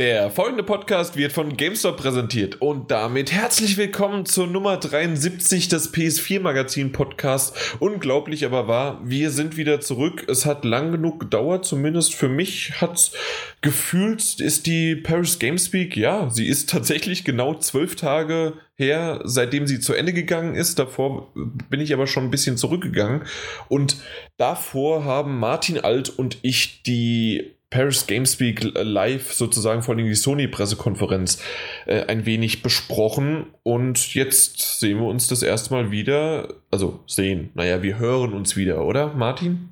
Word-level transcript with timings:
Der 0.00 0.30
folgende 0.30 0.62
Podcast 0.62 1.18
wird 1.18 1.30
von 1.30 1.58
GameStop 1.58 1.98
präsentiert 1.98 2.62
und 2.62 2.90
damit 2.90 3.32
herzlich 3.32 3.76
willkommen 3.76 4.24
zur 4.24 4.46
Nummer 4.46 4.78
73 4.78 5.68
des 5.68 5.92
PS4 5.92 6.40
Magazin 6.40 6.90
Podcast. 6.90 7.54
Unglaublich 7.80 8.46
aber 8.46 8.66
wahr, 8.66 9.02
wir 9.04 9.30
sind 9.30 9.58
wieder 9.58 9.82
zurück. 9.82 10.24
Es 10.26 10.46
hat 10.46 10.64
lang 10.64 10.90
genug 10.90 11.20
gedauert, 11.20 11.66
zumindest 11.66 12.14
für 12.14 12.30
mich 12.30 12.80
hat 12.80 13.12
gefühlt 13.60 14.40
ist 14.40 14.64
die 14.64 14.96
Paris 14.96 15.38
Gamespeak, 15.38 15.98
ja, 15.98 16.30
sie 16.30 16.48
ist 16.48 16.70
tatsächlich 16.70 17.22
genau 17.24 17.56
zwölf 17.56 17.94
Tage 17.94 18.54
her, 18.76 19.20
seitdem 19.24 19.66
sie 19.66 19.80
zu 19.80 19.92
Ende 19.92 20.14
gegangen 20.14 20.54
ist. 20.54 20.78
Davor 20.78 21.30
bin 21.68 21.80
ich 21.80 21.92
aber 21.92 22.06
schon 22.06 22.24
ein 22.24 22.30
bisschen 22.30 22.56
zurückgegangen 22.56 23.24
und 23.68 23.98
davor 24.38 25.04
haben 25.04 25.38
Martin 25.38 25.78
Alt 25.78 26.08
und 26.08 26.38
ich 26.40 26.82
die 26.84 27.59
Paris 27.70 28.08
Gamespeak 28.08 28.72
live 28.74 29.32
sozusagen 29.32 29.82
vor 29.82 29.94
allem 29.94 30.04
die 30.04 30.14
Sony-Pressekonferenz 30.14 31.40
äh, 31.86 32.02
ein 32.06 32.26
wenig 32.26 32.62
besprochen 32.62 33.46
und 33.62 34.14
jetzt 34.14 34.80
sehen 34.80 34.98
wir 34.98 35.06
uns 35.06 35.28
das 35.28 35.44
erste 35.44 35.72
Mal 35.72 35.92
wieder, 35.92 36.54
also 36.72 37.00
sehen, 37.06 37.50
naja, 37.54 37.82
wir 37.82 37.98
hören 37.98 38.32
uns 38.32 38.56
wieder, 38.56 38.84
oder 38.84 39.14
Martin? 39.14 39.70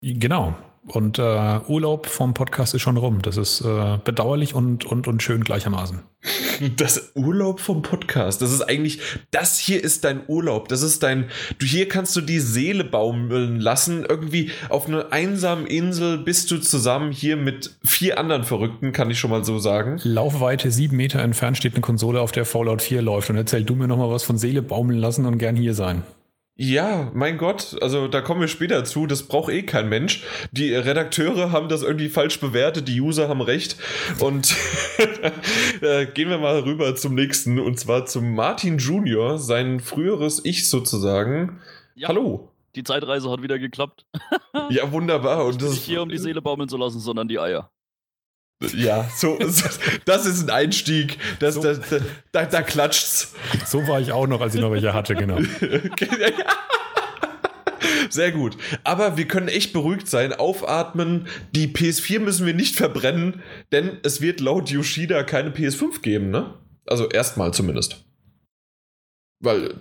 Genau. 0.00 0.54
Und 0.86 1.18
äh, 1.18 1.60
Urlaub 1.66 2.06
vom 2.06 2.34
Podcast 2.34 2.74
ist 2.74 2.82
schon 2.82 2.98
rum. 2.98 3.22
Das 3.22 3.36
ist 3.38 3.62
äh, 3.62 3.98
bedauerlich 4.04 4.54
und, 4.54 4.84
und, 4.84 5.08
und 5.08 5.22
schön 5.22 5.42
gleichermaßen. 5.42 6.02
Das 6.76 7.12
Urlaub 7.14 7.58
vom 7.58 7.82
Podcast, 7.82 8.40
das 8.40 8.52
ist 8.52 8.62
eigentlich, 8.62 9.00
das 9.30 9.58
hier 9.58 9.82
ist 9.82 10.04
dein 10.04 10.20
Urlaub. 10.28 10.68
Das 10.68 10.82
ist 10.82 11.02
dein, 11.02 11.28
du 11.58 11.66
hier 11.66 11.88
kannst 11.88 12.14
du 12.16 12.20
die 12.20 12.38
Seele 12.38 12.84
baumeln 12.84 13.60
lassen. 13.60 14.04
Irgendwie 14.08 14.50
auf 14.68 14.86
einer 14.86 15.12
einsamen 15.12 15.66
Insel 15.66 16.18
bist 16.18 16.50
du 16.50 16.58
zusammen 16.58 17.12
hier 17.12 17.36
mit 17.36 17.76
vier 17.84 18.18
anderen 18.18 18.44
Verrückten, 18.44 18.92
kann 18.92 19.10
ich 19.10 19.18
schon 19.18 19.30
mal 19.30 19.44
so 19.44 19.58
sagen. 19.58 19.98
Laufweite 20.04 20.70
sieben 20.70 20.96
Meter 20.96 21.20
entfernt 21.20 21.56
steht 21.56 21.74
eine 21.74 21.82
Konsole, 21.82 22.20
auf 22.20 22.32
der 22.32 22.44
Fallout 22.44 22.82
4 22.82 23.02
läuft. 23.02 23.30
Und 23.30 23.36
erzähl 23.36 23.64
du 23.64 23.74
mir 23.74 23.88
nochmal 23.88 24.10
was 24.10 24.22
von 24.22 24.38
Seele 24.38 24.62
baumeln 24.62 24.98
lassen 24.98 25.26
und 25.26 25.38
gern 25.38 25.56
hier 25.56 25.74
sein. 25.74 26.02
Ja, 26.56 27.10
mein 27.14 27.36
Gott, 27.36 27.76
also 27.82 28.06
da 28.06 28.20
kommen 28.20 28.40
wir 28.40 28.46
später 28.46 28.84
zu, 28.84 29.08
das 29.08 29.24
braucht 29.24 29.52
eh 29.52 29.64
kein 29.64 29.88
Mensch. 29.88 30.22
Die 30.52 30.72
Redakteure 30.72 31.50
haben 31.50 31.68
das 31.68 31.82
irgendwie 31.82 32.08
falsch 32.08 32.38
bewertet, 32.38 32.86
die 32.86 33.00
User 33.00 33.28
haben 33.28 33.40
recht. 33.40 33.76
Und 34.20 34.54
äh, 35.80 36.06
gehen 36.06 36.30
wir 36.30 36.38
mal 36.38 36.60
rüber 36.60 36.94
zum 36.94 37.16
nächsten, 37.16 37.58
und 37.58 37.80
zwar 37.80 38.06
zum 38.06 38.36
Martin 38.36 38.78
Junior, 38.78 39.38
sein 39.38 39.80
früheres 39.80 40.44
Ich 40.44 40.70
sozusagen. 40.70 41.60
Ja, 41.96 42.06
Hallo. 42.08 42.52
Die 42.76 42.84
Zeitreise 42.84 43.30
hat 43.30 43.42
wieder 43.42 43.58
geklappt. 43.58 44.06
ja, 44.70 44.92
wunderbar. 44.92 45.44
Und 45.46 45.60
das 45.60 45.70
nicht 45.70 45.82
hier, 45.82 46.02
um 46.02 46.08
die 46.08 46.18
Seele 46.18 46.40
baumeln 46.40 46.68
zu 46.68 46.76
lassen, 46.76 47.00
sondern 47.00 47.26
die 47.26 47.40
Eier. 47.40 47.70
Ja, 48.74 49.08
so, 49.16 49.38
das 50.04 50.26
ist 50.26 50.42
ein 50.44 50.50
Einstieg. 50.50 51.18
Das, 51.38 51.54
so. 51.54 51.62
das, 51.62 51.80
das, 51.80 52.02
da, 52.32 52.44
da 52.46 52.62
klatscht's. 52.62 53.34
So 53.66 53.86
war 53.86 54.00
ich 54.00 54.12
auch 54.12 54.26
noch, 54.26 54.40
als 54.40 54.54
ich 54.54 54.60
noch 54.60 54.70
welche 54.70 54.94
hatte, 54.94 55.14
genau. 55.14 55.38
Sehr 58.10 58.32
gut. 58.32 58.56
Aber 58.84 59.16
wir 59.16 59.26
können 59.26 59.48
echt 59.48 59.72
beruhigt 59.72 60.08
sein, 60.08 60.32
aufatmen. 60.32 61.26
Die 61.54 61.68
PS4 61.68 62.20
müssen 62.20 62.46
wir 62.46 62.54
nicht 62.54 62.76
verbrennen, 62.76 63.42
denn 63.72 63.98
es 64.02 64.20
wird 64.20 64.40
laut 64.40 64.70
Yoshida 64.70 65.24
keine 65.24 65.50
PS5 65.50 66.00
geben, 66.00 66.30
ne? 66.30 66.54
Also 66.86 67.08
erstmal 67.08 67.52
zumindest. 67.52 68.04
Weil 69.40 69.74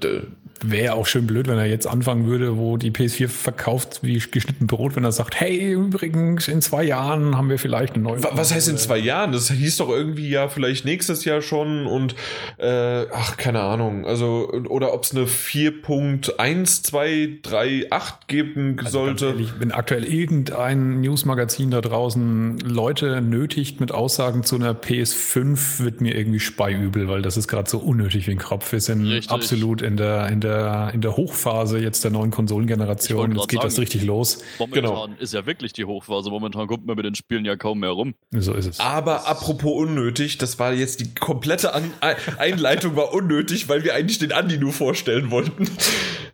wäre 0.64 0.96
auch 0.96 1.06
schön 1.06 1.28
blöd, 1.28 1.48
wenn 1.48 1.58
er 1.58 1.66
jetzt 1.66 1.88
anfangen 1.88 2.28
würde, 2.28 2.58
wo 2.58 2.78
die 2.78 2.92
PS4 2.92 3.28
verkauft 3.28 4.00
wie 4.02 4.20
geschnitten 4.20 4.68
Brot, 4.68 4.96
wenn 4.96 5.04
er 5.04 5.12
sagt, 5.12 5.40
hey, 5.40 5.74
übrigens, 5.74 6.48
in 6.48 6.62
zwei 6.62 6.84
Jahren 6.84 7.36
haben 7.38 7.50
wir 7.50 7.60
vielleicht 7.60 7.96
eine 7.96 8.04
neue. 8.04 8.24
Was 8.24 8.54
heißt 8.54 8.70
in 8.70 8.78
zwei 8.78 8.98
Jahren? 8.98 9.32
Das 9.32 9.52
hieß 9.52 9.78
doch 9.78 9.90
irgendwie 9.90 10.30
ja 10.30 10.48
vielleicht 10.48 10.86
nächstes 10.86 11.26
Jahr 11.26 11.42
schon 11.42 11.88
und 11.88 12.16
äh, 12.58 13.06
ach, 13.12 13.38
keine 13.38 13.62
Ahnung. 13.62 14.06
Also, 14.06 14.52
oder 14.70 14.94
ob 14.94 15.04
es 15.04 15.16
eine 15.16 15.26
4.1238 15.26 18.14
geben 18.28 18.78
also 18.80 18.92
sollte. 18.92 19.26
Ehrlich, 19.28 19.54
wenn 19.60 19.72
aktuell 19.72 20.06
irgendein 20.06 21.02
Newsmagazin 21.02 21.72
da 21.72 21.82
draußen 21.82 22.60
Leute 22.60 23.22
nötigt 23.22 23.80
mit 23.80 23.92
Aussagen 23.92 24.44
zu 24.44 24.56
einer 24.56 24.74
PS5, 24.74 25.84
wird 25.84 26.02
mir 26.02 26.16
irgendwie 26.16 26.40
speiübel, 26.40 27.08
weil 27.08 27.22
das 27.22 27.38
ist 27.38 27.48
gerade 27.48 27.70
so 27.70 27.80
unnötig 27.80 28.28
wie 28.28 28.32
ein 28.32 28.40
Kopf. 28.40 28.72
Wir 28.72 28.82
sind 28.82 29.06
Richtig. 29.06 29.32
absolut 29.32 29.82
in 29.82 29.98
der, 29.98 30.30
in 30.30 30.40
der, 30.40 30.53
in 30.94 31.02
der 31.02 31.16
Hochphase 31.16 31.80
jetzt 31.80 32.04
der 32.04 32.12
neuen 32.12 32.32
Konsolengeneration. 32.32 33.36
Jetzt 33.36 33.50
geht 33.50 33.60
sagen, 33.60 33.70
das 33.70 33.80
richtig 33.80 34.04
los. 34.04 34.40
Momentan 34.60 34.84
genau. 34.84 35.08
ist 35.20 35.34
ja 35.34 35.46
wirklich 35.46 35.74
die 35.74 35.86
Hochphase. 35.86 36.30
Momentan 36.30 36.68
kommt 36.68 36.86
man 36.86 36.96
mit 36.96 37.06
den 37.06 37.16
Spielen 37.16 37.46
ja 37.46 37.56
kaum 37.56 37.80
mehr 37.80 37.92
rum. 37.92 38.16
So 38.32 38.54
ist 38.54 38.68
es. 38.68 38.80
Aber 38.80 39.28
apropos 39.28 39.74
unnötig, 39.74 40.38
das 40.38 40.60
war 40.60 40.74
jetzt 40.74 41.00
die 41.00 41.14
komplette 41.14 41.74
An 41.74 41.92
Einleitung 42.38 42.96
war 42.96 43.14
unnötig, 43.14 43.70
weil 43.70 43.84
wir 43.84 43.94
eigentlich 43.96 44.20
den 44.20 44.32
Andi 44.32 44.58
nur 44.58 44.74
vorstellen 44.74 45.32
wollten. 45.32 45.70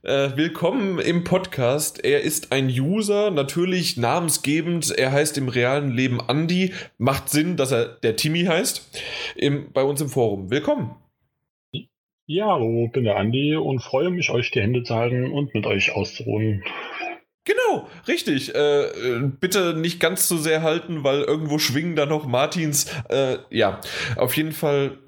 Äh, 0.02 0.38
willkommen 0.38 1.00
im 1.00 1.26
Podcast. 1.26 2.04
Er 2.04 2.22
ist 2.22 2.52
ein 2.52 2.68
User, 2.70 3.32
natürlich 3.32 3.98
namensgebend. 3.98 4.92
Er 4.92 5.12
heißt 5.12 5.38
im 5.38 5.50
realen 5.50 5.92
Leben 5.92 6.22
Andi. 6.22 6.74
Macht 6.98 7.30
Sinn, 7.30 7.58
dass 7.58 7.72
er 7.72 7.86
der 7.86 8.16
Timmy 8.16 8.46
heißt. 8.46 8.82
Im, 9.36 9.72
bei 9.74 9.84
uns 9.84 10.00
im 10.00 10.10
Forum. 10.10 10.50
Willkommen. 10.50 10.96
Ja, 12.32 12.46
hallo, 12.46 12.88
bin 12.90 13.06
der 13.06 13.16
Andi 13.16 13.56
und 13.56 13.80
freue 13.80 14.12
mich, 14.12 14.30
euch 14.30 14.52
die 14.52 14.62
Hände 14.62 14.84
zu 14.84 14.94
halten 14.94 15.32
und 15.32 15.56
mit 15.56 15.66
euch 15.66 15.96
auszuruhen. 15.96 16.64
Genau, 17.44 17.88
richtig. 18.08 18.54
Äh, 18.54 19.32
bitte 19.40 19.74
nicht 19.74 20.00
ganz 20.00 20.28
so 20.28 20.38
sehr 20.38 20.62
halten, 20.62 21.04
weil 21.04 21.22
irgendwo 21.22 21.58
schwingen 21.58 21.96
da 21.96 22.06
noch 22.06 22.28
Martins. 22.28 22.86
Äh, 23.10 23.40
ja, 23.50 23.82
auf 24.16 24.38
jeden 24.38 24.52
Fall 24.52 25.00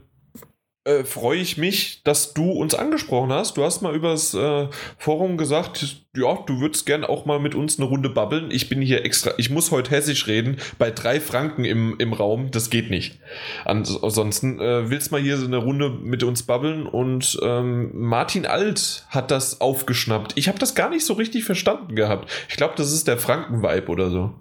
äh, 0.83 1.03
freue 1.03 1.39
ich 1.39 1.57
mich, 1.57 2.01
dass 2.03 2.33
du 2.33 2.49
uns 2.51 2.73
angesprochen 2.73 3.31
hast. 3.31 3.55
Du 3.55 3.63
hast 3.63 3.81
mal 3.81 3.95
übers 3.95 4.33
äh, 4.33 4.67
Forum 4.97 5.37
gesagt, 5.37 5.97
ja, 6.15 6.35
du 6.45 6.59
würdest 6.59 6.85
gern 6.85 7.03
auch 7.03 7.25
mal 7.25 7.39
mit 7.39 7.53
uns 7.53 7.77
eine 7.77 7.87
Runde 7.87 8.09
babbeln. 8.09 8.49
Ich 8.49 8.67
bin 8.67 8.81
hier 8.81 9.05
extra, 9.05 9.31
ich 9.37 9.49
muss 9.49 9.71
heute 9.71 9.91
hessisch 9.91 10.27
reden, 10.27 10.57
bei 10.79 10.89
drei 10.89 11.19
Franken 11.19 11.65
im, 11.65 11.95
im 11.99 12.13
Raum, 12.13 12.49
das 12.51 12.69
geht 12.69 12.89
nicht. 12.89 13.19
Ansonsten 13.63 14.59
äh, 14.59 14.89
willst 14.89 15.11
mal 15.11 15.21
hier 15.21 15.37
so 15.37 15.45
eine 15.45 15.57
Runde 15.57 15.89
mit 15.89 16.23
uns 16.23 16.43
babbeln 16.43 16.87
und 16.87 17.39
ähm, 17.43 17.91
Martin 17.93 18.45
Alt 18.47 19.05
hat 19.09 19.29
das 19.29 19.61
aufgeschnappt. 19.61 20.33
Ich 20.35 20.47
habe 20.47 20.57
das 20.57 20.73
gar 20.73 20.89
nicht 20.89 21.05
so 21.05 21.13
richtig 21.13 21.43
verstanden 21.43 21.95
gehabt. 21.95 22.29
Ich 22.49 22.57
glaube, 22.57 22.73
das 22.75 22.91
ist 22.91 23.07
der 23.07 23.17
Franken-Vibe 23.17 23.87
oder 23.87 24.09
so. 24.09 24.33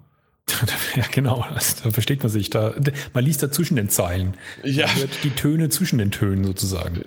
Ja, 0.95 1.05
genau, 1.11 1.45
da 1.83 1.91
versteht 1.91 2.21
man 2.21 2.29
sich. 2.29 2.49
Da, 2.49 2.73
man 3.13 3.23
liest 3.23 3.41
da 3.41 3.51
zwischen 3.51 3.75
den 3.75 3.89
Zeilen. 3.89 4.35
Ja. 4.63 4.87
Man 4.87 4.97
hört 4.97 5.23
die 5.23 5.29
Töne 5.29 5.69
zwischen 5.69 5.97
den 5.99 6.11
Tönen 6.11 6.43
sozusagen. 6.43 7.01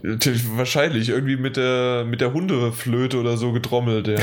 Wahrscheinlich, 0.57 1.11
irgendwie 1.11 1.37
mit 1.37 1.57
der, 1.57 2.05
mit 2.05 2.21
der 2.21 2.33
Hundeflöte 2.33 3.19
oder 3.19 3.37
so 3.37 3.53
getrommelt, 3.53 4.09
ja. 4.09 4.19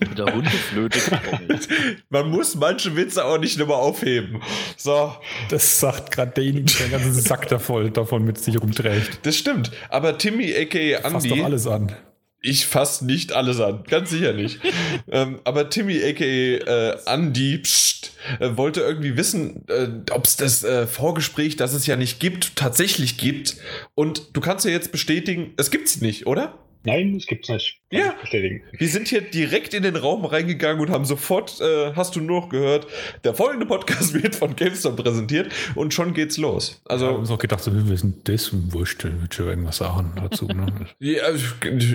mit 0.00 0.18
der 0.18 0.34
Hundeflöte 0.34 0.98
getrommelt. 0.98 1.68
Man 2.10 2.30
muss 2.30 2.54
manche 2.56 2.94
Witze 2.96 3.24
auch 3.24 3.38
nicht 3.38 3.58
nochmal 3.58 3.78
aufheben. 3.78 4.42
So. 4.76 5.14
Das 5.50 5.80
sagt 5.80 6.10
gerade 6.10 6.32
derjenige, 6.32 6.66
der 6.66 6.86
den 6.86 6.92
ganzen 6.92 7.12
Sack 7.14 7.48
davon, 7.48 7.92
davon 7.92 8.24
mit 8.24 8.38
sich 8.38 8.60
rumträgt. 8.60 9.20
Das 9.24 9.36
stimmt. 9.36 9.70
Aber 9.88 10.18
Timmy, 10.18 10.54
a.k.a. 10.54 10.98
Andy. 10.98 11.10
Fasst 11.10 11.30
doch 11.30 11.44
alles 11.44 11.66
an. 11.66 11.92
Ich 12.40 12.66
fasse 12.66 13.04
nicht 13.04 13.32
alles 13.32 13.60
an, 13.60 13.82
ganz 13.88 14.10
sicher 14.10 14.32
nicht. 14.32 14.60
ähm, 15.10 15.40
aber 15.44 15.70
Timmy, 15.70 16.02
aka 16.04 16.24
äh, 16.24 16.96
Andy, 17.06 17.58
pst, 17.58 18.12
äh, 18.38 18.56
wollte 18.56 18.80
irgendwie 18.80 19.16
wissen, 19.16 19.64
äh, 19.68 19.88
ob 20.12 20.24
es 20.24 20.36
das 20.36 20.62
äh, 20.62 20.86
Vorgespräch, 20.86 21.56
das 21.56 21.72
es 21.72 21.86
ja 21.86 21.96
nicht 21.96 22.20
gibt, 22.20 22.54
tatsächlich 22.54 23.18
gibt. 23.18 23.56
Und 23.94 24.36
du 24.36 24.40
kannst 24.40 24.64
ja 24.64 24.70
jetzt 24.70 24.92
bestätigen, 24.92 25.54
es 25.56 25.70
gibt's 25.70 26.00
nicht, 26.00 26.26
oder? 26.26 26.54
Nein, 26.84 27.14
das 27.14 27.26
gibt's 27.26 27.48
nicht. 27.48 27.80
Kann 27.90 28.00
ja, 28.00 28.14
bestätigen. 28.20 28.62
wir 28.72 28.88
sind 28.88 29.08
hier 29.08 29.20
direkt 29.20 29.74
in 29.74 29.82
den 29.82 29.96
Raum 29.96 30.24
reingegangen 30.24 30.80
und 30.80 30.90
haben 30.90 31.04
sofort, 31.04 31.60
äh, 31.60 31.92
hast 31.94 32.16
du 32.16 32.20
nur 32.20 32.42
noch 32.42 32.48
gehört, 32.48 32.86
der 33.24 33.34
folgende 33.34 33.66
Podcast 33.66 34.14
wird 34.22 34.36
von 34.36 34.54
GameStop 34.54 34.96
präsentiert 34.96 35.52
und 35.74 35.92
schon 35.92 36.14
geht's 36.14 36.36
los. 36.36 36.80
Also, 36.84 37.06
ja, 37.06 37.12
wir 37.12 37.18
haben 37.18 37.28
auch 37.28 37.38
gedacht, 37.38 37.62
so, 37.62 37.72
wir 37.74 37.96
sind 37.96 38.28
das 38.28 38.50
wurscht, 38.72 39.04
wird 39.04 39.34
schon 39.34 39.48
irgendwas 39.48 39.78
sagen 39.78 40.12
dazu. 40.16 40.46
Ne? 40.46 40.86
ja, 40.98 41.22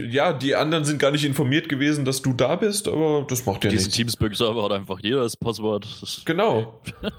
ja, 0.09 0.33
die 0.33 0.55
anderen 0.55 0.83
sind 0.83 0.99
gar 0.99 1.11
nicht 1.11 1.25
informiert 1.25 1.69
gewesen, 1.69 2.05
dass 2.05 2.21
du 2.21 2.33
da 2.33 2.55
bist, 2.55 2.87
aber 2.87 3.25
das 3.27 3.45
macht 3.45 3.63
ja 3.63 3.69
nichts. 3.69 3.85
Diese 3.85 3.95
Teamspeak-Server 3.95 4.63
hat 4.63 4.71
einfach 4.71 4.99
jeder 5.01 5.21
das 5.21 5.37
Passwort. 5.37 5.87
genau. 6.25 6.81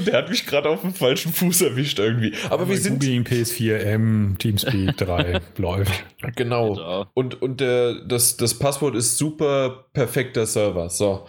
Der 0.00 0.18
hat 0.18 0.30
mich 0.30 0.46
gerade 0.46 0.68
auf 0.68 0.80
dem 0.80 0.94
falschen 0.94 1.32
Fuß 1.32 1.62
erwischt 1.62 1.98
irgendwie. 1.98 2.32
Aber 2.50 2.64
ja, 2.64 2.68
wir 2.70 2.78
sind. 2.78 3.00
Googling 3.00 3.24
PS4M, 3.24 4.38
Teamspeak 4.38 4.96
3 4.96 5.40
läuft. 5.56 6.04
Genau. 6.34 7.06
Und, 7.14 7.40
und 7.42 7.60
der, 7.60 8.04
das, 8.06 8.36
das 8.36 8.58
Passwort 8.58 8.94
ist 8.96 9.18
super 9.18 9.86
perfekter 9.92 10.46
Server. 10.46 10.88
So. 10.88 11.26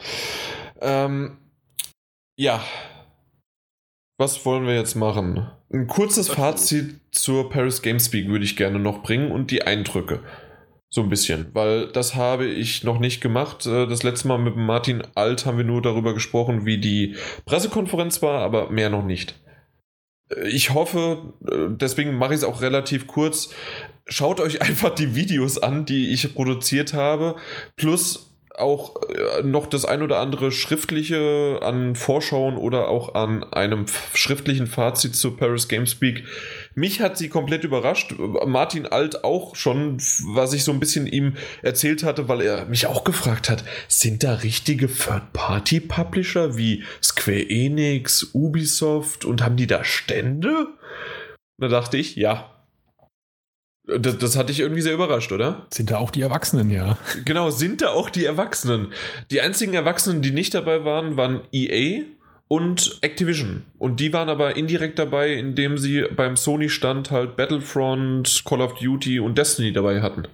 Ähm, 0.81 1.37
ja. 2.37 2.63
Was 4.19 4.45
wollen 4.45 4.65
wir 4.65 4.75
jetzt 4.75 4.95
machen? 4.95 5.47
Ein 5.71 5.87
kurzes 5.87 6.29
Fazit 6.29 7.01
zur 7.11 7.49
Paris 7.49 7.81
Gamespeak 7.81 8.29
würde 8.29 8.45
ich 8.45 8.55
gerne 8.55 8.79
noch 8.79 9.03
bringen 9.03 9.31
und 9.31 9.51
die 9.51 9.63
Eindrücke. 9.63 10.21
So 10.89 11.01
ein 11.01 11.09
bisschen, 11.09 11.47
weil 11.53 11.87
das 11.87 12.15
habe 12.15 12.45
ich 12.45 12.83
noch 12.83 12.99
nicht 12.99 13.19
gemacht. 13.19 13.65
Äh, 13.65 13.87
das 13.87 14.03
letzte 14.03 14.29
Mal 14.29 14.37
mit 14.37 14.55
Martin 14.55 15.03
Alt 15.15 15.45
haben 15.45 15.57
wir 15.57 15.65
nur 15.65 15.81
darüber 15.81 16.13
gesprochen, 16.13 16.65
wie 16.65 16.77
die 16.77 17.15
Pressekonferenz 17.45 18.21
war, 18.21 18.41
aber 18.41 18.69
mehr 18.69 18.89
noch 18.89 19.03
nicht. 19.03 19.35
Äh, 20.29 20.47
ich 20.47 20.73
hoffe, 20.73 21.33
äh, 21.45 21.67
deswegen 21.69 22.17
mache 22.17 22.33
ich 22.33 22.39
es 22.39 22.45
auch 22.45 22.61
relativ 22.61 23.05
kurz. 23.05 23.49
Schaut 24.07 24.39
euch 24.39 24.61
einfach 24.67 24.91
die 24.91 25.13
Videos 25.13 25.57
an, 25.57 25.85
die 25.85 26.13
ich 26.13 26.33
produziert 26.33 26.93
habe, 26.93 27.35
plus 27.75 28.23
auch 28.57 28.95
noch 29.43 29.67
das 29.67 29.85
ein 29.85 30.01
oder 30.01 30.17
andere 30.17 30.51
schriftliche 30.51 31.59
an 31.61 31.95
Vorschauen 31.95 32.57
oder 32.57 32.87
auch 32.87 33.13
an 33.13 33.43
einem 33.53 33.85
schriftlichen 34.15 34.65
Fazit 34.65 35.15
zu 35.15 35.37
Paris 35.37 35.67
Gamespeak 35.67 36.23
mich 36.77 37.01
hat 37.01 37.17
sie 37.17 37.27
komplett 37.27 37.63
überrascht. 37.63 38.13
Martin 38.45 38.85
Alt 38.85 39.23
auch 39.23 39.55
schon, 39.55 39.97
was 39.97 40.53
ich 40.53 40.63
so 40.63 40.71
ein 40.71 40.79
bisschen 40.79 41.07
ihm 41.07 41.35
erzählt 41.63 42.03
hatte, 42.03 42.29
weil 42.29 42.41
er 42.41 42.65
mich 42.65 42.85
auch 42.85 43.03
gefragt 43.03 43.49
hat, 43.49 43.63
sind 43.87 44.23
da 44.23 44.35
richtige 44.35 44.87
Third-Party-Publisher 44.87 46.55
wie 46.55 46.83
Square 47.01 47.49
Enix, 47.49 48.29
Ubisoft 48.33 49.25
und 49.25 49.41
haben 49.41 49.57
die 49.57 49.65
da 49.65 49.83
Stände? 49.83 50.67
Da 51.57 51.67
dachte 51.67 51.97
ich, 51.97 52.15
ja, 52.15 52.53
das, 53.87 54.19
das, 54.19 54.35
hatte 54.35 54.51
ich 54.51 54.59
irgendwie 54.59 54.81
sehr 54.81 54.93
überrascht, 54.93 55.31
oder? 55.31 55.65
Sind 55.73 55.89
da 55.89 55.97
auch 55.97 56.11
die 56.11 56.21
Erwachsenen, 56.21 56.69
ja. 56.69 56.99
Genau, 57.25 57.49
sind 57.49 57.81
da 57.81 57.89
auch 57.89 58.11
die 58.11 58.25
Erwachsenen. 58.25 58.93
Die 59.31 59.41
einzigen 59.41 59.73
Erwachsenen, 59.73 60.21
die 60.21 60.31
nicht 60.31 60.53
dabei 60.53 60.85
waren, 60.85 61.17
waren 61.17 61.41
EA 61.51 62.03
und 62.47 62.99
Activision. 63.01 63.63
Und 63.77 63.99
die 63.99 64.13
waren 64.13 64.29
aber 64.29 64.55
indirekt 64.55 64.99
dabei, 64.99 65.33
indem 65.33 65.77
sie 65.77 66.05
beim 66.15 66.37
Sony-Stand 66.37 67.11
halt 67.11 67.35
Battlefront, 67.35 68.43
Call 68.45 68.61
of 68.61 68.75
Duty 68.75 69.19
und 69.19 69.37
Destiny 69.37 69.73
dabei 69.73 70.01
hatten. 70.01 70.27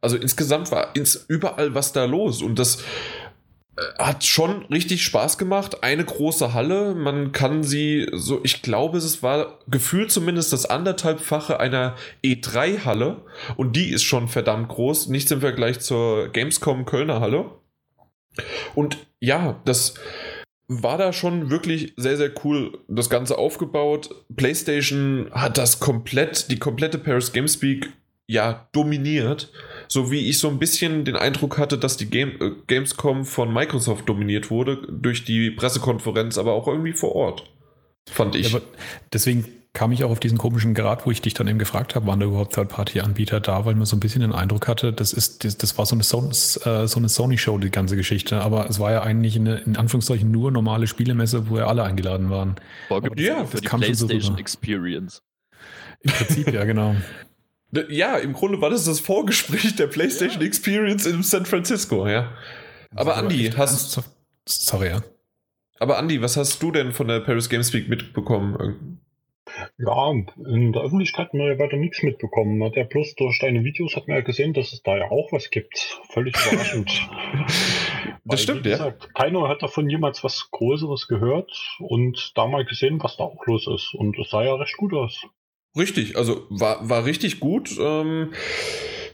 Also 0.00 0.16
insgesamt 0.16 0.70
war 0.70 0.94
ins, 0.94 1.24
überall 1.28 1.74
was 1.74 1.92
da 1.92 2.04
los 2.04 2.42
und 2.42 2.58
das 2.58 2.82
äh, 3.76 3.82
hat 3.98 4.24
schon 4.24 4.64
richtig 4.66 5.04
Spaß 5.04 5.36
gemacht. 5.36 5.82
Eine 5.82 6.04
große 6.04 6.54
Halle, 6.54 6.94
man 6.94 7.32
kann 7.32 7.62
sie 7.62 8.08
so, 8.12 8.40
ich 8.44 8.62
glaube, 8.62 8.98
es 8.98 9.22
war 9.22 9.58
gefühlt 9.66 10.12
zumindest 10.12 10.52
das 10.52 10.66
anderthalbfache 10.66 11.58
einer 11.58 11.96
E3-Halle 12.22 13.22
und 13.56 13.74
die 13.74 13.88
ist 13.88 14.04
schon 14.04 14.28
verdammt 14.28 14.68
groß, 14.68 15.08
nichts 15.08 15.30
im 15.30 15.40
Vergleich 15.40 15.80
zur 15.80 16.28
Gamescom 16.28 16.84
Kölner 16.84 17.20
Halle. 17.20 17.50
Und 18.74 18.98
ja, 19.18 19.60
das 19.64 19.94
war 20.68 20.98
da 20.98 21.12
schon 21.12 21.50
wirklich 21.50 21.92
sehr, 21.96 22.16
sehr 22.16 22.32
cool 22.44 22.78
das 22.88 23.08
Ganze 23.08 23.38
aufgebaut. 23.38 24.10
PlayStation 24.34 25.28
hat 25.32 25.58
das 25.58 25.80
komplett, 25.80 26.50
die 26.50 26.58
komplette 26.58 26.98
Paris 26.98 27.32
Gamespeak 27.32 27.92
ja 28.26 28.68
dominiert. 28.72 29.52
So 29.88 30.10
wie 30.10 30.28
ich 30.28 30.38
so 30.38 30.48
ein 30.48 30.58
bisschen 30.58 31.04
den 31.04 31.16
Eindruck 31.16 31.58
hatte, 31.58 31.78
dass 31.78 31.96
die 31.96 32.10
Game, 32.10 32.40
äh, 32.40 32.50
Gamescom 32.66 33.24
von 33.24 33.52
Microsoft 33.52 34.08
dominiert 34.08 34.50
wurde 34.50 34.78
durch 34.90 35.24
die 35.24 35.50
Pressekonferenz, 35.52 36.38
aber 36.38 36.54
auch 36.54 36.66
irgendwie 36.66 36.92
vor 36.92 37.14
Ort. 37.14 37.48
Fand 38.10 38.34
ich. 38.34 38.52
Ja, 38.52 38.60
deswegen 39.12 39.44
kam 39.76 39.92
ich 39.92 40.04
auch 40.04 40.10
auf 40.10 40.20
diesen 40.20 40.38
komischen 40.38 40.72
Grad, 40.72 41.04
wo 41.04 41.10
ich 41.10 41.20
dich 41.20 41.34
dann 41.34 41.46
eben 41.48 41.58
gefragt 41.58 41.94
habe, 41.94 42.06
waren 42.06 42.18
da 42.18 42.24
überhaupt 42.24 42.54
Third-Party-Anbieter 42.54 43.40
da, 43.40 43.66
weil 43.66 43.74
man 43.74 43.84
so 43.84 43.94
ein 43.94 44.00
bisschen 44.00 44.22
den 44.22 44.32
Eindruck 44.32 44.68
hatte, 44.68 44.90
das 44.90 45.12
ist, 45.12 45.44
das, 45.44 45.58
das 45.58 45.76
war 45.76 45.84
so 45.84 45.94
eine, 45.94 46.02
Sony, 46.02 46.30
äh, 46.30 46.86
so 46.86 46.98
eine 46.98 47.10
Sony-Show, 47.10 47.58
die 47.58 47.70
ganze 47.70 47.94
Geschichte. 47.94 48.40
Aber 48.40 48.70
es 48.70 48.80
war 48.80 48.90
ja 48.90 49.02
eigentlich 49.02 49.36
eine, 49.36 49.58
in 49.58 49.76
Anführungszeichen 49.76 50.30
nur 50.30 50.50
normale 50.50 50.86
Spielemesse, 50.86 51.50
wo 51.50 51.58
ja 51.58 51.66
alle 51.66 51.82
eingeladen 51.82 52.30
waren. 52.30 52.56
Vorgibt 52.88 53.20
ja, 53.20 53.44
für 53.44 53.60
die 53.60 53.68
PlayStation 53.68 54.36
so 54.36 54.40
Experience. 54.40 55.22
Im 56.00 56.10
Prinzip, 56.10 56.52
ja, 56.52 56.64
genau. 56.64 56.96
Ja, 57.90 58.16
im 58.16 58.32
Grunde 58.32 58.62
war 58.62 58.70
das 58.70 58.84
das 58.84 59.00
Vorgespräch 59.00 59.76
der 59.76 59.88
PlayStation 59.88 60.40
ja. 60.40 60.46
Experience 60.46 61.04
in 61.04 61.22
San 61.22 61.44
Francisco, 61.44 62.08
ja. 62.08 62.32
Aber 62.94 63.18
Andy, 63.18 63.50
hast. 63.54 64.00
Sorry, 64.48 64.88
ja. 64.88 65.02
Aber 65.78 65.98
Andy, 65.98 66.22
was 66.22 66.38
hast 66.38 66.62
du 66.62 66.70
denn 66.70 66.92
von 66.92 67.08
der 67.08 67.20
Paris 67.20 67.50
Games 67.50 67.74
Week 67.74 67.90
mitbekommen? 67.90 69.00
Ja, 69.78 70.10
in 70.10 70.72
der 70.72 70.82
Öffentlichkeit 70.82 71.26
hat 71.26 71.34
man 71.34 71.46
ja 71.46 71.58
weiter 71.58 71.76
nichts 71.76 72.02
mitbekommen. 72.02 72.62
Hat 72.64 72.76
ja 72.76 72.84
bloß 72.84 73.14
durch 73.14 73.38
deine 73.38 73.64
Videos 73.64 73.96
hat 73.96 74.08
man 74.08 74.18
ja 74.18 74.22
gesehen, 74.22 74.52
dass 74.52 74.72
es 74.72 74.82
da 74.82 74.96
ja 74.96 75.10
auch 75.10 75.32
was 75.32 75.50
gibt. 75.50 75.78
Völlig 76.10 76.34
überraschend. 76.52 76.90
das 77.46 78.22
Weil, 78.24 78.38
stimmt, 78.38 78.62
gesagt, 78.64 79.04
ja. 79.04 79.10
Keiner 79.14 79.48
hat 79.48 79.62
davon 79.62 79.88
jemals 79.88 80.24
was 80.24 80.50
Größeres 80.50 81.08
gehört 81.08 81.52
und 81.78 82.32
da 82.34 82.46
mal 82.46 82.64
gesehen, 82.64 83.02
was 83.02 83.16
da 83.16 83.24
auch 83.24 83.46
los 83.46 83.66
ist. 83.66 83.94
Und 83.94 84.18
es 84.18 84.30
sah 84.30 84.44
ja 84.44 84.54
recht 84.54 84.76
gut 84.76 84.92
aus. 84.92 85.26
Richtig, 85.76 86.16
also 86.16 86.46
war, 86.48 86.88
war 86.88 87.04
richtig 87.04 87.38
gut. 87.38 87.76
Ähm, 87.78 88.32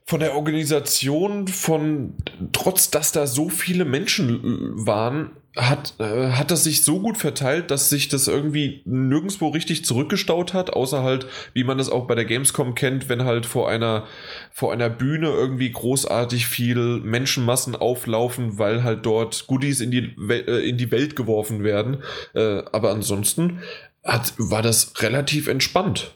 von 0.04 0.20
der 0.20 0.34
Organisation, 0.34 1.48
von 1.48 2.14
trotz 2.52 2.90
dass 2.90 3.12
da 3.12 3.26
so 3.26 3.48
viele 3.48 3.84
Menschen 3.84 4.72
waren, 4.86 5.30
hat, 5.56 5.94
äh, 5.98 6.30
hat 6.30 6.50
das 6.50 6.64
sich 6.64 6.82
so 6.82 7.00
gut 7.00 7.18
verteilt, 7.18 7.70
dass 7.70 7.90
sich 7.90 8.08
das 8.08 8.26
irgendwie 8.26 8.82
nirgendwo 8.86 9.48
richtig 9.48 9.84
zurückgestaut 9.84 10.54
hat, 10.54 10.72
außer 10.72 11.02
halt, 11.02 11.26
wie 11.52 11.64
man 11.64 11.78
das 11.78 11.90
auch 11.90 12.06
bei 12.06 12.14
der 12.14 12.24
Gamescom 12.24 12.74
kennt, 12.74 13.08
wenn 13.08 13.24
halt 13.24 13.44
vor 13.44 13.68
einer, 13.68 14.06
vor 14.50 14.72
einer 14.72 14.88
Bühne 14.88 15.28
irgendwie 15.28 15.70
großartig 15.70 16.46
viel 16.46 17.00
Menschenmassen 17.00 17.76
auflaufen, 17.76 18.58
weil 18.58 18.82
halt 18.82 19.04
dort 19.04 19.46
Goodies 19.46 19.80
in 19.80 19.90
die, 19.90 20.16
äh, 20.28 20.66
in 20.68 20.78
die 20.78 20.90
Welt 20.90 21.16
geworfen 21.16 21.64
werden. 21.64 22.02
Äh, 22.34 22.62
aber 22.72 22.90
ansonsten 22.90 23.60
hat, 24.02 24.32
war 24.38 24.62
das 24.62 25.02
relativ 25.02 25.48
entspannt. 25.48 26.14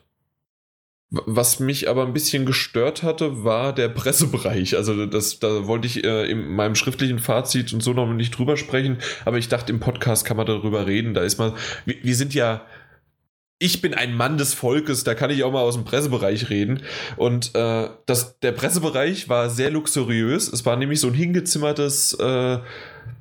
Was 1.10 1.60
mich 1.60 1.88
aber 1.88 2.04
ein 2.04 2.12
bisschen 2.12 2.46
gestört 2.46 3.04
hatte, 3.04 3.44
war 3.44 3.72
der 3.72 3.88
Pressebereich. 3.88 4.76
Also 4.76 5.06
das, 5.06 5.38
da 5.38 5.68
wollte 5.68 5.86
ich 5.86 6.02
äh, 6.02 6.28
in 6.28 6.48
meinem 6.48 6.74
schriftlichen 6.74 7.20
Fazit 7.20 7.72
und 7.72 7.80
so 7.80 7.92
noch 7.92 8.12
nicht 8.12 8.36
drüber 8.36 8.56
sprechen, 8.56 8.98
aber 9.24 9.38
ich 9.38 9.48
dachte, 9.48 9.72
im 9.72 9.78
Podcast 9.78 10.24
kann 10.24 10.36
man 10.36 10.46
darüber 10.46 10.88
reden. 10.88 11.14
Da 11.14 11.22
ist 11.22 11.38
man, 11.38 11.52
wir, 11.84 11.94
wir 12.02 12.16
sind 12.16 12.34
ja, 12.34 12.66
ich 13.58 13.80
bin 13.80 13.94
ein 13.94 14.14
Mann 14.14 14.36
des 14.36 14.54
Volkes, 14.54 15.04
da 15.04 15.14
kann 15.14 15.30
ich 15.30 15.42
auch 15.42 15.52
mal 15.52 15.62
aus 15.62 15.74
dem 15.74 15.84
Pressebereich 15.84 16.50
reden. 16.50 16.82
Und 17.16 17.54
äh, 17.54 17.88
das, 18.04 18.38
der 18.40 18.52
Pressebereich 18.52 19.28
war 19.28 19.48
sehr 19.48 19.70
luxuriös. 19.70 20.52
Es 20.52 20.66
war 20.66 20.76
nämlich 20.76 21.00
so 21.00 21.08
ein 21.08 21.14
hingezimmertes 21.14 22.14
äh, 22.14 22.58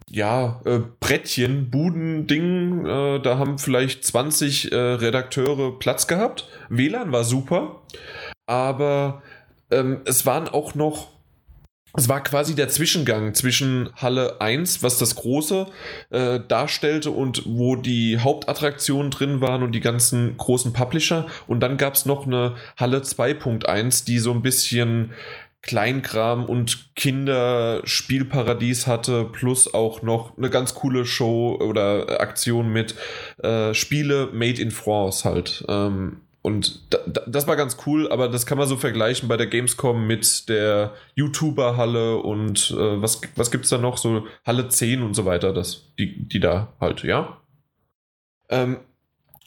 ja, 0.09 0.61
äh, 0.65 0.79
Brettchen, 0.99 1.69
Budending, 1.71 2.85
äh, 2.85 3.19
da 3.19 3.37
haben 3.37 3.57
vielleicht 3.57 4.03
20 4.03 4.71
äh, 4.71 4.75
Redakteure 4.75 5.79
Platz 5.79 6.07
gehabt. 6.07 6.47
WLAN 6.69 7.11
war 7.11 7.23
super, 7.23 7.81
aber 8.45 9.21
ähm, 9.71 10.01
es 10.05 10.25
waren 10.25 10.47
auch 10.47 10.75
noch 10.75 11.14
es 11.97 12.09
war 12.09 12.23
quasi 12.23 12.55
der 12.55 12.69
Zwischengang 12.69 13.33
zwischen 13.33 13.89
Halle 13.95 14.41
1, 14.41 14.83
was 14.83 14.97
das 14.97 15.15
Große 15.15 15.67
äh, 16.09 16.39
darstellte 16.47 17.11
und 17.11 17.43
wo 17.45 17.75
die 17.75 18.19
Hauptattraktionen 18.19 19.11
drin 19.11 19.41
waren 19.41 19.63
und 19.63 19.71
die 19.71 19.79
ganzen 19.79 20.37
großen 20.37 20.73
Publisher. 20.73 21.27
Und 21.47 21.59
dann 21.61 21.77
gab 21.77 21.95
es 21.95 22.05
noch 22.05 22.25
eine 22.25 22.55
Halle 22.77 22.99
2.1, 22.99 24.05
die 24.05 24.19
so 24.19 24.31
ein 24.31 24.41
bisschen 24.41 25.13
Kleinkram 25.65 26.45
und 26.45 26.95
Kinderspielparadies 26.95 28.85
hatte, 28.85 29.25
plus 29.25 29.73
auch 29.73 30.03
noch 30.03 30.37
eine 30.37 30.51
ganz 30.51 30.75
coole 30.75 31.05
Show 31.05 31.57
oder 31.59 32.21
Aktion 32.21 32.71
mit 32.71 32.93
äh, 33.41 33.73
Spiele 33.73 34.29
made 34.31 34.61
in 34.61 34.69
France 34.69 35.27
halt. 35.27 35.65
Ähm, 35.67 36.21
und 36.45 36.93
da, 36.93 36.99
da, 37.07 37.21
das 37.25 37.47
war 37.47 37.55
ganz 37.55 37.75
cool, 37.87 38.11
aber 38.11 38.29
das 38.29 38.45
kann 38.45 38.59
man 38.59 38.67
so 38.67 38.77
vergleichen 38.77 39.27
bei 39.27 39.35
der 39.35 39.47
Gamescom 39.47 40.05
mit 40.05 40.47
der 40.47 40.93
YouTuber-Halle 41.15 42.17
und 42.17 42.69
äh, 42.69 43.01
was, 43.01 43.19
was 43.35 43.49
gibt 43.49 43.63
es 43.63 43.71
da 43.71 43.79
noch? 43.79 43.97
So 43.97 44.27
Halle 44.45 44.69
10 44.69 45.01
und 45.01 45.15
so 45.15 45.25
weiter, 45.25 45.53
das, 45.53 45.91
die, 45.97 46.27
die 46.27 46.39
da 46.39 46.71
halt, 46.79 47.01
ja. 47.01 47.41
Ähm, 48.49 48.77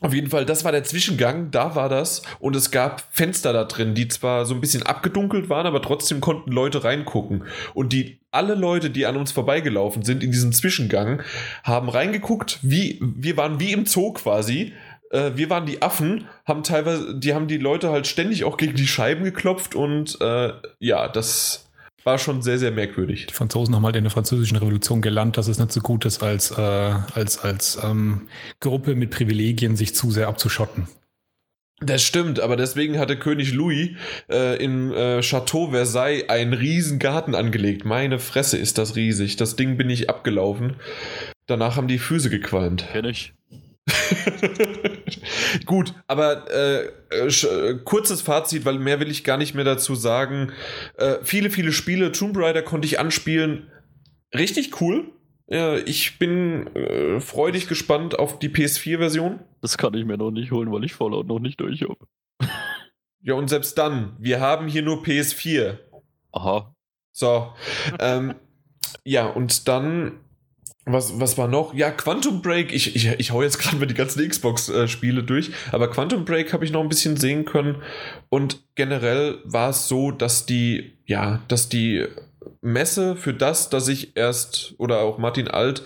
auf 0.00 0.12
jeden 0.12 0.28
Fall, 0.28 0.44
das 0.44 0.64
war 0.64 0.72
der 0.72 0.82
Zwischengang, 0.82 1.52
da 1.52 1.76
war 1.76 1.88
das 1.88 2.22
und 2.40 2.56
es 2.56 2.72
gab 2.72 3.04
Fenster 3.14 3.52
da 3.52 3.62
drin, 3.62 3.94
die 3.94 4.08
zwar 4.08 4.44
so 4.44 4.54
ein 4.54 4.60
bisschen 4.60 4.82
abgedunkelt 4.82 5.48
waren, 5.48 5.66
aber 5.66 5.80
trotzdem 5.80 6.20
konnten 6.20 6.50
Leute 6.50 6.82
reingucken. 6.82 7.44
Und 7.74 7.92
die 7.92 8.18
alle 8.30 8.54
Leute, 8.54 8.90
die 8.90 9.06
an 9.06 9.16
uns 9.16 9.32
vorbeigelaufen 9.32 10.02
sind 10.02 10.22
in 10.22 10.30
diesem 10.30 10.52
Zwischengang, 10.52 11.22
haben 11.64 11.88
reingeguckt, 11.88 12.58
wie 12.62 13.00
wir 13.00 13.36
waren 13.36 13.58
wie 13.58 13.72
im 13.72 13.86
Zoo 13.86 14.12
quasi. 14.12 14.72
Äh, 15.10 15.32
wir 15.34 15.50
waren 15.50 15.66
die 15.66 15.82
Affen, 15.82 16.26
haben 16.46 16.62
teilweise, 16.62 17.18
die 17.18 17.34
haben 17.34 17.48
die 17.48 17.58
Leute 17.58 17.90
halt 17.90 18.06
ständig 18.06 18.44
auch 18.44 18.56
gegen 18.56 18.74
die 18.74 18.86
Scheiben 18.86 19.24
geklopft 19.24 19.74
und 19.74 20.20
äh, 20.20 20.52
ja, 20.78 21.08
das 21.08 21.68
war 22.04 22.18
schon 22.18 22.42
sehr, 22.42 22.58
sehr 22.58 22.70
merkwürdig. 22.70 23.26
Die 23.26 23.34
Franzosen 23.34 23.74
haben 23.74 23.84
halt 23.84 23.96
in 23.96 24.04
der 24.04 24.10
französischen 24.10 24.56
Revolution 24.56 25.02
gelernt, 25.02 25.36
dass 25.36 25.48
es 25.48 25.58
nicht 25.58 25.72
so 25.72 25.80
gut 25.80 26.04
ist, 26.04 26.22
als, 26.22 26.50
äh, 26.52 26.60
als, 26.60 27.38
als 27.38 27.78
ähm, 27.82 28.28
Gruppe 28.60 28.94
mit 28.94 29.10
Privilegien 29.10 29.76
sich 29.76 29.94
zu 29.94 30.10
sehr 30.10 30.28
abzuschotten. 30.28 30.88
Das 31.80 32.02
stimmt, 32.02 32.40
aber 32.40 32.56
deswegen 32.56 32.98
hatte 32.98 33.16
König 33.16 33.52
Louis 33.52 33.90
äh, 34.28 34.56
im 34.62 34.92
äh, 34.92 35.20
Chateau 35.20 35.70
Versailles 35.70 36.28
einen 36.28 36.52
riesen 36.52 36.98
Garten 36.98 37.36
angelegt. 37.36 37.84
Meine 37.84 38.18
Fresse 38.18 38.58
ist 38.58 38.78
das 38.78 38.96
riesig. 38.96 39.36
Das 39.36 39.54
Ding 39.54 39.76
bin 39.76 39.88
ich 39.88 40.10
abgelaufen. 40.10 40.76
Danach 41.46 41.76
haben 41.76 41.86
die 41.86 41.98
Füße 41.98 42.30
gequalmt. 42.30 42.84
Kenn 42.90 43.04
ich. 43.04 43.32
Gut, 45.66 45.94
aber 46.06 46.50
äh, 46.50 46.90
äh, 47.10 47.78
kurzes 47.84 48.22
Fazit, 48.22 48.64
weil 48.64 48.78
mehr 48.78 49.00
will 49.00 49.10
ich 49.10 49.24
gar 49.24 49.36
nicht 49.36 49.54
mehr 49.54 49.64
dazu 49.64 49.94
sagen. 49.94 50.52
Äh, 50.96 51.16
viele, 51.22 51.50
viele 51.50 51.72
Spiele, 51.72 52.12
Tomb 52.12 52.36
Raider 52.36 52.62
konnte 52.62 52.86
ich 52.86 52.98
anspielen. 52.98 53.70
Richtig 54.34 54.80
cool. 54.80 55.12
ich 55.86 56.18
bin 56.18 56.66
äh, 56.76 57.20
freudig 57.20 57.68
gespannt 57.68 58.18
auf 58.18 58.38
die 58.38 58.50
PS4-Version. 58.50 59.40
Das 59.62 59.78
kann 59.78 59.94
ich 59.94 60.04
mir 60.04 60.18
noch 60.18 60.30
nicht 60.30 60.52
holen, 60.52 60.70
weil 60.70 60.84
ich 60.84 60.92
Fallout 60.92 61.26
noch 61.26 61.38
nicht 61.38 61.58
durch 61.60 61.82
habe. 61.82 62.06
ja, 63.22 63.34
und 63.34 63.48
selbst 63.48 63.78
dann, 63.78 64.14
wir 64.18 64.40
haben 64.40 64.68
hier 64.68 64.82
nur 64.82 65.02
PS4. 65.02 65.78
Aha. 66.32 66.74
So. 67.12 67.52
ähm, 67.98 68.34
ja, 69.04 69.26
und 69.26 69.66
dann 69.68 70.20
was, 70.92 71.20
was 71.20 71.38
war 71.38 71.48
noch? 71.48 71.74
Ja, 71.74 71.90
Quantum 71.90 72.42
Break. 72.42 72.72
Ich, 72.72 72.94
ich, 72.96 73.06
ich 73.06 73.30
hau 73.30 73.42
jetzt 73.42 73.58
gerade 73.60 73.76
mal 73.76 73.86
die 73.86 73.94
ganzen 73.94 74.26
Xbox-Spiele 74.28 75.22
durch, 75.22 75.50
aber 75.72 75.88
Quantum 75.88 76.24
Break 76.24 76.52
habe 76.52 76.64
ich 76.64 76.72
noch 76.72 76.82
ein 76.82 76.88
bisschen 76.88 77.16
sehen 77.16 77.44
können. 77.44 77.82
Und 78.28 78.62
generell 78.74 79.38
war 79.44 79.70
es 79.70 79.88
so, 79.88 80.10
dass 80.10 80.46
die, 80.46 80.92
ja, 81.06 81.42
dass 81.48 81.68
die 81.68 82.06
Messe 82.60 83.16
für 83.16 83.34
das, 83.34 83.70
dass 83.70 83.88
ich 83.88 84.16
erst 84.16 84.74
oder 84.78 85.00
auch 85.00 85.18
Martin 85.18 85.48
Alt 85.48 85.82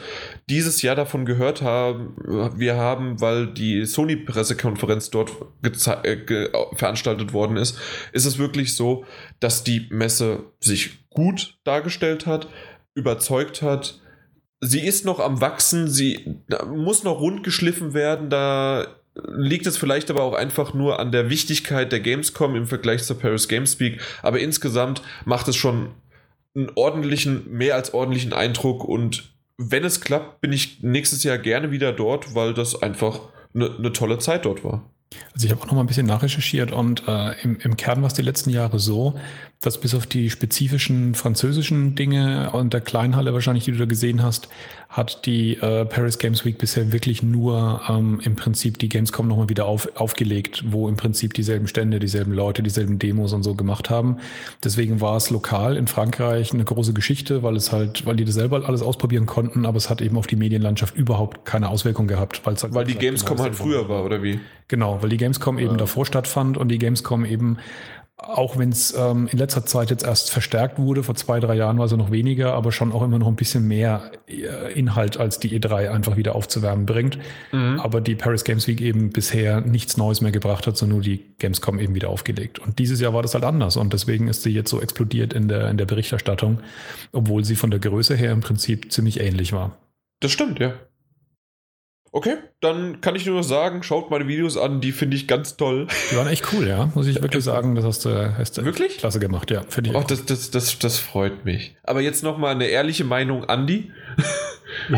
dieses 0.49 0.81
Jahr 0.83 0.97
davon 0.97 1.27
gehört 1.27 1.61
haben, 1.61 2.17
wir 2.57 2.77
haben, 2.77 3.21
weil 3.21 3.47
die 3.47 3.85
Sony-Pressekonferenz 3.85 5.11
dort 5.11 5.33
äh, 5.63 6.49
veranstaltet 6.75 7.33
worden 7.33 7.57
ist, 7.57 7.79
ist 8.13 8.25
es 8.25 8.39
wirklich 8.39 8.75
so, 8.75 9.05
dass 9.41 9.65
die 9.65 9.87
Messe 9.91 10.45
sich 10.61 11.09
gut 11.11 11.59
dargestellt 11.65 12.27
hat, 12.27 12.49
überzeugt 12.95 13.61
hat, 13.63 14.01
sie 14.63 14.81
ist 14.81 15.05
noch 15.05 15.21
am 15.21 15.41
Wachsen, 15.41 15.89
sie 15.89 16.37
muss 16.73 17.03
noch 17.03 17.21
rund 17.21 17.43
geschliffen 17.43 17.93
werden, 17.93 18.31
da 18.31 18.87
liegt 19.15 19.67
es 19.67 19.77
vielleicht 19.77 20.11
aber 20.11 20.23
auch 20.23 20.35
einfach 20.35 20.73
nur 20.73 20.99
an 20.99 21.13
der 21.13 21.29
Wichtigkeit 21.29 21.93
der 21.93 22.01
Gamescom 22.01 22.57
im 22.57 22.67
Vergleich 22.67 23.03
zur 23.03 23.19
Paris 23.19 23.49
Gamespeak, 23.49 24.01
aber 24.23 24.39
insgesamt 24.39 25.03
macht 25.27 25.49
es 25.49 25.57
schon 25.57 25.89
einen 26.55 26.71
ordentlichen, 26.77 27.51
mehr 27.51 27.75
als 27.75 27.93
ordentlichen 27.93 28.33
Eindruck 28.33 28.85
und 28.85 29.33
wenn 29.59 29.85
es 29.85 30.01
klappt, 30.01 30.41
bin 30.41 30.53
ich 30.53 30.83
nächstes 30.83 31.25
Jahr 31.25 31.39
gerne 31.39 31.71
wieder 31.71 31.93
dort, 31.93 32.35
weil 32.35 32.55
das 32.55 32.81
einfach 32.81 33.21
eine, 33.55 33.77
eine 33.77 33.93
tolle 33.93 34.19
Zeit 34.19 34.45
dort 34.45 34.65
war. 34.65 34.89
Also 35.35 35.47
ich 35.47 35.53
habe 35.53 35.61
auch 35.61 35.67
noch 35.67 35.75
mal 35.75 35.81
ein 35.81 35.87
bisschen 35.87 36.07
nachrecherchiert 36.07 36.73
und 36.73 37.07
äh, 37.07 37.41
im, 37.43 37.59
im 37.59 37.77
Kern 37.77 38.01
war 38.01 38.09
es 38.09 38.15
die 38.15 38.23
letzten 38.23 38.51
Jahre 38.51 38.79
so, 38.79 39.15
dass 39.63 39.79
bis 39.79 39.95
auf 39.95 40.07
die 40.07 40.29
spezifischen 40.29 41.15
französischen 41.15 41.95
Dinge 41.95 42.51
und 42.51 42.73
der 42.73 42.81
Kleinhalle 42.81 43.33
wahrscheinlich, 43.33 43.65
die 43.65 43.71
du 43.71 43.79
da 43.79 43.85
gesehen 43.85 44.21
hast, 44.21 44.49
hat 44.89 45.25
die 45.25 45.57
äh, 45.57 45.85
Paris 45.85 46.19
Games 46.19 46.45
Week 46.45 46.59
bisher 46.59 46.93
wirklich 46.93 47.23
nur 47.23 47.81
ähm, 47.89 48.21
im 48.25 48.35
Prinzip 48.35 48.79
die 48.79 48.89
Gamescom 48.89 49.29
nochmal 49.29 49.49
wieder 49.49 49.67
auf, 49.67 49.89
aufgelegt, 49.95 50.65
wo 50.67 50.89
im 50.89 50.97
Prinzip 50.97 51.33
dieselben 51.35 51.69
Stände, 51.69 52.01
dieselben 52.01 52.33
Leute, 52.33 52.65
dieselben 52.65 52.99
Demos 52.99 53.33
und 53.33 53.45
so 53.45 53.55
gemacht 53.55 53.89
haben. 53.89 54.17
Deswegen 54.65 55.01
war 55.01 55.17
es 55.17 55.31
lokal 55.31 55.77
in 55.77 55.87
Frankreich 55.87 56.53
eine 56.53 56.65
große 56.65 56.93
Geschichte, 56.93 57.45
weil 57.45 57.55
es 57.55 57.71
halt, 57.71 58.05
weil 58.05 58.17
die 58.17 58.25
das 58.25 58.35
selber 58.35 58.67
alles 58.67 58.83
ausprobieren 58.83 59.27
konnten, 59.27 59.65
aber 59.65 59.77
es 59.77 59.89
hat 59.89 60.03
eben 60.03 60.19
auf 60.19 60.27
die 60.27 60.37
Medienlandschaft 60.37 60.97
überhaupt 60.97 61.45
keine 61.45 61.69
Auswirkung 61.69 62.09
gehabt. 62.09 62.43
Halt 62.45 62.75
weil 62.75 62.85
die 62.85 62.97
Gamescom 62.97 63.37
genau 63.37 63.45
halt 63.45 63.55
früher 63.55 63.89
war, 63.89 64.05
oder 64.05 64.25
wie? 64.25 64.41
Genau, 64.67 65.01
weil 65.03 65.11
die 65.11 65.19
Gamescom 65.19 65.59
eben 65.59 65.73
ja. 65.73 65.77
davor 65.77 66.05
stattfand 66.05 66.59
und 66.59 66.69
die 66.69 66.79
Gamescom 66.79 67.25
eben 67.25 67.59
auch 68.23 68.59
wenn 68.59 68.71
es 68.71 68.95
ähm, 68.97 69.29
in 69.31 69.39
letzter 69.39 69.67
Zeit 69.67 69.91
jetzt 69.91 70.05
erst 70.05 70.31
verstärkt 70.31 70.79
wurde, 70.79 71.03
vor 71.03 71.15
zwei, 71.15 71.41
drei 71.41 71.55
Jahren 71.55 71.79
war 71.79 71.87
es 71.87 71.93
noch 71.93 72.11
weniger, 72.11 72.55
aber 72.55 72.73
schon 72.73 72.93
auch 72.93 73.03
immer 73.03 73.19
noch 73.19 73.27
ein 73.27 73.37
bisschen 73.37 73.67
mehr 73.67 74.11
äh, 74.29 74.73
Inhalt 74.73 75.19
als 75.19 75.39
die 75.39 75.59
E3 75.59 75.91
einfach 75.91 76.17
wieder 76.17 76.35
aufzuwärmen 76.35 76.87
bringt. 76.87 77.19
Mhm. 77.53 77.81
Aber 77.81 78.01
die 78.01 78.15
Paris 78.15 78.45
Games 78.45 78.69
Week 78.69 78.81
eben 78.81 79.11
bisher 79.11 79.61
nichts 79.61 79.97
Neues 79.97 80.21
mehr 80.21 80.33
gebracht 80.33 80.67
hat, 80.67 80.77
sondern 80.77 80.99
nur 80.99 81.05
die 81.05 81.25
Gamescom 81.39 81.79
eben 81.79 81.95
wieder 81.95 82.09
aufgelegt. 82.09 82.59
Und 82.59 82.79
dieses 82.79 83.01
Jahr 83.01 83.15
war 83.15 83.23
das 83.23 83.35
halt 83.35 83.45
anders 83.45 83.77
und 83.77 83.93
deswegen 83.93 84.29
ist 84.29 84.43
sie 84.43 84.51
jetzt 84.51 84.71
so 84.71 84.81
explodiert 84.81 85.33
in 85.33 85.49
der, 85.49 85.69
in 85.69 85.77
der 85.77 85.87
Berichterstattung, 85.87 86.61
obwohl 87.13 87.45
sie 87.45 87.57
von 87.57 87.71
der 87.71 87.81
Größe 87.81 88.15
her 88.15 88.33
im 88.33 88.41
Prinzip 88.41 88.93
ziemlich 88.93 89.21
ähnlich 89.21 89.53
war. 89.53 89.77
Das 90.21 90.33
stimmt, 90.33 90.59
ja. 90.61 90.75
Okay, 92.15 92.35
dann 92.61 93.01
kann 93.01 93.17
ich 93.17 93.25
nur 93.25 93.37
noch 93.37 93.43
sagen, 93.43 93.83
schaut 93.83 94.11
meine 94.11 94.29
Videos 94.29 94.59
an, 94.59 94.83
die 94.83 94.93
finde 94.93 95.17
ich 95.17 95.27
ganz 95.27 95.57
toll. 95.57 95.87
Die 96.11 96.17
waren 96.17 96.29
echt 96.29 96.53
cool, 96.53 96.69
ja, 96.69 96.93
muss 96.95 97.07
ich 97.07 97.23
wirklich 97.23 97.43
sagen. 97.43 97.75
Das 97.75 97.87
hast 97.87 98.05
du, 98.05 98.37
hast 98.37 98.59
du 98.59 98.67
wirklich 98.67 98.99
klasse 98.99 99.19
gemacht, 99.19 99.51
ja. 99.51 99.63
Finde 99.67 99.91
ich. 99.91 99.97
Ach, 99.97 100.05
das, 100.05 100.27
das, 100.27 100.51
das, 100.51 100.79
das 100.79 100.99
freut 100.99 101.47
mich. 101.47 101.75
Aber 101.83 102.03
jetzt 102.03 102.23
noch 102.23 102.37
mal 102.37 102.55
eine 102.55 102.67
ehrliche 102.67 103.05
Meinung, 103.05 103.47
Andi. 103.47 103.91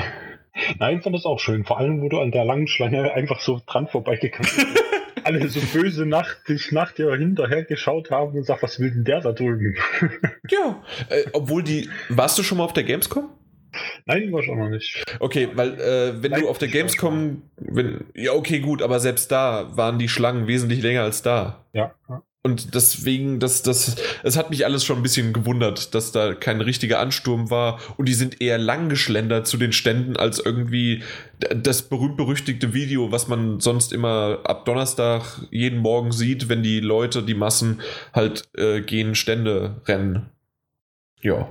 Nein, 0.81 0.99
ich 0.99 1.05
fand 1.05 1.15
das 1.15 1.25
auch 1.25 1.39
schön. 1.39 1.65
Vor 1.65 1.79
allem, 1.79 2.03
wo 2.03 2.09
du 2.09 2.19
an 2.19 2.33
der 2.33 2.45
langen 2.45 2.67
Schlange 2.67 3.13
einfach 3.13 3.39
so 3.39 3.61
dran 3.65 3.87
vorbeigekommen 3.87 4.51
bist. 4.53 4.83
Alle 5.23 5.49
so 5.49 5.61
böse 5.73 6.07
Nacht, 6.07 6.49
dich 6.49 6.73
nach 6.73 6.91
dir 6.91 7.15
hinterher 7.15 7.63
geschaut 7.63 8.11
haben 8.11 8.37
und 8.37 8.45
sagt, 8.45 8.65
was 8.65 8.81
will 8.81 8.91
denn 8.91 9.05
der 9.05 9.21
da 9.21 9.31
drüben? 9.31 9.77
ja, 10.51 10.83
äh, 11.11 11.27
obwohl 11.33 11.63
die. 11.63 11.89
Warst 12.09 12.37
du 12.39 12.43
schon 12.43 12.59
mal 12.59 12.65
auf 12.65 12.73
der 12.73 12.83
Gamescom? 12.83 13.31
Nein, 14.07 14.33
war 14.33 14.43
schon 14.43 14.59
noch 14.59 14.69
nicht. 14.69 15.05
Okay, 15.21 15.49
weil 15.55 15.81
äh, 15.81 16.23
wenn 16.23 16.31
Nein, 16.33 16.43
du 16.43 16.49
auf 16.49 16.59
der 16.59 16.69
Gamescom, 16.69 17.43
wenn, 17.57 18.05
ja 18.15 18.33
okay 18.33 18.61
gut, 18.61 18.83
aber 18.83 19.01
selbst 19.01 19.31
da 19.33 19.77
waren 19.77 19.99
die 19.99 20.09
Schlangen 20.09 20.47
wesentlich 20.47 20.83
länger 20.83 21.03
als 21.03 21.23
da. 21.23 21.65
Ja. 21.73 21.95
Und 22.47 22.75
deswegen, 22.75 23.41
das, 23.41 23.63
das, 23.63 23.97
es 24.23 24.37
hat 24.37 24.51
mich 24.51 24.67
alles 24.67 24.85
schon 24.85 24.99
ein 24.99 25.03
bisschen 25.03 25.33
gewundert, 25.33 25.95
dass 25.95 26.13
da 26.13 26.35
kein 26.35 26.61
richtiger 26.61 27.01
Ansturm 27.01 27.51
war 27.51 27.81
und 27.97 28.07
die 28.07 28.13
sind 28.13 28.43
eher 28.43 28.59
lang 28.59 28.91
geschlendert 28.91 29.47
zu 29.47 29.57
den 29.57 29.73
Ständen 29.73 30.19
als 30.19 30.41
irgendwie 30.41 31.03
das 31.39 31.83
berühmt-berüchtigte 31.83 32.75
Video, 32.75 33.11
was 33.11 33.29
man 33.29 33.61
sonst 33.61 33.95
immer 33.95 34.41
ab 34.45 34.67
Donnerstag 34.67 35.23
jeden 35.51 35.79
Morgen 35.79 36.13
sieht, 36.13 36.51
wenn 36.51 36.63
die 36.63 36.81
Leute, 36.81 37.23
die 37.23 37.33
Massen 37.33 37.81
halt 38.13 38.43
äh, 38.59 38.83
gehen 38.83 39.15
Stände 39.15 39.81
rennen. 39.87 40.29
Ja 41.23 41.49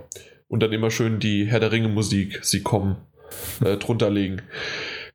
und 0.48 0.62
dann 0.62 0.74
immer 0.74 0.92
schön 0.92 1.20
die 1.20 1.46
Herr 1.46 1.60
der 1.60 1.72
Ringe 1.72 1.90
Musik, 1.90 2.40
sie 2.44 2.62
kommen, 2.62 2.98
äh, 3.64 3.78
drunter 3.78 4.10
legen. 4.10 4.42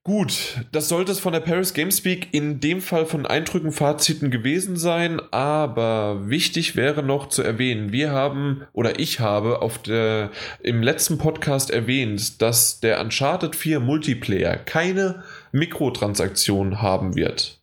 Gut, 0.09 0.65
das 0.73 0.89
sollte 0.89 1.13
es 1.13 1.21
von 1.21 1.35
der 1.35 1.41
Paris 1.41 1.75
Gamespeak 1.75 2.29
in 2.33 2.61
dem 2.61 2.81
Fall 2.81 3.05
von 3.05 3.27
Eindrücken, 3.27 3.73
Faziten 3.73 4.31
gewesen 4.31 4.77
sein, 4.77 5.21
aber 5.33 6.31
wichtig 6.31 6.77
wäre 6.77 7.03
noch 7.03 7.29
zu 7.29 7.43
erwähnen, 7.43 7.93
wir 7.93 8.11
haben 8.11 8.63
oder 8.73 8.99
ich 8.99 9.21
habe 9.21 9.61
auf 9.61 9.77
der, 9.77 10.31
im 10.63 10.83
letzten 10.83 11.19
Podcast 11.19 11.71
erwähnt, 11.71 12.41
dass 12.41 12.81
der 12.81 13.03
Uncharted 13.03 13.55
4 13.55 13.81
Multiplayer 13.81 14.57
keine 14.57 15.25
Mikrotransaktion 15.53 16.81
haben 16.81 17.15
wird. 17.15 17.61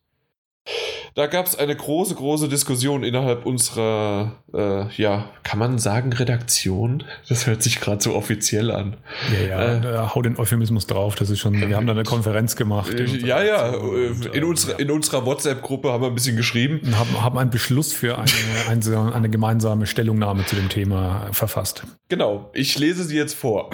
Da 1.15 1.27
gab 1.27 1.45
es 1.45 1.57
eine 1.57 1.73
große, 1.73 2.13
große 2.13 2.49
Diskussion 2.49 3.05
innerhalb 3.05 3.45
unserer, 3.45 4.33
äh, 4.53 4.89
ja, 5.01 5.29
kann 5.43 5.59
man 5.59 5.79
sagen, 5.79 6.11
Redaktion? 6.11 7.05
Das 7.29 7.47
hört 7.47 7.63
sich 7.63 7.79
gerade 7.79 8.03
so 8.03 8.13
offiziell 8.15 8.69
an. 8.69 8.97
Ja, 9.33 9.47
ja, 9.47 10.03
äh, 10.03 10.09
hau 10.13 10.21
den 10.21 10.37
Euphemismus 10.37 10.87
drauf. 10.87 11.15
Das 11.15 11.29
ist 11.29 11.39
schon, 11.39 11.53
wir 11.53 11.73
haben 11.77 11.87
da 11.87 11.93
eine 11.93 12.03
Konferenz 12.03 12.57
gemacht. 12.57 12.93
Äh, 12.93 13.05
ja, 13.05 13.41
ja, 13.41 13.73
äh, 13.73 14.07
in, 14.33 14.43
unserer, 14.43 14.77
in 14.77 14.91
unserer 14.91 15.25
WhatsApp-Gruppe 15.25 15.89
haben 15.89 16.03
wir 16.03 16.09
ein 16.09 16.15
bisschen 16.15 16.35
geschrieben. 16.35 16.81
Und 16.83 16.99
haben, 16.99 17.21
haben 17.21 17.37
einen 17.37 17.49
Beschluss 17.49 17.93
für 17.93 18.17
eine, 18.17 18.29
eine, 18.67 19.15
eine 19.15 19.29
gemeinsame 19.29 19.87
Stellungnahme 19.87 20.45
zu 20.45 20.57
dem 20.57 20.67
Thema 20.67 21.29
verfasst. 21.31 21.83
Genau, 22.09 22.51
ich 22.53 22.77
lese 22.77 23.05
sie 23.05 23.15
jetzt 23.15 23.35
vor. 23.35 23.69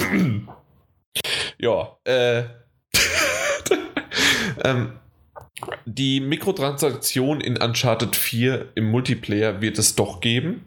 ja, 1.58 1.98
äh. 2.04 2.44
ähm, 4.64 4.92
die 5.86 6.20
Mikrotransaktion 6.20 7.42
in 7.42 7.58
Uncharted 7.58 8.16
4 8.16 8.70
im 8.76 8.92
Multiplayer 8.92 9.62
wird 9.62 9.78
es 9.78 9.96
doch 9.96 10.22
geben. 10.22 10.66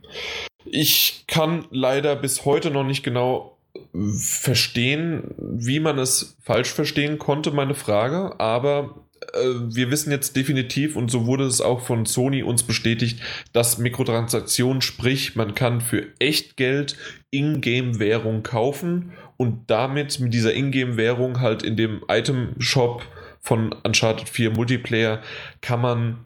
Ich 0.65 1.25
kann 1.27 1.67
leider 1.71 2.17
bis 2.17 2.45
heute 2.45 2.71
noch 2.71 2.85
nicht 2.85 3.03
genau 3.03 3.57
verstehen, 3.93 5.35
wie 5.39 5.81
man 5.81 5.99
es 5.99 6.37
falsch 6.43 6.71
verstehen 6.71 7.19
konnte, 7.19 7.51
meine 7.51 7.75
Frage, 7.75 8.39
aber 8.39 9.05
äh, 9.33 9.39
wir 9.75 9.91
wissen 9.91 10.11
jetzt 10.11 10.37
definitiv, 10.37 10.97
und 10.97 11.11
so 11.11 11.27
wurde 11.27 11.45
es 11.45 11.61
auch 11.61 11.81
von 11.81 12.07
Sony 12.07 12.43
uns 12.43 12.63
bestätigt, 12.63 13.21
dass 13.53 13.79
Mikrotransaktionen, 13.79 14.81
sprich, 14.81 15.37
man 15.37 15.55
kann 15.55 15.81
für 15.81 16.07
echt 16.19 16.57
Geld 16.57 16.97
Ingame-Währung 17.31 18.43
kaufen 18.43 19.13
und 19.37 19.69
damit 19.69 20.21
mit 20.21 20.33
dieser 20.35 20.55
Ingame-Währung 20.55 21.41
halt 21.41 21.63
in 21.63 21.77
dem 21.77 22.03
Item-Shop 22.09 23.03
von 23.45 23.73
Uncharted 23.85 24.29
4 24.29 24.51
Multiplayer 24.51 25.23
kann 25.61 25.81
man 25.81 26.25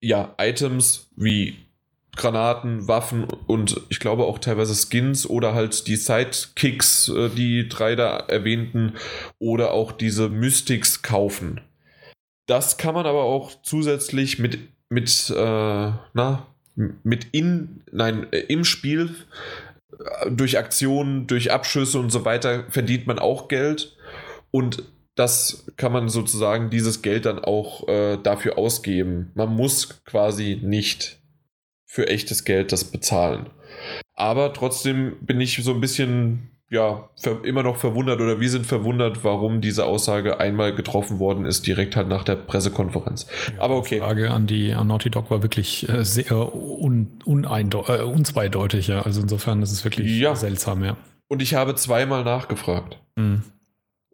ja 0.00 0.34
Items 0.38 1.08
wie 1.16 1.56
Granaten, 2.16 2.88
Waffen 2.88 3.24
und 3.46 3.80
ich 3.88 4.00
glaube 4.00 4.24
auch 4.24 4.40
teilweise 4.40 4.74
Skins 4.74 5.30
oder 5.30 5.54
halt 5.54 5.86
die 5.86 5.94
Sidekicks, 5.94 7.08
äh, 7.08 7.30
die 7.30 7.68
drei 7.68 7.94
da 7.94 8.16
erwähnten, 8.16 8.94
oder 9.38 9.72
auch 9.72 9.92
diese 9.92 10.28
Mystics 10.28 11.02
kaufen. 11.02 11.60
Das 12.46 12.76
kann 12.78 12.94
man 12.94 13.06
aber 13.06 13.22
auch 13.22 13.52
zusätzlich 13.62 14.40
mit, 14.40 14.58
mit, 14.88 15.30
äh, 15.30 15.36
na, 15.36 16.46
mit 16.74 17.28
in, 17.30 17.82
nein, 17.92 18.26
äh, 18.32 18.40
im 18.40 18.64
Spiel 18.64 19.14
äh, 19.92 20.30
durch 20.32 20.58
Aktionen, 20.58 21.28
durch 21.28 21.52
Abschüsse 21.52 22.00
und 22.00 22.10
so 22.10 22.24
weiter 22.24 22.64
verdient 22.70 23.06
man 23.06 23.20
auch 23.20 23.46
Geld. 23.46 23.96
Und 24.50 24.82
das 25.18 25.66
kann 25.76 25.92
man 25.92 26.08
sozusagen 26.08 26.70
dieses 26.70 27.02
Geld 27.02 27.26
dann 27.26 27.40
auch 27.40 27.88
äh, 27.88 28.18
dafür 28.22 28.56
ausgeben. 28.56 29.32
Man 29.34 29.54
muss 29.54 30.04
quasi 30.04 30.60
nicht 30.62 31.18
für 31.86 32.08
echtes 32.08 32.44
Geld 32.44 32.70
das 32.70 32.84
bezahlen. 32.84 33.50
Aber 34.14 34.52
trotzdem 34.52 35.16
bin 35.20 35.40
ich 35.40 35.62
so 35.62 35.72
ein 35.72 35.80
bisschen, 35.80 36.50
ja, 36.70 37.08
immer 37.42 37.62
noch 37.62 37.76
verwundert 37.76 38.20
oder 38.20 38.38
wir 38.40 38.50
sind 38.50 38.66
verwundert, 38.66 39.24
warum 39.24 39.60
diese 39.60 39.86
Aussage 39.86 40.38
einmal 40.38 40.74
getroffen 40.74 41.18
worden 41.18 41.46
ist, 41.46 41.66
direkt 41.66 41.96
halt 41.96 42.08
nach 42.08 42.22
der 42.22 42.36
Pressekonferenz. 42.36 43.26
Ja, 43.56 43.62
Aber 43.62 43.76
okay. 43.76 43.96
Die 43.96 44.00
Frage 44.00 44.30
an 44.30 44.46
die 44.46 44.72
an 44.72 44.86
Naughty 44.86 45.10
Dog 45.10 45.30
war 45.30 45.42
wirklich 45.42 45.88
äh, 45.88 46.04
sehr 46.04 46.54
un, 46.54 47.18
äh, 47.26 48.02
unzweideutig, 48.02 48.86
ja. 48.86 49.02
Also 49.02 49.20
insofern 49.20 49.62
ist 49.62 49.72
es 49.72 49.82
wirklich 49.82 50.18
ja. 50.18 50.36
seltsam, 50.36 50.84
ja. 50.84 50.96
Und 51.26 51.42
ich 51.42 51.54
habe 51.54 51.74
zweimal 51.74 52.22
nachgefragt. 52.22 53.00
Mhm. 53.16 53.42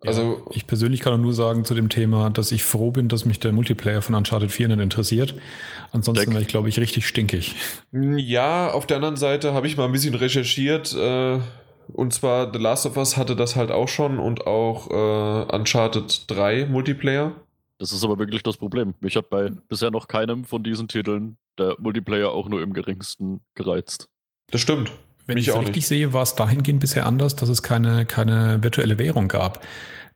Also, 0.06 0.46
ich 0.50 0.66
persönlich 0.66 1.00
kann 1.00 1.20
nur 1.20 1.32
sagen 1.32 1.64
zu 1.64 1.75
dem 1.75 1.88
Thema, 1.88 2.30
dass 2.30 2.52
ich 2.52 2.64
froh 2.64 2.90
bin, 2.90 3.08
dass 3.08 3.25
mich 3.25 3.40
der 3.40 3.52
Multiplayer 3.52 4.02
von 4.02 4.14
Uncharted 4.14 4.50
4 4.50 4.68
nicht 4.68 4.80
interessiert. 4.80 5.34
Ansonsten 5.92 6.32
wäre 6.32 6.42
ich, 6.42 6.49
glaube 6.49 6.68
ich, 6.68 6.78
richtig 6.78 7.06
stinkig. 7.06 7.54
Ja, 7.92 8.70
auf 8.70 8.87
der 8.87 8.96
anderen 8.96 9.16
Seite 9.16 9.54
habe 9.54 9.66
ich 9.66 9.76
mal 9.76 9.87
ein 9.87 9.92
bisschen 9.92 10.14
recherchiert. 10.14 10.94
Äh, 10.94 11.38
und 11.92 12.12
zwar 12.12 12.52
The 12.52 12.58
Last 12.58 12.87
of 12.87 12.96
Us 12.96 13.16
hatte 13.16 13.37
das 13.37 13.56
halt 13.56 13.70
auch 13.70 13.88
schon 13.88 14.18
und 14.18 14.46
auch 14.46 14.90
äh, 14.90 15.56
Uncharted 15.56 16.30
3 16.30 16.66
Multiplayer. 16.66 17.32
Das 17.78 17.92
ist 17.92 18.04
aber 18.04 18.18
wirklich 18.18 18.42
das 18.42 18.56
Problem. 18.56 18.94
Mich 19.00 19.16
hat 19.16 19.30
bei 19.30 19.50
bisher 19.68 19.90
noch 19.90 20.08
keinem 20.08 20.44
von 20.44 20.62
diesen 20.62 20.88
Titeln 20.88 21.37
der 21.58 21.76
Multiplayer 21.78 22.30
auch 22.30 22.49
nur 22.49 22.62
im 22.62 22.73
geringsten 22.73 23.40
gereizt. 23.54 24.08
Das 24.50 24.61
stimmt. 24.61 24.92
Wenn 25.26 25.38
ich 25.38 25.49
es 25.49 25.57
richtig 25.57 25.76
nicht. 25.76 25.87
sehe, 25.87 26.12
war 26.12 26.23
es 26.23 26.35
dahingehend 26.35 26.81
bisher 26.81 27.07
anders, 27.07 27.37
dass 27.37 27.49
es 27.49 27.62
keine, 27.62 28.04
keine 28.04 28.62
virtuelle 28.62 28.99
Währung 28.99 29.28
gab. 29.28 29.64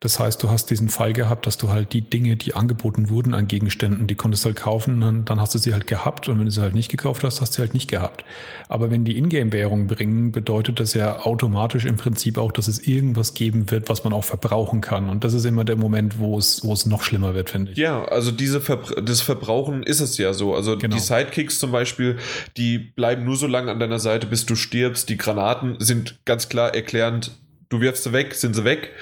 Das 0.00 0.20
heißt, 0.20 0.40
du 0.44 0.48
hast 0.48 0.70
diesen 0.70 0.88
Fall 0.88 1.12
gehabt, 1.12 1.46
dass 1.46 1.58
du 1.58 1.70
halt 1.70 1.92
die 1.92 2.02
Dinge, 2.02 2.36
die 2.36 2.54
angeboten 2.54 3.10
wurden 3.10 3.34
an 3.34 3.48
Gegenständen, 3.48 4.06
die 4.06 4.14
konntest 4.14 4.44
du 4.44 4.46
halt 4.46 4.56
kaufen, 4.56 5.00
dann, 5.00 5.24
dann 5.24 5.40
hast 5.40 5.56
du 5.56 5.58
sie 5.58 5.72
halt 5.72 5.88
gehabt 5.88 6.28
und 6.28 6.38
wenn 6.38 6.44
du 6.44 6.52
sie 6.52 6.60
halt 6.60 6.74
nicht 6.74 6.88
gekauft 6.88 7.24
hast, 7.24 7.40
hast 7.40 7.50
du 7.50 7.56
sie 7.56 7.62
halt 7.62 7.74
nicht 7.74 7.90
gehabt. 7.90 8.24
Aber 8.68 8.92
wenn 8.92 9.04
die 9.04 9.18
Ingame-Währung 9.18 9.88
bringen, 9.88 10.30
bedeutet 10.30 10.78
das 10.78 10.94
ja 10.94 11.20
automatisch 11.26 11.84
im 11.84 11.96
Prinzip 11.96 12.38
auch, 12.38 12.52
dass 12.52 12.68
es 12.68 12.78
irgendwas 12.86 13.34
geben 13.34 13.72
wird, 13.72 13.88
was 13.88 14.04
man 14.04 14.12
auch 14.12 14.24
verbrauchen 14.24 14.82
kann. 14.82 15.10
Und 15.10 15.24
das 15.24 15.34
ist 15.34 15.44
immer 15.44 15.64
der 15.64 15.76
Moment, 15.76 16.20
wo 16.20 16.38
es, 16.38 16.62
wo 16.62 16.72
es 16.72 16.86
noch 16.86 17.02
schlimmer 17.02 17.34
wird, 17.34 17.50
finde 17.50 17.72
ich. 17.72 17.78
Ja, 17.78 18.04
also 18.04 18.30
diese 18.30 18.60
Verbra 18.60 19.00
das 19.00 19.20
Verbrauchen 19.20 19.82
ist 19.82 20.00
es 20.00 20.16
ja 20.16 20.32
so. 20.32 20.54
Also 20.54 20.78
genau. 20.78 20.94
die 20.94 21.02
Sidekicks 21.02 21.58
zum 21.58 21.72
Beispiel, 21.72 22.18
die 22.56 22.78
bleiben 22.78 23.24
nur 23.24 23.36
so 23.36 23.48
lange 23.48 23.72
an 23.72 23.80
deiner 23.80 23.98
Seite, 23.98 24.28
bis 24.28 24.46
du 24.46 24.54
stirbst. 24.54 25.08
Die 25.08 25.16
Granaten 25.16 25.76
sind 25.80 26.18
ganz 26.24 26.48
klar 26.48 26.74
erklärend 26.74 27.32
du 27.68 27.80
wirfst 27.80 28.04
sie 28.04 28.12
weg, 28.12 28.34
sind 28.34 28.54
sie 28.54 28.64
weg. 28.64 28.92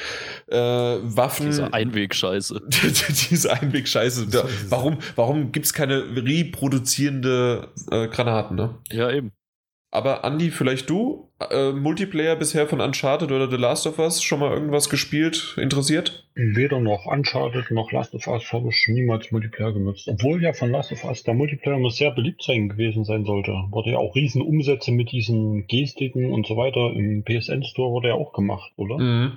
Äh, 0.49 0.57
Waffen. 0.57 1.47
Diese 1.47 1.73
Einwegscheiße. 1.73 2.61
diese 3.31 3.53
Einwegscheiße. 3.53 4.27
Warum 4.69 4.99
warum 5.15 5.53
gibt 5.53 5.67
es 5.67 5.73
keine 5.73 6.05
reproduzierende 6.17 7.69
äh, 7.91 8.09
Granaten, 8.09 8.57
ne? 8.57 8.75
Ja, 8.91 9.11
eben. 9.11 9.33
Aber 9.97 10.25
Andy, 10.25 10.51
vielleicht 10.51 10.91
du? 10.91 11.31
Äh, 11.51 11.73
Multiplayer 11.73 12.37
bisher 12.37 12.67
von 12.67 12.83
Uncharted 12.83 13.33
oder 13.33 13.51
The 13.51 13.57
Last 13.57 13.87
of 13.87 13.99
Us 13.99 14.23
schon 14.23 14.41
mal 14.41 14.53
irgendwas 14.53 14.91
gespielt, 14.91 15.57
interessiert? 15.59 16.29
Weder 16.35 16.81
noch 16.81 17.07
Uncharted 17.07 17.71
noch 17.71 17.91
Last 17.93 18.15
of 18.15 18.27
Us 18.27 18.53
habe 18.53 18.69
ich 18.69 18.89
niemals 18.89 19.33
Multiplayer 19.33 19.73
genutzt. 19.73 20.07
Obwohl 20.07 20.43
ja 20.43 20.53
von 20.53 20.71
Last 20.71 20.93
of 20.93 21.03
Us 21.05 21.23
der 21.23 21.33
Multiplayer 21.33 21.79
muss 21.79 21.97
sehr 21.97 22.11
beliebt 22.11 22.43
sein 22.43 22.69
gewesen 22.69 23.07
sein 23.07 23.25
sollte. 23.25 23.53
Wurde 23.71 23.93
ja 23.93 23.97
auch 23.97 24.15
riesen 24.15 24.43
Umsätze 24.43 24.93
mit 24.93 25.13
diesen 25.13 25.67
Gestiken 25.67 26.31
und 26.31 26.47
so 26.47 26.59
weiter. 26.59 26.93
Im 26.95 27.25
PSN 27.25 27.63
Store 27.65 27.91
wurde 27.91 28.09
ja 28.09 28.15
auch 28.17 28.35
gemacht, 28.35 28.73
oder? 28.77 28.99
Mhm. 28.99 29.33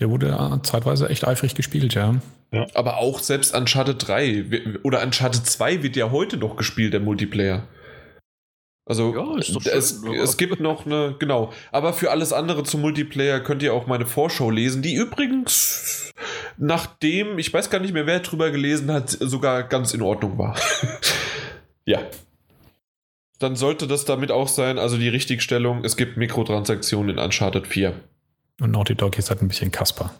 Der 0.00 0.10
wurde 0.10 0.60
zeitweise 0.64 1.08
echt 1.08 1.24
eifrig 1.24 1.54
gespielt, 1.54 1.94
ja. 1.94 2.16
ja. 2.50 2.66
Aber 2.74 2.98
auch 2.98 3.20
selbst 3.20 3.56
Uncharted 3.56 4.08
3 4.08 4.44
oder 4.82 5.04
Uncharted 5.04 5.46
2 5.46 5.84
wird 5.84 5.94
ja 5.94 6.10
heute 6.10 6.36
noch 6.36 6.56
gespielt, 6.56 6.94
der 6.94 7.00
Multiplayer. 7.00 7.68
Also 8.86 9.14
ja, 9.14 9.38
es, 9.38 9.46
schön, 9.46 10.14
es, 10.14 10.36
gibt 10.36 10.60
noch 10.60 10.84
eine, 10.84 11.16
genau. 11.18 11.52
Aber 11.72 11.94
für 11.94 12.10
alles 12.10 12.34
andere 12.34 12.64
zum 12.64 12.82
Multiplayer 12.82 13.40
könnt 13.40 13.62
ihr 13.62 13.72
auch 13.72 13.86
meine 13.86 14.04
Vorschau 14.04 14.50
lesen, 14.50 14.82
die 14.82 14.94
übrigens, 14.94 16.12
nachdem, 16.58 17.38
ich 17.38 17.52
weiß 17.52 17.70
gar 17.70 17.78
nicht 17.78 17.94
mehr, 17.94 18.06
wer 18.06 18.20
drüber 18.20 18.50
gelesen 18.50 18.92
hat, 18.92 19.08
sogar 19.08 19.62
ganz 19.62 19.94
in 19.94 20.02
Ordnung 20.02 20.36
war. 20.36 20.56
ja. 21.86 22.00
Dann 23.38 23.56
sollte 23.56 23.86
das 23.86 24.04
damit 24.04 24.30
auch 24.30 24.48
sein, 24.48 24.78
also 24.78 24.98
die 24.98 25.08
Richtigstellung, 25.08 25.82
es 25.84 25.96
gibt 25.96 26.18
Mikrotransaktionen 26.18 27.16
in 27.16 27.18
Uncharted 27.18 27.66
4. 27.66 27.94
Und 28.60 28.70
Naughty 28.70 28.94
Dog 28.94 29.18
ist 29.18 29.30
halt 29.30 29.40
ein 29.40 29.48
bisschen 29.48 29.72
Kasper. 29.72 30.14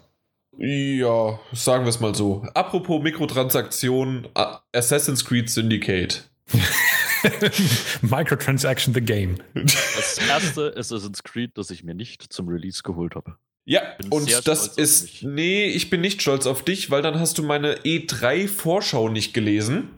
Ja, 0.57 1.39
sagen 1.53 1.83
wir 1.83 1.89
es 1.89 1.99
mal 1.99 2.15
so. 2.15 2.45
Apropos 2.53 3.01
Mikrotransaktionen, 3.01 4.27
Assassin's 4.73 5.23
Creed 5.23 5.49
Syndicate. 5.49 6.23
Microtransaction 8.01 8.93
the 8.93 9.01
Game. 9.01 9.37
Das 9.53 10.19
erste 10.27 10.73
Assassin's 10.75 11.23
Creed, 11.23 11.51
das 11.55 11.69
ich 11.69 11.83
mir 11.83 11.95
nicht 11.95 12.31
zum 12.31 12.47
Release 12.47 12.83
geholt 12.83 13.15
habe. 13.15 13.37
Ja, 13.65 13.81
und 14.11 14.47
das 14.47 14.67
ist. 14.67 15.23
Nee, 15.23 15.65
ich 15.65 15.89
bin 15.89 16.01
nicht 16.01 16.21
stolz 16.21 16.45
auf 16.45 16.63
dich, 16.63 16.91
weil 16.91 17.01
dann 17.01 17.19
hast 17.19 17.37
du 17.37 17.43
meine 17.43 17.77
E3-Vorschau 17.79 19.09
nicht 19.09 19.33
gelesen. 19.33 19.89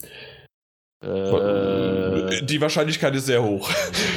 Äh, 1.04 2.44
Die 2.46 2.60
Wahrscheinlichkeit 2.60 3.14
ist 3.16 3.28
sehr 3.28 3.44
hoch. 3.44 3.70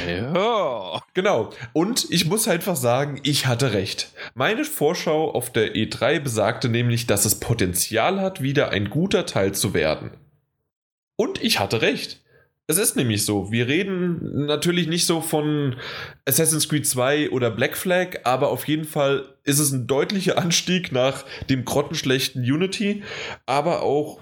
Ja. 0.07 1.01
Genau. 1.13 1.51
Und 1.73 2.07
ich 2.09 2.25
muss 2.25 2.47
einfach 2.47 2.75
sagen, 2.75 3.19
ich 3.23 3.45
hatte 3.45 3.73
recht. 3.73 4.09
Meine 4.33 4.63
Vorschau 4.65 5.31
auf 5.31 5.51
der 5.51 5.75
E3 5.75 6.19
besagte 6.19 6.69
nämlich, 6.69 7.05
dass 7.05 7.25
es 7.25 7.39
Potenzial 7.39 8.19
hat, 8.21 8.41
wieder 8.41 8.69
ein 8.69 8.89
guter 8.89 9.25
Teil 9.25 9.53
zu 9.53 9.73
werden. 9.73 10.11
Und 11.17 11.43
ich 11.43 11.59
hatte 11.59 11.81
recht. 11.81 12.21
Es 12.71 12.77
ist 12.77 12.95
nämlich 12.95 13.25
so. 13.25 13.51
Wir 13.51 13.67
reden 13.67 14.45
natürlich 14.45 14.87
nicht 14.87 15.05
so 15.05 15.19
von 15.19 15.75
Assassin's 16.25 16.69
Creed 16.69 16.87
2 16.87 17.31
oder 17.31 17.51
Black 17.51 17.75
Flag, 17.75 18.19
aber 18.23 18.47
auf 18.47 18.65
jeden 18.65 18.85
Fall 18.85 19.25
ist 19.43 19.59
es 19.59 19.73
ein 19.73 19.87
deutlicher 19.87 20.37
Anstieg 20.37 20.93
nach 20.93 21.25
dem 21.49 21.65
grottenschlechten 21.65 22.41
Unity, 22.41 23.03
aber 23.45 23.81
auch 23.81 24.21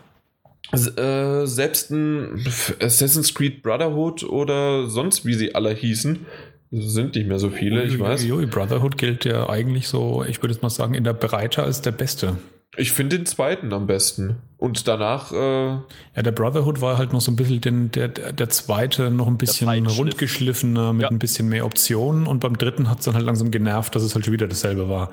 äh, 0.71 1.45
selbst 1.45 1.91
ein 1.91 2.43
Assassin's 2.81 3.35
Creed 3.35 3.61
Brotherhood 3.61 4.23
oder 4.23 4.87
sonst 4.87 5.27
wie 5.27 5.35
sie 5.35 5.53
alle 5.53 5.71
hießen, 5.71 6.25
sind 6.71 7.13
nicht 7.13 7.27
mehr 7.27 7.37
so 7.37 7.51
viele, 7.51 7.83
ich 7.83 7.99
weiß. 7.99 8.25
Brotherhood 8.49 8.97
gilt 8.97 9.25
ja 9.25 9.47
eigentlich 9.47 9.87
so, 9.87 10.25
ich 10.27 10.41
würde 10.41 10.55
jetzt 10.55 10.63
mal 10.63 10.69
sagen, 10.71 10.95
in 10.95 11.03
der 11.03 11.13
Breite 11.13 11.61
als 11.61 11.83
der 11.83 11.91
Beste. 11.91 12.37
Ich 12.77 12.91
finde 12.91 13.17
den 13.17 13.25
zweiten 13.25 13.73
am 13.73 13.87
besten. 13.87 14.37
Und 14.57 14.87
danach. 14.87 15.31
Äh 15.31 15.35
ja, 15.35 16.21
der 16.21 16.31
Brotherhood 16.31 16.81
war 16.81 16.97
halt 16.97 17.13
noch 17.13 17.21
so 17.21 17.31
ein 17.31 17.35
bisschen 17.35 17.61
den, 17.61 17.91
der, 17.91 18.09
der 18.09 18.49
zweite 18.49 19.09
noch 19.09 19.27
ein 19.27 19.37
bisschen 19.37 19.87
rundgeschliffener 19.87 20.93
mit 20.93 21.03
ja. 21.03 21.09
ein 21.09 21.19
bisschen 21.19 21.49
mehr 21.49 21.65
Optionen. 21.65 22.27
Und 22.27 22.39
beim 22.39 22.57
dritten 22.57 22.89
hat 22.89 22.99
es 22.99 23.05
dann 23.05 23.15
halt 23.15 23.25
langsam 23.25 23.51
genervt, 23.51 23.95
dass 23.95 24.03
es 24.03 24.13
halt 24.13 24.25
schon 24.25 24.33
wieder 24.33 24.47
dasselbe 24.47 24.87
war. 24.87 25.11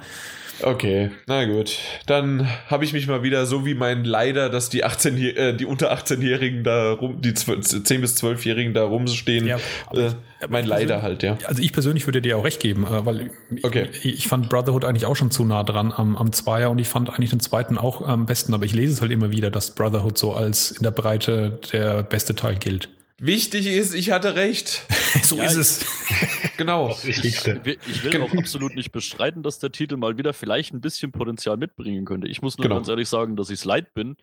Okay, 0.62 1.11
na 1.27 1.45
gut. 1.45 1.79
Dann 2.07 2.49
habe 2.69 2.85
ich 2.85 2.92
mich 2.92 3.07
mal 3.07 3.23
wieder 3.23 3.47
so 3.47 3.66
wie 3.66 3.75
mein 3.75 4.05
Leider, 4.05 4.49
dass 4.49 4.69
die 4.69 4.85
18 4.85 5.16
äh, 5.16 5.55
die 5.55 5.66
unter 5.66 5.92
18-Jährigen 5.92 6.64
da 6.64 6.92
rum, 6.92 7.21
die 7.21 7.35
10 7.35 7.61
bis 8.01 8.16
12-Jährigen 8.16 8.75
da 8.75 8.85
rumstehen. 8.85 9.47
Ja, 9.47 9.59
äh, 9.92 10.12
mein 10.49 10.66
Leider 10.66 11.03
halt, 11.03 11.23
ja. 11.23 11.37
Also 11.47 11.62
ich 11.62 11.73
persönlich 11.73 12.07
würde 12.07 12.23
dir 12.23 12.38
auch 12.38 12.45
recht 12.45 12.61
geben, 12.61 12.85
äh, 12.87 13.05
weil 13.05 13.31
okay. 13.62 13.88
ich, 13.92 14.07
ich, 14.07 14.29
fand 14.29 14.49
Brotherhood 14.49 14.85
eigentlich 14.85 15.07
auch 15.07 15.16
schon 15.16 15.31
zu 15.31 15.45
nah 15.45 15.62
dran 15.62 15.92
am, 15.95 16.16
am 16.16 16.33
Zweier 16.33 16.71
und 16.71 16.79
ich 16.79 16.88
fand 16.88 17.11
eigentlich 17.11 17.31
den 17.31 17.40
zweiten 17.40 17.79
auch 17.79 18.07
am 18.07 18.27
besten, 18.27 18.55
aber 18.55 18.64
ich 18.64 18.75
lese 18.75 18.95
es 18.95 19.01
halt 19.01 19.12
immer 19.12 19.31
wieder, 19.31 19.51
dass 19.51 19.75
Brotherhood 19.75 20.16
so 20.19 20.35
als 20.35 20.73
in 20.73 20.83
der 20.83 20.90
Breite 20.90 21.61
der 21.73 22.03
beste 22.03 22.35
Teil 22.35 22.57
gilt. 22.57 22.88
Wichtig 23.19 23.67
ist, 23.67 23.95
ich 23.95 24.11
hatte 24.11 24.35
recht. 24.35 24.83
so 25.23 25.37
ja, 25.37 25.45
ist 25.45 25.57
es. 25.57 25.87
genau. 26.57 26.97
Ich, 27.07 27.25
ich 27.25 27.45
will 27.47 28.23
auch 28.23 28.35
absolut 28.35 28.75
nicht 28.75 28.93
bestreiten, 28.93 29.43
dass 29.43 29.59
der 29.59 29.73
Titel 29.73 29.97
mal 29.97 30.19
wieder 30.19 30.35
vielleicht 30.35 30.75
ein 30.75 30.81
bisschen 30.81 31.13
Potenzial 31.13 31.57
mitbringen 31.57 32.05
könnte. 32.05 32.29
Ich 32.29 32.43
muss 32.43 32.59
nur 32.59 32.65
genau. 32.65 32.77
ganz 32.77 32.89
ehrlich 32.89 33.09
sagen, 33.09 33.37
dass 33.37 33.49
ich 33.49 33.61
es 33.61 33.65
leid 33.65 33.95
bin, 33.95 34.17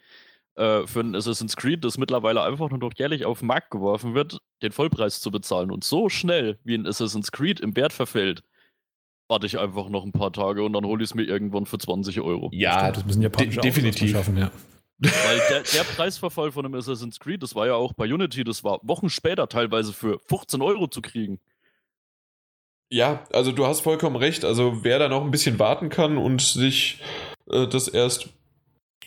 äh, 0.56 0.86
für 0.86 1.00
ein 1.00 1.16
Assassin's 1.16 1.56
Creed, 1.56 1.84
das 1.84 1.98
mittlerweile 1.98 2.44
einfach 2.44 2.70
nur 2.70 2.80
noch 2.80 2.94
jährlich 2.96 3.26
auf 3.26 3.40
den 3.40 3.48
Markt 3.48 3.72
geworfen 3.72 4.14
wird, 4.14 4.40
den 4.62 4.72
Vollpreis 4.72 5.20
zu 5.22 5.32
bezahlen. 5.32 5.72
Und 5.72 5.84
so 5.84 6.10
schnell, 6.10 6.60
wie 6.64 6.76
ein 6.76 6.86
Assassin's 6.86 7.32
Creed 7.32 7.60
im 7.60 7.76
Wert 7.76 7.94
verfällt, 7.94 8.44
warte 9.28 9.48
ich 9.48 9.58
einfach 9.58 9.90
noch 9.90 10.04
ein 10.04 10.12
paar 10.12 10.32
Tage 10.32 10.64
und 10.64 10.74
dann 10.74 10.86
hole 10.86 11.04
ich 11.04 11.10
es 11.10 11.16
mir 11.16 11.24
irgendwann 11.24 11.66
für 11.66 11.80
20 11.80 12.22
Euro. 12.22 12.52
Ja, 12.54 12.92
das 12.92 13.04
müssen 13.06 13.24
japanische 13.24 13.62
de 13.62 13.72
definitiv. 13.72 14.12
Schaffen, 14.12 14.38
ja. 14.38 14.52
Weil 15.00 15.42
der, 15.50 15.64
der, 15.64 15.84
Preisverfall 15.84 16.52
von 16.52 16.66
einem 16.66 16.76
Assassin's 16.76 17.20
Creed, 17.20 17.44
das 17.44 17.56
war 17.56 17.68
ja 17.68 17.74
auch 17.74 17.94
bei 17.94 18.06
Unity, 18.06 18.44
das 18.44 18.64
war 18.64 18.80
Wochen 18.84 19.10
später 19.10 19.50
teilweise 19.50 19.92
für 19.92 20.20
15 20.28 20.62
Euro 20.62 20.88
zu 20.88 21.02
kriegen. 21.02 21.40
Ja, 22.90 23.24
also 23.34 23.52
du 23.52 23.66
hast 23.66 23.82
vollkommen 23.82 24.16
recht. 24.16 24.46
Also 24.46 24.84
wer 24.84 25.00
da 25.00 25.10
noch 25.10 25.24
ein 25.24 25.32
bisschen 25.32 25.58
warten 25.60 25.90
kann 25.90 26.18
und 26.18 26.42
sich 26.42 27.02
äh, 27.50 27.68
das 27.68 27.88
erst 27.88 28.30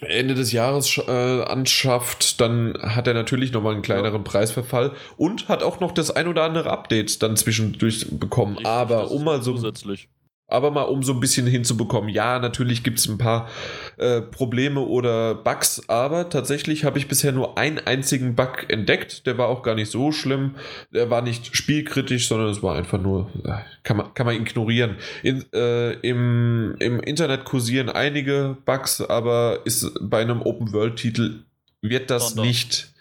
Ende 0.01 0.35
des 0.35 0.53
Jahres 0.53 0.99
äh, 0.99 1.42
anschafft, 1.42 2.40
dann 2.40 2.77
hat 2.83 3.07
er 3.07 3.14
natürlich 3.14 3.53
nochmal 3.53 3.75
einen 3.75 3.83
kleineren 3.83 4.25
ja. 4.25 4.31
Preisverfall 4.31 4.94
und 5.16 5.49
hat 5.49 5.62
auch 5.62 5.81
noch 5.81 5.92
das 5.92 6.11
ein 6.11 6.29
oder 6.29 6.42
andere 6.42 6.70
Update 6.70 7.22
dann 7.22 7.37
zwischendurch 7.37 8.07
bekommen. 8.11 8.57
Richtig, 8.57 8.66
Aber 8.66 9.11
um 9.11 9.25
mal 9.25 9.42
so. 9.42 9.55
Zusätzlich. 9.55 10.09
Aber 10.48 10.70
mal 10.70 10.82
um 10.82 11.02
so 11.02 11.12
ein 11.12 11.20
bisschen 11.20 11.46
hinzubekommen. 11.46 12.09
Ja, 12.09 12.38
natürlich 12.38 12.85
gibt 12.85 12.98
es 12.98 13.09
ein 13.09 13.18
paar 13.18 13.48
äh, 13.96 14.20
Probleme 14.20 14.80
oder 14.80 15.35
Bugs, 15.35 15.88
aber 15.88 16.28
tatsächlich 16.28 16.85
habe 16.85 16.98
ich 16.98 17.09
bisher 17.09 17.32
nur 17.32 17.59
einen 17.59 17.78
einzigen 17.78 18.37
Bug 18.37 18.66
entdeckt. 18.68 19.26
Der 19.26 19.38
war 19.38 19.48
auch 19.48 19.62
gar 19.62 19.74
nicht 19.74 19.90
so 19.90 20.12
schlimm. 20.12 20.54
Der 20.92 21.11
war 21.11 21.22
nicht 21.22 21.56
spielkritisch, 21.56 22.28
sondern 22.28 22.48
es 22.50 22.62
war 22.62 22.76
einfach 22.76 23.00
nur, 23.00 23.28
äh, 23.44 23.59
kann 23.82 23.96
man, 23.96 24.14
kann 24.14 24.26
man 24.26 24.37
ignorieren. 24.37 24.96
In, 25.22 25.44
äh, 25.52 25.92
im, 25.94 26.76
Im 26.78 27.00
Internet 27.00 27.44
kursieren 27.44 27.88
einige 27.88 28.56
Bugs, 28.64 29.00
aber 29.00 29.61
ist 29.64 29.98
bei 30.00 30.20
einem 30.20 30.42
Open-World-Titel 30.42 31.40
wird 31.82 32.11
das 32.11 32.30
Sondern. 32.30 32.46
nicht. 32.46 32.92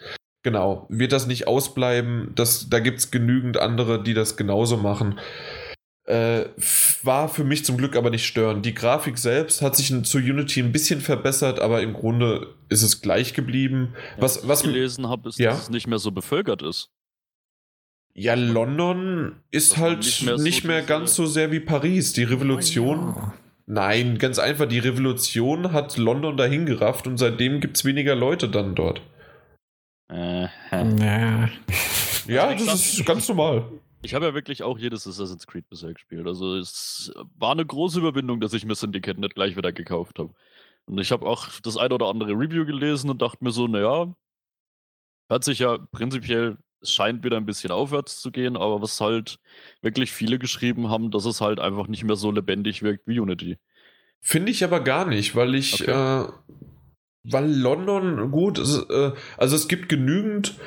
Genau, 0.42 0.86
wird 0.90 1.12
das 1.12 1.26
nicht 1.26 1.48
ausbleiben. 1.48 2.32
Das, 2.36 2.70
da 2.70 2.80
gibt 2.80 3.00
es 3.00 3.10
genügend 3.10 3.58
andere, 3.58 4.04
die 4.04 4.14
das 4.14 4.38
genauso 4.38 4.78
machen. 4.78 5.20
Äh, 6.08 6.50
war 7.02 7.30
für 7.30 7.44
mich 7.44 7.66
zum 7.66 7.78
Glück 7.78 7.96
aber 7.96 8.12
nicht 8.12 8.28
störend. 8.28 8.64
Die 8.64 8.76
Grafik 8.76 9.18
selbst 9.18 9.64
hat 9.64 9.76
sich 9.76 9.88
zu 10.04 10.18
Unity 10.20 10.60
ein 10.60 10.72
bisschen 10.72 11.02
verbessert, 11.02 11.60
aber 11.60 11.82
im 11.82 11.94
Grunde 11.94 12.54
ist 12.70 12.84
es 12.84 13.02
gleich 13.02 13.34
geblieben. 13.34 13.96
Ja, 14.16 14.22
was, 14.22 14.48
was 14.48 14.62
ich 14.62 14.68
gelesen 14.68 15.10
habe, 15.10 15.30
ist, 15.30 15.40
ja? 15.40 15.52
dass 15.52 15.64
es 15.64 15.70
nicht 15.72 15.88
mehr 15.88 15.98
so 15.98 16.12
bevölkert 16.12 16.62
ist. 16.62 16.92
Ja, 18.14 18.36
London 18.36 19.36
ist 19.52 19.78
halt 19.78 20.00
nicht 20.00 20.24
mehr, 20.24 20.38
nicht 20.38 20.62
so 20.62 20.68
mehr 20.68 20.84
ganz 20.84 21.16
so 21.16 21.26
sehr 21.26 21.52
wie 21.52 21.60
Paris. 21.60 22.14
Die 22.14 22.24
Revolution. 22.24 23.14
Oh, 23.16 23.20
ja. 23.20 23.34
Nein, 23.66 24.20
ganz 24.20 24.38
einfach. 24.38 24.68
Die 24.68 24.80
Revolution 24.80 25.74
hat 25.74 25.98
London 25.98 26.38
dahin 26.38 26.66
gerafft 26.68 27.08
und 27.08 27.18
seitdem 27.18 27.60
gibt 27.60 27.78
es 27.78 27.84
weniger 27.84 28.16
Leute 28.16 28.48
dann 28.48 28.76
dort. 28.76 29.02
Äh, 30.08 30.48
ja, 32.28 32.54
das 32.54 32.94
ist 32.94 33.06
ganz 33.06 33.28
normal. 33.28 33.66
Ich 34.06 34.14
habe 34.14 34.26
ja 34.26 34.34
wirklich 34.36 34.62
auch 34.62 34.78
jedes 34.78 35.08
Assassin's 35.08 35.48
Creed 35.48 35.68
bisher 35.68 35.94
gespielt. 35.94 36.28
Also 36.28 36.58
es 36.58 37.12
war 37.38 37.52
eine 37.52 37.66
große 37.66 38.00
Überwindung, 38.00 38.40
dass 38.40 38.54
ich 38.54 38.64
mir 38.64 38.76
Syndicate 38.76 39.18
nicht 39.18 39.34
gleich 39.34 39.58
wieder 39.58 39.72
gekauft 39.72 40.20
habe. 40.20 40.34
Und 40.86 41.00
ich 41.00 41.12
habe 41.12 41.26
auch 41.26 41.50
das 41.64 41.76
ein 41.76 41.92
oder 41.92 42.06
andere 42.06 42.34
Review 42.34 42.66
gelesen 42.66 43.10
und 43.10 43.22
dachte 43.24 43.44
mir 43.44 43.52
so, 43.52 43.68
naja, 43.68 44.14
hört 45.28 45.44
sich 45.44 45.60
ja 45.60 45.80
prinzipiell, 45.92 46.58
es 46.82 46.92
scheint 46.92 47.24
wieder 47.24 47.38
ein 47.38 47.48
bisschen 47.48 47.72
aufwärts 47.72 48.22
zu 48.22 48.32
gehen, 48.32 48.56
aber 48.56 48.80
was 48.80 49.02
halt 49.02 49.40
wirklich 49.82 50.12
viele 50.12 50.38
geschrieben 50.38 50.90
haben, 50.90 51.10
dass 51.10 51.26
es 51.26 51.42
halt 51.42 51.60
einfach 51.60 51.88
nicht 51.88 52.04
mehr 52.04 52.16
so 52.16 52.32
lebendig 52.32 52.84
wirkt 52.84 53.08
wie 53.08 53.20
Unity. 53.20 53.58
Finde 54.22 54.52
ich 54.52 54.64
aber 54.64 54.82
gar 54.82 55.06
nicht, 55.06 55.36
weil 55.36 55.56
ich, 55.56 55.82
okay. 55.82 56.26
äh, 56.26 56.28
weil 57.24 57.52
London, 57.52 58.30
gut, 58.30 58.60
es, 58.60 58.78
äh, 58.88 59.14
also 59.38 59.56
es 59.56 59.68
gibt 59.68 59.90
genügend 59.90 60.60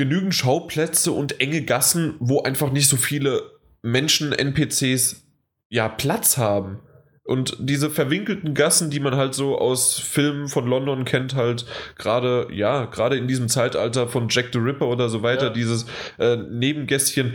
genügend 0.00 0.34
Schauplätze 0.34 1.12
und 1.12 1.42
enge 1.42 1.60
Gassen, 1.60 2.14
wo 2.20 2.40
einfach 2.40 2.72
nicht 2.72 2.88
so 2.88 2.96
viele 2.96 3.42
Menschen, 3.82 4.32
NPCs, 4.32 5.26
ja, 5.68 5.90
Platz 5.90 6.38
haben. 6.38 6.80
Und 7.22 7.54
diese 7.60 7.90
verwinkelten 7.90 8.54
Gassen, 8.54 8.88
die 8.88 8.98
man 8.98 9.14
halt 9.14 9.34
so 9.34 9.58
aus 9.58 9.98
Filmen 9.98 10.48
von 10.48 10.66
London 10.66 11.04
kennt, 11.04 11.34
halt 11.34 11.66
gerade, 11.96 12.48
ja, 12.50 12.86
gerade 12.86 13.18
in 13.18 13.28
diesem 13.28 13.48
Zeitalter 13.48 14.08
von 14.08 14.28
Jack 14.30 14.48
the 14.54 14.58
Ripper 14.58 14.88
oder 14.88 15.10
so 15.10 15.22
weiter, 15.22 15.48
ja. 15.48 15.52
dieses 15.52 15.84
äh, 16.18 16.36
Nebengässchen, 16.36 17.34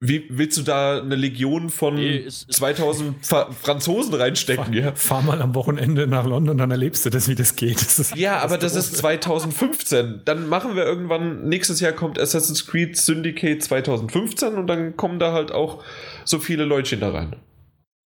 wie 0.00 0.26
willst 0.28 0.58
du 0.58 0.62
da 0.62 1.00
eine 1.00 1.14
Legion 1.14 1.70
von 1.70 1.94
nee, 1.94 2.18
es, 2.18 2.46
2000 2.48 3.24
Fra 3.24 3.50
Franzosen 3.52 4.14
reinstecken? 4.14 4.66
Fahr, 4.66 4.74
ja? 4.74 4.94
fahr 4.94 5.22
mal 5.22 5.40
am 5.40 5.54
Wochenende 5.54 6.06
nach 6.06 6.26
London, 6.26 6.58
dann 6.58 6.70
erlebst 6.70 7.06
du 7.06 7.10
das, 7.10 7.28
wie 7.28 7.34
das 7.34 7.56
geht. 7.56 7.80
Das 7.80 7.98
ist, 7.98 8.16
ja, 8.16 8.38
aber 8.38 8.58
das, 8.58 8.74
das 8.74 8.90
ist 8.90 8.98
2015. 8.98 10.22
Dann 10.24 10.48
machen 10.48 10.76
wir 10.76 10.84
irgendwann, 10.84 11.48
nächstes 11.48 11.80
Jahr 11.80 11.92
kommt 11.92 12.18
Assassin's 12.18 12.66
Creed 12.66 12.96
Syndicate 12.96 13.62
2015 13.62 14.54
und 14.54 14.66
dann 14.66 14.96
kommen 14.96 15.18
da 15.18 15.32
halt 15.32 15.52
auch 15.52 15.82
so 16.24 16.38
viele 16.38 16.64
Leutchen 16.64 17.00
da 17.00 17.10
rein. 17.10 17.36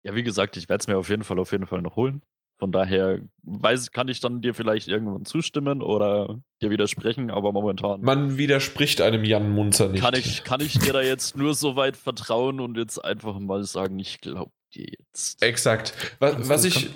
Ja, 0.04 0.14
wie 0.14 0.22
gesagt, 0.22 0.56
ich 0.56 0.68
werde 0.68 0.82
es 0.82 0.88
mir 0.88 0.98
auf 0.98 1.08
jeden 1.08 1.24
Fall, 1.24 1.38
auf 1.38 1.52
jeden 1.52 1.66
Fall 1.66 1.82
noch 1.82 1.96
holen. 1.96 2.22
Von 2.58 2.72
daher 2.72 3.20
weiß, 3.42 3.92
kann 3.92 4.08
ich 4.08 4.20
dann 4.20 4.40
dir 4.40 4.54
vielleicht 4.54 4.88
irgendwann 4.88 5.26
zustimmen 5.26 5.82
oder 5.82 6.40
dir 6.62 6.70
widersprechen, 6.70 7.30
aber 7.30 7.52
momentan. 7.52 8.00
Man 8.00 8.38
widerspricht 8.38 9.02
einem 9.02 9.24
Jan 9.24 9.50
Munzer 9.50 9.88
nicht. 9.88 10.02
Kann 10.02 10.14
ich, 10.14 10.42
kann 10.42 10.60
ich 10.60 10.78
dir 10.78 10.94
da 10.94 11.02
jetzt 11.02 11.36
nur 11.36 11.54
so 11.54 11.76
weit 11.76 11.98
vertrauen 11.98 12.60
und 12.60 12.78
jetzt 12.78 13.04
einfach 13.04 13.38
mal 13.38 13.64
sagen, 13.64 13.98
ich 13.98 14.22
glaube 14.22 14.52
dir 14.74 14.86
jetzt. 14.98 15.42
Exakt. 15.42 15.92
Was, 16.18 16.48
was 16.48 16.64
ich. 16.64 16.90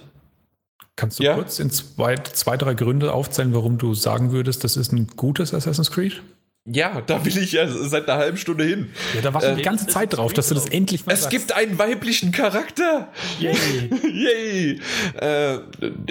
kannst 0.96 1.18
du 1.18 1.24
ja? 1.24 1.34
kurz 1.34 1.58
in 1.58 1.70
zwei, 1.70 2.16
zwei, 2.16 2.56
drei 2.56 2.72
Gründe 2.72 3.12
aufzählen, 3.12 3.52
warum 3.54 3.76
du 3.76 3.92
sagen 3.92 4.32
würdest, 4.32 4.64
das 4.64 4.78
ist 4.78 4.92
ein 4.92 5.08
gutes 5.08 5.52
Assassin's 5.52 5.90
Creed? 5.90 6.22
Ja, 6.66 7.00
da 7.00 7.24
will 7.24 7.38
ich 7.38 7.52
ja 7.52 7.66
seit 7.66 8.08
einer 8.08 8.18
halben 8.18 8.36
Stunde 8.36 8.64
hin. 8.64 8.90
Ja, 9.14 9.22
da 9.22 9.34
war 9.34 9.42
äh, 9.42 9.56
die 9.56 9.62
ganze 9.62 9.86
Zeit 9.86 10.12
drauf, 10.16 10.32
dass 10.34 10.48
du 10.48 10.54
das 10.54 10.66
endlich 10.66 11.06
mal 11.06 11.12
Es 11.12 11.22
sagst. 11.22 11.30
gibt 11.30 11.52
einen 11.52 11.78
weiblichen 11.78 12.32
Charakter. 12.32 13.10
Yay. 13.38 13.54
Yay. 14.12 14.80
Äh, 15.20 15.58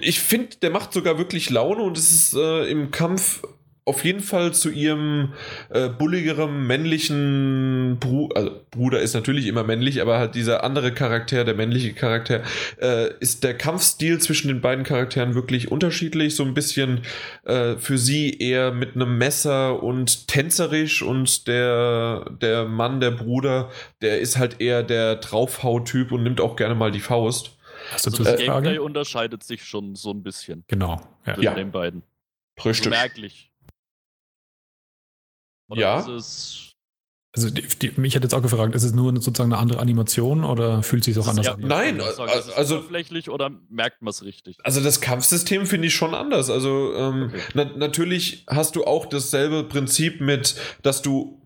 ich 0.02 0.20
finde, 0.20 0.58
der 0.62 0.72
macht 0.72 0.92
sogar 0.92 1.18
wirklich 1.20 1.50
Laune 1.52 1.84
und 1.84 1.98
es 1.98 2.12
ist 2.12 2.34
äh, 2.34 2.66
im 2.70 2.90
Kampf 2.90 3.44
auf 3.90 4.06
jeden 4.06 4.20
Fall 4.20 4.54
zu 4.54 4.70
ihrem 4.70 5.34
äh, 5.70 5.90
bulligeren 5.90 6.68
männlichen 6.68 7.98
Bruder, 8.00 8.38
also 8.38 8.52
Bruder 8.70 9.02
ist 9.02 9.16
natürlich 9.16 9.48
immer 9.48 9.64
männlich, 9.64 10.00
aber 10.00 10.20
halt 10.20 10.36
dieser 10.36 10.64
andere 10.64 10.94
Charakter, 10.94 11.44
der 11.44 11.56
männliche 11.56 11.94
Charakter, 11.94 12.44
äh, 12.80 13.12
ist 13.20 13.44
der 13.44 13.58
Kampfstil 13.58 14.20
zwischen 14.20 14.50
den 14.50 14.62
beiden 14.62 14.84
Charakteren 14.84 15.34
wirklich 15.34 15.72
unterschiedlich. 15.72 16.36
So 16.36 16.44
ein 16.44 16.54
bisschen 16.54 17.02
äh, 17.46 17.78
für 17.78 17.98
sie 17.98 18.38
eher 18.38 18.72
mit 18.72 18.94
einem 18.94 19.18
Messer 19.18 19.82
und 19.82 20.28
tänzerisch 20.28 21.02
und 21.02 21.48
der, 21.48 22.30
der 22.40 22.66
Mann, 22.66 23.00
der 23.00 23.12
Bruder, 23.12 23.72
der 24.04 24.20
ist 24.20 24.38
halt 24.38 24.62
eher 24.62 24.84
der 24.84 25.16
Draufhau-Typ 25.16 26.12
und 26.12 26.22
nimmt 26.22 26.42
auch 26.42 26.56
gerne 26.56 26.76
mal 26.76 26.92
die 26.92 27.00
Faust. 27.00 27.58
Hast 27.92 28.06
du 28.06 28.12
also 28.12 28.24
das 28.24 28.40
Gameplay 28.40 28.78
unterscheidet 28.78 29.44
sich 29.44 29.64
schon 29.64 29.96
so 29.96 30.12
ein 30.12 30.22
bisschen. 30.22 30.64
Genau. 30.68 31.02
Ja. 31.26 31.34
Zwischen 31.34 31.44
ja. 31.44 31.54
den 31.56 31.72
beiden. 31.72 32.04
Richtig. 32.64 32.92
Merklich. 32.92 33.49
Oder 35.70 35.82
ja. 35.82 35.98
also 35.98 37.50
die, 37.50 37.62
die, 37.62 37.92
mich 37.98 38.16
hat 38.16 38.24
jetzt 38.24 38.34
auch 38.34 38.42
gefragt, 38.42 38.74
ist 38.76 38.84
es 38.84 38.94
nur 38.94 39.14
sozusagen 39.22 39.54
eine 39.54 39.62
andere 39.62 39.80
Animation 39.80 40.44
oder 40.44 40.82
fühlt 40.84 41.04
sich 41.04 41.18
auch 41.20 41.28
anders 41.28 41.46
ja, 41.46 41.54
an? 41.54 41.62
Nein, 41.62 42.02
also, 42.02 42.24
also 42.24 42.78
oberflächlich 42.78 43.30
oder 43.30 43.52
merkt 43.70 44.02
man 44.02 44.10
es 44.10 44.24
richtig? 44.24 44.58
Also 44.64 44.82
das 44.82 45.00
Kampfsystem 45.00 45.66
finde 45.66 45.88
ich 45.88 45.96
schon 45.96 46.16
anders. 46.16 46.50
Also 46.50 46.94
ähm, 46.96 47.30
okay. 47.30 47.42
na, 47.54 47.66
natürlich 47.66 48.46
hast 48.50 48.76
du 48.76 48.84
auch 48.86 49.06
dasselbe 49.06 49.64
Prinzip 49.64 50.22
mit, 50.22 50.56
dass 50.82 51.04
du 51.04 51.40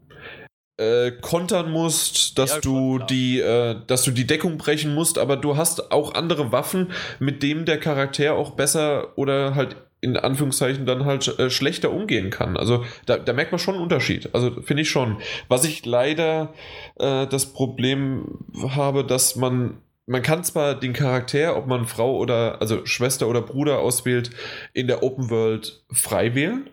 äh, 0.78 1.12
kontern 1.12 1.72
musst, 1.72 2.38
dass 2.40 2.56
ja, 2.56 2.60
du 2.62 2.96
klar. 2.96 3.08
die, 3.08 3.40
äh, 3.40 3.76
dass 3.86 4.04
du 4.04 4.12
die 4.12 4.26
Deckung 4.26 4.58
brechen 4.58 4.96
musst, 4.96 5.18
aber 5.18 5.38
du 5.38 5.58
hast 5.58 5.92
auch 5.92 6.16
andere 6.16 6.52
Waffen, 6.52 6.92
mit 7.20 7.44
denen 7.44 7.66
der 7.66 7.80
Charakter 7.80 8.34
auch 8.34 8.52
besser 8.52 9.18
oder 9.18 9.54
halt 9.54 9.76
in 10.04 10.18
Anführungszeichen 10.18 10.86
dann 10.86 11.06
halt 11.06 11.39
äh, 11.39 11.50
schlechter 11.50 11.92
umgehen 11.92 12.30
kann. 12.30 12.58
Also 12.58 12.84
da, 13.06 13.18
da, 13.18 13.34
merkt 13.34 13.52
man 13.52 13.60
schon 13.60 13.76
einen 13.76 13.84
Unterschied. 13.84 14.30
Also 14.34 14.62
finde 14.62 14.82
ich 14.82 14.89
schon. 14.89 15.18
Was 15.48 15.63
ich 15.63 15.86
leider 15.86 16.54
äh, 17.00 17.26
das 17.28 17.54
Problem 17.54 18.39
habe, 18.76 19.06
dass 19.06 19.36
man 19.36 19.78
man 20.06 20.22
kann 20.22 20.44
zwar 20.44 20.78
den 20.78 20.92
Charakter, 20.92 21.56
ob 21.56 21.66
man 21.66 21.86
Frau 21.86 22.18
oder 22.18 22.60
also 22.60 22.86
Schwester 22.86 23.30
oder 23.30 23.42
Bruder 23.42 23.80
auswählt, 23.80 24.32
in 24.74 24.88
der 24.88 25.02
Open 25.02 25.30
World 25.30 25.82
frei 25.94 26.36
wählen, 26.36 26.70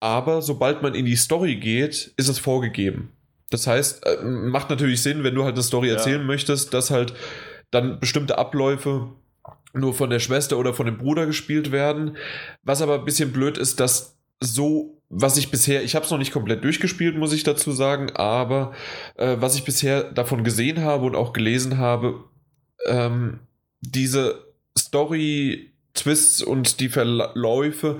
aber 0.00 0.42
sobald 0.42 0.82
man 0.82 0.94
in 0.94 1.06
die 1.06 1.16
Story 1.16 1.56
geht, 1.56 2.12
ist 2.18 2.28
es 2.28 2.38
vorgegeben. 2.38 3.10
Das 3.48 3.66
heißt, 3.66 4.04
äh, 4.04 4.22
macht 4.22 4.68
natürlich 4.68 5.02
Sinn, 5.02 5.24
wenn 5.24 5.34
du 5.34 5.44
halt 5.44 5.54
eine 5.54 5.62
Story 5.62 5.88
ja. 5.88 5.94
erzählen 5.94 6.24
möchtest, 6.24 6.74
dass 6.74 6.90
halt 6.90 7.14
dann 7.70 8.00
bestimmte 8.00 8.36
Abläufe 8.36 9.12
nur 9.72 9.94
von 9.94 10.10
der 10.10 10.18
Schwester 10.18 10.58
oder 10.58 10.74
von 10.74 10.86
dem 10.86 10.98
Bruder 10.98 11.26
gespielt 11.26 11.72
werden. 11.72 12.16
Was 12.62 12.82
aber 12.82 12.94
ein 12.94 13.04
bisschen 13.04 13.32
blöd 13.32 13.58
ist, 13.58 13.80
dass 13.80 14.16
so, 14.40 15.00
was 15.08 15.36
ich 15.36 15.50
bisher, 15.50 15.82
ich 15.82 15.94
habe 15.94 16.04
es 16.04 16.10
noch 16.10 16.18
nicht 16.18 16.32
komplett 16.32 16.64
durchgespielt, 16.64 17.16
muss 17.16 17.32
ich 17.32 17.42
dazu 17.42 17.72
sagen, 17.72 18.10
aber 18.14 18.72
äh, 19.16 19.36
was 19.38 19.56
ich 19.56 19.64
bisher 19.64 20.04
davon 20.12 20.44
gesehen 20.44 20.82
habe 20.82 21.06
und 21.06 21.16
auch 21.16 21.32
gelesen 21.32 21.78
habe, 21.78 22.24
ähm, 22.86 23.40
diese 23.80 24.46
Story-Twists 24.76 26.42
und 26.42 26.80
die 26.80 26.88
Verläufe, 26.88 27.98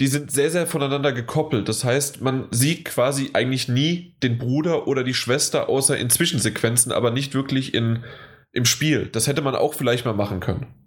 die 0.00 0.06
sind 0.08 0.32
sehr, 0.32 0.50
sehr 0.50 0.66
voneinander 0.66 1.12
gekoppelt. 1.12 1.68
Das 1.68 1.84
heißt, 1.84 2.20
man 2.20 2.48
sieht 2.50 2.84
quasi 2.84 3.30
eigentlich 3.32 3.68
nie 3.68 4.16
den 4.22 4.38
Bruder 4.38 4.88
oder 4.88 5.04
die 5.04 5.14
Schwester, 5.14 5.68
außer 5.68 5.96
in 5.96 6.10
Zwischensequenzen, 6.10 6.90
aber 6.90 7.10
nicht 7.10 7.34
wirklich 7.34 7.74
in, 7.74 8.02
im 8.52 8.64
Spiel. 8.64 9.06
Das 9.06 9.28
hätte 9.28 9.42
man 9.42 9.54
auch 9.54 9.74
vielleicht 9.74 10.04
mal 10.04 10.14
machen 10.14 10.40
können 10.40 10.83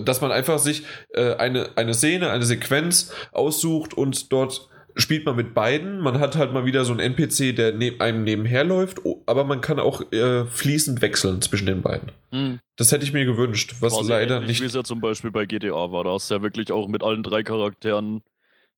dass 0.00 0.20
man 0.20 0.32
einfach 0.32 0.58
sich 0.58 0.84
äh, 1.14 1.34
eine, 1.34 1.70
eine 1.76 1.94
Szene, 1.94 2.30
eine 2.30 2.44
Sequenz 2.44 3.12
aussucht 3.32 3.94
und 3.94 4.32
dort 4.32 4.68
spielt 4.98 5.24
man 5.24 5.36
mit 5.36 5.54
beiden. 5.54 6.00
Man 6.00 6.18
hat 6.18 6.36
halt 6.36 6.52
mal 6.52 6.64
wieder 6.64 6.84
so 6.84 6.92
einen 6.92 7.00
NPC, 7.00 7.54
der 7.54 7.72
neben 7.72 8.00
einem 8.00 8.24
nebenher 8.24 8.64
läuft, 8.64 9.00
aber 9.26 9.44
man 9.44 9.60
kann 9.60 9.78
auch 9.78 10.12
äh, 10.12 10.44
fließend 10.44 11.00
wechseln 11.00 11.40
zwischen 11.40 11.66
den 11.66 11.82
beiden. 11.82 12.10
Mhm. 12.32 12.58
Das 12.76 12.92
hätte 12.92 13.04
ich 13.04 13.12
mir 13.12 13.24
gewünscht, 13.24 13.76
was 13.80 13.94
Quasi 13.94 14.10
leider 14.10 14.40
nicht. 14.40 14.60
Wie 14.60 14.66
es 14.66 14.74
ja 14.74 14.82
zum 14.82 15.00
Beispiel 15.00 15.30
bei 15.30 15.46
GTA 15.46 15.92
war, 15.92 16.04
da 16.04 16.10
hast 16.10 16.30
du 16.30 16.34
ja 16.34 16.42
wirklich 16.42 16.72
auch 16.72 16.88
mit 16.88 17.02
allen 17.02 17.22
drei 17.22 17.42
Charakteren 17.42 18.22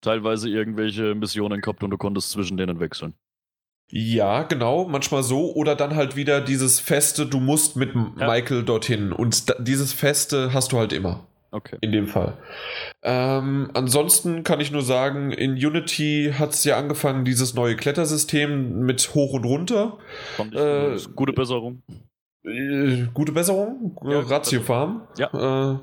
teilweise 0.02 0.48
irgendwelche 0.48 1.14
Missionen 1.14 1.60
gehabt 1.60 1.82
und 1.82 1.90
du 1.90 1.98
konntest 1.98 2.30
zwischen 2.30 2.56
denen 2.56 2.80
wechseln. 2.80 3.14
Ja, 3.90 4.44
genau, 4.44 4.86
manchmal 4.86 5.22
so. 5.22 5.52
Oder 5.54 5.74
dann 5.74 5.96
halt 5.96 6.16
wieder 6.16 6.40
dieses 6.40 6.80
Feste, 6.80 7.26
du 7.26 7.40
musst 7.40 7.76
mit 7.76 7.94
ja. 7.94 8.26
Michael 8.26 8.62
dorthin. 8.62 9.12
Und 9.12 9.44
dieses 9.58 9.92
Feste 9.92 10.52
hast 10.52 10.72
du 10.72 10.78
halt 10.78 10.92
immer. 10.92 11.26
Okay. 11.52 11.76
In 11.80 11.90
dem 11.90 12.06
Fall. 12.06 12.34
Ähm, 13.02 13.70
ansonsten 13.74 14.44
kann 14.44 14.60
ich 14.60 14.70
nur 14.70 14.82
sagen, 14.82 15.32
in 15.32 15.52
Unity 15.52 16.32
hat 16.38 16.50
es 16.50 16.62
ja 16.62 16.78
angefangen, 16.78 17.24
dieses 17.24 17.54
neue 17.54 17.74
Klettersystem 17.74 18.80
mit 18.80 19.14
hoch 19.14 19.32
und 19.32 19.44
runter. 19.44 19.98
Äh, 20.38 20.96
gute 21.16 21.32
Besserung. 21.32 21.82
Äh, 22.44 23.06
gute 23.12 23.32
Besserung? 23.32 23.98
Ja, 24.04 24.20
Ratio 24.20 24.60
Farm. 24.60 25.08
Ja. 25.18 25.72
Äh, 25.72 25.78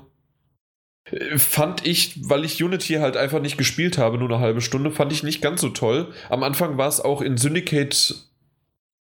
fand 1.36 1.86
ich, 1.86 2.28
weil 2.28 2.44
ich 2.44 2.62
Unity 2.62 2.94
halt 2.94 3.16
einfach 3.16 3.40
nicht 3.40 3.58
gespielt 3.58 3.98
habe, 3.98 4.18
nur 4.18 4.28
eine 4.28 4.40
halbe 4.40 4.60
Stunde, 4.60 4.90
fand 4.90 5.12
ich 5.12 5.22
nicht 5.22 5.40
ganz 5.40 5.60
so 5.60 5.70
toll. 5.70 6.12
Am 6.28 6.42
Anfang 6.42 6.78
war 6.78 6.88
es 6.88 7.00
auch 7.00 7.22
in 7.22 7.36
Syndicate 7.36 8.14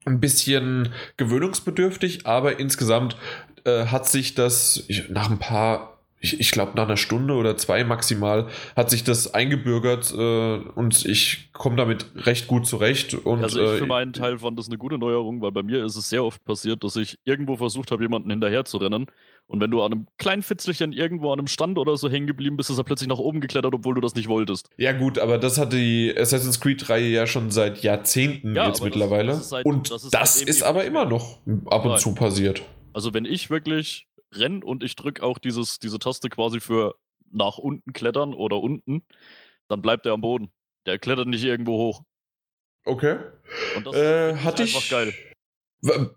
ein 0.06 0.20
bisschen 0.20 0.90
gewöhnungsbedürftig, 1.18 2.26
aber 2.26 2.60
insgesamt 2.60 3.18
äh, 3.66 3.86
hat 3.88 4.08
sich 4.08 4.36
das 4.36 4.86
nach 5.10 5.30
ein 5.30 5.40
paar 5.40 5.99
ich, 6.19 6.39
ich 6.39 6.51
glaube, 6.51 6.73
nach 6.75 6.86
einer 6.86 6.97
Stunde 6.97 7.34
oder 7.34 7.55
zwei 7.58 7.84
maximal 7.84 8.47
hat 8.75 8.89
sich 8.89 9.03
das 9.03 9.34
eingebürgert 9.34 10.13
äh, 10.13 10.58
und 10.75 11.05
ich 11.05 11.51
komme 11.53 11.77
damit 11.77 12.08
recht 12.25 12.47
gut 12.47 12.67
zurecht. 12.67 13.13
Und, 13.13 13.43
also 13.43 13.62
ich 13.62 13.69
äh, 13.69 13.77
für 13.77 13.86
meinen 13.86 14.13
Teil 14.13 14.38
fand 14.38 14.60
das 14.60 14.67
eine 14.67 14.77
gute 14.77 14.97
Neuerung, 14.97 15.41
weil 15.41 15.51
bei 15.51 15.63
mir 15.63 15.84
ist 15.86 15.95
es 15.95 16.10
sehr 16.10 16.23
oft 16.23 16.43
passiert, 16.43 16.84
dass 16.84 16.95
ich 16.97 17.17
irgendwo 17.23 17.55
versucht 17.55 17.91
habe, 17.91 18.03
jemanden 18.03 18.29
hinterher 18.29 18.65
zu 18.65 18.77
rennen. 18.77 19.08
Und 19.47 19.62
wenn 19.62 19.71
du 19.71 19.82
an 19.82 19.91
einem 19.91 20.08
kleinen 20.17 20.43
Fitzelchen 20.43 20.91
irgendwo 20.91 21.32
an 21.32 21.39
einem 21.39 21.47
Stand 21.47 21.77
oder 21.77 21.97
so 21.97 22.10
hängen 22.10 22.27
geblieben 22.27 22.55
bist, 22.55 22.69
ist 22.69 22.77
er 22.77 22.84
plötzlich 22.84 23.10
nach 23.10 23.17
oben 23.17 23.41
geklettert, 23.41 23.73
obwohl 23.73 23.95
du 23.95 24.01
das 24.01 24.13
nicht 24.13 24.27
wolltest. 24.27 24.69
Ja 24.77 24.91
gut, 24.91 25.17
aber 25.17 25.38
das 25.38 25.58
hat 25.58 25.73
die 25.73 26.13
Assassin's 26.15 26.60
Creed-Reihe 26.60 27.08
ja 27.08 27.25
schon 27.25 27.49
seit 27.49 27.82
Jahrzehnten 27.82 28.55
ja, 28.55 28.67
jetzt 28.67 28.84
mittlerweile. 28.84 29.27
Das, 29.27 29.39
das 29.39 29.49
seit, 29.49 29.65
und 29.65 29.89
das 29.89 30.03
ist, 30.03 30.13
das 30.13 30.41
ist 30.41 30.63
aber 30.63 30.84
immer 30.84 31.05
noch 31.05 31.39
ab 31.65 31.86
und 31.86 31.91
Nein. 31.91 31.99
zu 31.99 32.13
passiert. 32.13 32.62
Also 32.93 33.13
wenn 33.13 33.25
ich 33.25 33.49
wirklich 33.49 34.09
renne 34.32 34.63
und 34.63 34.84
ich 34.84 34.96
drücke 34.96 35.24
auch 35.24 35.38
dieses, 35.38 35.80
diese 35.80 36.00
Taste 36.00 36.30
quasi 36.30 36.60
für 36.60 36.96
nach 37.32 37.58
unten 37.58 37.94
klettern 37.94 38.34
oder 38.34 38.58
unten, 38.58 39.04
dann 39.68 39.82
bleibt 39.82 40.06
er 40.06 40.13
am 40.13 40.22
Boden. 40.22 40.52
Der 40.86 41.00
klettert 41.00 41.28
nicht 41.28 41.44
irgendwo 41.44 41.78
hoch. 41.78 42.04
Okay. 42.86 43.18
Und 43.76 43.86
das 43.86 43.96
äh, 43.96 44.36
hatte 44.38 44.63
einfach 44.63 44.80
ich, 44.80 44.89
geil. 44.89 45.13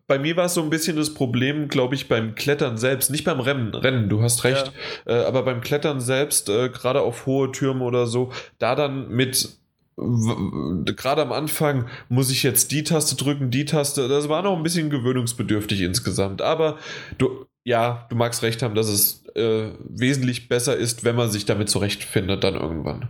Bei 0.09 0.19
mir 0.19 0.37
war 0.37 0.47
es 0.47 0.55
so 0.55 0.63
ein 0.63 0.71
bisschen 0.71 0.97
das 0.97 1.15
Problem, 1.15 1.69
glaube 1.69 1.95
ich, 1.95 2.09
beim 2.09 2.35
Klettern 2.35 2.79
selbst, 2.79 3.11
nicht 3.11 3.25
beim 3.25 3.39
Rennen, 3.39 3.73
Rennen 3.73 4.09
du 4.09 4.21
hast 4.21 4.43
recht, 4.43 4.73
ja. 5.07 5.21
äh, 5.21 5.25
aber 5.25 5.45
beim 5.45 5.61
Klettern 5.61 6.01
selbst, 6.01 6.49
äh, 6.49 6.69
gerade 6.69 7.03
auf 7.03 7.27
hohe 7.27 7.53
Türme 7.53 7.85
oder 7.85 8.07
so, 8.07 8.33
da 8.59 8.75
dann 8.75 9.09
mit 9.09 9.57
gerade 9.97 11.23
am 11.23 11.33
Anfang 11.33 11.87
muss 12.09 12.31
ich 12.31 12.43
jetzt 12.43 12.73
die 12.73 12.83
Taste 12.83 13.15
drücken, 13.15 13.51
die 13.51 13.67
Taste. 13.67 14.09
Das 14.09 14.29
war 14.29 14.43
noch 14.43 14.57
ein 14.57 14.63
bisschen 14.63 14.91
gewöhnungsbedürftig 14.91 15.83
insgesamt. 15.83 16.41
Aber 16.41 16.79
du, 17.19 17.47
ja, 17.65 18.07
du 18.11 18.17
magst 18.17 18.43
recht 18.43 18.63
haben, 18.63 18.75
dass 18.75 18.89
es 18.89 19.27
äh, 19.35 19.73
wesentlich 19.81 20.49
besser 20.49 20.77
ist, 20.77 21.05
wenn 21.05 21.17
man 21.17 21.31
sich 21.31 21.45
damit 21.45 21.69
zurechtfindet 21.69 22.43
dann 22.45 22.55
irgendwann. 22.55 23.09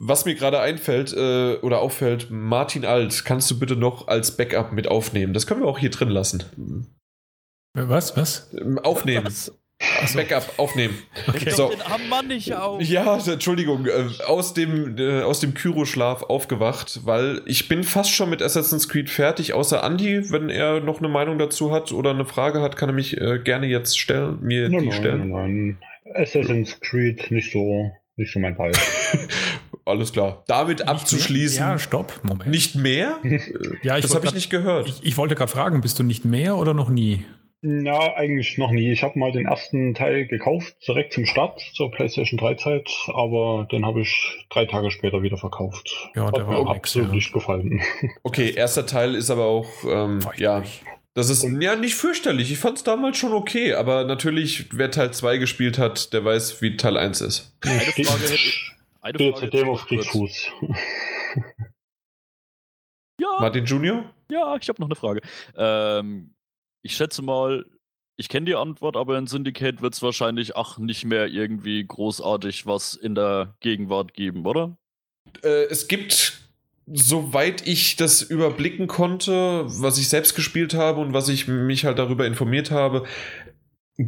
Was 0.00 0.24
mir 0.24 0.34
gerade 0.34 0.60
einfällt 0.60 1.12
äh, 1.12 1.56
oder 1.56 1.80
auffällt, 1.80 2.30
Martin 2.30 2.84
Alt, 2.84 3.24
kannst 3.24 3.50
du 3.50 3.58
bitte 3.58 3.74
noch 3.74 4.06
als 4.06 4.36
Backup 4.36 4.72
mit 4.72 4.86
aufnehmen? 4.86 5.32
Das 5.32 5.46
können 5.46 5.60
wir 5.60 5.66
auch 5.68 5.78
hier 5.78 5.90
drin 5.90 6.10
lassen. 6.10 6.86
Was? 7.74 8.16
Was? 8.16 8.54
Aufnehmen. 8.82 9.26
Was? 9.26 9.52
So. 10.06 10.18
Backup 10.18 10.58
aufnehmen. 10.58 10.98
Okay. 11.28 11.50
So. 11.50 11.68
Den 11.68 11.84
Hammer 11.84 12.22
nicht 12.22 12.52
auf. 12.52 12.82
Ja, 12.82 13.18
Entschuldigung, 13.24 13.86
äh, 13.86 14.24
aus 14.24 14.52
dem, 14.54 14.98
äh, 14.98 15.22
aus 15.22 15.38
dem 15.40 15.54
Kyroschlaf 15.54 16.24
aufgewacht, 16.24 17.00
weil 17.04 17.42
ich 17.46 17.68
bin 17.68 17.84
fast 17.84 18.12
schon 18.12 18.30
mit 18.30 18.42
Assassin's 18.42 18.88
Creed 18.88 19.08
fertig, 19.08 19.52
außer 19.52 19.84
Andy, 19.84 20.32
wenn 20.32 20.50
er 20.50 20.80
noch 20.80 20.98
eine 20.98 21.08
Meinung 21.08 21.38
dazu 21.38 21.70
hat 21.70 21.92
oder 21.92 22.10
eine 22.10 22.24
Frage 22.24 22.60
hat, 22.60 22.76
kann 22.76 22.88
er 22.88 22.94
mich 22.94 23.20
äh, 23.20 23.38
gerne 23.38 23.66
jetzt 23.66 23.98
stellen, 23.98 24.38
mir 24.40 24.68
nein, 24.68 24.82
die 24.82 24.88
nein, 24.88 24.98
stellen. 24.98 25.28
Nein, 25.30 25.78
Assassin's 26.14 26.80
Creed 26.80 27.30
nicht 27.30 27.52
so, 27.52 27.92
nicht 28.16 28.32
so 28.32 28.40
mein 28.40 28.56
Fall. 28.56 28.72
Alles 29.84 30.12
klar. 30.12 30.44
Damit 30.48 30.80
nicht 30.80 30.88
abzuschließen. 30.88 31.64
Mehr? 31.64 31.72
Ja, 31.74 31.78
stopp, 31.78 32.20
Moment. 32.22 32.50
Nicht 32.50 32.74
mehr? 32.74 33.18
ja, 33.82 33.96
ich 33.96 34.02
das 34.02 34.14
habe 34.14 34.26
ich 34.26 34.34
nicht 34.34 34.50
gehört. 34.50 34.88
Ich, 34.88 35.02
ich 35.02 35.16
wollte 35.16 35.34
gerade 35.34 35.50
fragen, 35.50 35.80
bist 35.80 35.98
du 35.98 36.02
nicht 36.02 36.24
mehr 36.24 36.56
oder 36.56 36.74
noch 36.74 36.90
nie? 36.90 37.24
Ja, 37.62 38.14
eigentlich 38.14 38.56
noch 38.56 38.70
nie. 38.70 38.92
Ich 38.92 39.02
habe 39.02 39.18
mal 39.18 39.32
den 39.32 39.46
ersten 39.46 39.92
Teil 39.92 40.28
gekauft, 40.28 40.76
direkt 40.86 41.12
zum 41.12 41.26
Start, 41.26 41.60
zur 41.74 41.90
PlayStation 41.90 42.38
3 42.38 42.54
Zeit, 42.54 42.88
aber 43.08 43.66
den 43.70 43.84
habe 43.84 44.02
ich 44.02 44.46
drei 44.48 44.64
Tage 44.64 44.92
später 44.92 45.22
wieder 45.22 45.38
verkauft. 45.38 46.08
Ja, 46.14 46.30
der 46.30 46.42
Hat 46.42 46.48
war 46.48 46.64
mir 46.64 46.70
absolut 46.70 47.12
nicht 47.12 47.32
gefallen. 47.32 47.82
Okay, 48.22 48.52
erster 48.54 48.86
Teil 48.86 49.14
ist 49.16 49.30
aber 49.30 49.46
auch, 49.46 49.68
ähm, 49.84 50.20
ja, 50.36 50.62
das 51.14 51.30
ist 51.30 51.42
ja 51.42 51.74
nicht 51.74 51.96
fürchterlich. 51.96 52.52
Ich 52.52 52.58
fand 52.58 52.78
es 52.78 52.84
damals 52.84 53.16
schon 53.16 53.32
okay, 53.32 53.74
aber 53.74 54.04
natürlich, 54.04 54.66
wer 54.72 54.92
Teil 54.92 55.12
2 55.12 55.38
gespielt 55.38 55.78
hat, 55.78 56.12
der 56.12 56.24
weiß, 56.24 56.62
wie 56.62 56.76
Teil 56.76 56.96
1 56.96 57.20
ist. 57.22 57.56
Eine 57.62 57.80
Frage 57.80 58.22
hätte 58.22 58.34
ich. 58.34 58.72
Eine 59.00 59.18
Frage 59.18 59.34
seitdem 59.40 59.68
auf 59.68 59.84
Kriegsfuß. 59.86 60.52
ja. 63.20 63.28
Martin 63.40 63.64
Junior? 63.64 64.04
Ja, 64.30 64.56
ich 64.60 64.68
habe 64.68 64.80
noch 64.80 64.88
eine 64.88 64.94
Frage. 64.94 65.20
Ähm, 65.56 66.34
ich 66.82 66.96
schätze 66.96 67.22
mal, 67.22 67.64
ich 68.16 68.28
kenne 68.28 68.46
die 68.46 68.56
Antwort, 68.56 68.96
aber 68.96 69.16
in 69.16 69.26
Syndicate 69.26 69.80
wird 69.80 69.94
es 69.94 70.02
wahrscheinlich 70.02 70.56
auch 70.56 70.78
nicht 70.78 71.04
mehr 71.04 71.28
irgendwie 71.28 71.84
großartig 71.86 72.66
was 72.66 72.94
in 72.94 73.14
der 73.14 73.54
Gegenwart 73.60 74.12
geben, 74.12 74.44
oder? 74.44 74.76
Äh, 75.42 75.66
es 75.66 75.86
gibt, 75.86 76.40
soweit 76.86 77.66
ich 77.66 77.96
das 77.96 78.22
überblicken 78.22 78.88
konnte, 78.88 79.64
was 79.66 79.98
ich 79.98 80.08
selbst 80.08 80.34
gespielt 80.34 80.74
habe 80.74 81.00
und 81.00 81.12
was 81.12 81.28
ich 81.28 81.46
mich 81.46 81.84
halt 81.84 82.00
darüber 82.00 82.26
informiert 82.26 82.72
habe, 82.72 83.04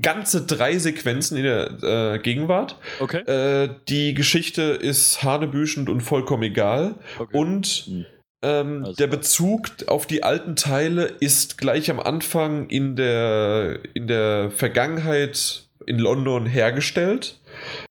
ganze 0.02 0.44
drei 0.44 0.78
Sequenzen 0.78 1.37
in 1.37 1.44
der 1.44 2.14
äh, 2.14 2.18
Gegenwart. 2.18 2.78
Okay. 2.98 3.20
Äh, 3.22 3.76
die 3.88 4.14
Geschichte 4.14 4.62
ist 4.62 5.22
hanebüchend 5.22 5.88
und 5.88 6.00
vollkommen 6.00 6.42
egal. 6.42 6.96
Okay. 7.18 7.37
Und 7.37 7.66
hm 7.87 8.06
ähm, 8.42 8.85
also 8.85 8.96
der 8.96 9.07
Bezug 9.07 9.68
auf 9.87 10.07
die 10.07 10.22
alten 10.22 10.57
Teile 10.57 11.05
ist 11.20 11.59
gleich 11.59 11.90
am 11.90 12.00
Anfang 12.00 12.68
in 12.68 12.96
der, 12.96 13.81
in 13.94 14.07
der 14.07 14.50
Vergangenheit 14.50 15.64
in 15.87 15.98
London 15.98 16.46
hergestellt. 16.46 17.38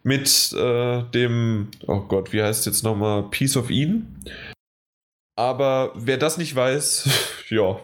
Mit 0.03 0.53
äh, 0.53 1.03
dem, 1.13 1.69
oh 1.85 2.01
Gott, 2.01 2.33
wie 2.33 2.41
heißt 2.41 2.61
es 2.61 2.65
jetzt 2.65 2.83
nochmal? 2.83 3.23
Piece 3.29 3.57
of 3.57 3.69
Eden. 3.69 4.23
Aber 5.35 5.93
wer 5.95 6.17
das 6.17 6.37
nicht 6.37 6.55
weiß, 6.55 7.09
ja, 7.49 7.79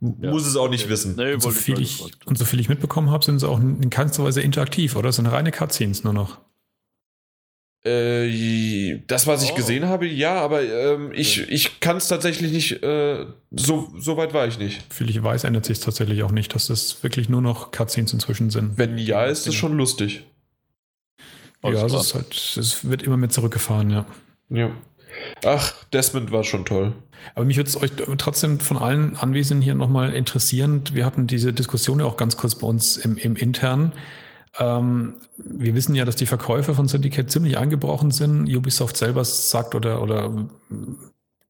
ja, 0.00 0.30
muss 0.30 0.46
es 0.46 0.56
auch 0.56 0.68
nicht 0.68 0.88
wissen. 0.88 1.16
Nee, 1.16 1.34
und, 1.34 1.42
so 1.42 1.50
viel 1.50 1.80
ich, 1.80 2.04
und 2.26 2.38
so 2.38 2.44
viel 2.44 2.60
ich 2.60 2.68
mitbekommen 2.68 3.10
habe, 3.10 3.24
sind 3.24 3.40
sie 3.40 3.48
auch 3.48 3.58
in 3.58 3.90
keinster 3.90 4.22
Weise 4.24 4.40
interaktiv, 4.40 4.96
oder? 4.96 5.08
Das 5.08 5.16
sind 5.16 5.26
reine 5.26 5.50
Cutscenes 5.50 6.04
nur 6.04 6.12
noch. 6.12 6.38
Äh, 7.86 9.00
das, 9.06 9.26
was 9.26 9.42
ich 9.42 9.52
oh. 9.52 9.56
gesehen 9.56 9.86
habe, 9.86 10.06
ja, 10.06 10.40
aber 10.40 10.62
ähm, 10.62 11.12
ich, 11.12 11.50
ich 11.50 11.80
kann 11.80 11.98
es 11.98 12.08
tatsächlich 12.08 12.50
nicht, 12.50 12.82
äh, 12.82 13.26
so, 13.50 13.92
so 13.98 14.16
weit 14.16 14.32
war 14.32 14.46
ich 14.46 14.58
nicht. 14.58 14.82
Viel 14.90 15.10
ich 15.10 15.22
weiß, 15.22 15.44
ändert 15.44 15.66
sich 15.66 15.80
tatsächlich 15.80 16.22
auch 16.22 16.30
nicht, 16.30 16.54
dass 16.54 16.68
das 16.68 17.02
wirklich 17.02 17.28
nur 17.28 17.42
noch 17.42 17.72
Cutscenes 17.72 18.14
inzwischen 18.14 18.48
sind. 18.48 18.78
Wenn 18.78 18.96
ja, 18.96 19.24
ist 19.24 19.46
das 19.46 19.54
schon 19.54 19.76
lustig. 19.76 20.24
ja, 21.62 21.82
also 21.82 21.98
es, 21.98 22.14
halt, 22.14 22.56
es 22.56 22.88
wird 22.88 23.02
immer 23.02 23.18
mehr 23.18 23.28
zurückgefahren, 23.28 23.90
ja. 23.90 24.06
Ja. 24.48 24.70
Ach, 25.44 25.74
Desmond 25.92 26.32
war 26.32 26.42
schon 26.42 26.64
toll. 26.64 26.94
Aber 27.34 27.44
mich 27.44 27.58
würde 27.58 27.68
es 27.68 27.80
euch 27.80 27.90
trotzdem 28.16 28.60
von 28.60 28.78
allen 28.78 29.16
Anwesenden 29.16 29.62
hier 29.62 29.74
nochmal 29.74 30.14
interessieren. 30.14 30.84
Wir 30.92 31.04
hatten 31.04 31.26
diese 31.26 31.52
Diskussion 31.52 32.00
ja 32.00 32.06
auch 32.06 32.16
ganz 32.16 32.36
kurz 32.36 32.54
bei 32.54 32.66
uns 32.66 32.96
im, 32.96 33.18
im 33.18 33.36
Internen. 33.36 33.92
Ähm, 34.58 35.14
wir 35.36 35.74
wissen 35.74 35.94
ja, 35.94 36.04
dass 36.04 36.16
die 36.16 36.26
Verkäufe 36.26 36.74
von 36.74 36.88
Syndicate 36.88 37.30
ziemlich 37.30 37.58
eingebrochen 37.58 38.10
sind. 38.10 38.48
Ubisoft 38.48 38.96
selber 38.96 39.24
sagt 39.24 39.74
oder, 39.74 40.02
oder 40.02 40.48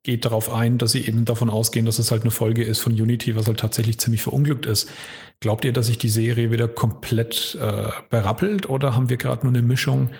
geht 0.04 0.24
darauf 0.24 0.52
ein, 0.52 0.78
dass 0.78 0.92
sie 0.92 1.06
eben 1.06 1.24
davon 1.24 1.50
ausgehen, 1.50 1.86
dass 1.86 1.98
es 1.98 2.10
halt 2.10 2.22
eine 2.22 2.30
Folge 2.30 2.62
ist 2.62 2.80
von 2.80 2.92
Unity, 2.92 3.36
was 3.36 3.46
halt 3.46 3.58
tatsächlich 3.58 3.98
ziemlich 3.98 4.22
verunglückt 4.22 4.66
ist. 4.66 4.88
Glaubt 5.40 5.64
ihr, 5.64 5.72
dass 5.72 5.86
sich 5.86 5.98
die 5.98 6.10
Serie 6.10 6.50
wieder 6.50 6.68
komplett 6.68 7.58
äh, 7.60 7.88
berappelt 8.10 8.68
oder 8.68 8.94
haben 8.94 9.08
wir 9.08 9.16
gerade 9.16 9.46
nur 9.46 9.54
eine 9.54 9.66
Mischung, 9.66 10.10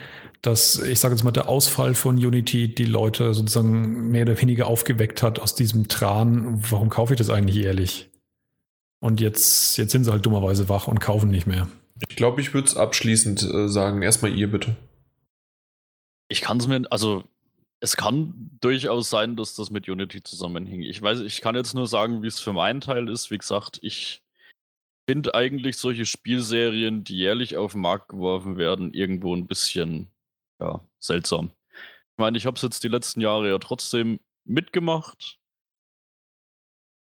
dass, 0.41 0.79
ich 0.79 1.01
sage 1.01 1.15
jetzt 1.15 1.23
mal, 1.23 1.31
der 1.31 1.49
Ausfall 1.49 1.95
von 1.95 2.17
Unity 2.17 2.75
die 2.75 2.85
Leute 2.85 3.35
sozusagen 3.35 4.11
mehr 4.11 4.23
oder 4.23 4.41
weniger 4.41 4.67
aufgeweckt 4.67 5.23
hat 5.23 5.39
aus 5.39 5.55
diesem 5.55 5.89
Tran, 5.89 6.63
warum 6.71 6.89
kaufe 6.91 7.15
ich 7.15 7.19
das 7.19 7.31
eigentlich 7.31 7.63
ehrlich? 7.63 8.11
Und 9.01 9.21
jetzt, 9.21 9.77
jetzt 9.77 9.93
sind 9.93 10.05
sie 10.05 10.11
halt 10.11 10.25
dummerweise 10.25 10.69
wach 10.71 10.89
und 10.89 10.99
kaufen 10.99 11.31
nicht 11.31 11.47
mehr. 11.47 11.69
Ich 12.09 12.17
glaube, 12.17 12.41
ich 12.41 12.53
würde 12.55 12.67
es 12.67 12.77
abschließend 12.77 13.43
äh, 13.43 13.69
sagen. 13.69 14.03
Erstmal 14.03 14.35
ihr 14.37 14.51
bitte. 14.51 14.77
Ich 16.29 16.41
kann 16.41 16.59
es 16.59 16.67
mir, 16.67 16.83
also 16.91 17.25
es 17.81 17.97
kann 17.97 18.51
durchaus 18.61 19.11
sein, 19.11 19.37
dass 19.37 19.55
das 19.55 19.71
mit 19.71 19.89
Unity 19.89 20.23
zusammenhing. 20.23 20.83
Ich 20.83 21.01
weiß, 21.01 21.21
ich 21.21 21.41
kann 21.41 21.55
jetzt 21.55 21.75
nur 21.75 21.87
sagen, 21.87 22.23
wie 22.23 22.27
es 22.27 22.41
für 22.41 22.53
meinen 22.53 22.81
Teil 22.81 23.09
ist. 23.09 23.31
Wie 23.31 23.39
gesagt, 23.39 23.79
ich 23.83 24.23
finde 25.07 25.35
eigentlich 25.35 25.77
solche 25.77 26.07
Spielserien, 26.07 27.05
die 27.05 27.17
jährlich 27.17 27.57
auf 27.57 27.73
den 27.73 27.83
Markt 27.83 28.09
geworfen 28.09 28.57
werden, 28.57 28.93
irgendwo 28.95 29.37
ein 29.37 29.47
bisschen 29.47 30.09
ja, 30.61 30.81
seltsam. 30.99 31.53
Ich 31.73 32.19
meine, 32.19 32.39
ich 32.39 32.47
habe 32.47 32.57
es 32.57 32.63
jetzt 32.63 32.85
die 32.85 32.89
letzten 32.89 33.21
Jahre 33.21 33.51
ja 33.51 33.59
trotzdem 33.59 34.19
mitgemacht 34.45 35.39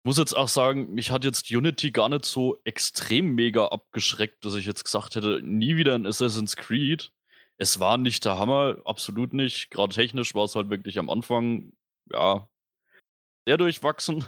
muss 0.04 0.18
jetzt 0.18 0.36
auch 0.36 0.48
sagen, 0.48 0.94
mich 0.94 1.12
hat 1.12 1.24
jetzt 1.24 1.52
Unity 1.52 1.92
gar 1.92 2.10
nicht 2.10 2.26
so 2.26 2.60
extrem 2.64 3.36
mega 3.36 3.68
abgeschreckt, 3.68 4.46
dass 4.46 4.56
ich 4.56 4.66
jetzt 4.66 4.84
gesagt 4.86 5.16
hätte, 5.16 5.42
nie 5.44 5.76
wieder 5.76 5.96
ein 5.96 6.06
Assassin's 6.06 6.56
Creed. 6.56 7.12
Es 7.58 7.80
war 7.80 7.98
nicht 7.98 8.24
der 8.26 8.38
Hammer, 8.38 8.78
absolut 8.86 9.34
nicht. 9.34 9.70
Gerade 9.72 9.94
technisch 9.94 10.34
war 10.36 10.46
es 10.46 10.56
halt 10.56 10.70
wirklich 10.70 10.98
am 11.00 11.10
Anfang, 11.10 11.74
ja, 12.12 12.48
sehr 13.46 13.58
durchwachsen. 13.58 14.26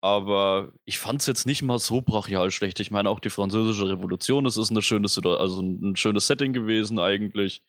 Aber 0.00 0.72
ich 0.84 0.98
fand 0.98 1.20
es 1.20 1.26
jetzt 1.26 1.46
nicht 1.46 1.62
mal 1.62 1.78
so 1.80 2.00
brachial 2.02 2.50
schlecht. 2.52 2.78
Ich 2.80 2.90
meine, 2.92 3.10
auch 3.10 3.18
die 3.20 3.30
Französische 3.30 3.88
Revolution, 3.88 4.46
es 4.46 4.56
ist 4.56 4.70
eine 4.70 4.82
schöne, 4.82 5.08
also 5.38 5.60
ein 5.60 5.96
schönes 5.96 6.28
Setting 6.28 6.52
gewesen 6.52 7.00
eigentlich. 7.00 7.62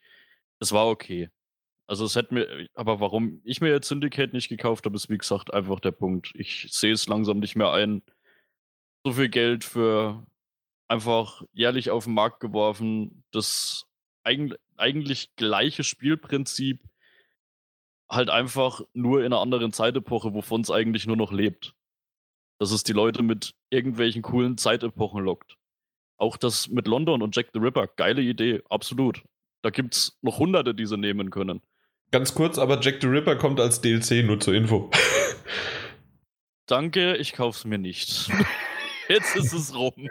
Es 0.59 0.71
war 0.71 0.87
okay. 0.87 1.29
Also 1.89 2.05
es 2.05 2.15
hätte 2.15 2.35
mir, 2.35 2.67
aber 2.75 2.99
warum 2.99 3.41
ich 3.43 3.61
mir 3.61 3.69
jetzt 3.69 3.87
Syndicate 3.87 4.31
nicht 4.31 4.47
gekauft 4.47 4.85
habe, 4.85 4.95
ist 4.95 5.09
wie 5.09 5.17
gesagt 5.17 5.51
einfach 5.51 5.79
der 5.79 5.91
Punkt. 5.91 6.31
Ich 6.35 6.67
sehe 6.69 6.93
es 6.93 7.07
langsam 7.07 7.39
nicht 7.39 7.55
mehr 7.55 7.71
ein. 7.71 8.03
So 9.03 9.13
viel 9.13 9.27
Geld 9.27 9.63
für 9.63 10.23
einfach 10.87 11.41
jährlich 11.51 11.89
auf 11.89 12.03
den 12.03 12.13
Markt 12.13 12.41
geworfen, 12.41 13.23
das 13.31 13.87
eigentlich 14.23 15.35
gleiche 15.35 15.83
Spielprinzip 15.83 16.87
halt 18.07 18.29
einfach 18.29 18.81
nur 18.93 19.21
in 19.21 19.33
einer 19.33 19.41
anderen 19.41 19.73
Zeitepoche, 19.73 20.35
wovon 20.35 20.61
es 20.61 20.69
eigentlich 20.69 21.07
nur 21.07 21.17
noch 21.17 21.31
lebt. 21.31 21.73
Dass 22.59 22.69
es 22.69 22.83
die 22.83 22.93
Leute 22.93 23.23
mit 23.23 23.55
irgendwelchen 23.71 24.21
coolen 24.21 24.59
Zeitepochen 24.59 25.23
lockt. 25.23 25.57
Auch 26.17 26.37
das 26.37 26.67
mit 26.67 26.87
London 26.87 27.23
und 27.23 27.35
Jack 27.35 27.49
the 27.51 27.59
Ripper, 27.59 27.87
geile 27.87 28.21
Idee, 28.21 28.61
absolut. 28.69 29.23
Da 29.63 29.71
gibt 29.71 29.95
es 29.95 30.19
noch 30.21 30.37
hunderte, 30.37 30.75
die 30.75 30.85
sie 30.85 30.95
nehmen 30.95 31.31
können. 31.31 31.63
Ganz 32.11 32.33
kurz, 32.33 32.57
aber 32.57 32.79
Jack 32.81 33.01
the 33.01 33.07
Ripper 33.07 33.35
kommt 33.35 33.59
als 33.59 33.81
DLC, 33.81 34.25
nur 34.25 34.39
zur 34.39 34.55
Info. 34.55 34.89
Danke, 36.65 37.15
ich 37.17 37.33
kauf's 37.33 37.65
mir 37.65 37.77
nicht. 37.77 38.29
Jetzt 39.09 39.35
ist 39.35 39.53
es 39.53 39.75
rum. 39.75 40.07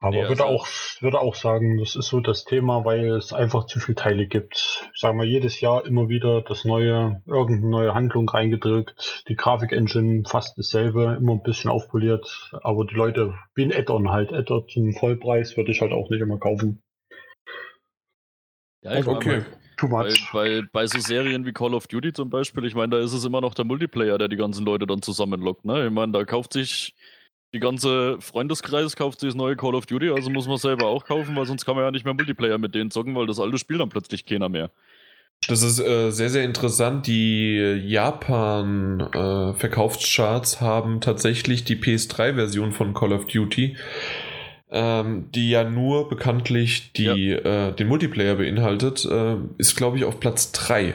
Aber 0.00 0.12
nee, 0.12 0.28
würde, 0.28 0.44
also 0.44 0.44
auch, 0.44 0.68
würde 1.00 1.20
auch 1.20 1.34
sagen, 1.34 1.78
das 1.78 1.96
ist 1.96 2.06
so 2.06 2.20
das 2.20 2.44
Thema, 2.44 2.84
weil 2.84 3.16
es 3.16 3.32
einfach 3.32 3.66
zu 3.66 3.80
viele 3.80 3.96
Teile 3.96 4.26
gibt. 4.26 4.88
Ich 4.94 5.00
sage 5.00 5.16
mal, 5.16 5.26
jedes 5.26 5.60
Jahr 5.60 5.84
immer 5.86 6.08
wieder 6.08 6.40
das 6.42 6.64
neue, 6.64 7.20
irgendeine 7.26 7.70
neue 7.70 7.94
Handlung 7.94 8.28
reingedrückt, 8.28 9.24
die 9.28 9.34
Grafik-Engine 9.34 10.22
fast 10.24 10.56
dasselbe, 10.56 11.16
immer 11.18 11.32
ein 11.32 11.42
bisschen 11.42 11.70
aufpoliert, 11.70 12.52
aber 12.62 12.84
die 12.84 12.94
Leute, 12.94 13.34
wie 13.54 13.64
ein 13.64 13.72
Add-on 13.72 14.10
halt, 14.10 14.32
Add-on 14.32 14.68
zum 14.68 14.94
Vollpreis 14.94 15.56
würde 15.56 15.72
ich 15.72 15.80
halt 15.80 15.92
auch 15.92 16.10
nicht 16.10 16.20
immer 16.20 16.38
kaufen. 16.38 16.80
Ja, 18.82 18.94
ich 18.98 19.06
okay. 19.06 19.42
Too 19.78 19.88
much. 19.88 20.30
Bei, 20.32 20.60
bei, 20.60 20.68
bei, 20.72 20.86
so 20.86 20.98
Serien 20.98 21.46
wie 21.46 21.52
Call 21.52 21.74
of 21.74 21.86
Duty 21.86 22.12
zum 22.12 22.30
Beispiel, 22.30 22.64
ich 22.64 22.74
meine, 22.74 22.96
da 22.96 23.02
ist 23.02 23.12
es 23.12 23.24
immer 23.24 23.40
noch 23.40 23.54
der 23.54 23.64
Multiplayer, 23.64 24.18
der 24.18 24.28
die 24.28 24.36
ganzen 24.36 24.64
Leute 24.64 24.86
dann 24.86 25.02
zusammenlockt. 25.02 25.64
Ne? 25.64 25.86
Ich 25.86 25.92
meine, 25.92 26.12
da 26.12 26.24
kauft 26.24 26.52
sich 26.52 26.94
die 27.54 27.60
ganze 27.60 28.20
Freundeskreis 28.20 28.96
kauft 28.96 29.20
sich 29.20 29.30
das 29.30 29.36
neue 29.36 29.56
Call 29.56 29.74
of 29.74 29.86
Duty, 29.86 30.10
also 30.10 30.28
muss 30.28 30.46
man 30.46 30.58
selber 30.58 30.88
auch 30.88 31.06
kaufen, 31.06 31.34
weil 31.34 31.46
sonst 31.46 31.64
kann 31.64 31.76
man 31.76 31.84
ja 31.84 31.90
nicht 31.90 32.04
mehr 32.04 32.12
Multiplayer 32.12 32.58
mit 32.58 32.74
denen 32.74 32.90
zocken, 32.90 33.14
weil 33.14 33.26
das 33.26 33.40
alte 33.40 33.56
Spiel 33.56 33.78
dann 33.78 33.88
plötzlich 33.88 34.26
keiner 34.26 34.50
mehr. 34.50 34.70
Das 35.46 35.62
ist 35.62 35.78
äh, 35.78 36.10
sehr, 36.10 36.30
sehr 36.30 36.42
interessant. 36.44 37.06
Die 37.06 37.58
Japan-Verkaufscharts 37.86 40.56
äh, 40.56 40.60
haben 40.60 41.00
tatsächlich 41.00 41.62
die 41.64 41.76
PS3-Version 41.76 42.72
von 42.72 42.92
Call 42.92 43.12
of 43.12 43.26
Duty, 43.26 43.76
ähm, 44.70 45.30
die 45.32 45.50
ja 45.50 45.64
nur 45.64 46.08
bekanntlich 46.08 46.92
die, 46.92 47.04
ja. 47.04 47.68
äh, 47.68 47.72
den 47.74 47.88
Multiplayer 47.88 48.36
beinhaltet, 48.36 49.04
äh, 49.04 49.36
ist, 49.56 49.76
glaube 49.76 49.96
ich, 49.96 50.04
auf 50.04 50.20
Platz 50.20 50.52
3 50.52 50.94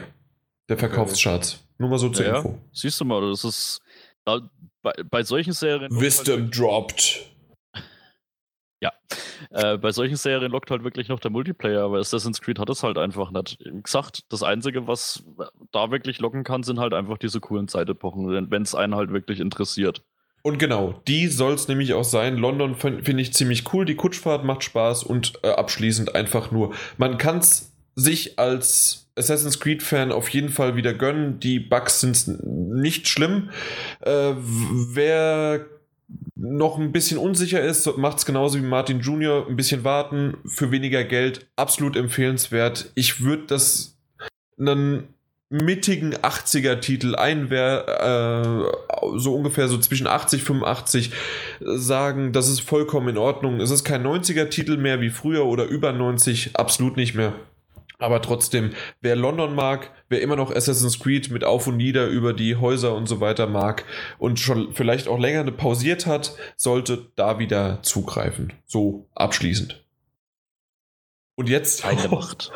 der 0.68 0.78
Verkaufscharts. 0.78 1.54
Okay. 1.54 1.64
Nur 1.78 1.90
mal 1.90 1.98
so 1.98 2.08
zur 2.08 2.26
ja, 2.26 2.36
Info. 2.36 2.58
Siehst 2.72 3.00
du 3.00 3.04
mal, 3.04 3.20
das 3.30 3.44
ist. 3.44 3.80
Da, 4.24 4.40
bei, 4.82 4.92
bei 5.10 5.22
solchen 5.22 5.52
Serien. 5.52 5.90
Wisdom 6.00 6.42
halt 6.42 6.58
dropped. 6.58 7.30
Ja, 8.80 8.92
äh, 9.50 9.78
bei 9.78 9.92
solchen 9.92 10.16
Serien 10.16 10.52
lockt 10.52 10.70
halt 10.70 10.84
wirklich 10.84 11.08
noch 11.08 11.18
der 11.18 11.30
Multiplayer, 11.30 11.84
aber 11.84 12.00
Assassin's 12.00 12.42
Creed 12.42 12.58
hat 12.58 12.68
es 12.68 12.82
halt 12.82 12.98
einfach 12.98 13.30
nicht. 13.30 13.58
Wie 13.64 13.80
gesagt, 13.80 14.24
das 14.28 14.42
Einzige, 14.42 14.86
was 14.86 15.24
da 15.72 15.90
wirklich 15.90 16.18
locken 16.18 16.44
kann, 16.44 16.62
sind 16.64 16.78
halt 16.78 16.92
einfach 16.92 17.16
diese 17.16 17.40
coolen 17.40 17.66
Zeitepochen, 17.66 18.50
wenn 18.50 18.62
es 18.62 18.74
einen 18.74 18.94
halt 18.94 19.10
wirklich 19.10 19.40
interessiert. 19.40 20.02
Und 20.46 20.58
genau, 20.58 21.00
die 21.08 21.28
soll 21.28 21.54
es 21.54 21.68
nämlich 21.68 21.94
auch 21.94 22.04
sein. 22.04 22.36
London 22.36 22.74
finde 22.76 23.22
ich 23.22 23.32
ziemlich 23.32 23.72
cool, 23.72 23.86
die 23.86 23.94
Kutschfahrt 23.94 24.44
macht 24.44 24.62
Spaß 24.62 25.02
und 25.02 25.40
äh, 25.42 25.48
abschließend 25.48 26.14
einfach 26.14 26.50
nur, 26.50 26.74
man 26.98 27.16
kann 27.16 27.38
es 27.38 27.72
sich 27.96 28.38
als 28.38 29.06
Assassin's 29.16 29.58
Creed-Fan 29.58 30.12
auf 30.12 30.28
jeden 30.28 30.50
Fall 30.50 30.76
wieder 30.76 30.92
gönnen. 30.92 31.40
Die 31.40 31.60
Bugs 31.60 32.00
sind 32.00 32.44
nicht 32.44 33.08
schlimm. 33.08 33.48
Äh, 34.00 34.34
wer 34.36 35.64
noch 36.36 36.78
ein 36.78 36.92
bisschen 36.92 37.16
unsicher 37.16 37.62
ist, 37.62 37.96
macht 37.96 38.18
es 38.18 38.26
genauso 38.26 38.58
wie 38.58 38.66
Martin 38.66 39.00
Jr. 39.00 39.46
Ein 39.48 39.56
bisschen 39.56 39.82
warten 39.82 40.36
für 40.44 40.70
weniger 40.70 41.04
Geld. 41.04 41.46
Absolut 41.56 41.96
empfehlenswert. 41.96 42.90
Ich 42.94 43.22
würde 43.22 43.44
das 43.46 43.96
einen 44.58 45.13
mittigen 45.62 46.14
80er-Titel 46.14 47.14
einwer 47.14 48.66
äh, 49.02 49.18
so 49.18 49.34
ungefähr 49.34 49.68
so 49.68 49.78
zwischen 49.78 50.06
80 50.06 50.42
85 50.42 51.12
sagen, 51.60 52.32
das 52.32 52.48
ist 52.48 52.60
vollkommen 52.60 53.10
in 53.10 53.18
Ordnung. 53.18 53.60
Es 53.60 53.70
ist 53.70 53.84
kein 53.84 54.04
90er-Titel 54.04 54.76
mehr 54.76 55.00
wie 55.00 55.10
früher 55.10 55.46
oder 55.46 55.64
über 55.64 55.92
90, 55.92 56.56
absolut 56.56 56.96
nicht 56.96 57.14
mehr. 57.14 57.34
Aber 57.98 58.20
trotzdem, 58.20 58.70
wer 59.00 59.14
London 59.14 59.54
mag, 59.54 59.90
wer 60.08 60.20
immer 60.20 60.36
noch 60.36 60.50
Assassin's 60.50 60.98
Creed 60.98 61.30
mit 61.30 61.44
Auf 61.44 61.68
und 61.68 61.76
Nieder 61.76 62.08
über 62.08 62.32
die 62.32 62.56
Häuser 62.56 62.94
und 62.94 63.08
so 63.08 63.20
weiter 63.20 63.46
mag 63.46 63.84
und 64.18 64.40
schon 64.40 64.72
vielleicht 64.72 65.06
auch 65.06 65.18
länger 65.18 65.48
pausiert 65.52 66.06
hat, 66.06 66.34
sollte 66.56 67.06
da 67.14 67.38
wieder 67.38 67.78
zugreifen. 67.82 68.52
So 68.66 69.06
abschließend. 69.14 69.83
Und 71.36 71.48
jetzt 71.48 71.84
eine 71.84 72.08
Macht. 72.08 72.52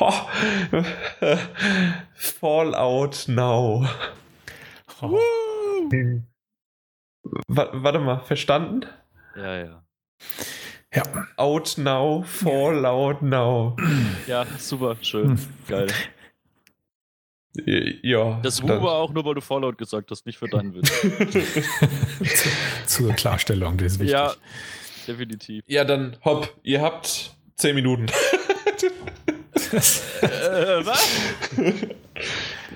Oh, 0.00 0.12
Fallout 2.14 3.24
Now. 3.28 3.86
Oh. 5.00 5.18
Warte 7.46 7.98
mal, 7.98 8.20
verstanden? 8.20 8.86
Ja, 9.36 9.56
ja. 9.56 9.84
Ja. 10.94 11.02
Out 11.36 11.76
now, 11.76 12.22
Fallout 12.22 13.22
now. 13.22 13.76
Ja, 14.26 14.46
super, 14.58 14.96
schön. 15.02 15.30
Hm. 15.30 15.38
Geil. 15.68 15.88
Ja. 18.02 18.40
Das 18.42 18.62
war 18.62 18.80
auch 18.80 19.12
nur, 19.12 19.24
weil 19.24 19.34
du 19.34 19.40
Fallout 19.40 19.78
gesagt 19.78 20.10
hast, 20.10 20.26
nicht 20.26 20.38
für 20.38 20.48
deinen 20.48 20.74
Witz. 20.74 20.90
Zur 22.86 23.12
Klarstellung, 23.12 23.76
das 23.76 23.92
ist 23.92 23.98
wichtig. 23.98 24.12
Ja, 24.12 24.34
definitiv. 25.06 25.64
Ja, 25.66 25.84
dann 25.84 26.16
hopp, 26.24 26.54
ihr 26.62 26.80
habt 26.80 27.36
10 27.58 27.74
Minuten. 27.74 28.06
äh, 29.72 30.84
was? 30.84 31.08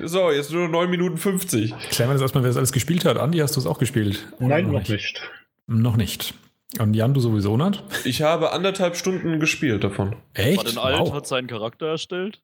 So, 0.03 0.31
jetzt 0.31 0.51
nur 0.51 0.69
9 0.69 0.91
Minuten 0.91 1.17
50. 1.17 1.73
Klären 1.91 2.11
wir 2.11 2.15
das 2.15 2.23
erstmal, 2.23 2.43
wer 2.43 2.51
das 2.51 2.57
alles 2.57 2.73
gespielt 2.73 3.05
hat. 3.05 3.17
Andi, 3.17 3.39
hast 3.39 3.57
du 3.57 3.61
es 3.61 3.67
auch 3.67 3.79
gespielt? 3.79 4.27
Nein, 4.41 4.71
noch 4.71 4.89
nicht. 4.89 5.23
Noch 5.67 5.97
nicht. 5.97 6.35
Und 6.79 6.95
Jan, 6.95 7.15
du 7.15 7.21
sowieso 7.21 7.57
nicht? 7.57 7.85
Ich 8.05 8.23
habe 8.23 8.53
anderthalb 8.53 8.97
Stunden 8.97 9.39
gespielt 9.39 9.85
davon. 9.85 10.17
Echt? 10.35 10.59
War 10.59 10.65
denn 10.65 10.79
alt, 10.79 11.01
wow. 11.01 11.13
hat 11.13 11.27
seinen 11.27 11.47
Charakter 11.47 11.87
erstellt? 11.87 12.41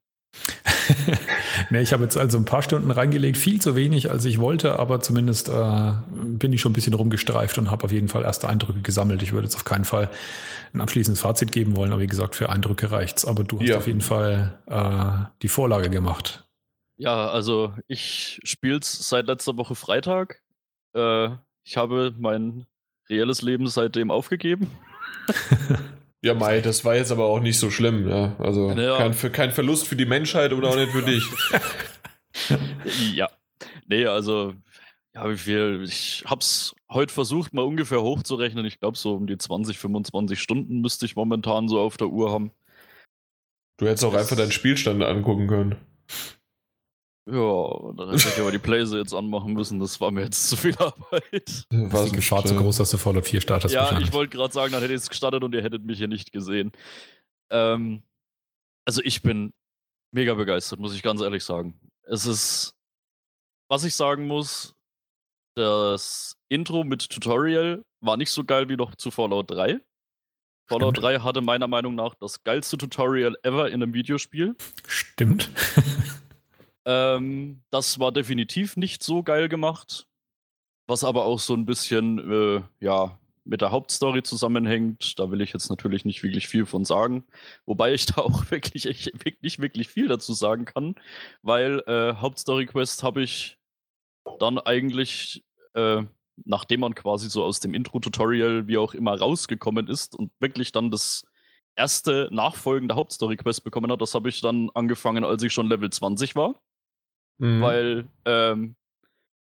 ne, 1.69 1.81
ich 1.81 1.93
habe 1.93 2.03
jetzt 2.03 2.17
also 2.17 2.37
ein 2.37 2.45
paar 2.45 2.61
Stunden 2.61 2.91
reingelegt, 2.91 3.37
viel 3.37 3.61
zu 3.61 3.75
wenig, 3.75 4.09
als 4.09 4.25
ich 4.25 4.39
wollte, 4.39 4.79
aber 4.79 4.99
zumindest 4.99 5.49
äh, 5.49 5.91
bin 6.11 6.53
ich 6.53 6.61
schon 6.61 6.71
ein 6.71 6.73
bisschen 6.73 6.93
rumgestreift 6.93 7.57
und 7.57 7.71
habe 7.71 7.83
auf 7.85 7.91
jeden 7.91 8.07
Fall 8.07 8.23
erste 8.23 8.49
Eindrücke 8.49 8.81
gesammelt. 8.81 9.21
Ich 9.23 9.31
würde 9.31 9.45
jetzt 9.45 9.55
auf 9.55 9.65
keinen 9.65 9.85
Fall 9.85 10.09
ein 10.73 10.81
abschließendes 10.81 11.21
Fazit 11.21 11.51
geben 11.51 11.75
wollen, 11.75 11.91
aber 11.91 12.01
wie 12.01 12.07
gesagt, 12.07 12.35
für 12.35 12.49
Eindrücke 12.49 12.91
reicht's. 12.91 13.25
Aber 13.25 13.43
du 13.43 13.59
hast 13.59 13.67
ja. 13.67 13.77
auf 13.77 13.87
jeden 13.87 14.01
Fall 14.01 14.59
äh, 14.67 15.25
die 15.41 15.47
Vorlage 15.47 15.89
gemacht. 15.89 16.45
Ja, 16.97 17.29
also 17.29 17.73
ich 17.87 18.39
spiele 18.43 18.79
es 18.79 19.09
seit 19.09 19.27
letzter 19.27 19.57
Woche 19.57 19.75
Freitag. 19.75 20.41
Äh, 20.93 21.29
ich 21.63 21.77
habe 21.77 22.13
mein 22.17 22.65
reelles 23.09 23.41
Leben 23.41 23.67
seitdem 23.67 24.11
aufgegeben. 24.11 24.69
Ja, 26.21 26.33
Mai, 26.33 26.59
das 26.61 26.83
war 26.83 26.95
jetzt 26.95 27.11
aber 27.11 27.25
auch 27.25 27.39
nicht 27.39 27.57
so 27.57 27.71
schlimm, 27.71 28.09
ja. 28.09 28.35
Also 28.39 28.71
ja. 28.71 28.97
Kein, 28.97 29.31
kein 29.31 29.51
Verlust 29.51 29.87
für 29.87 29.95
die 29.95 30.05
Menschheit 30.05 30.51
oder 30.51 30.69
auch 30.69 30.75
nicht 30.75 30.91
für 30.91 31.01
dich. 31.01 31.23
ja. 33.13 33.29
Nee, 33.87 34.05
also, 34.05 34.53
ja, 35.15 35.29
wie 35.29 35.37
viel? 35.37 35.83
Ich 35.85 36.23
hab's 36.25 36.75
heute 36.89 37.13
versucht, 37.13 37.53
mal 37.53 37.61
ungefähr 37.61 38.01
hochzurechnen. 38.01 38.65
Ich 38.65 38.79
glaube, 38.79 38.97
so 38.97 39.15
um 39.15 39.27
die 39.27 39.37
20, 39.37 39.77
25 39.77 40.39
Stunden 40.39 40.81
müsste 40.81 41.05
ich 41.05 41.15
momentan 41.15 41.69
so 41.69 41.79
auf 41.79 41.95
der 41.95 42.07
Uhr 42.07 42.31
haben. 42.31 42.51
Du 43.77 43.87
hättest 43.87 44.03
auch 44.03 44.11
das 44.11 44.23
einfach 44.23 44.35
deinen 44.35 44.51
Spielstand 44.51 45.01
angucken 45.01 45.47
können. 45.47 45.75
Ja, 47.31 47.93
dann 47.95 48.09
hätte 48.09 48.29
ich 48.29 48.39
aber 48.39 48.51
die 48.51 48.57
Playse 48.57 48.97
jetzt 48.97 49.13
anmachen 49.13 49.53
müssen. 49.53 49.79
Das 49.79 50.01
war 50.01 50.09
mir 50.09 50.23
jetzt 50.23 50.49
zu 50.49 50.57
viel 50.57 50.75
Arbeit. 50.77 51.65
War 51.69 52.05
die 52.05 52.11
Gefahr 52.11 52.43
zu 52.43 52.55
groß, 52.55 52.77
dass 52.77 52.89
du 52.89 52.97
Fallout 52.97 53.27
4 53.27 53.41
startest? 53.41 53.73
Ja, 53.73 53.99
ich 53.99 54.13
wollte 54.13 54.35
gerade 54.35 54.53
sagen, 54.53 54.71
dann 54.71 54.81
hätte 54.81 54.93
ich 54.93 55.01
es 55.01 55.09
gestartet 55.09 55.43
und 55.43 55.53
ihr 55.53 55.61
hättet 55.61 55.85
mich 55.85 55.99
hier 55.99 56.07
nicht 56.07 56.31
gesehen. 56.31 56.71
Ähm, 57.51 58.01
also 58.85 59.01
ich 59.03 59.21
bin 59.21 59.53
mega 60.11 60.33
begeistert, 60.33 60.79
muss 60.79 60.95
ich 60.95 61.03
ganz 61.03 61.21
ehrlich 61.21 61.43
sagen. 61.43 61.79
Es 62.03 62.25
ist, 62.25 62.73
was 63.69 63.83
ich 63.83 63.95
sagen 63.95 64.25
muss, 64.25 64.73
das 65.55 66.35
Intro 66.47 66.83
mit 66.83 67.09
Tutorial 67.09 67.83
war 68.01 68.17
nicht 68.17 68.31
so 68.31 68.43
geil 68.43 68.69
wie 68.69 68.75
noch 68.75 68.95
zu 68.95 69.11
Fallout 69.11 69.51
3. 69.51 69.79
Fallout 70.67 70.97
Stimmt. 70.97 71.05
3 71.05 71.19
hatte 71.19 71.41
meiner 71.41 71.67
Meinung 71.67 71.93
nach 71.93 72.15
das 72.15 72.43
geilste 72.43 72.77
Tutorial 72.77 73.35
ever 73.43 73.67
in 73.67 73.83
einem 73.83 73.93
Videospiel. 73.93 74.55
Stimmt. 74.87 75.51
ähm, 76.89 77.61
das 77.69 77.99
war 77.99 78.11
definitiv 78.11 78.75
nicht 78.75 79.03
so 79.03 79.21
geil 79.21 79.47
gemacht. 79.47 80.07
Was 80.87 81.03
aber 81.03 81.25
auch 81.25 81.39
so 81.39 81.53
ein 81.53 81.67
bisschen, 81.67 82.17
äh, 82.31 82.61
ja, 82.83 83.19
mit 83.45 83.61
der 83.61 83.71
Hauptstory 83.71 84.23
zusammenhängt. 84.23 85.17
Da 85.19 85.29
will 85.31 85.41
ich 85.41 85.53
jetzt 85.53 85.69
natürlich 85.69 86.03
nicht 86.03 86.23
wirklich 86.23 86.47
viel 86.47 86.65
von 86.65 86.85
sagen. 86.85 87.25
Wobei 87.65 87.93
ich 87.93 88.05
da 88.07 88.21
auch 88.21 88.49
wirklich 88.49 88.85
ich, 88.87 89.11
nicht 89.41 89.59
wirklich 89.59 89.87
viel 89.87 90.07
dazu 90.07 90.33
sagen 90.33 90.65
kann, 90.65 90.95
weil 91.43 91.83
äh, 91.87 92.15
Hauptstory-Quest 92.15 93.03
habe 93.03 93.21
ich 93.21 93.57
dann 94.39 94.57
eigentlich 94.57 95.43
äh, 95.73 96.03
nachdem 96.45 96.79
man 96.79 96.95
quasi 96.95 97.29
so 97.29 97.43
aus 97.43 97.59
dem 97.59 97.73
Intro-Tutorial 97.73 98.67
wie 98.67 98.77
auch 98.77 98.93
immer 98.93 99.17
rausgekommen 99.17 99.87
ist 99.87 100.15
und 100.15 100.31
wirklich 100.39 100.71
dann 100.71 100.89
das 100.89 101.25
erste 101.75 102.29
nachfolgende 102.31 102.95
Hauptstory-Quest 102.95 103.63
bekommen 103.63 103.91
hat, 103.91 104.01
das 104.01 104.15
habe 104.15 104.29
ich 104.29 104.41
dann 104.41 104.69
angefangen, 104.73 105.23
als 105.23 105.43
ich 105.43 105.53
schon 105.53 105.67
Level 105.67 105.89
20 105.89 106.35
war. 106.35 106.61
Mhm. 107.39 107.61
Weil 107.61 108.07
ähm, 108.25 108.75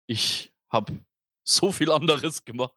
ich 0.08 0.52
habe 0.70 1.00
so 1.44 1.72
viel 1.72 1.92
anderes 1.92 2.46
gemacht. 2.46 2.74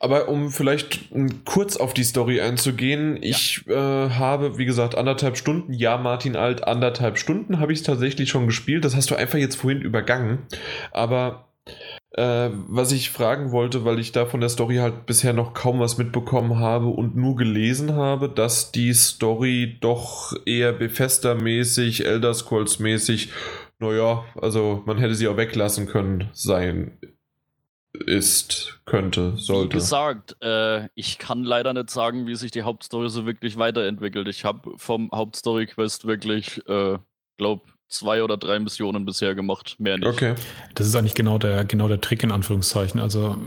Aber 0.00 0.28
um 0.28 0.50
vielleicht 0.50 1.10
kurz 1.44 1.76
auf 1.76 1.92
die 1.92 2.04
Story 2.04 2.40
einzugehen, 2.40 3.16
ja. 3.16 3.30
ich 3.30 3.66
äh, 3.66 3.74
habe, 3.74 4.56
wie 4.56 4.64
gesagt, 4.64 4.94
anderthalb 4.94 5.36
Stunden, 5.36 5.72
ja, 5.72 5.98
Martin 5.98 6.36
Alt, 6.36 6.62
anderthalb 6.62 7.18
Stunden 7.18 7.58
habe 7.58 7.72
ich 7.72 7.80
es 7.80 7.84
tatsächlich 7.84 8.30
schon 8.30 8.46
gespielt. 8.46 8.84
Das 8.84 8.94
hast 8.94 9.10
du 9.10 9.16
einfach 9.16 9.38
jetzt 9.38 9.56
vorhin 9.56 9.82
übergangen. 9.82 10.46
Aber 10.92 11.48
äh, 12.12 12.50
was 12.68 12.92
ich 12.92 13.10
fragen 13.10 13.50
wollte, 13.50 13.84
weil 13.84 13.98
ich 13.98 14.12
da 14.12 14.24
von 14.24 14.40
der 14.40 14.48
Story 14.48 14.76
halt 14.76 15.06
bisher 15.06 15.32
noch 15.32 15.52
kaum 15.52 15.80
was 15.80 15.98
mitbekommen 15.98 16.58
habe 16.58 16.86
und 16.86 17.16
nur 17.16 17.36
gelesen 17.36 17.94
habe, 17.94 18.28
dass 18.28 18.70
die 18.70 18.94
Story 18.94 19.78
doch 19.80 20.32
eher 20.46 20.72
Bethesda-mäßig, 20.72 22.06
Elder 22.06 22.34
Scrolls-mäßig, 22.34 23.30
naja, 23.78 24.24
also 24.34 24.82
man 24.86 24.98
hätte 24.98 25.14
sie 25.14 25.28
auch 25.28 25.36
weglassen 25.36 25.86
können, 25.86 26.30
sein 26.32 26.98
ist, 28.06 28.80
könnte, 28.84 29.36
sollte. 29.36 29.74
Wie 29.74 29.78
gesagt, 29.78 30.36
äh, 30.42 30.88
ich 30.94 31.18
kann 31.18 31.42
leider 31.44 31.72
nicht 31.72 31.90
sagen, 31.90 32.26
wie 32.26 32.36
sich 32.36 32.50
die 32.50 32.62
Hauptstory 32.62 33.08
so 33.08 33.26
wirklich 33.26 33.56
weiterentwickelt. 33.56 34.28
Ich 34.28 34.44
habe 34.44 34.72
vom 34.76 35.10
Hauptstory-Quest 35.12 36.06
wirklich, 36.06 36.66
äh, 36.68 36.98
glaube 37.38 37.62
zwei 37.88 38.22
oder 38.22 38.36
drei 38.36 38.58
Missionen 38.58 39.06
bisher 39.06 39.34
gemacht, 39.34 39.76
mehr 39.78 39.96
nicht. 39.96 40.06
Okay. 40.06 40.34
Das 40.74 40.86
ist 40.86 40.94
eigentlich 40.94 41.14
genau 41.14 41.38
der, 41.38 41.64
genau 41.64 41.88
der 41.88 42.00
Trick 42.00 42.22
in 42.22 42.30
Anführungszeichen. 42.30 43.00
Also 43.00 43.38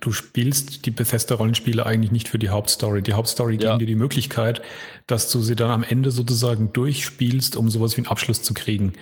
du 0.00 0.12
spielst 0.12 0.86
die 0.86 0.92
Bethesda-Rollenspiele 0.92 1.84
eigentlich 1.84 2.12
nicht 2.12 2.28
für 2.28 2.38
die 2.38 2.50
Hauptstory. 2.50 3.02
Die 3.02 3.14
Hauptstory 3.14 3.58
ja. 3.60 3.70
gibt 3.70 3.82
dir 3.82 3.86
die 3.86 3.96
Möglichkeit, 3.96 4.62
dass 5.08 5.30
du 5.30 5.40
sie 5.40 5.56
dann 5.56 5.70
am 5.70 5.82
Ende 5.82 6.12
sozusagen 6.12 6.72
durchspielst, 6.72 7.56
um 7.56 7.68
sowas 7.70 7.96
wie 7.96 8.02
einen 8.02 8.08
Abschluss 8.08 8.42
zu 8.42 8.54
kriegen. 8.54 8.92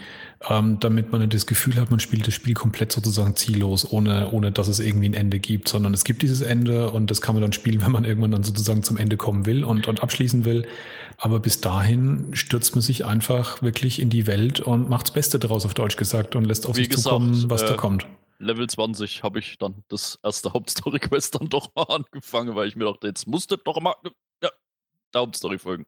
Ähm, 0.48 0.80
damit 0.80 1.12
man 1.12 1.28
das 1.28 1.46
Gefühl 1.46 1.76
hat, 1.76 1.90
man 1.90 2.00
spielt 2.00 2.26
das 2.26 2.32
Spiel 2.32 2.54
komplett 2.54 2.92
sozusagen 2.92 3.36
ziellos, 3.36 3.90
ohne, 3.92 4.30
ohne 4.30 4.50
dass 4.50 4.68
es 4.68 4.80
irgendwie 4.80 5.10
ein 5.10 5.14
Ende 5.14 5.38
gibt, 5.38 5.68
sondern 5.68 5.92
es 5.92 6.02
gibt 6.02 6.22
dieses 6.22 6.40
Ende 6.40 6.90
und 6.90 7.10
das 7.10 7.20
kann 7.20 7.34
man 7.34 7.42
dann 7.42 7.52
spielen, 7.52 7.82
wenn 7.84 7.92
man 7.92 8.06
irgendwann 8.06 8.30
dann 8.30 8.42
sozusagen 8.42 8.82
zum 8.82 8.96
Ende 8.96 9.18
kommen 9.18 9.44
will 9.44 9.64
und, 9.64 9.86
und 9.86 10.02
abschließen 10.02 10.46
will. 10.46 10.66
Aber 11.18 11.40
bis 11.40 11.60
dahin 11.60 12.30
stürzt 12.32 12.74
man 12.74 12.80
sich 12.80 13.04
einfach 13.04 13.60
wirklich 13.60 14.00
in 14.00 14.08
die 14.08 14.26
Welt 14.26 14.60
und 14.60 14.88
macht 14.88 15.08
das 15.08 15.12
Beste 15.12 15.38
daraus, 15.38 15.66
auf 15.66 15.74
Deutsch 15.74 15.96
gesagt, 15.96 16.34
und 16.34 16.44
lässt 16.44 16.66
auf 16.66 16.76
Wie 16.76 16.80
sich 16.80 16.88
gesagt, 16.88 17.04
zukommen, 17.04 17.50
was 17.50 17.60
äh, 17.62 17.66
da 17.66 17.76
kommt. 17.76 18.06
Level 18.38 18.66
20 18.66 19.22
habe 19.22 19.38
ich 19.38 19.58
dann 19.58 19.84
das 19.88 20.18
erste 20.22 20.52
Hauptstory-Quest 20.54 21.34
dann 21.34 21.48
doch 21.50 21.70
mal 21.74 21.82
angefangen, 21.88 22.54
weil 22.54 22.66
ich 22.66 22.76
mir 22.76 22.86
dachte, 22.86 23.06
jetzt 23.06 23.26
musste 23.26 23.58
doch 23.58 23.78
mal 23.80 23.94
ja, 24.42 24.50
der 25.14 25.20
Hauptstory 25.20 25.58
folgen. 25.58 25.84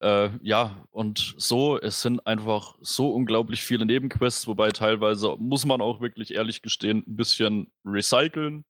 Äh, 0.00 0.30
ja, 0.42 0.86
und 0.90 1.34
so, 1.36 1.78
es 1.78 2.00
sind 2.00 2.26
einfach 2.26 2.76
so 2.80 3.10
unglaublich 3.10 3.62
viele 3.62 3.84
Nebenquests, 3.86 4.46
wobei 4.46 4.70
teilweise 4.70 5.36
muss 5.38 5.66
man 5.66 5.80
auch 5.80 6.00
wirklich 6.00 6.34
ehrlich 6.34 6.62
gestehen, 6.62 7.04
ein 7.06 7.16
bisschen 7.16 7.70
recyceln. 7.84 8.64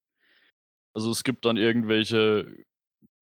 Also 0.92 1.10
es 1.10 1.22
gibt 1.22 1.44
dann 1.44 1.56
irgendwelche 1.56 2.64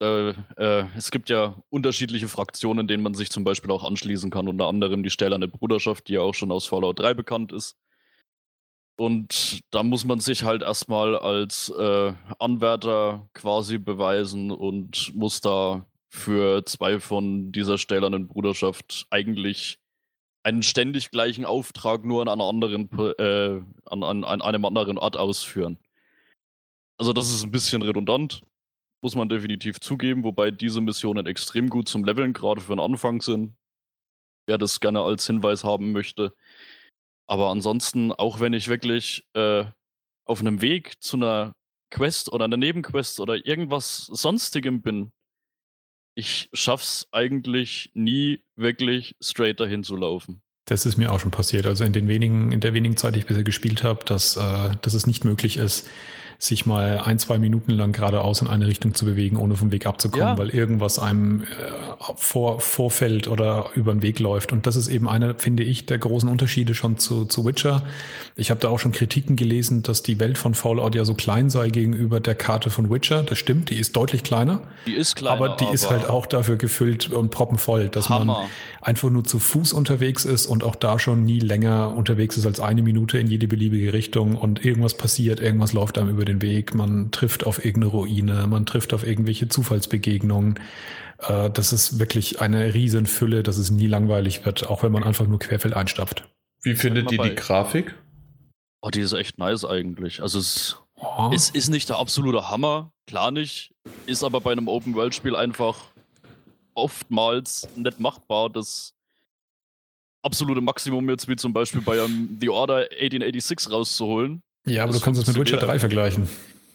äh, 0.00 0.30
äh, 0.56 0.86
es 0.96 1.10
gibt 1.10 1.28
ja 1.28 1.56
unterschiedliche 1.70 2.28
Fraktionen, 2.28 2.86
denen 2.86 3.02
man 3.02 3.14
sich 3.14 3.30
zum 3.30 3.44
Beispiel 3.44 3.70
auch 3.70 3.84
anschließen 3.84 4.30
kann, 4.30 4.48
unter 4.48 4.66
anderem 4.68 5.02
die 5.02 5.10
Stählerne 5.10 5.48
Bruderschaft, 5.48 6.08
die 6.08 6.14
ja 6.14 6.20
auch 6.20 6.34
schon 6.34 6.52
aus 6.52 6.66
Fallout 6.66 7.00
3 7.00 7.14
bekannt 7.14 7.52
ist. 7.52 7.76
Und 8.96 9.60
da 9.70 9.82
muss 9.82 10.04
man 10.04 10.20
sich 10.20 10.42
halt 10.42 10.62
erstmal 10.62 11.16
als 11.16 11.68
äh, 11.70 12.12
Anwärter 12.38 13.28
quasi 13.32 13.78
beweisen 13.78 14.50
und 14.50 15.14
muss 15.14 15.40
da 15.40 15.86
für 16.08 16.64
zwei 16.64 17.00
von 17.00 17.52
dieser 17.52 17.78
stählernen 17.78 18.28
Bruderschaft 18.28 19.06
eigentlich 19.10 19.78
einen 20.42 20.62
ständig 20.62 21.10
gleichen 21.10 21.44
Auftrag 21.44 22.04
nur 22.04 22.22
an, 22.22 22.28
einer 22.28 22.44
anderen, 22.44 22.88
äh, 23.18 23.60
an, 23.84 24.02
an, 24.02 24.24
an 24.24 24.40
einem 24.40 24.64
anderen 24.64 24.98
Ort 24.98 25.16
ausführen. 25.16 25.78
Also 26.96 27.12
das 27.12 27.30
ist 27.30 27.44
ein 27.44 27.50
bisschen 27.50 27.82
redundant, 27.82 28.42
muss 29.02 29.14
man 29.14 29.28
definitiv 29.28 29.80
zugeben, 29.80 30.24
wobei 30.24 30.50
diese 30.50 30.80
Missionen 30.80 31.26
extrem 31.26 31.68
gut 31.68 31.88
zum 31.88 32.04
Leveln 32.04 32.32
gerade 32.32 32.60
für 32.60 32.74
den 32.74 32.80
Anfang 32.80 33.20
sind. 33.20 33.54
Wer 34.46 34.58
das 34.58 34.80
gerne 34.80 35.02
als 35.02 35.26
Hinweis 35.26 35.62
haben 35.62 35.92
möchte. 35.92 36.34
Aber 37.26 37.50
ansonsten, 37.50 38.12
auch 38.12 38.40
wenn 38.40 38.54
ich 38.54 38.68
wirklich 38.68 39.24
äh, 39.34 39.66
auf 40.24 40.40
einem 40.40 40.62
Weg 40.62 41.02
zu 41.02 41.18
einer 41.18 41.54
Quest 41.90 42.32
oder 42.32 42.46
einer 42.46 42.56
Nebenquest 42.56 43.20
oder 43.20 43.46
irgendwas 43.46 44.06
sonstigem 44.06 44.80
bin, 44.80 45.12
ich 46.18 46.50
schaff's 46.52 47.06
eigentlich 47.12 47.92
nie 47.94 48.40
wirklich 48.56 49.14
straight 49.22 49.60
dahin 49.60 49.84
zu 49.84 49.94
laufen. 49.94 50.42
Das 50.64 50.84
ist 50.84 50.96
mir 50.96 51.12
auch 51.12 51.20
schon 51.20 51.30
passiert. 51.30 51.64
Also 51.64 51.84
in 51.84 51.92
den 51.92 52.08
wenigen, 52.08 52.50
in 52.50 52.58
der 52.58 52.74
wenigen 52.74 52.96
Zeit, 52.96 53.14
die 53.14 53.20
ich 53.20 53.26
bisher 53.26 53.44
gespielt 53.44 53.84
habe, 53.84 54.04
dass, 54.04 54.36
äh, 54.36 54.70
dass 54.82 54.94
es 54.94 55.06
nicht 55.06 55.24
möglich 55.24 55.58
ist, 55.58 55.88
sich 56.40 56.66
mal 56.66 56.98
ein, 57.04 57.18
zwei 57.18 57.36
Minuten 57.38 57.72
lang 57.72 57.90
geradeaus 57.90 58.40
in 58.42 58.46
eine 58.46 58.68
Richtung 58.68 58.94
zu 58.94 59.04
bewegen, 59.04 59.36
ohne 59.38 59.56
vom 59.56 59.72
Weg 59.72 59.86
abzukommen, 59.86 60.28
ja. 60.28 60.38
weil 60.38 60.50
irgendwas 60.50 61.00
einem 61.00 61.42
äh, 61.42 61.46
vor, 62.14 62.60
vorfällt 62.60 63.26
oder 63.26 63.70
über 63.74 63.92
den 63.92 64.02
Weg 64.02 64.20
läuft. 64.20 64.52
Und 64.52 64.64
das 64.68 64.76
ist 64.76 64.86
eben 64.86 65.08
einer, 65.08 65.34
finde 65.34 65.64
ich, 65.64 65.86
der 65.86 65.98
großen 65.98 66.28
Unterschiede 66.28 66.74
schon 66.74 66.96
zu, 66.96 67.24
zu 67.24 67.44
Witcher. 67.44 67.82
Ich 68.36 68.50
habe 68.50 68.60
da 68.60 68.68
auch 68.68 68.78
schon 68.78 68.92
Kritiken 68.92 69.34
gelesen, 69.34 69.82
dass 69.82 70.04
die 70.04 70.20
Welt 70.20 70.38
von 70.38 70.54
Fallout 70.54 70.94
ja 70.94 71.04
so 71.04 71.14
klein 71.14 71.50
sei 71.50 71.70
gegenüber 71.70 72.20
der 72.20 72.36
Karte 72.36 72.70
von 72.70 72.88
Witcher. 72.88 73.24
Das 73.24 73.36
stimmt, 73.36 73.70
die 73.70 73.76
ist 73.76 73.96
deutlich 73.96 74.22
kleiner. 74.22 74.62
Die 74.86 74.94
ist 74.94 75.16
kleiner. 75.16 75.34
Aber 75.34 75.56
die 75.56 75.64
aber 75.64 75.74
ist 75.74 75.90
halt 75.90 76.08
auch 76.08 76.26
dafür 76.26 76.54
gefüllt 76.54 77.10
und 77.10 77.32
proppenvoll, 77.32 77.88
dass 77.88 78.10
Hammer. 78.10 78.24
man 78.24 78.46
einfach 78.80 79.10
nur 79.10 79.24
zu 79.24 79.40
Fuß 79.40 79.72
unterwegs 79.72 80.24
ist 80.24 80.46
und 80.46 80.62
auch 80.62 80.76
da 80.76 81.00
schon 81.00 81.24
nie 81.24 81.40
länger 81.40 81.96
unterwegs 81.96 82.36
ist 82.36 82.46
als 82.46 82.60
eine 82.60 82.82
Minute 82.82 83.18
in 83.18 83.26
jede 83.26 83.48
beliebige 83.48 83.92
Richtung 83.92 84.36
und 84.36 84.64
irgendwas 84.64 84.96
passiert, 84.96 85.40
irgendwas 85.40 85.72
läuft 85.72 85.98
einem 85.98 86.10
über 86.10 86.27
den 86.28 86.42
Weg, 86.42 86.74
man 86.74 87.10
trifft 87.10 87.44
auf 87.44 87.64
irgendeine 87.64 87.92
Ruine, 87.92 88.46
man 88.46 88.66
trifft 88.66 88.94
auf 88.94 89.04
irgendwelche 89.04 89.48
Zufallsbegegnungen. 89.48 90.60
Äh, 91.18 91.50
das 91.50 91.72
ist 91.72 91.98
wirklich 91.98 92.40
eine 92.40 92.74
Riesenfülle, 92.74 93.42
dass 93.42 93.58
es 93.58 93.70
nie 93.70 93.86
langweilig 93.86 94.46
wird, 94.46 94.68
auch 94.68 94.82
wenn 94.82 94.92
man 94.92 95.04
einfach 95.04 95.26
nur 95.26 95.38
querfeld 95.38 95.74
einstapft. 95.74 96.28
Wie 96.62 96.74
findet 96.74 97.10
ihr 97.12 97.18
die 97.18 97.34
Grafik? 97.34 97.94
Oh, 98.80 98.90
die 98.90 99.00
ist 99.00 99.12
echt 99.12 99.38
nice 99.38 99.64
eigentlich. 99.64 100.22
Also 100.22 100.38
es 100.38 100.76
oh. 100.94 101.30
ist, 101.32 101.54
ist 101.54 101.68
nicht 101.68 101.88
der 101.88 101.98
absolute 101.98 102.48
Hammer, 102.48 102.92
klar 103.06 103.30
nicht, 103.30 103.74
ist 104.06 104.22
aber 104.22 104.40
bei 104.40 104.52
einem 104.52 104.68
Open-World-Spiel 104.68 105.34
einfach 105.34 105.76
oftmals 106.74 107.68
nicht 107.74 107.98
machbar, 107.98 108.50
das 108.50 108.94
absolute 110.22 110.60
Maximum 110.60 111.08
jetzt 111.10 111.28
wie 111.28 111.36
zum 111.36 111.52
Beispiel 111.52 111.80
bei 111.80 112.02
um, 112.02 112.38
The 112.40 112.48
Order 112.48 112.88
1886 113.00 113.72
rauszuholen. 113.72 114.42
Ja, 114.70 114.82
aber 114.84 114.92
das 114.92 115.00
du 115.00 115.04
kannst 115.04 115.20
es 115.20 115.26
mit 115.26 115.36
Witcher 115.36 115.58
3 115.58 115.78
vergleichen. 115.78 116.28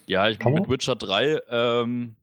Ja, 0.06 0.28
ich 0.28 0.38
bin 0.38 0.54
mit 0.54 0.68
Witcher 0.68 0.96
3. 0.96 1.40
Ähm, 1.48 2.16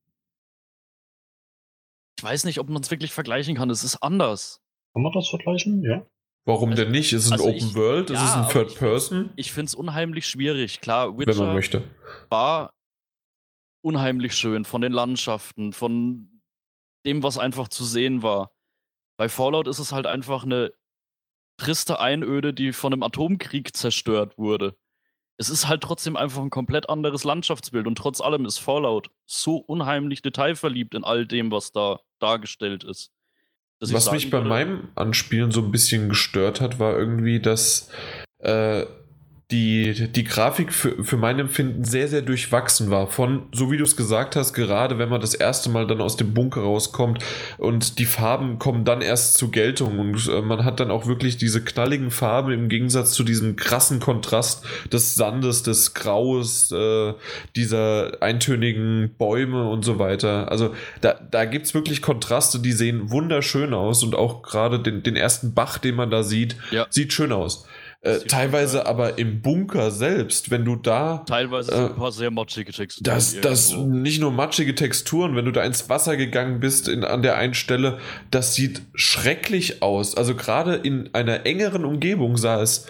ich 2.18 2.24
weiß 2.24 2.46
nicht, 2.46 2.60
ob 2.60 2.70
man 2.70 2.82
es 2.82 2.92
wirklich 2.92 3.14
vergleichen 3.14 3.56
kann. 3.56 3.70
Es 3.70 3.84
ist 3.84 3.98
anders. 3.98 4.62
Kann 4.94 5.04
man 5.04 5.12
das 5.14 5.30
vergleichen? 5.30 5.84
Ja. 5.84 6.06
Warum 6.46 6.76
denn 6.76 6.92
nicht? 6.92 7.14
Es 7.14 7.26
ist 7.26 7.32
also 7.32 7.46
ein 7.46 7.56
Open 7.56 7.68
ich, 7.68 7.76
World, 7.76 8.10
es 8.10 8.18
ja, 8.18 8.26
ist 8.26 8.36
ein 8.36 8.50
Third 8.50 8.76
Person. 8.76 9.32
Ich, 9.36 9.48
ich 9.48 9.52
finde 9.54 9.68
es 9.68 9.76
unheimlich 9.76 10.28
schwierig. 10.28 10.82
Klar, 10.82 11.18
Witcher 11.18 11.32
Wenn 11.32 11.46
man 11.46 11.56
möchte. 11.56 11.84
war 12.30 12.74
unheimlich 13.84 14.34
schön 14.34 14.66
von 14.66 14.82
den 14.82 14.92
Landschaften, 14.92 15.74
von 15.74 16.42
dem, 17.06 17.24
was 17.24 17.38
einfach 17.38 17.68
zu 17.68 17.84
sehen 17.84 18.22
war. 18.22 18.52
Bei 19.18 19.30
Fallout 19.30 19.68
ist 19.68 19.80
es 19.80 19.92
halt 19.92 20.06
einfach 20.06 20.44
eine 20.44 20.72
triste 21.58 22.00
Einöde, 22.00 22.54
die 22.54 22.74
von 22.74 22.94
einem 22.94 23.04
Atomkrieg 23.04 23.76
zerstört 23.76 24.38
wurde 24.38 24.76
es 25.42 25.50
ist 25.50 25.68
halt 25.68 25.82
trotzdem 25.82 26.16
einfach 26.16 26.42
ein 26.42 26.52
komplett 26.52 26.88
anderes 26.88 27.24
Landschaftsbild 27.24 27.88
und 27.88 27.98
trotz 27.98 28.22
allem 28.22 28.46
ist 28.46 28.60
Fallout 28.60 29.10
so 29.26 29.58
unheimlich 29.58 30.22
detailverliebt 30.22 30.94
in 30.94 31.04
all 31.04 31.26
dem, 31.26 31.52
was 31.52 31.72
da 31.72 32.00
dargestellt 32.20 32.84
ist. 32.84 33.12
Was 33.80 34.12
mich 34.12 34.30
bei 34.30 34.42
meinem 34.42 34.90
Anspielen 34.94 35.52
so 35.52 35.62
ein 35.62 35.72
bisschen 35.72 36.10
gestört 36.10 36.62
hat, 36.62 36.78
war 36.78 36.96
irgendwie, 36.96 37.40
dass 37.40 37.90
äh, 38.38 38.86
die, 39.52 40.08
die 40.08 40.24
Grafik 40.24 40.74
für, 40.74 41.04
für 41.04 41.18
mein 41.18 41.38
Empfinden 41.38 41.84
sehr, 41.84 42.08
sehr 42.08 42.22
durchwachsen 42.22 42.90
war. 42.90 43.08
Von, 43.08 43.44
so 43.52 43.70
wie 43.70 43.78
du 43.78 43.84
es 43.84 43.98
gesagt 43.98 44.36
hast, 44.36 44.54
gerade 44.54 44.98
wenn 44.98 45.10
man 45.10 45.20
das 45.20 45.34
erste 45.34 45.70
Mal 45.70 45.88
dann 45.88 46.00
aus 46.00 46.16
dem 46.16 46.34
Bunker 46.34 46.62
rauskommt 46.62 47.20
und 47.58 48.00
die 48.00 48.06
Farben 48.06 48.60
kommen 48.60 48.86
dann 48.86 49.02
erst 49.02 49.38
zur 49.38 49.52
Geltung 49.52 50.00
und 50.00 50.28
äh, 50.28 50.42
man 50.42 50.64
hat 50.64 50.80
dann 50.80 50.90
auch 50.90 51.06
wirklich 51.06 51.38
diese 51.38 51.62
knalligen 51.64 52.12
Farben 52.12 52.52
im 52.52 52.70
Gegensatz 52.70 53.12
zu 53.12 53.24
diesem 53.24 53.58
krassen 53.58 54.00
Kontrast 54.00 54.66
des 54.92 55.16
Sandes, 55.16 55.64
des 55.64 55.94
Graues, 55.94 56.72
äh, 56.72 57.14
dieser 57.56 58.22
eintönigen 58.22 59.12
Bäume 59.18 59.70
und 59.70 59.84
so 59.84 60.00
weiter. 60.00 60.50
Also 60.50 60.74
da, 61.02 61.20
da 61.30 61.46
gibt 61.46 61.66
es 61.66 61.74
wirklich 61.74 62.02
Kontraste, 62.02 62.60
die 62.60 62.72
sehen 62.72 63.12
wunderschön 63.12 63.74
aus 63.74 64.04
und 64.04 64.16
auch 64.16 64.44
gerade 64.44 64.80
den, 64.80 65.04
den 65.04 65.18
ersten 65.18 65.54
Bach, 65.54 65.78
den 65.78 65.96
man 65.96 66.10
da 66.10 66.24
sieht, 66.24 66.56
ja. 66.72 66.88
sieht 66.90 67.12
schön 67.12 67.34
aus. 67.34 67.66
Äh, 68.04 68.18
teilweise 68.22 68.88
aber 68.88 69.20
im 69.20 69.44
Bunker 69.44 69.92
selbst, 69.92 70.50
wenn 70.50 70.66
du 70.66 70.76
da. 70.76 71.24
Teilweise 71.28 71.72
äh, 71.72 71.86
ein 71.86 71.96
paar 71.96 72.12
sehr 72.12 72.32
matschige 72.32 72.72
Texturen. 72.72 73.04
Das, 73.04 73.40
das 73.40 73.76
nicht 73.76 74.20
nur 74.20 74.32
matschige 74.32 74.74
Texturen, 74.74 75.36
wenn 75.36 75.46
du 75.46 75.52
da 75.52 75.64
ins 75.64 75.88
Wasser 75.88 76.18
gegangen 76.18 76.60
bist 76.60 76.88
in, 76.88 77.04
an 77.04 77.22
der 77.22 77.38
einen 77.38 77.54
Stelle, 77.54 78.00
das 78.32 78.56
sieht 78.56 78.82
schrecklich 78.96 79.84
aus. 79.84 80.18
Also 80.18 80.34
gerade 80.34 80.74
in 80.74 81.14
einer 81.14 81.46
engeren 81.46 81.86
Umgebung 81.86 82.38
sah 82.38 82.60
es 82.60 82.88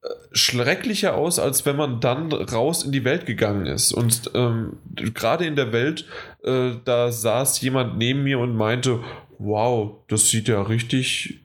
äh, 0.00 0.08
schrecklicher 0.32 1.14
aus, 1.14 1.38
als 1.38 1.66
wenn 1.66 1.76
man 1.76 2.00
dann 2.00 2.32
raus 2.32 2.84
in 2.84 2.92
die 2.92 3.04
Welt 3.04 3.26
gegangen 3.26 3.66
ist. 3.66 3.92
Und 3.92 4.30
ähm, 4.34 4.78
gerade 4.94 5.44
in 5.44 5.56
der 5.56 5.72
Welt, 5.72 6.06
äh, 6.42 6.70
da 6.86 7.12
saß 7.12 7.60
jemand 7.60 7.98
neben 7.98 8.22
mir 8.22 8.38
und 8.38 8.56
meinte, 8.56 9.00
wow, 9.38 9.96
das 10.08 10.30
sieht 10.30 10.48
ja 10.48 10.62
richtig 10.62 11.40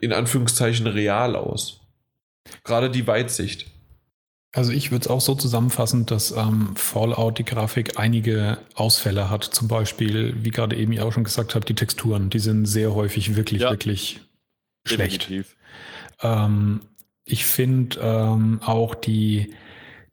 in 0.00 0.12
Anführungszeichen 0.12 0.88
real 0.88 1.36
aus. 1.36 1.85
Gerade 2.64 2.90
die 2.90 3.06
Weitsicht. 3.06 3.66
Also 4.52 4.72
ich 4.72 4.90
würde 4.90 5.04
es 5.04 5.10
auch 5.10 5.20
so 5.20 5.34
zusammenfassen, 5.34 6.06
dass 6.06 6.30
ähm, 6.30 6.74
Fallout 6.76 7.38
die 7.38 7.44
Grafik 7.44 7.98
einige 7.98 8.58
Ausfälle 8.74 9.28
hat. 9.28 9.44
Zum 9.44 9.68
Beispiel, 9.68 10.34
wie 10.42 10.50
gerade 10.50 10.76
eben 10.76 10.92
ich 10.92 11.00
auch 11.00 11.12
schon 11.12 11.24
gesagt 11.24 11.54
habe, 11.54 11.66
die 11.66 11.74
Texturen, 11.74 12.30
die 12.30 12.38
sind 12.38 12.64
sehr 12.64 12.94
häufig 12.94 13.36
wirklich, 13.36 13.62
ja. 13.62 13.70
wirklich 13.70 14.20
schlecht. 14.86 15.30
Ähm, 16.22 16.80
ich 17.24 17.44
finde 17.44 17.98
ähm, 18.00 18.60
auch 18.64 18.94
die, 18.94 19.52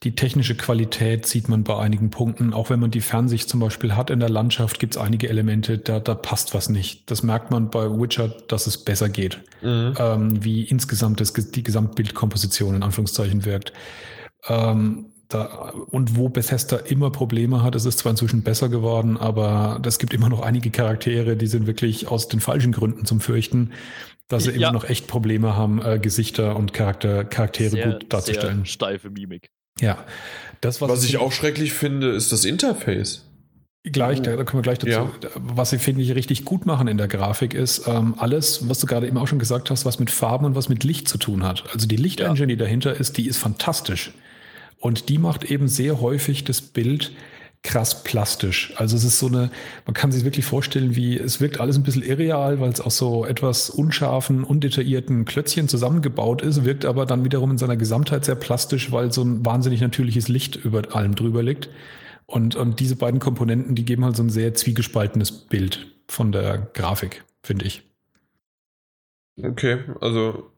die 0.03 0.15
technische 0.15 0.55
Qualität 0.55 1.25
sieht 1.25 1.47
man 1.47 1.63
bei 1.63 1.77
einigen 1.77 2.09
Punkten. 2.09 2.53
Auch 2.53 2.69
wenn 2.69 2.79
man 2.79 2.91
die 2.91 3.01
Fernsicht 3.01 3.47
zum 3.47 3.61
Beispiel 3.61 3.95
hat 3.95 4.09
in 4.09 4.19
der 4.19 4.29
Landschaft, 4.29 4.79
gibt 4.79 4.95
es 4.95 5.01
einige 5.01 5.29
Elemente, 5.29 5.77
da, 5.77 5.99
da 5.99 6.13
passt 6.13 6.53
was 6.53 6.69
nicht. 6.69 7.09
Das 7.09 7.23
merkt 7.23 7.51
man 7.51 7.69
bei 7.69 7.89
Witcher, 7.89 8.27
dass 8.27 8.67
es 8.67 8.77
besser 8.77 9.07
geht. 9.07 9.39
Mhm. 9.61 9.93
Ähm, 9.97 10.43
wie 10.43 10.63
insgesamt 10.63 11.21
das, 11.21 11.31
die 11.33 11.63
Gesamtbildkomposition 11.63 12.75
in 12.75 12.83
Anführungszeichen 12.83 13.45
wirkt. 13.45 13.71
Ähm, 14.47 15.05
da, 15.29 15.71
und 15.89 16.17
wo 16.17 16.27
Bethesda 16.27 16.77
immer 16.77 17.09
Probleme 17.09 17.63
hat, 17.63 17.75
ist 17.75 17.85
es 17.85 17.95
zwar 17.95 18.11
inzwischen 18.11 18.43
besser 18.43 18.67
geworden, 18.67 19.17
aber 19.17 19.81
es 19.85 19.99
gibt 19.99 20.13
immer 20.13 20.27
noch 20.27 20.41
einige 20.41 20.69
Charaktere, 20.69 21.37
die 21.37 21.47
sind 21.47 21.65
wirklich 21.65 22.09
aus 22.09 22.27
den 22.27 22.41
falschen 22.41 22.73
Gründen 22.73 23.05
zum 23.05 23.21
Fürchten, 23.21 23.71
dass 24.27 24.43
sie 24.43 24.51
ja. 24.51 24.69
immer 24.69 24.73
noch 24.73 24.83
echt 24.83 25.07
Probleme 25.07 25.55
haben, 25.55 25.81
äh, 25.81 25.97
Gesichter 25.97 26.57
und 26.57 26.73
Charakter, 26.73 27.23
Charaktere 27.23 27.69
sehr, 27.69 27.91
gut 27.93 28.11
darzustellen. 28.11 28.57
Sehr 28.57 28.65
steife 28.65 29.09
Mimik. 29.09 29.49
Ja. 29.83 30.03
Das, 30.61 30.81
was, 30.81 30.89
was 30.89 31.03
ich 31.03 31.17
auch 31.17 31.31
schrecklich 31.31 31.73
finde, 31.73 32.11
ist 32.11 32.31
das 32.31 32.45
Interface. 32.45 33.25
Gleich, 33.85 34.21
da, 34.21 34.37
da 34.37 34.45
kommen 34.45 34.59
wir 34.59 34.63
gleich 34.63 34.79
dazu. 34.79 34.91
Ja. 34.91 35.11
Was 35.35 35.71
sie, 35.71 35.77
finde 35.77 36.01
ich, 36.03 36.15
richtig 36.15 36.45
gut 36.45 36.65
machen 36.65 36.87
in 36.87 36.97
der 36.97 37.09
Grafik 37.09 37.53
ist 37.53 37.85
ähm, 37.85 38.15
alles, 38.17 38.69
was 38.69 38.79
du 38.79 38.87
gerade 38.87 39.07
eben 39.07 39.17
auch 39.17 39.27
schon 39.27 39.39
gesagt 39.39 39.69
hast, 39.69 39.83
was 39.83 39.99
mit 39.99 40.09
Farben 40.09 40.45
und 40.45 40.55
was 40.55 40.69
mit 40.69 40.85
Licht 40.85 41.09
zu 41.09 41.17
tun 41.17 41.43
hat. 41.43 41.65
Also 41.73 41.85
die 41.85 41.97
Lichtengine, 41.97 42.39
ja. 42.39 42.45
die 42.45 42.55
dahinter 42.55 42.97
ist, 42.97 43.17
die 43.17 43.27
ist 43.27 43.37
fantastisch. 43.37 44.13
Und 44.79 45.09
die 45.09 45.17
macht 45.17 45.43
eben 45.43 45.67
sehr 45.67 45.99
häufig 45.99 46.45
das 46.45 46.61
Bild 46.61 47.11
krass 47.63 48.03
plastisch. 48.03 48.73
Also 48.75 48.97
es 48.97 49.05
ist 49.05 49.19
so 49.19 49.27
eine, 49.27 49.49
man 49.85 49.93
kann 49.93 50.11
sich 50.11 50.25
wirklich 50.25 50.45
vorstellen, 50.45 50.95
wie 50.95 51.17
es 51.17 51.39
wirkt 51.39 51.59
alles 51.59 51.77
ein 51.77 51.83
bisschen 51.83 52.03
irreal, 52.03 52.59
weil 52.59 52.69
es 52.69 52.81
aus 52.81 52.97
so 52.97 53.25
etwas 53.25 53.69
unscharfen, 53.69 54.43
undetaillierten 54.43 55.23
Klötzchen 55.23 55.69
zusammengebaut 55.69 56.41
ist, 56.41 56.65
wirkt 56.65 56.85
aber 56.85 57.05
dann 57.05 57.23
wiederum 57.23 57.51
in 57.51 57.57
seiner 57.57 57.77
Gesamtheit 57.77 58.25
sehr 58.25 58.35
plastisch, 58.35 58.91
weil 58.91 59.13
so 59.13 59.23
ein 59.23 59.45
wahnsinnig 59.45 59.79
natürliches 59.79 60.27
Licht 60.27 60.57
über 60.57 60.93
allem 60.93 61.15
drüber 61.15 61.41
liegt. 61.41 61.69
Und, 62.25 62.55
und 62.55 62.79
diese 62.79 62.97
beiden 62.97 63.19
Komponenten, 63.19 63.75
die 63.75 63.85
geben 63.85 64.03
halt 64.03 64.17
so 64.17 64.23
ein 64.23 64.29
sehr 64.29 64.53
zwiegespaltenes 64.53 65.31
Bild 65.31 65.87
von 66.07 66.31
der 66.31 66.69
Grafik, 66.73 67.23
finde 67.43 67.65
ich. 67.65 67.83
Okay, 69.41 69.79
also 69.99 70.51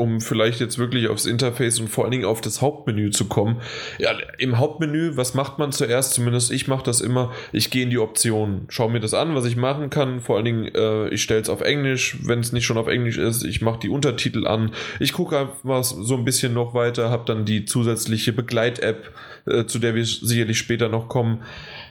um 0.00 0.22
vielleicht 0.22 0.60
jetzt 0.60 0.78
wirklich 0.78 1.08
aufs 1.08 1.26
Interface 1.26 1.78
und 1.78 1.88
vor 1.88 2.04
allen 2.04 2.10
Dingen 2.10 2.24
auf 2.24 2.40
das 2.40 2.62
Hauptmenü 2.62 3.10
zu 3.10 3.26
kommen. 3.26 3.60
Ja, 3.98 4.12
im 4.38 4.56
Hauptmenü, 4.56 5.18
was 5.18 5.34
macht 5.34 5.58
man 5.58 5.72
zuerst? 5.72 6.14
Zumindest 6.14 6.50
ich 6.52 6.68
mache 6.68 6.82
das 6.82 7.02
immer. 7.02 7.32
Ich 7.52 7.70
gehe 7.70 7.82
in 7.82 7.90
die 7.90 7.98
Optionen, 7.98 8.64
schaue 8.70 8.90
mir 8.90 9.00
das 9.00 9.12
an, 9.12 9.34
was 9.34 9.44
ich 9.44 9.56
machen 9.56 9.90
kann. 9.90 10.20
Vor 10.20 10.36
allen 10.36 10.46
Dingen, 10.46 10.74
äh, 10.74 11.08
ich 11.08 11.22
stelle 11.22 11.42
es 11.42 11.50
auf 11.50 11.60
Englisch, 11.60 12.16
wenn 12.22 12.40
es 12.40 12.50
nicht 12.52 12.64
schon 12.64 12.78
auf 12.78 12.88
Englisch 12.88 13.18
ist. 13.18 13.44
Ich 13.44 13.60
mache 13.60 13.78
die 13.78 13.90
Untertitel 13.90 14.46
an. 14.46 14.70
Ich 15.00 15.12
gucke 15.12 15.38
einfach 15.38 15.84
so 15.84 16.16
ein 16.16 16.24
bisschen 16.24 16.54
noch 16.54 16.72
weiter, 16.72 17.10
habe 17.10 17.24
dann 17.26 17.44
die 17.44 17.66
zusätzliche 17.66 18.32
Begleit-App, 18.32 19.12
äh, 19.44 19.66
zu 19.66 19.78
der 19.78 19.94
wir 19.94 20.06
sicherlich 20.06 20.56
später 20.56 20.88
noch 20.88 21.10
kommen, 21.10 21.42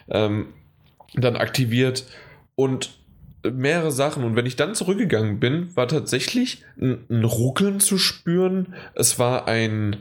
ähm, 0.10 0.48
dann 1.14 1.36
aktiviert. 1.36 2.06
Und 2.56 2.90
mehrere 3.44 3.92
Sachen. 3.92 4.24
Und 4.24 4.36
wenn 4.36 4.46
ich 4.46 4.56
dann 4.56 4.76
zurückgegangen 4.76 5.40
bin, 5.40 5.76
war 5.76 5.88
tatsächlich 5.88 6.64
ein, 6.80 7.06
ein 7.10 7.24
Ruckeln 7.24 7.80
zu 7.80 7.98
spüren. 7.98 8.74
Es 8.96 9.20
war 9.20 9.48
ein 9.48 9.98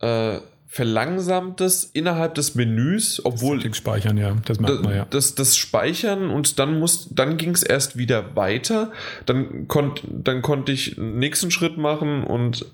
äh, 0.00 0.38
verlangsamtes 0.66 1.84
innerhalb 1.84 2.34
des 2.34 2.54
Menüs, 2.54 3.24
obwohl. 3.24 3.60
Das 3.60 3.76
Speichern, 3.76 4.18
ja, 4.18 4.36
das 4.44 4.60
merkt 4.60 4.82
man 4.82 4.94
ja. 4.94 5.06
Das, 5.08 5.34
das 5.34 5.56
Speichern 5.56 6.28
und 6.28 6.58
dann 6.58 6.78
muss, 6.78 7.08
dann 7.10 7.36
ging 7.38 7.52
es 7.52 7.62
erst 7.62 7.96
wieder 7.96 8.36
weiter. 8.36 8.92
Dann, 9.24 9.68
konnt, 9.68 10.02
dann 10.06 10.42
konnte 10.42 10.72
ich 10.72 10.98
einen 10.98 11.18
nächsten 11.18 11.50
Schritt 11.50 11.78
machen 11.78 12.24
und 12.24 12.66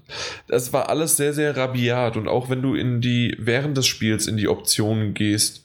es 0.49 0.73
war 0.73 0.89
alles 0.89 1.17
sehr, 1.17 1.33
sehr 1.33 1.57
rabiat. 1.57 2.17
Und 2.17 2.29
auch 2.29 2.51
wenn 2.51 2.63
du 2.63 2.75
in 2.75 3.01
die, 3.01 3.37
während 3.39 3.77
des 3.77 3.87
Spiels 3.87 4.27
in 4.27 4.37
die 4.37 4.49
Optionen 4.49 5.15
gehst, 5.15 5.65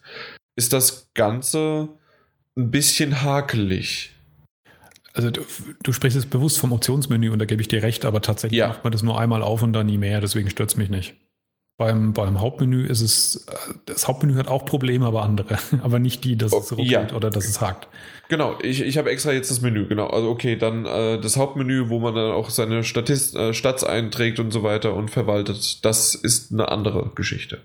ist 0.56 0.74
das 0.74 1.10
Ganze 1.14 1.90
ein 2.56 2.72
bisschen 2.72 3.22
hakelig 3.22 4.12
also 5.18 5.32
du, 5.32 5.42
du, 5.84 5.92
sprichst 5.92 6.16
jetzt 6.16 6.30
bewusst 6.30 6.60
vom 6.60 6.72
Optionsmenü 6.72 7.32
und 7.32 7.40
da 7.40 7.46
gebe 7.46 7.62
ich 7.62 7.68
dir 7.68 7.82
recht, 7.82 8.06
aber 8.06 8.22
tatsächlich 8.22 8.60
ja. 8.60 8.68
macht 8.70 8.84
man 8.84 8.92
das 8.94 9.04
nur 9.04 9.20
einmal 9.20 9.42
auf 9.42 9.64
und 9.64 9.74
dann 9.74 9.88
nie 9.88 9.98
mehr, 9.98 10.22
deswegen 10.22 10.50
stört 10.50 10.70
es 10.70 10.78
mich 10.78 10.90
nicht. 10.90 11.16
Beim, 11.80 12.14
beim 12.14 12.42
Hauptmenü 12.42 12.88
ist 12.88 13.02
es, 13.02 13.46
das 13.86 14.08
Hauptmenü 14.08 14.36
hat 14.36 14.48
auch 14.48 14.66
Probleme, 14.66 15.06
aber 15.06 15.22
andere. 15.22 15.60
Aber 15.84 16.00
nicht 16.00 16.24
die, 16.24 16.36
dass 16.36 16.52
es 16.52 16.72
ruckelt 16.72 16.90
ja. 16.90 17.16
oder 17.16 17.30
dass 17.30 17.46
es 17.46 17.62
hakt. 17.62 17.88
Genau, 18.30 18.58
ich, 18.64 18.82
ich 18.82 18.98
habe 18.98 19.12
extra 19.12 19.32
jetzt 19.32 19.52
das 19.52 19.62
Menü, 19.62 19.88
genau. 19.88 20.08
Also 20.08 20.30
okay, 20.30 20.56
dann 20.56 20.88
äh, 20.88 21.22
das 21.22 21.38
Hauptmenü, 21.38 21.90
wo 21.90 22.00
man 22.00 22.16
dann 22.16 22.32
auch 22.32 22.50
seine 22.50 22.84
Statist, 22.84 23.36
äh, 23.36 23.54
Stats 23.54 23.84
einträgt 23.84 24.40
und 24.40 24.50
so 24.50 24.64
weiter 24.64 24.96
und 24.96 25.12
verwaltet, 25.12 25.86
das 25.86 26.16
ist 26.16 26.52
eine 26.52 26.70
andere 26.70 27.12
Geschichte. 27.14 27.62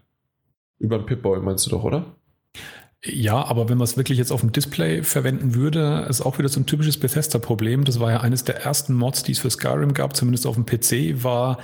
Über 0.78 0.96
ein 0.96 1.07
Pip-Boy 1.07 1.40
meinst 1.40 1.64
du 1.66 1.70
doch, 1.70 1.84
oder? 1.84 2.14
Ja, 3.05 3.44
aber 3.44 3.68
wenn 3.68 3.78
man 3.78 3.84
es 3.84 3.96
wirklich 3.96 4.18
jetzt 4.18 4.30
auf 4.30 4.42
dem 4.42 4.53
Display 4.53 5.03
verwenden 5.03 5.57
würde, 5.57 6.07
ist 6.09 6.20
auch 6.20 6.38
wieder 6.38 6.48
so 6.48 6.61
ein 6.61 6.66
typisches 6.66 6.98
Bethesda-Problem. 6.98 7.84
Das 7.84 7.98
war 7.98 8.12
ja 8.12 8.20
eines 8.20 8.44
der 8.44 8.62
ersten 8.62 8.94
Mods, 8.94 9.24
die 9.24 9.32
es 9.32 9.40
für 9.40 9.50
Skyrim 9.50 9.92
gab, 9.92 10.14
zumindest 10.14 10.46
auf 10.46 10.55
dem 10.55 10.66
PC, 10.66 11.24
war 11.24 11.59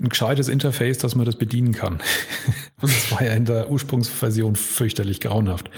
ein 0.00 0.08
gescheites 0.08 0.48
Interface, 0.48 0.98
dass 0.98 1.16
man 1.16 1.26
das 1.26 1.34
bedienen 1.34 1.72
kann. 1.72 1.94
Und 2.80 2.92
das 2.92 3.10
war 3.10 3.24
ja 3.24 3.32
in 3.32 3.44
der 3.44 3.70
Ursprungsversion 3.70 4.54
fürchterlich 4.54 5.20
grauenhaft. 5.20 5.68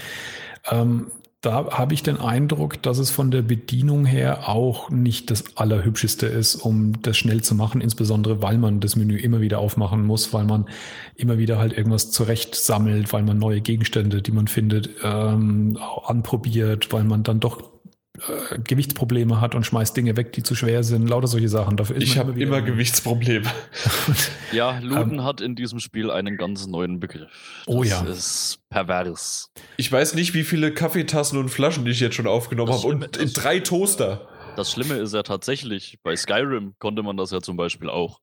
Ähm, 0.69 1.11
da 1.47 1.69
habe 1.71 1.93
ich 1.93 2.03
den 2.03 2.17
Eindruck, 2.17 2.81
dass 2.83 2.97
es 2.97 3.09
von 3.09 3.31
der 3.31 3.41
Bedienung 3.41 4.03
her 4.03 4.49
auch 4.49 4.89
nicht 4.89 5.31
das 5.31 5.55
Allerhübscheste 5.55 6.25
ist, 6.25 6.55
um 6.55 7.01
das 7.03 7.17
schnell 7.17 7.41
zu 7.41 7.55
machen, 7.55 7.79
insbesondere 7.79 8.41
weil 8.41 8.57
man 8.57 8.81
das 8.81 8.97
Menü 8.97 9.15
immer 9.15 9.39
wieder 9.39 9.59
aufmachen 9.59 10.05
muss, 10.05 10.33
weil 10.33 10.43
man 10.43 10.65
immer 11.15 11.37
wieder 11.37 11.57
halt 11.57 11.71
irgendwas 11.71 12.11
zurecht 12.11 12.53
sammelt, 12.55 13.13
weil 13.13 13.23
man 13.23 13.39
neue 13.39 13.61
Gegenstände, 13.61 14.21
die 14.21 14.31
man 14.31 14.49
findet, 14.49 14.89
ähm, 15.03 15.77
anprobiert, 16.05 16.91
weil 16.91 17.05
man 17.05 17.23
dann 17.23 17.39
doch 17.39 17.63
äh, 18.17 18.59
Gewichtsprobleme 18.59 19.41
hat 19.41 19.53
und 19.53 19.65
schmeißt 19.65 19.95
Dinge 19.95 20.17
weg, 20.17 20.33
die 20.33 20.43
zu 20.43 20.55
schwer 20.55 20.83
sind, 20.83 21.07
lauter 21.07 21.27
solche 21.27 21.49
Sachen. 21.49 21.77
Dafür 21.77 21.97
ist 21.97 22.03
ich 22.03 22.17
habe 22.17 22.31
immer, 22.31 22.41
immer 22.41 22.61
Gewichtsprobleme. 22.61 23.49
ja, 24.51 24.79
Looten 24.79 25.15
ähm, 25.15 25.23
hat 25.23 25.41
in 25.41 25.55
diesem 25.55 25.79
Spiel 25.79 26.09
einen 26.09 26.37
ganz 26.37 26.65
neuen 26.65 26.99
Begriff. 26.99 27.63
Oh 27.67 27.83
das 27.83 27.91
oh 27.93 27.95
ja. 27.95 28.03
Das 28.03 28.17
ist 28.17 28.59
pervers. 28.69 29.51
Ich 29.77 29.91
weiß 29.91 30.15
nicht, 30.15 30.33
wie 30.33 30.43
viele 30.43 30.73
Kaffeetassen 30.73 31.37
und 31.37 31.49
Flaschen 31.49 31.85
ich 31.85 31.99
jetzt 31.99 32.15
schon 32.15 32.27
aufgenommen 32.27 32.73
habe 32.73 32.87
und 32.87 33.15
das, 33.15 33.33
drei 33.33 33.59
Toaster. 33.59 34.27
Das 34.55 34.71
Schlimme 34.71 34.95
ist 34.95 35.13
ja 35.13 35.21
tatsächlich, 35.21 35.99
bei 36.01 36.15
Skyrim 36.15 36.73
konnte 36.79 37.03
man 37.03 37.17
das 37.17 37.31
ja 37.31 37.41
zum 37.41 37.57
Beispiel 37.57 37.89
auch. 37.89 38.19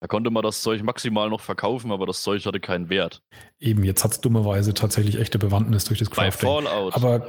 Da 0.00 0.08
konnte 0.08 0.30
man 0.30 0.42
das 0.42 0.60
Zeug 0.60 0.82
maximal 0.82 1.30
noch 1.30 1.40
verkaufen, 1.40 1.90
aber 1.90 2.06
das 2.06 2.22
Zeug 2.22 2.44
hatte 2.44 2.60
keinen 2.60 2.90
Wert. 2.90 3.22
Eben, 3.58 3.82
jetzt 3.82 4.04
hat 4.04 4.12
es 4.12 4.20
dummerweise 4.20 4.74
tatsächlich 4.74 5.18
echte 5.18 5.38
Bewandtnis 5.38 5.84
durch 5.84 5.98
das 5.98 6.10
Crafting. 6.10 6.48
Bei 6.48 6.62
Fallout. 6.62 6.94
Aber 6.94 7.28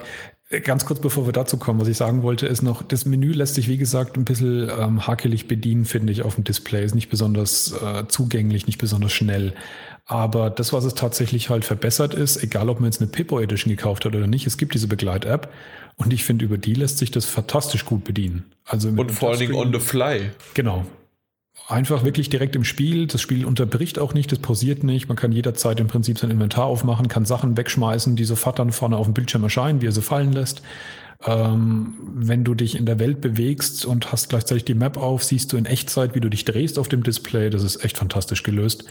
ganz 0.64 0.86
kurz 0.86 1.00
bevor 1.00 1.26
wir 1.26 1.34
dazu 1.34 1.58
kommen, 1.58 1.80
was 1.80 1.88
ich 1.88 1.98
sagen 1.98 2.24
wollte, 2.24 2.48
ist 2.48 2.62
noch, 2.62 2.82
das 2.82 3.06
Menü 3.06 3.34
lässt 3.34 3.56
sich, 3.56 3.68
wie 3.68 3.78
gesagt, 3.78 4.18
ein 4.18 4.26
bisschen 4.26 4.70
ähm, 4.70 5.06
hakelig 5.06 5.48
bedienen, 5.48 5.86
finde 5.86 6.14
ich, 6.14 6.22
auf 6.24 6.36
dem 6.36 6.44
Display. 6.44 6.86
Ist 6.86 6.96
nicht 6.96 7.10
besonders 7.10 7.74
äh, 7.74 8.08
zugänglich, 8.08 8.66
nicht 8.66 8.78
besonders 8.78 9.12
schnell. 9.12 9.54
Aber 10.06 10.50
das, 10.50 10.72
was 10.72 10.86
es 10.86 10.96
tatsächlich 10.96 11.50
halt 11.50 11.66
verbessert 11.66 12.14
ist, 12.14 12.42
egal 12.42 12.70
ob 12.70 12.80
man 12.80 12.90
jetzt 12.90 13.02
eine 13.02 13.10
Pippo 13.10 13.42
Edition 13.42 13.70
gekauft 13.70 14.06
hat 14.06 14.16
oder 14.16 14.28
nicht, 14.28 14.48
es 14.48 14.58
gibt 14.58 14.74
diese 14.74 14.88
Begleit-App 14.88 15.52
und 15.98 16.14
ich 16.14 16.24
finde, 16.24 16.46
über 16.46 16.58
die 16.58 16.76
lässt 16.76 16.98
sich 16.98 17.12
das 17.12 17.26
fantastisch 17.26 17.84
gut 17.84 18.06
bedienen. 18.06 18.46
Also 18.66 18.88
und 18.88 19.12
vor 19.12 19.32
allen 19.32 19.40
Dingen 19.40 19.56
on 19.56 19.74
the 19.74 19.80
fly. 19.80 20.32
Genau. 20.54 20.86
Einfach 21.68 22.06
wirklich 22.06 22.30
direkt 22.30 22.56
im 22.56 22.64
Spiel. 22.64 23.08
Das 23.08 23.22
Spiel 23.22 23.46
unterbricht 23.46 24.00
auch 24.00 24.14
nicht, 24.14 24.32
das 24.32 24.40
pausiert 24.40 24.84
nicht. 24.84 25.08
Man 25.10 25.18
kann 25.18 25.34
jederzeit 25.34 25.80
im 25.80 25.88
Prinzip 25.88 26.18
sein 26.18 26.32
Inventar 26.32 26.66
aufmachen, 26.66 27.10
kann 27.10 27.26
Sachen 27.26 27.58
wegschmeißen, 27.58 28.16
die 28.16 28.24
sofort 28.24 28.60
dann 28.60 28.72
vorne 28.72 28.96
auf 28.96 29.06
dem 29.06 29.14
Bildschirm 29.14 29.44
erscheinen, 29.44 29.82
wie 29.82 29.88
er 29.88 29.92
sie 29.92 30.02
fallen 30.02 30.32
lässt. 30.32 30.62
Ähm, 31.26 31.96
wenn 32.14 32.44
du 32.44 32.54
dich 32.54 32.78
in 32.78 32.86
der 32.86 33.00
Welt 33.00 33.22
bewegst 33.22 33.86
und 33.86 34.12
hast 34.12 34.30
gleichzeitig 34.30 34.66
die 34.66 34.76
Map 34.76 34.98
auf, 34.98 35.24
siehst 35.24 35.52
du 35.52 35.58
in 35.58 35.66
Echtzeit, 35.66 36.16
wie 36.16 36.20
du 36.20 36.30
dich 36.30 36.46
drehst 36.46 36.78
auf 36.78 36.90
dem 36.90 37.04
Display. 37.04 37.50
Das 37.50 37.64
ist 37.64 37.84
echt 37.84 37.98
fantastisch 37.98 38.44
gelöst. 38.44 38.86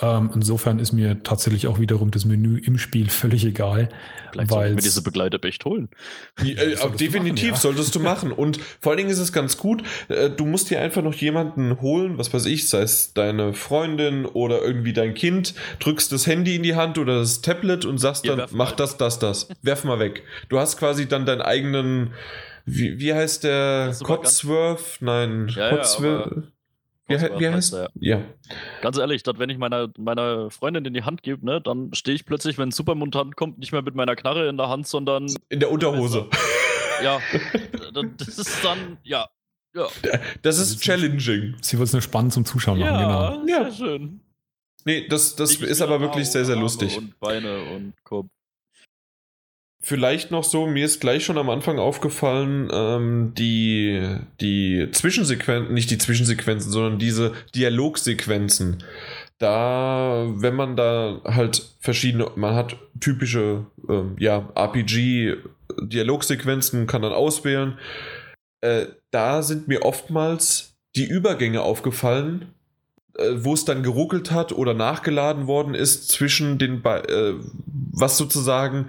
Ähm, 0.00 0.30
insofern 0.34 0.78
ist 0.78 0.92
mir 0.92 1.22
tatsächlich 1.22 1.66
auch 1.66 1.78
wiederum 1.78 2.10
das 2.10 2.24
Menü 2.24 2.58
im 2.58 2.78
Spiel 2.78 3.10
völlig 3.10 3.44
egal. 3.44 3.88
Vielleicht 4.30 4.50
soll 4.50 4.66
ich 4.66 4.74
mir 4.74 4.80
diese 4.80 5.02
Begleiter 5.02 5.42
echt 5.44 5.64
holen. 5.64 5.88
Äh, 6.40 6.76
definitiv 6.98 7.50
machen, 7.50 7.54
ja. 7.54 7.60
solltest 7.60 7.94
du 7.94 8.00
machen. 8.00 8.32
Und 8.32 8.58
vor 8.80 8.92
allen 8.92 8.98
Dingen 8.98 9.10
ist 9.10 9.18
es 9.18 9.32
ganz 9.32 9.58
gut, 9.58 9.82
äh, 10.08 10.30
du 10.30 10.46
musst 10.46 10.70
dir 10.70 10.80
einfach 10.80 11.02
noch 11.02 11.14
jemanden 11.14 11.80
holen, 11.80 12.16
was 12.18 12.32
weiß 12.32 12.46
ich, 12.46 12.68
sei 12.68 12.82
es 12.82 13.12
deine 13.12 13.52
Freundin 13.52 14.24
oder 14.24 14.62
irgendwie 14.62 14.92
dein 14.92 15.14
Kind, 15.14 15.54
drückst 15.80 16.10
das 16.10 16.26
Handy 16.26 16.56
in 16.56 16.62
die 16.62 16.74
Hand 16.74 16.98
oder 16.98 17.18
das 17.18 17.42
Tablet 17.42 17.84
und 17.84 17.98
sagst 17.98 18.26
dann, 18.26 18.46
mach 18.52 18.72
das, 18.72 18.96
das, 18.96 19.18
das. 19.18 19.48
Werf 19.62 19.84
mal 19.84 19.98
weg. 19.98 20.24
Du 20.48 20.58
hast 20.58 20.78
quasi 20.78 21.06
dann 21.06 21.26
deinen 21.26 21.42
eigenen, 21.42 22.12
wie, 22.64 22.98
wie 22.98 23.12
heißt 23.12 23.44
der? 23.44 23.94
Cotsworth? 24.02 24.98
Nein, 25.00 25.48
ja, 25.54 25.70
Cotsworth. 25.70 26.36
Ja, 26.36 26.42
wie, 27.20 27.40
wie 27.40 27.48
heißt? 27.48 27.72
Ja. 27.72 27.88
ja. 27.94 28.22
Ganz 28.80 28.98
ehrlich, 28.98 29.22
dat, 29.22 29.38
wenn 29.38 29.50
ich 29.50 29.58
meiner, 29.58 29.88
meiner 29.98 30.50
Freundin 30.50 30.84
in 30.84 30.94
die 30.94 31.02
Hand 31.02 31.22
gebe, 31.22 31.44
ne, 31.44 31.60
dann 31.60 31.92
stehe 31.94 32.14
ich 32.14 32.24
plötzlich, 32.24 32.58
wenn 32.58 32.68
ein 32.68 32.72
Supermutant 32.72 33.36
kommt, 33.36 33.58
nicht 33.58 33.72
mehr 33.72 33.82
mit 33.82 33.94
meiner 33.94 34.16
Knarre 34.16 34.48
in 34.48 34.56
der 34.56 34.68
Hand, 34.68 34.86
sondern. 34.86 35.32
In 35.48 35.60
der 35.60 35.70
Unterhose. 35.70 36.28
Ja. 37.02 37.20
das 38.16 38.38
ist 38.38 38.64
dann, 38.64 38.96
ja. 39.02 39.28
ja. 39.74 39.88
Das 40.42 40.58
ist 40.60 40.80
challenging. 40.80 41.56
Sie 41.60 41.76
wird 41.76 41.88
es 41.88 41.92
nur 41.92 42.00
spannend 42.00 42.32
zum 42.32 42.44
Zuschauen 42.44 42.78
ja, 42.78 42.92
machen, 42.92 43.46
genau. 43.46 43.58
Ja, 43.58 43.70
sehr 43.70 43.72
schön. 43.72 44.20
Nee, 44.84 45.08
das, 45.08 45.34
das 45.34 45.56
ist 45.56 45.80
aber 45.80 46.00
wirklich 46.00 46.28
sehr, 46.28 46.44
sehr 46.44 46.54
lustig. 46.54 46.96
Und 46.96 47.18
Beine 47.18 47.62
und 47.74 47.94
Kopf. 48.04 48.28
Vielleicht 49.84 50.30
noch 50.30 50.44
so, 50.44 50.68
mir 50.68 50.84
ist 50.84 51.00
gleich 51.00 51.24
schon 51.24 51.38
am 51.38 51.50
Anfang 51.50 51.80
aufgefallen, 51.80 52.70
ähm, 52.72 53.32
die, 53.36 54.00
die 54.40 54.86
Zwischensequenzen, 54.92 55.74
nicht 55.74 55.90
die 55.90 55.98
Zwischensequenzen, 55.98 56.70
sondern 56.70 57.00
diese 57.00 57.32
Dialogsequenzen. 57.56 58.84
Da, 59.38 60.28
wenn 60.36 60.54
man 60.54 60.76
da 60.76 61.20
halt 61.24 61.68
verschiedene, 61.80 62.30
man 62.36 62.54
hat 62.54 62.76
typische, 63.00 63.66
ähm, 63.88 64.14
ja, 64.20 64.48
RPG-Dialogsequenzen, 64.54 66.86
kann 66.86 67.02
dann 67.02 67.12
auswählen. 67.12 67.76
Äh, 68.60 68.86
da 69.10 69.42
sind 69.42 69.66
mir 69.66 69.82
oftmals 69.82 70.76
die 70.94 71.06
Übergänge 71.06 71.62
aufgefallen, 71.62 72.54
äh, 73.18 73.32
wo 73.34 73.54
es 73.54 73.64
dann 73.64 73.82
geruckelt 73.82 74.30
hat 74.30 74.52
oder 74.52 74.74
nachgeladen 74.74 75.48
worden 75.48 75.74
ist 75.74 76.08
zwischen 76.08 76.58
den, 76.58 76.84
äh, 76.84 77.34
was 77.92 78.16
sozusagen 78.16 78.86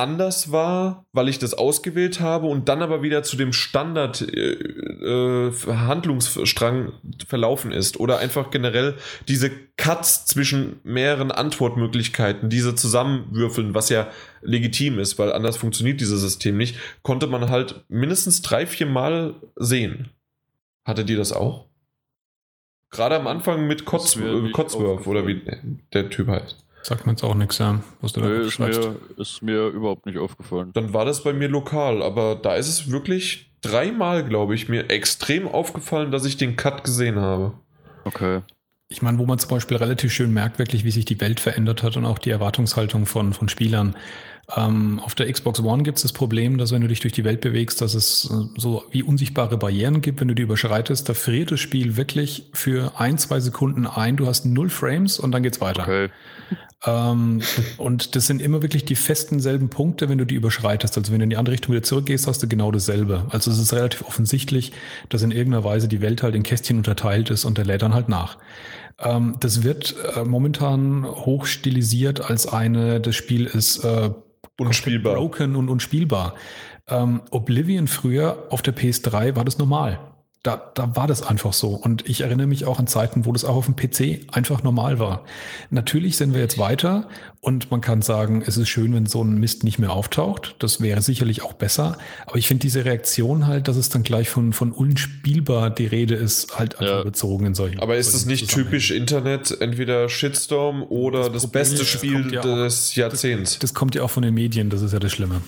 anders 0.00 0.50
war, 0.50 1.06
weil 1.12 1.28
ich 1.28 1.38
das 1.38 1.52
ausgewählt 1.52 2.20
habe 2.20 2.46
und 2.46 2.68
dann 2.68 2.80
aber 2.80 3.02
wieder 3.02 3.22
zu 3.22 3.36
dem 3.36 3.52
Standard 3.52 4.22
äh, 4.22 4.52
äh, 4.52 5.52
Handlungsstrang 5.66 6.92
verlaufen 7.26 7.70
ist 7.70 8.00
oder 8.00 8.18
einfach 8.18 8.50
generell 8.50 8.96
diese 9.28 9.50
Cuts 9.76 10.24
zwischen 10.24 10.80
mehreren 10.84 11.30
Antwortmöglichkeiten, 11.30 12.48
diese 12.48 12.74
zusammenwürfeln, 12.74 13.74
was 13.74 13.90
ja 13.90 14.08
legitim 14.40 14.98
ist, 14.98 15.18
weil 15.18 15.32
anders 15.32 15.58
funktioniert 15.58 16.00
dieses 16.00 16.20
System 16.22 16.56
nicht, 16.56 16.76
konnte 17.02 17.26
man 17.26 17.50
halt 17.50 17.84
mindestens 17.88 18.40
drei, 18.40 18.66
vier 18.66 18.86
Mal 18.86 19.34
sehen. 19.56 20.08
Hatte 20.84 21.04
die 21.04 21.16
das 21.16 21.32
auch? 21.32 21.66
Gerade 22.90 23.16
am 23.16 23.26
Anfang 23.26 23.66
mit 23.66 23.84
Kotz, 23.84 24.16
oder 24.16 25.26
wie 25.26 25.42
der 25.92 26.10
Typ 26.10 26.28
heißt. 26.28 26.64
Sagt 26.82 27.06
man 27.06 27.14
jetzt 27.14 27.22
auch 27.22 27.34
nichts, 27.34 27.58
ja. 27.58 27.80
Was 28.00 28.12
du 28.12 28.20
Nö, 28.20 28.46
ist, 28.46 28.58
mir, 28.58 28.96
ist 29.16 29.42
mir 29.42 29.66
überhaupt 29.68 30.06
nicht 30.06 30.18
aufgefallen. 30.18 30.70
Dann 30.72 30.92
war 30.92 31.04
das 31.04 31.22
bei 31.22 31.32
mir 31.32 31.48
lokal, 31.48 32.02
aber 32.02 32.36
da 32.36 32.54
ist 32.54 32.68
es 32.68 32.90
wirklich 32.90 33.52
dreimal, 33.60 34.24
glaube 34.24 34.54
ich, 34.54 34.68
mir 34.68 34.88
extrem 34.90 35.46
aufgefallen, 35.46 36.10
dass 36.10 36.24
ich 36.24 36.36
den 36.36 36.56
Cut 36.56 36.84
gesehen 36.84 37.16
habe. 37.16 37.52
Okay. 38.04 38.40
Ich 38.88 39.02
meine, 39.02 39.18
wo 39.18 39.26
man 39.26 39.38
zum 39.38 39.50
Beispiel 39.50 39.76
relativ 39.76 40.12
schön 40.12 40.32
merkt, 40.32 40.58
wirklich, 40.58 40.84
wie 40.84 40.90
sich 40.90 41.04
die 41.04 41.20
Welt 41.20 41.38
verändert 41.38 41.82
hat 41.82 41.96
und 41.96 42.06
auch 42.06 42.18
die 42.18 42.30
Erwartungshaltung 42.30 43.06
von, 43.06 43.32
von 43.32 43.48
Spielern. 43.48 43.94
Ähm, 44.56 45.00
auf 45.04 45.14
der 45.14 45.30
Xbox 45.30 45.60
One 45.60 45.84
gibt 45.84 45.98
es 45.98 46.02
das 46.02 46.12
Problem, 46.12 46.58
dass 46.58 46.72
wenn 46.72 46.82
du 46.82 46.88
dich 46.88 46.98
durch 46.98 47.12
die 47.12 47.22
Welt 47.22 47.40
bewegst, 47.40 47.80
dass 47.80 47.94
es 47.94 48.28
äh, 48.30 48.58
so 48.58 48.84
wie 48.90 49.04
unsichtbare 49.04 49.56
Barrieren 49.58 50.00
gibt, 50.00 50.20
wenn 50.20 50.26
du 50.26 50.34
die 50.34 50.42
überschreitest, 50.42 51.08
da 51.08 51.14
friert 51.14 51.52
das 51.52 51.60
Spiel 51.60 51.96
wirklich 51.96 52.48
für 52.52 52.98
ein, 52.98 53.16
zwei 53.18 53.38
Sekunden 53.38 53.86
ein. 53.86 54.16
Du 54.16 54.26
hast 54.26 54.44
null 54.44 54.70
Frames 54.70 55.20
und 55.20 55.30
dann 55.30 55.44
geht's 55.44 55.60
weiter. 55.60 55.82
Okay. 55.82 56.08
Ähm, 56.86 57.42
und 57.76 58.16
das 58.16 58.26
sind 58.26 58.40
immer 58.40 58.62
wirklich 58.62 58.84
die 58.84 58.94
festen 58.94 59.40
selben 59.40 59.68
Punkte, 59.68 60.08
wenn 60.08 60.18
du 60.18 60.24
die 60.24 60.34
überschreitest. 60.34 60.96
Also 60.96 61.12
wenn 61.12 61.18
du 61.18 61.24
in 61.24 61.30
die 61.30 61.36
andere 61.36 61.52
Richtung 61.52 61.74
wieder 61.74 61.82
zurückgehst, 61.82 62.26
hast 62.26 62.42
du 62.42 62.48
genau 62.48 62.70
dasselbe. 62.70 63.26
Also 63.30 63.50
es 63.50 63.58
ist 63.58 63.72
relativ 63.72 64.02
offensichtlich, 64.02 64.72
dass 65.08 65.22
in 65.22 65.30
irgendeiner 65.30 65.64
Weise 65.64 65.88
die 65.88 66.00
Welt 66.00 66.22
halt 66.22 66.34
in 66.34 66.42
Kästchen 66.42 66.78
unterteilt 66.78 67.30
ist 67.30 67.44
und 67.44 67.58
der 67.58 67.64
lädt 67.64 67.82
dann 67.82 67.94
halt 67.94 68.08
nach. 68.08 68.38
Ähm, 68.98 69.36
das 69.40 69.62
wird 69.62 69.94
äh, 70.16 70.24
momentan 70.24 71.04
hochstilisiert 71.04 72.20
als 72.22 72.46
eine, 72.46 73.00
das 73.00 73.14
Spiel 73.14 73.46
ist 73.46 73.84
äh, 73.84 74.10
unspielbar. 74.58 75.14
broken 75.16 75.56
und 75.56 75.68
unspielbar. 75.68 76.34
Ähm, 76.88 77.20
Oblivion 77.30 77.88
früher 77.88 78.46
auf 78.50 78.62
der 78.62 78.74
PS3 78.74 79.36
war 79.36 79.44
das 79.44 79.58
normal 79.58 80.00
da, 80.42 80.72
da 80.74 80.96
war 80.96 81.06
das 81.06 81.22
einfach 81.22 81.52
so. 81.52 81.68
Und 81.68 82.08
ich 82.08 82.22
erinnere 82.22 82.46
mich 82.46 82.64
auch 82.64 82.78
an 82.78 82.86
Zeiten, 82.86 83.26
wo 83.26 83.32
das 83.32 83.44
auch 83.44 83.56
auf 83.56 83.66
dem 83.66 83.76
PC 83.76 84.20
einfach 84.32 84.62
normal 84.62 84.98
war. 84.98 85.24
Natürlich 85.68 86.16
sind 86.16 86.32
wir 86.32 86.40
jetzt 86.40 86.56
weiter 86.56 87.08
und 87.40 87.70
man 87.70 87.82
kann 87.82 88.00
sagen, 88.00 88.42
es 88.46 88.56
ist 88.56 88.70
schön, 88.70 88.94
wenn 88.94 89.04
so 89.04 89.22
ein 89.22 89.38
Mist 89.38 89.64
nicht 89.64 89.78
mehr 89.78 89.92
auftaucht. 89.92 90.56
Das 90.58 90.80
wäre 90.80 91.02
sicherlich 91.02 91.42
auch 91.42 91.52
besser. 91.52 91.98
Aber 92.24 92.38
ich 92.38 92.48
finde 92.48 92.62
diese 92.62 92.86
Reaktion 92.86 93.46
halt, 93.46 93.68
dass 93.68 93.76
es 93.76 93.90
dann 93.90 94.02
gleich 94.02 94.30
von, 94.30 94.54
von 94.54 94.72
unspielbar 94.72 95.68
die 95.68 95.86
Rede 95.86 96.14
ist, 96.14 96.58
halt 96.58 96.80
einfach 96.80 96.98
ja. 96.98 97.02
bezogen 97.02 97.44
in 97.44 97.54
solchen. 97.54 97.78
Aber 97.80 97.98
ist 97.98 98.14
es 98.14 98.24
nicht 98.24 98.48
typisch 98.48 98.92
Internet, 98.92 99.60
entweder 99.60 100.08
Shitstorm 100.08 100.82
oder 100.82 101.28
das, 101.28 101.42
das 101.42 101.52
beste 101.52 101.84
Spiel 101.84 102.32
ja 102.32 102.40
des 102.40 102.94
Jahrzehnts? 102.94 103.52
Das, 103.52 103.58
das 103.58 103.74
kommt 103.74 103.94
ja 103.94 104.02
auch 104.02 104.10
von 104.10 104.22
den 104.22 104.32
Medien, 104.32 104.70
das 104.70 104.80
ist 104.80 104.92
ja 104.92 104.98
das 104.98 105.12
Schlimme. 105.12 105.42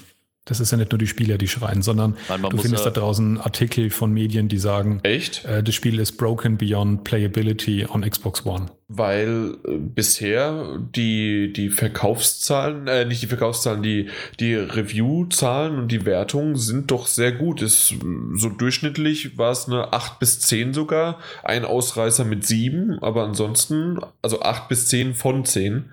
Das 0.45 0.59
ist 0.59 0.73
ja 0.73 0.77
nicht 0.79 0.91
nur 0.91 0.99
die 0.99 1.07
Spieler, 1.07 1.39
die 1.39 1.47
schreien, 1.47 1.83
sondern 1.83 2.17
Nein, 2.29 2.43
du 2.43 2.57
findest 2.59 2.85
ja 2.85 2.91
da 2.91 3.01
draußen 3.01 3.41
Artikel 3.41 3.91
von 3.91 4.13
Medien, 4.13 4.49
die 4.49 4.59
sagen, 4.59 4.99
echt? 5.05 5.45
Äh, 5.45 5.63
das 5.63 5.75
Spiel 5.75 6.01
ist 6.01 6.13
broken 6.13 6.59
beyond 6.59 7.05
playability 7.05 7.87
on 7.87 8.03
Xbox 8.03 8.45
One. 8.45 8.67
Weil 8.95 9.57
äh, 9.65 9.77
bisher 9.79 10.79
die, 10.95 11.53
die 11.53 11.71
Verkaufszahlen, 11.71 12.87
äh, 12.89 13.05
nicht 13.05 13.23
die 13.23 13.27
Verkaufszahlen, 13.27 13.83
die, 13.83 14.09
die 14.41 14.55
Review-Zahlen 14.55 15.79
und 15.79 15.89
die 15.89 16.05
Wertungen 16.05 16.57
sind 16.57 16.91
doch 16.91 17.07
sehr 17.07 17.33
gut. 17.33 17.63
Ist, 17.63 17.95
so 18.35 18.49
durchschnittlich 18.49 19.39
war 19.39 19.53
es 19.53 19.67
eine 19.67 19.93
8 19.93 20.19
bis 20.19 20.41
10 20.41 20.75
sogar, 20.75 21.19
ein 21.43 21.65
Ausreißer 21.65 22.25
mit 22.25 22.47
7, 22.47 22.99
aber 23.03 23.25
ansonsten, 23.25 23.99
also 24.21 24.43
8 24.43 24.69
bis 24.69 24.87
10 24.89 25.15
von 25.15 25.45
10. 25.45 25.85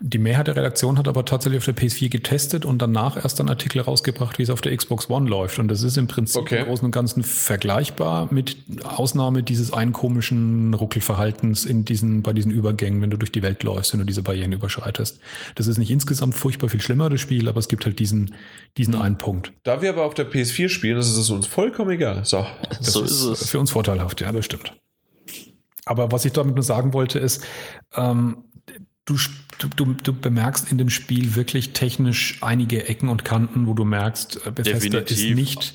Die 0.00 0.18
Mehrheit 0.18 0.48
der 0.48 0.56
Redaktion 0.56 0.98
hat 0.98 1.08
aber 1.08 1.24
tatsächlich 1.24 1.58
auf 1.58 1.64
der 1.64 1.76
PS4 1.76 2.10
getestet 2.10 2.66
und 2.66 2.82
danach 2.82 3.16
erst 3.16 3.40
einen 3.40 3.48
Artikel 3.48 3.80
rausgebracht, 3.80 4.38
wie 4.38 4.42
es 4.42 4.50
auf 4.50 4.60
der 4.60 4.76
Xbox 4.76 5.08
One 5.08 5.30
läuft. 5.30 5.58
Und 5.58 5.68
das 5.68 5.82
ist 5.82 5.96
im 5.96 6.08
Prinzip 6.08 6.42
okay. 6.42 6.58
im 6.58 6.66
Großen 6.66 6.84
und 6.84 6.90
Ganzen 6.90 7.22
vergleichbar 7.22 8.28
mit 8.30 8.56
Ausnahme 8.84 9.42
dieses 9.42 9.72
einen 9.72 9.94
komischen 9.94 10.74
Ruckelverhaltens 10.74 11.64
in 11.64 11.86
diesen, 11.86 12.22
bei 12.22 12.34
diesen 12.34 12.43
Übergängen, 12.50 13.00
wenn 13.02 13.10
du 13.10 13.16
durch 13.16 13.32
die 13.32 13.42
Welt 13.42 13.62
läufst, 13.62 13.92
wenn 13.92 14.00
du 14.00 14.06
diese 14.06 14.22
Barrieren 14.22 14.52
überschreitest. 14.52 15.20
Das 15.54 15.66
ist 15.66 15.78
nicht 15.78 15.90
insgesamt 15.90 16.34
furchtbar 16.34 16.68
viel 16.68 16.80
schlimmer, 16.80 17.10
das 17.10 17.20
Spiel, 17.20 17.48
aber 17.48 17.58
es 17.58 17.68
gibt 17.68 17.84
halt 17.86 17.98
diesen, 17.98 18.34
diesen 18.76 18.94
einen 18.94 19.18
Punkt. 19.18 19.52
Da 19.62 19.82
wir 19.82 19.90
aber 19.90 20.04
auf 20.04 20.14
der 20.14 20.30
PS4 20.30 20.68
spielen, 20.68 20.98
ist 20.98 21.16
es 21.16 21.30
uns 21.30 21.46
vollkommen 21.46 21.90
egal. 21.90 22.24
So, 22.24 22.46
das 22.78 22.92
so 22.92 23.02
ist, 23.02 23.10
ist 23.12 23.24
es. 23.24 23.50
Für 23.50 23.60
uns 23.60 23.70
vorteilhaft, 23.70 24.20
ja, 24.20 24.32
das 24.32 24.44
stimmt. 24.44 24.74
Aber 25.84 26.12
was 26.12 26.24
ich 26.24 26.32
damit 26.32 26.54
nur 26.54 26.64
sagen 26.64 26.92
wollte, 26.92 27.18
ist, 27.18 27.44
ähm, 27.94 28.44
du, 29.04 29.16
du, 29.76 29.94
du 29.94 30.12
bemerkst 30.12 30.70
in 30.70 30.78
dem 30.78 30.90
Spiel 30.90 31.34
wirklich 31.34 31.72
technisch 31.72 32.38
einige 32.40 32.88
Ecken 32.88 33.08
und 33.08 33.24
Kanten, 33.24 33.66
wo 33.66 33.74
du 33.74 33.84
merkst, 33.84 34.46
äh, 34.46 34.50
Bethesda 34.50 35.00
Definitiv. 35.00 35.18
ist 35.18 35.34
nicht. 35.34 35.74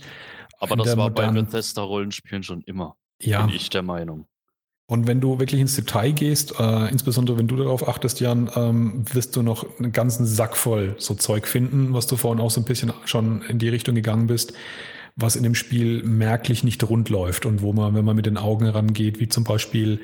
Aber 0.60 0.76
das 0.76 0.98
war 0.98 1.10
bei 1.10 1.30
Bethesda-Rollenspielen 1.32 2.44
schon 2.44 2.62
immer. 2.62 2.96
Ja. 3.22 3.46
Bin 3.46 3.56
ich 3.56 3.70
der 3.70 3.82
Meinung. 3.82 4.28
Und 4.90 5.06
wenn 5.06 5.22
du 5.22 5.38
wirklich 5.38 5.62
ins 5.62 5.76
Detail 5.76 6.14
gehst, 6.14 6.60
äh, 6.60 6.90
insbesondere 6.90 7.38
wenn 7.38 7.48
du 7.48 7.56
darauf 7.56 7.88
achtest, 7.88 8.20
Jan, 8.22 8.50
ähm, 8.56 9.06
wirst 9.14 9.36
du 9.36 9.44
noch 9.44 9.64
einen 9.78 9.92
ganzen 9.92 10.26
Sack 10.26 10.58
voll 10.58 10.96
so 10.98 11.14
Zeug 11.14 11.48
finden, 11.48 11.94
was 11.94 12.08
du 12.08 12.16
vorhin 12.16 12.42
auch 12.42 12.50
so 12.50 12.60
ein 12.60 12.64
bisschen 12.66 12.92
schon 13.06 13.44
in 13.44 13.60
die 13.60 13.70
Richtung 13.70 13.94
gegangen 13.94 14.26
bist, 14.26 14.54
was 15.16 15.36
in 15.36 15.44
dem 15.44 15.54
Spiel 15.54 16.02
merklich 16.02 16.64
nicht 16.64 16.90
rund 16.90 17.10
läuft 17.10 17.46
und 17.46 17.62
wo 17.62 17.72
man, 17.72 17.94
wenn 17.94 18.04
man 18.04 18.16
mit 18.16 18.26
den 18.26 18.38
Augen 18.38 18.66
rangeht, 18.66 19.20
wie 19.20 19.28
zum 19.28 19.44
Beispiel 19.44 20.00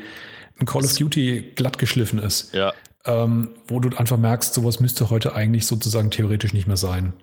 ein 0.60 0.68
Call 0.68 0.84
of 0.84 0.96
Duty 0.96 1.54
glatt 1.56 1.80
geschliffen 1.80 2.20
ist. 2.20 2.54
Ja 2.54 2.72
ähm, 3.06 3.50
wo 3.68 3.80
du 3.80 3.96
einfach 3.96 4.18
merkst, 4.18 4.54
sowas 4.54 4.80
müsste 4.80 5.10
heute 5.10 5.36
eigentlich 5.36 5.68
sozusagen 5.68 6.12
theoretisch 6.12 6.54
nicht 6.54 6.68
mehr 6.68 6.78
sein. 6.78 7.14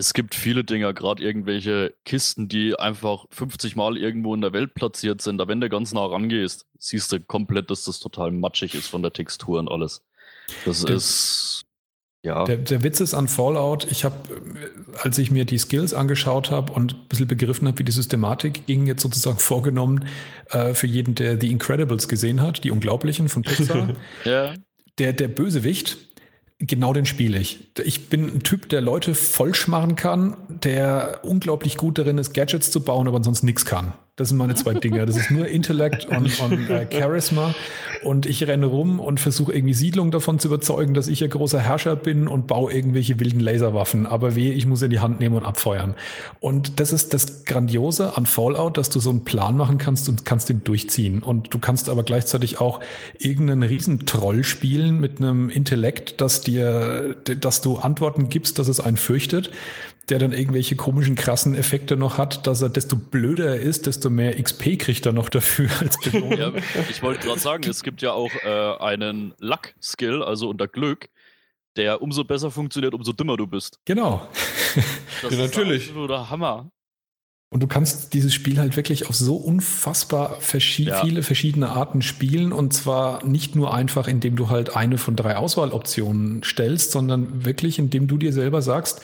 Es 0.00 0.14
gibt 0.14 0.36
viele 0.36 0.62
Dinge, 0.62 0.94
gerade 0.94 1.22
irgendwelche 1.22 1.92
Kisten, 2.04 2.48
die 2.48 2.78
einfach 2.78 3.26
50 3.30 3.74
Mal 3.74 3.96
irgendwo 3.96 4.32
in 4.34 4.40
der 4.40 4.52
Welt 4.52 4.74
platziert 4.74 5.20
sind. 5.20 5.38
Da 5.38 5.48
wenn 5.48 5.60
du 5.60 5.68
ganz 5.68 5.92
nah 5.92 6.06
rangehst, 6.06 6.66
siehst 6.78 7.12
du 7.12 7.20
komplett, 7.20 7.68
dass 7.70 7.84
das 7.84 7.98
total 7.98 8.30
matschig 8.30 8.74
ist 8.74 8.86
von 8.86 9.02
der 9.02 9.12
Textur 9.12 9.58
und 9.58 9.68
alles. 9.68 10.02
Das 10.64 10.84
der, 10.84 10.96
ist 10.96 11.68
ja. 12.24 12.44
Der, 12.44 12.56
der, 12.56 12.82
Witz 12.82 13.00
ist 13.00 13.14
an 13.14 13.28
Fallout, 13.28 13.86
ich 13.90 14.04
habe, 14.04 14.16
als 15.02 15.18
ich 15.18 15.30
mir 15.30 15.44
die 15.44 15.58
Skills 15.58 15.94
angeschaut 15.94 16.50
habe 16.50 16.72
und 16.72 16.94
ein 16.94 17.08
bisschen 17.08 17.28
begriffen 17.28 17.68
habe, 17.68 17.78
wie 17.78 17.84
die 17.84 17.92
Systematik 17.92 18.66
ging, 18.66 18.86
jetzt 18.86 19.02
sozusagen 19.02 19.38
vorgenommen, 19.40 20.06
äh, 20.50 20.74
für 20.74 20.88
jeden, 20.88 21.14
der 21.14 21.40
The 21.40 21.50
Incredibles 21.50 22.08
gesehen 22.08 22.42
hat, 22.42 22.64
die 22.64 22.70
Unglaublichen 22.70 23.28
von 23.28 23.42
Pixar. 23.42 23.94
ja. 24.24 24.54
Der, 24.98 25.12
der 25.12 25.28
Bösewicht, 25.28 26.07
Genau 26.60 26.92
den 26.92 27.06
spiele 27.06 27.38
ich. 27.38 27.70
Ich 27.84 28.08
bin 28.08 28.24
ein 28.24 28.42
Typ, 28.42 28.68
der 28.68 28.80
Leute 28.80 29.14
vollschmarren 29.14 29.94
kann, 29.94 30.36
der 30.48 31.20
unglaublich 31.22 31.76
gut 31.76 31.98
darin 31.98 32.18
ist, 32.18 32.34
Gadgets 32.34 32.72
zu 32.72 32.82
bauen, 32.82 33.06
aber 33.06 33.22
sonst 33.22 33.44
nichts 33.44 33.64
kann. 33.64 33.92
Das 34.18 34.30
sind 34.30 34.38
meine 34.38 34.56
zwei 34.56 34.74
Dinge. 34.74 35.06
Das 35.06 35.16
ist 35.16 35.30
nur 35.30 35.46
Intellekt 35.46 36.06
und, 36.06 36.40
und 36.40 36.68
äh, 36.68 36.86
Charisma. 36.90 37.54
Und 38.02 38.26
ich 38.26 38.46
renne 38.46 38.66
rum 38.66 38.98
und 38.98 39.20
versuche 39.20 39.52
irgendwie 39.52 39.74
Siedlungen 39.74 40.10
davon 40.10 40.40
zu 40.40 40.48
überzeugen, 40.48 40.92
dass 40.92 41.06
ich 41.06 41.22
ein 41.22 41.30
großer 41.30 41.60
Herrscher 41.60 41.94
bin 41.94 42.26
und 42.26 42.48
baue 42.48 42.72
irgendwelche 42.72 43.20
wilden 43.20 43.38
Laserwaffen. 43.38 44.06
Aber 44.06 44.34
weh, 44.34 44.50
ich 44.50 44.66
muss 44.66 44.82
in 44.82 44.90
die 44.90 44.98
Hand 44.98 45.20
nehmen 45.20 45.36
und 45.36 45.44
abfeuern. 45.44 45.94
Und 46.40 46.80
das 46.80 46.92
ist 46.92 47.14
das 47.14 47.44
Grandiose 47.44 48.16
an 48.16 48.26
Fallout, 48.26 48.76
dass 48.76 48.90
du 48.90 48.98
so 48.98 49.10
einen 49.10 49.24
Plan 49.24 49.56
machen 49.56 49.78
kannst 49.78 50.08
und 50.08 50.24
kannst 50.24 50.48
den 50.48 50.64
durchziehen. 50.64 51.22
Und 51.22 51.54
du 51.54 51.60
kannst 51.60 51.88
aber 51.88 52.02
gleichzeitig 52.02 52.60
auch 52.60 52.80
irgendeinen 53.18 53.62
Riesentroll 53.62 54.42
spielen 54.42 54.98
mit 54.98 55.18
einem 55.18 55.48
Intellekt, 55.48 56.20
dass 56.20 56.40
dir, 56.40 57.14
dass 57.24 57.60
du 57.60 57.76
Antworten 57.76 58.28
gibst, 58.28 58.58
dass 58.58 58.66
es 58.66 58.80
einen 58.80 58.96
fürchtet 58.96 59.50
der 60.08 60.18
dann 60.18 60.32
irgendwelche 60.32 60.76
komischen, 60.76 61.14
krassen 61.14 61.54
Effekte 61.54 61.96
noch 61.96 62.18
hat, 62.18 62.46
dass 62.46 62.62
er, 62.62 62.68
desto 62.68 62.96
blöder 62.96 63.46
er 63.46 63.60
ist, 63.60 63.86
desto 63.86 64.10
mehr 64.10 64.40
XP 64.42 64.78
kriegt 64.78 65.04
er 65.06 65.12
noch 65.12 65.28
dafür 65.28 65.70
als 65.80 65.98
Belohnung. 66.04 66.38
Ja, 66.38 66.52
ich 66.88 67.02
wollte 67.02 67.26
gerade 67.26 67.40
sagen, 67.40 67.68
es 67.68 67.82
gibt 67.82 68.02
ja 68.02 68.12
auch 68.12 68.32
äh, 68.42 68.76
einen 68.82 69.34
Luck-Skill, 69.38 70.22
also 70.22 70.48
unter 70.48 70.68
Glück, 70.68 71.08
der 71.76 72.00
umso 72.02 72.24
besser 72.24 72.50
funktioniert, 72.50 72.94
umso 72.94 73.12
dümmer 73.12 73.36
du 73.36 73.46
bist. 73.46 73.78
Genau. 73.84 74.28
Das 75.22 75.32
ja, 75.32 75.38
natürlich. 75.38 75.94
Oder 75.94 76.30
Hammer. 76.30 76.70
Und 77.50 77.62
du 77.62 77.66
kannst 77.66 78.12
dieses 78.12 78.34
Spiel 78.34 78.58
halt 78.58 78.76
wirklich 78.76 79.08
auf 79.08 79.14
so 79.14 79.36
unfassbar 79.36 80.38
verschi 80.40 80.84
ja. 80.84 81.02
viele 81.02 81.22
verschiedene 81.22 81.70
Arten 81.70 82.02
spielen. 82.02 82.52
Und 82.52 82.74
zwar 82.74 83.24
nicht 83.24 83.56
nur 83.56 83.72
einfach, 83.72 84.06
indem 84.06 84.36
du 84.36 84.50
halt 84.50 84.76
eine 84.76 84.98
von 84.98 85.16
drei 85.16 85.36
Auswahloptionen 85.36 86.42
stellst, 86.42 86.90
sondern 86.90 87.46
wirklich, 87.46 87.78
indem 87.78 88.06
du 88.06 88.18
dir 88.18 88.34
selber 88.34 88.60
sagst, 88.60 89.00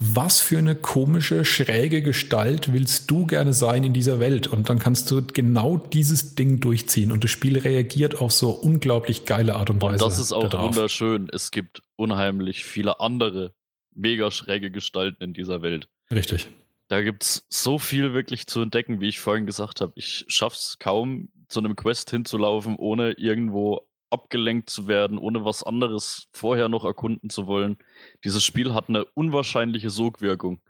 was 0.00 0.40
für 0.40 0.58
eine 0.58 0.74
komische, 0.74 1.44
schräge 1.44 2.02
Gestalt 2.02 2.72
willst 2.72 3.12
du 3.12 3.26
gerne 3.26 3.52
sein 3.52 3.84
in 3.84 3.92
dieser 3.92 4.18
Welt? 4.18 4.48
Und 4.48 4.68
dann 4.68 4.80
kannst 4.80 5.08
du 5.12 5.22
genau 5.22 5.76
dieses 5.76 6.34
Ding 6.34 6.58
durchziehen. 6.58 7.12
Und 7.12 7.22
das 7.22 7.30
Spiel 7.30 7.58
reagiert 7.58 8.20
auf 8.20 8.32
so 8.32 8.50
unglaublich 8.50 9.24
geile 9.24 9.54
Art 9.54 9.70
und 9.70 9.80
Weise. 9.80 10.04
Und 10.04 10.10
das 10.10 10.18
ist 10.18 10.32
auch 10.32 10.48
darauf. 10.48 10.74
wunderschön. 10.74 11.28
Es 11.32 11.52
gibt 11.52 11.80
unheimlich 11.94 12.64
viele 12.64 12.98
andere 12.98 13.54
mega 13.94 14.32
schräge 14.32 14.72
Gestalten 14.72 15.22
in 15.22 15.32
dieser 15.32 15.62
Welt. 15.62 15.88
Richtig. 16.10 16.48
Da 16.94 17.02
gibt 17.02 17.24
es 17.24 17.44
so 17.48 17.80
viel 17.80 18.14
wirklich 18.14 18.46
zu 18.46 18.60
entdecken, 18.60 19.00
wie 19.00 19.08
ich 19.08 19.18
vorhin 19.18 19.46
gesagt 19.46 19.80
habe. 19.80 19.92
Ich 19.96 20.26
schaffe 20.28 20.54
es 20.54 20.76
kaum, 20.78 21.28
zu 21.48 21.58
einem 21.58 21.74
Quest 21.74 22.08
hinzulaufen, 22.10 22.76
ohne 22.76 23.14
irgendwo 23.14 23.88
abgelenkt 24.10 24.70
zu 24.70 24.86
werden, 24.86 25.18
ohne 25.18 25.44
was 25.44 25.64
anderes 25.64 26.28
vorher 26.32 26.68
noch 26.68 26.84
erkunden 26.84 27.30
zu 27.30 27.48
wollen. 27.48 27.78
Dieses 28.22 28.44
Spiel 28.44 28.74
hat 28.74 28.88
eine 28.88 29.06
unwahrscheinliche 29.06 29.90
Sogwirkung. 29.90 30.60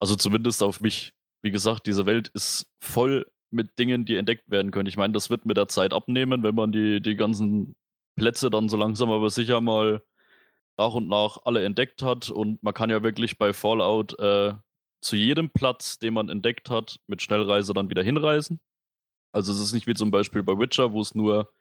Also 0.00 0.16
zumindest 0.16 0.62
auf 0.62 0.80
mich. 0.80 1.12
Wie 1.42 1.50
gesagt, 1.50 1.86
diese 1.86 2.06
Welt 2.06 2.28
ist 2.28 2.66
voll 2.80 3.26
mit 3.50 3.78
Dingen, 3.78 4.06
die 4.06 4.16
entdeckt 4.16 4.50
werden 4.50 4.70
können. 4.70 4.88
Ich 4.88 4.96
meine, 4.96 5.12
das 5.12 5.28
wird 5.28 5.44
mit 5.44 5.58
der 5.58 5.68
Zeit 5.68 5.92
abnehmen, 5.92 6.42
wenn 6.42 6.54
man 6.54 6.72
die, 6.72 7.02
die 7.02 7.14
ganzen 7.14 7.76
Plätze 8.16 8.48
dann 8.48 8.70
so 8.70 8.78
langsam 8.78 9.10
aber 9.10 9.28
sicher 9.28 9.60
mal 9.60 10.02
nach 10.78 10.94
und 10.94 11.08
nach 11.08 11.40
alle 11.44 11.62
entdeckt 11.62 12.00
hat. 12.00 12.30
Und 12.30 12.62
man 12.62 12.72
kann 12.72 12.88
ja 12.88 13.02
wirklich 13.02 13.36
bei 13.36 13.52
Fallout 13.52 14.18
äh, 14.18 14.54
zu 15.00 15.16
jedem 15.16 15.50
Platz, 15.50 15.98
den 15.98 16.14
man 16.14 16.28
entdeckt 16.28 16.70
hat, 16.70 16.98
mit 17.06 17.22
Schnellreise 17.22 17.72
dann 17.72 17.90
wieder 17.90 18.02
hinreisen. 18.02 18.60
Also 19.32 19.52
es 19.52 19.60
ist 19.60 19.72
nicht 19.72 19.86
wie 19.86 19.94
zum 19.94 20.10
Beispiel 20.10 20.42
bei 20.42 20.58
Witcher, 20.58 20.92
wo 20.92 21.00
es 21.00 21.14
nur 21.14 21.52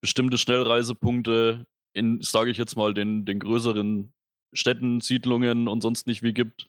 bestimmte 0.00 0.38
Schnellreisepunkte 0.38 1.66
in, 1.94 2.20
sage 2.20 2.50
ich 2.50 2.58
jetzt 2.58 2.76
mal, 2.76 2.94
den, 2.94 3.24
den 3.24 3.38
größeren 3.38 4.12
Städten, 4.52 5.00
Siedlungen 5.00 5.68
und 5.68 5.80
sonst 5.80 6.06
nicht 6.06 6.22
wie 6.22 6.34
gibt. 6.34 6.68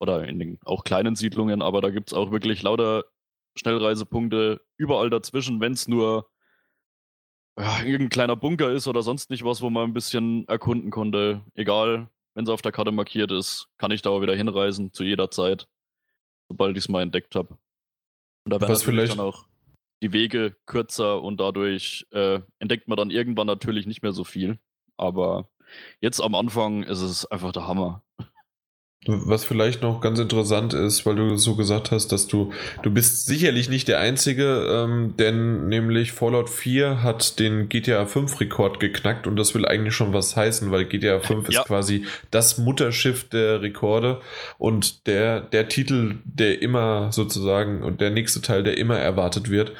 Oder 0.00 0.28
in 0.28 0.38
den 0.38 0.58
auch 0.64 0.84
kleinen 0.84 1.16
Siedlungen, 1.16 1.60
aber 1.60 1.80
da 1.80 1.90
gibt 1.90 2.10
es 2.10 2.14
auch 2.14 2.30
wirklich 2.30 2.62
lauter 2.62 3.04
Schnellreisepunkte 3.56 4.60
überall 4.76 5.10
dazwischen, 5.10 5.60
wenn 5.60 5.72
es 5.72 5.88
nur 5.88 6.30
ja, 7.58 7.80
irgendein 7.80 8.08
kleiner 8.08 8.36
Bunker 8.36 8.70
ist 8.70 8.86
oder 8.86 9.02
sonst 9.02 9.30
nicht 9.30 9.44
was, 9.44 9.60
wo 9.60 9.70
man 9.70 9.90
ein 9.90 9.94
bisschen 9.94 10.46
erkunden 10.46 10.90
konnte. 10.90 11.44
Egal, 11.54 12.08
wenn 12.38 12.44
es 12.44 12.50
auf 12.50 12.62
der 12.62 12.70
Karte 12.70 12.92
markiert 12.92 13.32
ist, 13.32 13.66
kann 13.78 13.90
ich 13.90 14.00
da 14.00 14.10
auch 14.10 14.22
wieder 14.22 14.36
hinreisen, 14.36 14.92
zu 14.92 15.02
jeder 15.02 15.28
Zeit, 15.28 15.66
sobald 16.48 16.76
ich 16.76 16.84
es 16.84 16.88
mal 16.88 17.02
entdeckt 17.02 17.34
habe. 17.34 17.58
Und 18.44 18.52
da 18.52 18.60
wäre 18.60 18.76
vielleicht 18.76 19.10
dann 19.10 19.18
auch 19.18 19.46
die 20.04 20.12
Wege 20.12 20.54
kürzer 20.64 21.20
und 21.20 21.40
dadurch 21.40 22.06
äh, 22.12 22.38
entdeckt 22.60 22.86
man 22.86 22.96
dann 22.96 23.10
irgendwann 23.10 23.48
natürlich 23.48 23.88
nicht 23.88 24.04
mehr 24.04 24.12
so 24.12 24.22
viel. 24.22 24.60
Aber 24.96 25.48
jetzt 26.00 26.20
am 26.20 26.36
Anfang 26.36 26.84
ist 26.84 27.00
es 27.00 27.26
einfach 27.26 27.50
der 27.50 27.66
Hammer. 27.66 28.04
Was 29.10 29.46
vielleicht 29.46 29.80
noch 29.80 30.02
ganz 30.02 30.18
interessant 30.18 30.74
ist, 30.74 31.06
weil 31.06 31.16
du 31.16 31.36
so 31.36 31.54
gesagt 31.54 31.90
hast, 31.92 32.12
dass 32.12 32.26
du, 32.26 32.52
du 32.82 32.90
bist 32.90 33.24
sicherlich 33.24 33.70
nicht 33.70 33.88
der 33.88 34.00
Einzige, 34.00 34.68
ähm, 34.70 35.14
denn 35.18 35.66
nämlich 35.68 36.12
Fallout 36.12 36.50
4 36.50 37.02
hat 37.02 37.38
den 37.38 37.70
GTA 37.70 38.04
5 38.04 38.38
Rekord 38.38 38.80
geknackt 38.80 39.26
und 39.26 39.36
das 39.36 39.54
will 39.54 39.64
eigentlich 39.64 39.94
schon 39.94 40.12
was 40.12 40.36
heißen, 40.36 40.70
weil 40.70 40.84
GTA 40.84 41.20
5 41.20 41.48
ja. 41.48 41.60
ist 41.60 41.66
quasi 41.66 42.04
das 42.30 42.58
Mutterschiff 42.58 43.26
der 43.30 43.62
Rekorde 43.62 44.20
und 44.58 45.06
der, 45.06 45.40
der 45.40 45.68
Titel, 45.68 46.16
der 46.24 46.60
immer 46.60 47.10
sozusagen 47.10 47.82
und 47.82 48.02
der 48.02 48.10
nächste 48.10 48.42
Teil, 48.42 48.62
der 48.62 48.76
immer 48.76 48.98
erwartet 48.98 49.48
wird. 49.48 49.72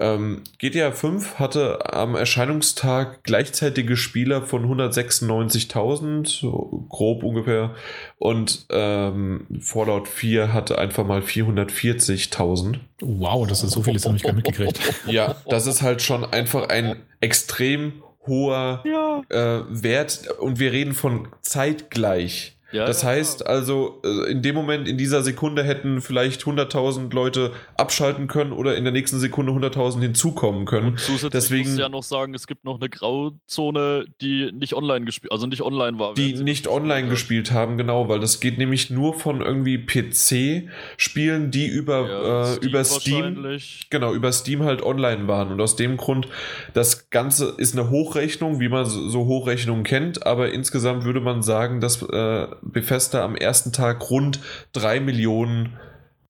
Ähm, 0.00 0.42
GTA 0.56 0.92
5 0.92 1.34
hatte 1.38 1.92
am 1.92 2.14
Erscheinungstag 2.14 3.22
gleichzeitige 3.22 3.98
Spieler 3.98 4.40
von 4.40 4.64
196.000, 4.64 6.26
so 6.26 6.86
grob 6.88 7.22
ungefähr, 7.22 7.74
und 8.18 8.64
ähm, 8.70 9.46
Fallout 9.60 10.08
4 10.08 10.54
hatte 10.54 10.78
einfach 10.78 11.04
mal 11.04 11.20
440.000. 11.20 12.78
Wow, 13.02 13.46
das 13.46 13.62
ist 13.62 13.72
so 13.72 13.82
viel, 13.82 13.92
das 13.92 14.06
habe 14.06 14.16
ich 14.16 14.22
gar 14.22 14.32
nicht 14.32 14.46
mitgekriegt. 14.46 14.80
Ja, 15.06 15.36
das 15.46 15.66
ist 15.66 15.82
halt 15.82 16.00
schon 16.00 16.24
einfach 16.24 16.70
ein 16.70 16.96
extrem 17.20 18.02
hoher 18.26 18.82
ja. 18.86 19.22
äh, 19.28 19.64
Wert 19.68 20.30
und 20.38 20.58
wir 20.58 20.72
reden 20.72 20.94
von 20.94 21.28
zeitgleich. 21.42 22.56
Ja, 22.72 22.86
das 22.86 23.02
heißt 23.02 23.46
also, 23.46 24.00
äh, 24.04 24.30
in 24.30 24.42
dem 24.42 24.54
Moment, 24.54 24.86
in 24.86 24.96
dieser 24.96 25.22
Sekunde 25.22 25.64
hätten 25.64 26.00
vielleicht 26.00 26.42
100.000 26.42 27.12
Leute 27.12 27.52
abschalten 27.76 28.28
können 28.28 28.52
oder 28.52 28.76
in 28.76 28.84
der 28.84 28.92
nächsten 28.92 29.18
Sekunde 29.18 29.52
100.000 29.52 30.00
hinzukommen 30.00 30.66
können. 30.66 30.88
Und 30.88 31.00
zusätzlich 31.00 31.30
Deswegen, 31.32 31.70
muss 31.70 31.78
ja 31.78 31.88
noch 31.88 32.02
sagen, 32.02 32.34
es 32.34 32.46
gibt 32.46 32.64
noch 32.64 32.78
eine 32.80 32.88
Grauzone, 32.88 34.04
die 34.20 34.52
nicht 34.52 34.74
online 34.74 35.04
gespielt, 35.04 35.32
also 35.32 35.46
nicht 35.46 35.62
online 35.62 35.98
war. 35.98 36.14
Die 36.14 36.34
nicht 36.34 36.68
online 36.68 37.04
hat. 37.04 37.10
gespielt 37.10 37.50
haben, 37.50 37.76
genau, 37.76 38.08
weil 38.08 38.20
das 38.20 38.38
geht 38.38 38.58
nämlich 38.58 38.90
nur 38.90 39.14
von 39.14 39.40
irgendwie 39.40 39.78
PC-Spielen, 39.78 41.50
die 41.50 41.66
über, 41.66 42.08
ja, 42.08 42.42
äh, 42.42 42.54
Steam 42.54 42.68
über 42.68 42.84
Steam, 42.84 43.58
genau, 43.90 44.14
über 44.14 44.32
Steam 44.32 44.62
halt 44.62 44.82
online 44.82 45.26
waren. 45.26 45.50
Und 45.50 45.60
aus 45.60 45.74
dem 45.74 45.96
Grund, 45.96 46.28
das 46.72 47.10
Ganze 47.10 47.54
ist 47.56 47.76
eine 47.76 47.90
Hochrechnung, 47.90 48.60
wie 48.60 48.68
man 48.68 48.84
so 48.84 49.26
Hochrechnungen 49.26 49.82
kennt, 49.82 50.24
aber 50.24 50.52
insgesamt 50.52 51.04
würde 51.04 51.20
man 51.20 51.42
sagen, 51.42 51.80
dass 51.80 52.02
äh, 52.02 52.46
Bethesda 52.62 53.24
am 53.24 53.36
ersten 53.36 53.72
Tag 53.72 54.10
rund 54.10 54.40
3 54.72 55.00
Millionen 55.00 55.78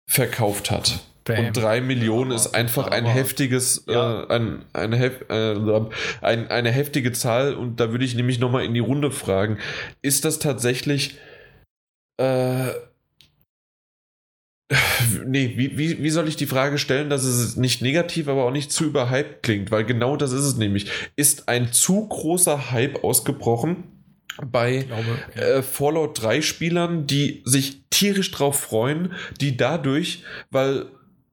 verkauft 0.07 0.71
hat. 0.71 1.01
Bam. 1.25 1.47
Und 1.47 1.57
3 1.57 1.81
Millionen 1.81 2.31
ist 2.31 2.55
einfach 2.55 2.89
ein 2.89 3.05
heftiges, 3.05 3.85
ja. 3.87 4.23
äh, 4.23 4.35
ein, 4.35 4.65
eine, 4.73 4.97
hef 4.97 5.29
äh, 5.29 5.55
ein, 6.23 6.49
eine 6.49 6.71
heftige 6.71 7.13
Zahl. 7.13 7.55
Und 7.55 7.79
da 7.79 7.93
würde 7.93 8.05
ich 8.05 8.15
nämlich 8.15 8.39
nochmal 8.39 8.65
in 8.65 8.75
die 8.75 8.81
Runde 8.81 9.11
fragen: 9.11 9.59
Ist 10.03 10.25
das 10.25 10.39
tatsächlich. 10.39 11.19
Äh, 12.17 12.71
nee, 15.27 15.53
wie, 15.57 15.77
wie, 15.77 16.03
wie 16.03 16.11
soll 16.11 16.29
ich 16.29 16.37
die 16.37 16.47
Frage 16.47 16.79
stellen, 16.79 17.11
dass 17.11 17.25
es 17.25 17.57
nicht 17.57 17.83
negativ, 17.83 18.29
aber 18.29 18.45
auch 18.45 18.53
nicht 18.53 18.73
zu 18.73 18.85
überhyped 18.85 19.43
klingt? 19.43 19.71
Weil 19.71 19.85
genau 19.85 20.17
das 20.17 20.33
ist 20.33 20.45
es 20.45 20.57
nämlich. 20.57 20.91
Ist 21.17 21.49
ein 21.49 21.73
zu 21.73 22.09
großer 22.09 22.71
Hype 22.71 23.05
ausgebrochen? 23.05 24.00
Bei 24.45 24.87
glaube, 24.87 25.19
äh, 25.35 25.63
Fallout 25.63 26.23
3 26.23 26.43
Spielern, 26.43 27.07
die 27.07 27.43
sich 27.45 27.83
tierisch 27.91 28.31
drauf 28.31 28.59
freuen, 28.59 29.13
die 29.41 29.57
dadurch, 29.57 30.25
weil 30.51 30.87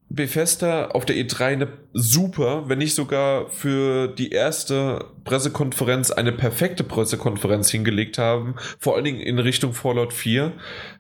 Bethesda 0.10 0.88
auf 0.88 1.06
der 1.06 1.18
E3 1.18 1.44
eine 1.44 1.68
super, 1.94 2.70
wenn 2.70 2.78
nicht 2.78 2.96
sogar 2.96 3.50
für 3.50 4.08
die 4.08 4.32
erste 4.32 5.06
Pressekonferenz 5.26 6.12
eine 6.12 6.32
perfekte 6.32 6.84
Pressekonferenz 6.84 7.70
hingelegt 7.70 8.18
haben, 8.18 8.56
vor 8.80 8.96
allen 8.96 9.04
Dingen 9.04 9.20
in 9.20 9.40
Richtung 9.40 9.74
Fallout 9.74 10.14
4, 10.14 10.54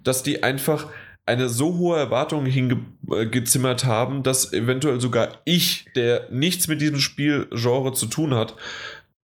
dass 0.03 0.23
die 0.23 0.43
einfach 0.43 0.87
eine 1.25 1.49
so 1.49 1.77
hohe 1.77 1.97
Erwartung 1.97 2.45
hingezimmert 2.45 3.83
haben, 3.83 4.23
dass 4.23 4.53
eventuell 4.53 5.01
sogar 5.01 5.41
ich, 5.43 5.85
der 5.95 6.27
nichts 6.31 6.69
mit 6.69 6.79
diesem 6.79 6.99
Spielgenre 6.99 7.93
zu 7.93 8.05
tun 8.05 8.33
hat, 8.33 8.55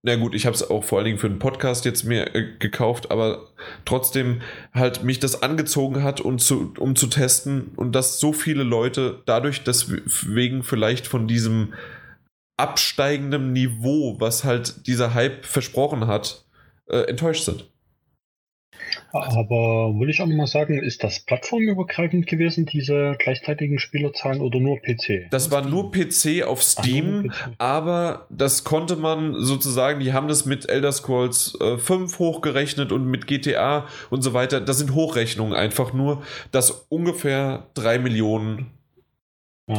na 0.04 0.16
gut, 0.16 0.34
ich 0.34 0.46
habe 0.46 0.54
es 0.54 0.68
auch 0.68 0.82
vor 0.82 0.98
allen 0.98 1.04
Dingen 1.04 1.18
für 1.18 1.28
einen 1.28 1.38
Podcast 1.38 1.84
jetzt 1.84 2.02
mir 2.04 2.34
äh, 2.34 2.56
gekauft, 2.58 3.10
aber 3.12 3.50
trotzdem 3.84 4.42
halt 4.74 5.04
mich 5.04 5.20
das 5.20 5.42
angezogen 5.42 6.02
hat, 6.02 6.20
um 6.20 6.38
zu, 6.38 6.74
um 6.78 6.96
zu 6.96 7.06
testen 7.06 7.70
und 7.76 7.92
dass 7.92 8.18
so 8.18 8.32
viele 8.32 8.64
Leute 8.64 9.22
dadurch 9.26 9.62
deswegen 9.62 10.64
vielleicht 10.64 11.06
von 11.06 11.28
diesem 11.28 11.74
absteigenden 12.56 13.52
Niveau, 13.52 14.16
was 14.18 14.44
halt 14.44 14.86
dieser 14.88 15.14
Hype 15.14 15.46
versprochen 15.46 16.08
hat, 16.08 16.44
äh, 16.86 17.02
enttäuscht 17.02 17.44
sind. 17.44 17.71
Aber 19.12 19.94
will 19.98 20.08
ich 20.08 20.20
auch 20.22 20.26
nochmal 20.26 20.46
sagen, 20.46 20.82
ist 20.82 21.04
das 21.04 21.20
plattformübergreifend 21.20 22.26
gewesen, 22.26 22.66
diese 22.66 23.14
gleichzeitigen 23.18 23.78
Spielerzahlen 23.78 24.40
oder 24.40 24.58
nur 24.58 24.78
PC? 24.80 25.28
Das 25.30 25.50
war 25.50 25.66
nur 25.66 25.92
PC 25.92 26.42
auf 26.46 26.62
Steam, 26.62 27.30
Ach, 27.32 27.50
PC. 27.50 27.54
aber 27.58 28.26
das 28.30 28.64
konnte 28.64 28.96
man 28.96 29.34
sozusagen, 29.38 30.00
die 30.00 30.12
haben 30.12 30.28
das 30.28 30.46
mit 30.46 30.68
Elder 30.68 30.92
Scrolls 30.92 31.58
äh, 31.60 31.76
5 31.76 32.18
hochgerechnet 32.18 32.92
und 32.92 33.06
mit 33.06 33.26
GTA 33.26 33.86
und 34.10 34.22
so 34.22 34.32
weiter. 34.32 34.60
Das 34.60 34.78
sind 34.78 34.94
Hochrechnungen 34.94 35.54
einfach 35.54 35.92
nur, 35.92 36.22
dass 36.50 36.70
ungefähr 36.88 37.66
3 37.74 37.98
Millionen 37.98 38.70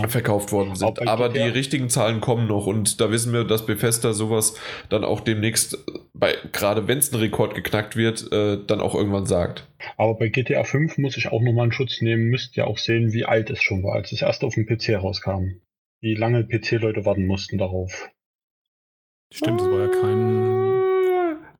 ja. 0.02 0.08
verkauft 0.08 0.52
worden 0.52 0.76
sind. 0.76 1.08
Aber 1.08 1.30
die 1.30 1.40
richtigen 1.40 1.90
Zahlen 1.90 2.22
kommen 2.22 2.48
noch 2.48 2.68
und 2.68 3.00
da 3.00 3.12
wissen 3.12 3.34
wir, 3.34 3.44
dass 3.44 3.66
Bethesda 3.66 4.14
sowas 4.14 4.56
dann 4.90 5.04
auch 5.04 5.20
demnächst, 5.22 5.78
bei, 6.14 6.36
gerade 6.52 6.88
wenn 6.88 6.98
es 6.98 7.12
ein 7.12 7.20
Rekord 7.20 7.56
geknackt 7.56 7.96
wird, 7.96 8.32
äh, 8.32 8.58
dann 8.66 8.82
auch 8.82 8.96
irgendwann 8.96 9.26
sagt. 9.26 9.68
Aber 9.98 10.16
bei 10.16 10.30
GTA 10.30 10.64
5 10.64 10.98
muss 10.98 11.18
ich 11.18 11.32
auch 11.32 11.42
nochmal 11.42 11.64
einen 11.64 11.72
Schutz 11.72 12.02
nehmen, 12.02 12.30
müsst 12.30 12.56
ihr 12.58 12.68
auch 12.68 12.78
sehen, 12.78 13.14
wie 13.14 13.26
alt 13.26 13.50
es 13.50 13.62
schon 13.62 13.84
war, 13.84 13.94
als 13.94 14.12
es 14.12 14.22
erst 14.22 14.44
auf 14.44 14.56
dem 14.56 14.66
PC 14.66 14.96
rauskam. 15.02 15.60
Wie 16.02 16.16
lange 16.16 16.44
PC-Leute 16.44 17.06
warten 17.06 17.26
mussten 17.26 17.58
darauf. 17.58 18.10
Stimmt, 19.32 19.62
das 19.62 19.68
war 19.68 19.80
ja 19.80 19.88
kein. 19.88 20.83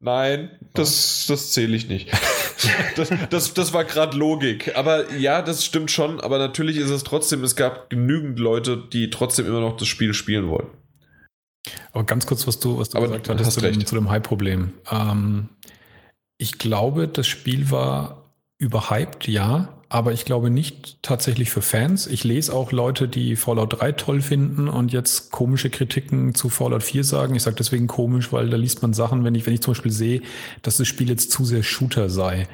Nein, 0.04 0.50
das, 0.74 1.28
das 1.30 1.54
zähle 1.54 1.78
ich 1.78 1.88
nicht. 1.88 2.12
das, 2.98 3.10
das, 3.30 3.54
das 3.54 3.74
war 3.74 3.86
gerade 3.86 4.18
Logik. 4.18 4.76
Aber 4.76 5.10
ja, 5.14 5.42
das 5.42 5.64
stimmt 5.64 5.92
schon. 5.92 6.20
Aber 6.20 6.40
natürlich 6.40 6.76
ist 6.76 6.90
es 6.90 7.06
trotzdem, 7.06 7.42
es 7.46 7.56
gab 7.56 7.90
genügend 7.90 8.38
Leute, 8.38 8.76
die 8.92 9.10
trotzdem 9.10 9.48
immer 9.48 9.62
noch 9.62 9.78
das 9.78 9.88
Spiel 9.88 10.14
spielen 10.14 10.50
wollen. 10.50 10.68
Aber 11.94 12.04
ganz 12.04 12.26
kurz, 12.26 12.46
was 12.46 12.60
du, 12.60 12.78
was 12.80 12.90
du 12.90 13.00
gesagt 13.00 13.30
hattest 13.30 13.54
zu 13.54 13.62
dem, 13.62 13.86
zu 13.86 13.96
dem 13.96 14.10
Hype-Problem. 14.10 14.74
Ähm, 14.92 15.48
ich 16.38 16.58
glaube, 16.58 17.08
das 17.08 17.26
Spiel 17.26 17.72
war 17.72 18.34
überhyped, 18.58 19.30
ja, 19.30 19.82
aber 19.94 20.12
ich 20.12 20.26
glaube 20.26 20.50
nicht 20.50 20.98
tatsächlich 21.04 21.52
für 21.52 21.62
Fans. 21.62 22.08
Ich 22.08 22.24
lese 22.24 22.52
auch 22.52 22.72
Leute, 22.72 23.08
die 23.08 23.36
Fallout 23.36 23.80
3 23.80 23.92
toll 23.92 24.22
finden 24.22 24.68
und 24.68 24.92
jetzt 24.92 25.30
komische 25.30 25.70
Kritiken 25.70 26.34
zu 26.34 26.50
Fallout 26.50 26.82
4 26.82 27.04
sagen. 27.04 27.36
Ich 27.36 27.44
sage 27.44 27.58
deswegen 27.58 27.86
komisch, 27.86 28.34
weil 28.34 28.50
da 28.50 28.58
liest 28.58 28.82
man 28.82 28.94
Sachen, 28.94 29.24
wenn 29.24 29.36
ich, 29.36 29.46
wenn 29.46 29.54
ich 29.54 29.62
zum 29.62 29.76
Beispiel 29.76 29.92
sehe, 29.92 30.22
dass 30.64 30.78
das 30.78 30.88
Spiel 30.88 31.10
jetzt 31.10 31.30
zu 31.32 31.46
sehr 31.46 31.62
Shooter 31.62 32.10
sei. 32.10 32.48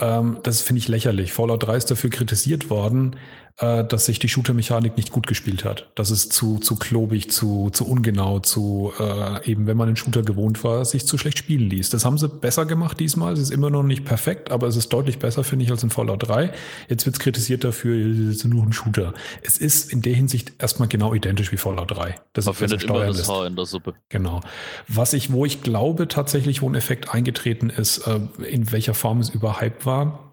Ähm, 0.00 0.38
das 0.42 0.60
finde 0.60 0.80
ich 0.80 0.88
lächerlich. 0.88 1.32
Fallout 1.32 1.62
3 1.62 1.76
ist 1.76 1.90
dafür 1.92 2.10
kritisiert 2.10 2.68
worden, 2.68 3.14
äh, 3.58 3.84
dass 3.84 4.06
sich 4.06 4.18
die 4.18 4.28
Shooter-Mechanik 4.28 4.96
nicht 4.96 5.12
gut 5.12 5.26
gespielt 5.26 5.64
hat. 5.64 5.90
Das 5.94 6.10
ist 6.10 6.32
zu, 6.32 6.58
zu 6.58 6.76
klobig, 6.76 7.30
zu, 7.30 7.70
zu 7.70 7.86
ungenau, 7.86 8.38
zu 8.40 8.92
äh, 8.98 9.50
eben, 9.50 9.66
wenn 9.66 9.76
man 9.76 9.88
den 9.88 9.96
Shooter 9.96 10.22
gewohnt 10.22 10.64
war, 10.64 10.84
sich 10.84 11.06
zu 11.06 11.18
schlecht 11.18 11.38
spielen 11.38 11.68
ließ. 11.68 11.90
Das 11.90 12.04
haben 12.04 12.18
sie 12.18 12.28
besser 12.28 12.66
gemacht 12.66 12.98
diesmal. 12.98 13.34
Es 13.34 13.40
ist 13.40 13.50
immer 13.50 13.70
noch 13.70 13.82
nicht 13.82 14.04
perfekt, 14.04 14.50
aber 14.50 14.66
es 14.68 14.76
ist 14.76 14.92
deutlich 14.92 15.18
besser, 15.18 15.44
finde 15.44 15.64
ich, 15.64 15.70
als 15.70 15.82
in 15.82 15.90
Fallout 15.90 16.28
3. 16.28 16.52
Jetzt 16.88 17.04
wird 17.06 17.16
es 17.16 17.20
kritisiert 17.20 17.64
dafür, 17.64 17.94
es 17.94 18.36
ist 18.36 18.44
nur 18.44 18.62
ein 18.62 18.72
Shooter. 18.72 19.14
Es 19.42 19.58
ist 19.58 19.92
in 19.92 20.02
der 20.02 20.14
Hinsicht 20.14 20.52
erstmal 20.58 20.88
genau 20.88 21.14
identisch 21.14 21.52
wie 21.52 21.56
Fallout 21.56 21.90
3. 21.90 22.14
Das 22.32 22.46
man 22.46 22.54
findet 22.54 22.84
immer 22.84 23.06
das 23.06 23.28
Haar 23.28 23.46
in 23.46 23.56
der 23.56 23.66
Suppe. 23.66 23.94
Genau. 24.08 24.40
Was 24.88 25.12
ich, 25.12 25.32
wo 25.32 25.44
ich 25.44 25.62
glaube 25.62 26.08
tatsächlich, 26.08 26.62
wo 26.62 26.68
ein 26.68 26.74
Effekt 26.74 27.12
eingetreten 27.12 27.70
ist, 27.70 28.06
äh, 28.06 28.20
in 28.44 28.72
welcher 28.72 28.94
Form 28.94 29.20
es 29.20 29.28
überhyped 29.30 29.84
war, 29.84 30.32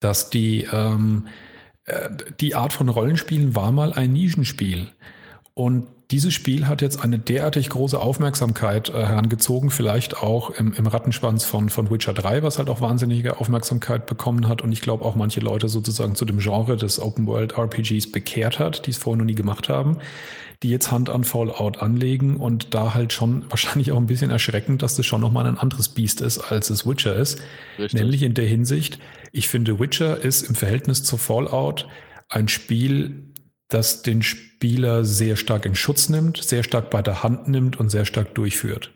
dass 0.00 0.30
die 0.30 0.66
ähm, 0.72 1.26
äh, 1.26 1.30
die 2.40 2.54
Art 2.54 2.72
von 2.72 2.88
Rollenspielen 2.88 3.54
war 3.54 3.72
mal 3.72 3.92
ein 3.92 4.12
Nischenspiel. 4.12 4.88
Und 5.54 5.86
dieses 6.10 6.34
Spiel 6.34 6.68
hat 6.68 6.82
jetzt 6.82 7.02
eine 7.02 7.18
derartig 7.18 7.68
große 7.68 7.98
Aufmerksamkeit 7.98 8.90
äh, 8.90 8.92
herangezogen, 8.92 9.70
vielleicht 9.70 10.16
auch 10.22 10.50
im, 10.50 10.72
im 10.72 10.86
Rattenschwanz 10.86 11.44
von, 11.44 11.68
von 11.68 11.90
Witcher 11.90 12.12
3, 12.14 12.44
was 12.44 12.58
halt 12.58 12.68
auch 12.68 12.80
wahnsinnige 12.80 13.40
Aufmerksamkeit 13.40 14.06
bekommen 14.06 14.46
hat 14.46 14.62
und 14.62 14.70
ich 14.70 14.82
glaube 14.82 15.04
auch 15.04 15.16
manche 15.16 15.40
Leute 15.40 15.68
sozusagen 15.68 16.14
zu 16.14 16.24
dem 16.24 16.38
Genre 16.38 16.76
des 16.76 17.00
Open 17.00 17.26
World 17.26 17.58
RPGs 17.58 18.12
bekehrt 18.12 18.60
hat, 18.60 18.86
die 18.86 18.92
es 18.92 18.98
vorher 18.98 19.18
noch 19.18 19.24
nie 19.24 19.34
gemacht 19.34 19.68
haben, 19.68 19.98
die 20.62 20.70
jetzt 20.70 20.92
Hand 20.92 21.10
an 21.10 21.24
Fallout 21.24 21.78
anlegen 21.78 22.36
und 22.36 22.72
da 22.72 22.94
halt 22.94 23.12
schon 23.12 23.44
wahrscheinlich 23.50 23.90
auch 23.90 23.98
ein 23.98 24.06
bisschen 24.06 24.30
erschreckend, 24.30 24.82
dass 24.82 24.94
das 24.94 25.06
schon 25.06 25.20
nochmal 25.20 25.46
ein 25.46 25.58
anderes 25.58 25.88
Biest 25.88 26.20
ist, 26.20 26.38
als 26.38 26.70
es 26.70 26.86
Witcher 26.86 27.16
ist. 27.16 27.40
Richtig. 27.78 28.00
Nämlich 28.00 28.22
in 28.22 28.34
der 28.34 28.46
Hinsicht, 28.46 29.00
ich 29.36 29.48
finde, 29.48 29.78
Witcher 29.78 30.18
ist 30.18 30.42
im 30.42 30.54
Verhältnis 30.54 31.04
zu 31.04 31.18
Fallout 31.18 31.86
ein 32.28 32.48
Spiel, 32.48 33.34
das 33.68 34.02
den 34.02 34.22
Spieler 34.22 35.04
sehr 35.04 35.36
stark 35.36 35.66
in 35.66 35.74
Schutz 35.74 36.08
nimmt, 36.08 36.42
sehr 36.42 36.62
stark 36.62 36.90
bei 36.90 37.02
der 37.02 37.22
Hand 37.22 37.48
nimmt 37.48 37.78
und 37.78 37.90
sehr 37.90 38.06
stark 38.06 38.34
durchführt. 38.34 38.95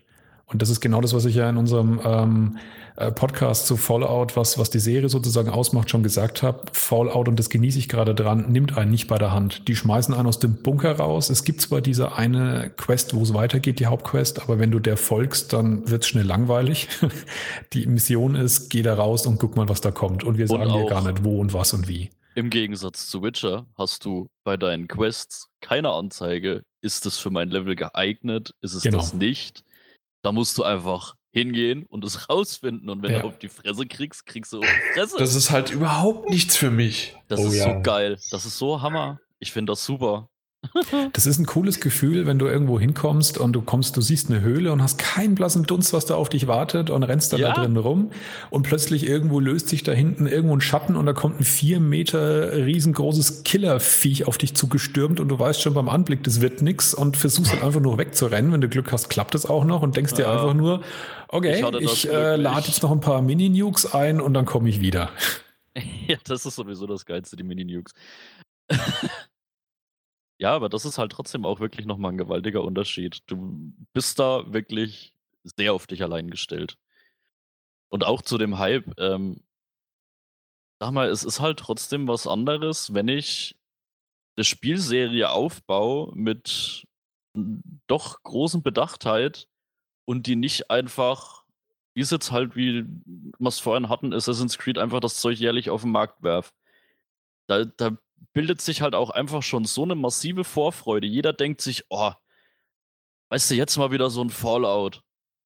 Und 0.51 0.61
das 0.61 0.69
ist 0.69 0.81
genau 0.81 1.01
das, 1.01 1.13
was 1.13 1.25
ich 1.25 1.35
ja 1.35 1.49
in 1.49 1.57
unserem 1.57 2.01
ähm, 2.03 2.57
äh, 2.97 3.11
Podcast 3.11 3.67
zu 3.67 3.77
Fallout, 3.77 4.35
was, 4.35 4.57
was 4.57 4.69
die 4.69 4.79
Serie 4.79 5.07
sozusagen 5.07 5.49
ausmacht, 5.49 5.89
schon 5.89 6.03
gesagt 6.03 6.43
habe. 6.43 6.63
Fallout, 6.73 7.27
und 7.27 7.39
das 7.39 7.49
genieße 7.49 7.79
ich 7.79 7.87
gerade 7.87 8.13
dran, 8.13 8.51
nimmt 8.51 8.77
einen 8.77 8.91
nicht 8.91 9.07
bei 9.07 9.17
der 9.17 9.31
Hand. 9.31 9.67
Die 9.67 9.75
schmeißen 9.75 10.13
einen 10.13 10.27
aus 10.27 10.39
dem 10.39 10.61
Bunker 10.61 10.97
raus. 10.97 11.29
Es 11.29 11.43
gibt 11.43 11.61
zwar 11.61 11.81
diese 11.81 12.15
eine 12.15 12.71
Quest, 12.75 13.15
wo 13.15 13.23
es 13.23 13.33
weitergeht, 13.33 13.79
die 13.79 13.85
Hauptquest, 13.85 14.41
aber 14.41 14.59
wenn 14.59 14.71
du 14.71 14.79
der 14.79 14.97
folgst, 14.97 15.53
dann 15.53 15.89
wird 15.89 16.03
es 16.03 16.09
schnell 16.09 16.25
langweilig. 16.25 16.89
die 17.73 17.85
Mission 17.85 18.35
ist, 18.35 18.69
geh 18.69 18.81
da 18.81 18.93
raus 18.95 19.25
und 19.25 19.39
guck 19.39 19.55
mal, 19.55 19.69
was 19.69 19.81
da 19.81 19.91
kommt. 19.91 20.23
Und 20.23 20.37
wir 20.37 20.47
sagen 20.47 20.71
dir 20.73 20.85
gar 20.85 21.03
nicht, 21.03 21.23
wo 21.23 21.39
und 21.39 21.53
was 21.53 21.73
und 21.73 21.87
wie. 21.87 22.09
Im 22.35 22.49
Gegensatz 22.49 23.07
zu 23.07 23.23
Witcher 23.23 23.65
hast 23.77 24.05
du 24.05 24.27
bei 24.43 24.55
deinen 24.55 24.87
Quests 24.87 25.49
keine 25.59 25.91
Anzeige. 25.91 26.63
Ist 26.81 27.05
es 27.05 27.17
für 27.17 27.29
mein 27.29 27.49
Level 27.49 27.75
geeignet? 27.75 28.53
Ist 28.61 28.73
es 28.73 28.83
genau. 28.83 28.99
das 28.99 29.13
nicht? 29.13 29.63
Da 30.21 30.31
musst 30.31 30.57
du 30.57 30.63
einfach 30.63 31.15
hingehen 31.31 31.85
und 31.85 32.03
es 32.03 32.29
rausfinden. 32.29 32.89
Und 32.89 33.03
wenn 33.03 33.11
ja. 33.11 33.19
du 33.19 33.27
auf 33.27 33.39
die 33.39 33.49
Fresse 33.49 33.85
kriegst, 33.85 34.25
kriegst 34.25 34.53
du 34.53 34.59
auf 34.59 34.65
die 34.65 34.93
Fresse. 34.93 35.17
Das 35.17 35.35
ist 35.35 35.51
halt 35.51 35.71
überhaupt 35.71 36.29
nichts 36.29 36.57
für 36.57 36.71
mich. 36.71 37.15
Das 37.27 37.39
oh, 37.39 37.47
ist 37.47 37.55
ja. 37.55 37.73
so 37.75 37.81
geil. 37.81 38.19
Das 38.31 38.45
ist 38.45 38.57
so 38.57 38.81
Hammer. 38.81 39.19
Ich 39.39 39.51
finde 39.51 39.71
das 39.71 39.85
super. 39.85 40.29
Das 41.13 41.25
ist 41.25 41.39
ein 41.39 41.45
cooles 41.45 41.79
Gefühl, 41.79 42.25
wenn 42.25 42.39
du 42.39 42.47
irgendwo 42.47 42.79
hinkommst 42.79 43.37
und 43.37 43.53
du 43.53 43.61
kommst, 43.61 43.97
du 43.97 44.01
siehst 44.01 44.29
eine 44.29 44.41
Höhle 44.41 44.71
und 44.71 44.81
hast 44.81 44.97
keinen 44.97 45.35
blassen 45.35 45.63
Dunst, 45.63 45.93
was 45.93 46.05
da 46.05 46.15
auf 46.15 46.29
dich 46.29 46.47
wartet 46.47 46.89
und 46.89 47.03
rennst 47.03 47.33
dann 47.33 47.39
ja. 47.39 47.53
da 47.53 47.61
drin 47.61 47.77
rum 47.77 48.11
und 48.49 48.63
plötzlich 48.63 49.07
irgendwo 49.07 49.39
löst 49.39 49.69
sich 49.69 49.83
da 49.83 49.91
hinten 49.91 50.27
irgendwo 50.27 50.55
ein 50.55 50.61
Schatten 50.61 50.95
und 50.95 51.05
da 51.05 51.13
kommt 51.13 51.39
ein 51.39 51.43
vier 51.43 51.79
Meter 51.79 52.53
riesengroßes 52.53 53.43
Killerviech 53.43 54.27
auf 54.27 54.37
dich 54.37 54.55
zugestürmt 54.55 55.19
und 55.19 55.29
du 55.29 55.39
weißt 55.39 55.61
schon 55.61 55.73
beim 55.73 55.89
Anblick, 55.89 56.23
das 56.23 56.41
wird 56.41 56.61
nix 56.61 56.93
und 56.93 57.17
versuchst 57.17 57.53
dann 57.53 57.63
einfach 57.63 57.81
nur 57.81 57.97
wegzurennen. 57.97 58.51
Wenn 58.51 58.61
du 58.61 58.69
Glück 58.69 58.91
hast, 58.91 59.09
klappt 59.09 59.35
es 59.35 59.45
auch 59.45 59.65
noch 59.65 59.81
und 59.81 59.95
denkst 59.97 60.13
dir 60.13 60.29
einfach 60.29 60.53
nur, 60.53 60.81
okay, 61.27 61.65
ich, 61.79 62.05
ich 62.05 62.09
äh, 62.11 62.35
lade 62.35 62.67
jetzt 62.67 62.83
noch 62.83 62.91
ein 62.91 63.01
paar 63.01 63.21
Mini-Nukes 63.21 63.93
ein 63.93 64.21
und 64.21 64.33
dann 64.33 64.45
komme 64.45 64.69
ich 64.69 64.81
wieder. 64.81 65.09
Ja, 66.05 66.17
das 66.25 66.45
ist 66.45 66.55
sowieso 66.57 66.85
das 66.85 67.05
Geilste, 67.05 67.37
die 67.37 67.43
Mini-Nukes. 67.43 67.93
Ja, 70.41 70.55
aber 70.55 70.69
das 70.69 70.85
ist 70.85 70.97
halt 70.97 71.11
trotzdem 71.11 71.45
auch 71.45 71.59
wirklich 71.59 71.85
nochmal 71.85 72.11
ein 72.13 72.17
gewaltiger 72.17 72.63
Unterschied. 72.63 73.21
Du 73.27 73.73
bist 73.93 74.17
da 74.17 74.51
wirklich 74.51 75.13
sehr 75.43 75.71
auf 75.73 75.85
dich 75.85 76.01
allein 76.01 76.31
gestellt. 76.31 76.79
Und 77.89 78.03
auch 78.03 78.23
zu 78.23 78.39
dem 78.39 78.57
Hype, 78.57 78.91
ähm, 78.99 79.43
sag 80.79 80.91
mal, 80.93 81.09
es 81.09 81.23
ist 81.23 81.41
halt 81.41 81.59
trotzdem 81.59 82.07
was 82.07 82.25
anderes, 82.25 82.91
wenn 82.95 83.07
ich 83.07 83.55
eine 84.35 84.43
Spielserie 84.43 85.29
aufbaue 85.29 86.11
mit 86.15 86.87
doch 87.85 88.23
großen 88.23 88.63
Bedachtheit 88.63 89.47
und 90.05 90.25
die 90.25 90.35
nicht 90.35 90.71
einfach, 90.71 91.43
wie 91.93 92.01
es 92.01 92.09
jetzt 92.09 92.31
halt, 92.31 92.55
wie 92.55 92.85
wir 92.85 93.47
es 93.47 93.59
vorhin 93.59 93.89
hatten, 93.89 94.11
Assassin's 94.11 94.57
Creed 94.57 94.79
einfach 94.79 95.01
das 95.01 95.21
Zeug 95.21 95.37
jährlich 95.37 95.69
auf 95.69 95.83
den 95.83 95.91
Markt 95.91 96.23
werf. 96.23 96.51
Da, 97.47 97.65
da 97.65 97.97
bildet 98.33 98.61
sich 98.61 98.81
halt 98.81 98.95
auch 98.95 99.09
einfach 99.09 99.43
schon 99.43 99.65
so 99.65 99.83
eine 99.83 99.95
massive 99.95 100.43
Vorfreude. 100.43 101.07
Jeder 101.07 101.33
denkt 101.33 101.61
sich, 101.61 101.85
oh, 101.89 102.11
weißt 103.29 103.51
du, 103.51 103.55
jetzt 103.55 103.77
mal 103.77 103.91
wieder 103.91 104.09
so 104.09 104.21
ein 104.21 104.29
Fallout. 104.29 105.01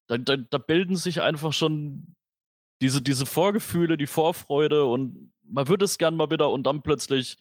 Da, 0.07 0.17
da, 0.17 0.37
da 0.37 0.57
bilden 0.57 0.95
sich 0.95 1.21
einfach 1.21 1.53
schon 1.53 2.15
diese, 2.81 3.01
diese 3.01 3.25
Vorgefühle, 3.25 3.97
die 3.97 4.07
Vorfreude 4.07 4.85
und 4.85 5.33
man 5.43 5.67
würde 5.67 5.85
es 5.85 5.97
gern 5.97 6.15
mal 6.15 6.29
wieder 6.29 6.49
und 6.49 6.63
dann 6.63 6.81
plötzlich 6.81 7.37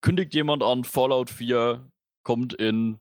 kündigt 0.00 0.34
jemand 0.34 0.62
an, 0.62 0.84
Fallout 0.84 1.30
4 1.30 1.90
kommt 2.22 2.54
in, 2.54 2.98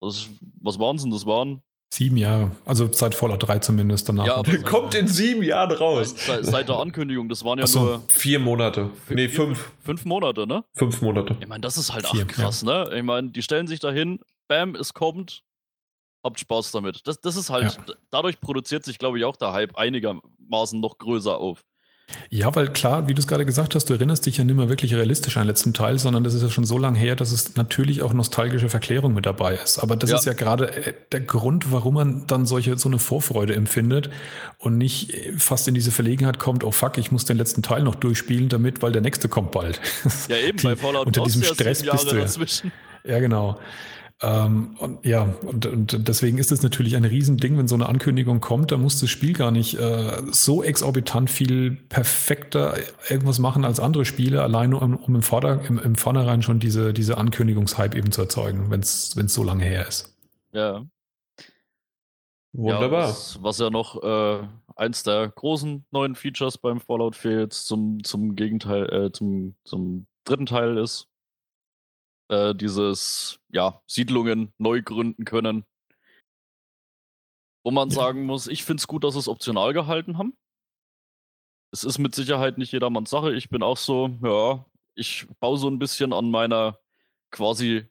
was, 0.00 0.28
was 0.60 0.78
waren 0.78 0.96
denn? 0.96 1.10
Das 1.10 1.26
waren 1.26 1.62
Sieben 1.92 2.16
Jahre, 2.16 2.52
also 2.64 2.90
seit 2.92 3.16
Fallout 3.16 3.42
3 3.48 3.58
zumindest 3.58 4.08
danach. 4.08 4.26
Ja, 4.26 4.36
aber 4.36 4.56
kommt 4.58 4.94
in 4.94 5.08
sieben 5.08 5.42
Jahren 5.42 5.72
raus. 5.72 6.14
Seit, 6.16 6.46
seit 6.46 6.68
der 6.68 6.76
Ankündigung, 6.76 7.28
das 7.28 7.44
waren 7.44 7.58
ja 7.58 7.66
so, 7.66 7.80
nur 7.80 8.02
vier 8.08 8.38
Monate. 8.38 8.90
Nee, 9.08 9.28
fünf. 9.28 9.72
Fünf 9.80 10.04
Monate, 10.04 10.46
ne? 10.46 10.64
Fünf 10.74 11.02
Monate. 11.02 11.36
Ich 11.40 11.48
meine, 11.48 11.62
das 11.62 11.76
ist 11.76 11.92
halt 11.92 12.06
vier, 12.06 12.22
auch 12.22 12.28
krass, 12.28 12.62
ja. 12.62 12.84
ne? 12.84 12.96
Ich 12.96 13.02
meine, 13.02 13.30
die 13.30 13.42
stellen 13.42 13.66
sich 13.66 13.80
dahin, 13.80 14.20
bam, 14.46 14.76
es 14.76 14.94
kommt, 14.94 15.42
habt 16.22 16.38
Spaß 16.38 16.70
damit. 16.70 17.08
Das, 17.08 17.20
das 17.20 17.34
ist 17.34 17.50
halt, 17.50 17.74
ja. 17.74 17.94
dadurch 18.12 18.40
produziert 18.40 18.84
sich, 18.84 18.98
glaube 18.98 19.18
ich, 19.18 19.24
auch 19.24 19.36
der 19.36 19.52
Hype 19.52 19.76
einigermaßen 19.76 20.80
noch 20.80 20.96
größer 20.96 21.36
auf. 21.38 21.64
Ja, 22.32 22.54
weil 22.54 22.68
klar, 22.68 23.08
wie 23.08 23.14
du 23.14 23.20
es 23.20 23.26
gerade 23.26 23.44
gesagt 23.44 23.74
hast, 23.74 23.86
du 23.90 23.94
erinnerst 23.94 24.24
dich 24.24 24.36
ja 24.36 24.44
nicht 24.44 24.56
mehr 24.56 24.68
wirklich 24.68 24.94
realistisch 24.94 25.36
an 25.36 25.42
den 25.42 25.48
letzten 25.48 25.74
Teil, 25.74 25.98
sondern 25.98 26.22
das 26.22 26.34
ist 26.34 26.42
ja 26.42 26.48
schon 26.48 26.64
so 26.64 26.78
lange 26.78 26.98
her, 26.98 27.16
dass 27.16 27.32
es 27.32 27.56
natürlich 27.56 28.02
auch 28.02 28.12
nostalgische 28.12 28.68
Verklärung 28.68 29.14
mit 29.14 29.26
dabei 29.26 29.54
ist. 29.54 29.78
Aber 29.78 29.96
das 29.96 30.10
ja. 30.10 30.16
ist 30.16 30.26
ja 30.26 30.32
gerade 30.32 30.72
äh, 30.72 30.94
der 31.10 31.20
Grund, 31.20 31.72
warum 31.72 31.94
man 31.94 32.26
dann 32.28 32.46
solche, 32.46 32.78
so 32.78 32.88
eine 32.88 32.98
Vorfreude 32.98 33.54
empfindet 33.54 34.10
und 34.58 34.78
nicht 34.78 35.12
äh, 35.12 35.32
fast 35.38 35.66
in 35.66 35.74
diese 35.74 35.90
Verlegenheit 35.90 36.38
kommt, 36.38 36.62
oh 36.62 36.70
fuck, 36.70 36.98
ich 36.98 37.10
muss 37.10 37.24
den 37.24 37.36
letzten 37.36 37.62
Teil 37.62 37.82
noch 37.82 37.96
durchspielen, 37.96 38.48
damit, 38.48 38.80
weil 38.80 38.92
der 38.92 39.02
nächste 39.02 39.28
kommt 39.28 39.50
bald. 39.50 39.80
Ja, 40.28 40.36
eben, 40.36 40.58
bei 40.62 40.76
Fallout 40.76 41.06
unter 41.08 41.24
diesem 41.24 41.42
Stress 41.42 41.82
bist 41.82 42.12
du 42.12 42.16
ja. 42.16 42.22
Dazwischen. 42.22 42.72
Ja, 43.04 43.18
genau. 43.18 43.58
Ähm, 44.22 44.76
und 44.78 45.04
ja, 45.04 45.34
und, 45.42 45.64
und 45.64 46.06
deswegen 46.06 46.36
ist 46.36 46.52
es 46.52 46.62
natürlich 46.62 46.94
ein 46.94 47.04
Riesending, 47.04 47.56
wenn 47.56 47.68
so 47.68 47.74
eine 47.74 47.88
Ankündigung 47.88 48.40
kommt, 48.40 48.70
da 48.70 48.76
muss 48.76 49.00
das 49.00 49.08
Spiel 49.08 49.32
gar 49.32 49.50
nicht 49.50 49.78
äh, 49.78 50.20
so 50.30 50.62
exorbitant 50.62 51.30
viel 51.30 51.70
perfekter 51.88 52.74
irgendwas 53.08 53.38
machen 53.38 53.64
als 53.64 53.80
andere 53.80 54.04
Spiele, 54.04 54.42
alleine 54.42 54.78
um, 54.78 54.96
um 54.96 55.14
im, 55.14 55.22
Vorder-, 55.22 55.64
im, 55.66 55.78
im 55.78 55.94
Vornherein 55.94 56.42
schon 56.42 56.60
diese, 56.60 56.92
diese 56.92 57.16
Ankündigungshype 57.16 57.96
eben 57.96 58.12
zu 58.12 58.20
erzeugen, 58.20 58.70
wenn 58.70 58.80
es 58.80 59.10
so 59.10 59.42
lange 59.42 59.64
her 59.64 59.88
ist. 59.88 60.14
Ja. 60.52 60.84
Wunderbar. 62.52 63.02
Ja, 63.02 63.08
was, 63.08 63.42
was, 63.42 63.58
ja 63.58 63.70
noch 63.70 64.02
äh, 64.02 64.46
eins 64.76 65.02
der 65.02 65.28
großen 65.28 65.86
neuen 65.92 66.14
Features 66.14 66.58
beim 66.58 66.80
Fallout 66.80 67.16
4 67.16 67.40
jetzt 67.40 67.66
zum, 67.66 68.02
zum 68.04 68.34
Gegenteil, 68.34 68.92
äh, 68.92 69.12
zum, 69.12 69.54
zum 69.64 70.06
dritten 70.24 70.46
Teil 70.46 70.76
ist, 70.76 71.09
äh, 72.30 72.54
dieses, 72.54 73.40
ja, 73.50 73.82
Siedlungen 73.86 74.52
neu 74.58 74.82
gründen 74.82 75.24
können. 75.24 75.64
Wo 77.64 77.70
man 77.70 77.90
ja. 77.90 77.94
sagen 77.94 78.24
muss, 78.24 78.46
ich 78.46 78.64
finde 78.64 78.80
es 78.80 78.86
gut, 78.86 79.04
dass 79.04 79.14
sie 79.14 79.20
es 79.20 79.28
optional 79.28 79.72
gehalten 79.72 80.16
haben. 80.16 80.34
Es 81.72 81.84
ist 81.84 81.98
mit 81.98 82.14
Sicherheit 82.14 82.56
nicht 82.56 82.72
jedermanns 82.72 83.10
Sache. 83.10 83.34
Ich 83.34 83.50
bin 83.50 83.62
auch 83.62 83.76
so, 83.76 84.10
ja, 84.22 84.64
ich 84.94 85.26
baue 85.40 85.58
so 85.58 85.68
ein 85.68 85.78
bisschen 85.78 86.12
an 86.12 86.30
meiner 86.30 86.78
quasi 87.30 87.86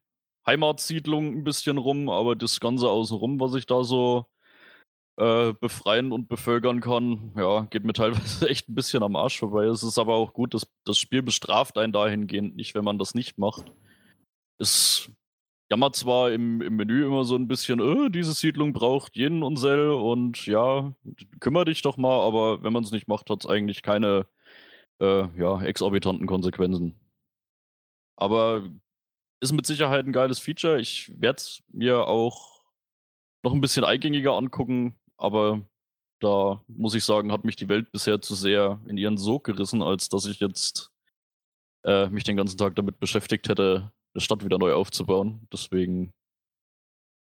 Heimatsiedlung 0.46 1.38
ein 1.38 1.44
bisschen 1.44 1.78
rum, 1.78 2.10
aber 2.10 2.36
das 2.36 2.60
Ganze 2.60 2.90
außenrum, 2.90 3.40
was 3.40 3.54
ich 3.56 3.68
da 3.68 3.84
so 3.84 4.26
äh, 5.18 5.54
befreien 5.54 6.12
und 6.12 6.28
bevölkern 6.30 6.82
kann, 6.82 7.34
ja, 7.36 7.62
geht 7.66 7.84
mir 7.84 7.94
teilweise 7.94 8.50
echt 8.50 8.70
ein 8.70 8.76
bisschen 8.76 9.04
am 9.04 9.16
Arsch 9.16 9.40
vorbei. 9.40 9.66
Es 9.66 9.84
ist 9.84 10.00
aber 10.00 10.16
auch 10.16 10.34
gut, 10.34 10.54
dass 10.54 10.68
das 10.86 10.98
Spiel 10.98 11.22
bestraft 11.22 11.78
einen 11.78 11.94
dahingehend 11.94 12.56
nicht, 12.56 12.74
wenn 12.76 12.86
man 12.86 12.98
das 12.98 13.14
nicht 13.16 13.38
macht. 13.38 13.72
Es 14.60 15.10
jammert 15.72 15.96
zwar 15.96 16.32
im, 16.32 16.62
im 16.62 16.76
Menü 16.76 17.06
immer 17.06 17.24
so 17.24 17.36
ein 17.36 17.48
bisschen, 17.48 17.80
äh, 17.80 18.10
diese 18.10 18.34
Siedlung 18.34 18.74
braucht 18.74 19.16
jeden 19.16 19.44
Unsell 19.44 19.90
und 19.90 20.46
ja, 20.46 20.94
kümmere 21.40 21.66
dich 21.66 21.82
doch 21.82 21.98
mal, 21.98 22.22
aber 22.22 22.64
wenn 22.64 22.74
man 22.74 22.84
es 22.84 22.92
nicht 22.92 23.08
macht, 23.08 23.30
hat 23.30 23.44
es 23.44 23.50
eigentlich 23.50 23.84
keine 23.84 24.28
äh, 25.00 25.28
ja, 25.38 25.62
exorbitanten 25.62 26.28
Konsequenzen. 26.28 27.00
Aber 28.18 28.70
ist 29.42 29.54
mit 29.54 29.66
Sicherheit 29.66 30.06
ein 30.06 30.12
geiles 30.12 30.40
Feature. 30.40 30.80
Ich 30.80 31.12
werde 31.20 31.38
es 31.38 31.64
mir 31.72 32.08
auch 32.08 32.62
noch 33.44 33.54
ein 33.54 33.62
bisschen 33.62 33.86
eingängiger 33.86 34.34
angucken, 34.34 35.00
aber 35.18 35.62
da 36.20 36.62
muss 36.68 36.96
ich 36.96 37.06
sagen, 37.06 37.32
hat 37.32 37.46
mich 37.46 37.56
die 37.56 37.70
Welt 37.70 37.92
bisher 37.92 38.22
zu 38.22 38.36
sehr 38.36 38.82
in 38.88 38.98
ihren 38.98 39.18
Sog 39.18 39.46
gerissen, 39.46 39.82
als 39.82 40.10
dass 40.10 40.26
ich 40.26 40.42
jetzt 40.42 40.92
äh, 41.86 42.10
mich 42.10 42.26
den 42.26 42.36
ganzen 42.36 42.58
Tag 42.58 42.76
damit 42.76 43.00
beschäftigt 43.00 43.48
hätte, 43.48 43.94
eine 44.14 44.22
Stadt 44.22 44.44
wieder 44.44 44.58
neu 44.58 44.74
aufzubauen. 44.74 45.48
Deswegen, 45.54 46.14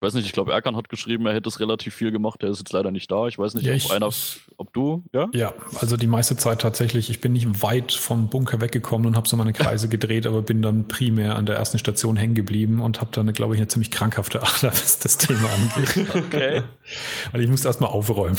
ich 0.01 0.07
weiß 0.07 0.15
nicht, 0.15 0.25
ich 0.25 0.32
glaube, 0.32 0.51
Erkan 0.51 0.75
hat 0.75 0.89
geschrieben, 0.89 1.27
er 1.27 1.34
hätte 1.36 1.47
es 1.47 1.59
relativ 1.59 1.93
viel 1.93 2.11
gemacht. 2.11 2.41
Er 2.41 2.49
ist 2.49 2.57
jetzt 2.57 2.73
leider 2.73 2.89
nicht 2.89 3.11
da. 3.11 3.27
Ich 3.27 3.38
weiß 3.38 3.53
nicht, 3.53 3.65
ja, 3.65 3.73
ob 3.73 3.77
ich, 3.77 3.91
einer, 3.91 4.09
ob 4.57 4.73
du, 4.73 5.03
ja? 5.13 5.29
Ja, 5.32 5.53
also 5.79 5.95
die 5.95 6.07
meiste 6.07 6.36
Zeit 6.38 6.59
tatsächlich. 6.59 7.11
Ich 7.11 7.21
bin 7.21 7.34
nicht 7.34 7.61
weit 7.61 7.91
vom 7.91 8.29
Bunker 8.29 8.61
weggekommen 8.61 9.05
und 9.05 9.15
habe 9.15 9.29
so 9.29 9.38
meine 9.38 9.53
Kreise 9.53 9.89
gedreht, 9.89 10.25
aber 10.25 10.41
bin 10.41 10.63
dann 10.63 10.88
primär 10.88 11.36
an 11.36 11.45
der 11.45 11.55
ersten 11.55 11.77
Station 11.77 12.17
hängen 12.17 12.34
geblieben 12.34 12.82
und 12.82 12.99
habe 12.99 13.11
dann, 13.11 13.32
glaube 13.32 13.53
ich, 13.53 13.59
eine 13.59 13.67
ziemlich 13.67 13.91
krankhafte 13.91 14.41
Ader, 14.41 14.71
was 14.71 14.97
das 14.97 15.19
Thema 15.19 15.47
angeht. 15.51 16.07
Okay. 16.15 16.63
Weil 17.32 17.41
ich 17.41 17.47
musste 17.47 17.67
erstmal 17.67 17.91
aufräumen. 17.91 18.38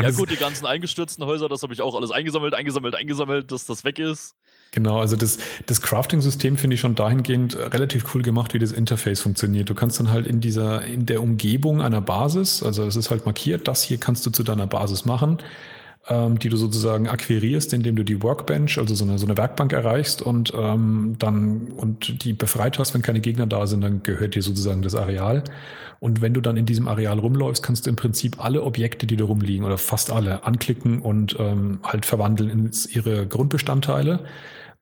ja 0.00 0.10
gut, 0.12 0.30
die 0.30 0.36
ganzen 0.36 0.64
eingestürzten 0.64 1.26
Häuser, 1.26 1.50
das 1.50 1.62
habe 1.62 1.74
ich 1.74 1.82
auch 1.82 1.94
alles 1.94 2.10
eingesammelt, 2.10 2.54
eingesammelt, 2.54 2.94
eingesammelt, 2.94 3.52
dass 3.52 3.66
das 3.66 3.84
weg 3.84 3.98
ist. 3.98 4.34
Genau, 4.72 5.00
also 5.00 5.16
das, 5.16 5.38
das 5.66 5.80
Crafting-System 5.80 6.58
finde 6.58 6.74
ich 6.74 6.80
schon 6.80 6.94
dahingehend 6.94 7.56
relativ 7.56 8.14
cool 8.14 8.22
gemacht, 8.22 8.52
wie 8.52 8.58
das 8.58 8.72
Interface 8.72 9.20
funktioniert. 9.20 9.70
Du 9.70 9.74
kannst 9.74 9.98
dann 9.98 10.10
halt 10.10 10.26
in 10.26 10.40
dieser, 10.40 10.84
in 10.84 11.06
der 11.06 11.22
Umgebung 11.22 11.80
einer 11.80 12.02
Basis, 12.02 12.62
also 12.62 12.84
es 12.84 12.94
ist 12.94 13.10
halt 13.10 13.24
markiert, 13.24 13.66
das 13.66 13.82
hier 13.82 13.98
kannst 13.98 14.26
du 14.26 14.30
zu 14.30 14.42
deiner 14.42 14.66
Basis 14.66 15.06
machen, 15.06 15.38
ähm, 16.08 16.38
die 16.38 16.50
du 16.50 16.58
sozusagen 16.58 17.08
akquirierst, 17.08 17.72
indem 17.72 17.96
du 17.96 18.04
die 18.04 18.22
Workbench, 18.22 18.78
also 18.78 18.94
so 18.94 19.04
eine, 19.04 19.18
so 19.18 19.26
eine 19.26 19.38
Werkbank 19.38 19.72
erreichst 19.72 20.20
und 20.20 20.52
ähm, 20.54 21.16
dann 21.18 21.68
und 21.76 22.22
die 22.22 22.34
befreit 22.34 22.78
hast, 22.78 22.92
wenn 22.92 23.02
keine 23.02 23.20
Gegner 23.20 23.46
da 23.46 23.66
sind, 23.66 23.80
dann 23.80 24.02
gehört 24.02 24.34
dir 24.34 24.42
sozusagen 24.42 24.82
das 24.82 24.94
Areal. 24.94 25.44
Und 26.00 26.20
wenn 26.20 26.34
du 26.34 26.40
dann 26.40 26.56
in 26.56 26.66
diesem 26.66 26.88
Areal 26.88 27.18
rumläufst, 27.18 27.62
kannst 27.62 27.86
du 27.86 27.90
im 27.90 27.96
Prinzip 27.96 28.44
alle 28.44 28.62
Objekte, 28.62 29.06
die 29.06 29.16
da 29.16 29.24
rumliegen, 29.24 29.64
oder 29.64 29.78
fast 29.78 30.12
alle, 30.12 30.44
anklicken 30.44 31.00
und 31.00 31.36
ähm, 31.40 31.80
halt 31.82 32.06
verwandeln 32.06 32.50
in 32.50 32.70
ihre 32.92 33.26
Grundbestandteile. 33.26 34.20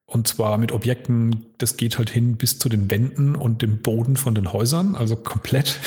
Und 0.06 0.28
zwar 0.28 0.56
mit 0.56 0.70
Objekten, 0.70 1.46
das 1.58 1.76
geht 1.76 1.98
halt 1.98 2.10
hin 2.10 2.36
bis 2.36 2.58
zu 2.58 2.68
den 2.68 2.90
Wänden 2.90 3.34
und 3.34 3.60
dem 3.62 3.82
Boden 3.82 4.16
von 4.16 4.34
den 4.34 4.52
Häusern, 4.52 4.94
also 4.94 5.16
komplett. 5.16 5.80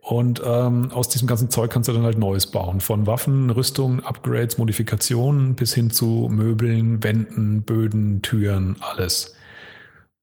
Und 0.00 0.40
ähm, 0.44 0.92
aus 0.92 1.08
diesem 1.08 1.26
ganzen 1.26 1.50
Zeug 1.50 1.70
kannst 1.70 1.88
du 1.88 1.92
dann 1.92 2.04
halt 2.04 2.16
Neues 2.16 2.46
bauen. 2.46 2.80
Von 2.80 3.08
Waffen, 3.08 3.50
Rüstungen, 3.50 4.04
Upgrades, 4.04 4.56
Modifikationen 4.56 5.56
bis 5.56 5.74
hin 5.74 5.90
zu 5.90 6.28
Möbeln, 6.30 7.02
Wänden, 7.02 7.62
Böden, 7.62 8.22
Türen, 8.22 8.76
alles. 8.80 9.34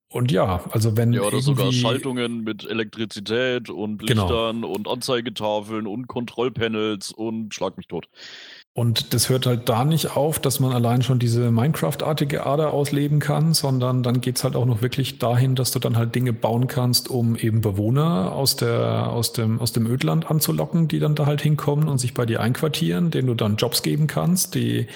Und 0.07 0.31
ja, 0.31 0.63
also 0.69 0.95
wenn. 0.95 1.11
Ja, 1.11 1.23
oder 1.23 1.41
sogar 1.41 1.73
Schaltungen 1.73 2.43
mit 2.43 2.65
Elektrizität 2.65 3.69
und 3.69 4.05
genau. 4.05 4.21
Lichtern 4.23 4.61
genau. 4.61 4.73
und 4.73 4.87
Anzeigetafeln 4.87 5.85
und 5.85 6.07
Kontrollpanels 6.07 7.11
und 7.11 7.53
schlag 7.53 7.75
mich 7.75 7.87
tot. 7.87 8.07
Und 8.75 9.13
das 9.13 9.29
hört 9.29 9.45
halt 9.45 9.69
da 9.69 9.85
nicht 9.85 10.17
auf, 10.17 10.39
dass 10.39 10.59
man 10.59 10.71
allein 10.71 11.03
schon 11.03 11.19
diese 11.19 11.51
Minecraft-artige 11.51 12.43
Ader 12.43 12.73
ausleben 12.73 13.19
kann, 13.19 13.53
sondern 13.53 14.01
dann 14.01 14.19
geht's 14.19 14.43
halt 14.43 14.55
auch 14.55 14.65
noch 14.65 14.81
wirklich 14.81 15.19
dahin, 15.19 15.53
dass 15.53 15.69
du 15.69 15.77
dann 15.77 15.95
halt 15.95 16.15
Dinge 16.15 16.33
bauen 16.33 16.65
kannst, 16.65 17.07
um 17.07 17.35
eben 17.35 17.61
Bewohner 17.61 18.31
aus, 18.31 18.55
der, 18.55 19.11
aus, 19.11 19.31
dem, 19.31 19.61
aus 19.61 19.73
dem 19.73 19.85
Ödland 19.85 20.31
anzulocken, 20.31 20.87
die 20.87 20.97
dann 20.97 21.13
da 21.13 21.27
halt 21.27 21.41
hinkommen 21.41 21.87
und 21.87 21.99
sich 21.99 22.15
bei 22.15 22.25
dir 22.25 22.41
einquartieren, 22.41 23.11
denen 23.11 23.27
du 23.27 23.35
dann 23.35 23.57
Jobs 23.57 23.83
geben 23.83 24.07
kannst, 24.07 24.55
die, 24.55 24.87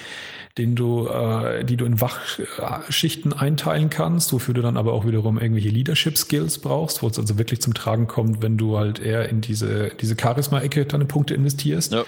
den 0.58 0.74
du, 0.74 1.06
äh, 1.06 1.64
die 1.64 1.76
du 1.76 1.84
in 1.84 2.00
Wachschichten 2.00 3.32
einteilen 3.32 3.90
kannst, 3.90 4.32
wofür 4.32 4.54
du 4.54 4.60
dann 4.60 4.76
aber 4.76 4.92
auch 4.92 5.06
wiederum 5.06 5.38
irgendwelche 5.38 5.68
Leadership-Skills 5.68 6.58
brauchst, 6.58 7.04
wo 7.04 7.06
es 7.06 7.16
also 7.16 7.38
wirklich 7.38 7.62
zum 7.62 7.74
Tragen 7.74 8.08
kommt, 8.08 8.42
wenn 8.42 8.56
du 8.56 8.76
halt 8.76 8.98
eher 8.98 9.28
in 9.28 9.40
diese, 9.40 9.92
diese 10.00 10.16
Charisma-Ecke 10.20 10.84
deine 10.84 11.04
Punkte 11.04 11.34
investierst. 11.34 11.92
Ja 11.92 12.02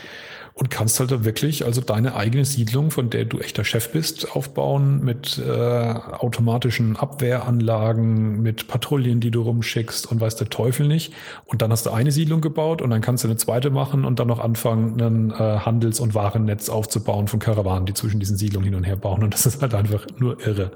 und 0.55 0.71
kannst 0.71 1.01
halt 1.01 1.11
da 1.11 1.25
wirklich 1.25 1.65
also 1.65 1.81
deine 1.81 2.15
eigene 2.17 2.45
Siedlung, 2.45 2.91
von 2.91 3.11
der 3.11 3.25
du 3.25 3.39
echter 3.39 3.65
Chef 3.65 3.93
bist, 3.93 4.35
aufbauen 4.35 5.05
mit 5.05 5.39
äh, 5.39 5.51
automatischen 5.51 6.97
Abwehranlagen, 6.97 8.43
mit 8.43 8.69
Patrouillen, 8.69 9.21
die 9.21 9.31
du 9.31 9.43
rumschickst 9.43 10.11
und 10.11 10.21
weiß 10.21 10.37
der 10.37 10.49
Teufel 10.49 10.87
nicht. 10.87 11.13
Und 11.45 11.63
dann 11.63 11.71
hast 11.71 11.87
du 11.87 11.91
eine 11.91 12.13
Siedlung 12.13 12.41
gebaut 12.41 12.83
und 12.83 12.91
dann 12.91 13.01
kannst 13.01 13.25
du 13.25 13.29
eine 13.29 13.37
zweite 13.37 13.71
machen 13.71 14.05
und 14.05 14.19
dann 14.19 14.29
noch 14.29 14.41
anfangen, 14.41 15.01
ein 15.01 15.31
äh, 15.31 15.61
Handels- 15.61 16.01
und 16.01 16.15
Warennetz 16.15 16.69
aufzubauen 16.69 17.29
von 17.29 17.39
Karawanen, 17.39 17.87
die 17.87 17.95
zwischen 17.95 18.21
diesen 18.21 18.37
Siedlungen 18.37 18.65
hin 18.65 18.75
und 18.75 18.85
her 18.85 18.97
bauen. 18.97 19.23
Und 19.23 19.35
das 19.35 19.47
ist 19.47 19.63
halt 19.63 19.75
einfach 19.75 20.07
nur 20.19 20.41
irre. 20.47 20.73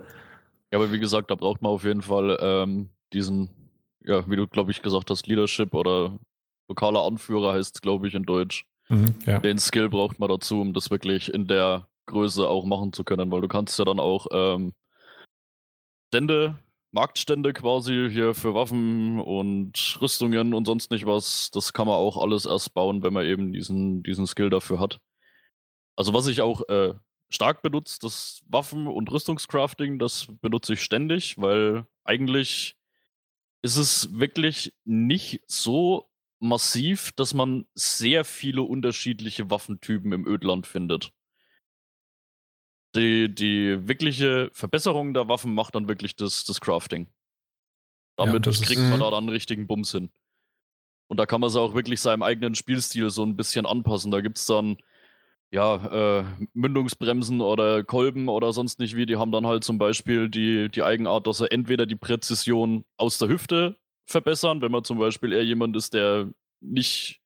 Ja, 0.72 0.78
aber 0.78 0.92
wie 0.92 0.98
gesagt, 0.98 1.30
da 1.30 1.34
braucht 1.34 1.62
man 1.62 1.72
auf 1.72 1.84
jeden 1.84 2.02
Fall 2.02 2.38
ähm, 2.40 2.90
diesen, 3.12 3.48
ja, 4.04 4.28
wie 4.28 4.36
du, 4.36 4.46
glaube 4.46 4.70
ich, 4.70 4.82
gesagt 4.82 5.10
hast, 5.10 5.26
Leadership 5.26 5.74
oder 5.74 6.18
lokaler 6.68 7.04
Anführer 7.04 7.52
heißt 7.52 7.76
es, 7.76 7.80
glaube 7.80 8.08
ich, 8.08 8.14
in 8.14 8.24
Deutsch. 8.24 8.66
Mhm, 8.88 9.14
ja. 9.26 9.38
Den 9.38 9.58
Skill 9.58 9.88
braucht 9.88 10.18
man 10.18 10.28
dazu, 10.28 10.60
um 10.60 10.72
das 10.72 10.90
wirklich 10.90 11.32
in 11.32 11.46
der 11.46 11.88
Größe 12.06 12.48
auch 12.48 12.64
machen 12.66 12.92
zu 12.92 13.04
können, 13.04 13.30
weil 13.30 13.40
du 13.40 13.48
kannst 13.48 13.78
ja 13.78 13.84
dann 13.84 13.98
auch 13.98 14.26
ähm, 14.32 14.74
Stände, 16.08 16.58
Marktstände 16.92 17.52
quasi 17.52 18.08
hier 18.10 18.34
für 18.34 18.54
Waffen 18.54 19.20
und 19.20 19.98
Rüstungen 20.00 20.54
und 20.54 20.66
sonst 20.66 20.90
nicht 20.90 21.06
was, 21.06 21.50
das 21.50 21.72
kann 21.72 21.86
man 21.86 21.96
auch 21.96 22.16
alles 22.16 22.46
erst 22.46 22.74
bauen, 22.74 23.02
wenn 23.02 23.12
man 23.12 23.26
eben 23.26 23.52
diesen, 23.52 24.02
diesen 24.02 24.26
Skill 24.26 24.50
dafür 24.50 24.78
hat. 24.78 25.00
Also 25.96 26.12
was 26.12 26.26
ich 26.26 26.40
auch 26.40 26.68
äh, 26.68 26.94
stark 27.30 27.62
benutzt, 27.62 28.04
das 28.04 28.42
Waffen- 28.46 28.86
und 28.86 29.10
Rüstungscrafting, 29.10 29.98
das 29.98 30.28
benutze 30.40 30.74
ich 30.74 30.82
ständig, 30.82 31.38
weil 31.38 31.86
eigentlich 32.04 32.76
ist 33.62 33.76
es 33.76 34.18
wirklich 34.18 34.72
nicht 34.84 35.40
so 35.46 36.08
massiv, 36.40 37.12
dass 37.12 37.34
man 37.34 37.66
sehr 37.74 38.24
viele 38.24 38.62
unterschiedliche 38.62 39.50
Waffentypen 39.50 40.12
im 40.12 40.26
Ödland 40.26 40.66
findet. 40.66 41.12
Die, 42.94 43.34
die 43.34 43.88
wirkliche 43.88 44.50
Verbesserung 44.52 45.14
der 45.14 45.28
Waffen 45.28 45.54
macht 45.54 45.74
dann 45.74 45.88
wirklich 45.88 46.14
das, 46.16 46.44
das 46.44 46.60
Crafting. 46.60 47.08
Damit 48.16 48.46
ja, 48.46 48.52
kriegt 48.52 48.80
man 48.80 49.00
da 49.00 49.10
dann 49.10 49.24
einen 49.24 49.28
richtigen 49.30 49.66
Bums 49.66 49.90
hin. 49.90 50.10
Und 51.08 51.18
da 51.18 51.26
kann 51.26 51.40
man 51.40 51.48
es 51.48 51.56
auch 51.56 51.74
wirklich 51.74 52.00
seinem 52.00 52.22
eigenen 52.22 52.54
Spielstil 52.54 53.10
so 53.10 53.24
ein 53.24 53.36
bisschen 53.36 53.66
anpassen. 53.66 54.10
Da 54.10 54.20
gibt 54.20 54.38
es 54.38 54.46
dann 54.46 54.78
ja, 55.54 56.20
äh, 56.20 56.24
Mündungsbremsen 56.52 57.40
oder 57.40 57.84
Kolben 57.84 58.28
oder 58.28 58.52
sonst 58.52 58.80
nicht 58.80 58.96
wie, 58.96 59.06
die 59.06 59.16
haben 59.16 59.30
dann 59.30 59.46
halt 59.46 59.62
zum 59.62 59.78
Beispiel 59.78 60.28
die, 60.28 60.68
die 60.68 60.82
Eigenart, 60.82 61.26
dass 61.26 61.38
sie 61.38 61.50
entweder 61.50 61.86
die 61.86 61.96
Präzision 61.96 62.84
aus 62.96 63.18
der 63.18 63.28
Hüfte 63.28 63.76
verbessern, 64.06 64.60
wenn 64.62 64.72
man 64.72 64.84
zum 64.84 64.98
Beispiel 64.98 65.32
eher 65.32 65.44
jemand 65.44 65.76
ist, 65.76 65.94
der 65.94 66.30
nicht 66.60 67.20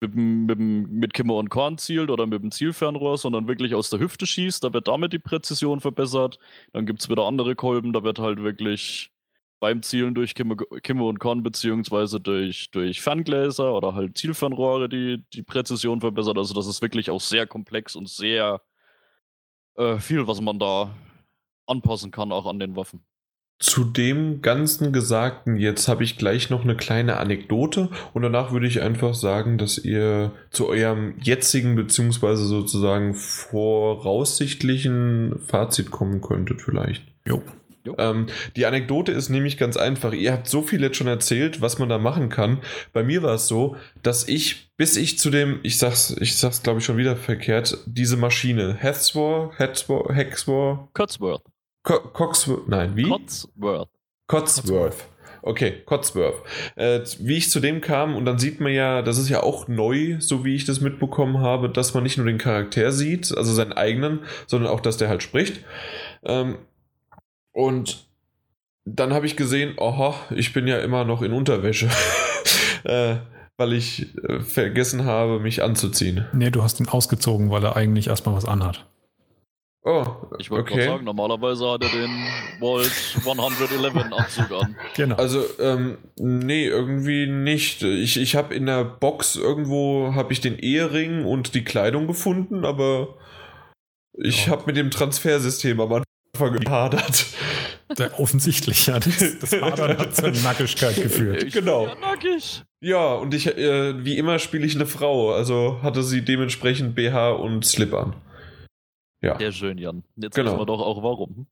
mit, 0.00 0.14
mit, 0.14 0.58
mit 0.58 1.14
Kimmer 1.14 1.36
und 1.36 1.48
Korn 1.48 1.78
zielt 1.78 2.10
oder 2.10 2.26
mit 2.26 2.42
dem 2.42 2.50
Zielfernrohr, 2.50 3.18
sondern 3.18 3.48
wirklich 3.48 3.74
aus 3.74 3.90
der 3.90 4.00
Hüfte 4.00 4.26
schießt, 4.26 4.62
da 4.62 4.72
wird 4.72 4.88
damit 4.88 5.12
die 5.12 5.18
Präzision 5.18 5.80
verbessert. 5.80 6.38
Dann 6.72 6.86
gibt 6.86 7.00
es 7.00 7.08
wieder 7.08 7.24
andere 7.24 7.54
Kolben, 7.54 7.92
da 7.92 8.02
wird 8.02 8.18
halt 8.18 8.42
wirklich 8.42 9.10
beim 9.58 9.82
Zielen 9.82 10.14
durch 10.14 10.34
Kimme, 10.34 10.56
und 11.04 11.18
Korn 11.18 11.42
beziehungsweise 11.42 12.20
durch, 12.20 12.70
durch 12.70 13.00
Ferngläser 13.00 13.74
oder 13.74 13.94
halt 13.94 14.18
Zielfernrohre 14.18 14.88
die, 14.88 15.24
die 15.32 15.42
Präzision 15.42 16.00
verbessert. 16.00 16.36
Also 16.36 16.54
das 16.54 16.66
ist 16.66 16.82
wirklich 16.82 17.10
auch 17.10 17.20
sehr 17.20 17.46
komplex 17.46 17.96
und 17.96 18.08
sehr 18.08 18.60
äh, 19.76 19.98
viel, 19.98 20.26
was 20.26 20.40
man 20.40 20.58
da 20.58 20.94
anpassen 21.66 22.10
kann, 22.10 22.32
auch 22.32 22.46
an 22.46 22.58
den 22.58 22.76
Waffen. 22.76 23.04
Zu 23.58 23.84
dem 23.84 24.42
ganzen 24.42 24.92
Gesagten 24.92 25.56
jetzt 25.56 25.88
habe 25.88 26.04
ich 26.04 26.18
gleich 26.18 26.50
noch 26.50 26.62
eine 26.62 26.76
kleine 26.76 27.16
Anekdote 27.16 27.88
und 28.12 28.20
danach 28.20 28.52
würde 28.52 28.66
ich 28.66 28.82
einfach 28.82 29.14
sagen, 29.14 29.56
dass 29.56 29.78
ihr 29.78 30.32
zu 30.50 30.68
eurem 30.68 31.14
jetzigen 31.22 31.74
beziehungsweise 31.74 32.44
sozusagen 32.44 33.14
voraussichtlichen 33.14 35.40
Fazit 35.46 35.90
kommen 35.90 36.20
könntet 36.20 36.60
vielleicht. 36.60 37.02
Jo. 37.26 37.42
Ähm, 37.98 38.26
die 38.56 38.66
Anekdote 38.66 39.12
ist 39.12 39.28
nämlich 39.28 39.56
ganz 39.56 39.76
einfach. 39.76 40.12
Ihr 40.12 40.32
habt 40.32 40.48
so 40.48 40.62
viel 40.62 40.82
jetzt 40.82 40.96
schon 40.96 41.06
erzählt, 41.06 41.60
was 41.60 41.78
man 41.78 41.88
da 41.88 41.98
machen 41.98 42.28
kann. 42.28 42.60
Bei 42.92 43.04
mir 43.04 43.22
war 43.22 43.34
es 43.34 43.46
so, 43.46 43.76
dass 44.02 44.28
ich, 44.28 44.72
bis 44.76 44.96
ich 44.96 45.18
zu 45.18 45.30
dem, 45.30 45.60
ich 45.62 45.78
sag's, 45.78 46.16
ich 46.20 46.36
sag's 46.36 46.62
glaube 46.62 46.80
ich 46.80 46.84
schon 46.84 46.96
wieder 46.96 47.16
verkehrt, 47.16 47.78
diese 47.86 48.16
Maschine, 48.16 48.74
Hexwar, 48.74 49.52
Hexwar, 49.56 50.14
Hexwar, 50.14 50.88
Cotsworth. 50.92 51.42
Co 51.86 52.00
Coxworth, 52.00 52.66
nein, 52.66 52.96
wie? 52.96 53.04
Cotsworth. 53.04 53.88
Cotsworth. 54.26 55.08
Okay, 55.42 55.82
Cotsworth. 55.86 56.42
Äh, 56.74 57.02
wie 57.20 57.36
ich 57.36 57.48
zu 57.48 57.60
dem 57.60 57.80
kam, 57.80 58.16
und 58.16 58.24
dann 58.24 58.40
sieht 58.40 58.58
man 58.58 58.72
ja, 58.72 59.02
das 59.02 59.18
ist 59.18 59.28
ja 59.28 59.44
auch 59.44 59.68
neu, 59.68 60.16
so 60.18 60.44
wie 60.44 60.56
ich 60.56 60.64
das 60.64 60.80
mitbekommen 60.80 61.40
habe, 61.40 61.70
dass 61.70 61.94
man 61.94 62.02
nicht 62.02 62.16
nur 62.16 62.26
den 62.26 62.38
Charakter 62.38 62.90
sieht, 62.90 63.32
also 63.36 63.52
seinen 63.52 63.72
eigenen, 63.72 64.24
sondern 64.48 64.72
auch, 64.72 64.80
dass 64.80 64.96
der 64.96 65.08
halt 65.08 65.22
spricht. 65.22 65.64
Ähm, 66.24 66.58
und 67.52 68.08
dann 68.84 69.14
habe 69.14 69.26
ich 69.26 69.36
gesehen, 69.36 69.76
aha, 69.78 70.14
ich 70.34 70.52
bin 70.52 70.66
ja 70.66 70.80
immer 70.80 71.04
noch 71.04 71.22
in 71.22 71.32
Unterwäsche. 71.32 71.88
äh, 72.84 73.18
weil 73.56 73.72
ich 73.74 74.12
äh, 74.24 74.40
vergessen 74.40 75.04
habe, 75.04 75.38
mich 75.38 75.62
anzuziehen. 75.62 76.26
Nee, 76.32 76.50
du 76.50 76.64
hast 76.64 76.80
ihn 76.80 76.88
ausgezogen, 76.88 77.50
weil 77.50 77.64
er 77.64 77.76
eigentlich 77.76 78.08
erstmal 78.08 78.34
was 78.34 78.44
anhat. 78.44 78.84
Oh, 79.88 80.04
ich 80.40 80.50
wollte 80.50 80.72
okay. 80.72 80.84
sagen, 80.84 81.04
normalerweise 81.04 81.70
hat 81.70 81.84
er 81.84 81.90
den 81.90 82.10
Volt 82.58 82.90
111 83.18 83.94
Anzug 83.96 84.50
an. 84.50 84.74
Genau. 84.96 85.14
Also, 85.14 85.44
ähm, 85.60 85.98
nee, 86.16 86.66
irgendwie 86.66 87.28
nicht. 87.28 87.84
Ich, 87.84 88.16
ich 88.16 88.34
habe 88.34 88.52
in 88.52 88.66
der 88.66 88.82
Box 88.82 89.36
irgendwo 89.36 90.12
habe 90.12 90.32
ich 90.32 90.40
den 90.40 90.58
Ehering 90.58 91.24
und 91.24 91.54
die 91.54 91.62
Kleidung 91.62 92.08
gefunden, 92.08 92.64
aber 92.64 93.14
ich 94.14 94.48
oh. 94.48 94.50
habe 94.50 94.64
mit 94.66 94.76
dem 94.76 94.90
Transfersystem 94.90 95.78
am 95.80 96.02
Anfang 96.34 96.58
gehadert. 96.58 97.26
Offensichtlich, 98.18 98.88
ja. 98.88 98.98
Das, 98.98 99.38
das 99.38 99.52
Hadern 99.62 99.98
hat 99.98 100.16
zur 100.16 100.32
Nackigkeit 100.32 100.96
geführt. 100.96 101.44
Ich 101.44 101.54
genau. 101.54 101.86
Ja, 101.86 101.94
nackig. 101.94 102.64
Ja, 102.80 103.14
und 103.14 103.34
ich, 103.34 103.46
äh, 103.46 104.04
wie 104.04 104.18
immer 104.18 104.40
spiele 104.40 104.66
ich 104.66 104.74
eine 104.74 104.86
Frau, 104.86 105.30
also 105.30 105.78
hatte 105.84 106.02
sie 106.02 106.22
dementsprechend 106.22 106.96
BH 106.96 107.30
und 107.30 107.64
Slip 107.64 107.94
an. 107.94 108.16
Ja. 109.26 109.38
Sehr 109.38 109.52
schön, 109.52 109.78
Jan. 109.78 110.04
Jetzt 110.16 110.34
genau. 110.34 110.50
wissen 110.50 110.60
wir 110.60 110.66
doch 110.66 110.80
auch 110.80 111.02
warum. 111.02 111.46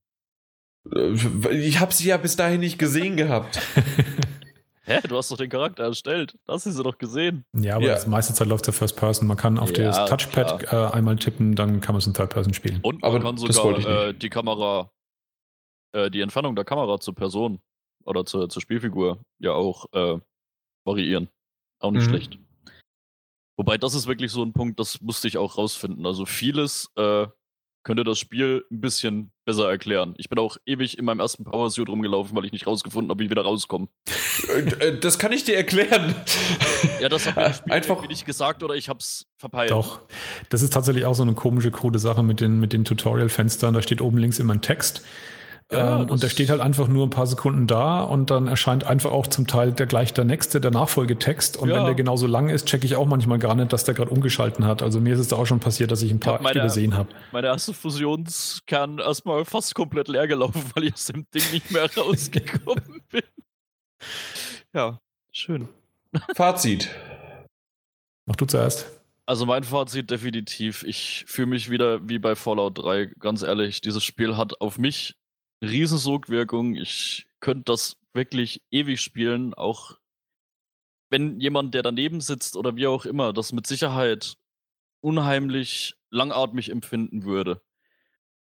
Äh, 0.95 1.57
ich 1.57 1.81
habe 1.81 1.93
sie 1.93 2.09
ja 2.09 2.17
bis 2.17 2.37
dahin 2.37 2.61
nicht 2.61 2.79
gesehen 2.79 3.17
gehabt. 3.17 3.61
Hä? 4.87 5.01
Du 5.09 5.17
hast 5.17 5.31
doch 5.31 5.39
den 5.39 5.49
Charakter 5.49 5.85
erstellt. 5.85 6.39
Das 6.47 6.67
hast 6.67 6.79
du 6.79 6.83
doch 6.83 6.99
gesehen. 6.99 7.47
Ja, 7.55 7.77
aber 7.77 7.87
ja. 7.87 7.95
das 7.95 8.07
meiste 8.07 8.35
Zeit 8.35 8.49
läuft 8.49 8.67
der 8.67 8.75
First 8.75 8.97
Person. 8.97 9.27
Man 9.27 9.39
kann 9.39 9.59
auf 9.59 9.75
ja, 9.77 9.85
das 9.85 10.11
Touchpad 10.11 10.73
äh, 10.73 10.77
einmal 10.95 11.17
tippen, 11.17 11.55
dann 11.55 11.81
kann 11.81 11.95
man 11.95 12.01
es 12.01 12.07
in 12.07 12.13
Third 12.13 12.31
Person 12.31 12.53
spielen. 12.53 12.81
Und 12.83 13.01
man 13.01 13.11
aber 13.11 13.21
kann 13.23 13.37
sogar 13.39 14.09
äh, 14.09 14.13
die 14.13 14.29
Kamera 14.29 14.91
äh, 15.95 16.11
die 16.11 16.21
Entfernung 16.21 16.57
der 16.57 16.65
Kamera 16.65 16.99
zur 17.01 17.15
Person 17.15 17.61
oder 18.05 18.27
zur, 18.27 18.49
zur 18.49 18.61
Spielfigur 18.61 19.25
ja 19.39 19.53
auch 19.53 19.87
äh, 19.93 20.19
variieren. 20.85 21.29
Auch 21.79 21.93
nicht 21.93 22.07
mhm. 22.07 22.11
schlecht. 22.11 22.39
Wobei 23.57 23.79
das 23.79 23.95
ist 23.95 24.07
wirklich 24.07 24.33
so 24.33 24.43
ein 24.43 24.53
Punkt, 24.53 24.81
das 24.81 25.01
musste 25.01 25.29
ich 25.29 25.39
auch 25.39 25.57
rausfinden. 25.57 26.05
Also 26.05 26.27
vieles 26.27 26.91
äh, 26.97 27.27
könnte 27.85 28.03
das 28.03 28.19
Spiel 28.19 28.65
ein 28.71 28.81
bisschen 28.81 29.31
besser 29.45 29.69
erklären. 29.69 30.15
Ich 30.17 30.29
bin 30.29 30.39
auch 30.39 30.57
ewig 30.67 30.99
in 30.99 31.05
meinem 31.05 31.21
ersten 31.21 31.45
Power 31.45 31.71
Suit 31.71 31.89
rumgelaufen, 31.89 32.35
weil 32.37 32.47
ich 32.47 32.53
nicht 32.53 32.67
rausgefunden 32.67 33.11
habe, 33.11 33.21
wie 33.21 33.25
ich 33.25 33.31
wieder 33.31 33.43
rauskomme. 33.43 33.89
Äh, 34.49 34.87
äh, 34.87 34.99
das 34.99 35.19
kann 35.19 35.33
ich 35.33 35.45
dir 35.45 35.57
erklären. 35.57 36.15
Ja, 37.01 37.09
das 37.09 37.27
hat 37.27 37.37
mir 37.37 37.43
das 37.43 37.57
Spiel 37.59 37.73
einfach 37.73 38.09
nicht 38.09 38.25
gesagt 38.25 38.63
oder 38.63 38.75
ich 38.75 38.89
hab's 38.89 39.27
verpeilt. 39.37 39.71
Doch. 39.71 40.01
Das 40.49 40.63
ist 40.63 40.73
tatsächlich 40.73 41.05
auch 41.05 41.15
so 41.15 41.23
eine 41.23 41.35
komische, 41.35 41.71
krude 41.71 41.99
Sache 41.99 42.23
mit 42.23 42.41
den, 42.41 42.59
mit 42.59 42.73
den 42.73 42.85
Tutorial-Fenstern. 42.85 43.75
Da 43.75 43.83
steht 43.83 44.01
oben 44.01 44.19
links 44.19 44.39
immer 44.39 44.55
ein 44.55 44.63
Text. 44.63 45.03
Ja, 45.73 46.01
ähm, 46.01 46.11
und 46.11 46.23
der 46.23 46.29
steht 46.29 46.51
halt 46.51 46.61
einfach 46.61 46.89
nur 46.89 47.07
ein 47.07 47.11
paar 47.11 47.27
Sekunden 47.27 47.67
da 47.67 48.03
und 48.03 48.31
dann 48.31 48.49
erscheint 48.49 48.85
einfach 48.85 49.13
auch 49.13 49.27
zum 49.27 49.47
Teil 49.47 49.73
der 49.73 49.87
gleich 49.87 50.13
der 50.13 50.25
nächste, 50.25 50.61
der 50.61 50.71
Nachfolgetext. 50.71 51.57
Und 51.57 51.71
ja. 51.71 51.77
wenn 51.77 51.85
der 51.87 51.95
genauso 51.95 52.27
lang 52.27 52.51
ist, 52.51 52.67
checke 52.67 52.85
ich 52.85 52.97
auch 52.97 53.07
manchmal 53.07 53.39
gar 53.39 53.55
nicht, 53.55 53.73
dass 53.73 53.85
der 53.85 53.95
gerade 53.95 54.11
umgeschalten 54.11 54.67
hat. 54.67 54.83
Also 54.83 55.01
mir 55.01 55.15
ist 55.15 55.21
es 55.21 55.29
da 55.29 55.37
auch 55.37 55.47
schon 55.47 55.61
passiert, 55.61 55.91
dass 55.91 56.03
ich 56.03 56.11
ein 56.11 56.21
paar 56.21 56.41
ich 56.41 56.55
übersehen 56.55 56.97
habe. 56.97 57.09
Meine 57.33 57.47
erste 57.47 57.73
Fusionskern 57.73 58.99
erstmal 58.99 59.45
fast 59.47 59.75
komplett 59.75 60.09
leer 60.09 60.29
gelaufen, 60.29 60.63
weil 60.75 60.85
ich 60.85 60.95
aus 60.95 61.07
dem 61.07 61.27
Ding 61.35 61.45
nicht 61.53 61.71
mehr 61.71 61.89
rausgekommen 61.97 63.03
bin. 63.11 63.23
Ja, 64.75 65.01
schön. 65.33 65.69
Fazit. 66.35 66.91
Mach 68.27 68.37
du 68.37 68.45
zuerst. 68.45 68.91
Also 69.27 69.47
mein 69.47 69.65
Fazit 69.65 70.11
definitiv. 70.11 70.85
Ich 70.87 71.25
fühle 71.27 71.47
mich 71.47 71.71
wieder 71.71 72.07
wie 72.07 72.19
bei 72.19 72.35
Fallout 72.35 72.79
3. 72.79 73.07
Ganz 73.19 73.43
ehrlich, 73.43 73.81
dieses 73.81 74.05
Spiel 74.05 74.37
hat 74.37 74.61
auf 74.61 74.79
mich 74.79 75.17
Riesensogwirkung. 75.63 76.75
Ich 76.77 77.27
könnte 77.41 77.65
das 77.73 77.97
wirklich 78.13 78.63
ewig 78.71 79.01
spielen, 79.01 79.55
auch 79.55 79.99
wenn 81.11 81.41
jemand, 81.41 81.75
der 81.75 81.83
daneben 81.83 82.21
sitzt 82.21 82.57
oder 82.57 82.77
wie 82.77 82.87
auch 82.87 83.05
immer, 83.07 83.33
das 83.33 83.53
mit 83.53 83.67
Sicherheit 83.67 84.37
unheimlich 85.01 85.95
langatmig 86.11 86.71
empfinden 86.71 87.25
würde. 87.25 87.61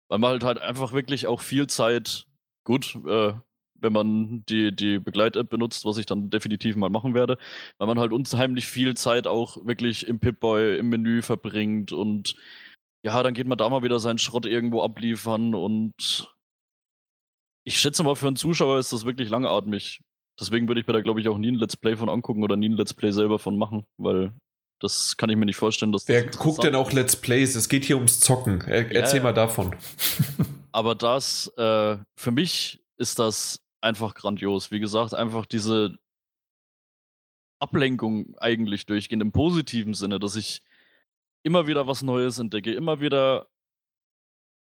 Weil 0.08 0.20
man 0.20 0.32
halt, 0.32 0.44
halt 0.44 0.60
einfach 0.60 0.94
wirklich 0.94 1.28
auch 1.28 1.42
viel 1.42 1.68
Zeit, 1.68 2.28
gut, 2.64 2.96
äh, 3.08 3.34
wenn 3.76 3.94
man 3.94 4.46
die, 4.48 4.76
die 4.76 5.00
Begleit-App 5.00 5.50
benutzt, 5.50 5.86
was 5.86 5.98
ich 5.98 6.06
dann 6.06 6.30
definitiv 6.30 6.76
mal 6.76 6.90
machen 6.90 7.14
werde, 7.14 7.38
weil 7.78 7.88
man 7.88 8.00
halt 8.00 8.14
unheimlich 8.14 8.68
viel 8.68 8.96
Zeit 8.96 9.28
auch 9.28 9.66
wirklich 9.66 10.08
im 10.08 10.20
Pip-Boy, 10.20 10.78
im 10.78 10.90
Menü 10.90 11.22
verbringt 11.22 11.92
und 11.92 12.36
ja, 13.04 13.24
dann 13.24 13.34
geht 13.34 13.48
man 13.48 13.58
da 13.58 13.68
mal 13.70 13.84
wieder 13.84 14.00
seinen 14.00 14.20
Schrott 14.20 14.46
irgendwo 14.46 14.84
abliefern 14.84 15.56
und 15.56 16.32
ich 17.64 17.80
schätze 17.80 18.04
mal, 18.04 18.16
für 18.16 18.28
einen 18.28 18.36
Zuschauer 18.36 18.80
ist 18.80 18.94
das 18.94 19.06
wirklich 19.06 19.30
langatmig. 19.30 20.02
Deswegen 20.40 20.68
würde 20.68 20.82
ich 20.82 20.88
mir 20.88 20.94
da, 20.94 21.02
glaube 21.02 21.22
ich, 21.22 21.28
auch 21.28 21.38
nie 21.38 21.52
ein 21.52 21.56
Let's 21.56 21.78
Play 21.78 21.96
von 21.96 22.10
angucken 22.10 22.44
oder 22.44 22.56
nie 22.56 22.70
ein 22.70 22.78
Let's 22.78 22.94
Play 22.94 23.12
selber 23.12 23.38
von 23.38 23.58
machen, 23.58 23.86
weil 23.98 24.34
das 24.80 25.16
kann 25.16 25.30
ich 25.30 25.38
mir 25.38 25.46
nicht 25.46 25.58
vorstellen. 25.58 25.92
Dass 25.92 26.08
Wer 26.08 26.26
guckt 26.26 26.64
denn 26.64 26.76
auch 26.76 26.92
Let's 26.92 27.16
Plays? 27.16 27.56
Es 27.56 27.70
geht 27.70 27.86
hier 27.86 27.98
ums 27.98 28.20
Zocken. 28.20 28.62
Er, 28.62 28.82
ja, 28.92 29.02
erzähl 29.02 29.22
mal 29.22 29.34
davon. 29.34 29.76
Aber 30.72 30.96
das, 30.96 31.48
äh, 31.58 31.98
für 32.16 32.32
mich 32.32 32.84
ist 32.98 33.20
das 33.20 33.62
einfach 33.82 34.16
grandios. 34.16 34.72
Wie 34.72 34.80
gesagt, 34.80 35.14
einfach 35.14 35.46
diese 35.46 35.98
Ablenkung 37.60 38.36
eigentlich 38.40 38.88
durchgehend 38.88 39.22
im 39.22 39.32
positiven 39.32 39.94
Sinne, 39.94 40.20
dass 40.20 40.36
ich 40.36 40.64
immer 41.44 41.68
wieder 41.68 41.86
was 41.86 42.02
Neues 42.02 42.40
entdecke, 42.40 42.74
immer 42.74 43.00
wieder 43.00 43.48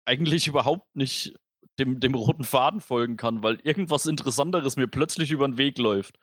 eigentlich 0.06 0.48
überhaupt 0.48 0.96
nicht 0.96 1.36
dem, 1.80 2.00
dem 2.00 2.16
roten 2.16 2.44
Faden 2.44 2.82
folgen 2.82 3.18
kann, 3.18 3.44
weil 3.44 3.60
irgendwas 3.64 4.06
Interessanteres 4.06 4.78
mir 4.78 4.88
plötzlich 4.88 5.32
über 5.32 5.48
den 5.48 5.58
Weg 5.58 5.78
läuft. 5.78 6.18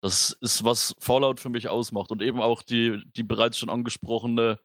Das 0.00 0.36
ist, 0.40 0.64
was 0.64 0.94
Fallout 0.98 1.40
für 1.40 1.48
mich 1.48 1.68
ausmacht. 1.68 2.12
Und 2.12 2.22
eben 2.22 2.40
auch 2.40 2.62
die, 2.62 3.02
die 3.16 3.22
bereits 3.22 3.58
schon 3.58 3.70
angesprochene, 3.70 4.60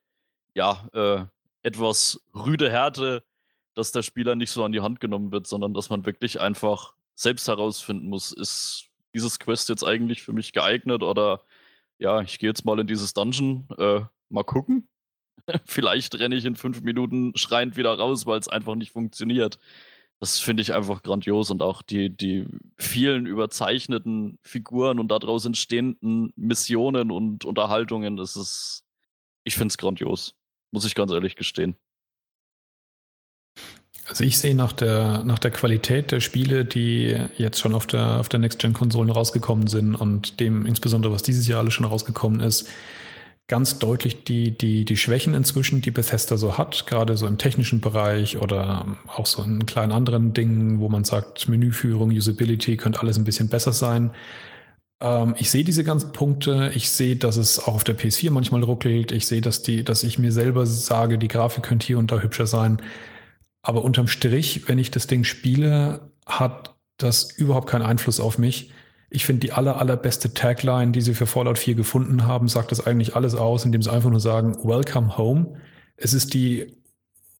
ja, 0.53 0.87
äh, 0.93 1.25
etwas 1.63 2.21
rüde 2.35 2.69
Härte 2.69 3.23
dass 3.73 3.91
der 3.91 4.03
Spieler 4.03 4.35
nicht 4.35 4.51
so 4.51 4.63
an 4.63 4.71
die 4.71 4.81
Hand 4.81 4.99
genommen 4.99 5.31
wird, 5.31 5.47
sondern 5.47 5.73
dass 5.73 5.89
man 5.89 6.05
wirklich 6.05 6.39
einfach 6.39 6.93
selbst 7.15 7.47
herausfinden 7.47 8.07
muss, 8.07 8.31
ist 8.31 8.89
dieses 9.13 9.39
Quest 9.39 9.69
jetzt 9.69 9.83
eigentlich 9.83 10.23
für 10.23 10.33
mich 10.33 10.53
geeignet 10.53 11.03
oder 11.03 11.43
ja, 11.99 12.21
ich 12.21 12.39
gehe 12.39 12.49
jetzt 12.49 12.65
mal 12.65 12.79
in 12.79 12.87
dieses 12.87 13.13
Dungeon, 13.13 13.67
äh, 13.77 14.01
mal 14.29 14.43
gucken. 14.43 14.89
Vielleicht 15.65 16.17
renne 16.19 16.35
ich 16.35 16.45
in 16.45 16.55
fünf 16.55 16.81
Minuten 16.81 17.33
schreiend 17.35 17.77
wieder 17.77 17.97
raus, 17.97 18.25
weil 18.25 18.39
es 18.39 18.47
einfach 18.47 18.75
nicht 18.75 18.91
funktioniert. 18.91 19.59
Das 20.23 20.39
finde 20.39 20.61
ich 20.61 20.73
einfach 20.73 21.03
grandios 21.03 21.51
und 21.51 21.61
auch 21.61 21.81
die, 21.81 22.09
die 22.09 22.45
vielen 22.77 23.25
überzeichneten 23.25 24.39
Figuren 24.41 24.97
und 25.01 25.09
daraus 25.09 25.43
entstehenden 25.43 26.31
Missionen 26.37 27.11
und 27.11 27.43
Unterhaltungen, 27.43 28.15
das 28.15 28.37
ist, 28.37 28.85
ich 29.43 29.55
finde 29.55 29.73
es 29.73 29.77
grandios. 29.77 30.33
Muss 30.71 30.85
ich 30.85 30.95
ganz 30.95 31.11
ehrlich 31.11 31.35
gestehen. 31.35 31.75
Also 34.07 34.23
ich 34.23 34.37
sehe 34.37 34.55
nach 34.55 34.71
der, 34.71 35.25
nach 35.25 35.39
der 35.39 35.51
Qualität 35.51 36.13
der 36.13 36.21
Spiele, 36.21 36.63
die 36.63 37.17
jetzt 37.37 37.59
schon 37.59 37.75
auf 37.75 37.85
der, 37.85 38.21
auf 38.21 38.29
der 38.29 38.39
Next-Gen-Konsolen 38.39 39.09
rausgekommen 39.09 39.67
sind 39.67 39.93
und 39.93 40.39
dem 40.39 40.65
insbesondere, 40.65 41.11
was 41.11 41.23
dieses 41.23 41.49
Jahr 41.49 41.59
alles 41.59 41.73
schon 41.73 41.85
rausgekommen 41.85 42.39
ist, 42.39 42.69
ganz 43.47 43.79
deutlich 43.79 44.23
die, 44.23 44.57
die, 44.57 44.85
die 44.85 44.97
Schwächen 44.97 45.33
inzwischen, 45.33 45.81
die 45.81 45.91
Bethesda 45.91 46.37
so 46.37 46.57
hat, 46.57 46.87
gerade 46.87 47.17
so 47.17 47.27
im 47.27 47.37
technischen 47.37 47.81
Bereich 47.81 48.37
oder 48.37 48.97
auch 49.07 49.25
so 49.25 49.43
in 49.43 49.65
kleinen 49.65 49.91
anderen 49.91 50.33
Dingen, 50.33 50.79
wo 50.79 50.89
man 50.89 51.03
sagt, 51.03 51.49
Menüführung, 51.49 52.09
Usability 52.09 52.77
könnte 52.77 53.01
alles 53.01 53.17
ein 53.17 53.25
bisschen 53.25 53.49
besser 53.49 53.73
sein. 53.73 54.11
Ähm, 55.01 55.35
ich 55.37 55.51
sehe 55.51 55.63
diese 55.65 55.83
ganzen 55.83 56.13
Punkte. 56.13 56.71
Ich 56.73 56.89
sehe, 56.89 57.17
dass 57.17 57.37
es 57.37 57.59
auch 57.59 57.75
auf 57.75 57.83
der 57.83 57.97
PS4 57.97 58.31
manchmal 58.31 58.63
ruckelt. 58.63 59.11
Ich 59.11 59.27
sehe, 59.27 59.41
dass 59.41 59.61
die, 59.61 59.83
dass 59.83 60.03
ich 60.03 60.17
mir 60.17 60.31
selber 60.31 60.65
sage, 60.65 61.17
die 61.17 61.27
Grafik 61.27 61.63
könnte 61.63 61.85
hier 61.85 61.99
und 61.99 62.11
da 62.11 62.19
hübscher 62.19 62.47
sein. 62.47 62.81
Aber 63.61 63.83
unterm 63.83 64.07
Strich, 64.07 64.67
wenn 64.67 64.79
ich 64.79 64.91
das 64.91 65.07
Ding 65.07 65.25
spiele, 65.25 66.11
hat 66.25 66.75
das 66.97 67.31
überhaupt 67.31 67.69
keinen 67.69 67.83
Einfluss 67.83 68.19
auf 68.19 68.37
mich. 68.37 68.71
Ich 69.13 69.25
finde, 69.25 69.41
die 69.41 69.51
aller, 69.51 69.79
allerbeste 69.79 70.33
Tagline, 70.33 70.91
die 70.91 71.01
sie 71.01 71.13
für 71.13 71.27
Fallout 71.27 71.59
4 71.59 71.75
gefunden 71.75 72.25
haben, 72.25 72.47
sagt 72.47 72.71
das 72.71 72.85
eigentlich 72.85 73.15
alles 73.15 73.35
aus, 73.35 73.63
indem 73.63 73.83
sie 73.83 73.91
einfach 73.91 74.09
nur 74.09 74.19
sagen, 74.19 74.57
Welcome 74.63 75.19
home. 75.19 75.53
Es 75.97 76.13
ist 76.13 76.33
die, 76.33 76.73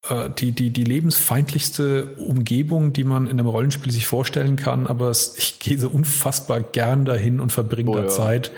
äh, 0.07 0.29
die, 0.37 0.51
die, 0.51 0.69
die 0.69 0.83
lebensfeindlichste 0.83 2.15
Umgebung, 2.17 2.93
die 2.93 3.03
man 3.03 3.25
in 3.25 3.39
einem 3.39 3.47
Rollenspiel 3.47 3.91
sich 3.91 4.05
vorstellen 4.05 4.55
kann, 4.55 4.85
aber 4.85 5.09
es, 5.09 5.35
ich 5.39 5.57
gehe 5.57 5.79
so 5.79 5.89
unfassbar 5.89 6.61
gern 6.61 7.05
dahin 7.05 7.39
und 7.39 7.51
verbringe 7.51 7.89
oh, 7.89 7.95
da 7.95 8.03
ja. 8.03 8.07
Zeit, 8.07 8.51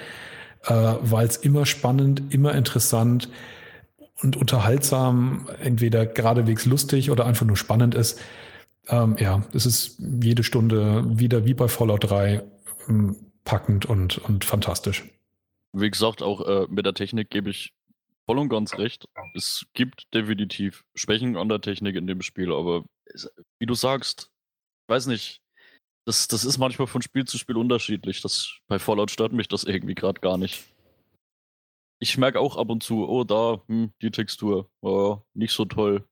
äh, 0.65 0.73
weil 1.01 1.25
es 1.25 1.37
immer 1.37 1.65
spannend, 1.65 2.21
immer 2.33 2.53
interessant 2.53 3.29
und 4.21 4.35
unterhaltsam, 4.35 5.47
entweder 5.63 6.05
geradewegs 6.05 6.65
lustig 6.65 7.11
oder 7.11 7.25
einfach 7.25 7.45
nur 7.45 7.55
spannend 7.55 7.95
ist. 7.95 8.19
Ähm, 8.89 9.15
ja, 9.19 9.41
es 9.53 9.65
ist 9.65 9.99
jede 9.99 10.43
Stunde 10.43 11.05
wieder 11.17 11.45
wie 11.45 11.53
bei 11.53 11.69
Fallout 11.69 12.09
3 12.09 12.33
ähm, 12.33 12.41
packend 13.43 13.85
und, 13.85 14.17
und 14.17 14.45
fantastisch. 14.45 15.03
Wie 15.73 15.89
gesagt, 15.89 16.21
auch 16.21 16.41
äh, 16.47 16.67
mit 16.69 16.85
der 16.85 16.93
Technik 16.93 17.29
gebe 17.29 17.49
ich 17.49 17.73
voll 18.25 18.39
und 18.39 18.49
ganz 18.49 18.77
recht. 18.77 19.07
Es 19.35 19.65
gibt 19.73 20.13
definitiv 20.13 20.83
Schwächen 20.95 21.37
an 21.37 21.49
der 21.49 21.61
Technik 21.61 21.95
in 21.95 22.07
dem 22.07 22.21
Spiel, 22.21 22.51
aber 22.51 22.85
wie 23.59 23.65
du 23.65 23.75
sagst, 23.75 24.31
weiß 24.87 25.07
nicht, 25.07 25.41
das, 26.05 26.27
das 26.27 26.45
ist 26.45 26.57
manchmal 26.57 26.87
von 26.87 27.01
Spiel 27.01 27.25
zu 27.25 27.37
Spiel 27.37 27.57
unterschiedlich. 27.57 28.21
Das, 28.21 28.57
bei 28.67 28.79
Fallout 28.79 29.11
stört 29.11 29.33
mich 29.33 29.47
das 29.47 29.63
irgendwie 29.63 29.95
gerade 29.95 30.21
gar 30.21 30.37
nicht 30.37 30.65
ich 31.99 32.17
merke 32.17 32.39
auch 32.39 32.57
ab 32.57 32.69
und 32.69 32.83
zu, 32.83 33.07
oh, 33.07 33.23
da, 33.23 33.61
hm, 33.67 33.91
die 34.01 34.11
Textur, 34.11 34.69
oh, 34.81 35.19
nicht 35.33 35.53
so 35.53 35.65
toll. 35.65 36.07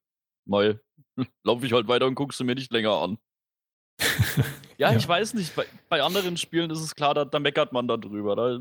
Mal 0.45 0.81
laufe 1.43 1.65
ich 1.65 1.73
halt 1.73 1.87
weiter 1.87 2.07
und 2.07 2.15
guckst 2.15 2.39
du 2.39 2.43
mir 2.43 2.55
nicht 2.55 2.71
länger 2.71 2.93
an. 2.93 3.17
Ja, 3.99 4.07
ja, 4.91 4.95
ich 4.95 5.07
weiß 5.07 5.33
nicht, 5.33 5.55
bei, 5.55 5.65
bei, 5.89 6.01
anderen 6.01 6.37
Spielen 6.37 6.71
ist 6.71 6.81
es 6.81 6.95
klar, 6.95 7.13
da, 7.13 7.25
da 7.25 7.39
meckert 7.39 7.73
man 7.73 7.87
darüber. 7.87 8.35
Da, 8.35 8.59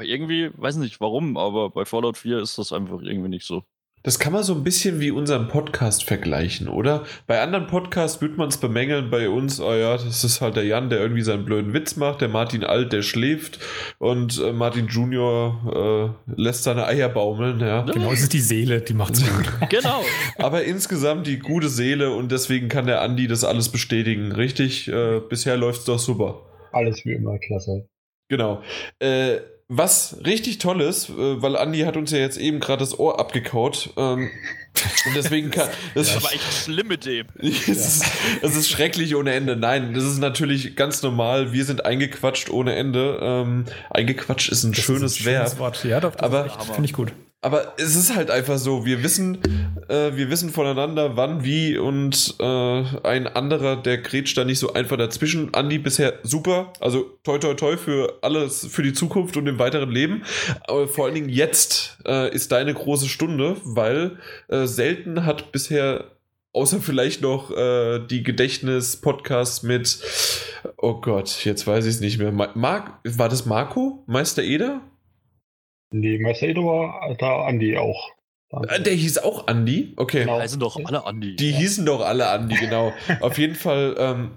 irgendwie, 0.00 0.50
weiß 0.56 0.76
nicht 0.76 1.00
warum, 1.00 1.36
aber 1.36 1.70
bei 1.70 1.84
Fallout 1.84 2.16
4 2.16 2.38
ist 2.38 2.58
das 2.58 2.72
einfach 2.72 3.00
irgendwie 3.02 3.28
nicht 3.28 3.46
so. 3.46 3.64
Das 4.08 4.18
kann 4.18 4.32
man 4.32 4.42
so 4.42 4.54
ein 4.54 4.64
bisschen 4.64 5.00
wie 5.00 5.10
unseren 5.10 5.48
Podcast 5.48 6.04
vergleichen, 6.04 6.66
oder? 6.66 7.04
Bei 7.26 7.42
anderen 7.42 7.66
Podcasts 7.66 8.22
würde 8.22 8.36
man 8.36 8.48
es 8.48 8.56
bemängeln, 8.56 9.10
bei 9.10 9.28
uns, 9.28 9.60
oh 9.60 9.74
ja, 9.74 9.98
das 9.98 10.24
ist 10.24 10.40
halt 10.40 10.56
der 10.56 10.64
Jan, 10.64 10.88
der 10.88 10.98
irgendwie 10.98 11.20
seinen 11.20 11.44
blöden 11.44 11.74
Witz 11.74 11.96
macht, 11.96 12.22
der 12.22 12.28
Martin 12.28 12.64
Alt, 12.64 12.94
der 12.94 13.02
schläft 13.02 13.58
und 13.98 14.42
äh, 14.42 14.54
Martin 14.54 14.86
Junior 14.86 16.16
äh, 16.26 16.40
lässt 16.40 16.64
seine 16.64 16.86
Eier 16.86 17.10
baumeln, 17.10 17.60
ja. 17.60 17.82
Genau, 17.82 18.10
es 18.10 18.22
ist 18.22 18.32
die 18.32 18.40
Seele, 18.40 18.80
die 18.80 18.94
macht's 18.94 19.22
gut. 19.22 19.52
genau. 19.68 20.02
Aber 20.38 20.64
insgesamt 20.64 21.26
die 21.26 21.38
gute 21.38 21.68
Seele 21.68 22.10
und 22.14 22.32
deswegen 22.32 22.68
kann 22.68 22.86
der 22.86 23.02
Andi 23.02 23.26
das 23.26 23.44
alles 23.44 23.68
bestätigen, 23.68 24.32
richtig? 24.32 24.88
Äh, 24.88 25.20
bisher 25.20 25.58
läuft's 25.58 25.84
doch 25.84 25.98
super. 25.98 26.46
Alles 26.72 27.04
wie 27.04 27.12
immer, 27.12 27.38
klasse. 27.38 27.86
Genau. 28.30 28.62
Äh, 29.00 29.40
was 29.68 30.16
richtig 30.24 30.58
toll 30.58 30.80
ist, 30.80 31.10
äh, 31.10 31.42
weil 31.42 31.56
Andi 31.56 31.80
hat 31.80 31.96
uns 31.96 32.10
ja 32.10 32.18
jetzt 32.18 32.38
eben 32.38 32.58
gerade 32.58 32.80
das 32.80 32.98
Ohr 32.98 33.20
abgekaut. 33.20 33.90
Ähm, 33.96 34.30
und 35.06 35.16
deswegen 35.16 35.50
kann. 35.50 35.68
Das, 35.94 36.08
ist 36.08 36.16
aber 36.16 36.32
echt 36.32 36.64
schlimm 36.64 36.88
mit 36.88 37.04
dem. 37.04 37.26
es, 37.38 37.68
ist, 37.68 38.04
es 38.42 38.56
ist 38.56 38.70
schrecklich 38.70 39.14
ohne 39.14 39.32
Ende. 39.32 39.56
Nein, 39.56 39.92
das 39.92 40.04
ist 40.04 40.18
natürlich 40.18 40.74
ganz 40.74 41.02
normal. 41.02 41.52
Wir 41.52 41.64
sind 41.64 41.84
eingequatscht 41.84 42.48
ohne 42.48 42.74
Ende. 42.76 43.18
Ähm, 43.20 43.66
eingequatscht 43.90 44.50
ist 44.50 44.64
ein 44.64 44.72
das 44.72 44.84
schönes, 44.84 45.12
ist 45.12 45.20
ein 45.20 45.24
schönes 45.24 45.50
Verb. 45.50 45.58
Wort. 45.58 45.84
Ja, 45.84 46.00
doch, 46.00 46.18
aber 46.18 46.48
finde 46.48 46.86
ich 46.86 46.92
gut 46.92 47.12
aber 47.40 47.74
es 47.78 47.94
ist 47.94 48.16
halt 48.16 48.30
einfach 48.30 48.58
so, 48.58 48.84
wir 48.84 49.02
wissen, 49.04 49.38
äh, 49.88 50.16
wir 50.16 50.28
wissen 50.28 50.50
voneinander, 50.50 51.16
wann, 51.16 51.44
wie 51.44 51.78
und 51.78 52.34
äh, 52.40 52.84
ein 53.04 53.28
anderer, 53.28 53.76
der 53.76 53.98
grätscht 53.98 54.36
da 54.36 54.44
nicht 54.44 54.58
so 54.58 54.72
einfach 54.72 54.96
dazwischen. 54.96 55.54
Andi 55.54 55.78
bisher 55.78 56.14
super, 56.24 56.72
also 56.80 57.18
toi 57.22 57.38
toi 57.38 57.54
toi 57.54 57.76
für 57.76 58.18
alles, 58.22 58.66
für 58.66 58.82
die 58.82 58.92
Zukunft 58.92 59.36
und 59.36 59.46
im 59.46 59.60
weiteren 59.60 59.90
Leben. 59.90 60.24
Aber 60.66 60.88
vor 60.88 61.04
allen 61.04 61.14
Dingen 61.14 61.28
jetzt 61.28 61.98
äh, 62.04 62.34
ist 62.34 62.50
deine 62.50 62.74
große 62.74 63.08
Stunde, 63.08 63.56
weil 63.64 64.18
äh, 64.48 64.66
selten 64.66 65.24
hat 65.24 65.52
bisher 65.52 66.06
außer 66.52 66.80
vielleicht 66.80 67.22
noch 67.22 67.56
äh, 67.56 68.00
die 68.00 68.24
Gedächtnis-Podcasts 68.24 69.62
mit, 69.62 70.00
oh 70.76 71.00
Gott, 71.00 71.44
jetzt 71.44 71.68
weiß 71.68 71.84
ich 71.84 71.94
es 71.94 72.00
nicht 72.00 72.18
mehr. 72.18 72.32
Mark, 72.32 72.98
war 73.04 73.28
das 73.28 73.46
Marco? 73.46 74.02
Meister 74.06 74.42
Eder? 74.42 74.80
Nee, 75.90 76.18
Mercedes 76.18 76.62
war 76.62 77.14
da 77.18 77.46
Andi 77.46 77.76
auch. 77.76 78.10
Äh, 78.50 78.80
der 78.80 78.94
hieß 78.94 79.18
auch 79.18 79.46
Andi? 79.46 79.92
Okay. 79.96 80.20
Genau. 80.20 80.40
Die 80.40 80.58
doch 80.58 80.78
alle 80.82 81.04
Andi. 81.04 81.36
Die 81.36 81.50
ja. 81.50 81.58
hießen 81.58 81.84
doch 81.84 82.00
alle 82.00 82.28
Andi, 82.28 82.56
genau. 82.56 82.92
Auf 83.20 83.38
jeden 83.38 83.54
Fall, 83.54 83.94
ähm, 83.98 84.30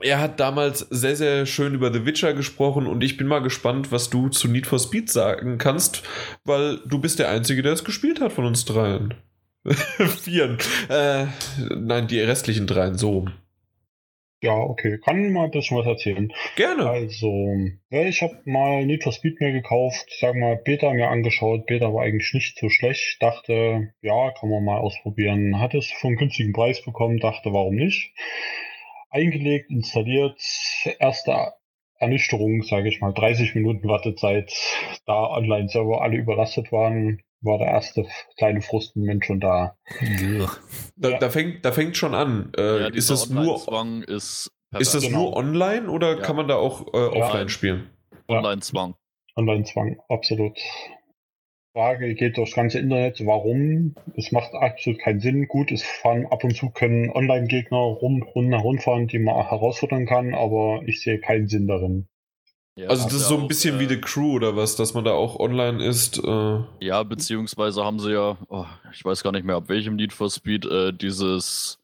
er 0.00 0.20
hat 0.20 0.40
damals 0.40 0.80
sehr, 0.90 1.16
sehr 1.16 1.46
schön 1.46 1.74
über 1.74 1.92
The 1.92 2.04
Witcher 2.04 2.34
gesprochen 2.34 2.86
und 2.86 3.02
ich 3.02 3.16
bin 3.16 3.26
mal 3.26 3.40
gespannt, 3.40 3.92
was 3.92 4.10
du 4.10 4.28
zu 4.28 4.48
Need 4.48 4.66
for 4.66 4.78
Speed 4.78 5.10
sagen 5.10 5.58
kannst, 5.58 6.02
weil 6.44 6.78
du 6.86 6.98
bist 6.98 7.18
der 7.18 7.30
Einzige, 7.30 7.62
der 7.62 7.72
es 7.72 7.84
gespielt 7.84 8.20
hat 8.20 8.32
von 8.32 8.44
uns 8.44 8.64
dreien. 8.64 9.14
Vieren. 10.22 10.58
Äh, 10.88 11.26
nein, 11.76 12.06
die 12.06 12.20
restlichen 12.20 12.66
dreien, 12.66 12.98
so. 12.98 13.26
Ja, 14.46 14.58
okay, 14.58 15.00
kann 15.04 15.32
mal 15.32 15.46
ein 15.46 15.50
bisschen 15.50 15.76
was 15.76 15.86
erzählen. 15.88 16.32
Gerne. 16.54 16.88
Also, 16.88 17.56
ich 17.90 18.22
habe 18.22 18.38
mal 18.44 18.86
Need 18.86 19.02
for 19.02 19.10
Speed 19.10 19.40
mir 19.40 19.50
gekauft, 19.50 20.06
sag 20.20 20.36
mal, 20.36 20.54
Beta 20.54 20.92
mir 20.92 21.08
angeschaut. 21.08 21.66
Beta 21.66 21.92
war 21.92 22.04
eigentlich 22.04 22.32
nicht 22.32 22.56
so 22.56 22.68
schlecht. 22.68 23.20
Dachte, 23.20 23.92
ja, 24.02 24.30
kann 24.38 24.48
man 24.48 24.64
mal 24.64 24.78
ausprobieren. 24.78 25.58
Hat 25.58 25.74
es 25.74 25.86
für 25.86 26.06
einen 26.06 26.16
günstigen 26.16 26.52
Preis 26.52 26.80
bekommen, 26.84 27.18
dachte, 27.18 27.52
warum 27.52 27.74
nicht. 27.74 28.14
Eingelegt, 29.10 29.68
installiert, 29.72 30.40
erste 31.00 31.54
Ernüchterung, 31.98 32.62
sage 32.62 32.88
ich 32.88 33.00
mal, 33.00 33.12
30 33.12 33.56
Minuten 33.56 33.88
Wartezeit, 33.88 34.52
da 35.06 35.28
Online-Server 35.28 36.02
alle 36.02 36.18
überlastet 36.18 36.70
waren, 36.70 37.20
war 37.46 37.58
der 37.58 37.68
erste 37.68 38.06
kleine 38.36 38.60
Frustmoment 38.60 39.24
schon 39.24 39.40
da. 39.40 39.76
Da, 40.96 41.10
ja. 41.10 41.18
da, 41.18 41.30
fängt, 41.30 41.64
da 41.64 41.72
fängt 41.72 41.96
schon 41.96 42.14
an. 42.14 42.52
Äh, 42.56 42.80
ja, 42.80 42.86
ist 42.88 43.10
das 43.10 43.30
nur 43.30 43.54
ist, 44.06 44.50
ist 44.78 44.94
das 44.94 45.04
genau. 45.04 45.18
nur 45.18 45.36
online 45.36 45.88
oder 45.88 46.16
ja. 46.16 46.22
kann 46.22 46.36
man 46.36 46.48
da 46.48 46.56
auch 46.56 46.82
äh, 46.92 46.96
offline 46.96 47.48
spielen? 47.48 47.90
Online-Zwang. 48.28 48.94
Online-Zwang, 49.36 49.98
absolut. 50.08 50.58
Frage 51.76 52.14
geht 52.14 52.38
durchs 52.38 52.54
ganze 52.54 52.78
Internet, 52.78 53.20
warum? 53.26 53.94
Es 54.16 54.32
macht 54.32 54.54
absolut 54.54 54.98
keinen 54.98 55.20
Sinn. 55.20 55.46
Gut, 55.46 55.70
es 55.70 55.82
fahren 55.82 56.24
ab 56.24 56.42
und 56.42 56.56
zu 56.56 56.70
können 56.70 57.10
Online-Gegner 57.10 57.76
rum, 57.76 58.22
rund 58.22 58.54
rumfahren, 58.54 59.08
die 59.08 59.18
man 59.18 59.34
herausfordern 59.46 60.06
kann, 60.06 60.34
aber 60.34 60.80
ich 60.86 61.02
sehe 61.02 61.18
keinen 61.18 61.48
Sinn 61.48 61.68
darin. 61.68 62.08
Ja, 62.78 62.88
also 62.88 63.04
das 63.04 63.14
ist 63.14 63.28
so 63.28 63.38
ein 63.38 63.48
bisschen 63.48 63.76
äh, 63.76 63.80
wie 63.80 63.88
The 63.88 64.00
Crew 64.00 64.34
oder 64.34 64.54
was, 64.54 64.76
dass 64.76 64.92
man 64.92 65.04
da 65.04 65.12
auch 65.12 65.40
online 65.40 65.82
ist. 65.82 66.22
Äh. 66.22 66.60
Ja, 66.80 67.02
beziehungsweise 67.04 67.82
haben 67.82 67.98
sie 68.00 68.12
ja, 68.12 68.36
oh, 68.48 68.66
ich 68.92 69.02
weiß 69.02 69.22
gar 69.22 69.32
nicht 69.32 69.46
mehr, 69.46 69.56
ab 69.56 69.68
welchem 69.68 69.96
Need 69.96 70.12
for 70.12 70.30
Speed, 70.30 70.66
äh, 70.66 70.92
dieses 70.92 71.78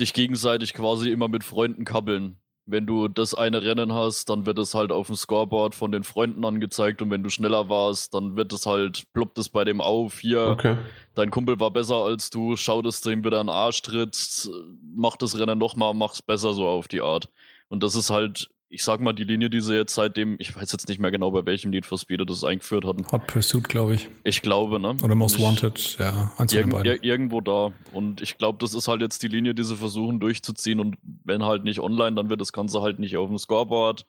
sich 0.00 0.14
gegenseitig 0.14 0.74
quasi 0.74 1.10
immer 1.10 1.28
mit 1.28 1.44
Freunden 1.44 1.84
kabbeln. 1.84 2.38
wenn 2.70 2.86
du 2.86 3.08
das 3.08 3.34
eine 3.34 3.62
Rennen 3.62 3.94
hast, 3.94 4.28
dann 4.28 4.44
wird 4.44 4.58
es 4.58 4.74
halt 4.74 4.92
auf 4.92 5.06
dem 5.06 5.16
Scoreboard 5.16 5.74
von 5.74 5.90
den 5.90 6.04
Freunden 6.04 6.44
angezeigt 6.44 7.00
und 7.00 7.10
wenn 7.10 7.22
du 7.22 7.30
schneller 7.30 7.70
warst, 7.70 8.12
dann 8.12 8.36
wird 8.36 8.52
es 8.52 8.66
halt, 8.66 9.04
ploppt 9.14 9.38
es 9.38 9.48
bei 9.48 9.64
dem 9.64 9.80
auf, 9.80 10.18
hier, 10.20 10.48
okay. 10.48 10.76
dein 11.14 11.30
Kumpel 11.30 11.58
war 11.60 11.70
besser 11.70 11.96
als 11.96 12.28
du, 12.28 12.56
schau, 12.56 12.82
dass 12.82 13.00
du 13.00 13.10
ihm 13.10 13.24
wieder 13.24 13.40
einen 13.40 13.48
Arsch 13.48 13.80
trittst, 13.80 14.50
mach 14.94 15.16
das 15.16 15.38
Rennen 15.38 15.58
nochmal, 15.58 15.94
mach's 15.94 16.20
besser 16.20 16.52
so 16.52 16.68
auf 16.68 16.88
die 16.88 17.00
Art. 17.00 17.30
Und 17.68 17.82
das 17.82 17.94
ist 17.94 18.10
halt 18.10 18.50
ich 18.70 18.84
sag 18.84 19.00
mal, 19.00 19.12
die 19.12 19.24
Linie, 19.24 19.48
die 19.48 19.60
sie 19.60 19.74
jetzt 19.74 19.94
seitdem, 19.94 20.36
ich 20.38 20.54
weiß 20.54 20.72
jetzt 20.72 20.88
nicht 20.88 21.00
mehr 21.00 21.10
genau, 21.10 21.30
bei 21.30 21.46
welchem 21.46 21.70
Need 21.70 21.86
for 21.86 21.98
Speed 21.98 22.28
das 22.28 22.44
eingeführt 22.44 22.84
hatten. 22.84 23.06
Hot 23.10 23.26
Pursuit, 23.26 23.68
glaube 23.68 23.94
ich. 23.94 24.08
Ich 24.24 24.42
glaube, 24.42 24.78
ne? 24.78 24.96
Oder 25.02 25.14
Most 25.14 25.38
ich, 25.38 25.44
Wanted, 25.44 25.96
ja, 25.98 26.32
eins 26.36 26.52
irg 26.52 26.84
ir 26.84 27.02
Irgendwo 27.02 27.40
da. 27.40 27.72
Und 27.92 28.20
ich 28.20 28.36
glaube, 28.36 28.58
das 28.60 28.74
ist 28.74 28.88
halt 28.88 29.00
jetzt 29.00 29.22
die 29.22 29.28
Linie, 29.28 29.54
die 29.54 29.64
sie 29.64 29.76
versuchen 29.76 30.20
durchzuziehen. 30.20 30.80
Und 30.80 30.96
wenn 31.24 31.44
halt 31.44 31.64
nicht 31.64 31.80
online, 31.80 32.16
dann 32.16 32.28
wird 32.28 32.40
das 32.40 32.52
Ganze 32.52 32.82
halt 32.82 32.98
nicht 32.98 33.16
auf 33.16 33.28
dem 33.28 33.38
Scoreboard. 33.38 34.06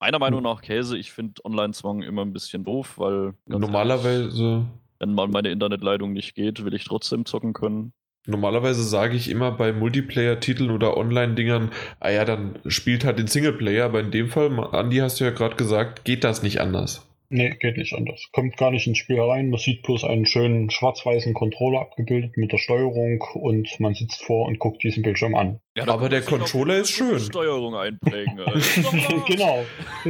Meiner 0.00 0.18
Meinung 0.18 0.40
hm. 0.40 0.44
nach 0.44 0.60
Käse, 0.60 0.98
ich 0.98 1.12
finde 1.12 1.44
Online-Zwang 1.44 2.02
immer 2.02 2.22
ein 2.22 2.32
bisschen 2.32 2.64
doof, 2.64 2.98
weil. 2.98 3.34
Normalerweise. 3.46 4.42
Ehrlich, 4.42 4.66
wenn 4.98 5.14
mal 5.14 5.28
meine 5.28 5.50
Internetleitung 5.50 6.12
nicht 6.12 6.34
geht, 6.34 6.64
will 6.64 6.74
ich 6.74 6.84
trotzdem 6.84 7.26
zocken 7.26 7.52
können. 7.52 7.92
Normalerweise 8.26 8.82
sage 8.82 9.16
ich 9.16 9.30
immer 9.30 9.52
bei 9.52 9.72
Multiplayer-Titeln 9.72 10.70
oder 10.70 10.96
Online-Dingern, 10.96 11.70
ah 12.00 12.10
ja, 12.10 12.24
dann 12.24 12.58
spielt 12.66 13.04
halt 13.04 13.18
den 13.18 13.28
Singleplayer, 13.28 13.84
aber 13.84 14.00
in 14.00 14.10
dem 14.10 14.28
Fall, 14.28 14.50
Andi, 14.72 14.96
hast 14.96 15.20
du 15.20 15.24
ja 15.24 15.30
gerade 15.30 15.56
gesagt, 15.56 16.04
geht 16.04 16.24
das 16.24 16.42
nicht 16.42 16.60
anders. 16.60 17.06
Nee, 17.28 17.56
geht 17.58 17.76
nicht 17.76 17.92
anders. 17.92 18.28
Kommt 18.32 18.56
gar 18.56 18.70
nicht 18.70 18.86
ins 18.86 18.98
Spiel 18.98 19.16
herein. 19.16 19.50
Man 19.50 19.58
sieht 19.58 19.82
bloß 19.82 20.04
einen 20.04 20.26
schönen 20.26 20.70
schwarz-weißen 20.70 21.34
Controller 21.34 21.80
abgebildet 21.80 22.36
mit 22.36 22.52
der 22.52 22.58
Steuerung 22.58 23.20
und 23.34 23.68
man 23.80 23.94
sitzt 23.94 24.22
vor 24.22 24.46
und 24.46 24.60
guckt 24.60 24.82
diesen 24.84 25.02
Bildschirm 25.02 25.34
an. 25.34 25.58
Ja, 25.76 25.88
aber 25.88 26.08
der 26.08 26.22
Controller 26.22 26.76
ist 26.76 26.90
schön. 26.90 27.18
Steuerung 27.18 27.74
einprägen. 27.74 28.36
genau. 28.36 29.24
genau. 29.26 29.64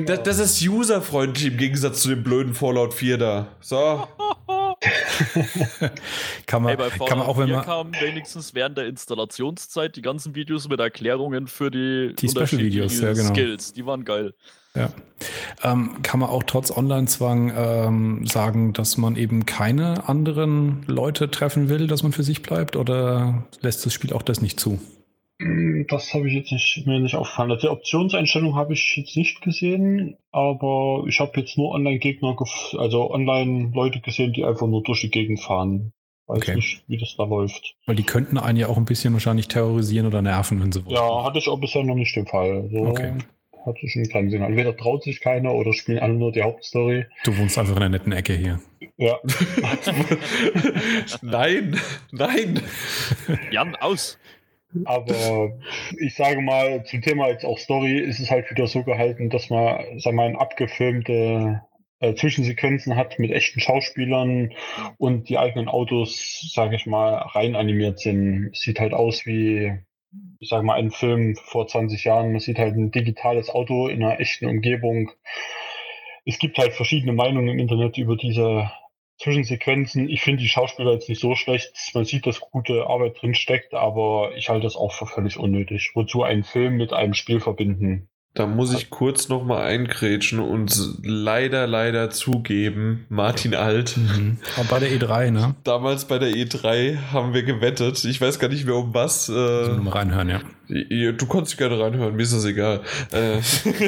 Das, 0.06 0.22
das 0.24 0.38
ist 0.38 0.68
userfreundlich 0.68 1.52
im 1.52 1.56
Gegensatz 1.56 2.02
zu 2.02 2.10
dem 2.10 2.22
blöden 2.22 2.52
Fallout 2.52 2.92
4 2.92 3.16
da. 3.16 3.48
So. 3.60 4.06
kann, 6.46 6.62
man, 6.62 6.78
hey, 6.78 6.90
kann 7.06 7.18
man 7.18 7.26
auch, 7.26 7.38
wenn 7.38 7.50
man. 7.50 7.64
kamen 7.64 7.92
wenigstens 8.00 8.54
während 8.54 8.78
der 8.78 8.86
Installationszeit 8.86 9.96
die 9.96 10.02
ganzen 10.02 10.34
Videos 10.34 10.68
mit 10.68 10.80
Erklärungen 10.80 11.46
für 11.46 11.70
die, 11.70 12.14
die 12.16 12.28
Special-Videos, 12.28 13.00
ja, 13.00 13.12
genau. 13.12 13.30
Skills. 13.30 13.72
Die 13.72 13.86
waren 13.86 14.04
geil. 14.04 14.34
Ja. 14.74 14.90
Ähm, 15.62 16.02
kann 16.02 16.20
man 16.20 16.28
auch 16.28 16.42
trotz 16.42 16.70
Online-Zwang 16.70 17.52
ähm, 17.56 18.26
sagen, 18.26 18.72
dass 18.74 18.98
man 18.98 19.16
eben 19.16 19.46
keine 19.46 20.08
anderen 20.08 20.84
Leute 20.86 21.30
treffen 21.30 21.68
will, 21.68 21.86
dass 21.86 22.02
man 22.02 22.12
für 22.12 22.22
sich 22.22 22.42
bleibt? 22.42 22.76
Oder 22.76 23.44
lässt 23.60 23.86
das 23.86 23.94
Spiel 23.94 24.12
auch 24.12 24.22
das 24.22 24.42
nicht 24.42 24.60
zu? 24.60 24.78
Hm, 25.38 25.86
das 25.88 26.14
habe 26.14 26.28
ich 26.28 26.34
jetzt 26.34 26.52
nicht, 26.52 26.86
mir 26.86 26.98
nicht 26.98 27.14
aufgefallen. 27.14 27.50
Also 27.50 27.68
die 27.68 27.72
Optionseinstellung 27.72 28.54
habe 28.54 28.72
ich 28.72 28.94
jetzt 28.96 29.16
nicht 29.16 29.42
gesehen, 29.42 30.16
aber 30.32 31.04
ich 31.06 31.20
habe 31.20 31.38
jetzt 31.40 31.58
nur 31.58 31.72
Online-Gegner, 31.72 32.36
also 32.78 33.10
Online-Leute 33.10 34.00
gesehen, 34.00 34.32
die 34.32 34.44
einfach 34.44 34.66
nur 34.66 34.82
durch 34.82 35.02
die 35.02 35.10
Gegend 35.10 35.40
fahren. 35.40 35.92
Weiß 36.26 36.38
okay. 36.38 36.56
nicht, 36.56 36.82
wie 36.88 36.96
das 36.96 37.14
da 37.16 37.24
läuft. 37.24 37.76
Weil 37.86 37.96
die 37.96 38.02
könnten 38.02 38.38
einen 38.38 38.58
ja 38.58 38.66
auch 38.68 38.76
ein 38.76 38.84
bisschen 38.84 39.12
wahrscheinlich 39.12 39.46
terrorisieren 39.46 40.06
oder 40.06 40.22
nerven, 40.22 40.60
wenn 40.60 40.72
sie 40.72 40.84
wollen. 40.84 40.96
Ja, 40.96 41.24
hatte 41.24 41.38
ich 41.38 41.48
auch 41.48 41.60
bisher 41.60 41.84
noch 41.84 41.94
nicht 41.94 42.16
den 42.16 42.26
Fall. 42.26 42.68
So 42.72 42.78
okay. 42.78 43.12
Hatte 43.64 43.78
ich 43.82 43.94
einen 43.94 44.08
kleinen 44.08 44.30
Sinn. 44.30 44.42
Entweder 44.42 44.76
traut 44.76 45.04
sich 45.04 45.20
keiner 45.20 45.52
oder 45.52 45.72
spielen 45.72 45.98
alle 45.98 46.14
nur 46.14 46.32
die 46.32 46.42
Hauptstory. 46.42 47.06
Du 47.24 47.36
wohnst 47.36 47.58
einfach 47.58 47.76
in 47.76 47.82
einer 47.82 47.90
netten 47.90 48.12
Ecke 48.12 48.32
hier. 48.32 48.60
Ja. 48.96 49.18
nein, 51.22 51.78
nein. 52.10 52.60
Jan, 53.50 53.76
aus. 53.76 54.18
Aber 54.84 55.52
ich 55.98 56.14
sage 56.14 56.40
mal, 56.40 56.84
zum 56.84 57.00
Thema 57.00 57.28
jetzt 57.28 57.44
auch 57.44 57.58
Story 57.58 57.98
ist 57.98 58.20
es 58.20 58.30
halt 58.30 58.50
wieder 58.50 58.66
so 58.66 58.82
gehalten, 58.82 59.30
dass 59.30 59.48
man, 59.48 59.98
sagen 60.00 60.16
wir 60.16 60.30
mal, 60.30 60.36
abgefilmte 60.36 61.62
äh, 62.00 62.14
Zwischensequenzen 62.14 62.96
hat 62.96 63.18
mit 63.18 63.30
echten 63.30 63.60
Schauspielern 63.60 64.52
und 64.98 65.28
die 65.28 65.38
eigenen 65.38 65.68
Autos, 65.68 66.50
sage 66.52 66.76
ich 66.76 66.86
mal, 66.86 67.14
rein 67.14 67.56
animiert 67.56 68.00
sind. 68.00 68.50
Sieht 68.54 68.80
halt 68.80 68.92
aus 68.92 69.24
wie, 69.24 69.78
ich 70.40 70.48
sage 70.48 70.64
mal, 70.64 70.74
ein 70.74 70.90
Film 70.90 71.36
vor 71.36 71.66
20 71.66 72.04
Jahren. 72.04 72.32
Man 72.32 72.40
sieht 72.40 72.58
halt 72.58 72.74
ein 72.74 72.90
digitales 72.90 73.48
Auto 73.48 73.88
in 73.88 74.02
einer 74.02 74.20
echten 74.20 74.46
Umgebung. 74.46 75.10
Es 76.24 76.38
gibt 76.38 76.58
halt 76.58 76.74
verschiedene 76.74 77.12
Meinungen 77.12 77.50
im 77.50 77.58
Internet 77.60 77.96
über 77.98 78.16
diese 78.16 78.70
Zwischensequenzen. 79.18 80.08
Ich 80.08 80.22
finde 80.22 80.42
die 80.42 80.48
Schauspieler 80.48 80.92
jetzt 80.92 81.08
nicht 81.08 81.20
so 81.20 81.34
schlecht. 81.34 81.72
Man 81.94 82.04
sieht, 82.04 82.26
dass 82.26 82.40
gute 82.40 82.86
Arbeit 82.86 83.20
drin 83.20 83.34
steckt, 83.34 83.74
aber 83.74 84.32
ich 84.36 84.48
halte 84.48 84.64
das 84.64 84.76
auch 84.76 84.92
für 84.92 85.06
völlig 85.06 85.38
unnötig. 85.38 85.92
Wozu 85.94 86.22
einen 86.22 86.44
Film 86.44 86.76
mit 86.76 86.92
einem 86.92 87.14
Spiel 87.14 87.40
verbinden? 87.40 88.08
Da 88.36 88.46
muss 88.46 88.74
ich 88.74 88.90
kurz 88.90 89.30
nochmal 89.30 89.64
eingrätschen 89.64 90.40
und 90.40 90.78
leider, 91.02 91.66
leider 91.66 92.10
zugeben, 92.10 93.06
Martin 93.08 93.54
Alt. 93.54 93.96
Mhm. 93.96 94.36
bei 94.68 94.78
der 94.78 94.90
E3, 94.90 95.30
ne? 95.30 95.54
Damals 95.64 96.04
bei 96.04 96.18
der 96.18 96.28
E3 96.28 96.98
haben 97.12 97.32
wir 97.32 97.44
gewettet. 97.44 98.04
Ich 98.04 98.20
weiß 98.20 98.38
gar 98.38 98.48
nicht 98.48 98.66
mehr 98.66 98.76
um 98.76 98.92
was. 98.92 99.30
Äh, 99.30 99.32
also 99.32 99.82
mal 99.82 99.90
reinhören, 99.90 100.28
ja. 100.28 100.40
Du 100.68 101.26
kannst 101.26 101.56
gerne 101.58 101.78
reinhören, 101.78 102.16
mir 102.16 102.22
ist 102.22 102.32
das 102.32 102.44
egal. 102.44 102.80
äh, 103.12 103.38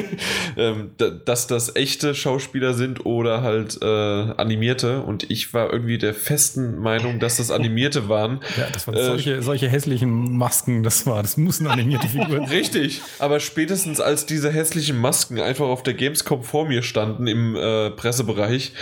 ähm, 0.57 0.91
dass 1.25 1.47
das 1.47 1.75
echte 1.75 2.15
Schauspieler 2.15 2.73
sind 2.73 3.05
oder 3.05 3.41
halt 3.41 3.79
äh, 3.81 3.85
animierte. 3.85 5.01
Und 5.01 5.29
ich 5.29 5.53
war 5.53 5.71
irgendwie 5.71 5.97
der 5.97 6.13
festen 6.13 6.77
Meinung, 6.77 7.19
dass 7.19 7.37
das 7.37 7.51
animierte 7.51 8.09
waren. 8.09 8.39
Ja, 8.57 8.67
das 8.73 8.87
waren 8.87 8.97
solche, 8.97 9.41
solche 9.41 9.69
hässlichen 9.69 10.35
Masken, 10.35 10.83
das 10.83 11.05
war, 11.05 11.21
das 11.21 11.37
müssen 11.37 11.67
animierte 11.67 12.07
Figuren 12.09 12.45
sein. 12.45 12.57
Richtig, 12.57 13.01
aber 13.19 13.39
spätestens 13.39 14.01
als 14.01 14.25
diese 14.25 14.51
hässlichen 14.51 14.99
Masken 14.99 15.39
einfach 15.39 15.67
auf 15.67 15.83
der 15.83 15.93
Gamescom 15.93 16.43
vor 16.43 16.67
mir 16.67 16.81
standen 16.81 17.27
im 17.27 17.55
äh, 17.55 17.91
Pressebereich, 17.91 18.73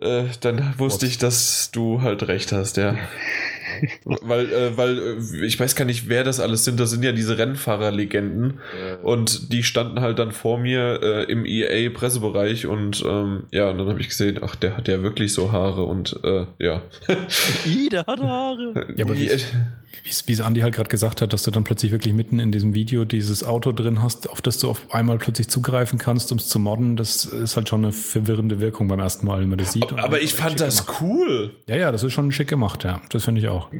äh, 0.00 0.24
dann 0.40 0.74
wusste 0.78 1.06
ich, 1.06 1.18
dass 1.18 1.70
du 1.72 2.02
halt 2.02 2.28
recht 2.28 2.52
hast, 2.52 2.76
ja 2.76 2.96
weil, 4.04 4.52
äh, 4.52 4.76
weil 4.76 4.98
äh, 4.98 5.46
ich 5.46 5.58
weiß 5.58 5.76
gar 5.76 5.84
nicht, 5.84 6.08
wer 6.08 6.24
das 6.24 6.40
alles 6.40 6.64
sind. 6.64 6.80
Das 6.80 6.90
sind 6.90 7.04
ja 7.04 7.12
diese 7.12 7.38
Rennfahrerlegenden. 7.38 8.54
Ja. 8.88 8.96
Und 9.02 9.52
die 9.52 9.62
standen 9.62 10.00
halt 10.00 10.18
dann 10.18 10.32
vor 10.32 10.58
mir 10.58 11.00
äh, 11.02 11.24
im 11.30 11.44
EA-Pressebereich 11.44 12.66
und 12.66 13.04
ähm, 13.06 13.44
ja, 13.50 13.70
und 13.70 13.78
dann 13.78 13.88
habe 13.88 14.00
ich 14.00 14.08
gesehen, 14.08 14.38
ach, 14.42 14.56
der 14.56 14.76
hat 14.76 14.88
ja 14.88 15.02
wirklich 15.02 15.32
so 15.32 15.52
Haare 15.52 15.84
und 15.84 16.18
äh, 16.24 16.46
ja. 16.58 16.82
I, 17.66 17.88
der 17.88 18.06
hat 18.06 18.20
Haare. 18.20 18.86
Ja, 18.96 19.04
aber 19.04 19.16
wie, 19.16 19.30
wie 20.04 20.32
es 20.32 20.40
Andi 20.40 20.60
halt 20.60 20.74
gerade 20.74 20.88
gesagt 20.88 21.22
hat, 21.22 21.32
dass 21.32 21.42
du 21.42 21.50
dann 21.50 21.64
plötzlich 21.64 21.92
wirklich 21.92 22.14
mitten 22.14 22.38
in 22.38 22.52
diesem 22.52 22.74
Video 22.74 23.04
dieses 23.04 23.44
Auto 23.44 23.72
drin 23.72 24.02
hast, 24.02 24.28
auf 24.30 24.40
das 24.42 24.58
du 24.58 24.70
auf 24.70 24.92
einmal 24.94 25.18
plötzlich 25.18 25.48
zugreifen 25.48 25.98
kannst, 25.98 26.32
um 26.32 26.38
es 26.38 26.48
zu 26.48 26.58
modden, 26.58 26.96
das 26.96 27.24
ist 27.24 27.56
halt 27.56 27.68
schon 27.68 27.84
eine 27.84 27.92
verwirrende 27.92 28.60
Wirkung 28.60 28.88
beim 28.88 29.00
ersten 29.00 29.26
Mal, 29.26 29.40
wenn 29.40 29.48
man 29.48 29.58
das 29.58 29.72
sieht. 29.72 29.92
Aber 29.92 30.20
ich 30.20 30.34
fand 30.34 30.60
das 30.60 30.86
gemacht. 30.86 31.02
cool. 31.02 31.56
Ja, 31.68 31.76
ja, 31.76 31.92
das 31.92 32.02
ist 32.02 32.12
schon 32.12 32.30
schick 32.32 32.48
gemacht, 32.48 32.84
ja. 32.84 33.00
Das 33.10 33.24
finde 33.24 33.40
ich 33.40 33.48
auch. 33.48 33.70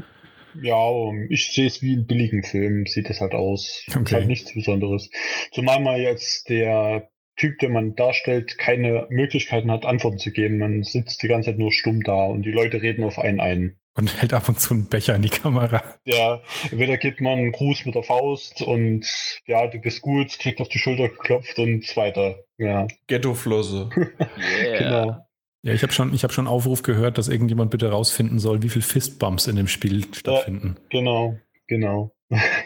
Ja, 0.63 0.91
ich 1.29 1.53
sehe 1.53 1.67
es 1.67 1.83
wie 1.83 1.93
einen 1.93 2.07
billigen 2.07 2.43
Film, 2.43 2.87
sieht 2.87 3.11
es 3.11 3.21
halt 3.21 3.35
aus. 3.35 3.85
Okay. 3.89 4.03
Ist 4.03 4.13
halt 4.13 4.27
nichts 4.29 4.55
Besonderes. 4.55 5.11
Zumal 5.53 5.81
man 5.81 6.01
jetzt 6.01 6.49
der 6.49 7.11
Typ, 7.37 7.59
den 7.59 7.73
man 7.73 7.95
darstellt, 7.95 8.57
keine 8.57 9.07
Möglichkeiten 9.11 9.71
hat, 9.71 9.85
Antworten 9.85 10.19
zu 10.19 10.31
geben. 10.31 10.59
Man 10.59 10.83
sitzt 10.83 11.23
die 11.23 11.29
ganze 11.29 11.51
Zeit 11.51 11.59
nur 11.59 11.73
stumm 11.73 12.03
da 12.03 12.25
und 12.25 12.43
die 12.43 12.53
Leute 12.53 12.81
reden 12.81 13.05
auf 13.05 13.19
einen 13.19 13.41
ein. 13.41 13.77
Und 13.97 14.21
hält 14.21 14.35
ab 14.35 14.49
und 14.49 14.61
zu 14.61 14.75
einen 14.75 14.87
Becher 14.87 15.15
in 15.15 15.23
die 15.23 15.31
Kamera. 15.31 15.83
Ja, 16.05 16.43
entweder 16.71 16.99
gibt 16.99 17.21
man 17.21 17.39
einen 17.39 17.53
Gruß 17.53 17.87
mit 17.87 17.95
der 17.95 18.03
Faust 18.03 18.61
und 18.61 19.07
ja, 19.47 19.67
du 19.67 19.79
bist 19.79 20.03
gut, 20.03 20.39
kriegt 20.39 20.61
auf 20.61 20.69
die 20.69 20.79
Schulter 20.79 21.09
geklopft 21.09 21.59
und 21.59 21.97
weiter. 21.97 22.37
Ja. 22.59 22.87
Ghettoflosse. 23.07 23.89
yeah. 23.97 24.79
Genau. 24.79 25.27
Ja, 25.63 25.73
ich 25.73 25.83
habe 25.83 25.93
schon, 25.93 26.13
hab 26.13 26.33
schon 26.33 26.47
Aufruf 26.47 26.83
gehört, 26.83 27.19
dass 27.19 27.29
irgendjemand 27.29 27.71
bitte 27.71 27.91
rausfinden 27.91 28.39
soll, 28.39 28.63
wie 28.63 28.69
viel 28.69 28.83
Fistbumps 28.83 29.47
in 29.49 29.57
dem 29.57 29.67
Spiel 29.67 30.07
stattfinden. 30.15 30.77
Ja, 30.77 31.01
genau, 31.01 31.39
genau. 31.67 32.16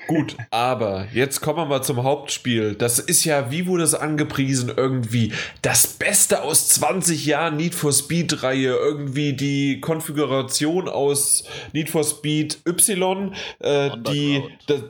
Gut, 0.06 0.36
aber 0.50 1.06
jetzt 1.12 1.42
kommen 1.42 1.58
wir 1.58 1.66
mal 1.66 1.82
zum 1.82 2.02
Hauptspiel. 2.02 2.74
Das 2.74 2.98
ist 2.98 3.24
ja, 3.24 3.50
wie 3.50 3.66
wurde 3.66 3.82
es 3.82 3.94
angepriesen, 3.94 4.72
irgendwie 4.74 5.34
das 5.60 5.86
Beste 5.86 6.42
aus 6.42 6.68
20 6.70 7.26
Jahren 7.26 7.58
Need 7.58 7.74
for 7.74 7.92
Speed 7.92 8.42
Reihe. 8.42 8.74
Irgendwie 8.74 9.34
die 9.34 9.80
Konfiguration 9.82 10.88
aus 10.88 11.44
Need 11.74 11.90
for 11.90 12.04
Speed 12.04 12.58
Y, 12.66 13.34
äh, 13.58 13.90
die, 14.08 14.42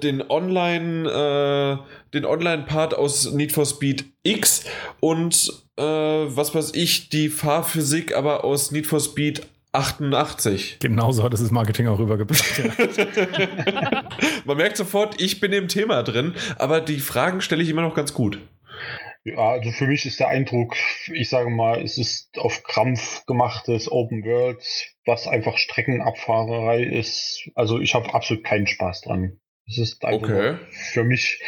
den 0.02 0.30
Online, 0.30 1.80
äh, 1.80 2.12
den 2.14 2.24
Online-Part 2.24 2.94
aus 2.94 3.32
Need 3.32 3.50
for 3.50 3.66
Speed 3.66 4.04
X 4.22 4.64
und 5.00 5.52
äh, 5.76 5.82
was 5.82 6.54
weiß 6.54 6.74
ich, 6.74 7.08
die 7.08 7.28
Fahrphysik 7.28 8.14
aber 8.16 8.44
aus 8.44 8.70
Need 8.70 8.86
for 8.86 9.00
Speed 9.00 9.42
88. 9.72 10.78
Genauso 10.80 11.22
hat 11.22 11.32
es 11.34 11.40
das 11.40 11.50
Marketing 11.50 11.86
auch 11.86 11.98
rübergebracht. 11.98 12.58
Ja. 12.58 14.02
Man 14.44 14.56
merkt 14.56 14.76
sofort, 14.76 15.20
ich 15.20 15.40
bin 15.40 15.52
im 15.52 15.68
Thema 15.68 16.02
drin, 16.02 16.34
aber 16.58 16.80
die 16.80 16.98
Fragen 16.98 17.40
stelle 17.40 17.62
ich 17.62 17.68
immer 17.68 17.82
noch 17.82 17.94
ganz 17.94 18.12
gut. 18.12 18.40
Ja, 19.22 19.50
also 19.50 19.70
für 19.70 19.86
mich 19.86 20.06
ist 20.06 20.18
der 20.18 20.28
Eindruck, 20.28 20.74
ich 21.12 21.28
sage 21.28 21.50
mal, 21.50 21.82
es 21.82 21.98
ist 21.98 22.38
auf 22.38 22.62
Krampf 22.62 23.24
gemachtes 23.26 23.90
Open 23.90 24.24
World, 24.24 24.62
was 25.04 25.26
einfach 25.26 25.58
Streckenabfahrerei 25.58 26.82
ist. 26.82 27.48
Also 27.54 27.80
ich 27.80 27.94
habe 27.94 28.14
absolut 28.14 28.44
keinen 28.44 28.66
Spaß 28.66 29.02
dran. 29.02 29.38
Es 29.68 29.78
ist 29.78 30.04
einfach 30.04 30.28
okay. 30.28 30.56
für 30.70 31.04
mich 31.04 31.40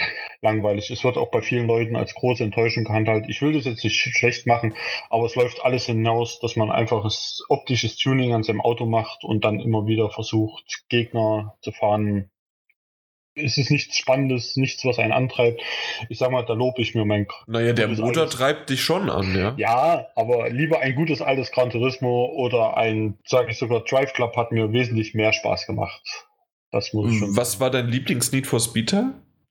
langweilig. 0.43 0.90
Es 0.90 1.05
wird 1.05 1.16
auch 1.16 1.31
bei 1.31 1.40
vielen 1.40 1.66
Leuten 1.66 1.97
als 1.97 2.14
große 2.14 2.43
Enttäuschung 2.43 2.85
gehandelt. 2.85 3.27
Ich 3.28 3.40
will 3.40 3.52
das 3.52 3.64
jetzt 3.64 3.85
nicht 3.85 3.97
schlecht 3.97 4.47
machen, 4.47 4.74
aber 5.09 5.24
es 5.27 5.36
läuft 5.36 5.64
alles 5.64 5.86
hinaus, 5.86 6.40
dass 6.40 6.56
man 6.56 6.70
einfach 6.70 7.05
das 7.05 7.43
optisches 7.48 7.97
Tuning 7.97 8.35
an 8.35 8.43
seinem 8.43 8.60
Auto 8.60 8.85
macht 8.85 9.24
und 9.24 9.44
dann 9.44 9.60
immer 9.60 9.86
wieder 9.86 10.10
versucht, 10.10 10.85
Gegner 10.89 11.56
zu 11.62 11.73
fahren. 11.73 12.28
Es 13.35 13.56
ist 13.56 13.70
nichts 13.70 13.97
Spannendes, 13.97 14.56
nichts, 14.56 14.85
was 14.85 14.98
einen 14.98 15.12
antreibt. 15.12 15.62
Ich 16.10 16.19
sag 16.19 16.31
mal, 16.31 16.44
da 16.44 16.52
lobe 16.52 16.82
ich 16.82 16.94
mir 16.94 17.06
mein. 17.06 17.27
Naja, 17.47 17.73
der 17.73 17.89
Motor 17.89 18.24
altes. 18.24 18.36
treibt 18.36 18.69
dich 18.69 18.82
schon 18.82 19.09
an, 19.09 19.35
ja. 19.35 19.55
Ja, 19.56 20.09
aber 20.16 20.51
lieber 20.51 20.81
ein 20.81 20.94
gutes 20.94 21.23
altes 21.23 21.51
Gran 21.51 21.70
Turismo 21.70 22.27
oder 22.27 22.77
ein, 22.77 23.16
sage 23.24 23.52
ich 23.52 23.59
sogar, 23.59 23.85
Drive 23.85 24.12
Club 24.12 24.36
hat 24.36 24.52
mir 24.52 24.70
wesentlich 24.73 25.14
mehr 25.14 25.32
Spaß 25.32 25.66
gemacht. 25.66 26.02
Das 26.73 26.93
muss 26.93 27.10
ich 27.10 27.19
schon 27.20 27.35
Was 27.35 27.59
war 27.59 27.70
dein 27.70 27.89
Lieblings-Need 27.89 28.47
for 28.47 28.60
Speed 28.60 28.93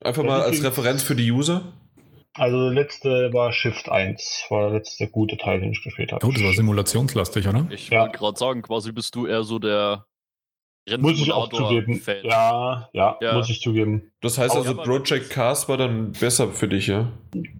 Einfach 0.03 0.23
mal 0.23 0.41
als 0.41 0.64
Referenz 0.64 1.03
für 1.03 1.15
die 1.15 1.32
User. 1.32 1.73
Also 2.34 2.69
der 2.69 2.73
letzte 2.73 3.34
war 3.34 3.52
Shift 3.52 3.90
1, 3.90 4.45
war 4.49 4.69
der 4.69 4.80
letzte 4.80 5.07
gute 5.07 5.38
Teil, 5.38 5.60
den 5.60 5.72
ich 5.72 5.84
gespielt 5.84 6.14
habe. 6.14 6.26
Oh, 6.26 6.32
das 6.32 6.41
war 6.41 6.53
simulationslastig, 6.53 7.48
oder? 7.48 7.68
Ich 7.69 7.90
ja. 7.90 8.02
wollte 8.02 8.18
gerade 8.18 8.40
sagen, 8.40 8.61
quasi 8.61 8.91
bist 8.91 9.14
du 9.15 9.28
eher 9.28 9.44
so 9.44 9.60
der 9.60 10.06
muss 10.99 11.19
ich 11.19 11.32
auch 11.32 11.49
zugeben. 11.49 12.02
Ja, 12.23 12.90
ja, 12.91 13.18
ja, 13.22 13.34
muss 13.34 13.49
ich 13.49 13.61
zugeben. 13.61 14.11
Das 14.22 14.38
heißt 14.38 14.56
also, 14.56 14.76
Project 14.76 15.30
Cars 15.30 15.69
war 15.69 15.78
dann 15.78 16.11
besser 16.14 16.49
für 16.49 16.68
dich, 16.68 16.88
ja? 16.88 17.11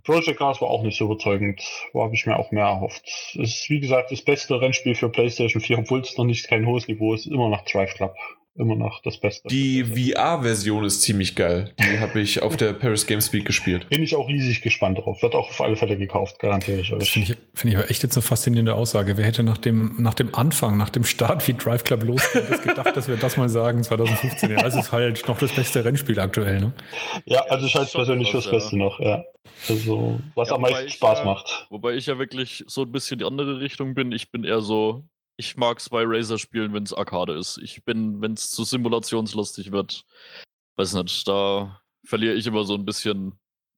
Project 0.04 0.40
Cars 0.40 0.60
war 0.60 0.70
auch 0.70 0.82
nicht 0.82 0.98
so 0.98 1.06
überzeugend. 1.06 1.62
Wo 1.94 2.04
habe 2.04 2.16
ich 2.16 2.26
mir 2.26 2.38
auch 2.38 2.52
mehr 2.52 2.66
erhofft. 2.66 3.04
Es 3.36 3.62
ist, 3.62 3.70
wie 3.70 3.80
gesagt, 3.80 4.12
das 4.12 4.24
beste 4.24 4.60
Rennspiel 4.60 4.96
für 4.96 5.10
PlayStation 5.10 5.62
4, 5.62 5.80
obwohl 5.80 6.02
es 6.02 6.18
noch 6.18 6.26
nicht 6.26 6.48
kein 6.48 6.66
hohes 6.66 6.88
Niveau 6.88 7.14
ist, 7.14 7.28
immer 7.28 7.50
noch 7.50 7.64
Drive 7.66 7.94
Club 7.94 8.16
immer 8.56 8.76
noch 8.76 9.02
das 9.02 9.20
Beste. 9.20 9.48
Die 9.48 9.84
VR-Version 9.84 10.84
ist 10.84 11.02
ziemlich 11.02 11.36
geil. 11.36 11.74
Die 11.80 12.00
habe 12.00 12.20
ich 12.20 12.42
auf 12.42 12.58
der 12.58 12.74
Paris 12.74 13.08
Games 13.08 13.32
Week 13.34 13.46
gespielt. 13.46 13.90
Bin 13.90 14.04
ich 14.04 14.16
auch 14.16 14.28
riesig 14.28 14.62
gespannt 14.62 14.98
drauf. 14.98 15.22
Wird 15.22 15.36
auch 15.36 15.50
auf 15.50 15.62
alle 15.62 15.76
Fälle 15.76 15.98
gekauft, 15.98 16.40
garantiere 16.40 16.82
ich 16.82 16.92
euch. 16.92 17.00
Das 17.00 17.10
finde 17.10 17.34
ich, 17.34 17.38
find 17.60 17.74
ich 17.74 17.80
aber 17.80 17.90
echt 17.90 18.04
jetzt 18.04 18.16
eine 18.18 18.24
faszinierende 18.24 18.76
Aussage. 18.76 19.18
Wer 19.18 19.26
hätte 19.26 19.44
nach 19.44 19.58
dem, 19.58 19.96
nach 20.00 20.14
dem 20.14 20.36
Anfang, 20.36 20.78
nach 20.78 20.90
dem 20.90 21.04
Start, 21.04 21.48
wie 21.48 21.54
Drive 21.54 21.84
Club 21.84 22.04
losgeht, 22.04 22.64
gedacht, 22.64 22.96
dass 22.96 23.08
wir 23.08 23.18
das 23.18 23.38
mal 23.38 23.50
sagen 23.50 23.84
2015. 23.84 24.52
Ja, 24.52 24.62
das 24.62 24.76
ist 24.76 24.92
halt 24.92 25.28
noch 25.28 25.38
das 25.38 25.54
beste 25.54 25.84
Rennspiel 25.84 26.20
aktuell, 26.20 26.60
ne? 26.60 26.74
Ja, 27.26 27.42
also 27.46 27.66
ich 27.66 27.76
halte 27.76 27.88
es 27.88 27.94
persönlich 27.94 28.32
fürs 28.32 28.50
Beste 28.50 28.78
noch, 28.78 29.00
ja. 29.00 29.24
Also, 29.70 30.20
was 30.36 30.50
ja, 30.50 30.56
am 30.56 30.62
meisten 30.62 30.90
Spaß 30.90 31.20
ja, 31.20 31.26
macht. 31.26 31.68
Wobei 31.70 31.94
ich 31.94 32.06
ja 32.06 32.18
wirklich 32.18 32.64
so 32.68 32.84
ein 32.84 32.92
bisschen 32.92 33.20
die 33.20 33.26
andere 33.26 33.60
Richtung 33.60 33.94
bin. 33.94 34.12
Ich 34.12 34.32
bin 34.32 34.44
eher 34.44 34.62
so 34.62 35.04
ich 35.42 35.58
mag 35.58 35.80
es 35.80 35.90
bei 35.90 36.04
Razer 36.06 36.38
spielen, 36.38 36.72
wenn 36.72 36.84
es 36.84 36.94
Arcade 36.94 37.34
ist. 37.34 37.58
Ich 37.64 37.84
bin, 37.84 38.22
wenn 38.22 38.34
es 38.34 38.52
zu 38.52 38.64
simulationslustig 38.64 39.72
wird, 39.72 40.06
weiß 40.76 40.94
nicht, 40.94 41.28
da 41.28 41.82
verliere 42.06 42.36
ich 42.36 42.46
immer 42.46 42.64
so 42.64 42.76
ein 42.76 42.86
bisschen 42.86 43.34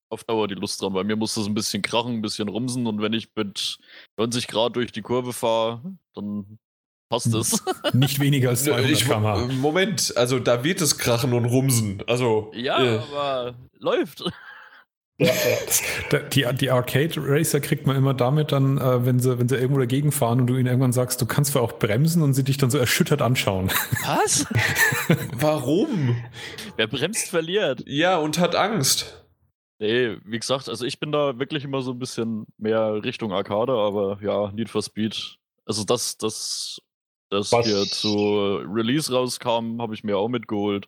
auf 0.09 0.25
Dauer 0.25 0.49
die 0.49 0.55
Lust 0.55 0.81
dran. 0.81 0.91
Bei 0.91 1.05
mir 1.05 1.15
muss 1.15 1.35
das 1.35 1.45
ein 1.45 1.53
bisschen 1.53 1.81
krachen, 1.81 2.15
ein 2.15 2.21
bisschen 2.21 2.49
rumsen 2.49 2.85
und 2.85 3.01
wenn 3.01 3.13
ich 3.13 3.29
mit 3.35 3.77
90 4.17 4.47
Grad 4.47 4.75
durch 4.75 4.91
die 4.91 5.01
Kurve 5.01 5.31
fahre, 5.31 5.81
dann 6.13 6.59
passt 7.09 7.33
es. 7.33 7.63
Nicht 7.93 8.19
weniger 8.19 8.49
als 8.49 8.65
200 8.65 8.99
km/h. 8.99 9.47
Moment, 9.53 10.13
also 10.17 10.39
da 10.39 10.65
wird 10.65 10.81
es 10.81 10.97
krachen 10.97 11.31
und 11.31 11.45
rumsen. 11.45 12.03
Also 12.07 12.51
ja, 12.53 12.83
äh. 12.83 12.97
aber 12.97 13.55
läuft. 13.79 14.21
Die, 16.33 16.45
die 16.55 16.71
Arcade 16.71 17.13
Racer 17.17 17.59
kriegt 17.59 17.85
man 17.85 17.95
immer 17.95 18.13
damit 18.13 18.51
dann, 18.51 18.77
äh, 18.77 19.05
wenn 19.05 19.19
sie, 19.19 19.37
wenn 19.37 19.47
sie 19.47 19.55
irgendwo 19.55 19.79
dagegen 19.79 20.11
fahren 20.11 20.41
und 20.41 20.47
du 20.47 20.55
ihnen 20.55 20.65
irgendwann 20.65 20.91
sagst, 20.91 21.21
du 21.21 21.25
kannst 21.25 21.51
zwar 21.51 21.61
auch 21.61 21.73
bremsen 21.73 22.23
und 22.23 22.33
sie 22.33 22.43
dich 22.43 22.57
dann 22.57 22.71
so 22.71 22.77
erschüttert 22.79 23.21
anschauen. 23.21 23.67
Was? 24.05 24.45
Warum? 25.33 26.15
Wer 26.77 26.87
bremst, 26.87 27.29
verliert. 27.29 27.83
Ja, 27.85 28.17
und 28.17 28.39
hat 28.39 28.55
Angst. 28.55 29.23
Nee, 29.79 30.17
wie 30.25 30.39
gesagt, 30.39 30.69
also 30.69 30.85
ich 30.85 30.99
bin 30.99 31.11
da 31.11 31.37
wirklich 31.39 31.63
immer 31.63 31.81
so 31.81 31.91
ein 31.91 31.99
bisschen 31.99 32.45
mehr 32.57 33.03
Richtung 33.03 33.33
Arcade, 33.33 33.73
aber 33.73 34.19
ja, 34.21 34.51
Need 34.51 34.69
for 34.69 34.81
Speed. 34.81 35.37
Also 35.65 35.83
das, 35.83 36.17
das, 36.17 36.79
das 37.29 37.51
Was? 37.51 37.65
hier 37.65 37.83
zu 37.85 38.61
Release 38.65 39.13
rauskam, 39.13 39.81
habe 39.81 39.93
ich 39.93 40.03
mir 40.03 40.17
auch 40.17 40.29
mitgeholt. 40.29 40.87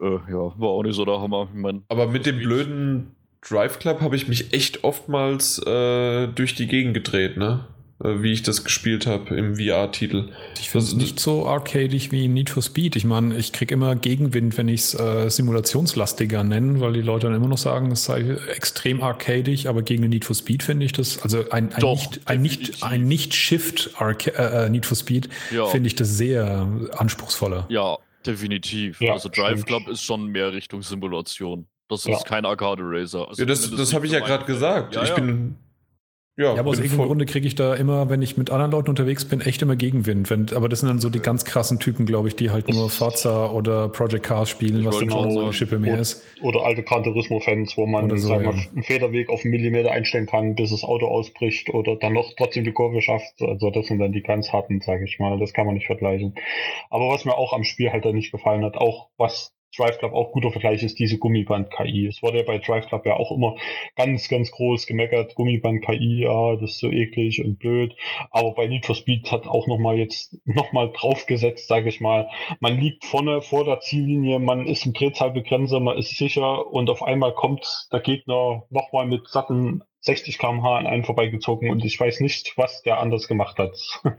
Äh, 0.00 0.18
ja, 0.28 0.58
war 0.58 0.68
auch 0.68 0.82
nicht 0.82 0.94
so 0.96 1.04
der 1.04 1.20
Hammer. 1.20 1.48
Ich 1.52 1.60
mein, 1.60 1.84
aber 1.88 2.08
mit 2.08 2.26
dem 2.26 2.38
blöden 2.38 3.16
Drive 3.42 3.78
Club 3.78 4.00
habe 4.00 4.16
ich 4.16 4.28
mich 4.28 4.52
echt 4.52 4.84
oftmals 4.84 5.58
äh, 5.66 6.28
durch 6.28 6.54
die 6.54 6.66
Gegend 6.66 6.94
gedreht, 6.94 7.36
ne? 7.36 7.66
Äh, 8.02 8.22
wie 8.22 8.32
ich 8.32 8.42
das 8.42 8.64
gespielt 8.64 9.06
habe 9.06 9.34
im 9.36 9.56
VR-Titel. 9.56 10.30
Ich 10.58 10.70
finde 10.70 10.86
es 10.86 10.94
nicht 10.94 11.20
so 11.20 11.46
arcadig 11.46 12.12
wie 12.12 12.28
Need 12.28 12.48
for 12.48 12.62
Speed. 12.62 12.96
Ich 12.96 13.04
meine, 13.04 13.36
ich 13.36 13.52
kriege 13.52 13.74
immer 13.74 13.94
Gegenwind, 13.94 14.56
wenn 14.56 14.68
ich 14.68 14.80
es 14.80 14.98
äh, 14.98 15.28
simulationslastiger 15.28 16.42
nenne, 16.42 16.80
weil 16.80 16.94
die 16.94 17.02
Leute 17.02 17.26
dann 17.26 17.36
immer 17.36 17.48
noch 17.48 17.58
sagen, 17.58 17.90
es 17.92 18.04
sei 18.04 18.36
extrem 18.54 19.02
arcadig, 19.02 19.68
aber 19.68 19.82
gegen 19.82 20.08
Need 20.08 20.24
for 20.24 20.34
Speed 20.34 20.62
finde 20.62 20.86
ich 20.86 20.92
das, 20.92 21.20
also 21.22 21.50
ein, 21.50 21.72
ein 21.74 21.80
Doch, 21.80 21.98
nicht, 21.98 22.20
ein 22.26 22.40
nicht, 22.40 22.82
ein 22.82 23.04
nicht 23.04 23.34
Shift 23.34 23.90
äh, 24.00 24.68
Need 24.70 24.86
for 24.86 24.96
Speed 24.96 25.28
ja. 25.50 25.66
finde 25.66 25.88
ich 25.88 25.94
das 25.94 26.16
sehr 26.16 26.66
anspruchsvoller. 26.96 27.66
Ja, 27.68 27.98
definitiv. 28.24 29.00
Ja, 29.02 29.12
also 29.12 29.28
Drive 29.28 29.66
Club 29.66 29.88
ist 29.88 30.02
schon 30.02 30.28
mehr 30.28 30.54
Richtung 30.54 30.80
Simulation. 30.80 31.66
Das 31.90 32.06
ist 32.06 32.08
ja. 32.08 32.18
kein 32.20 32.46
Arcade 32.46 32.82
Racer. 32.84 33.28
Also 33.28 33.42
ja, 33.42 33.46
das, 33.46 33.68
das 33.70 33.92
habe 33.92 34.06
ich 34.06 34.12
ja 34.12 34.20
gerade 34.20 34.44
gesagt. 34.44 34.94
Ja, 34.94 35.02
ich 35.02 35.14
bin. 35.14 35.56
Ja, 36.36 36.54
ja 36.54 36.60
aber 36.60 36.70
aus 36.70 36.78
irgendeinem 36.78 37.08
Grunde 37.08 37.26
kriege 37.26 37.46
ich 37.46 37.56
da 37.56 37.74
immer, 37.74 38.08
wenn 38.08 38.22
ich 38.22 38.36
mit 38.36 38.50
anderen 38.50 38.70
Leuten 38.70 38.88
unterwegs 38.88 39.24
bin, 39.24 39.40
echt 39.40 39.60
immer 39.60 39.74
Gegenwind. 39.74 40.30
Wenn, 40.30 40.46
aber 40.54 40.68
das 40.68 40.80
sind 40.80 40.88
dann 40.88 41.00
so 41.00 41.10
die 41.10 41.18
ganz 41.18 41.44
krassen 41.44 41.80
Typen, 41.80 42.06
glaube 42.06 42.28
ich, 42.28 42.36
die 42.36 42.50
halt 42.50 42.68
nur 42.68 42.88
Forza 42.90 43.50
oder 43.50 43.88
Project 43.88 44.24
Cars 44.24 44.48
spielen, 44.48 44.84
was 44.84 45.00
dann 45.00 45.10
schon 45.10 45.32
so 45.32 45.40
eine 45.40 45.52
Schippe 45.52 45.80
mehr 45.80 45.98
ist. 45.98 46.24
Oder 46.40 46.62
alte 46.62 46.84
Gran 46.84 47.02
Turismo-Fans, 47.02 47.76
wo 47.76 47.86
man 47.86 48.16
so, 48.16 48.32
ja. 48.32 48.38
einen 48.38 48.84
Federweg 48.84 49.28
auf 49.28 49.42
einen 49.42 49.50
Millimeter 49.50 49.90
einstellen 49.90 50.26
kann, 50.26 50.54
bis 50.54 50.70
das 50.70 50.84
Auto 50.84 51.08
ausbricht 51.08 51.68
oder 51.70 51.96
dann 51.96 52.12
noch 52.12 52.32
trotzdem 52.38 52.64
die 52.64 52.72
Kurve 52.72 53.02
schafft. 53.02 53.42
Also 53.42 53.70
das 53.70 53.88
sind 53.88 53.98
dann 53.98 54.12
die 54.12 54.22
ganz 54.22 54.52
harten, 54.52 54.80
sage 54.80 55.04
ich 55.04 55.18
mal. 55.18 55.38
Das 55.40 55.52
kann 55.52 55.66
man 55.66 55.74
nicht 55.74 55.86
vergleichen. 55.86 56.36
Aber 56.88 57.08
was 57.08 57.24
mir 57.24 57.36
auch 57.36 57.52
am 57.52 57.64
Spiel 57.64 57.90
halt 57.90 58.04
dann 58.04 58.14
nicht 58.14 58.30
gefallen 58.30 58.64
hat, 58.64 58.76
auch 58.76 59.08
was 59.18 59.52
Drive 59.76 59.98
Club 59.98 60.12
auch 60.12 60.32
guter 60.32 60.50
Vergleich 60.50 60.82
ist 60.82 60.98
diese 60.98 61.18
Gummiband-KI. 61.18 62.06
Es 62.06 62.22
wurde 62.22 62.38
ja 62.38 62.44
bei 62.44 62.58
Drive 62.58 62.88
Club 62.88 63.06
ja 63.06 63.14
auch 63.14 63.30
immer 63.30 63.56
ganz, 63.96 64.28
ganz 64.28 64.50
groß 64.50 64.86
gemeckert, 64.86 65.34
Gummiband-KI, 65.34 66.22
ja, 66.22 66.56
das 66.56 66.72
ist 66.72 66.78
so 66.80 66.90
eklig 66.90 67.44
und 67.44 67.58
blöd. 67.58 67.94
Aber 68.30 68.52
bei 68.54 68.66
Need 68.66 68.86
for 68.86 68.94
Speed 68.94 69.30
hat 69.30 69.46
auch 69.46 69.66
nochmal 69.66 69.98
jetzt 69.98 70.36
nochmal 70.44 70.92
draufgesetzt, 70.92 71.68
sage 71.68 71.88
ich 71.88 72.00
mal. 72.00 72.28
Man 72.60 72.78
liegt 72.78 73.04
vorne 73.04 73.42
vor 73.42 73.64
der 73.64 73.80
Ziellinie, 73.80 74.38
man 74.38 74.66
ist 74.66 74.86
im 74.86 74.92
Drehzahlbegrenzer, 74.92 75.80
man 75.80 75.98
ist 75.98 76.16
sicher 76.16 76.66
und 76.66 76.90
auf 76.90 77.02
einmal 77.02 77.34
kommt 77.34 77.88
der 77.92 78.00
Gegner 78.00 78.64
nochmal 78.70 79.06
mit 79.06 79.28
satten 79.28 79.82
60 80.00 80.38
km/h 80.38 80.78
an 80.78 80.86
einen 80.86 81.04
vorbeigezogen 81.04 81.70
und 81.70 81.84
ich 81.84 81.98
weiß 82.00 82.20
nicht, 82.20 82.54
was 82.56 82.82
der 82.82 83.00
anders 83.00 83.28
gemacht 83.28 83.58
hat. 83.58 83.76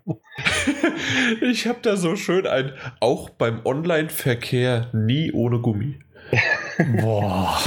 ich 1.41 1.67
habe 1.67 1.79
da 1.81 1.95
so 1.95 2.15
schön 2.15 2.45
ein, 2.45 2.73
auch 2.99 3.29
beim 3.29 3.65
Online-Verkehr 3.65 4.89
nie 4.93 5.31
ohne 5.31 5.59
Gummi. 5.59 5.99
Boah. 7.01 7.59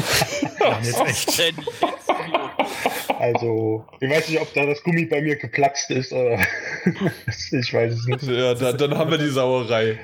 jetzt 0.83 1.39
echt. 1.39 1.55
Also, 3.25 3.87
ich 4.01 4.11
weiß 4.11 4.29
nicht, 4.29 4.39
ob 4.39 4.53
da 4.53 4.67
das 4.67 4.83
Gummi 4.83 5.07
bei 5.07 5.23
mir 5.23 5.37
geplatzt 5.37 5.91
ist 5.91 6.13
oder 6.13 6.39
ich 7.27 7.73
weiß 7.73 7.95
es 7.95 8.07
nicht. 8.07 8.23
Ja, 8.25 8.53
da, 8.53 8.75
dann 8.75 8.99
haben 8.99 9.11
wir 9.11 9.17
die 9.17 9.29
Sauerei. 9.29 9.99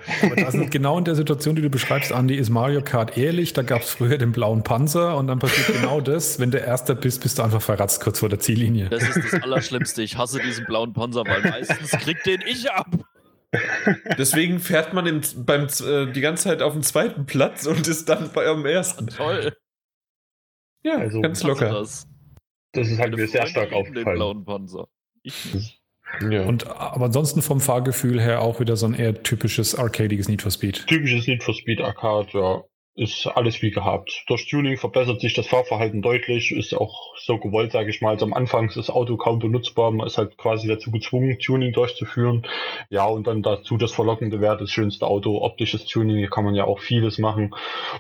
Also 0.46 0.64
genau 0.70 0.96
in 0.96 1.04
der 1.04 1.14
Situation, 1.14 1.54
die 1.54 1.60
du 1.60 1.68
beschreibst, 1.68 2.12
Andi, 2.12 2.36
ist 2.36 2.48
Mario 2.48 2.80
Kart 2.80 3.18
ehrlich. 3.18 3.52
Da 3.52 3.60
gab 3.60 3.82
es 3.82 3.90
früher 3.90 4.16
den 4.16 4.32
blauen 4.32 4.62
Panzer 4.62 5.18
und 5.18 5.26
dann 5.26 5.38
passiert 5.38 5.82
genau 5.82 6.00
das. 6.00 6.40
Wenn 6.40 6.50
du 6.50 6.58
Erster 6.58 6.94
bist, 6.94 7.22
bist 7.22 7.38
du 7.38 7.42
einfach 7.42 7.60
verratzt 7.60 8.02
kurz 8.02 8.20
vor 8.20 8.30
der 8.30 8.38
Ziellinie. 8.38 8.88
Das 8.88 9.02
ist 9.02 9.32
das 9.32 9.42
Allerschlimmste. 9.42 10.02
Ich 10.02 10.16
hasse 10.16 10.40
diesen 10.40 10.64
blauen 10.64 10.94
Panzer, 10.94 11.24
weil 11.26 11.42
meistens 11.42 11.90
kriegt 11.90 12.24
den 12.24 12.40
ich 12.46 12.70
ab. 12.70 12.88
Deswegen 14.16 14.60
fährt 14.60 14.94
man 14.94 15.06
in, 15.06 15.20
beim, 15.44 15.66
äh, 15.66 16.10
die 16.10 16.20
ganze 16.22 16.44
Zeit 16.44 16.62
auf 16.62 16.72
dem 16.72 16.82
zweiten 16.82 17.26
Platz 17.26 17.66
und 17.66 17.86
ist 17.86 18.08
dann 18.08 18.30
bei 18.32 18.44
eurem 18.44 18.64
ersten. 18.64 19.08
Toll. 19.08 19.52
Ja, 20.82 20.96
also, 20.96 21.20
ganz 21.20 21.42
locker. 21.42 21.68
Das. 21.68 22.06
Das 22.72 22.88
ist 22.88 22.98
halt 22.98 23.16
mir 23.16 23.26
sehr 23.26 23.46
stark 23.46 23.72
aufgefallen. 23.72 24.04
Den 24.06 24.14
blauen 24.14 24.44
Panzer. 24.44 24.88
Ich 25.22 25.80
Ja. 26.28 26.44
Und, 26.44 26.66
aber 26.66 27.06
ansonsten 27.06 27.42
vom 27.42 27.60
Fahrgefühl 27.60 28.20
her 28.20 28.42
auch 28.42 28.60
wieder 28.60 28.76
so 28.76 28.86
ein 28.86 28.94
eher 28.94 29.22
typisches 29.22 29.74
arcadiges 29.74 30.28
Need 30.28 30.42
for 30.42 30.50
Speed. 30.50 30.86
Typisches 30.86 31.26
Need 31.26 31.42
for 31.42 31.54
Speed 31.54 31.80
Arcade, 31.80 32.28
ja 32.32 32.64
ist 33.00 33.26
alles 33.26 33.62
wie 33.62 33.70
gehabt. 33.70 34.24
Durch 34.26 34.46
Tuning 34.46 34.76
verbessert 34.76 35.22
sich 35.22 35.32
das 35.32 35.46
Fahrverhalten 35.46 36.02
deutlich, 36.02 36.52
ist 36.52 36.74
auch 36.74 37.16
so 37.16 37.38
gewollt, 37.38 37.72
sage 37.72 37.88
ich 37.88 38.02
mal. 38.02 38.10
Also 38.10 38.26
am 38.26 38.34
Anfang 38.34 38.68
ist 38.68 38.76
das 38.76 38.90
Auto 38.90 39.16
kaum 39.16 39.38
benutzbar, 39.38 39.90
man 39.90 40.06
ist 40.06 40.18
halt 40.18 40.36
quasi 40.36 40.68
dazu 40.68 40.90
gezwungen, 40.90 41.38
Tuning 41.38 41.72
durchzuführen. 41.72 42.46
Ja, 42.90 43.06
und 43.06 43.26
dann 43.26 43.42
dazu 43.42 43.78
das 43.78 43.92
verlockende 43.92 44.42
wäre 44.42 44.58
das 44.58 44.70
schönste 44.70 45.06
Auto, 45.06 45.40
optisches 45.42 45.86
Tuning, 45.86 46.18
hier 46.18 46.28
kann 46.28 46.44
man 46.44 46.54
ja 46.54 46.64
auch 46.64 46.80
vieles 46.80 47.18
machen, 47.18 47.54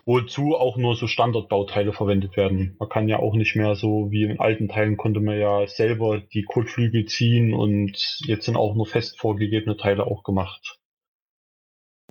wozu 0.04 0.54
auch 0.54 0.76
nur 0.76 0.94
so 0.94 1.06
Standardbauteile 1.06 1.94
verwendet 1.94 2.36
werden. 2.36 2.76
Man 2.78 2.90
kann 2.90 3.08
ja 3.08 3.18
auch 3.18 3.34
nicht 3.34 3.56
mehr 3.56 3.76
so 3.76 4.10
wie 4.10 4.24
in 4.24 4.38
alten 4.38 4.68
Teilen 4.68 4.98
konnte 4.98 5.20
man 5.20 5.38
ja 5.38 5.66
selber 5.66 6.20
die 6.20 6.42
Kotflügel 6.42 7.06
ziehen 7.06 7.54
und 7.54 8.20
jetzt 8.26 8.44
sind 8.44 8.56
auch 8.56 8.74
nur 8.74 8.86
fest 8.86 9.18
vorgegebene 9.18 9.78
Teile 9.78 10.06
auch 10.06 10.24
gemacht. 10.24 10.79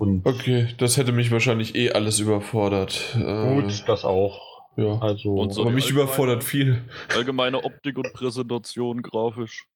Und 0.00 0.24
okay, 0.24 0.68
das 0.78 0.96
hätte 0.96 1.12
mich 1.12 1.30
wahrscheinlich 1.30 1.74
eh 1.74 1.90
alles 1.90 2.20
überfordert. 2.20 3.12
Gut, 3.12 3.70
äh, 3.70 3.86
das 3.86 4.06
auch. 4.06 4.40
Ja. 4.78 4.98
Also, 4.98 5.34
und 5.34 5.52
so 5.52 5.60
aber 5.60 5.72
mich 5.72 5.90
überfordert 5.90 6.42
viel. 6.42 6.82
Allgemeine 7.14 7.64
Optik 7.64 7.98
und 7.98 8.10
Präsentation 8.14 9.02
grafisch. 9.02 9.66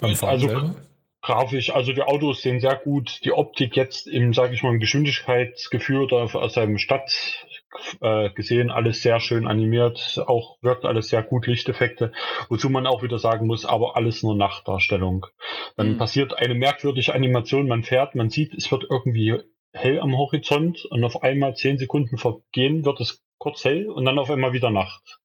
Also, 0.00 0.74
grafisch, 1.20 1.68
also 1.68 1.92
die 1.92 2.00
Autos 2.00 2.40
sehen 2.40 2.60
sehr 2.60 2.76
gut. 2.76 3.20
Die 3.26 3.32
Optik 3.32 3.76
jetzt 3.76 4.06
im, 4.06 4.32
sage 4.32 4.54
ich 4.54 4.62
mal, 4.62 4.72
im 4.72 4.80
Geschwindigkeitsgefühl 4.80 6.00
oder 6.00 6.34
aus 6.34 6.56
einem 6.56 6.78
Stadt 6.78 7.44
äh, 8.00 8.30
gesehen, 8.30 8.70
alles 8.70 9.02
sehr 9.02 9.20
schön 9.20 9.46
animiert, 9.46 10.18
auch 10.26 10.56
wirkt 10.62 10.86
alles 10.86 11.08
sehr 11.08 11.22
gut, 11.22 11.46
Lichteffekte, 11.46 12.12
wozu 12.48 12.70
man 12.70 12.86
auch 12.86 13.02
wieder 13.02 13.18
sagen 13.18 13.46
muss, 13.46 13.66
aber 13.66 13.96
alles 13.96 14.22
nur 14.22 14.34
Nachtdarstellung. 14.34 15.26
Dann 15.76 15.92
mhm. 15.92 15.98
passiert 15.98 16.38
eine 16.38 16.54
merkwürdige 16.54 17.12
Animation, 17.12 17.68
man 17.68 17.82
fährt, 17.82 18.14
man 18.14 18.30
sieht, 18.30 18.54
es 18.54 18.70
wird 18.72 18.86
irgendwie 18.88 19.34
hell 19.74 20.00
am 20.00 20.16
Horizont 20.16 20.84
und 20.86 21.04
auf 21.04 21.22
einmal 21.22 21.56
zehn 21.56 21.78
Sekunden 21.78 22.16
vergehen, 22.16 22.84
wird 22.84 23.00
es 23.00 23.22
kurz 23.38 23.64
hell 23.64 23.90
und 23.90 24.04
dann 24.04 24.18
auf 24.18 24.30
einmal 24.30 24.52
wieder 24.52 24.70
Nacht. 24.70 25.18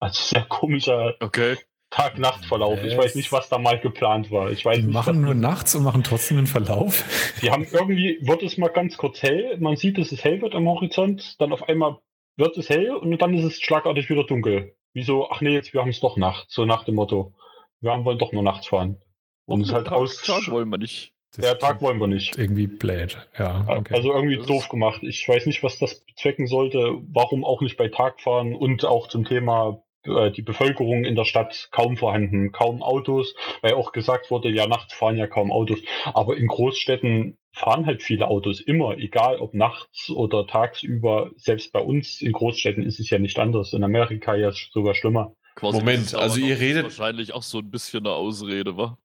Also 0.00 0.20
sehr 0.22 0.44
komischer 0.44 1.14
okay. 1.20 1.56
Tag-Nacht-Verlauf. 1.90 2.82
Ich 2.82 2.96
weiß 2.96 3.14
nicht, 3.14 3.30
was 3.30 3.48
da 3.48 3.58
mal 3.58 3.78
geplant 3.78 4.32
war. 4.32 4.50
Ich 4.50 4.64
weiß 4.64 4.78
die 4.78 4.82
nicht, 4.84 4.94
machen 4.94 5.20
nur 5.20 5.34
nachts 5.34 5.74
und 5.76 5.84
machen 5.84 6.02
trotzdem 6.02 6.38
einen 6.38 6.48
Verlauf. 6.48 7.04
Die 7.40 7.50
haben 7.50 7.66
irgendwie, 7.70 8.18
wird 8.22 8.42
es 8.42 8.58
mal 8.58 8.68
ganz 8.68 8.96
kurz 8.96 9.22
hell, 9.22 9.56
man 9.60 9.76
sieht, 9.76 9.98
dass 9.98 10.10
es 10.10 10.24
hell 10.24 10.42
wird 10.42 10.54
am 10.54 10.68
Horizont, 10.68 11.40
dann 11.40 11.52
auf 11.52 11.68
einmal 11.68 11.98
wird 12.36 12.56
es 12.56 12.68
hell 12.68 12.90
und 12.90 13.16
dann 13.22 13.34
ist 13.34 13.44
es 13.44 13.60
schlagartig 13.60 14.10
wieder 14.10 14.24
dunkel. 14.24 14.76
Wieso, 14.92 15.30
ach 15.30 15.40
nee, 15.40 15.52
jetzt 15.54 15.72
wir 15.72 15.80
haben 15.80 15.90
es 15.90 16.00
doch 16.00 16.16
Nacht, 16.16 16.50
so 16.50 16.64
nach 16.64 16.84
dem 16.84 16.96
Motto. 16.96 17.34
Wir 17.80 18.04
wollen 18.04 18.18
doch 18.18 18.32
nur 18.32 18.42
nachts 18.42 18.66
fahren. 18.66 19.00
Und 19.46 19.60
es 19.60 19.72
halt 19.72 19.90
aus. 19.90 20.26
Wollen 20.48 20.70
wir 20.70 20.78
nicht. 20.78 21.13
Der 21.36 21.58
Tag 21.58 21.82
wollen 21.82 21.98
wir 21.98 22.06
nicht. 22.06 22.38
Irgendwie 22.38 22.66
blöd, 22.66 23.16
ja. 23.38 23.64
Okay. 23.68 23.94
Also 23.94 24.12
irgendwie 24.12 24.36
doof 24.36 24.68
gemacht. 24.68 25.02
Ich 25.02 25.28
weiß 25.28 25.46
nicht, 25.46 25.62
was 25.62 25.78
das 25.78 26.00
bezwecken 26.04 26.46
sollte. 26.46 26.98
Warum 27.12 27.44
auch 27.44 27.60
nicht 27.60 27.76
bei 27.76 27.88
Tag 27.88 28.20
fahren 28.20 28.54
und 28.54 28.84
auch 28.84 29.08
zum 29.08 29.24
Thema 29.24 29.82
äh, 30.04 30.30
die 30.30 30.42
Bevölkerung 30.42 31.04
in 31.04 31.16
der 31.16 31.24
Stadt 31.24 31.68
kaum 31.72 31.96
vorhanden, 31.96 32.52
kaum 32.52 32.82
Autos, 32.82 33.34
weil 33.62 33.74
auch 33.74 33.92
gesagt 33.92 34.30
wurde, 34.30 34.50
ja, 34.50 34.66
nachts 34.66 34.94
fahren 34.94 35.16
ja 35.16 35.26
kaum 35.26 35.50
Autos. 35.50 35.80
Aber 36.12 36.36
in 36.36 36.46
Großstädten 36.46 37.38
fahren 37.52 37.86
halt 37.86 38.02
viele 38.02 38.28
Autos 38.28 38.60
immer, 38.60 38.98
egal 38.98 39.38
ob 39.38 39.54
nachts 39.54 40.10
oder 40.10 40.46
tagsüber. 40.46 41.30
Selbst 41.36 41.72
bei 41.72 41.80
uns 41.80 42.20
in 42.20 42.32
Großstädten 42.32 42.82
ist 42.82 43.00
es 43.00 43.10
ja 43.10 43.18
nicht 43.18 43.38
anders. 43.38 43.72
In 43.72 43.84
Amerika 43.84 44.34
ja 44.34 44.50
sogar 44.52 44.94
schlimmer. 44.94 45.34
Quasi 45.54 45.78
Moment, 45.78 46.14
also 46.16 46.40
ihr 46.40 46.58
redet 46.58 46.84
wahrscheinlich 46.84 47.32
auch 47.32 47.44
so 47.44 47.58
ein 47.58 47.70
bisschen 47.70 48.04
eine 48.04 48.14
Ausrede, 48.14 48.76
wa? 48.76 48.98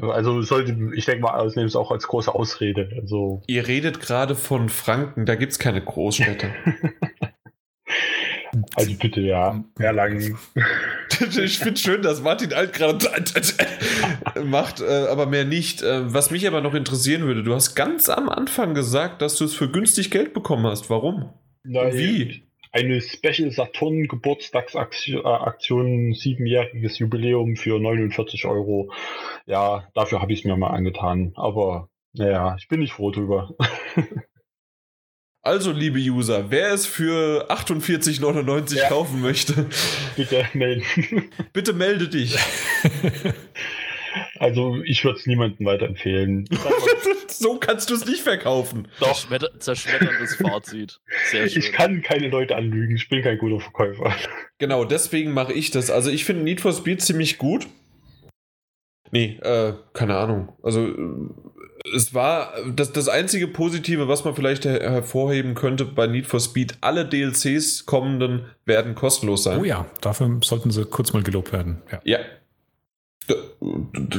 Also 0.00 0.42
sollte, 0.42 0.90
ich 0.94 1.04
denke 1.04 1.22
mal, 1.22 1.38
ausnehmen 1.38 1.66
es 1.66 1.76
auch 1.76 1.90
als 1.90 2.06
große 2.06 2.34
Ausrede. 2.34 2.88
Also 3.00 3.42
ihr 3.46 3.66
redet 3.66 4.00
gerade 4.00 4.34
von 4.34 4.68
Franken, 4.68 5.26
da 5.26 5.34
gibt 5.34 5.52
es 5.52 5.58
keine 5.58 5.82
Großstädte. 5.82 6.50
Also 8.76 8.94
bitte, 8.94 9.20
ja. 9.22 9.64
Erlangen. 9.78 10.38
ich 11.42 11.58
finde 11.58 11.80
schön, 11.80 12.02
dass 12.02 12.22
Martin 12.22 12.52
Alt 12.52 12.74
gerade 12.74 13.08
macht, 14.44 14.80
äh, 14.80 15.06
aber 15.08 15.26
mehr 15.26 15.44
nicht. 15.44 15.82
Äh, 15.82 16.12
was 16.12 16.30
mich 16.30 16.46
aber 16.46 16.60
noch 16.60 16.74
interessieren 16.74 17.22
würde, 17.22 17.42
du 17.42 17.54
hast 17.54 17.74
ganz 17.74 18.10
am 18.10 18.28
Anfang 18.28 18.74
gesagt, 18.74 19.22
dass 19.22 19.36
du 19.36 19.44
es 19.44 19.54
für 19.54 19.70
günstig 19.70 20.10
Geld 20.10 20.34
bekommen 20.34 20.66
hast. 20.66 20.90
Warum? 20.90 21.30
Nein, 21.64 21.94
Wie? 21.94 22.42
Eine 22.72 23.02
Special 23.02 23.50
Saturn 23.50 24.08
Geburtstagsaktion, 24.08 26.14
siebenjähriges 26.14 26.98
Jubiläum 26.98 27.56
für 27.56 27.78
49 27.78 28.46
Euro. 28.46 28.90
Ja, 29.44 29.86
dafür 29.94 30.22
habe 30.22 30.32
ich 30.32 30.40
es 30.40 30.44
mir 30.46 30.56
mal 30.56 30.70
angetan. 30.70 31.32
Aber 31.36 31.90
naja, 32.14 32.56
ich 32.58 32.68
bin 32.68 32.80
nicht 32.80 32.94
froh 32.94 33.10
drüber. 33.10 33.54
Also, 35.44 35.72
liebe 35.72 35.98
User, 35.98 36.52
wer 36.52 36.70
es 36.70 36.86
für 36.86 37.50
48,99 37.50 38.76
ja. 38.76 38.88
kaufen 38.88 39.20
möchte, 39.20 39.66
bitte 40.14 40.46
melden. 40.52 41.32
bitte 41.52 41.72
melde 41.72 42.08
dich. 42.08 42.36
Also, 44.38 44.82
ich 44.84 45.04
würde 45.04 45.18
es 45.18 45.26
niemandem 45.26 45.66
weiterempfehlen. 45.66 46.48
so 47.28 47.58
kannst 47.58 47.90
du 47.90 47.94
es 47.94 48.06
nicht 48.06 48.22
verkaufen. 48.22 48.88
Doch. 49.00 49.26
Zerschmetterndes 49.58 50.36
Fazit. 50.36 51.00
Sehr 51.30 51.48
schön. 51.48 51.62
Ich 51.62 51.72
kann 51.72 52.02
keine 52.02 52.28
Leute 52.28 52.56
anlügen. 52.56 52.96
Ich 52.96 53.08
bin 53.08 53.22
kein 53.22 53.38
guter 53.38 53.60
Verkäufer. 53.60 54.14
Genau, 54.58 54.84
deswegen 54.84 55.32
mache 55.32 55.52
ich 55.52 55.70
das. 55.70 55.90
Also, 55.90 56.10
ich 56.10 56.24
finde 56.24 56.44
Need 56.44 56.60
for 56.60 56.72
Speed 56.72 57.02
ziemlich 57.02 57.38
gut. 57.38 57.66
Nee, 59.10 59.38
äh, 59.42 59.74
keine 59.92 60.16
Ahnung. 60.16 60.52
Also, 60.62 60.88
es 61.94 62.14
war 62.14 62.54
das, 62.74 62.92
das 62.92 63.08
einzige 63.08 63.48
Positive, 63.48 64.08
was 64.08 64.24
man 64.24 64.34
vielleicht 64.34 64.64
her 64.64 64.80
hervorheben 64.80 65.54
könnte 65.54 65.84
bei 65.84 66.06
Need 66.06 66.26
for 66.26 66.40
Speed. 66.40 66.78
Alle 66.80 67.06
DLCs 67.06 67.86
kommenden 67.86 68.46
werden 68.64 68.94
kostenlos 68.94 69.44
sein. 69.44 69.58
Oh 69.60 69.64
ja, 69.64 69.86
dafür 70.00 70.38
sollten 70.42 70.70
sie 70.70 70.84
kurz 70.84 71.12
mal 71.12 71.22
gelobt 71.22 71.52
werden. 71.52 71.82
Ja. 71.90 72.00
ja. 72.04 72.18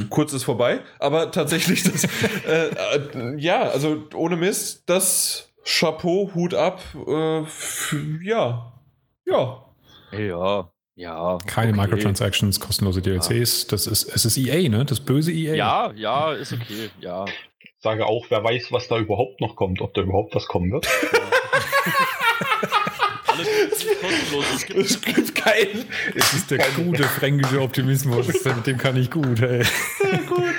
Kurz 0.10 0.34
ist 0.34 0.44
vorbei, 0.44 0.80
aber 1.00 1.32
tatsächlich 1.32 1.84
das, 1.84 2.04
äh, 2.48 2.68
äh, 2.68 3.38
ja, 3.38 3.64
also 3.64 4.04
ohne 4.16 4.38
Mist, 4.38 4.84
das 4.86 5.54
Chapeau, 5.66 6.32
Hut 6.34 6.54
ab, 6.54 6.82
äh, 7.08 7.44
ja, 8.22 8.74
ja. 9.26 9.66
Ja, 10.12 10.72
ja. 10.96 11.38
Keine 11.48 11.72
okay. 11.72 11.82
Microtransactions, 11.82 12.60
kostenlose 12.60 13.02
DLCs. 13.02 13.64
Ja. 13.64 13.68
Das 13.72 13.88
ist, 13.88 14.04
es 14.16 14.26
ist 14.26 14.38
EA, 14.38 14.70
ne? 14.70 14.86
Das 14.86 15.00
böse 15.00 15.32
EA. 15.32 15.56
Ja, 15.56 15.92
ja, 15.96 16.34
ist 16.34 16.54
okay, 16.54 16.90
ja 17.00 17.26
sage 17.84 18.06
auch, 18.06 18.26
wer 18.30 18.44
weiß, 18.44 18.72
was 18.72 18.88
da 18.88 18.98
überhaupt 18.98 19.42
noch 19.42 19.56
kommt, 19.56 19.82
ob 19.82 19.94
da 19.94 20.02
überhaupt 20.02 20.34
was 20.34 20.48
kommen 20.48 20.72
wird. 20.72 20.88
Alles 23.48 24.00
kostenlos. 24.02 24.46
Es 24.56 24.66
gibt, 24.66 24.80
es 24.80 25.02
gibt 25.02 25.36
keinen. 25.36 25.86
Es 26.16 26.34
ist 26.34 26.52
der 26.52 26.60
gute 26.76 27.04
fränkische 27.04 27.62
Optimismus. 27.62 28.28
Mit 28.46 28.68
dem 28.68 28.78
kann 28.78 28.98
ich 28.98 29.12
gut, 29.12 29.42
ey. 29.42 29.64
Sehr 29.64 30.18
gut. 30.20 30.56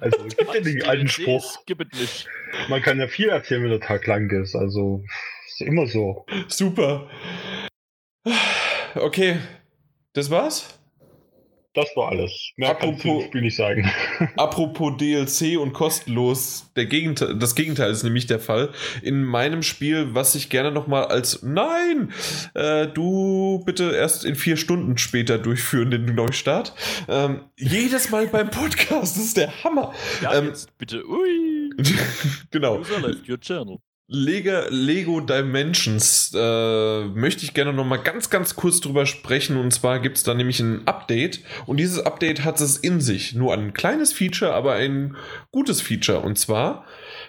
Also, 0.00 0.26
es 0.26 0.36
gibt 0.36 0.54
ja 0.54 0.60
den 0.60 0.82
alten 0.82 1.08
Spruch. 1.08 1.64
Gibt 1.66 1.94
es 1.94 2.00
nicht. 2.00 2.28
Man 2.68 2.82
kann 2.82 2.98
ja 2.98 3.06
viel 3.06 3.28
erzählen, 3.28 3.62
wenn 3.62 3.70
der 3.70 3.80
Tag 3.80 4.06
lang 4.06 4.30
ist. 4.30 4.54
Also, 4.54 5.04
ist 5.46 5.60
immer 5.62 5.86
so. 5.86 6.26
Super. 6.48 7.08
Okay. 8.94 9.38
Das 10.14 10.30
war's? 10.30 10.78
Das 11.74 11.88
war 11.96 12.10
alles. 12.10 12.50
Mehr 12.56 12.70
apropos, 12.70 13.02
kann 13.02 13.16
ich 13.18 13.26
Spiel 13.26 13.40
nicht 13.40 13.56
sagen. 13.56 13.90
apropos 14.36 14.96
DLC 14.98 15.58
und 15.58 15.72
kostenlos, 15.72 16.70
der 16.76 16.84
Gegenteil, 16.84 17.38
das 17.38 17.54
Gegenteil 17.54 17.90
ist 17.90 18.02
nämlich 18.02 18.26
der 18.26 18.40
Fall. 18.40 18.72
In 19.02 19.24
meinem 19.24 19.62
Spiel, 19.62 20.14
was 20.14 20.34
ich 20.34 20.50
gerne 20.50 20.70
nochmal 20.70 21.06
als 21.06 21.42
Nein, 21.42 22.12
äh, 22.54 22.88
du 22.88 23.62
bitte 23.64 23.92
erst 23.92 24.26
in 24.26 24.34
vier 24.34 24.58
Stunden 24.58 24.98
später 24.98 25.38
durchführen, 25.38 25.90
den 25.90 26.14
Neustart. 26.14 26.74
Ähm, 27.08 27.44
jedes 27.56 28.10
Mal 28.10 28.26
beim 28.26 28.50
Podcast, 28.50 29.16
das 29.16 29.24
ist 29.24 29.36
der 29.38 29.64
Hammer. 29.64 29.94
Ja, 30.20 30.34
ähm, 30.34 30.48
jetzt 30.48 30.76
bitte, 30.76 31.02
ui. 31.08 31.70
genau. 32.50 32.80
User 32.80 33.00
left 33.00 33.28
your 33.28 33.40
channel. 33.40 33.78
Lego, 34.14 34.68
Lego 34.68 35.20
Dimensions 35.20 36.32
äh, 36.34 37.04
möchte 37.06 37.44
ich 37.44 37.54
gerne 37.54 37.72
noch 37.72 37.86
mal 37.86 37.96
ganz, 37.96 38.28
ganz 38.28 38.54
kurz 38.54 38.80
drüber 38.80 39.06
sprechen. 39.06 39.56
Und 39.56 39.72
zwar 39.72 40.00
gibt 40.00 40.18
es 40.18 40.22
da 40.22 40.34
nämlich 40.34 40.60
ein 40.60 40.86
Update. 40.86 41.40
Und 41.64 41.78
dieses 41.78 41.98
Update 42.04 42.44
hat 42.44 42.60
es 42.60 42.76
in 42.76 43.00
sich. 43.00 43.34
Nur 43.34 43.54
ein 43.54 43.72
kleines 43.72 44.12
Feature, 44.12 44.52
aber 44.52 44.74
ein 44.74 45.16
gutes 45.50 45.80
Feature. 45.80 46.20
Und 46.20 46.38
zwar, 46.38 46.84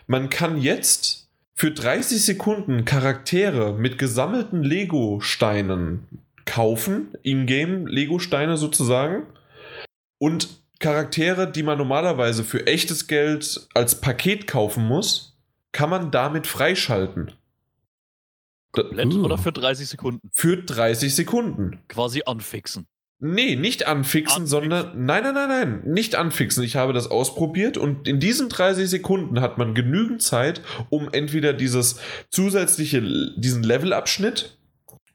man 0.08 0.30
kann 0.30 0.60
jetzt 0.60 1.30
für 1.56 1.72
30 1.72 2.22
Sekunden 2.22 2.84
Charaktere 2.84 3.74
mit 3.74 3.98
gesammelten 3.98 4.62
Lego-Steinen 4.62 6.06
kaufen. 6.44 7.14
In-game 7.22 7.88
Lego-Steine 7.88 8.58
sozusagen. 8.58 9.28
Und 10.18 10.50
Charaktere, 10.80 11.50
die 11.50 11.64
man 11.64 11.78
normalerweise 11.78 12.44
für 12.44 12.68
echtes 12.68 13.08
Geld 13.08 13.68
als 13.74 14.02
Paket 14.02 14.48
kaufen 14.48 14.86
muss 14.86 15.33
kann 15.74 15.90
man 15.90 16.12
damit 16.12 16.48
freischalten. 16.48 17.34
Komplett 18.72 19.14
uh. 19.14 19.26
oder 19.26 19.38
für 19.38 19.52
30 19.52 19.90
Sekunden? 19.90 20.30
Für 20.32 20.58
30 20.58 21.14
Sekunden. 21.14 21.80
Quasi 21.90 22.24
anfixen. 22.26 22.88
Nee, 23.20 23.56
nicht 23.56 23.88
anfixen, 23.88 24.44
anfixen, 24.44 24.48
sondern 24.48 25.06
nein, 25.06 25.24
nein, 25.24 25.34
nein, 25.34 25.48
nein, 25.48 25.82
nicht 25.86 26.16
anfixen. 26.16 26.62
Ich 26.64 26.76
habe 26.76 26.92
das 26.92 27.10
ausprobiert 27.10 27.78
und 27.78 28.06
in 28.08 28.20
diesen 28.20 28.50
30 28.50 28.90
Sekunden 28.90 29.40
hat 29.40 29.58
man 29.58 29.76
genügend 29.76 30.22
Zeit, 30.22 30.62
um 30.90 31.08
entweder 31.10 31.54
dieses 31.54 32.00
zusätzliche, 32.32 33.02
diesen 33.38 33.64
Levelabschnitt 33.64 34.58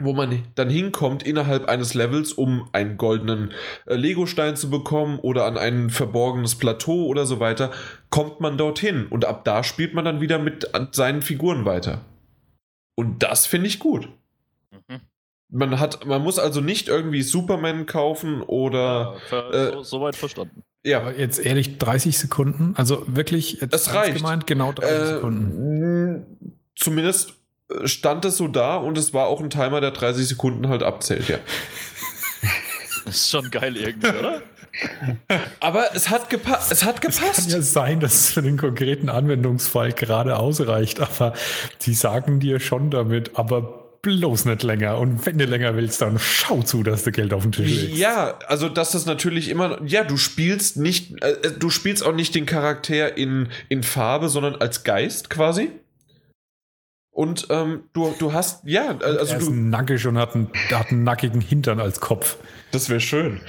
wo 0.01 0.13
man 0.13 0.45
dann 0.55 0.71
hinkommt 0.71 1.25
innerhalb 1.25 1.69
eines 1.69 1.95
Levels, 1.95 2.33
um 2.33 2.69
einen 2.73 2.97
goldenen 2.97 3.53
äh, 3.87 3.97
Lego-Stein 3.97 4.55
zu 4.55 4.71
bekommen 4.71 5.19
oder 5.19 5.45
an 5.45 5.59
ein 5.59 5.91
verborgenes 5.91 6.55
Plateau 6.55 7.07
oder 7.07 7.27
so 7.27 7.41
weiter, 7.41 7.73
kommt 8.11 8.41
man 8.41 8.57
dorthin 8.57 9.07
und 9.07 9.25
ab 9.25 9.45
da 9.45 9.63
spielt 9.63 9.95
man 9.95 10.05
dann 10.05 10.21
wieder 10.21 10.39
mit 10.39 10.71
seinen 10.93 11.23
Figuren 11.23 11.65
weiter. 11.65 12.01
Und 12.95 13.23
das 13.23 13.47
finde 13.47 13.69
ich 13.69 13.79
gut. 13.79 14.09
Mhm. 14.71 15.01
Man 15.51 15.81
hat, 15.81 16.05
man 16.05 16.23
muss 16.23 16.39
also 16.39 16.61
nicht 16.61 16.89
irgendwie 16.89 17.23
Superman 17.23 17.87
kaufen 17.87 18.43
oder. 18.43 19.17
Ja, 19.31 19.51
äh, 19.51 19.73
so, 19.73 19.83
soweit 19.83 20.17
verstanden. 20.17 20.63
Ja. 20.85 21.01
Aber 21.01 21.17
jetzt 21.17 21.39
ehrlich, 21.39 21.79
30 21.79 22.19
Sekunden? 22.19 22.75
Also 22.77 23.05
wirklich, 23.07 23.61
jetzt 23.61 23.75
es 23.75 23.95
reicht. 23.95 24.17
gemeint, 24.17 24.47
genau 24.47 24.73
30 24.73 24.91
äh, 24.91 25.07
Sekunden. 25.07 26.61
Zumindest 26.77 27.35
stand 27.85 28.25
es 28.25 28.37
so 28.37 28.49
da 28.49 28.77
und 28.77 28.97
es 28.97 29.13
war 29.13 29.27
auch 29.27 29.41
ein 29.41 29.51
Timer, 29.51 29.81
der 29.81 29.91
30 29.91 30.27
Sekunden 30.27 30.69
halt 30.69 30.83
abzählt, 30.83 31.29
ja. 31.29 31.39
Das 33.05 33.15
ist 33.17 33.31
schon 33.31 33.51
geil 33.51 33.77
irgendwie, 33.77 34.09
oder? 34.09 34.43
Aber 35.61 35.95
es 35.95 36.09
hat, 36.09 36.31
gepa 36.31 36.61
es 36.71 36.85
hat 36.85 37.01
gepasst. 37.01 37.39
Es 37.39 37.45
kann 37.47 37.51
ja 37.51 37.63
sein, 37.63 38.01
dass 38.01 38.15
es 38.15 38.31
für 38.31 38.43
den 38.43 38.57
konkreten 38.57 39.09
Anwendungsfall 39.09 39.93
gerade 39.93 40.39
ausreicht, 40.39 41.01
aber 41.01 41.35
die 41.83 41.95
sagen 41.95 42.41
dir 42.41 42.61
schon 42.61 42.91
damit, 42.91 43.37
aber 43.37 43.79
bloß 44.03 44.45
nicht 44.45 44.63
länger. 44.63 44.99
Und 44.99 45.27
wenn 45.27 45.39
du 45.39 45.45
länger 45.45 45.77
willst, 45.77 46.01
dann 46.01 46.19
schau 46.19 46.63
zu, 46.63 46.83
dass 46.83 47.05
du 47.05 47.13
Geld 47.13 47.33
auf 47.33 47.43
den 47.43 47.53
Tisch 47.53 47.71
legst. 47.71 47.97
Ja, 47.97 48.39
also 48.47 48.69
dass 48.69 48.93
das 48.93 49.07
natürlich 49.07 49.49
immer, 49.49 49.81
ja, 49.85 50.05
du 50.05 50.17
spielst 50.17 50.77
nicht, 50.77 51.23
äh, 51.23 51.51
du 51.59 51.71
spielst 51.71 52.05
auch 52.05 52.15
nicht 52.15 52.35
den 52.35 52.47
Charakter 52.47 53.17
in, 53.17 53.49
in 53.69 53.83
Farbe, 53.83 54.29
sondern 54.29 54.57
als 54.57 54.85
Geist 54.85 55.31
quasi. 55.31 55.71
Und 57.19 57.49
ähm, 57.51 57.83
du, 57.95 58.15
du 58.17 58.33
hast, 58.33 58.65
ja, 58.65 58.97
also 58.97 59.33
er 59.33 59.39
ist 59.39 59.49
du. 59.49 59.53
nackig 59.53 60.07
und 60.07 60.17
hat 60.19 60.37
einen, 60.37 60.53
hat 60.71 60.93
einen 60.93 61.03
nackigen 61.03 61.41
Hintern 61.41 61.81
als 61.81 61.99
Kopf. 61.99 62.37
Das 62.71 62.89
wäre 62.89 63.01
schön. 63.01 63.41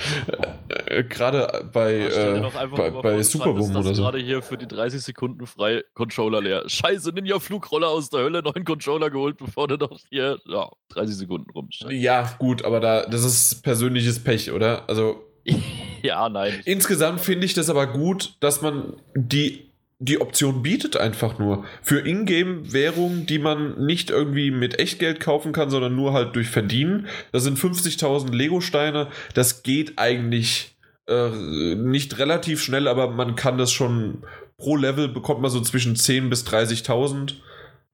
Äh, 0.87 1.03
gerade 1.03 1.69
bei, 1.71 1.99
äh, 1.99 2.49
bei, 2.75 2.89
bei 2.89 3.21
Superboom 3.21 3.75
oder 3.75 3.93
so. 3.93 4.01
gerade 4.01 4.17
hier 4.17 4.41
für 4.41 4.57
die 4.57 4.67
30 4.67 5.01
Sekunden 5.01 5.45
frei 5.45 5.83
Controller 5.93 6.41
leer. 6.41 6.63
Scheiße, 6.65 7.11
nimm 7.11 7.25
ja 7.25 7.37
Flugroller 7.37 7.89
aus 7.89 8.09
der 8.09 8.21
Hölle, 8.21 8.41
neuen 8.41 8.65
Controller 8.65 9.11
geholt, 9.11 9.37
bevor 9.37 9.67
du 9.67 9.77
noch 9.77 9.99
hier 10.09 10.39
ja, 10.45 10.67
30 10.89 11.15
Sekunden 11.15 11.51
rum. 11.51 11.69
Ja, 11.89 12.27
gut, 12.39 12.65
aber 12.65 12.79
da, 12.79 13.05
das 13.05 13.23
ist 13.23 13.61
persönliches 13.61 14.23
Pech, 14.23 14.51
oder? 14.51 14.89
Also. 14.89 15.23
ja, 16.01 16.27
nein. 16.27 16.59
Insgesamt 16.65 17.21
finde 17.21 17.45
ich 17.45 17.53
das 17.53 17.69
aber 17.69 17.85
gut, 17.85 18.35
dass 18.39 18.63
man 18.63 18.93
die 19.13 19.68
die 19.99 20.21
Option 20.21 20.63
bietet 20.63 20.95
einfach 20.95 21.39
nur. 21.39 21.65
Für 21.81 21.99
Ingame-Währungen, 21.99 23.26
die 23.26 23.38
man 23.38 23.85
nicht 23.85 24.09
irgendwie 24.09 24.49
mit 24.49 24.80
Echtgeld 24.80 25.19
kaufen 25.19 25.51
kann, 25.51 25.69
sondern 25.69 25.95
nur 25.95 26.13
halt 26.13 26.35
durch 26.38 26.47
Verdienen. 26.47 27.07
Das 27.34 27.43
sind 27.43 27.59
50.000 27.59 28.34
Lego-Steine. 28.34 29.09
Das 29.34 29.61
geht 29.61 29.99
eigentlich 29.99 30.77
äh, 31.07 31.76
nicht 31.76 32.17
relativ 32.17 32.63
schnell, 32.63 32.88
aber 32.88 33.09
man 33.09 33.35
kann 33.35 33.57
das 33.57 33.73
schon 33.73 34.23
pro 34.57 34.77
Level 34.77 35.09
bekommt 35.09 35.41
man 35.41 35.51
so 35.51 35.59
zwischen 35.61 35.97
10 35.97 36.30
bis 36.30 36.45
30.000. 36.45 37.34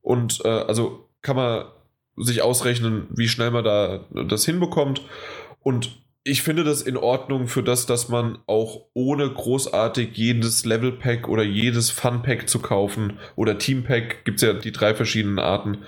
Und 0.02 0.42
äh, 0.46 0.48
also 0.48 1.10
kann 1.24 1.36
man 1.36 1.66
sich 2.18 2.44
ausrechnen, 2.44 3.08
wie 3.10 3.28
schnell 3.28 3.50
man 3.50 3.64
da 3.64 4.06
das 4.12 4.46
hinbekommt. 4.46 5.02
Und 5.62 6.05
ich 6.28 6.42
finde 6.42 6.64
das 6.64 6.82
in 6.82 6.98
Ordnung 6.98 7.48
für 7.48 7.62
das, 7.62 7.86
dass 7.86 8.10
man 8.10 8.40
auch 8.48 8.88
ohne 8.96 9.30
großartig 9.30 10.10
jedes 10.18 10.66
Level 10.66 10.92
Pack 10.92 11.30
oder 11.30 11.44
jedes 11.44 11.92
Fun 11.92 12.24
Pack 12.24 12.50
zu 12.50 12.60
kaufen 12.60 13.20
oder 13.36 13.60
Team 13.60 13.84
Pack, 13.84 14.26
gibt 14.26 14.42
es 14.42 14.42
ja 14.42 14.54
die 14.54 14.72
drei 14.72 14.96
verschiedenen 14.96 15.38
Arten, 15.38 15.84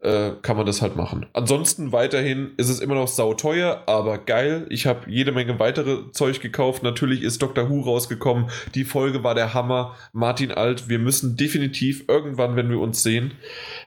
äh, 0.00 0.30
kann 0.40 0.56
man 0.56 0.64
das 0.64 0.80
halt 0.80 0.96
machen. 0.96 1.26
Ansonsten 1.34 1.92
weiterhin 1.92 2.52
ist 2.56 2.70
es 2.70 2.80
immer 2.80 2.94
noch 2.94 3.08
sauteuer, 3.08 3.82
aber 3.86 4.16
geil. 4.16 4.66
Ich 4.70 4.86
habe 4.86 5.10
jede 5.10 5.32
Menge 5.32 5.58
weitere 5.58 6.10
Zeug 6.10 6.40
gekauft. 6.40 6.82
Natürlich 6.82 7.20
ist 7.20 7.42
Dr. 7.42 7.68
Who 7.68 7.82
rausgekommen. 7.82 8.48
Die 8.74 8.84
Folge 8.84 9.24
war 9.24 9.34
der 9.34 9.52
Hammer. 9.52 9.94
Martin 10.14 10.52
Alt, 10.52 10.88
wir 10.88 10.98
müssen 10.98 11.36
definitiv 11.36 12.04
irgendwann, 12.08 12.56
wenn 12.56 12.70
wir 12.70 12.80
uns 12.80 13.02
sehen, 13.02 13.32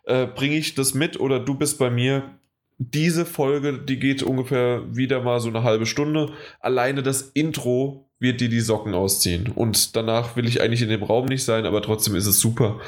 äh, 0.03 0.27
bringe 0.27 0.57
ich 0.57 0.75
das 0.75 0.93
mit 0.93 1.19
oder 1.19 1.39
du 1.39 1.55
bist 1.55 1.79
bei 1.79 1.89
mir 1.89 2.38
diese 2.79 3.25
Folge, 3.25 3.77
die 3.77 3.99
geht 3.99 4.23
ungefähr 4.23 4.83
wieder 4.95 5.21
mal 5.21 5.41
so 5.41 5.49
eine 5.49 5.63
halbe 5.63 5.85
Stunde. 5.85 6.31
Alleine 6.61 7.03
das 7.03 7.21
Intro 7.21 8.09
wird 8.19 8.39
dir 8.39 8.47
die 8.47 8.61
Socken 8.61 8.93
ausziehen. 8.93 9.51
Und 9.53 9.97
danach 9.97 10.37
will 10.37 10.47
ich 10.47 10.61
eigentlich 10.61 10.81
in 10.81 10.89
dem 10.89 11.03
Raum 11.03 11.25
nicht 11.25 11.43
sein, 11.43 11.65
aber 11.65 11.81
trotzdem 11.81 12.15
ist 12.15 12.25
es 12.25 12.39
super. 12.39 12.79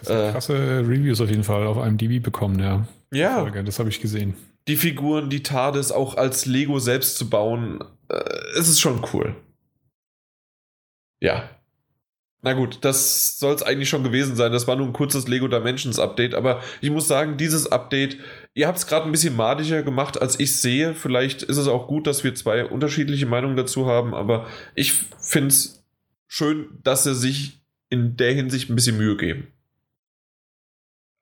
Das 0.00 0.10
äh, 0.10 0.32
krasse 0.32 0.84
Reviews 0.86 1.20
auf 1.22 1.30
jeden 1.30 1.44
Fall 1.44 1.66
auf 1.66 1.78
einem 1.78 1.96
DB 1.96 2.20
bekommen, 2.20 2.60
ja. 2.60 2.86
Ja. 3.10 3.40
Folge, 3.40 3.64
das 3.64 3.78
habe 3.78 3.88
ich 3.88 4.00
gesehen. 4.00 4.34
Die 4.68 4.76
Figuren, 4.76 5.30
die 5.30 5.42
TARDIS 5.42 5.92
auch 5.92 6.16
als 6.16 6.44
Lego 6.44 6.78
selbst 6.78 7.16
zu 7.16 7.30
bauen, 7.30 7.82
äh, 8.10 8.20
es 8.58 8.68
ist 8.68 8.80
schon 8.80 9.02
cool. 9.12 9.34
Ja, 11.20 11.48
na 12.40 12.52
gut, 12.52 12.78
das 12.82 13.38
soll 13.38 13.52
es 13.54 13.64
eigentlich 13.64 13.88
schon 13.88 14.04
gewesen 14.04 14.36
sein. 14.36 14.52
Das 14.52 14.68
war 14.68 14.76
nur 14.76 14.86
ein 14.86 14.92
kurzes 14.92 15.26
Lego 15.26 15.48
Dimensions 15.48 15.98
Update, 15.98 16.34
aber 16.34 16.62
ich 16.80 16.90
muss 16.90 17.08
sagen, 17.08 17.36
dieses 17.36 17.70
Update, 17.72 18.18
ihr 18.58 18.66
habt 18.66 18.78
es 18.78 18.88
gerade 18.88 19.06
ein 19.06 19.12
bisschen 19.12 19.36
madischer 19.36 19.84
gemacht, 19.84 20.20
als 20.20 20.40
ich 20.40 20.56
sehe. 20.56 20.92
Vielleicht 20.92 21.44
ist 21.44 21.58
es 21.58 21.68
auch 21.68 21.86
gut, 21.86 22.08
dass 22.08 22.24
wir 22.24 22.34
zwei 22.34 22.64
unterschiedliche 22.64 23.24
Meinungen 23.24 23.56
dazu 23.56 23.86
haben, 23.86 24.14
aber 24.14 24.48
ich 24.74 24.94
finde 25.20 25.48
es 25.48 25.84
schön, 26.26 26.66
dass 26.82 27.04
sie 27.04 27.14
sich 27.14 27.60
in 27.88 28.16
der 28.16 28.34
Hinsicht 28.34 28.68
ein 28.68 28.74
bisschen 28.74 28.98
Mühe 28.98 29.16
geben. 29.16 29.46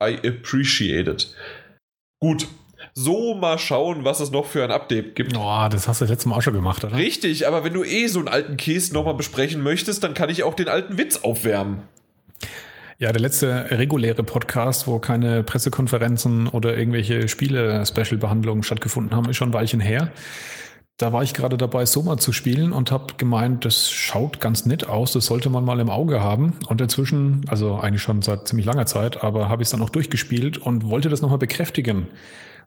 I 0.03 0.17
appreciate 0.27 1.11
it. 1.11 1.35
Gut, 2.21 2.49
so 2.95 3.35
mal 3.35 3.59
schauen, 3.59 4.05
was 4.05 4.21
es 4.21 4.31
noch 4.31 4.47
für 4.47 4.65
ein 4.65 4.71
Update 4.71 5.15
gibt. 5.15 5.37
Oh, 5.37 5.69
das 5.71 5.89
hast 5.89 6.01
du 6.01 6.07
letztes 6.07 6.25
Mal 6.25 6.37
auch 6.37 6.43
schon 6.43 6.55
gemacht, 6.55 6.85
oder? 6.85 6.97
Richtig, 6.97 7.47
aber 7.47 7.65
wenn 7.65 7.75
du 7.75 7.85
eh 7.85 8.07
so 8.07 8.19
einen 8.19 8.29
alten 8.29 8.57
Käse 8.57 8.95
nochmal 8.95 9.15
besprechen 9.15 9.63
möchtest, 9.63 10.03
dann 10.03 10.15
kann 10.15 10.31
ich 10.31 10.43
auch 10.43 10.55
den 10.55 10.69
alten 10.69 10.97
Witz 10.97 11.19
aufwärmen. 11.19 11.83
Ja, 12.99 13.13
der 13.13 13.21
letzte 13.21 13.71
reguläre 13.73 14.23
Podcast, 14.23 14.87
wo 14.87 14.99
keine 14.99 15.43
Pressekonferenzen 15.43 16.49
oder 16.49 16.79
irgendwelche 16.79 17.29
Spiele-Special-Behandlungen 17.29 18.63
stattgefunden 18.63 19.15
haben, 19.15 19.29
ist 19.29 19.37
schon 19.37 19.51
ein 19.51 19.53
Weilchen 19.55 19.81
her. 19.81 20.13
Da 20.97 21.13
war 21.13 21.23
ich 21.23 21.35
gerade 21.35 21.59
dabei, 21.59 21.85
Soma 21.85 22.17
zu 22.17 22.33
spielen 22.33 22.73
und 22.73 22.91
habe 22.91 23.15
gemeint, 23.19 23.67
das 23.67 23.91
schaut 23.91 24.41
ganz 24.41 24.65
nett 24.65 24.89
aus, 24.89 25.13
das 25.13 25.27
sollte 25.27 25.51
man 25.51 25.63
mal 25.63 25.79
im 25.81 25.91
Auge 25.91 26.23
haben. 26.23 26.55
Und 26.69 26.81
inzwischen, 26.81 27.45
also 27.49 27.77
eigentlich 27.77 28.01
schon 28.01 28.23
seit 28.23 28.49
ziemlich 28.49 28.65
langer 28.65 28.87
Zeit, 28.87 29.23
aber 29.23 29.51
habe 29.51 29.63
ich 29.63 29.67
es 29.67 29.73
dann 29.73 29.83
auch 29.83 29.91
durchgespielt 29.91 30.57
und 30.57 30.89
wollte 30.89 31.11
das 31.11 31.21
nochmal 31.21 31.37
bekräftigen 31.37 32.09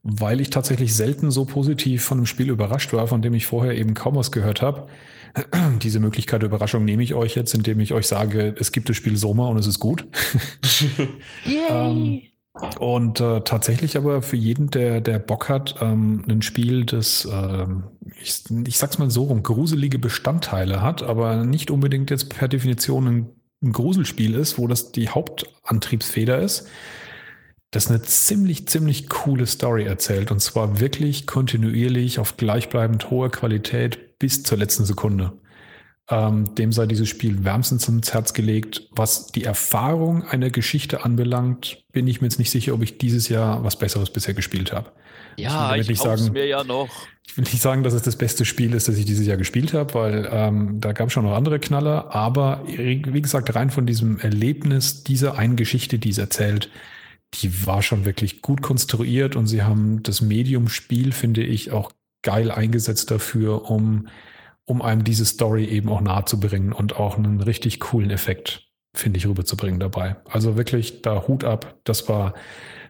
weil 0.04 0.40
ich 0.40 0.50
tatsächlich 0.50 0.96
selten 0.96 1.32
so 1.32 1.46
positiv 1.46 2.04
von 2.04 2.20
einem 2.20 2.26
Spiel 2.26 2.50
überrascht 2.50 2.94
war, 2.94 3.08
von 3.08 3.22
dem 3.22 3.34
ich 3.34 3.46
vorher 3.46 3.76
eben 3.76 3.94
kaum 3.94 4.16
was 4.16 4.32
gehört 4.32 4.62
habe. 4.62 4.88
Diese 5.82 6.00
Möglichkeit 6.00 6.42
der 6.42 6.50
Überraschung 6.50 6.86
nehme 6.86 7.04
ich 7.04 7.14
euch 7.14 7.36
jetzt, 7.36 7.54
indem 7.54 7.80
ich 7.80 7.94
euch 7.94 8.08
sage, 8.08 8.56
es 8.60 8.72
gibt 8.72 8.90
das 8.90 8.98
Spiel 8.98 9.18
Soma 9.18 9.48
und 9.48 9.58
es 9.58 9.68
ist 9.68 9.80
gut. 9.80 10.08
ähm, 11.70 12.22
und 12.80 13.20
äh, 13.20 13.42
tatsächlich 13.42 13.96
aber 13.96 14.22
für 14.22 14.36
jeden, 14.36 14.70
der, 14.70 15.02
der 15.02 15.20
Bock 15.20 15.50
hat, 15.50 15.76
ähm, 15.82 16.26
ein 16.28 16.42
Spiel, 16.42 16.86
das, 16.86 17.26
äh, 17.26 17.66
ich, 18.22 18.44
ich 18.68 18.78
sag's 18.78 18.98
mal 18.98 19.10
so 19.10 19.26
rum, 19.26 19.44
gruselige 19.44 20.00
Bestandteile 20.00 20.82
hat, 20.82 21.04
aber 21.04 21.46
nicht 21.46 21.72
unbedingt 21.72 22.10
jetzt 22.10 22.30
per 22.30 22.48
Definition 22.48 23.08
ein, 23.08 23.30
ein 23.64 23.72
Gruselspiel 23.72 24.36
ist, 24.36 24.58
wo 24.58 24.68
das 24.68 24.92
die 24.92 25.10
Hauptantriebsfeder 25.10 26.40
ist, 26.40 26.68
das 27.72 27.88
eine 27.88 28.02
ziemlich, 28.02 28.68
ziemlich 28.68 29.10
coole 29.10 29.46
Story 29.46 29.84
erzählt. 29.84 30.32
Und 30.32 30.42
zwar 30.42 30.80
wirklich 30.80 31.28
kontinuierlich 31.28 32.20
auf 32.20 32.36
gleichbleibend 32.36 33.10
hoher 33.12 33.30
Qualität 33.30 34.09
bis 34.20 34.44
zur 34.44 34.58
letzten 34.58 34.86
Sekunde. 34.86 35.34
Ähm, 36.12 36.56
dem 36.56 36.72
sei 36.72 36.88
dieses 36.88 37.08
Spiel 37.08 37.44
wärmstens 37.44 37.88
ins 37.88 38.14
Herz 38.14 38.34
gelegt. 38.34 38.88
Was 38.92 39.28
die 39.28 39.44
Erfahrung 39.44 40.24
einer 40.24 40.50
Geschichte 40.50 41.04
anbelangt, 41.06 41.84
bin 41.92 42.08
ich 42.08 42.20
mir 42.20 42.28
jetzt 42.28 42.40
nicht 42.40 42.50
sicher, 42.50 42.74
ob 42.74 42.82
ich 42.82 42.98
dieses 42.98 43.30
Jahr 43.30 43.64
was 43.64 43.78
Besseres 43.78 44.10
bisher 44.10 44.34
gespielt 44.34 44.74
habe. 44.74 44.92
Ja, 45.38 45.76
ich, 45.76 45.90
ich 45.90 46.00
sagen, 46.00 46.32
mir 46.34 46.48
ja 46.48 46.64
noch. 46.64 46.90
Ich 47.28 47.38
will 47.38 47.44
nicht 47.44 47.62
sagen, 47.62 47.84
dass 47.84 47.94
es 47.94 48.02
das 48.02 48.16
beste 48.16 48.44
Spiel 48.44 48.74
ist, 48.74 48.88
das 48.88 48.98
ich 48.98 49.06
dieses 49.06 49.28
Jahr 49.28 49.38
gespielt 49.38 49.74
habe, 49.74 49.94
weil 49.94 50.28
ähm, 50.32 50.82
da 50.82 50.94
gab 50.94 51.08
es 51.08 51.14
schon 51.14 51.26
noch 51.26 51.36
andere 51.36 51.60
Knaller. 51.60 52.14
Aber 52.14 52.64
wie 52.66 53.22
gesagt, 53.22 53.54
rein 53.54 53.70
von 53.70 53.86
diesem 53.86 54.20
Erlebnis 54.20 55.04
dieser 55.04 55.38
einen 55.38 55.56
Geschichte, 55.56 56.00
die 56.00 56.10
es 56.10 56.18
erzählt, 56.18 56.72
die 57.36 57.68
war 57.68 57.84
schon 57.84 58.06
wirklich 58.06 58.42
gut 58.42 58.64
konstruiert 58.64 59.36
und 59.36 59.46
sie 59.46 59.62
haben 59.62 60.02
das 60.02 60.22
Medium-Spiel, 60.22 61.12
finde 61.12 61.44
ich, 61.44 61.72
auch 61.72 61.92
geil 62.22 62.52
eingesetzt 62.52 63.12
dafür, 63.12 63.70
um, 63.70 64.08
um 64.66 64.82
einem 64.82 65.04
diese 65.04 65.26
Story 65.26 65.66
eben 65.66 65.90
auch 65.90 66.02
nahe 66.02 66.26
zu 66.26 66.40
bringen 66.40 66.74
und 66.74 66.98
auch 66.98 67.18
einen 67.18 67.42
richtig 67.42 67.80
coolen 67.80 68.10
Effekt, 68.10 68.68
finde 68.94 69.18
ich, 69.18 69.28
rüberzubringen 69.28 69.80
dabei. 69.80 70.18
Also 70.26 70.58
wirklich 70.58 71.02
da 71.02 71.28
Hut 71.28 71.44
ab. 71.44 71.78
Das 71.84 72.10
war 72.10 72.34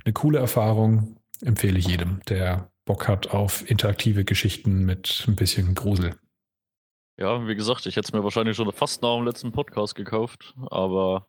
eine 0.03 0.14
coole 0.14 0.39
Erfahrung. 0.39 1.18
Empfehle 1.41 1.80
ich 1.80 1.88
jedem, 1.88 2.22
der 2.27 2.69
Bock 2.85 3.07
hat 3.07 3.27
auf 3.31 3.69
interaktive 3.69 4.26
Geschichten 4.26 4.85
mit 4.85 5.23
ein 5.27 5.35
bisschen 5.35 5.76
Grusel. 5.76 6.15
Ja, 7.18 7.47
wie 7.47 7.56
gesagt, 7.56 7.85
ich 7.85 7.97
hätte 7.97 8.07
es 8.07 8.14
mir 8.14 8.23
wahrscheinlich 8.23 8.56
schon 8.56 8.72
fast 8.72 9.01
nach 9.01 9.15
dem 9.15 9.26
letzten 9.26 9.51
Podcast 9.51 9.93
gekauft, 9.93 10.56
aber 10.69 11.27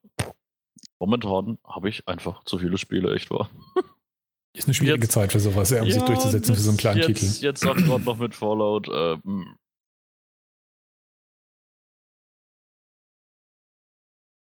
momentan 0.98 1.59
habe 1.64 1.89
ich 1.89 2.06
einfach 2.06 2.44
zu 2.44 2.59
viele 2.59 2.78
Spiele, 2.78 3.14
echt 3.14 3.31
wahr. 3.31 3.51
Ist 4.56 4.66
eine 4.66 4.74
schwierige 4.74 5.05
jetzt, 5.05 5.12
Zeit 5.12 5.32
für 5.32 5.40
sowas, 5.40 5.70
ja, 5.70 5.81
um 5.81 5.86
ja, 5.86 5.94
sich 5.94 6.02
durchzusetzen 6.02 6.55
für 6.55 6.60
so 6.60 6.70
einen 6.70 6.78
kleinen 6.78 6.98
jetzt, 7.01 7.06
Titel. 7.06 7.44
Jetzt 7.44 7.66
auch 7.66 7.77
gerade 7.77 8.02
noch 8.02 8.18
mit 8.18 8.35
Fallout. 8.35 8.89
Ähm, 8.93 9.56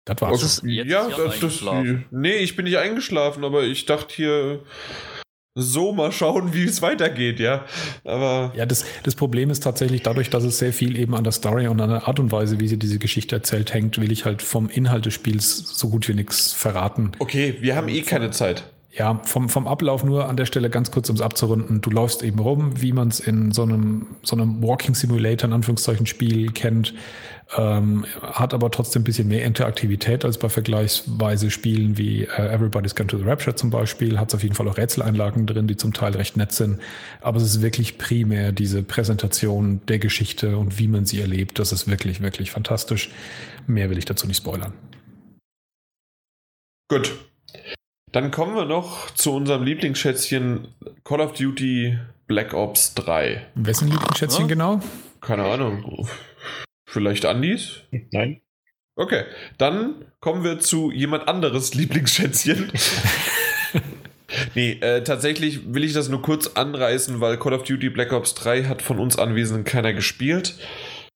das 0.05 0.21
war's. 0.21 0.41
Das, 0.41 0.61
ja, 0.63 1.09
das, 1.09 1.39
das, 1.39 1.63
nee, 2.11 2.35
ich 2.37 2.55
bin 2.55 2.65
nicht 2.65 2.77
eingeschlafen, 2.77 3.43
aber 3.43 3.63
ich 3.63 3.85
dachte 3.85 4.13
hier, 4.15 4.63
so 5.59 5.91
mal 5.91 6.11
schauen, 6.11 6.53
wie 6.53 6.65
es 6.65 6.83
weitergeht, 6.83 7.39
ja. 7.39 7.65
Aber 8.03 8.53
ja, 8.55 8.67
das, 8.67 8.85
das 9.01 9.15
Problem 9.15 9.49
ist 9.49 9.63
tatsächlich 9.63 10.03
dadurch, 10.03 10.29
dass 10.29 10.43
es 10.43 10.59
sehr 10.59 10.71
viel 10.71 10.95
eben 10.95 11.15
an 11.15 11.23
der 11.23 11.33
Story 11.33 11.67
und 11.67 11.81
an 11.81 11.89
der 11.89 12.07
Art 12.07 12.19
und 12.19 12.31
Weise, 12.31 12.59
wie 12.59 12.67
sie 12.67 12.77
diese 12.77 12.99
Geschichte 12.99 13.35
erzählt, 13.35 13.73
hängt, 13.73 13.99
will 13.99 14.11
ich 14.11 14.25
halt 14.25 14.43
vom 14.43 14.69
Inhalt 14.69 15.07
des 15.07 15.15
Spiels 15.15 15.57
so 15.57 15.89
gut 15.89 16.07
wie 16.07 16.13
nichts 16.13 16.53
verraten. 16.53 17.13
Okay, 17.17 17.57
wir 17.61 17.75
haben 17.75 17.87
eh 17.89 18.03
keine 18.03 18.29
Zeit. 18.29 18.71
Ja, 18.97 19.21
vom, 19.23 19.47
vom 19.47 19.67
Ablauf 19.67 20.03
nur 20.03 20.27
an 20.27 20.37
der 20.37 20.47
Stelle 20.47 20.71
ganz 20.71 20.89
kurz, 20.89 21.07
um 21.09 21.15
es 21.15 21.21
abzurunden. 21.21 21.81
Du 21.81 21.91
läufst 21.91 22.23
eben 22.23 22.39
rum, 22.39 22.81
wie 22.81 22.93
man 22.93 23.09
es 23.09 23.19
in 23.19 23.51
so 23.51 23.61
einem, 23.61 24.07
so 24.23 24.35
einem 24.35 24.63
Walking 24.63 24.95
Simulator, 24.95 25.47
in 25.47 25.53
Anführungszeichen, 25.53 26.07
Spiel 26.07 26.51
kennt, 26.51 26.95
ähm, 27.55 28.05
hat 28.23 28.55
aber 28.55 28.71
trotzdem 28.71 29.01
ein 29.01 29.03
bisschen 29.03 29.27
mehr 29.27 29.45
Interaktivität 29.45 30.25
als 30.25 30.39
bei 30.39 30.49
vergleichsweise 30.49 31.51
Spielen 31.51 31.99
wie 31.99 32.23
äh, 32.23 32.51
Everybody's 32.51 32.95
Gone 32.95 33.05
to 33.05 33.19
the 33.19 33.23
Rapture 33.23 33.55
zum 33.55 33.69
Beispiel. 33.69 34.19
Hat 34.19 34.29
es 34.29 34.35
auf 34.35 34.41
jeden 34.41 34.55
Fall 34.55 34.67
auch 34.67 34.77
Rätseleinlagen 34.77 35.45
drin, 35.45 35.67
die 35.67 35.77
zum 35.77 35.93
Teil 35.93 36.13
recht 36.13 36.35
nett 36.35 36.51
sind. 36.51 36.79
Aber 37.21 37.37
es 37.37 37.43
ist 37.43 37.61
wirklich 37.61 37.99
primär 37.99 38.51
diese 38.51 38.81
Präsentation 38.81 39.79
der 39.87 39.99
Geschichte 39.99 40.57
und 40.57 40.79
wie 40.79 40.87
man 40.87 41.05
sie 41.05 41.21
erlebt. 41.21 41.59
Das 41.59 41.71
ist 41.71 41.87
wirklich, 41.87 42.21
wirklich 42.21 42.49
fantastisch. 42.49 43.11
Mehr 43.67 43.91
will 43.91 43.99
ich 43.99 44.05
dazu 44.05 44.25
nicht 44.25 44.37
spoilern. 44.37 44.73
Gut, 46.89 47.26
dann 48.11 48.31
kommen 48.31 48.55
wir 48.55 48.65
noch 48.65 49.11
zu 49.11 49.33
unserem 49.33 49.63
Lieblingsschätzchen 49.63 50.67
Call 51.03 51.21
of 51.21 51.33
Duty 51.33 51.97
Black 52.27 52.53
Ops 52.53 52.93
3. 52.95 53.45
Wessen 53.55 53.89
Lieblingsschätzchen 53.89 54.43
ja? 54.43 54.47
genau? 54.47 54.81
Keine 55.21 55.45
Ahnung. 55.45 56.07
Vielleicht 56.85 57.25
Andis? 57.25 57.81
Nein. 58.11 58.41
Okay, 58.95 59.25
dann 59.57 60.05
kommen 60.19 60.43
wir 60.43 60.59
zu 60.59 60.91
jemand 60.91 61.27
anderes 61.27 61.73
Lieblingsschätzchen. 61.75 62.71
nee, 64.55 64.71
äh, 64.81 65.03
tatsächlich 65.03 65.73
will 65.73 65.83
ich 65.83 65.93
das 65.93 66.09
nur 66.09 66.21
kurz 66.21 66.47
anreißen, 66.47 67.21
weil 67.21 67.37
Call 67.37 67.53
of 67.53 67.63
Duty 67.63 67.89
Black 67.89 68.13
Ops 68.13 68.33
3 68.35 68.63
hat 68.63 68.81
von 68.81 68.99
uns 68.99 69.19
Anwesenden 69.19 69.65
keiner 69.65 69.93
gespielt. 69.93 70.55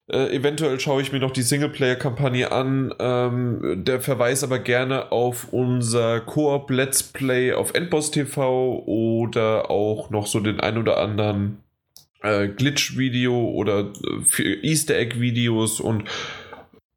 Äh, 0.08 0.36
eventuell 0.36 0.80
schaue 0.80 1.02
ich 1.02 1.12
mir 1.12 1.20
noch 1.20 1.32
die 1.32 1.42
Singleplayer-Kampagne 1.42 2.52
an. 2.52 2.94
Ähm, 3.00 3.84
der 3.86 4.02
Verweis 4.02 4.44
aber 4.44 4.60
gerne 4.60 5.12
auf 5.12 5.52
unser 5.52 6.20
Koop 6.22 6.70
Let's 6.70 7.04
Play 7.04 7.54
auf 7.54 7.74
Endboss 7.74 8.12
TV 8.12 8.84
oder 8.86 9.70
auch 9.70 10.10
noch 10.10 10.28
so 10.28 10.40
den 10.40 10.60
ein 10.60 10.78
oder 10.78 10.98
anderen 10.98 11.64
äh, 12.22 12.48
Glitch-Video 12.48 13.34
oder 13.34 13.92
äh, 14.38 14.68
Easter 14.68 14.98
Egg-Videos 14.98 15.80
und 15.80 16.04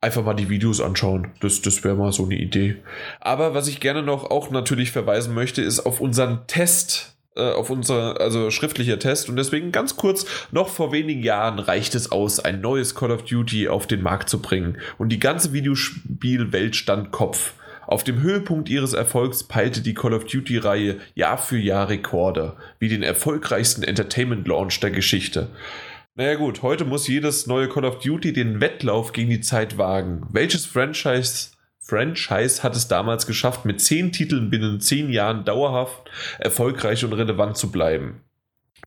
einfach 0.00 0.24
mal 0.24 0.34
die 0.34 0.50
Videos 0.50 0.80
anschauen. 0.80 1.32
Das, 1.40 1.62
das 1.62 1.82
wäre 1.82 1.96
mal 1.96 2.12
so 2.12 2.24
eine 2.24 2.36
Idee. 2.36 2.76
Aber 3.20 3.54
was 3.54 3.68
ich 3.68 3.80
gerne 3.80 4.02
noch 4.02 4.30
auch 4.30 4.50
natürlich 4.50 4.92
verweisen 4.92 5.34
möchte, 5.34 5.62
ist 5.62 5.80
auf 5.80 6.00
unseren 6.00 6.46
Test 6.46 7.13
auf 7.36 7.70
unser, 7.70 8.20
also 8.20 8.50
schriftlicher 8.50 8.98
Test 8.98 9.28
und 9.28 9.36
deswegen 9.36 9.72
ganz 9.72 9.96
kurz, 9.96 10.26
noch 10.52 10.68
vor 10.68 10.92
wenigen 10.92 11.22
Jahren 11.22 11.58
reicht 11.58 11.94
es 11.94 12.12
aus, 12.12 12.40
ein 12.40 12.60
neues 12.60 12.94
Call 12.94 13.10
of 13.10 13.24
Duty 13.24 13.68
auf 13.68 13.86
den 13.86 14.02
Markt 14.02 14.28
zu 14.28 14.40
bringen 14.40 14.78
und 14.98 15.08
die 15.08 15.18
ganze 15.18 15.52
Videospielwelt 15.52 16.76
stand 16.76 17.10
Kopf. 17.10 17.54
Auf 17.86 18.04
dem 18.04 18.22
Höhepunkt 18.22 18.68
ihres 18.68 18.94
Erfolgs 18.94 19.44
peilte 19.44 19.82
die 19.82 19.94
Call 19.94 20.14
of 20.14 20.24
Duty-Reihe 20.24 20.96
Jahr 21.14 21.38
für 21.38 21.58
Jahr 21.58 21.88
Rekorde, 21.88 22.56
wie 22.78 22.88
den 22.88 23.02
erfolgreichsten 23.02 23.82
Entertainment-Launch 23.82 24.80
der 24.80 24.90
Geschichte. 24.90 25.48
Naja 26.14 26.36
gut, 26.36 26.62
heute 26.62 26.84
muss 26.84 27.08
jedes 27.08 27.46
neue 27.46 27.68
Call 27.68 27.84
of 27.84 27.98
Duty 27.98 28.32
den 28.32 28.60
Wettlauf 28.60 29.12
gegen 29.12 29.30
die 29.30 29.40
Zeit 29.40 29.78
wagen. 29.78 30.26
Welches 30.30 30.64
Franchise 30.64 31.48
Franchise 31.86 32.62
hat 32.62 32.74
es 32.74 32.88
damals 32.88 33.26
geschafft, 33.26 33.66
mit 33.66 33.80
zehn 33.80 34.10
Titeln 34.10 34.48
binnen 34.48 34.80
zehn 34.80 35.10
Jahren 35.10 35.44
dauerhaft 35.44 36.10
erfolgreich 36.38 37.04
und 37.04 37.12
relevant 37.12 37.58
zu 37.58 37.70
bleiben. 37.70 38.22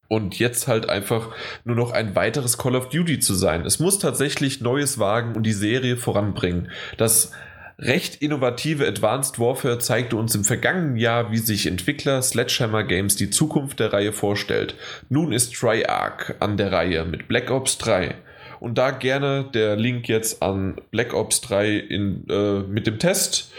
Und 0.07 0.39
jetzt 0.39 0.67
halt 0.67 0.89
einfach 0.89 1.29
nur 1.63 1.75
noch 1.75 1.91
ein 1.91 2.15
weiteres 2.15 2.57
Call 2.57 2.75
of 2.75 2.89
Duty 2.89 3.19
zu 3.19 3.35
sein. 3.35 3.65
Es 3.65 3.79
muss 3.79 3.99
tatsächlich 3.99 4.61
Neues 4.61 4.97
wagen 4.97 5.35
und 5.35 5.43
die 5.43 5.53
Serie 5.53 5.97
voranbringen. 5.97 6.71
Das 6.97 7.31
recht 7.77 8.21
innovative 8.21 8.87
Advanced 8.87 9.37
Warfare 9.37 9.77
zeigte 9.77 10.15
uns 10.15 10.33
im 10.33 10.43
vergangenen 10.43 10.95
Jahr, 10.95 11.31
wie 11.31 11.37
sich 11.37 11.67
Entwickler 11.67 12.21
Sledgehammer 12.23 12.83
Games 12.83 13.15
die 13.15 13.29
Zukunft 13.29 13.79
der 13.79 13.93
Reihe 13.93 14.13
vorstellt. 14.13 14.75
Nun 15.09 15.33
ist 15.33 15.53
Triarch 15.53 16.33
an 16.39 16.57
der 16.57 16.71
Reihe 16.71 17.05
mit 17.05 17.27
Black 17.27 17.51
Ops 17.51 17.77
3. 17.77 18.15
Und 18.59 18.77
da 18.77 18.91
gerne 18.91 19.49
der 19.53 19.75
Link 19.75 20.07
jetzt 20.09 20.41
an 20.41 20.79
Black 20.91 21.13
Ops 21.13 21.41
3 21.41 21.77
in, 21.77 22.27
äh, 22.29 22.59
mit 22.59 22.88
dem 22.88 22.99
Test. 22.99 23.51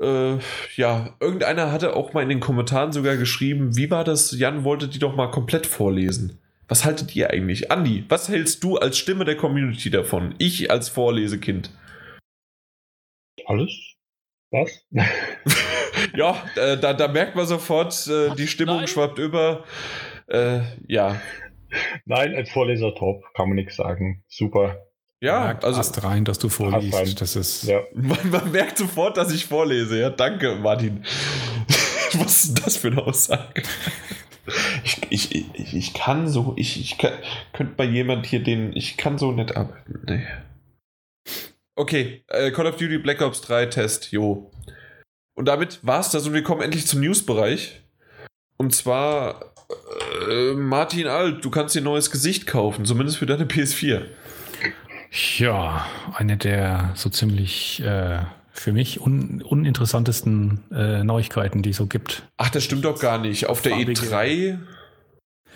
Äh, 0.00 0.38
ja, 0.76 1.14
irgendeiner 1.20 1.70
hatte 1.70 1.94
auch 1.94 2.12
mal 2.12 2.22
in 2.22 2.28
den 2.28 2.40
Kommentaren 2.40 2.92
sogar 2.92 3.16
geschrieben, 3.16 3.76
wie 3.76 3.90
war 3.90 4.04
das? 4.04 4.32
Jan 4.32 4.64
wollte 4.64 4.88
die 4.88 4.98
doch 4.98 5.14
mal 5.14 5.30
komplett 5.30 5.66
vorlesen. 5.66 6.40
Was 6.66 6.84
haltet 6.84 7.14
ihr 7.14 7.30
eigentlich? 7.30 7.70
Andi, 7.70 8.04
was 8.08 8.28
hältst 8.28 8.64
du 8.64 8.76
als 8.76 8.98
Stimme 8.98 9.24
der 9.24 9.36
Community 9.36 9.90
davon? 9.90 10.34
Ich 10.38 10.70
als 10.70 10.88
Vorlesekind. 10.88 11.70
Alles? 13.46 13.94
Was? 14.50 14.86
ja, 16.16 16.42
äh, 16.56 16.78
da, 16.78 16.94
da 16.94 17.08
merkt 17.08 17.36
man 17.36 17.46
sofort, 17.46 18.06
äh, 18.06 18.34
die 18.34 18.46
Stimmung 18.46 18.78
Nein. 18.78 18.88
schwappt 18.88 19.18
über. 19.18 19.64
Äh, 20.26 20.60
ja, 20.88 21.20
Nein, 22.04 22.34
als 22.34 22.50
Vorleser 22.50 22.94
top, 22.94 23.22
kann 23.34 23.48
man 23.48 23.56
nichts 23.56 23.76
sagen. 23.76 24.24
Super. 24.28 24.78
Ja, 25.20 25.44
merkt 25.44 25.64
also 25.64 25.78
passt 25.78 26.04
rein, 26.04 26.24
dass 26.24 26.38
du 26.38 26.48
vorliest. 26.48 27.20
Das 27.20 27.34
ist 27.34 27.64
ja. 27.64 27.80
man, 27.94 28.30
man, 28.30 28.52
merkt 28.52 28.76
sofort, 28.76 29.16
dass 29.16 29.32
ich 29.32 29.46
vorlese. 29.46 29.98
Ja, 29.98 30.10
danke, 30.10 30.56
Martin. 30.56 31.04
Was 32.14 32.44
ist 32.44 32.66
das 32.66 32.76
für 32.76 32.88
eine 32.88 33.02
Aussage? 33.02 33.62
Ich, 34.84 35.00
ich, 35.10 35.54
ich, 35.54 35.74
ich 35.74 35.94
kann 35.94 36.28
so, 36.28 36.52
ich, 36.56 36.78
ich 36.78 36.98
kann, 36.98 37.12
könnte 37.54 37.74
mal 37.78 37.90
jemand 37.90 38.26
hier 38.26 38.42
den, 38.42 38.76
ich 38.76 38.98
kann 38.98 39.16
so 39.16 39.32
nicht 39.32 39.56
arbeiten. 39.56 40.00
Nee. 40.06 40.26
Okay, 41.74 42.22
äh, 42.28 42.50
Call 42.50 42.66
of 42.66 42.76
Duty 42.76 42.98
Black 42.98 43.22
Ops 43.22 43.40
3 43.40 43.66
Test, 43.66 44.12
jo. 44.12 44.50
Und 45.34 45.46
damit 45.46 45.80
war's 45.82 46.10
das 46.10 46.26
und 46.26 46.34
wir 46.34 46.42
kommen 46.42 46.60
endlich 46.60 46.86
zum 46.86 47.00
News-Bereich. 47.00 47.80
Und 48.58 48.74
zwar 48.74 49.53
äh, 50.30 50.54
Martin 50.54 51.06
Alt, 51.06 51.44
du 51.44 51.50
kannst 51.50 51.74
dir 51.74 51.80
ein 51.80 51.84
neues 51.84 52.10
Gesicht 52.10 52.46
kaufen, 52.46 52.84
zumindest 52.84 53.18
für 53.18 53.26
deine 53.26 53.44
PS4. 53.44 54.02
Ja, 55.38 55.86
eine 56.12 56.36
der 56.36 56.92
so 56.94 57.08
ziemlich 57.08 57.80
äh, 57.82 58.20
für 58.52 58.72
mich 58.72 59.00
un 59.00 59.42
uninteressantesten 59.42 60.64
äh, 60.72 61.04
Neuigkeiten, 61.04 61.62
die 61.62 61.70
es 61.70 61.76
so 61.76 61.86
gibt. 61.86 62.22
Ach, 62.36 62.50
das 62.50 62.64
stimmt 62.64 62.84
doch 62.84 62.98
gar 62.98 63.18
nicht. 63.18 63.46
Auf 63.46 63.62
der 63.62 63.72
E3. 63.72 64.58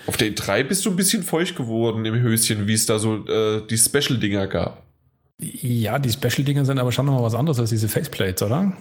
Auf 0.07 0.17
der 0.17 0.29
E3 0.29 0.65
bist 0.65 0.87
du 0.87 0.91
ein 0.91 0.97
bisschen 0.97 1.23
feucht 1.23 1.57
geworden 1.57 2.05
im 2.05 2.15
Höschen, 2.15 2.67
wie 2.67 2.75
es 2.75 2.87
da 2.87 2.99
so 2.99 3.27
äh, 3.27 3.67
die 3.69 3.77
Special-Dinger 3.77 4.47
gab. 4.47 4.85
Ja, 5.41 5.99
die 5.99 6.11
Special-Dinger 6.11 6.65
sind 6.65 6.79
aber 6.79 6.93
schon 6.93 7.07
nochmal 7.07 7.23
was 7.23 7.35
anderes 7.35 7.59
als 7.59 7.71
diese 7.71 7.89
Faceplates, 7.89 8.43
oder? 8.43 8.73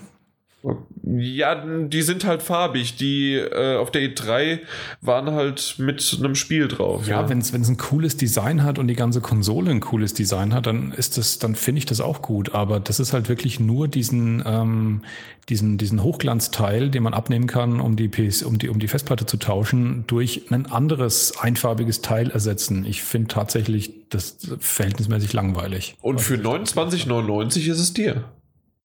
Ja, 1.04 1.64
die 1.66 2.02
sind 2.02 2.26
halt 2.26 2.42
farbig. 2.42 2.96
Die 2.98 3.36
äh, 3.36 3.78
auf 3.78 3.92
der 3.92 4.02
E3 4.02 4.60
waren 5.02 5.32
halt 5.32 5.76
mit 5.78 6.18
einem 6.20 6.36
Spiel 6.36 6.68
drauf. 6.68 7.08
Ja, 7.08 7.22
ja. 7.22 7.30
wenn 7.30 7.40
es 7.40 7.54
ein 7.54 7.78
cooles 7.78 8.18
Design 8.18 8.64
hat 8.64 8.80
und 8.80 8.88
die 8.88 8.96
ganze 8.96 9.22
Konsole 9.22 9.72
ein 9.72 9.80
cooles 9.80 10.14
Design 10.14 10.54
hat, 10.54 10.66
dann 10.66 10.92
ist 10.92 11.18
das, 11.18 11.40
dann 11.40 11.56
finde 11.56 11.80
ich 11.80 11.86
das 11.86 12.02
auch 12.02 12.22
gut. 12.22 12.54
Aber 12.56 12.80
das 12.80 13.00
ist 13.00 13.14
halt 13.14 13.30
wirklich 13.30 13.60
nur 13.60 13.88
diesen, 13.88 14.44
ähm, 14.46 15.04
diesen, 15.48 15.78
diesen 15.78 16.04
Hochglanzteil, 16.04 16.90
den 16.90 17.04
man 17.04 17.14
abnehmen 17.14 17.48
kann, 17.48 17.80
um 17.80 17.96
die, 17.96 18.10
PS, 18.10 18.44
um 18.44 18.58
die, 18.58 18.68
um 18.68 18.80
die 18.80 18.88
Festplatte 18.88 19.26
zu 19.26 19.38
tauschen, 19.38 20.06
durch 20.08 20.52
ein 20.52 20.66
anderes 20.66 21.38
einfarbiges 21.40 22.02
Teil 22.02 22.32
ersetzen. 22.32 22.84
Ich 22.86 23.04
finde 23.04 23.30
tatsächlich 23.30 23.94
das 24.10 24.38
verhältnismäßig 24.60 25.34
langweilig. 25.34 25.96
Und 26.02 26.20
für 26.20 26.36
29,99 26.36 27.70
ist 27.70 27.80
es 27.80 27.94
dir. 27.94 28.26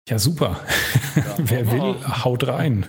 Ja, 0.08 0.18
super. 0.18 0.60
Ja, 1.16 1.22
Wer 1.38 1.70
will, 1.70 2.24
haut 2.24 2.46
rein. 2.46 2.86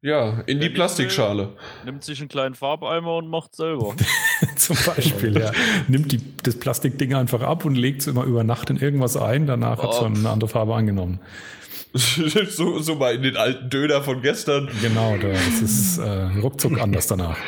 Ja, 0.00 0.42
in 0.46 0.60
die 0.60 0.68
Plastikschale. 0.68 1.56
Nimmt 1.84 2.04
sich 2.04 2.20
einen 2.20 2.28
kleinen 2.28 2.54
Farbeimer 2.54 3.16
und 3.16 3.28
macht 3.28 3.56
selber. 3.56 3.96
Zum 4.56 4.76
Beispiel, 4.86 5.38
ja. 5.38 5.50
Nimmt 5.88 6.12
die, 6.12 6.20
das 6.42 6.58
Plastikding 6.58 7.14
einfach 7.14 7.42
ab 7.42 7.64
und 7.64 7.74
legt 7.74 8.02
es 8.02 8.06
immer 8.06 8.24
über 8.24 8.44
Nacht 8.44 8.70
in 8.70 8.76
irgendwas 8.76 9.16
ein. 9.16 9.46
Danach 9.46 9.82
hat 9.82 9.92
es 9.92 9.98
dann 9.98 10.16
eine 10.16 10.30
andere 10.30 10.48
Farbe 10.48 10.74
angenommen. 10.74 11.20
so, 11.94 12.78
so 12.78 12.94
mal 12.94 13.14
in 13.14 13.22
den 13.22 13.36
alten 13.36 13.70
Döner 13.70 14.02
von 14.02 14.22
gestern. 14.22 14.70
Genau, 14.80 15.16
das 15.16 15.60
ist 15.60 15.98
äh, 15.98 16.38
ruckzuck 16.40 16.80
anders 16.80 17.08
danach. 17.08 17.38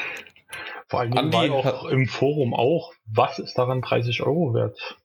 Vor 0.88 1.00
allem 1.00 1.16
Andi 1.16 1.50
war 1.50 1.74
auch 1.74 1.84
im 1.84 2.08
Forum 2.08 2.52
auch, 2.52 2.92
was 3.06 3.38
ist 3.38 3.54
daran 3.54 3.80
30 3.80 4.22
Euro 4.22 4.54
wert? 4.54 4.98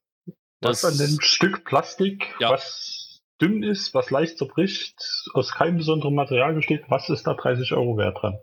Das 0.62 0.84
was 0.84 0.94
an 0.94 0.98
dem 0.98 1.22
Stück 1.22 1.64
Plastik, 1.64 2.34
ja. 2.40 2.50
was 2.50 2.95
dünn 3.42 3.64
ist, 3.64 3.94
was 3.94 4.12
leicht 4.12 4.38
zerbricht, 4.38 4.96
aus 5.34 5.54
keinem 5.54 5.78
besonderen 5.78 6.16
Material 6.16 6.54
besteht, 6.54 6.84
was 6.88 7.10
ist 7.10 7.28
da 7.28 7.34
30 7.34 7.74
Euro 7.74 7.98
wert 7.98 8.18
dran? 8.22 8.38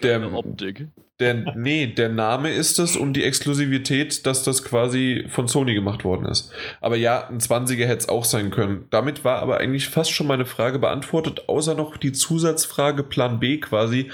Der 0.00 0.32
Optik. 0.32 0.88
Der, 1.18 1.34
nee, 1.56 1.86
der 1.88 2.08
Name 2.08 2.50
ist 2.50 2.78
es 2.78 2.96
und 2.96 3.14
die 3.14 3.24
Exklusivität, 3.24 4.26
dass 4.26 4.44
das 4.44 4.64
quasi 4.64 5.26
von 5.28 5.48
Sony 5.48 5.74
gemacht 5.74 6.04
worden 6.04 6.26
ist. 6.26 6.52
Aber 6.80 6.96
ja, 6.96 7.28
ein 7.28 7.40
20er 7.40 7.86
hätte 7.86 7.98
es 7.98 8.08
auch 8.08 8.24
sein 8.24 8.50
können. 8.50 8.86
Damit 8.90 9.24
war 9.24 9.40
aber 9.40 9.58
eigentlich 9.58 9.88
fast 9.88 10.12
schon 10.12 10.28
meine 10.28 10.46
Frage 10.46 10.78
beantwortet, 10.78 11.48
außer 11.48 11.74
noch 11.74 11.96
die 11.96 12.12
Zusatzfrage 12.12 13.02
Plan 13.02 13.40
B 13.40 13.58
quasi. 13.58 14.10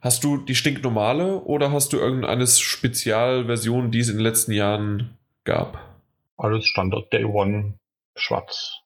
Hast 0.00 0.24
du 0.24 0.36
die 0.36 0.54
stinknormale 0.54 1.40
oder 1.42 1.72
hast 1.72 1.92
du 1.92 1.98
irgendeine 1.98 2.46
Spezialversion, 2.46 3.90
die 3.90 4.00
es 4.00 4.08
in 4.08 4.16
den 4.16 4.24
letzten 4.24 4.52
Jahren 4.52 5.16
gab? 5.44 5.78
Alles 6.36 6.66
Standard 6.66 7.12
Day 7.12 7.24
One 7.24 7.78
schwarz. 8.14 8.85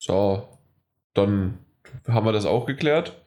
So, 0.00 0.48
dann 1.12 1.58
haben 2.08 2.24
wir 2.24 2.32
das 2.32 2.46
auch 2.46 2.64
geklärt. 2.64 3.22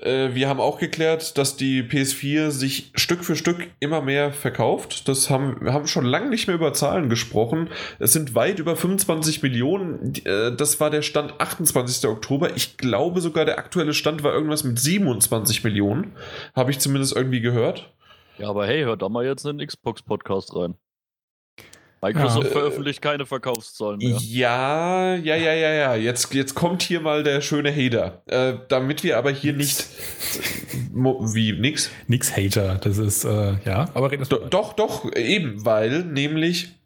Äh, 0.00 0.34
wir 0.34 0.48
haben 0.48 0.58
auch 0.58 0.80
geklärt, 0.80 1.38
dass 1.38 1.56
die 1.56 1.84
PS4 1.84 2.50
sich 2.50 2.90
Stück 2.96 3.24
für 3.24 3.36
Stück 3.36 3.70
immer 3.78 4.00
mehr 4.00 4.32
verkauft. 4.32 5.06
Das 5.08 5.30
haben 5.30 5.60
wir 5.60 5.72
haben 5.72 5.86
schon 5.86 6.04
lange 6.04 6.28
nicht 6.28 6.48
mehr 6.48 6.56
über 6.56 6.72
Zahlen 6.72 7.08
gesprochen. 7.08 7.68
Es 8.00 8.12
sind 8.12 8.34
weit 8.34 8.58
über 8.58 8.74
25 8.74 9.44
Millionen. 9.44 10.14
Äh, 10.24 10.56
das 10.56 10.80
war 10.80 10.90
der 10.90 11.02
Stand 11.02 11.40
28. 11.40 12.10
Oktober. 12.10 12.56
Ich 12.56 12.76
glaube 12.76 13.20
sogar 13.20 13.44
der 13.44 13.58
aktuelle 13.58 13.94
Stand 13.94 14.24
war 14.24 14.32
irgendwas 14.32 14.64
mit 14.64 14.76
27 14.76 15.62
Millionen. 15.62 16.16
Habe 16.56 16.72
ich 16.72 16.80
zumindest 16.80 17.14
irgendwie 17.14 17.40
gehört. 17.40 17.94
Ja, 18.38 18.48
aber 18.48 18.66
hey, 18.66 18.82
hört 18.82 19.02
da 19.02 19.08
mal 19.08 19.24
jetzt 19.24 19.46
einen 19.46 19.64
Xbox-Podcast 19.64 20.56
rein. 20.56 20.74
Microsoft 22.02 22.46
ja. 22.46 22.52
veröffentlicht 22.52 23.02
keine 23.02 23.26
Verkaufszahlen 23.26 23.98
mehr. 23.98 24.16
Ja, 24.20 25.14
ja, 25.16 25.36
ja, 25.36 25.52
ja, 25.52 25.72
ja. 25.72 25.94
Jetzt, 25.94 26.32
jetzt 26.32 26.54
kommt 26.54 26.82
hier 26.82 27.00
mal 27.00 27.22
der 27.22 27.42
schöne 27.42 27.74
Hater. 27.74 28.22
Äh, 28.26 28.54
damit 28.68 29.04
wir 29.04 29.18
aber 29.18 29.30
hier 29.30 29.52
nicht. 29.52 29.86
wie, 30.92 31.52
nix? 31.52 31.90
Nix 32.06 32.34
Hater. 32.36 32.76
Das 32.82 32.96
ist, 32.96 33.24
äh, 33.24 33.54
ja, 33.64 33.88
aber 33.92 34.10
red 34.10 34.20
das 34.20 34.30
Do, 34.30 34.38
Doch, 34.48 34.72
doch, 34.72 35.14
eben, 35.14 35.64
weil 35.64 36.04
nämlich. 36.04 36.76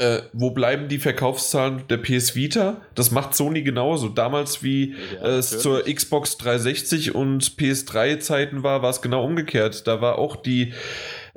Äh, 0.00 0.22
wo 0.32 0.52
bleiben 0.52 0.86
die 0.86 1.00
Verkaufszahlen 1.00 1.82
der 1.90 1.96
PS 1.96 2.36
Vita? 2.36 2.82
Das 2.94 3.10
macht 3.10 3.34
Sony 3.34 3.62
genauso. 3.62 4.08
Damals 4.08 4.62
wie 4.62 4.94
ja, 5.20 5.26
es 5.26 5.58
zur 5.58 5.92
Xbox 5.92 6.38
360 6.38 7.16
und 7.16 7.42
PS3 7.56 8.20
Zeiten 8.20 8.62
war, 8.62 8.80
war 8.80 8.90
es 8.90 9.02
genau 9.02 9.24
umgekehrt. 9.24 9.88
Da 9.88 10.00
war 10.00 10.18
auch 10.18 10.36
die 10.36 10.72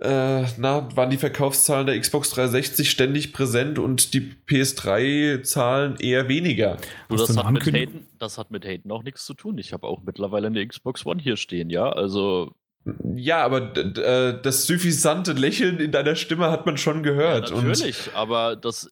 äh, 0.01 0.45
na, 0.57 0.89
waren 0.95 1.09
die 1.09 1.17
Verkaufszahlen 1.17 1.85
der 1.85 1.99
Xbox 1.99 2.31
360 2.31 2.89
ständig 2.89 3.33
präsent 3.33 3.79
und 3.79 4.13
die 4.13 4.31
PS3-Zahlen 4.47 5.97
eher 5.97 6.27
weniger. 6.27 6.77
Du, 7.07 7.17
das, 7.17 7.37
hat 7.37 7.51
mit 7.51 7.65
Hayden, 7.71 8.07
das 8.17 8.37
hat 8.37 8.51
mit 8.51 8.65
Hayden 8.65 8.91
auch 8.91 9.03
nichts 9.03 9.25
zu 9.25 9.33
tun. 9.33 9.57
Ich 9.57 9.73
habe 9.73 9.87
auch 9.87 10.01
mittlerweile 10.03 10.47
eine 10.47 10.65
Xbox 10.65 11.05
One 11.05 11.21
hier 11.21 11.37
stehen, 11.37 11.69
ja. 11.69 11.89
Also 11.89 12.55
ja, 13.15 13.45
aber 13.45 13.77
äh, 13.77 14.41
das 14.41 14.65
suffisante 14.65 15.33
Lächeln 15.33 15.79
in 15.79 15.91
deiner 15.91 16.15
Stimme 16.15 16.49
hat 16.49 16.65
man 16.65 16.77
schon 16.77 17.03
gehört. 17.03 17.51
Ja, 17.51 17.55
natürlich, 17.57 18.09
aber 18.15 18.55
das 18.55 18.89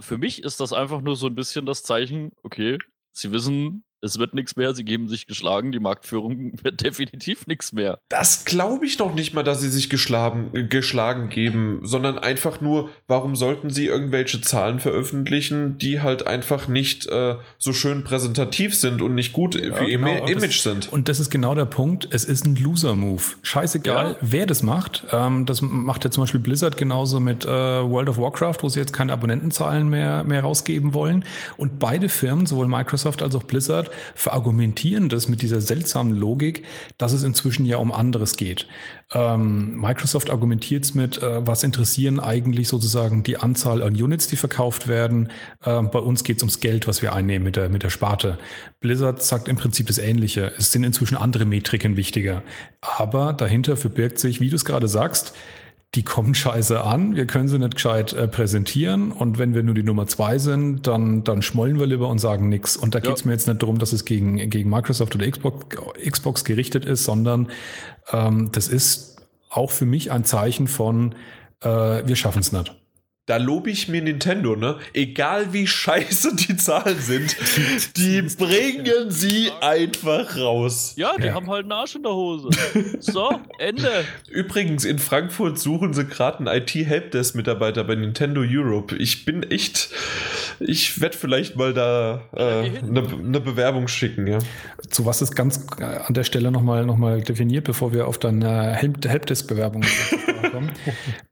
für 0.00 0.16
mich 0.16 0.42
ist 0.42 0.60
das 0.60 0.72
einfach 0.72 1.00
nur 1.00 1.16
so 1.16 1.26
ein 1.26 1.34
bisschen 1.34 1.66
das 1.66 1.82
Zeichen, 1.82 2.32
okay, 2.42 2.78
sie 3.10 3.32
wissen, 3.32 3.84
es 4.02 4.18
wird 4.18 4.34
nichts 4.34 4.56
mehr, 4.56 4.74
sie 4.74 4.84
geben 4.84 5.08
sich 5.08 5.26
geschlagen, 5.26 5.72
die 5.72 5.78
Marktführung 5.78 6.52
wird 6.62 6.82
definitiv 6.82 7.46
nichts 7.46 7.72
mehr. 7.72 8.00
Das 8.08 8.44
glaube 8.44 8.84
ich 8.84 8.96
doch 8.96 9.14
nicht 9.14 9.32
mal, 9.32 9.44
dass 9.44 9.60
sie 9.60 9.70
sich 9.70 9.88
geschlagen, 9.88 10.68
geschlagen 10.68 11.28
geben, 11.28 11.80
sondern 11.84 12.18
einfach 12.18 12.60
nur, 12.60 12.90
warum 13.06 13.36
sollten 13.36 13.70
sie 13.70 13.86
irgendwelche 13.86 14.40
Zahlen 14.40 14.80
veröffentlichen, 14.80 15.78
die 15.78 16.00
halt 16.00 16.26
einfach 16.26 16.68
nicht 16.68 17.06
äh, 17.06 17.36
so 17.58 17.72
schön 17.72 18.02
präsentativ 18.04 18.74
sind 18.74 19.00
und 19.00 19.14
nicht 19.14 19.32
gut 19.32 19.54
ja, 19.54 19.72
für 19.72 19.86
genau, 19.86 20.08
ihr 20.08 20.28
Image 20.28 20.56
das, 20.56 20.62
sind. 20.62 20.92
Und 20.92 21.08
das 21.08 21.20
ist 21.20 21.30
genau 21.30 21.54
der 21.54 21.66
Punkt, 21.66 22.08
es 22.10 22.24
ist 22.24 22.44
ein 22.44 22.56
Loser-Move. 22.56 23.22
Scheißegal, 23.42 24.12
ja. 24.12 24.16
wer 24.20 24.46
das 24.46 24.62
macht. 24.62 25.04
Ähm, 25.12 25.46
das 25.46 25.62
macht 25.62 26.04
ja 26.04 26.10
zum 26.10 26.24
Beispiel 26.24 26.40
Blizzard 26.40 26.76
genauso 26.76 27.20
mit 27.20 27.44
äh, 27.44 27.48
World 27.48 28.08
of 28.08 28.18
Warcraft, 28.18 28.58
wo 28.62 28.68
sie 28.68 28.80
jetzt 28.80 28.92
keine 28.92 29.12
Abonnentenzahlen 29.12 29.88
mehr, 29.88 30.24
mehr 30.24 30.42
rausgeben 30.42 30.92
wollen. 30.92 31.24
Und 31.56 31.78
beide 31.78 32.08
Firmen, 32.08 32.46
sowohl 32.46 32.66
Microsoft 32.66 33.22
als 33.22 33.36
auch 33.36 33.44
Blizzard, 33.44 33.91
verargumentieren 34.14 35.08
das 35.08 35.28
mit 35.28 35.42
dieser 35.42 35.60
seltsamen 35.60 36.14
Logik, 36.14 36.64
dass 36.98 37.12
es 37.12 37.22
inzwischen 37.22 37.66
ja 37.66 37.78
um 37.78 37.92
anderes 37.92 38.36
geht. 38.36 38.66
Ähm, 39.12 39.80
Microsoft 39.80 40.30
argumentiert 40.30 40.84
es 40.84 40.94
mit, 40.94 41.22
äh, 41.22 41.46
was 41.46 41.62
interessieren 41.62 42.18
eigentlich 42.20 42.68
sozusagen 42.68 43.22
die 43.22 43.36
Anzahl 43.36 43.82
an 43.82 43.94
Units, 43.94 44.26
die 44.26 44.36
verkauft 44.36 44.88
werden. 44.88 45.28
Äh, 45.64 45.82
bei 45.82 45.98
uns 45.98 46.24
geht 46.24 46.38
es 46.38 46.42
ums 46.42 46.60
Geld, 46.60 46.86
was 46.86 47.02
wir 47.02 47.12
einnehmen 47.12 47.44
mit 47.44 47.56
der, 47.56 47.68
mit 47.68 47.82
der 47.82 47.90
Sparte. 47.90 48.38
Blizzard 48.80 49.22
sagt 49.22 49.48
im 49.48 49.56
Prinzip 49.56 49.86
das 49.86 49.98
Ähnliche. 49.98 50.52
Es 50.56 50.72
sind 50.72 50.84
inzwischen 50.84 51.16
andere 51.16 51.44
Metriken 51.44 51.96
wichtiger. 51.96 52.42
Aber 52.80 53.32
dahinter 53.32 53.76
verbirgt 53.76 54.18
sich, 54.18 54.40
wie 54.40 54.48
du 54.48 54.56
es 54.56 54.64
gerade 54.64 54.88
sagst, 54.88 55.34
die 55.94 56.02
kommen 56.02 56.34
scheiße 56.34 56.82
an, 56.82 57.16
wir 57.16 57.26
können 57.26 57.48
sie 57.48 57.58
nicht 57.58 57.74
gescheit 57.74 58.14
äh, 58.14 58.26
präsentieren 58.26 59.12
und 59.12 59.38
wenn 59.38 59.54
wir 59.54 59.62
nur 59.62 59.74
die 59.74 59.82
Nummer 59.82 60.06
zwei 60.06 60.38
sind, 60.38 60.86
dann, 60.86 61.22
dann 61.22 61.42
schmollen 61.42 61.78
wir 61.78 61.86
lieber 61.86 62.08
und 62.08 62.18
sagen 62.18 62.48
nichts. 62.48 62.76
Und 62.76 62.94
da 62.94 62.98
ja. 62.98 63.04
geht 63.04 63.16
es 63.16 63.24
mir 63.26 63.32
jetzt 63.32 63.46
nicht 63.46 63.62
darum, 63.62 63.78
dass 63.78 63.92
es 63.92 64.06
gegen, 64.06 64.36
gegen 64.48 64.70
Microsoft 64.70 65.14
oder 65.14 65.30
Xbox, 65.30 65.66
Xbox 66.10 66.44
gerichtet 66.44 66.86
ist, 66.86 67.04
sondern 67.04 67.48
ähm, 68.10 68.50
das 68.52 68.68
ist 68.68 69.20
auch 69.50 69.70
für 69.70 69.84
mich 69.84 70.10
ein 70.10 70.24
Zeichen 70.24 70.66
von, 70.66 71.14
äh, 71.60 71.68
wir 71.68 72.16
schaffen 72.16 72.40
es 72.40 72.52
nicht 72.52 72.74
da 73.26 73.36
lobe 73.36 73.70
ich 73.70 73.86
mir 73.86 74.02
Nintendo, 74.02 74.56
ne? 74.56 74.78
Egal 74.94 75.52
wie 75.52 75.68
scheiße 75.68 76.34
die 76.34 76.56
Zahlen 76.56 76.98
sind, 76.98 77.36
die 77.96 78.20
bringen 78.22 79.10
sie 79.10 79.52
einfach 79.60 80.36
raus. 80.36 80.94
Ja, 80.96 81.16
die 81.16 81.28
ja. 81.28 81.34
haben 81.34 81.48
halt 81.48 81.62
einen 81.62 81.72
Arsch 81.72 81.94
in 81.94 82.02
der 82.02 82.12
Hose. 82.12 82.50
So, 82.98 83.30
Ende. 83.60 84.04
Übrigens, 84.28 84.84
in 84.84 84.98
Frankfurt 84.98 85.60
suchen 85.60 85.94
sie 85.94 86.04
gerade 86.04 86.38
einen 86.38 86.48
IT-Helpdesk-Mitarbeiter 86.48 87.84
bei 87.84 87.94
Nintendo 87.94 88.42
Europe. 88.44 88.96
Ich 88.96 89.24
bin 89.24 89.44
echt. 89.44 89.90
Ich 90.58 91.00
werde 91.00 91.16
vielleicht 91.16 91.54
mal 91.54 91.72
da 91.72 92.22
eine 92.32 92.66
äh, 92.66 92.82
ne, 92.82 93.02
ne 93.22 93.40
Bewerbung 93.40 93.86
schicken, 93.86 94.26
ja. 94.26 94.40
Zu 94.90 95.06
was 95.06 95.22
ist 95.22 95.36
ganz 95.36 95.64
äh, 95.78 95.84
an 95.84 96.14
der 96.14 96.24
Stelle 96.24 96.50
nochmal 96.50 96.84
noch 96.84 96.96
mal 96.96 97.20
definiert, 97.20 97.64
bevor 97.64 97.92
wir 97.92 98.08
auf 98.08 98.18
deine 98.18 98.74
Helpdesk-Bewerbung 98.74 99.84
kommen. 100.50 100.72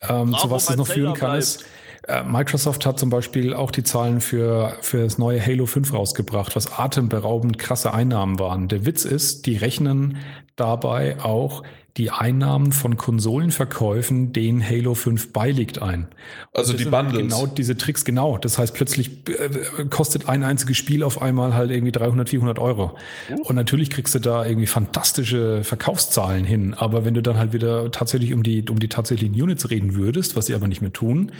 ähm, 0.08 0.36
zu 0.40 0.50
was 0.50 0.66
das 0.66 0.76
noch 0.76 0.86
führen 0.86 1.14
kann, 1.14 1.36
ist. 1.36 1.64
Äh, 2.06 2.22
Microsoft 2.24 2.86
hat 2.86 2.98
zum 2.98 3.10
Beispiel 3.10 3.54
auch 3.54 3.70
die 3.70 3.82
Zahlen 3.82 4.20
für, 4.20 4.76
für 4.80 5.02
das 5.02 5.18
neue 5.18 5.44
Halo 5.44 5.66
5 5.66 5.92
rausgebracht, 5.92 6.56
was 6.56 6.78
atemberaubend 6.78 7.58
krasse 7.58 7.92
Einnahmen 7.92 8.38
waren. 8.38 8.68
Der 8.68 8.86
Witz 8.86 9.04
ist, 9.04 9.46
die 9.46 9.56
rechnen 9.56 10.18
dabei 10.56 11.20
auch 11.20 11.62
die 11.96 12.10
Einnahmen 12.10 12.72
von 12.72 12.96
Konsolenverkäufen, 12.96 14.32
denen 14.32 14.62
Halo 14.62 14.94
5 14.94 15.32
beiliegt, 15.32 15.82
ein. 15.82 16.08
Also 16.52 16.72
die 16.72 16.84
Bundles. 16.84 17.22
Genau 17.22 17.46
diese 17.46 17.76
Tricks, 17.76 18.04
genau. 18.04 18.38
Das 18.38 18.58
heißt, 18.58 18.74
plötzlich 18.74 19.28
äh, 19.28 19.84
kostet 19.90 20.28
ein 20.28 20.44
einziges 20.44 20.76
Spiel 20.76 21.02
auf 21.02 21.20
einmal 21.20 21.54
halt 21.54 21.70
irgendwie 21.70 21.92
300, 21.92 22.28
400 22.28 22.58
Euro. 22.58 22.96
Und 23.42 23.56
natürlich 23.56 23.90
kriegst 23.90 24.14
du 24.14 24.18
da 24.20 24.44
irgendwie 24.46 24.66
fantastische 24.66 25.64
Verkaufszahlen 25.64 26.44
hin. 26.44 26.74
Aber 26.74 27.04
wenn 27.04 27.14
du 27.14 27.22
dann 27.22 27.36
halt 27.36 27.52
wieder 27.52 27.90
tatsächlich 27.90 28.32
um 28.32 28.42
die, 28.42 28.64
um 28.70 28.78
die 28.78 28.88
tatsächlichen 28.88 29.40
Units 29.40 29.70
reden 29.70 29.94
würdest, 29.94 30.36
was 30.36 30.46
sie 30.46 30.54
aber 30.54 30.68
nicht 30.68 30.82
mehr 30.82 30.92
tun, 30.92 31.32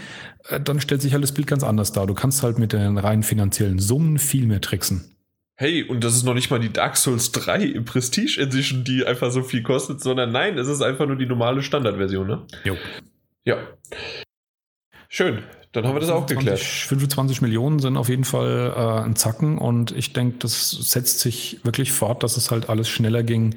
äh, 0.48 0.60
dann 0.60 0.80
stellt 0.80 1.02
sich 1.02 1.12
halt 1.12 1.22
das 1.22 1.32
Bild 1.32 1.46
ganz 1.46 1.62
anders 1.62 1.92
dar. 1.92 2.06
Du 2.06 2.14
kannst 2.14 2.42
halt 2.42 2.58
mit 2.58 2.72
den 2.72 2.98
rein 2.98 3.22
finanziellen 3.22 3.78
Summen 3.78 4.18
viel 4.18 4.46
mehr 4.46 4.60
tricksen. 4.60 5.16
Hey, 5.60 5.82
und 5.82 6.02
das 6.04 6.16
ist 6.16 6.22
noch 6.22 6.32
nicht 6.32 6.50
mal 6.50 6.58
die 6.58 6.72
Dark 6.72 6.96
Souls 6.96 7.32
3 7.32 7.80
Prestige 7.84 8.40
Edition, 8.40 8.82
die 8.82 9.04
einfach 9.04 9.30
so 9.30 9.42
viel 9.42 9.62
kostet, 9.62 10.00
sondern 10.00 10.32
nein, 10.32 10.56
es 10.56 10.68
ist 10.68 10.80
einfach 10.80 11.06
nur 11.06 11.16
die 11.16 11.26
normale 11.26 11.62
Standardversion, 11.62 12.26
ne? 12.26 12.46
Jo. 12.64 12.78
Ja. 13.44 13.58
Schön. 15.10 15.42
Dann 15.72 15.86
haben 15.86 15.96
wir 15.96 16.00
das 16.00 16.08
25, 16.08 16.16
auch 16.16 16.40
geklärt. 16.40 16.60
25 16.60 17.42
Millionen 17.42 17.78
sind 17.78 17.98
auf 17.98 18.08
jeden 18.08 18.24
Fall 18.24 18.72
äh, 18.74 19.04
ein 19.04 19.16
Zacken 19.16 19.58
und 19.58 19.92
ich 19.92 20.14
denke, 20.14 20.38
das 20.38 20.70
setzt 20.70 21.20
sich 21.20 21.60
wirklich 21.62 21.92
fort, 21.92 22.22
dass 22.22 22.38
es 22.38 22.50
halt 22.50 22.70
alles 22.70 22.88
schneller 22.88 23.22
ging, 23.22 23.54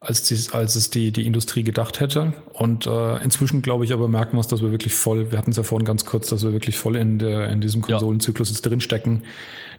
als, 0.00 0.22
die, 0.22 0.36
als 0.52 0.76
es 0.76 0.90
die, 0.90 1.10
die 1.12 1.26
Industrie 1.26 1.64
gedacht 1.64 2.00
hätte. 2.00 2.32
Und 2.52 2.86
äh, 2.86 3.22
inzwischen, 3.22 3.62
glaube 3.62 3.84
ich, 3.84 3.92
aber 3.92 4.08
merken 4.08 4.36
wir 4.36 4.40
es, 4.40 4.48
dass 4.48 4.62
wir 4.62 4.70
wirklich 4.70 4.94
voll, 4.94 5.32
wir 5.32 5.38
hatten 5.38 5.50
es 5.50 5.56
ja 5.56 5.62
vorhin 5.62 5.84
ganz 5.86 6.04
kurz, 6.04 6.28
dass 6.28 6.44
wir 6.44 6.52
wirklich 6.52 6.78
voll 6.78 6.96
in, 6.96 7.18
der, 7.18 7.48
in 7.48 7.60
diesem 7.60 7.82
Konsolenzyklus 7.82 8.50
jetzt 8.50 8.62
drinstecken 8.62 9.22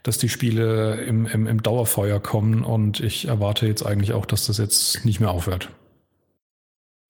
dass 0.04 0.18
die 0.18 0.30
Spiele 0.30 1.02
im, 1.02 1.26
im, 1.26 1.48
im 1.48 1.64
Dauerfeuer 1.64 2.20
kommen 2.20 2.64
und 2.64 3.00
ich 3.00 3.28
erwarte 3.28 3.68
jetzt 3.68 3.86
eigentlich 3.86 4.14
auch, 4.14 4.26
dass 4.26 4.48
das 4.48 4.58
jetzt 4.58 5.06
nicht 5.06 5.20
mehr 5.20 5.32
aufhört. 5.32 5.70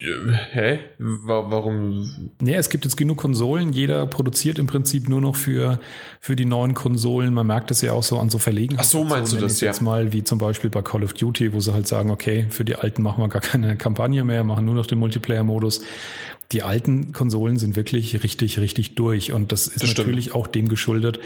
Hä? 0.01 0.79
Warum? 0.97 2.31
Nee, 2.39 2.55
es 2.55 2.69
gibt 2.69 2.85
jetzt 2.85 2.95
genug 2.95 3.17
Konsolen. 3.17 3.73
Jeder 3.73 4.05
produziert 4.07 4.57
im 4.57 4.65
Prinzip 4.65 5.09
nur 5.09 5.19
noch 5.19 5.35
für, 5.35 5.79
für 6.21 6.37
die 6.37 6.45
neuen 6.45 6.73
Konsolen. 6.73 7.33
Man 7.33 7.47
merkt 7.47 7.69
es 7.69 7.81
ja 7.81 7.91
auch 7.91 8.03
so 8.03 8.17
an 8.17 8.29
so 8.29 8.37
Verlegenheiten. 8.37 8.79
Ach 8.79 8.89
so, 8.89 9.03
meinst 9.03 9.31
so, 9.31 9.37
du 9.37 9.43
das 9.43 9.59
ja? 9.59 9.67
jetzt 9.67 9.81
mal, 9.81 10.13
wie 10.13 10.23
zum 10.23 10.39
Beispiel 10.39 10.69
bei 10.69 10.81
Call 10.81 11.03
of 11.03 11.13
Duty, 11.13 11.51
wo 11.51 11.59
sie 11.59 11.73
halt 11.73 11.85
sagen, 11.85 12.11
okay, 12.11 12.45
für 12.49 12.63
die 12.63 12.75
Alten 12.75 13.03
machen 13.03 13.21
wir 13.21 13.27
gar 13.27 13.41
keine 13.41 13.75
Kampagne 13.75 14.23
mehr, 14.23 14.45
machen 14.45 14.63
nur 14.65 14.75
noch 14.75 14.85
den 14.85 14.99
Multiplayer-Modus 14.99 15.81
die 16.51 16.63
alten 16.63 17.11
Konsolen 17.11 17.57
sind 17.57 17.75
wirklich 17.75 18.23
richtig, 18.23 18.59
richtig 18.59 18.95
durch. 18.95 19.31
Und 19.31 19.51
das 19.51 19.67
ist 19.67 19.83
das 19.83 19.89
natürlich 19.89 20.25
stimmt. 20.25 20.35
auch 20.35 20.47
dem 20.47 20.67
geschuldet, 20.67 21.19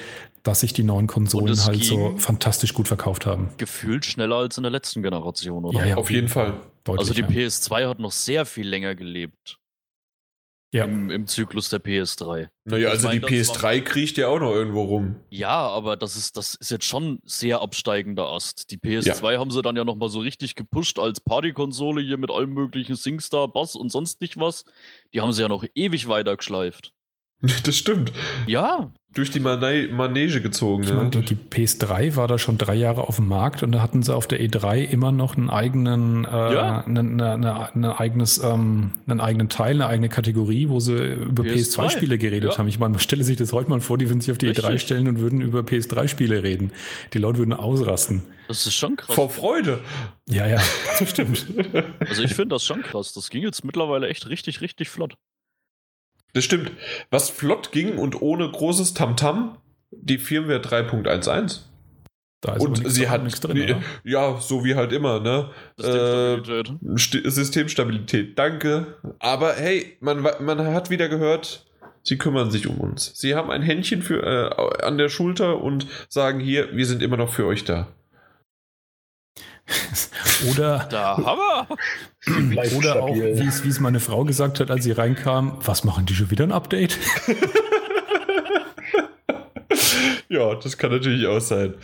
dass 0.43 0.59
sich 0.59 0.73
die 0.73 0.83
neuen 0.83 1.07
Konsolen 1.07 1.57
halt 1.63 1.83
so 1.83 2.15
fantastisch 2.17 2.73
gut 2.73 2.87
verkauft 2.87 3.25
haben. 3.25 3.49
Gefühlt 3.57 4.05
schneller 4.05 4.35
als 4.35 4.57
in 4.57 4.63
der 4.63 4.71
letzten 4.71 5.01
Generation, 5.01 5.63
oder? 5.63 5.79
Ja, 5.79 5.85
ja 5.85 5.95
auf 5.95 6.11
jeden 6.11 6.27
Fall. 6.27 6.59
Deutlich, 6.83 6.99
also 6.99 7.13
die 7.13 7.21
ja. 7.21 7.47
PS2 7.47 7.87
hat 7.87 7.99
noch 7.99 8.11
sehr 8.11 8.45
viel 8.45 8.67
länger 8.67 8.95
gelebt. 8.95 9.57
Ja. 10.73 10.85
Im, 10.85 11.11
Im, 11.11 11.27
Zyklus 11.27 11.69
der 11.69 11.79
PS3. 11.79 12.49
Naja, 12.65 12.89
also 12.89 13.07
meine, 13.07 13.19
die 13.19 13.27
PS3 13.27 13.81
kriecht 13.81 14.17
ja 14.17 14.27
auch 14.27 14.39
noch 14.39 14.51
irgendwo 14.51 14.81
rum. 14.81 15.17
Ja, 15.29 15.67
aber 15.67 15.95
das 15.97 16.15
ist, 16.15 16.35
das 16.35 16.55
ist 16.55 16.71
jetzt 16.71 16.85
schon 16.85 17.19
sehr 17.25 17.61
absteigender 17.61 18.31
Ast. 18.31 18.71
Die 18.71 18.77
PS2 18.77 19.33
ja. 19.33 19.39
haben 19.39 19.51
sie 19.51 19.61
dann 19.61 19.75
ja 19.75 19.83
nochmal 19.85 20.09
so 20.09 20.19
richtig 20.19 20.55
gepusht 20.55 20.97
als 20.97 21.21
Partykonsole 21.21 22.01
hier 22.01 22.17
mit 22.17 22.31
allem 22.31 22.55
möglichen 22.55 22.95
SingStar, 22.95 23.49
Bass 23.49 23.75
und 23.75 23.91
sonst 23.91 24.19
nicht 24.19 24.37
was. 24.37 24.65
Die 25.13 25.21
haben 25.21 25.31
sie 25.31 25.43
ja 25.43 25.47
noch 25.47 25.63
ewig 25.75 26.07
weiter 26.07 26.35
geschleift. 26.35 26.91
Das 27.63 27.75
stimmt. 27.75 28.11
Ja, 28.47 28.89
durch 29.13 29.29
die 29.29 29.39
Manege 29.39 30.41
gezogen. 30.41 30.83
Ich 30.83 30.93
meine, 30.93 31.09
die 31.09 31.35
PS3 31.35 32.15
war 32.15 32.27
da 32.27 32.39
schon 32.39 32.57
drei 32.57 32.73
Jahre 32.73 33.07
auf 33.07 33.17
dem 33.17 33.27
Markt 33.27 33.61
und 33.61 33.71
da 33.71 33.81
hatten 33.81 34.01
sie 34.01 34.13
auf 34.13 34.27
der 34.27 34.41
E3 34.41 34.83
immer 34.83 35.11
noch 35.11 35.37
einen 35.37 35.51
eigenen, 35.51 36.25
äh, 36.25 36.29
ja. 36.29 36.83
eine, 36.85 36.99
eine, 37.01 37.71
eine, 37.73 37.99
eigenes, 37.99 38.39
ähm, 38.39 38.91
einen 39.05 39.19
eigenen 39.19 39.49
Teil, 39.49 39.75
eine 39.75 39.87
eigene 39.87 40.09
Kategorie, 40.09 40.67
wo 40.69 40.79
sie 40.79 41.13
über 41.13 41.43
PS2-Spiele 41.43 42.17
geredet 42.17 42.53
ja. 42.53 42.57
haben. 42.57 42.67
Ich 42.67 42.79
meine, 42.79 42.91
man 42.91 42.99
stelle 42.99 43.23
sich 43.23 43.37
das 43.37 43.53
heute 43.53 43.69
mal 43.69 43.81
vor, 43.81 43.99
die 43.99 44.09
würden 44.09 44.21
sich 44.21 44.31
auf 44.31 44.39
die 44.39 44.47
Richtig. 44.47 44.65
E3 44.65 44.77
stellen 44.79 45.07
und 45.07 45.19
würden 45.19 45.41
über 45.41 45.59
PS3-Spiele 45.59 46.41
reden. 46.41 46.71
Die 47.13 47.19
Leute 47.19 47.37
würden 47.37 47.53
ausrasten. 47.53 48.23
Das 48.47 48.65
ist 48.65 48.73
schon 48.73 48.95
krass. 48.95 49.15
Vor 49.15 49.29
Freude. 49.29 49.79
Ja, 50.27 50.47
ja, 50.47 50.61
das 50.99 51.09
stimmt. 51.09 51.45
Also 51.99 52.23
ich 52.23 52.33
finde 52.33 52.55
das 52.55 52.65
schon 52.65 52.81
krass. 52.81 53.13
Das 53.13 53.29
ging 53.29 53.43
jetzt 53.43 53.63
mittlerweile 53.63 54.07
echt 54.07 54.27
richtig, 54.27 54.61
richtig 54.61 54.89
flott. 54.89 55.15
Das 56.33 56.43
stimmt. 56.43 56.71
Was 57.09 57.29
flott 57.29 57.71
ging 57.71 57.97
und 57.97 58.21
ohne 58.21 58.49
großes 58.49 58.93
Tamtam, 58.93 59.57
die 59.91 60.17
Firmware 60.17 60.59
3.11. 60.59 61.59
Da 62.41 62.55
ist 62.55 62.61
und 62.61 62.91
sie 62.91 63.07
hat 63.07 63.23
nichts 63.23 63.39
drin, 63.39 63.61
oder? 63.61 63.81
ja, 64.03 64.37
so 64.41 64.65
wie 64.65 64.75
halt 64.75 64.91
immer, 64.91 65.21
ne? 65.21 65.51
Systemstabilität. 65.77 67.25
Äh, 67.25 67.29
Systemstabilität, 67.29 68.37
danke. 68.37 68.97
Aber 69.19 69.53
hey, 69.53 69.95
man, 70.01 70.21
man 70.21 70.59
hat 70.73 70.89
wieder 70.89 71.07
gehört, 71.07 71.65
sie 72.01 72.17
kümmern 72.17 72.51
sich 72.51 72.67
um 72.67 72.79
uns. 72.79 73.13
Sie 73.15 73.35
haben 73.35 73.49
ein 73.49 73.61
Händchen 73.61 74.01
für, 74.01 74.23
äh, 74.23 74.83
an 74.85 74.97
der 74.97 75.07
Schulter 75.07 75.61
und 75.61 75.87
sagen 76.09 76.41
hier, 76.41 76.75
wir 76.75 76.85
sind 76.85 77.01
immer 77.01 77.15
noch 77.15 77.31
für 77.31 77.45
euch 77.45 77.63
da. 77.63 77.87
Oder, 80.51 80.87
da 80.89 81.17
haben 81.17 81.39
wir. 81.39 81.67
oder 82.77 83.03
auch, 83.03 83.15
wie 83.15 83.47
es 83.47 83.79
meine 83.79 83.99
Frau 83.99 84.23
gesagt 84.23 84.59
hat, 84.59 84.71
als 84.71 84.83
sie 84.83 84.91
reinkam, 84.91 85.57
was 85.61 85.83
machen 85.83 86.05
die 86.05 86.15
schon 86.15 86.31
wieder 86.31 86.43
ein 86.43 86.51
Update? 86.51 86.97
ja, 90.29 90.55
das 90.55 90.77
kann 90.77 90.91
natürlich 90.91 91.25
auch 91.27 91.39
sein. 91.39 91.75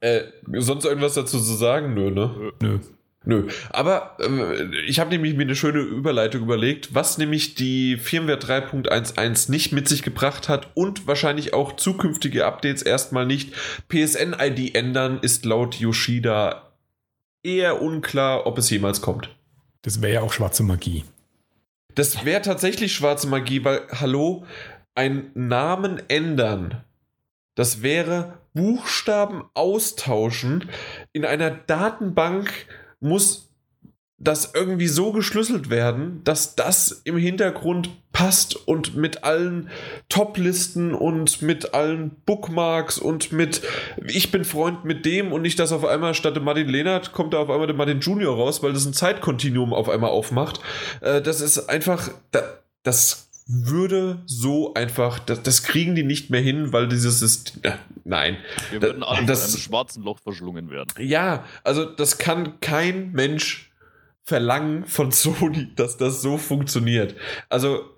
Äh, 0.00 0.22
sonst 0.58 0.84
irgendwas 0.84 1.14
dazu 1.14 1.38
zu 1.38 1.54
sagen? 1.54 1.94
Nö, 1.94 2.10
ne? 2.10 2.52
Nö. 2.60 2.78
Nö. 3.24 3.48
Aber 3.70 4.16
äh, 4.20 4.64
ich 4.86 4.98
habe 4.98 5.10
nämlich 5.10 5.34
mir 5.34 5.42
eine 5.42 5.54
schöne 5.54 5.80
Überleitung 5.80 6.42
überlegt, 6.42 6.94
was 6.94 7.18
nämlich 7.18 7.54
die 7.54 7.96
Firmware 7.96 8.38
3.11 8.38 9.50
nicht 9.50 9.72
mit 9.72 9.88
sich 9.88 10.02
gebracht 10.02 10.48
hat 10.48 10.68
und 10.74 11.06
wahrscheinlich 11.06 11.54
auch 11.54 11.76
zukünftige 11.76 12.44
Updates 12.44 12.82
erstmal 12.82 13.26
nicht. 13.26 13.54
PSN-ID 13.88 14.74
ändern 14.74 15.20
ist 15.22 15.44
laut 15.44 15.76
Yoshida 15.76 16.72
eher 17.44 17.80
unklar, 17.80 18.46
ob 18.46 18.58
es 18.58 18.70
jemals 18.70 19.00
kommt. 19.00 19.30
Das 19.82 20.02
wäre 20.02 20.14
ja 20.14 20.20
auch 20.20 20.32
schwarze 20.32 20.62
Magie. 20.62 21.04
Das 21.94 22.24
wäre 22.24 22.42
tatsächlich 22.42 22.94
schwarze 22.94 23.26
Magie, 23.26 23.64
weil, 23.64 23.82
hallo, 23.90 24.46
ein 24.94 25.30
Namen 25.34 26.02
ändern. 26.08 26.82
Das 27.54 27.82
wäre 27.82 28.38
Buchstaben 28.54 29.44
austauschen. 29.54 30.68
In 31.12 31.24
einer 31.24 31.50
Datenbank 31.50 32.50
muss 33.02 33.52
das 34.22 34.52
irgendwie 34.54 34.86
so 34.86 35.10
geschlüsselt 35.10 35.68
werden, 35.68 36.20
dass 36.22 36.54
das 36.54 37.02
im 37.04 37.16
Hintergrund 37.16 37.90
passt 38.12 38.54
und 38.68 38.94
mit 38.94 39.24
allen 39.24 39.68
Top-Listen 40.08 40.94
und 40.94 41.42
mit 41.42 41.74
allen 41.74 42.10
Bookmarks 42.24 42.98
und 42.98 43.32
mit 43.32 43.62
ich 44.06 44.30
bin 44.30 44.44
Freund 44.44 44.84
mit 44.84 45.04
dem 45.06 45.32
und 45.32 45.42
nicht, 45.42 45.58
dass 45.58 45.72
auf 45.72 45.84
einmal 45.84 46.14
statt 46.14 46.36
dem 46.36 46.44
Martin 46.44 46.68
Lehnert 46.68 47.12
kommt 47.12 47.34
da 47.34 47.38
auf 47.38 47.50
einmal 47.50 47.66
der 47.66 47.74
Martin 47.74 48.00
Junior 48.00 48.36
raus, 48.36 48.62
weil 48.62 48.72
das 48.72 48.86
ein 48.86 48.92
Zeitkontinuum 48.92 49.74
auf 49.74 49.88
einmal 49.88 50.10
aufmacht. 50.10 50.60
Äh, 51.00 51.20
das 51.20 51.40
ist 51.40 51.68
einfach, 51.68 52.10
das 52.84 53.28
würde 53.46 54.22
so 54.26 54.74
einfach, 54.74 55.18
das, 55.18 55.42
das 55.42 55.62
kriegen 55.62 55.94
die 55.94 56.04
nicht 56.04 56.30
mehr 56.30 56.40
hin, 56.40 56.72
weil 56.72 56.88
dieses 56.88 57.22
ist, 57.22 57.58
äh, 57.62 57.72
nein. 58.04 58.36
Wir 58.70 58.82
würden 58.82 59.02
alle 59.02 59.26
das, 59.26 59.42
von 59.42 59.50
einem 59.50 59.62
schwarzen 59.62 60.02
Loch 60.04 60.18
verschlungen 60.20 60.70
werden. 60.70 60.88
Ja, 60.98 61.44
also 61.64 61.84
das 61.84 62.18
kann 62.18 62.60
kein 62.60 63.12
Mensch 63.12 63.72
verlangen 64.22 64.86
von 64.86 65.10
Sony, 65.12 65.68
dass 65.74 65.96
das 65.96 66.22
so 66.22 66.38
funktioniert. 66.38 67.16
Also, 67.48 67.90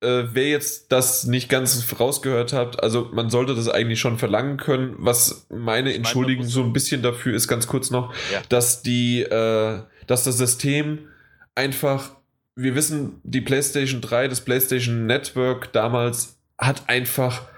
äh, 0.00 0.24
wer 0.32 0.48
jetzt 0.48 0.92
das 0.92 1.24
nicht 1.24 1.48
ganz 1.48 1.86
rausgehört 1.98 2.52
hat, 2.52 2.82
also 2.82 3.10
man 3.12 3.30
sollte 3.30 3.54
das 3.54 3.68
eigentlich 3.68 4.00
schon 4.00 4.18
verlangen 4.18 4.56
können. 4.56 4.94
Was 4.98 5.46
meine 5.50 5.94
Entschuldigung 5.94 6.44
so 6.44 6.62
ein 6.62 6.72
bisschen 6.72 7.02
dafür 7.02 7.34
ist, 7.34 7.48
ganz 7.48 7.66
kurz 7.66 7.90
noch, 7.90 8.12
ja. 8.32 8.42
dass 8.48 8.82
die, 8.82 9.22
äh, 9.22 9.80
dass 10.06 10.24
das 10.24 10.36
System 10.36 11.08
einfach, 11.54 12.16
wir 12.56 12.74
wissen, 12.74 13.20
die 13.24 13.40
PlayStation 13.40 14.00
3, 14.00 14.28
das 14.28 14.40
PlayStation 14.40 15.06
Network 15.06 15.72
damals 15.72 16.38
hat 16.58 16.88
einfach 16.88 17.48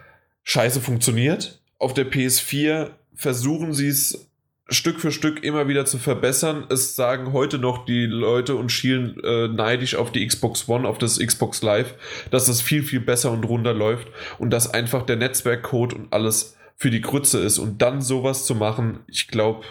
scheiße 0.44 0.80
funktioniert. 0.80 1.60
Auf 1.78 1.92
der 1.92 2.10
PS4 2.10 2.90
versuchen 3.14 3.72
sie 3.74 3.88
es 3.88 4.30
Stück 4.68 5.00
für 5.00 5.12
Stück 5.12 5.44
immer 5.44 5.68
wieder 5.68 5.86
zu 5.86 5.98
verbessern. 5.98 6.66
Es 6.70 6.96
sagen 6.96 7.32
heute 7.32 7.58
noch 7.58 7.84
die 7.84 8.06
Leute 8.06 8.56
und 8.56 8.72
schielen 8.72 9.22
äh, 9.22 9.46
neidisch 9.46 9.94
auf 9.94 10.10
die 10.10 10.26
Xbox 10.26 10.68
One, 10.68 10.88
auf 10.88 10.98
das 10.98 11.18
Xbox 11.18 11.62
Live, 11.62 11.94
dass 12.30 12.48
es 12.48 12.62
viel, 12.62 12.82
viel 12.82 13.00
besser 13.00 13.30
und 13.30 13.44
runter 13.44 13.74
läuft 13.74 14.08
und 14.38 14.50
dass 14.50 14.72
einfach 14.72 15.06
der 15.06 15.16
Netzwerkcode 15.16 15.94
und 15.94 16.12
alles 16.12 16.56
für 16.74 16.90
die 16.90 17.00
Grütze 17.00 17.38
ist. 17.38 17.58
Und 17.58 17.80
dann 17.80 18.02
sowas 18.02 18.44
zu 18.44 18.56
machen, 18.56 19.00
ich 19.06 19.28
glaube, 19.28 19.64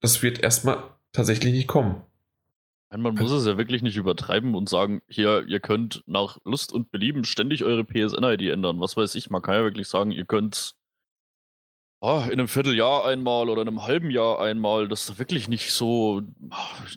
das 0.00 0.22
wird 0.22 0.42
erstmal 0.42 0.82
tatsächlich 1.12 1.52
nicht 1.52 1.68
kommen. 1.68 2.02
Man 2.90 3.14
muss 3.14 3.30
es 3.30 3.46
ja 3.46 3.58
wirklich 3.58 3.82
nicht 3.82 3.96
übertreiben 3.96 4.54
und 4.54 4.68
sagen, 4.68 5.02
hier, 5.08 5.44
ihr 5.46 5.60
könnt 5.60 6.02
nach 6.06 6.38
Lust 6.44 6.72
und 6.72 6.90
Belieben 6.90 7.24
ständig 7.24 7.62
eure 7.62 7.84
PSN-ID 7.84 8.50
ändern. 8.50 8.80
Was 8.80 8.96
weiß 8.96 9.14
ich, 9.14 9.28
man 9.28 9.42
kann 9.42 9.56
ja 9.56 9.62
wirklich 9.62 9.88
sagen, 9.88 10.10
ihr 10.10 10.24
könnt 10.24 10.74
oh, 12.00 12.22
in 12.24 12.32
einem 12.32 12.48
Vierteljahr 12.48 13.06
einmal 13.06 13.50
oder 13.50 13.62
in 13.62 13.68
einem 13.68 13.84
halben 13.84 14.10
Jahr 14.10 14.40
einmal, 14.40 14.88
das 14.88 15.08
ist 15.08 15.18
wirklich 15.18 15.48
nicht 15.48 15.72
so. 15.72 16.22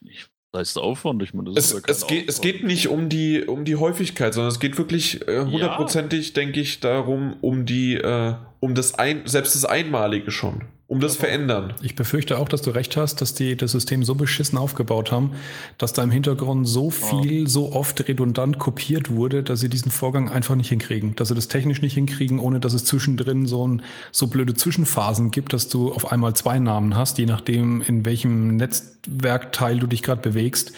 Ich, 0.04 0.28
da 0.54 0.62
ist 0.62 0.76
der 0.76 0.84
Aufwand, 0.84 1.22
ich 1.24 1.34
meine, 1.34 1.52
das 1.52 1.58
es, 1.58 1.72
ist 1.72 1.88
ja 1.88 1.92
es, 1.92 2.08
geht, 2.08 2.30
es 2.30 2.42
geht 2.42 2.64
nicht 2.64 2.88
um 2.88 3.10
die, 3.10 3.44
um 3.44 3.66
die 3.66 3.78
Häufigkeit, 3.78 4.34
sondern 4.34 4.52
es 4.52 4.60
geht 4.60 4.78
wirklich 4.78 5.28
äh, 5.28 5.46
hundertprozentig, 5.46 6.30
ja. 6.30 6.34
denke 6.34 6.60
ich, 6.60 6.80
darum, 6.80 7.38
um 7.42 7.66
die, 7.66 7.96
äh, 7.96 8.36
um 8.60 8.76
das 8.76 8.96
ein, 8.96 9.26
selbst 9.28 9.56
das 9.56 9.66
Einmalige 9.66 10.32
schon 10.32 10.66
um 10.92 11.00
das 11.00 11.16
verändern. 11.16 11.74
Ich 11.82 11.96
befürchte 11.96 12.38
auch, 12.38 12.50
dass 12.50 12.64
du 12.64 12.70
recht 12.70 12.98
hast, 12.98 13.22
dass 13.22 13.34
die 13.34 13.56
das 13.56 13.72
System 13.72 14.04
so 14.04 14.14
beschissen 14.14 14.58
aufgebaut 14.58 15.10
haben, 15.10 15.32
dass 15.78 15.94
da 15.94 16.04
im 16.04 16.12
Hintergrund 16.12 16.68
so 16.68 16.90
viel, 16.90 17.46
oh. 17.46 17.48
so 17.48 17.72
oft 17.72 18.10
redundant 18.10 18.60
kopiert 18.60 19.10
wurde, 19.10 19.42
dass 19.42 19.62
sie 19.62 19.70
diesen 19.70 19.90
Vorgang 19.90 20.28
einfach 20.28 20.56
nicht 20.56 20.68
hinkriegen. 20.68 21.16
Dass 21.16 21.30
sie 21.30 21.34
das 21.34 21.48
technisch 21.48 21.82
nicht 21.82 21.94
hinkriegen, 21.94 22.40
ohne 22.40 22.60
dass 22.60 22.74
es 22.74 22.84
zwischendrin 22.84 23.46
so, 23.46 23.66
ein, 23.66 23.84
so 24.12 24.28
blöde 24.28 24.54
Zwischenphasen 24.54 25.32
gibt, 25.32 25.54
dass 25.54 25.70
du 25.70 25.94
auf 25.94 26.12
einmal 26.12 26.34
zwei 26.34 26.60
Namen 26.60 26.94
hast, 26.98 27.18
je 27.20 27.26
nachdem, 27.26 27.82
in 27.82 28.04
welchem 28.04 28.58
Netzwerkteil 28.58 29.80
du 29.80 29.88
dich 29.88 30.04
gerade 30.04 30.22
bewegst, 30.22 30.74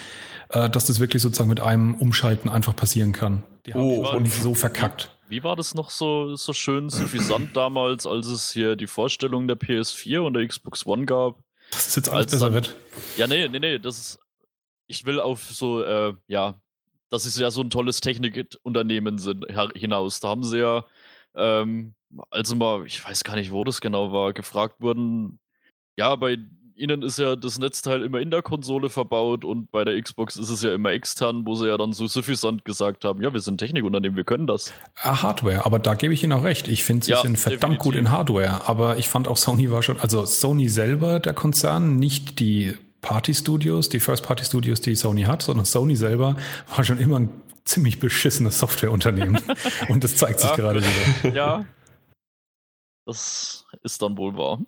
äh, 0.50 0.70
dass 0.70 0.86
das 0.86 1.00
wirklich 1.00 1.24
sozusagen 1.24 1.50
mit 1.50 1.60
einem 1.60 1.96
Umschalten 1.96 2.50
einfach 2.52 2.76
passieren 2.76 3.14
kann. 3.14 3.42
Die 3.66 3.74
oh, 3.74 4.08
und 4.16 4.32
so 4.32 4.54
verkackt. 4.54 5.13
Wie 5.34 5.44
war 5.44 5.56
das 5.56 5.74
noch 5.74 5.90
so, 5.90 6.36
so 6.36 6.54
schön 6.54 6.92
suffisant 6.92 7.58
damals, 7.58 8.06
als 8.06 8.28
es 8.28 8.52
hier 8.52 8.76
die 8.76 8.86
Vorstellung 8.86 9.48
der 9.48 9.58
PS4 9.58 10.20
und 10.20 10.36
der 10.36 10.48
Xbox 10.48 10.86
One 10.86 11.06
gab? 11.06 11.42
Das 11.72 11.88
ist 11.88 11.96
jetzt 11.96 12.10
alles 12.10 12.28
besser 12.28 12.54
wird. 12.54 12.76
Ja, 13.18 13.26
nee, 13.26 13.48
nee, 13.48 13.58
nee, 13.58 13.80
das 13.80 13.98
ist. 13.98 14.20
Ich 14.86 15.06
will 15.08 15.20
auf 15.20 15.42
so, 15.42 15.82
äh, 15.82 16.14
ja, 16.28 16.62
das 17.10 17.26
ist 17.26 17.40
ja 17.40 17.50
so 17.50 17.62
ein 17.62 17.72
tolles 17.72 18.00
Technikunternehmen 18.00 19.18
sind, 19.18 19.48
hinaus. 19.74 20.20
Da 20.20 20.28
haben 20.28 20.44
sie 20.44 20.60
ja, 20.60 20.86
ähm, 21.34 21.96
also 22.30 22.56
mal, 22.56 22.86
ich 22.86 23.04
weiß 23.04 23.24
gar 23.24 23.36
nicht, 23.36 23.52
wo 23.52 23.64
das 23.64 23.82
genau 23.82 24.14
war, 24.14 24.34
gefragt 24.34 24.82
wurden, 24.82 25.40
ja, 25.98 26.16
bei 26.16 26.38
ihnen 26.76 27.02
ist 27.02 27.20
ja 27.20 27.36
das 27.36 27.60
Netzteil 27.60 28.04
immer 28.04 28.20
in 28.20 28.32
der 28.32 28.42
Konsole 28.42 28.90
verbaut 28.90 29.46
und 29.46 29.72
bei 29.72 29.84
der 29.84 30.02
Xbox 30.02 30.36
ist 30.36 30.50
es 30.50 30.64
ja 30.64 30.74
immer 30.74 30.92
extern, 30.92 31.46
wo 31.46 31.56
sie 31.56 31.68
ja 31.68 31.78
dann 31.78 31.94
so 31.94 32.08
suffisant 32.08 32.66
gesagt 32.66 33.06
haben, 33.06 33.22
ja, 33.22 33.34
wir 33.34 33.40
sind 33.40 33.58
Technikunternehmen, 33.58 34.16
wir 34.18 34.24
können 34.24 34.48
das. 34.48 34.74
Ah, 35.02 35.22
Hardware, 35.22 35.66
aber 35.66 35.80
da 35.80 35.94
gebe 35.94 36.14
ich 36.14 36.24
Ihnen 36.24 36.34
auch 36.34 36.44
recht. 36.44 36.68
Ich 36.68 36.84
finde, 36.84 37.06
sie 37.06 37.12
ja, 37.12 37.22
sind 37.22 37.38
verdammt 37.38 37.64
definitiv. 37.64 37.84
gut 37.84 37.96
in 37.96 38.12
Hardware, 38.12 38.68
aber 38.68 38.98
ich 38.98 39.10
fand 39.10 39.28
auch 39.28 39.38
Sony 39.38 39.72
war 39.72 39.84
schon, 39.84 40.00
also 40.00 40.26
Sony 40.26 40.70
selber, 40.70 41.20
der 41.20 41.34
Konzern, 41.34 41.98
nicht 41.98 42.40
die 42.40 42.74
Party-Studios, 43.02 43.90
die 43.90 44.00
First-Party-Studios, 44.00 44.82
die 44.82 44.96
Sony 44.96 45.24
hat, 45.24 45.42
sondern 45.42 45.66
Sony 45.66 45.96
selber 45.96 46.38
war 46.76 46.84
schon 46.84 46.98
immer 46.98 47.20
ein 47.20 47.30
ziemlich 47.66 48.00
beschissenes 48.00 48.60
Softwareunternehmen. 48.60 49.42
und 49.90 50.04
das 50.04 50.16
zeigt 50.16 50.40
sich 50.40 50.50
ja, 50.50 50.56
gerade 50.56 50.82
wieder. 50.82 51.36
Ja, 51.36 51.66
das 53.06 53.66
ist 53.84 54.02
dann 54.02 54.18
wohl 54.18 54.36
wahr. 54.38 54.60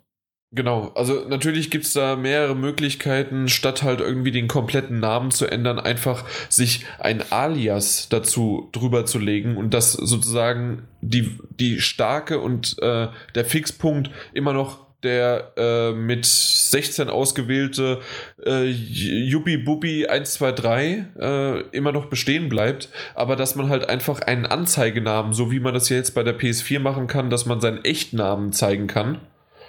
Genau, 0.56 0.90
also 0.94 1.28
natürlich 1.28 1.70
gibt 1.70 1.84
es 1.84 1.92
da 1.92 2.16
mehrere 2.16 2.56
Möglichkeiten, 2.56 3.46
statt 3.46 3.82
halt 3.82 4.00
irgendwie 4.00 4.30
den 4.30 4.48
kompletten 4.48 5.00
Namen 5.00 5.30
zu 5.30 5.44
ändern, 5.44 5.78
einfach 5.78 6.24
sich 6.48 6.86
ein 6.98 7.22
Alias 7.30 8.08
dazu 8.08 8.70
drüber 8.72 9.04
zu 9.04 9.18
legen 9.18 9.58
und 9.58 9.74
das 9.74 9.92
sozusagen 9.92 10.88
die, 11.02 11.38
die 11.50 11.82
starke 11.82 12.40
und 12.40 12.78
äh, 12.80 13.08
der 13.34 13.44
Fixpunkt 13.44 14.10
immer 14.32 14.54
noch 14.54 14.86
der 15.02 15.52
äh, 15.58 15.92
mit 15.92 16.24
16 16.24 17.10
ausgewählte 17.10 18.00
äh, 18.42 18.64
Yubi 18.64 19.58
Bubi 19.58 20.06
123 20.06 21.04
äh, 21.20 21.60
immer 21.76 21.92
noch 21.92 22.06
bestehen 22.06 22.48
bleibt, 22.48 22.88
aber 23.14 23.36
dass 23.36 23.56
man 23.56 23.68
halt 23.68 23.90
einfach 23.90 24.22
einen 24.22 24.46
Anzeigenamen, 24.46 25.34
so 25.34 25.50
wie 25.50 25.60
man 25.60 25.74
das 25.74 25.90
jetzt 25.90 26.14
bei 26.14 26.22
der 26.22 26.38
PS4 26.38 26.78
machen 26.78 27.08
kann, 27.08 27.28
dass 27.28 27.44
man 27.44 27.60
seinen 27.60 27.84
Echtnamen 27.84 28.54
zeigen 28.54 28.86
kann 28.86 29.20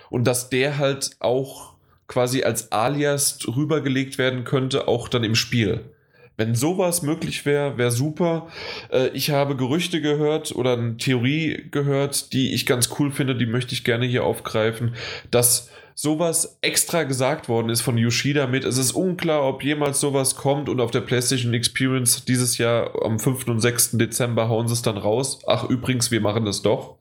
und 0.10 0.26
dass 0.26 0.50
der 0.50 0.78
halt 0.78 1.12
auch 1.20 1.74
quasi 2.08 2.44
als 2.44 2.72
Alias 2.72 3.40
rübergelegt 3.48 4.18
werden 4.18 4.44
könnte, 4.44 4.88
auch 4.88 5.10
dann 5.10 5.24
im 5.24 5.36
Spiel. 5.36 5.92
Wenn 6.38 6.54
sowas 6.54 7.02
möglich 7.02 7.46
wäre, 7.46 7.78
wäre 7.80 7.92
super. 7.92 8.48
Äh, 8.92 9.08
ich 9.10 9.32
habe 9.32 9.56
Gerüchte 9.56 10.02
gehört 10.02 10.56
oder 10.56 10.74
eine 10.74 10.98
Theorie 10.98 11.66
gehört, 11.72 12.32
die 12.32 12.54
ich 12.54 12.68
ganz 12.68 12.90
cool 13.00 13.12
finde, 13.12 13.36
die 13.36 13.48
möchte 13.48 13.74
ich 13.74 13.84
gerne 13.84 14.06
hier 14.06 14.24
aufgreifen, 14.24 14.94
dass 15.32 15.72
sowas 15.96 16.60
extra 16.62 17.04
gesagt 17.04 17.50
worden 17.50 17.70
ist 17.70 17.82
von 17.82 17.98
Yoshida 17.98 18.46
mit. 18.46 18.66
Es 18.66 18.78
ist 18.78 18.92
unklar, 18.92 19.44
ob 19.44 19.64
jemals 19.64 20.00
sowas 20.00 20.36
kommt 20.36 20.70
und 20.70 20.80
auf 20.80 20.92
der 20.92 21.02
PlayStation 21.02 21.56
Experience 21.56 22.24
dieses 22.24 22.60
Jahr 22.60 22.92
am 23.04 23.20
5. 23.20 23.48
und 23.48 23.60
6. 23.60 23.98
Dezember 23.98 24.48
hauen 24.48 24.68
sie 24.68 24.76
es 24.76 24.84
dann 24.84 24.98
raus. 24.98 25.40
Ach, 25.48 25.68
übrigens, 25.68 26.12
wir 26.12 26.22
machen 26.22 26.46
das 26.46 26.62
doch 26.62 26.97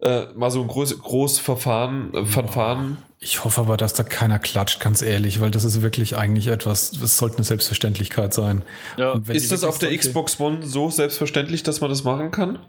äh, 0.00 0.26
mal 0.34 0.50
so 0.50 0.60
ein 0.60 0.68
groß, 0.68 0.98
groß 1.00 1.38
Verfahren, 1.38 2.14
äh, 2.14 2.24
Verfahren. 2.24 2.98
Ich 3.20 3.44
hoffe 3.44 3.60
aber, 3.60 3.76
dass 3.76 3.94
da 3.94 4.04
keiner 4.04 4.38
klatscht, 4.38 4.80
ganz 4.80 5.02
ehrlich, 5.02 5.40
weil 5.40 5.50
das 5.50 5.64
ist 5.64 5.82
wirklich 5.82 6.16
eigentlich 6.16 6.46
etwas, 6.46 6.92
das 6.92 7.18
sollte 7.18 7.38
eine 7.38 7.44
Selbstverständlichkeit 7.44 8.32
sein. 8.32 8.62
Ja. 8.96 9.20
Ist 9.28 9.50
das 9.50 9.64
auf 9.64 9.78
der 9.78 9.96
Xbox 9.96 10.38
One 10.38 10.64
so 10.64 10.88
selbstverständlich, 10.90 11.64
dass 11.64 11.80
man 11.80 11.90
das 11.90 12.04
machen 12.04 12.30
kann? 12.30 12.60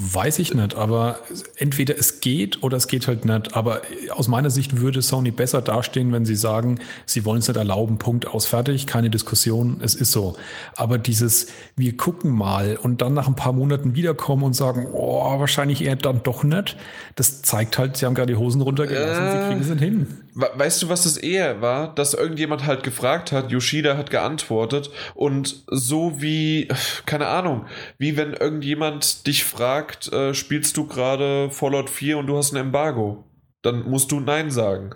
Weiß 0.00 0.38
ich 0.38 0.54
nicht, 0.54 0.76
aber 0.76 1.18
entweder 1.56 1.98
es 1.98 2.20
geht 2.20 2.62
oder 2.62 2.76
es 2.76 2.86
geht 2.86 3.08
halt 3.08 3.24
nicht. 3.24 3.56
Aber 3.56 3.82
aus 4.10 4.28
meiner 4.28 4.48
Sicht 4.48 4.80
würde 4.80 5.02
Sony 5.02 5.32
besser 5.32 5.60
dastehen, 5.60 6.12
wenn 6.12 6.24
sie 6.24 6.36
sagen, 6.36 6.78
sie 7.04 7.24
wollen 7.24 7.40
es 7.40 7.48
nicht 7.48 7.56
erlauben, 7.56 7.98
Punkt 7.98 8.28
aus, 8.28 8.46
fertig, 8.46 8.86
keine 8.86 9.10
Diskussion, 9.10 9.80
es 9.82 9.96
ist 9.96 10.12
so. 10.12 10.36
Aber 10.76 10.98
dieses, 10.98 11.48
wir 11.74 11.96
gucken 11.96 12.30
mal 12.30 12.78
und 12.80 13.02
dann 13.02 13.12
nach 13.12 13.26
ein 13.26 13.34
paar 13.34 13.52
Monaten 13.52 13.96
wiederkommen 13.96 14.44
und 14.44 14.54
sagen, 14.54 14.86
oh, 14.92 15.40
wahrscheinlich 15.40 15.82
eher 15.82 15.96
dann 15.96 16.22
doch 16.22 16.44
nicht, 16.44 16.76
das 17.16 17.42
zeigt 17.42 17.76
halt, 17.76 17.96
sie 17.96 18.06
haben 18.06 18.14
gerade 18.14 18.32
die 18.32 18.38
Hosen 18.38 18.60
runtergelassen, 18.60 19.24
äh, 19.24 19.32
sie 19.32 19.48
kriegen 19.48 19.60
es 19.60 19.80
hin. 19.80 20.06
Weißt 20.40 20.82
du, 20.82 20.88
was 20.88 21.02
das 21.02 21.16
eher 21.16 21.62
war? 21.62 21.92
Dass 21.92 22.14
irgendjemand 22.14 22.64
halt 22.64 22.84
gefragt 22.84 23.32
hat, 23.32 23.50
Yoshida 23.50 23.96
hat 23.96 24.10
geantwortet 24.10 24.88
und 25.16 25.64
so 25.66 26.22
wie, 26.22 26.68
keine 27.06 27.26
Ahnung, 27.26 27.66
wie 27.98 28.16
wenn 28.16 28.34
irgendjemand 28.34 29.26
dich 29.26 29.42
fragt, 29.42 30.12
äh, 30.12 30.34
spielst 30.34 30.76
du 30.76 30.86
gerade 30.86 31.50
Fallout 31.50 31.90
4 31.90 32.18
und 32.18 32.28
du 32.28 32.36
hast 32.36 32.52
ein 32.52 32.56
Embargo? 32.56 33.24
Dann 33.62 33.82
musst 33.90 34.12
du 34.12 34.20
Nein 34.20 34.52
sagen. 34.52 34.94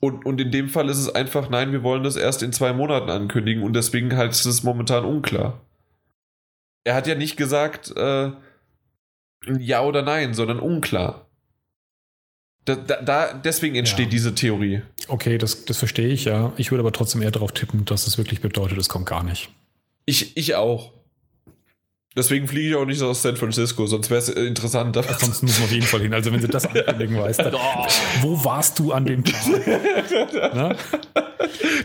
Und, 0.00 0.24
und 0.24 0.40
in 0.40 0.52
dem 0.52 0.68
Fall 0.68 0.88
ist 0.88 0.98
es 0.98 1.12
einfach, 1.12 1.50
nein, 1.50 1.72
wir 1.72 1.82
wollen 1.82 2.04
das 2.04 2.14
erst 2.14 2.44
in 2.44 2.52
zwei 2.52 2.72
Monaten 2.72 3.10
ankündigen 3.10 3.64
und 3.64 3.74
deswegen 3.74 4.16
halt 4.16 4.30
ist 4.30 4.46
es 4.46 4.62
momentan 4.62 5.04
unklar. 5.04 5.60
Er 6.84 6.94
hat 6.94 7.08
ja 7.08 7.16
nicht 7.16 7.36
gesagt, 7.36 7.92
äh, 7.96 8.30
ja 9.58 9.82
oder 9.82 10.02
nein, 10.02 10.32
sondern 10.32 10.60
unklar. 10.60 11.26
Da, 12.64 12.74
da, 12.76 13.32
deswegen 13.32 13.74
entsteht 13.74 14.06
ja. 14.06 14.10
diese 14.10 14.34
Theorie. 14.34 14.82
Okay, 15.08 15.38
das, 15.38 15.64
das 15.64 15.78
verstehe 15.78 16.08
ich, 16.08 16.26
ja. 16.26 16.52
Ich 16.56 16.70
würde 16.70 16.80
aber 16.80 16.92
trotzdem 16.92 17.22
eher 17.22 17.30
darauf 17.30 17.52
tippen, 17.52 17.84
dass 17.84 18.06
es 18.06 18.18
wirklich 18.18 18.40
bedeutet, 18.40 18.78
es 18.78 18.88
kommt 18.88 19.06
gar 19.06 19.22
nicht. 19.22 19.50
Ich, 20.04 20.36
ich 20.36 20.54
auch. 20.54 20.92
Deswegen 22.16 22.48
fliege 22.48 22.70
ich 22.70 22.74
auch 22.74 22.86
nicht 22.86 23.00
aus 23.02 23.22
San 23.22 23.36
Francisco, 23.36 23.86
sonst 23.86 24.10
wäre 24.10 24.18
es 24.18 24.28
interessant. 24.28 24.96
Ansonsten 24.96 25.46
muss 25.46 25.58
man 25.58 25.66
auf 25.66 25.72
jeden 25.72 25.86
Fall 25.86 26.00
hin. 26.00 26.12
Also 26.12 26.32
wenn 26.32 26.40
sie 26.40 26.48
das 26.48 26.66
ankündigen, 26.74 27.16
weißt 27.16 27.40
du, 27.40 27.52
wo 28.22 28.44
warst 28.44 28.80
du 28.80 28.90
an 28.90 29.04
dem 29.04 29.22
Tag? 29.24 30.76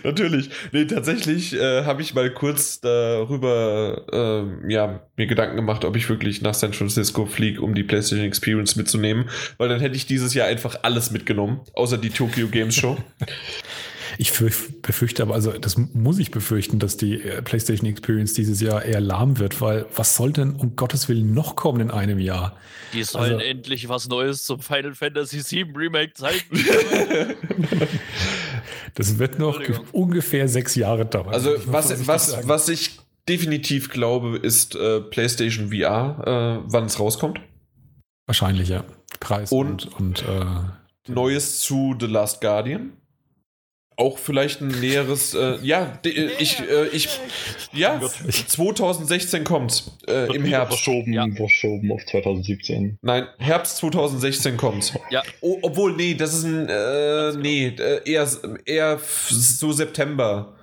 Natürlich. 0.03 0.49
Nee, 0.71 0.85
tatsächlich 0.85 1.53
äh, 1.53 1.83
habe 1.83 2.01
ich 2.01 2.15
mal 2.15 2.31
kurz 2.31 2.79
darüber 2.79 4.03
äh, 4.11 4.71
ja, 4.73 5.01
mir 5.15 5.27
Gedanken 5.27 5.57
gemacht, 5.57 5.85
ob 5.85 5.95
ich 5.95 6.09
wirklich 6.09 6.41
nach 6.41 6.55
San 6.55 6.73
Francisco 6.73 7.27
fliege, 7.27 7.61
um 7.61 7.75
die 7.75 7.83
PlayStation 7.83 8.25
Experience 8.25 8.75
mitzunehmen, 8.75 9.29
weil 9.57 9.69
dann 9.69 9.79
hätte 9.79 9.95
ich 9.95 10.07
dieses 10.07 10.33
Jahr 10.33 10.47
einfach 10.47 10.79
alles 10.81 11.11
mitgenommen, 11.11 11.61
außer 11.73 11.99
die 11.99 12.09
Tokyo 12.09 12.47
Games 12.47 12.75
Show. 12.75 12.97
Ich 14.17 14.31
befürchte 14.81 15.23
aber, 15.23 15.33
also 15.33 15.51
das 15.51 15.77
muss 15.77 16.19
ich 16.19 16.31
befürchten, 16.31 16.79
dass 16.79 16.97
die 16.97 17.21
äh, 17.21 17.41
PlayStation 17.41 17.89
Experience 17.89 18.33
dieses 18.33 18.61
Jahr 18.61 18.83
eher 18.83 19.01
lahm 19.01 19.39
wird, 19.39 19.61
weil 19.61 19.85
was 19.95 20.15
soll 20.15 20.31
denn 20.31 20.55
um 20.55 20.75
Gottes 20.75 21.09
Willen 21.09 21.33
noch 21.33 21.55
kommen 21.55 21.81
in 21.81 21.91
einem 21.91 22.19
Jahr? 22.19 22.55
Die 22.93 23.03
sollen 23.03 23.33
also, 23.33 23.45
endlich 23.45 23.89
was 23.89 24.07
Neues 24.07 24.43
zum 24.43 24.59
Final 24.59 24.93
Fantasy 24.93 25.43
VII 25.43 25.73
Remake 25.75 26.13
zeigen. 26.13 26.43
das 28.95 29.19
wird 29.19 29.39
noch 29.39 29.59
ungefähr 29.91 30.47
sechs 30.47 30.75
Jahre 30.75 31.05
dauern. 31.05 31.33
Also 31.33 31.51
was, 31.65 32.07
was, 32.07 32.47
was 32.47 32.69
ich 32.69 32.99
definitiv 33.27 33.89
glaube, 33.89 34.37
ist 34.37 34.75
äh, 34.75 35.01
PlayStation 35.01 35.69
VR, 35.69 36.61
äh, 36.63 36.71
wann 36.71 36.85
es 36.85 36.99
rauskommt. 36.99 37.41
Wahrscheinlich, 38.27 38.69
ja. 38.69 38.83
Preis 39.19 39.51
und, 39.51 39.85
und, 39.99 40.23
und 40.25 40.25
äh, 40.27 41.11
Neues 41.11 41.61
zu 41.61 41.95
The 41.99 42.07
Last 42.07 42.41
Guardian 42.41 42.93
auch 43.97 44.17
vielleicht 44.17 44.61
ein 44.61 44.67
näheres, 44.67 45.33
äh, 45.33 45.57
ja, 45.61 45.99
äh, 46.05 46.29
ich, 46.39 46.59
äh, 46.59 46.87
ich, 46.91 47.19
ja, 47.71 47.99
2016 48.01 49.43
kommt 49.43 49.91
äh, 50.07 50.35
im 50.35 50.43
Herbst. 50.43 50.83
Verschoben, 50.83 51.13
ja. 51.13 51.25
verschoben 51.35 51.91
auf 51.91 52.05
2017. 52.05 52.97
Nein, 53.01 53.27
Herbst 53.37 53.77
2016 53.77 54.57
kommt. 54.57 54.93
Ja. 55.09 55.23
O, 55.41 55.59
obwohl, 55.61 55.95
nee, 55.95 56.13
das 56.13 56.33
ist 56.33 56.43
ein, 56.43 56.67
äh, 56.67 57.33
nee, 57.37 57.67
äh, 57.67 58.01
eher, 58.09 58.27
eher 58.65 58.99
so 59.29 59.71
September. 59.71 60.55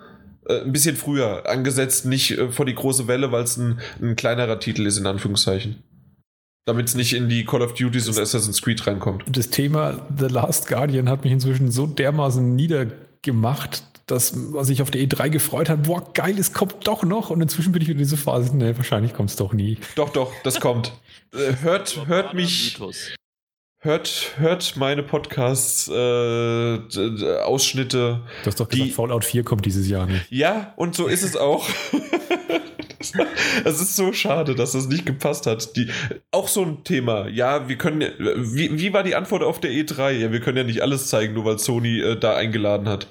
Äh, 0.46 0.62
ein 0.62 0.72
bisschen 0.72 0.96
früher 0.96 1.48
angesetzt, 1.48 2.04
nicht 2.04 2.36
vor 2.50 2.66
die 2.66 2.74
große 2.74 3.06
Welle, 3.06 3.32
weil 3.32 3.44
es 3.44 3.56
ein, 3.56 3.80
ein 4.00 4.16
kleinerer 4.16 4.58
Titel 4.58 4.86
ist, 4.86 4.98
in 4.98 5.06
Anführungszeichen. 5.06 5.82
Damit 6.64 6.88
es 6.88 6.94
nicht 6.94 7.12
in 7.14 7.28
die 7.28 7.44
Call 7.44 7.62
of 7.62 7.74
Duties 7.74 8.08
und 8.08 8.18
Assassin's 8.18 8.60
Creed 8.62 8.86
reinkommt. 8.86 9.24
Das 9.26 9.50
Thema 9.50 10.06
The 10.16 10.26
Last 10.26 10.68
Guardian 10.68 11.08
hat 11.08 11.24
mich 11.24 11.32
inzwischen 11.32 11.70
so 11.70 11.86
dermaßen 11.86 12.54
nieder 12.54 12.86
gemacht, 13.22 13.84
dass 14.06 14.32
was 14.52 14.68
ich 14.68 14.82
auf 14.82 14.90
der 14.90 15.00
E3 15.00 15.30
gefreut 15.30 15.68
hat, 15.68 15.84
boah, 15.84 16.12
geil, 16.12 16.38
es 16.38 16.52
kommt 16.52 16.86
doch 16.86 17.02
noch. 17.04 17.30
Und 17.30 17.40
inzwischen 17.40 17.72
bin 17.72 17.82
ich 17.82 17.88
in 17.88 17.98
dieser 17.98 18.16
Phase, 18.16 18.56
ne, 18.56 18.76
wahrscheinlich 18.76 19.14
kommt 19.14 19.30
es 19.30 19.36
doch 19.36 19.52
nie. 19.52 19.78
Doch, 19.94 20.10
doch, 20.10 20.32
das 20.44 20.60
kommt. 20.60 20.92
Äh, 21.34 21.62
hört, 21.62 22.06
hört 22.08 22.34
mich. 22.34 22.78
Hört, 23.78 24.32
hört 24.36 24.76
meine 24.76 25.02
Podcasts, 25.02 25.88
äh, 25.88 27.40
Ausschnitte. 27.42 28.20
Du 28.42 28.46
hast 28.48 28.60
doch 28.60 28.68
gesagt, 28.68 28.90
die, 28.90 28.92
Fallout 28.92 29.24
4 29.24 29.42
kommt 29.44 29.64
dieses 29.64 29.88
Jahr 29.88 30.04
nicht. 30.04 30.26
Ja, 30.30 30.74
und 30.76 30.94
so 30.94 31.06
ist 31.06 31.22
es 31.22 31.34
auch. 31.34 31.66
Es 33.64 33.80
ist 33.80 33.96
so 33.96 34.12
schade, 34.12 34.54
dass 34.54 34.72
das 34.72 34.88
nicht 34.88 35.06
gepasst 35.06 35.46
hat. 35.46 35.76
Die, 35.76 35.88
auch 36.30 36.48
so 36.48 36.62
ein 36.62 36.84
Thema. 36.84 37.28
Ja, 37.28 37.68
wir 37.68 37.76
können. 37.76 38.12
Wie, 38.18 38.78
wie 38.78 38.92
war 38.92 39.02
die 39.02 39.14
Antwort 39.14 39.42
auf 39.42 39.60
der 39.60 39.70
E3? 39.70 40.10
Ja, 40.12 40.32
wir 40.32 40.40
können 40.40 40.58
ja 40.58 40.64
nicht 40.64 40.82
alles 40.82 41.08
zeigen, 41.08 41.34
nur 41.34 41.44
weil 41.44 41.58
Sony 41.58 42.00
äh, 42.00 42.16
da 42.18 42.36
eingeladen 42.36 42.88
hat. 42.88 43.08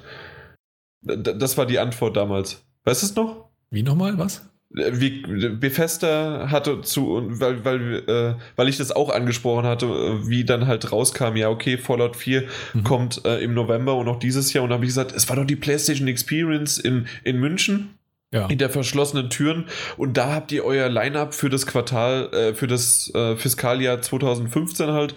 D 1.02 1.34
das 1.36 1.58
war 1.58 1.66
die 1.66 1.78
Antwort 1.78 2.16
damals. 2.16 2.64
Weißt 2.84 3.02
du 3.02 3.06
es 3.06 3.16
noch? 3.16 3.50
Wie 3.70 3.82
nochmal? 3.82 4.18
Was? 4.18 4.42
Äh, 4.76 5.00
wie 5.00 5.22
Bethesda 5.50 6.50
hatte 6.50 6.82
zu, 6.82 7.22
weil, 7.28 7.64
weil, 7.64 8.02
äh, 8.08 8.34
weil 8.56 8.68
ich 8.68 8.76
das 8.76 8.92
auch 8.92 9.10
angesprochen 9.10 9.66
hatte, 9.66 9.86
äh, 9.86 10.28
wie 10.28 10.44
dann 10.44 10.66
halt 10.66 10.92
rauskam, 10.92 11.36
ja, 11.36 11.48
okay, 11.48 11.78
Fallout 11.78 12.16
4 12.16 12.44
mhm. 12.74 12.84
kommt 12.84 13.24
äh, 13.24 13.42
im 13.42 13.54
November 13.54 13.96
und 13.96 14.08
auch 14.08 14.18
dieses 14.18 14.52
Jahr. 14.52 14.64
Und 14.64 14.70
dann 14.70 14.76
habe 14.76 14.84
ich 14.84 14.90
gesagt, 14.90 15.12
es 15.12 15.28
war 15.28 15.36
doch 15.36 15.44
die 15.44 15.56
PlayStation 15.56 16.08
Experience 16.08 16.78
in, 16.78 17.06
in 17.24 17.38
München 17.38 17.98
ja. 18.32 18.48
hinter 18.48 18.70
verschlossenen 18.70 19.30
Türen. 19.30 19.66
Und 19.96 20.16
da 20.16 20.34
habt 20.34 20.52
ihr 20.52 20.64
euer 20.64 20.88
Line-up 20.88 21.34
für 21.34 21.50
das 21.50 21.66
Quartal, 21.66 22.32
äh, 22.32 22.54
für 22.54 22.66
das 22.66 23.12
äh, 23.14 23.36
Fiskaljahr 23.36 24.02
2015 24.02 24.90
halt 24.90 25.14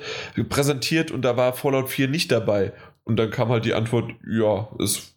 präsentiert 0.50 1.12
und 1.12 1.24
da 1.24 1.38
war 1.38 1.54
Fallout 1.54 1.90
4 1.90 2.08
nicht 2.08 2.32
dabei. 2.32 2.74
Und 3.04 3.18
dann 3.18 3.30
kam 3.30 3.50
halt 3.50 3.66
die 3.66 3.74
Antwort, 3.74 4.12
ja, 4.28 4.68
es, 4.80 5.16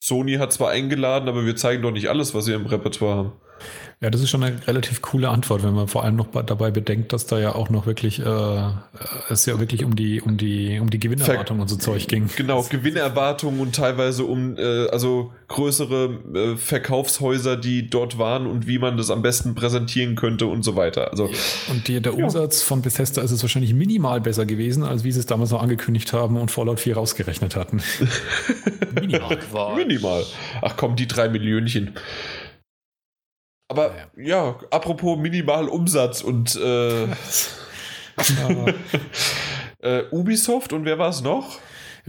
Sony 0.00 0.34
hat 0.34 0.52
zwar 0.52 0.70
eingeladen, 0.70 1.28
aber 1.28 1.44
wir 1.44 1.56
zeigen 1.56 1.82
doch 1.82 1.90
nicht 1.90 2.08
alles, 2.08 2.34
was 2.34 2.46
sie 2.46 2.52
im 2.52 2.66
Repertoire 2.66 3.16
haben. 3.16 3.32
Ja, 4.02 4.10
das 4.10 4.20
ist 4.20 4.30
schon 4.30 4.42
eine 4.42 4.56
relativ 4.66 5.00
coole 5.00 5.28
Antwort, 5.28 5.62
wenn 5.62 5.74
man 5.74 5.86
vor 5.86 6.02
allem 6.02 6.16
noch 6.16 6.26
dabei 6.44 6.72
bedenkt, 6.72 7.12
dass 7.12 7.26
da 7.26 7.38
ja 7.38 7.54
auch 7.54 7.70
noch 7.70 7.86
wirklich 7.86 8.18
äh, 8.18 8.70
es 9.30 9.46
ja 9.46 9.60
wirklich 9.60 9.84
um 9.84 9.94
die 9.94 10.20
um 10.20 10.36
die 10.36 10.80
um 10.80 10.90
die 10.90 10.98
Gewinnerwartung 10.98 11.58
Ver 11.58 11.62
und 11.62 11.68
so 11.68 11.76
Zeug 11.76 12.08
ging. 12.08 12.28
Genau, 12.34 12.64
Gewinnerwartung 12.64 13.60
und 13.60 13.76
teilweise 13.76 14.24
um 14.24 14.56
äh, 14.58 14.88
also 14.88 15.30
größere 15.46 16.18
äh, 16.34 16.56
Verkaufshäuser, 16.56 17.56
die 17.56 17.90
dort 17.90 18.18
waren 18.18 18.48
und 18.48 18.66
wie 18.66 18.80
man 18.80 18.96
das 18.96 19.08
am 19.08 19.22
besten 19.22 19.54
präsentieren 19.54 20.16
könnte 20.16 20.46
und 20.46 20.64
so 20.64 20.74
weiter. 20.74 21.12
Also 21.12 21.30
und 21.70 21.86
die, 21.86 22.00
der 22.00 22.14
Umsatz 22.14 22.62
ja. 22.62 22.66
von 22.66 22.82
Bethesda 22.82 23.22
ist 23.22 23.30
es 23.30 23.42
wahrscheinlich 23.42 23.72
minimal 23.72 24.20
besser 24.20 24.46
gewesen, 24.46 24.82
als 24.82 25.04
wie 25.04 25.12
sie 25.12 25.20
es 25.20 25.26
damals 25.26 25.52
noch 25.52 25.62
angekündigt 25.62 26.12
haben 26.12 26.38
und 26.38 26.50
Fallout 26.50 26.80
4 26.80 26.96
rausgerechnet 26.96 27.54
hatten. 27.54 27.80
minimal. 29.00 29.38
minimal. 29.76 30.24
Ach 30.60 30.76
komm, 30.76 30.96
die 30.96 31.06
drei 31.06 31.28
Millionchen. 31.28 31.92
Aber 33.72 33.94
ja, 34.18 34.22
ja 34.22 34.56
apropos 34.70 35.18
minimal 35.18 35.66
Umsatz 35.66 36.20
und 36.20 36.54
äh, 36.56 37.04
äh, 39.78 40.02
Ubisoft 40.10 40.74
und 40.74 40.84
wer 40.84 40.98
war 40.98 41.08
es 41.08 41.22
noch? 41.22 41.58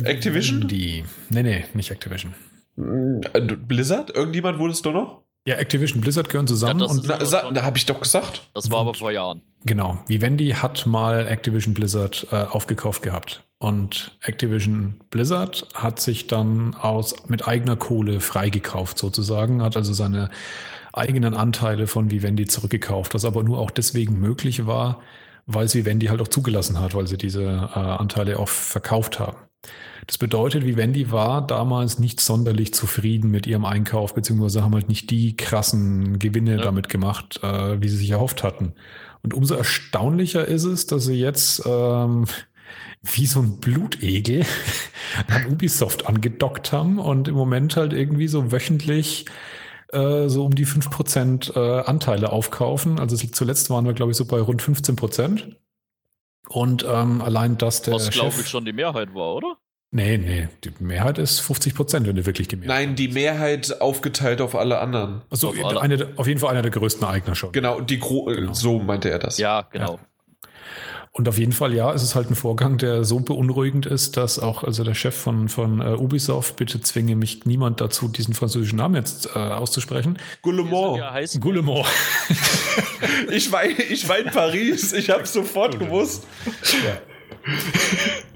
Activision? 0.04 0.68
Die. 0.68 1.06
Nee, 1.30 1.44
nee, 1.44 1.64
nicht 1.74 1.90
Activision. 1.90 2.34
Äh, 2.78 3.40
Blizzard? 3.56 4.14
Irgendjemand 4.14 4.60
wurde 4.60 4.74
es 4.74 4.82
doch 4.82 4.92
noch? 4.92 5.22
Ja, 5.48 5.56
Activision 5.56 6.02
Blizzard 6.02 6.28
gehören 6.28 6.48
zusammen. 6.48 6.82
Ja, 6.82 6.86
und 6.88 7.08
na, 7.08 7.18
da 7.52 7.64
habe 7.64 7.78
ich 7.78 7.86
doch 7.86 8.02
gesagt. 8.02 8.50
Das 8.54 8.70
war 8.70 8.82
aber 8.82 8.94
vor 8.94 9.12
Jahren. 9.12 9.42
Genau. 9.64 10.04
Vivendi 10.08 10.50
hat 10.50 10.86
mal 10.86 11.28
Activision 11.28 11.74
Blizzard 11.74 12.28
äh, 12.32 12.44
aufgekauft 12.44 13.04
gehabt. 13.04 13.46
Und 13.58 14.18
Activision 14.22 15.00
Blizzard 15.12 15.66
hat 15.74 16.02
sich 16.02 16.28
dann 16.28 16.76
aus, 16.76 17.30
mit 17.30 17.48
eigener 17.48 17.78
Kohle 17.78 18.20
freigekauft 18.20 18.98
sozusagen, 18.98 19.64
hat 19.64 19.78
also 19.78 19.94
seine 19.94 20.30
eigenen 20.94 21.34
Anteile 21.34 21.88
von 21.88 22.12
Vivendi 22.12 22.46
zurückgekauft, 22.46 23.14
was 23.14 23.26
aber 23.26 23.44
nur 23.44 23.60
auch 23.60 23.72
deswegen 23.72 24.20
möglich 24.20 24.66
war, 24.66 25.02
weil 25.46 25.66
es 25.66 25.76
Vivendi 25.76 26.08
halt 26.08 26.22
auch 26.22 26.28
zugelassen 26.28 26.80
hat, 26.80 26.96
weil 26.96 27.08
sie 27.08 27.18
diese 27.18 27.44
äh, 27.44 27.80
Anteile 27.80 28.40
auch 28.40 28.48
verkauft 28.48 29.20
haben. 29.20 29.38
Das 30.08 30.18
bedeutet, 30.18 30.66
Vivendi 30.66 31.12
war 31.12 31.46
damals 31.46 31.98
nicht 31.98 32.20
sonderlich 32.20 32.74
zufrieden 32.74 33.32
mit 33.32 33.48
ihrem 33.48 33.66
Einkauf, 33.66 34.14
beziehungsweise 34.14 34.62
haben 34.62 34.74
halt 34.74 34.90
nicht 34.90 35.10
die 35.10 35.38
krassen 35.38 36.20
Gewinne 36.20 36.58
ja. 36.58 36.62
damit 36.62 36.90
gemacht, 36.90 37.40
äh, 37.42 37.82
wie 37.82 37.88
sie 37.88 37.98
sich 37.98 38.12
erhofft 38.12 38.44
hatten. 38.44 38.74
Und 39.22 39.34
umso 39.34 39.56
erstaunlicher 39.56 40.46
ist 40.46 40.66
es, 40.66 40.86
dass 40.86 41.06
sie 41.06 41.16
jetzt 41.16 41.64
ähm, 41.66 42.26
wie 43.02 43.26
so 43.26 43.40
ein 43.40 43.60
Blutegel 43.60 44.46
an 45.28 45.46
Ubisoft 45.48 46.08
angedockt 46.08 46.74
haben 46.74 47.00
und 47.00 47.30
im 47.30 47.36
Moment 47.36 47.78
halt 47.78 47.94
irgendwie 47.94 48.28
so 48.28 48.52
wöchentlich 48.52 49.26
äh, 49.94 50.30
so 50.30 50.46
um 50.46 50.56
die 50.56 50.66
5% 50.66 51.56
äh, 51.56 51.84
Anteile 51.86 52.32
aufkaufen. 52.32 53.00
Also 53.00 53.16
zuletzt 53.16 53.70
waren 53.70 53.86
wir, 53.86 53.94
glaube 53.94 54.12
ich, 54.12 54.18
so 54.18 54.26
bei 54.26 54.40
rund 54.40 54.62
15%. 54.62 55.56
Und 56.50 56.86
ähm, 56.88 57.22
allein 57.22 57.58
das 57.58 57.82
der. 57.82 57.94
Was, 57.94 58.10
glaube 58.10 58.36
ich, 58.40 58.48
schon 58.48 58.66
die 58.66 58.74
Mehrheit 58.74 59.14
war, 59.14 59.36
oder? 59.36 59.58
Nee, 59.96 60.18
nee, 60.18 60.50
die 60.64 60.72
Mehrheit 60.80 61.20
ist 61.20 61.40
50 61.42 61.76
Prozent, 61.76 62.08
wenn 62.08 62.16
du 62.16 62.26
wirklich 62.26 62.48
die 62.48 62.56
Mehrheit 62.56 62.88
Nein, 62.88 62.96
die 62.96 63.10
Mehrheit 63.10 63.80
aufgeteilt 63.80 64.42
auf 64.42 64.56
alle 64.56 64.80
anderen. 64.80 65.22
Also 65.30 65.50
auf, 65.50 65.78
eine, 65.78 66.14
auf 66.16 66.26
jeden 66.26 66.40
Fall 66.40 66.50
einer 66.50 66.64
der 66.64 66.72
größten 66.72 67.08
Eigner 67.08 67.36
schon. 67.36 67.52
Genau, 67.52 67.80
die 67.80 68.00
Gro 68.00 68.26
genau. 68.26 68.54
so 68.54 68.80
meinte 68.80 69.12
er 69.12 69.20
das. 69.20 69.38
Ja, 69.38 69.68
genau. 69.72 69.94
Ja. 69.94 70.00
Und 71.16 71.30
auf 71.30 71.38
jeden 71.38 71.52
Fall, 71.52 71.76
ja, 71.76 71.94
es 71.94 72.02
ist 72.02 72.16
halt 72.16 72.32
ein 72.32 72.36
Vorgang, 72.36 72.80
der 72.80 73.04
so 73.04 73.20
beunruhigend 73.20 73.86
ist, 73.86 74.18
dass 74.18 74.40
auch 74.40 74.64
also 74.64 74.84
der 74.84 74.96
Chef 74.96 75.16
von, 75.16 75.48
von 75.48 75.80
uh, 75.80 75.94
Ubisoft, 75.94 76.56
bitte 76.56 76.82
zwinge 76.82 77.16
mich 77.16 77.46
niemand 77.46 77.82
dazu, 77.82 78.08
diesen 78.08 78.34
französischen 78.34 78.78
Namen 78.78 78.96
jetzt 78.96 79.36
uh, 79.36 79.40
auszusprechen. 79.40 80.18
Goulemont. 80.42 81.00
Goulemont. 81.40 81.86
ich, 83.32 83.52
war, 83.52 83.64
ich 83.64 84.10
war 84.10 84.18
in 84.18 84.32
Paris, 84.32 84.92
ich 84.92 85.12
habe 85.12 85.28
sofort 85.28 85.78
gewusst. 85.78 86.26
Ja. 86.84 86.98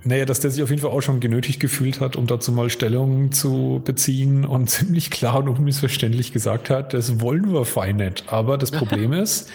Naja, 0.04 0.26
dass 0.26 0.40
der 0.40 0.52
sich 0.52 0.62
auf 0.62 0.70
jeden 0.70 0.82
Fall 0.82 0.91
auch 0.91 1.02
schon 1.02 1.20
genötigt 1.20 1.60
gefühlt 1.60 1.99
hat, 1.99 2.16
um 2.16 2.28
dazu 2.28 2.52
mal 2.52 2.70
Stellung 2.70 3.32
zu 3.32 3.82
beziehen 3.84 4.45
und 4.45 4.70
ziemlich 4.70 5.10
klar 5.10 5.40
und 5.40 5.49
unmissverständlich 5.49 6.32
gesagt 6.32 6.70
hat, 6.70 6.94
das 6.94 7.20
wollen 7.20 7.52
wir 7.52 7.66
fein 7.66 7.95
nicht. 7.95 8.26
Aber 8.28 8.60
das 8.60 8.70
Problem 8.78 9.14
ist, 9.14 9.49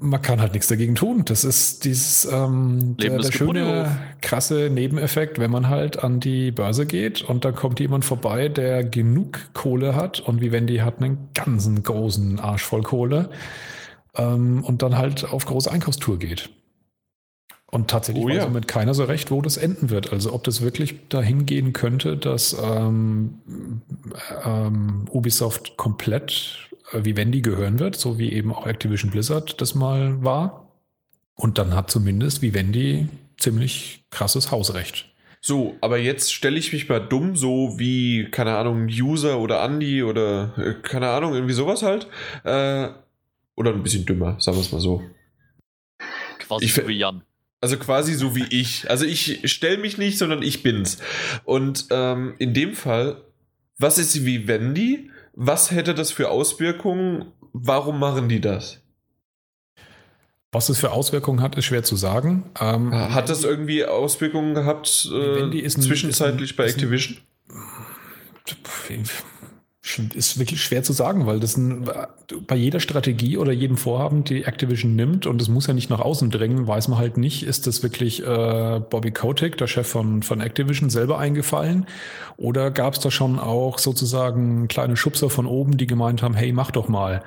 man 0.00 0.22
kann 0.22 0.40
halt 0.40 0.54
nichts 0.54 0.68
dagegen 0.68 0.94
tun. 0.94 1.24
Das 1.26 1.44
ist 1.44 1.84
dieses 1.84 2.24
ähm, 2.24 2.96
der, 2.96 3.18
der 3.18 3.32
schöne, 3.32 3.98
krasse 4.22 4.70
Nebeneffekt, 4.70 5.38
wenn 5.38 5.50
man 5.50 5.68
halt 5.68 6.02
an 6.02 6.20
die 6.20 6.50
Börse 6.50 6.86
geht 6.86 7.22
und 7.22 7.44
dann 7.44 7.54
kommt 7.54 7.80
jemand 7.80 8.04
vorbei, 8.04 8.48
der 8.48 8.82
genug 8.82 9.52
Kohle 9.52 9.94
hat 9.94 10.20
und 10.20 10.40
wie 10.40 10.52
wenn 10.52 10.66
die 10.66 10.82
hat 10.82 10.98
einen 10.98 11.28
ganzen 11.34 11.82
großen 11.82 12.40
Arsch 12.40 12.62
voll 12.62 12.82
Kohle 12.82 13.30
ähm, 14.16 14.64
und 14.64 14.82
dann 14.82 14.96
halt 14.96 15.30
auf 15.30 15.44
große 15.44 15.70
Einkaufstour 15.70 16.18
geht. 16.18 16.50
Und 17.70 17.88
tatsächlich 17.88 18.24
oh, 18.24 18.28
weiß 18.28 18.36
ja. 18.36 18.48
mit 18.48 18.66
keiner 18.66 18.94
so 18.94 19.04
recht, 19.04 19.30
wo 19.30 19.42
das 19.42 19.56
enden 19.56 19.90
wird. 19.90 20.12
Also 20.12 20.32
ob 20.32 20.42
das 20.42 20.60
wirklich 20.60 21.08
dahin 21.08 21.46
gehen 21.46 21.72
könnte, 21.72 22.16
dass 22.16 22.56
ähm, 22.60 23.34
ähm, 24.44 25.04
Ubisoft 25.08 25.76
komplett 25.76 26.69
Vivendi 26.92 27.40
gehören 27.40 27.78
wird, 27.78 27.96
so 27.96 28.18
wie 28.18 28.32
eben 28.32 28.52
auch 28.52 28.66
Activision 28.66 29.10
Blizzard 29.10 29.60
das 29.60 29.74
mal 29.74 30.22
war. 30.22 30.68
Und 31.34 31.58
dann 31.58 31.74
hat 31.74 31.90
zumindest 31.90 32.42
Vivendi 32.42 33.08
ziemlich 33.38 34.04
krasses 34.10 34.50
Hausrecht. 34.50 35.10
So, 35.40 35.76
aber 35.80 35.98
jetzt 35.98 36.34
stelle 36.34 36.58
ich 36.58 36.72
mich 36.72 36.88
mal 36.88 37.00
dumm, 37.00 37.34
so 37.34 37.78
wie, 37.78 38.30
keine 38.30 38.56
Ahnung, 38.56 38.88
User 38.88 39.38
oder 39.38 39.64
Andy 39.64 40.02
oder 40.02 40.52
äh, 40.58 40.74
keine 40.82 41.08
Ahnung, 41.08 41.32
irgendwie 41.32 41.54
sowas 41.54 41.82
halt. 41.82 42.08
Äh, 42.44 42.90
oder 43.56 43.72
ein 43.72 43.82
bisschen 43.82 44.04
dümmer, 44.04 44.36
sagen 44.38 44.58
wir 44.58 44.62
es 44.62 44.72
mal 44.72 44.80
so. 44.80 45.02
Quasi 46.38 46.64
ich, 46.66 46.86
wie 46.86 46.98
Jan. 46.98 47.22
Also 47.62 47.78
quasi 47.78 48.14
so 48.14 48.36
wie 48.36 48.46
ich. 48.50 48.90
Also 48.90 49.06
ich 49.06 49.50
stelle 49.50 49.78
mich 49.78 49.96
nicht, 49.96 50.18
sondern 50.18 50.42
ich 50.42 50.62
bin's. 50.62 50.98
Und 51.44 51.86
ähm, 51.90 52.34
in 52.38 52.52
dem 52.52 52.74
Fall, 52.74 53.22
was 53.78 53.98
ist 53.98 54.24
Vivendi? 54.24 55.10
Was 55.42 55.70
hätte 55.70 55.94
das 55.94 56.10
für 56.10 56.28
Auswirkungen? 56.28 57.32
Warum 57.54 57.98
machen 57.98 58.28
die 58.28 58.42
das? 58.42 58.82
Was 60.52 60.68
es 60.68 60.78
für 60.78 60.92
Auswirkungen 60.92 61.40
hat, 61.40 61.56
ist 61.56 61.64
schwer 61.64 61.82
zu 61.82 61.96
sagen. 61.96 62.50
Ähm, 62.60 62.94
hat 62.94 63.30
das 63.30 63.42
irgendwie 63.42 63.86
Auswirkungen 63.86 64.52
gehabt 64.52 65.08
äh, 65.10 65.66
zwischenzeitlich 65.66 66.50
ein, 66.50 66.56
bei 66.56 66.66
Activision? 66.66 67.16
Ein, 68.90 69.04
ist 69.98 70.38
wirklich 70.38 70.62
schwer 70.62 70.82
zu 70.82 70.92
sagen, 70.92 71.26
weil 71.26 71.40
das 71.40 71.56
ein, 71.56 71.88
bei 72.46 72.56
jeder 72.56 72.80
Strategie 72.80 73.36
oder 73.36 73.52
jedem 73.52 73.76
Vorhaben, 73.76 74.24
die 74.24 74.44
Activision 74.44 74.94
nimmt, 74.94 75.26
und 75.26 75.40
das 75.40 75.48
muss 75.48 75.66
ja 75.66 75.74
nicht 75.74 75.90
nach 75.90 76.00
außen 76.00 76.30
drängen, 76.30 76.66
weiß 76.66 76.88
man 76.88 76.98
halt 76.98 77.16
nicht, 77.16 77.42
ist 77.42 77.66
das 77.66 77.82
wirklich 77.82 78.24
äh, 78.26 78.80
Bobby 78.90 79.10
Kotick, 79.10 79.56
der 79.58 79.66
Chef 79.66 79.86
von, 79.86 80.22
von 80.22 80.40
Activision, 80.40 80.90
selber 80.90 81.18
eingefallen? 81.18 81.86
Oder 82.36 82.70
gab 82.70 82.94
es 82.94 83.00
da 83.00 83.10
schon 83.10 83.38
auch 83.38 83.78
sozusagen 83.78 84.68
kleine 84.68 84.96
Schubser 84.96 85.30
von 85.30 85.46
oben, 85.46 85.76
die 85.76 85.86
gemeint 85.86 86.22
haben, 86.22 86.34
hey, 86.34 86.52
mach 86.52 86.70
doch 86.70 86.88
mal, 86.88 87.22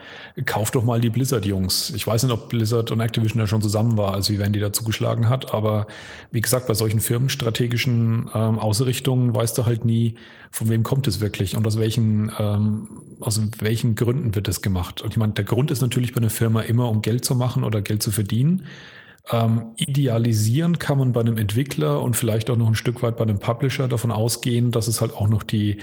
kauf 0.46 0.72
doch 0.72 0.84
mal 0.84 1.00
die 1.00 1.10
Blizzard-Jungs. 1.10 1.92
Ich 1.96 2.08
weiß 2.08 2.24
nicht, 2.24 2.32
ob 2.32 2.50
Blizzard 2.50 2.92
und 2.92 3.00
Activision 3.00 3.40
ja 3.40 3.48
schon 3.48 3.62
zusammen 3.62 3.98
war, 3.98 4.14
als 4.14 4.30
Vivendi 4.30 4.60
dazu 4.60 4.84
geschlagen 4.84 5.30
hat, 5.30 5.54
aber 5.54 5.88
wie 6.32 6.42
gesagt, 6.42 6.68
bei 6.68 6.74
solchen 6.74 7.00
firmenstrategischen 7.00 8.30
ähm, 8.34 8.60
Ausrichtungen 8.60 9.36
weißt 9.36 9.58
du 9.58 9.66
halt 9.66 9.86
nie, 9.86 10.16
von 10.54 10.70
wem 10.70 10.84
kommt 10.84 11.08
es 11.08 11.20
wirklich 11.20 11.58
und 11.58 11.66
aus 11.66 11.80
welchen, 11.80 12.32
ähm, 12.54 12.88
aus 13.20 13.42
welchen 13.60 13.96
Gründen 13.96 14.36
wird 14.36 14.48
es 14.48 14.62
gemacht. 14.62 15.02
Und 15.02 15.12
ich 15.12 15.18
meine, 15.18 15.34
der 15.34 15.46
Grund 15.46 15.72
ist 15.72 15.82
natürlich 15.82 16.14
bei 16.14 16.18
einer 16.18 16.30
Firma 16.30 16.62
immer, 16.62 16.90
um 16.90 17.02
Geld 17.02 17.26
zu 17.26 17.36
machen 17.36 17.64
oder 17.64 17.82
Geld 17.82 18.04
zu 18.04 18.12
verdienen. 18.12 18.66
Ähm, 19.32 19.72
idealisieren 19.78 20.80
kann 20.80 20.98
man 20.98 21.14
bei 21.14 21.22
einem 21.22 21.38
Entwickler 21.38 22.02
und 22.02 22.18
vielleicht 22.18 22.50
auch 22.50 22.58
noch 22.58 22.68
ein 22.68 22.76
Stück 22.76 23.02
weit 23.04 23.16
bei 23.16 23.24
einem 23.24 23.40
Publisher 23.40 23.88
davon 23.88 24.12
ausgehen, 24.12 24.72
dass 24.72 24.88
es 24.88 25.00
halt 25.00 25.14
auch 25.14 25.30
noch 25.30 25.44
die 25.44 25.78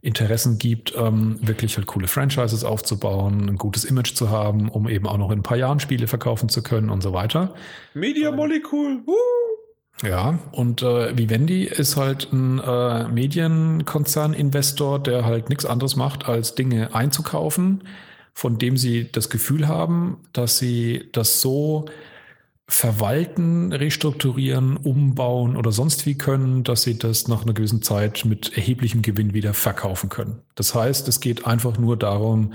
Interessen 0.00 0.58
gibt, 0.58 0.94
ähm, 0.96 1.38
wirklich 1.40 1.76
halt 1.76 1.86
coole 1.86 2.06
Franchises 2.06 2.62
aufzubauen, 2.62 3.48
ein 3.48 3.56
gutes 3.56 3.84
Image 3.84 4.14
zu 4.14 4.30
haben, 4.30 4.68
um 4.68 4.88
eben 4.88 5.08
auch 5.08 5.18
noch 5.18 5.30
in 5.32 5.40
ein 5.40 5.42
paar 5.42 5.56
Jahren 5.56 5.80
Spiele 5.80 6.06
verkaufen 6.06 6.48
zu 6.48 6.62
können 6.62 6.90
und 6.90 7.02
so 7.02 7.12
weiter. 7.12 7.54
Media 7.94 8.30
Molecule. 8.30 9.02
Uh. 9.06 9.53
Ja, 10.02 10.38
und 10.50 10.82
äh, 10.82 11.16
Vivendi 11.16 11.64
ist 11.64 11.96
halt 11.96 12.32
ein 12.32 12.58
äh, 12.58 13.08
Medienkonzerninvestor, 13.08 14.98
der 15.02 15.24
halt 15.24 15.48
nichts 15.48 15.64
anderes 15.64 15.94
macht, 15.96 16.28
als 16.28 16.54
Dinge 16.54 16.94
einzukaufen, 16.94 17.84
von 18.32 18.58
dem 18.58 18.76
sie 18.76 19.10
das 19.10 19.30
Gefühl 19.30 19.68
haben, 19.68 20.18
dass 20.32 20.58
sie 20.58 21.08
das 21.12 21.40
so 21.40 21.86
verwalten, 22.66 23.72
restrukturieren, 23.72 24.76
umbauen 24.76 25.56
oder 25.56 25.70
sonst 25.70 26.06
wie 26.06 26.16
können, 26.16 26.64
dass 26.64 26.82
sie 26.82 26.98
das 26.98 27.28
nach 27.28 27.42
einer 27.42 27.52
gewissen 27.52 27.82
Zeit 27.82 28.24
mit 28.24 28.56
erheblichem 28.56 29.02
Gewinn 29.02 29.34
wieder 29.34 29.54
verkaufen 29.54 30.08
können. 30.08 30.40
Das 30.54 30.74
heißt, 30.74 31.06
es 31.08 31.20
geht 31.20 31.46
einfach 31.46 31.78
nur 31.78 31.96
darum, 31.96 32.54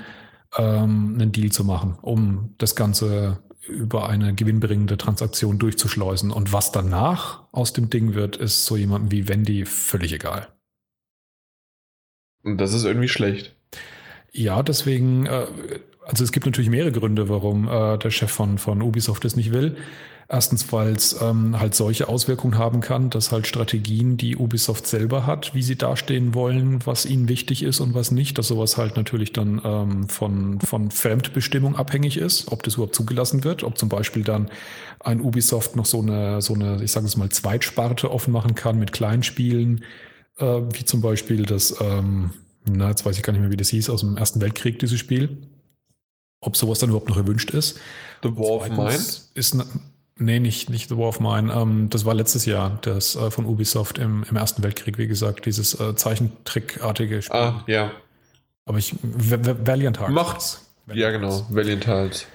ähm, 0.58 1.16
einen 1.20 1.32
Deal 1.32 1.52
zu 1.52 1.64
machen, 1.64 1.98
um 2.02 2.56
das 2.58 2.76
Ganze 2.76 3.40
über 3.70 4.10
eine 4.10 4.34
gewinnbringende 4.34 4.98
Transaktion 4.98 5.60
durchzuschleusen. 5.60 6.32
Und 6.32 6.52
was 6.54 6.72
danach 6.72 7.44
aus 7.52 7.74
dem 7.74 7.90
Ding 7.90 8.14
wird, 8.14 8.38
ist 8.38 8.66
so 8.66 8.76
jemandem 8.76 9.12
wie 9.12 9.28
Wendy 9.28 9.66
völlig 9.66 10.14
egal. 10.14 10.48
Und 12.44 12.58
das 12.58 12.74
ist 12.74 12.86
irgendwie 12.86 13.08
schlecht. 13.08 13.56
Ja, 14.32 14.64
deswegen, 14.64 15.26
äh, 15.26 15.48
also 16.06 16.24
es 16.24 16.32
gibt 16.32 16.46
natürlich 16.46 16.70
mehrere 16.70 16.92
Gründe, 16.92 17.30
warum 17.30 17.68
äh, 17.68 17.98
der 17.98 18.12
Chef 18.12 18.32
von, 18.32 18.58
von 18.58 18.82
Ubisoft 18.82 19.26
es 19.26 19.36
nicht 19.36 19.52
will. 19.52 19.78
Erstens, 20.32 20.72
weil 20.72 20.92
es 20.92 21.20
ähm, 21.24 21.60
halt 21.60 21.74
solche 21.74 22.08
Auswirkungen 22.08 22.60
haben 22.60 22.82
kann, 22.82 23.10
dass 23.10 23.32
halt 23.32 23.48
Strategien, 23.48 24.16
die 24.16 24.38
Ubisoft 24.38 24.86
selber 24.86 25.26
hat, 25.26 25.56
wie 25.56 25.64
sie 25.64 25.76
dastehen 25.76 26.36
wollen, 26.36 26.86
was 26.86 27.08
ihnen 27.08 27.28
wichtig 27.28 27.64
ist 27.64 27.80
und 27.80 27.96
was 27.96 28.12
nicht, 28.12 28.38
dass 28.38 28.50
sowas 28.50 28.78
halt 28.78 28.96
natürlich 28.96 29.34
dann 29.34 29.60
ähm, 29.64 30.08
von, 30.08 30.60
von 30.62 30.92
Fremdbestimmung 30.92 31.76
abhängig 31.76 32.18
ist, 32.18 32.52
ob 32.52 32.62
das 32.62 32.76
überhaupt 32.76 32.94
zugelassen 32.94 33.44
wird, 33.44 33.64
ob 33.64 33.80
zum 33.80 33.90
Beispiel 33.90 34.24
dann 34.24 34.52
ein 35.00 35.20
Ubisoft 35.20 35.76
noch 35.76 35.88
so 35.88 36.00
eine, 36.00 36.44
so 36.44 36.54
eine, 36.54 36.84
ich 36.84 36.92
sage 36.92 37.08
es 37.08 37.18
mal, 37.18 37.30
Zweitsparte 37.30 38.12
offen 38.12 38.32
machen 38.32 38.54
kann 38.54 38.78
mit 38.78 38.92
kleinen 38.92 39.24
Spielen, 39.24 39.84
äh, 40.38 40.46
wie 40.46 40.86
zum 40.86 41.02
Beispiel 41.02 41.42
das, 41.42 41.76
ähm, 41.82 42.30
na, 42.70 42.90
jetzt 42.90 43.04
weiß 43.04 43.18
ich 43.18 43.24
gar 43.24 43.34
nicht 43.34 43.42
mehr, 43.42 43.52
wie 43.52 43.58
das 43.58 43.70
hieß, 43.70 43.90
aus 43.90 44.02
dem 44.02 44.16
Ersten 44.16 44.42
Weltkrieg, 44.42 44.78
dieses 44.78 45.00
Spiel. 45.00 45.40
Ob 46.40 46.56
sowas 46.56 46.78
dann 46.78 46.90
überhaupt 46.90 47.10
noch 47.10 47.18
erwünscht 47.18 47.50
ist. 47.50 47.80
The 48.22 48.30
War 48.30 48.58
of 48.58 48.70
Mine? 48.70 48.94
Ist, 49.34 49.58
Nee, 50.22 50.40
nicht, 50.40 50.70
nicht 50.70 50.90
The 50.90 50.98
War 50.98 51.08
of 51.08 51.20
Mine. 51.22 51.52
Ähm, 51.54 51.90
das 51.90 52.04
war 52.04 52.14
letztes 52.14 52.46
Jahr, 52.46 52.78
das 52.82 53.16
äh, 53.16 53.32
von 53.32 53.46
Ubisoft 53.46 53.98
im, 53.98 54.26
im 54.30 54.36
Ersten 54.36 54.62
Weltkrieg, 54.64 54.98
wie 54.98 55.08
gesagt, 55.08 55.46
dieses 55.46 55.80
äh, 55.80 55.96
Zeichentrickartige 55.96 57.22
Spiel. 57.22 57.36
Ah, 57.36 57.64
ja. 57.68 57.92
Aber 58.66 58.78
ich, 58.78 58.94
Valiant 59.02 60.00
Hearts. 60.00 60.14
Macht's. 60.14 60.70
Ja, 60.94 61.12
genau, 61.12 61.46
Valiant 61.50 61.88
Hearts. 61.88 62.28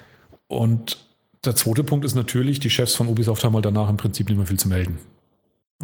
Und 0.48 0.98
der 1.44 1.55
zweite 1.56 1.85
Punkt 1.85 2.06
ist 2.06 2.15
natürlich, 2.15 2.59
die 2.59 2.70
Chefs 2.70 2.94
von 2.94 3.06
Ubisoft 3.06 3.44
haben 3.44 3.55
halt 3.55 3.66
danach 3.66 3.90
im 3.90 3.98
Prinzip 3.98 4.28
nicht 4.28 4.39
mehr 4.39 4.47
viel 4.47 4.59
zu 4.59 4.69
melden. 4.69 4.98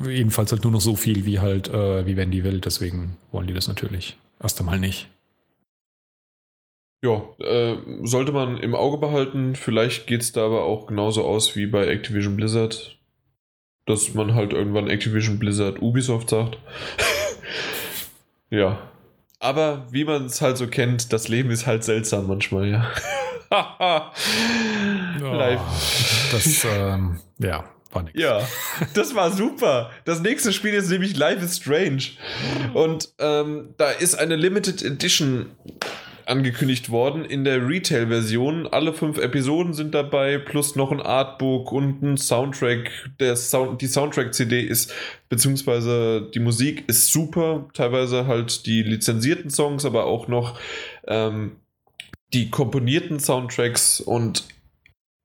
Jedenfalls 0.03 0.53
halt 0.53 0.65
nur 0.65 0.73
noch 0.73 0.81
so 0.81 0.97
viel, 0.97 1.27
wie 1.27 1.41
halt, 1.41 1.69
äh, 1.69 2.07
wie 2.07 2.17
Wendy 2.17 2.45
will, 2.45 2.61
deswegen 2.61 3.19
wollen 3.31 3.47
die 3.47 3.55
das 3.55 3.69
natürlich 3.69 4.17
erst 4.43 4.59
einmal 4.59 4.79
nicht. 4.79 5.09
Ja, 7.03 7.23
äh, 7.39 7.77
sollte 8.03 8.33
man 8.33 8.59
im 8.59 8.75
Auge 8.75 8.99
behalten. 8.99 9.57
Vielleicht 9.57 10.07
geht 10.07 10.21
es 10.21 10.33
da 10.33 10.45
aber 10.45 10.65
auch 10.65 10.87
genauso 10.87 11.25
aus 11.25 11.57
wie 11.57 11.67
bei 11.67 11.87
Activision 11.87 12.37
Blizzard. 12.37 12.99
Dass 13.87 14.13
man 14.13 14.35
halt 14.35 14.53
irgendwann 14.53 14.89
Activision 14.89 15.39
Blizzard 15.39 15.81
Ubisoft 15.81 16.31
sagt. 16.31 16.59
ja. 18.51 18.79
Aber 19.39 19.87
wie 19.91 20.05
man 20.05 20.27
es 20.27 20.43
halt 20.43 20.59
so 20.59 20.67
kennt, 20.67 21.15
das 21.15 21.29
Leben 21.29 21.51
ist 21.51 21.67
halt 21.67 21.83
seltsam 21.85 22.27
manchmal, 22.27 22.69
ja. 22.69 22.93
Live. 25.19 25.61
Das, 26.31 26.67
ähm, 26.67 27.19
ja, 27.39 27.65
war 27.91 28.03
nix. 28.03 28.21
Ja, 28.21 28.47
das 28.95 29.15
war 29.15 29.31
super. 29.31 29.91
Das 30.05 30.21
nächste 30.21 30.53
Spiel 30.53 30.75
ist 30.75 30.91
nämlich 30.91 31.17
Life 31.17 31.45
is 31.45 31.57
Strange. 31.57 32.03
Und 32.75 33.09
ähm, 33.19 33.75
da 33.79 33.91
ist 33.91 34.15
eine 34.17 34.37
Limited 34.37 34.83
Edition 34.83 35.53
angekündigt 36.31 36.91
worden 36.91 37.25
in 37.25 37.45
der 37.45 37.69
Retail-Version. 37.69 38.67
Alle 38.67 38.95
fünf 38.95 39.19
Episoden 39.19 39.75
sind 39.75 39.95
dabei, 39.95 40.39
plus 40.39 40.77
noch 40.77 40.93
ein 40.93 41.01
Artbook 41.01 41.73
und 41.73 42.03
ein 42.03 42.17
Soundtrack. 42.17 42.91
Der 43.19 43.37
Sound, 43.37 43.83
die 43.83 43.89
Soundtrack-CD 43.89 44.61
ist, 44.61 44.95
beziehungsweise 45.29 46.31
die 46.33 46.41
Musik 46.41 46.85
ist 46.87 47.13
super. 47.13 47.69
Teilweise 47.75 48.27
halt 48.27 48.65
die 48.67 48.83
lizenzierten 48.83 49.51
Songs, 49.51 49.85
aber 49.85 50.05
auch 50.05 50.29
noch 50.29 50.59
ähm, 51.07 51.57
die 52.33 52.49
komponierten 52.49 53.19
Soundtracks. 53.19 54.01
Und 54.01 54.45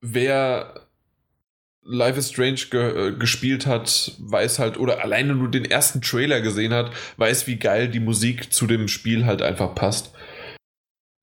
wer 0.01 0.73
Life 1.87 2.17
is 2.17 2.31
Strange 2.31 2.61
ge 2.71 3.09
äh, 3.09 3.11
gespielt 3.11 3.67
hat, 3.67 4.13
weiß 4.17 4.57
halt, 4.57 4.79
oder 4.79 5.03
alleine 5.03 5.35
nur 5.35 5.51
den 5.51 5.65
ersten 5.65 6.01
Trailer 6.01 6.41
gesehen 6.41 6.73
hat, 6.73 6.89
weiß, 7.17 7.45
wie 7.45 7.57
geil 7.57 7.89
die 7.89 7.99
Musik 7.99 8.51
zu 8.51 8.65
dem 8.65 8.87
Spiel 8.87 9.27
halt 9.27 9.43
einfach 9.43 9.75
passt. 9.75 10.14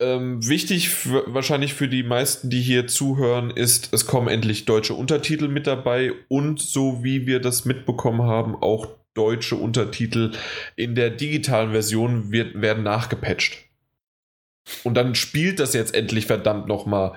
Ähm, 0.03 0.49
wichtig 0.49 1.07
wahrscheinlich 1.27 1.75
für 1.75 1.87
die 1.87 2.03
meisten, 2.03 2.51
die 2.51 2.61
hier 2.61 2.89
zuhören, 2.89 3.53
ist, 3.53 3.93
es 3.93 4.05
kommen 4.05 4.27
endlich 4.27 4.65
deutsche 4.65 4.95
Untertitel 4.95 5.47
mit 5.47 5.69
dabei 5.69 6.13
und 6.29 6.61
so 6.61 7.05
wie 7.05 7.27
wir 7.27 7.39
das 7.39 7.65
mitbekommen 7.67 8.23
haben, 8.23 8.57
auch 8.57 8.89
deutsche 9.15 9.55
Untertitel 9.55 10.33
in 10.75 10.97
der 10.97 11.11
digitalen 11.11 11.71
Version 11.71 12.33
wird, 12.33 12.61
werden 12.61 12.83
nachgepatcht. 12.83 13.69
Und 14.83 14.95
dann 14.95 15.15
spielt 15.15 15.61
das 15.61 15.73
jetzt 15.73 15.95
endlich 15.95 16.27
verdammt 16.27 16.67
nochmal. 16.67 17.15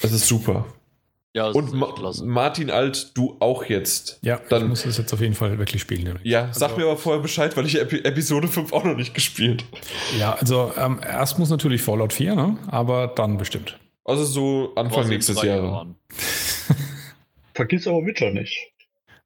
Das 0.00 0.12
ist 0.12 0.28
super. 0.28 0.66
Ja, 1.36 1.48
und 1.48 1.72
Ma 1.72 1.92
Martin 2.22 2.70
Alt, 2.70 3.10
du 3.14 3.36
auch 3.40 3.64
jetzt. 3.64 4.20
Ja, 4.22 4.40
dann 4.48 4.62
ich 4.62 4.68
muss 4.68 4.86
es 4.86 4.98
jetzt 4.98 5.12
auf 5.12 5.20
jeden 5.20 5.34
Fall 5.34 5.58
wirklich 5.58 5.82
spielen. 5.82 6.20
Ja, 6.22 6.48
sag 6.52 6.70
also, 6.70 6.80
mir 6.80 6.86
aber 6.86 6.96
vorher 6.96 7.20
Bescheid, 7.20 7.56
weil 7.56 7.66
ich 7.66 7.80
Epi 7.80 8.04
Episode 8.04 8.46
5 8.46 8.72
auch 8.72 8.84
noch 8.84 8.96
nicht 8.96 9.14
gespielt. 9.14 9.64
Ja, 10.16 10.34
also 10.34 10.72
ähm, 10.78 11.00
erst 11.02 11.40
muss 11.40 11.50
natürlich 11.50 11.82
Fallout 11.82 12.12
4, 12.12 12.36
ne? 12.36 12.56
aber 12.68 13.08
dann 13.08 13.36
bestimmt. 13.36 13.80
Also 14.04 14.24
so 14.24 14.74
Anfang 14.76 15.08
nächstes 15.08 15.42
Jahr. 15.42 15.92
Vergiss 17.54 17.88
aber 17.88 18.06
Witcher 18.06 18.30
nicht. 18.30 18.56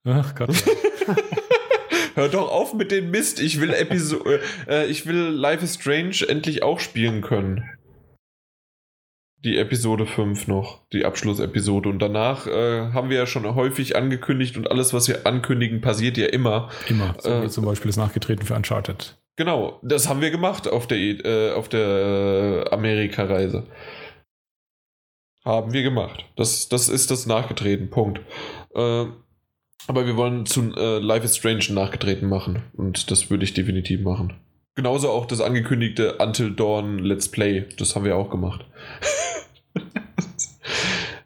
Ach 0.05 0.35
Gott. 0.35 0.51
Hör 2.15 2.29
doch 2.31 2.51
auf 2.51 2.73
mit 2.73 2.91
dem 2.91 3.11
Mist. 3.11 3.39
Ich 3.39 3.61
will 3.61 3.75
Episode, 3.75 4.41
äh, 4.67 4.87
ich 4.87 5.05
will 5.05 5.29
Life 5.29 5.63
is 5.63 5.75
Strange 5.75 6.27
endlich 6.27 6.63
auch 6.63 6.81
spielen 6.81 7.21
können 7.21 7.69
die 9.45 9.57
Episode 9.57 10.07
5 10.07 10.49
noch, 10.49 10.81
die 10.93 11.05
Abschlussepisode. 11.05 11.89
Und 11.89 12.01
danach 12.01 12.47
äh, 12.47 12.93
haben 12.93 13.11
wir 13.11 13.19
ja 13.19 13.27
schon 13.27 13.55
häufig 13.55 13.97
angekündigt 13.97 14.57
und 14.57 14.71
alles, 14.71 14.93
was 14.93 15.09
wir 15.09 15.27
ankündigen, 15.27 15.81
passiert 15.81 16.17
ja 16.17 16.27
immer. 16.27 16.71
Immer. 16.89 17.15
So 17.19 17.31
äh, 17.31 17.49
zum 17.49 17.65
Beispiel 17.65 17.89
ist 17.89 17.97
nachgetreten 17.97 18.45
für 18.45 18.55
Uncharted. 18.55 19.17
Genau, 19.37 19.79
das 19.83 20.09
haben 20.09 20.21
wir 20.21 20.33
gemacht 20.33 20.69
auf 20.69 20.89
der, 20.89 20.99
äh, 20.99 21.53
auf 21.53 21.69
der 21.69 22.67
äh, 22.67 22.71
Amerika-Reise. 22.71 23.67
Haben 25.45 25.73
wir 25.73 25.83
gemacht. 25.83 26.25
Das, 26.37 26.69
das 26.69 26.89
ist 26.89 27.11
das 27.11 27.27
nachgetreten, 27.27 27.89
Punkt. 27.89 28.21
Äh, 28.75 29.07
aber 29.87 30.07
wir 30.07 30.17
wollen 30.17 30.45
zu 30.45 30.75
äh, 30.75 30.99
Life 30.99 31.25
is 31.25 31.37
Strange 31.37 31.67
nachgetreten 31.71 32.29
machen. 32.29 32.65
Und 32.75 33.11
das 33.11 33.31
würde 33.31 33.45
ich 33.45 33.55
definitiv 33.55 34.01
machen. 34.01 34.35
Genauso 34.79 35.11
auch 35.11 35.27
das 35.27 35.41
angekündigte 35.41 36.19
Until 36.19 36.53
Dawn 36.53 37.01
Let's 37.01 37.29
Play. 37.29 37.65
Das 37.79 37.97
haben 37.97 38.05
wir 38.05 38.15
auch 38.15 38.31
gemacht. 38.31 38.65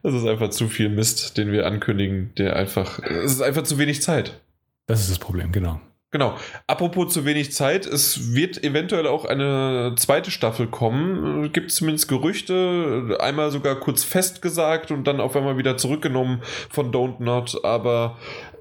Das 0.04 0.14
ist 0.14 0.26
einfach 0.26 0.50
zu 0.50 0.66
viel 0.66 0.88
Mist, 0.88 1.38
den 1.38 1.52
wir 1.52 1.64
ankündigen, 1.64 2.32
der 2.36 2.56
einfach. 2.56 2.98
Es 2.98 3.30
ist 3.30 3.40
einfach 3.40 3.62
zu 3.62 3.78
wenig 3.78 4.02
Zeit. 4.02 4.40
Das 4.86 5.00
ist 5.00 5.10
das 5.10 5.20
Problem, 5.20 5.52
genau. 5.52 5.80
Genau. 6.10 6.36
Apropos 6.66 7.12
zu 7.12 7.24
wenig 7.24 7.52
Zeit, 7.52 7.86
es 7.86 8.34
wird 8.34 8.64
eventuell 8.64 9.06
auch 9.06 9.24
eine 9.26 9.94
zweite 9.96 10.32
Staffel 10.32 10.66
kommen. 10.66 11.52
Gibt 11.52 11.70
zumindest 11.70 12.08
Gerüchte, 12.08 13.16
einmal 13.20 13.52
sogar 13.52 13.76
kurz 13.76 14.02
festgesagt 14.02 14.90
und 14.90 15.04
dann 15.04 15.20
auf 15.20 15.36
einmal 15.36 15.56
wieder 15.56 15.76
zurückgenommen 15.76 16.42
von 16.68 16.90
Don't 16.90 17.22
Not. 17.22 17.64
Aber 17.64 18.18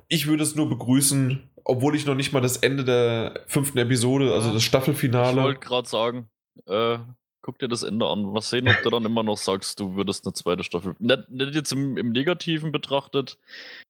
ich 0.09 0.27
würde 0.27 0.43
es 0.43 0.55
nur 0.55 0.69
begrüßen, 0.69 1.49
obwohl 1.63 1.95
ich 1.95 2.05
noch 2.05 2.15
nicht 2.15 2.33
mal 2.33 2.41
das 2.41 2.57
Ende 2.57 2.83
der 2.83 3.41
fünften 3.47 3.77
Episode, 3.77 4.33
also 4.33 4.53
das 4.53 4.63
Staffelfinale. 4.63 5.37
Ich 5.37 5.43
wollte 5.43 5.59
gerade 5.59 5.87
sagen, 5.87 6.29
äh, 6.67 6.97
guck 7.41 7.59
dir 7.59 7.67
das 7.67 7.83
Ende 7.83 8.07
an. 8.07 8.33
Was 8.33 8.49
sehen, 8.49 8.67
ob 8.67 8.81
du 8.83 8.89
dann 8.89 9.05
immer 9.05 9.23
noch 9.23 9.37
sagst, 9.37 9.79
du 9.79 9.95
würdest 9.95 10.25
eine 10.25 10.33
zweite 10.33 10.63
Staffel. 10.63 10.95
Nicht, 10.99 11.29
nicht 11.29 11.55
jetzt 11.55 11.71
im, 11.71 11.97
im, 11.97 12.11
Negativen 12.11 12.71
betrachtet. 12.71 13.37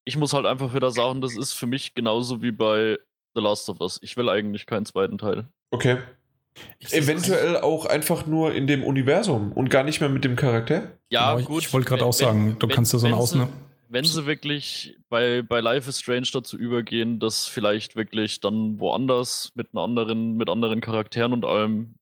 Ich 0.05 0.17
muss 0.17 0.33
halt 0.33 0.45
einfach 0.45 0.73
wieder 0.73 0.91
sagen, 0.91 1.21
das 1.21 1.35
ist 1.35 1.53
für 1.53 1.67
mich 1.67 1.93
genauso 1.93 2.41
wie 2.41 2.51
bei 2.51 2.97
The 3.35 3.41
Last 3.41 3.69
of 3.69 3.79
Us. 3.81 3.99
Ich 4.01 4.17
will 4.17 4.29
eigentlich 4.29 4.65
keinen 4.65 4.85
zweiten 4.85 5.17
Teil. 5.17 5.47
Okay. 5.71 5.97
Ich 6.79 6.93
Eventuell 6.93 7.57
auch 7.57 7.85
einfach 7.85 8.25
nur 8.25 8.53
in 8.53 8.67
dem 8.67 8.83
Universum 8.83 9.53
und 9.53 9.69
gar 9.69 9.83
nicht 9.83 10.01
mehr 10.01 10.09
mit 10.09 10.25
dem 10.25 10.35
Charakter. 10.35 10.97
Ja, 11.09 11.35
genau, 11.35 11.47
gut. 11.47 11.63
Ich 11.63 11.73
wollte 11.73 11.87
gerade 11.87 12.05
auch 12.05 12.13
sagen, 12.13 12.57
du 12.59 12.67
wenn, 12.67 12.75
kannst 12.75 12.91
ja 12.91 12.99
so 12.99 13.07
eine 13.07 13.15
Ausnahme. 13.15 13.51
Wenn 13.91 14.05
sie 14.05 14.25
wirklich 14.25 14.97
bei, 15.09 15.41
bei 15.41 15.59
Life 15.59 15.89
is 15.89 15.99
Strange 15.99 16.29
dazu 16.31 16.57
übergehen, 16.57 17.19
dass 17.19 17.47
vielleicht 17.47 17.97
wirklich 17.97 18.39
dann 18.39 18.79
woanders 18.79 19.51
mit 19.53 19.75
anderen, 19.75 20.37
mit 20.37 20.49
anderen 20.49 20.79
Charakteren 20.79 21.33
und 21.33 21.43
allem 21.43 21.95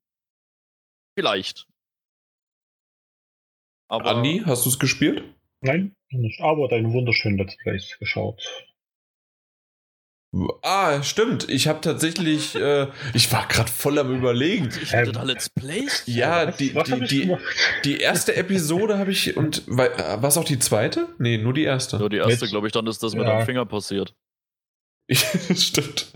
Vielleicht. 1.20 1.68
Aber 3.90 4.06
Andi, 4.06 4.44
hast 4.46 4.66
du 4.66 4.70
es 4.70 4.80
gespielt? 4.80 5.36
Nein, 5.62 5.96
nicht. 6.12 6.40
Aber 6.40 6.70
deine 6.70 6.94
wunderschönen 6.94 7.38
Let's 7.38 7.58
Plays 7.58 7.98
geschaut. 8.00 8.42
Ah, 10.62 11.02
stimmt. 11.02 11.50
Ich 11.50 11.68
habe 11.68 11.82
tatsächlich, 11.82 12.54
äh, 12.54 12.88
ich 13.16 13.32
war 13.32 13.48
gerade 13.48 13.72
voll 13.72 13.98
am 13.98 14.14
überlegen. 14.14 14.70
Ich 14.82 14.94
hatte 14.94 15.12
da 15.12 15.24
Let's 15.24 15.50
Plays? 15.50 16.04
Ja, 16.06 16.48
was, 16.48 16.58
die, 16.58 16.76
was 16.76 16.88
die, 16.88 17.00
die, 17.00 17.36
die, 17.84 17.98
erste 17.98 18.36
Episode 18.36 19.00
habe 19.00 19.12
ich 19.12 19.36
und 19.36 19.64
war 19.68 20.24
es 20.24 20.38
auch 20.38 20.44
die 20.44 20.60
zweite? 20.60 21.08
Nee, 21.18 21.40
nur 21.40 21.54
die 21.54 21.64
erste. 21.64 21.98
Nur 21.98 22.10
die 22.10 22.18
erste, 22.18 22.48
glaube 22.48 22.68
ich, 22.68 22.74
dann 22.74 22.86
ist 22.86 23.02
das 23.02 23.14
ja. 23.14 23.20
mit 23.20 23.28
deinem 23.28 23.46
Finger 23.46 23.66
passiert. 23.66 24.14
Stimmt. 25.12 26.14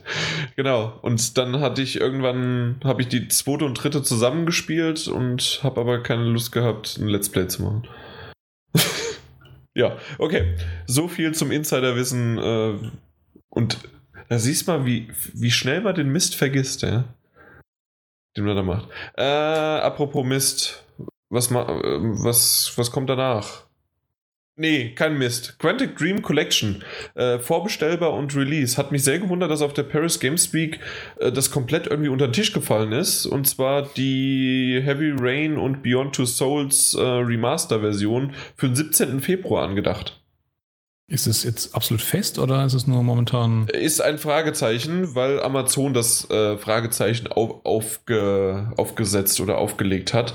Genau. 0.56 1.00
Und 1.02 1.36
dann 1.40 1.60
hatte 1.60 1.82
ich 1.82 2.00
irgendwann, 2.00 2.80
habe 2.84 3.02
ich 3.02 3.08
die 3.08 3.28
zweite 3.30 3.66
und 3.66 3.74
dritte 3.74 4.04
zusammengespielt 4.04 5.08
und 5.08 5.62
habe 5.64 5.82
aber 5.82 6.04
keine 6.04 6.26
Lust 6.26 6.52
gehabt, 6.52 6.98
ein 7.00 7.08
Let's 7.08 7.30
Play 7.30 7.48
zu 7.48 7.64
machen. 7.64 7.88
ja, 9.74 9.98
okay. 10.20 10.56
So 10.86 11.08
viel 11.08 11.34
zum 11.34 11.52
Insiderwissen. 11.52 12.38
Äh, 12.38 12.92
und 13.50 13.80
da 14.30 14.40
siehst 14.40 14.68
du 14.68 14.72
mal, 14.72 14.86
wie, 14.86 15.08
wie 15.34 15.52
schnell 15.52 15.82
man 15.82 15.96
den 15.96 16.12
Mist 16.12 16.36
vergisst, 16.36 16.82
ja? 16.82 17.06
Den 18.36 18.46
man 18.46 18.56
da 18.56 18.64
macht. 18.64 18.90
Äh, 19.16 19.24
apropos 19.24 20.26
Mist. 20.26 20.84
Was, 21.30 21.52
äh, 21.52 21.56
was, 21.56 22.74
was 22.76 22.92
kommt 22.92 23.10
danach? 23.10 23.64
Nee, 24.56 24.94
kein 24.94 25.18
Mist. 25.18 25.58
Quantic 25.58 25.98
Dream 25.98 26.22
Collection. 26.22 26.84
Äh, 27.16 27.40
vorbestellbar 27.40 28.14
und 28.14 28.36
Release. 28.36 28.78
Hat 28.78 28.92
mich 28.92 29.04
sehr 29.04 29.18
gewundert, 29.18 29.50
dass 29.50 29.64
auf 29.64 29.74
der 29.74 29.82
Paris 29.82 30.20
Games 30.20 30.54
Week 30.54 30.80
äh, 31.20 31.32
das 31.32 31.50
komplett 31.50 31.88
irgendwie 31.88 32.10
unter 32.10 32.28
den 32.28 32.34
Tisch 32.34 32.54
gefallen 32.54 32.92
ist. 32.92 33.26
Und 33.26 33.48
zwar 33.48 33.82
die 33.82 34.80
Heavy 34.84 35.12
Rain 35.18 35.58
und 35.58 35.82
Beyond 35.82 36.14
Two 36.16 36.26
Souls 36.26 36.94
äh, 36.94 37.02
Remaster-Version 37.02 38.36
für 38.56 38.68
den 38.68 38.76
17. 38.76 39.22
Februar 39.22 39.68
angedacht. 39.68 40.23
Ist 41.14 41.28
es 41.28 41.44
jetzt 41.44 41.76
absolut 41.76 42.02
fest 42.02 42.40
oder 42.40 42.66
ist 42.66 42.74
es 42.74 42.88
nur 42.88 43.04
momentan? 43.04 43.68
Ist 43.68 44.02
ein 44.02 44.18
Fragezeichen, 44.18 45.14
weil 45.14 45.40
Amazon 45.44 45.94
das 45.94 46.28
äh, 46.32 46.58
Fragezeichen 46.58 47.28
auf, 47.28 47.64
aufge, 47.64 48.72
aufgesetzt 48.78 49.40
oder 49.40 49.60
aufgelegt 49.60 50.16
hat. 50.16 50.34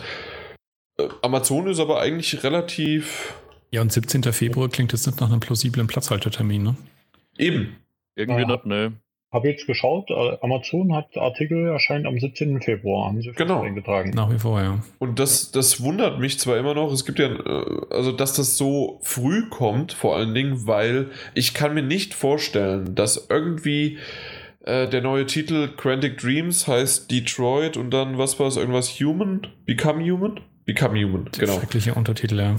Äh, 0.97 1.09
Amazon 1.21 1.67
ist 1.67 1.81
aber 1.81 2.01
eigentlich 2.01 2.45
relativ 2.45 3.35
Ja, 3.73 3.81
und 3.81 3.93
17. 3.93 4.23
Februar 4.33 4.69
klingt 4.69 4.93
jetzt 4.93 5.05
nicht 5.05 5.21
nach 5.21 5.29
einem 5.29 5.41
plausiblen 5.41 5.89
Platzhaltertermin, 5.89 6.63
ne? 6.63 6.77
Eben. 7.37 7.79
Irgendwie 8.15 8.43
ja. 8.43 8.47
nicht, 8.47 8.65
ne. 8.65 8.93
Habe 9.31 9.49
jetzt 9.49 9.67
geschaut, 9.67 10.11
äh, 10.11 10.39
Amazon 10.41 10.95
hat 10.95 11.17
Artikel 11.19 11.67
erscheint 11.67 12.07
am 12.07 12.19
17. 12.19 12.63
Februar, 12.63 13.09
haben 13.09 13.21
sie 13.21 13.33
genau. 13.33 13.61
eingetragen. 13.61 14.11
Nach 14.15 14.33
wie 14.33 14.39
vor, 14.39 14.61
ja. 14.63 14.79
Und 14.99 15.19
das, 15.19 15.51
das 15.51 15.83
wundert 15.83 16.19
mich 16.19 16.39
zwar 16.39 16.57
immer 16.57 16.73
noch, 16.73 16.91
es 16.93 17.05
gibt 17.05 17.19
ja, 17.19 17.27
äh, 17.27 17.81
also 17.91 18.13
dass 18.13 18.33
das 18.33 18.57
so 18.57 19.01
früh 19.03 19.51
kommt, 19.51 19.93
vor 19.93 20.17
allen 20.17 20.35
Dingen, 20.35 20.67
weil 20.67 21.11
ich 21.35 21.53
kann 21.53 21.75
mir 21.75 21.83
nicht 21.83 22.15
vorstellen, 22.15 22.95
dass 22.95 23.27
irgendwie 23.29 23.99
äh, 24.65 24.89
der 24.89 25.03
neue 25.03 25.27
Titel 25.27 25.69
Quantic 25.77 26.17
Dreams 26.17 26.67
heißt 26.67 27.11
Detroit 27.11 27.77
und 27.77 27.91
dann, 27.91 28.17
was 28.17 28.41
war 28.41 28.47
es, 28.47 28.57
irgendwas 28.57 28.89
Human? 29.01 29.47
Become 29.67 30.11
Human? 30.11 30.41
Become 30.65 31.03
Human, 31.03 31.29
genau. 31.39 31.59
Schreckliche 31.59 31.95
Untertitel, 31.95 32.39
ja. 32.39 32.57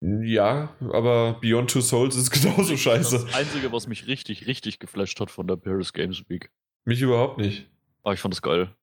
Ja, 0.00 0.74
aber 0.80 1.38
Beyond 1.40 1.70
Two 1.70 1.82
Souls 1.82 2.16
ist 2.16 2.30
genauso 2.42 2.76
scheiße. 2.76 3.26
Das 3.26 3.34
Einzige, 3.34 3.70
was 3.72 3.86
mich 3.86 4.06
richtig, 4.06 4.46
richtig 4.46 4.78
geflasht 4.78 5.20
hat 5.20 5.30
von 5.30 5.46
der 5.46 5.56
Paris 5.56 5.92
Games 5.92 6.24
Week. 6.28 6.50
Mich 6.84 7.02
überhaupt 7.02 7.38
nicht. 7.38 7.68
Aber 8.02 8.10
ah, 8.10 8.14
ich 8.14 8.20
fand 8.20 8.32
es 8.32 8.40
geil. 8.40 8.74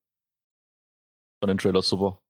Fand 1.39 1.49
den 1.49 1.57
Trailer 1.57 1.81
super. 1.81 2.21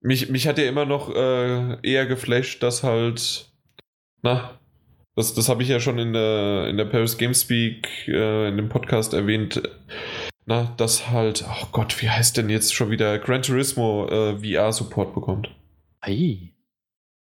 Mich, 0.00 0.30
mich 0.30 0.48
hat 0.48 0.58
ja 0.58 0.64
immer 0.64 0.86
noch 0.86 1.14
äh, 1.14 1.78
eher 1.82 2.06
geflasht, 2.06 2.62
dass 2.62 2.82
halt. 2.82 3.52
Na, 4.22 4.58
das, 5.14 5.34
das 5.34 5.48
habe 5.48 5.62
ich 5.62 5.68
ja 5.68 5.78
schon 5.78 5.98
in 5.98 6.14
der, 6.14 6.68
in 6.68 6.78
der 6.78 6.86
Paris 6.86 7.18
Games 7.18 7.50
Week 7.50 8.08
äh, 8.08 8.48
in 8.48 8.56
dem 8.56 8.70
Podcast 8.70 9.12
erwähnt. 9.12 9.62
Na, 10.46 10.74
dass 10.76 11.10
halt, 11.10 11.44
oh 11.46 11.66
Gott, 11.70 12.00
wie 12.00 12.08
heißt 12.08 12.36
denn 12.36 12.48
jetzt 12.48 12.74
schon 12.74 12.90
wieder 12.90 13.18
Gran 13.18 13.42
Turismo 13.42 14.08
äh, 14.08 14.38
VR-Support 14.38 15.14
bekommt. 15.14 15.54
Ei. 16.00 16.54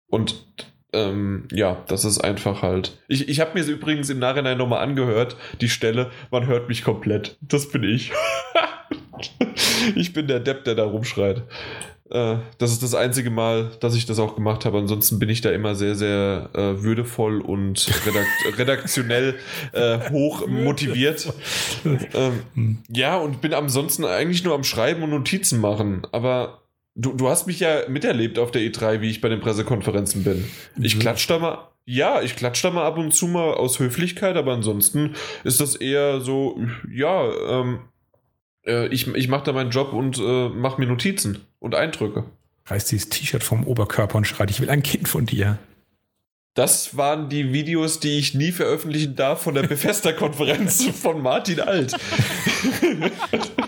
Und 0.07 0.47
ähm, 0.93 1.47
ja, 1.53 1.83
das 1.89 2.05
ist 2.05 2.19
einfach 2.19 2.63
halt. 2.63 2.99
Ich, 3.09 3.29
ich 3.29 3.41
habe 3.41 3.55
mir 3.55 3.61
es 3.61 3.69
übrigens 3.69 4.11
im 4.11 4.19
Nachhinein 4.19 4.59
nochmal 4.59 4.83
angehört, 4.83 5.37
die 5.61 5.69
Stelle, 5.69 6.11
man 6.31 6.47
hört 6.47 6.69
mich 6.69 6.85
komplett. 6.85 7.37
Das 7.41 7.69
bin 7.71 7.85
ich. 7.85 8.13
ich 9.95 10.13
bin 10.13 10.27
der 10.27 10.41
Depp, 10.41 10.65
der 10.65 10.75
da 10.75 10.85
rumschreit. 10.85 11.43
Äh, 12.11 12.37
das 12.59 12.73
ist 12.73 12.83
das 12.83 12.95
einzige 12.95 13.31
Mal, 13.31 13.71
dass 13.81 13.95
ich 13.95 14.05
das 14.05 14.19
auch 14.19 14.35
gemacht 14.35 14.65
habe. 14.65 14.79
Ansonsten 14.79 15.19
bin 15.19 15.29
ich 15.29 15.41
da 15.41 15.51
immer 15.51 15.75
sehr, 15.75 15.95
sehr 15.95 16.51
äh, 16.55 16.83
würdevoll 16.83 17.41
und 17.41 17.89
redakt 18.05 18.29
redaktionell 18.59 19.37
äh, 19.73 20.11
hoch 20.11 20.47
motiviert. 20.47 21.33
Ähm, 22.13 22.79
ja, 22.89 23.17
und 23.17 23.41
bin 23.41 23.55
ansonsten 23.55 24.05
eigentlich 24.05 24.45
nur 24.45 24.55
am 24.55 24.65
Schreiben 24.65 25.03
und 25.03 25.11
Notizen 25.11 25.61
machen. 25.61 26.07
Aber 26.13 26.63
Du, 26.95 27.13
du 27.13 27.29
hast 27.29 27.47
mich 27.47 27.61
ja 27.61 27.89
miterlebt 27.89 28.39
auf 28.39 28.51
der 28.51 28.63
E3, 28.63 29.01
wie 29.01 29.11
ich 29.11 29.21
bei 29.21 29.29
den 29.29 29.41
Pressekonferenzen 29.41 30.25
bin. 30.25 30.45
Ich 30.81 30.97
mhm. 30.97 31.01
klatsch 31.01 31.29
da 31.29 31.39
mal. 31.39 31.69
Ja, 31.87 32.23
ich 32.23 32.37
klatsch 32.37 32.63
da 32.63 32.71
mal 32.71 32.85
ab 32.85 32.99
und 32.99 33.13
zu 33.13 33.27
mal 33.27 33.55
aus 33.55 33.79
Höflichkeit, 33.79 34.37
aber 34.37 34.53
ansonsten 34.53 35.15
ist 35.45 35.61
das 35.61 35.75
eher 35.75 36.21
so, 36.21 36.61
ja, 36.93 37.31
ähm, 37.49 37.81
äh, 38.67 38.87
ich, 38.89 39.09
ich 39.09 39.29
mache 39.29 39.45
da 39.45 39.53
meinen 39.53 39.71
Job 39.71 39.93
und 39.93 40.19
äh, 40.19 40.49
mache 40.51 40.81
mir 40.81 40.87
Notizen 40.87 41.39
und 41.59 41.75
Eindrücke. 41.75 42.25
Reißt 42.67 42.93
dieses 42.93 43.09
T-Shirt 43.09 43.43
vom 43.43 43.67
Oberkörper 43.67 44.19
und 44.19 44.27
schreit, 44.27 44.51
ich 44.51 44.61
will 44.61 44.71
ein 44.71 44.83
Kind 44.83 45.09
von 45.09 45.27
dir. 45.27 45.59
Das 46.55 46.97
waren 46.97 47.29
die 47.29 47.53
Videos, 47.53 48.01
die 48.01 48.19
ich 48.19 48.35
nie 48.35 48.53
veröffentlichen 48.53 49.17
darf 49.17 49.43
von 49.43 49.55
der 49.55 49.63
Bethesda-Konferenz 49.63 50.85
von 51.01 51.23
Martin 51.23 51.61
Alt. 51.61 51.97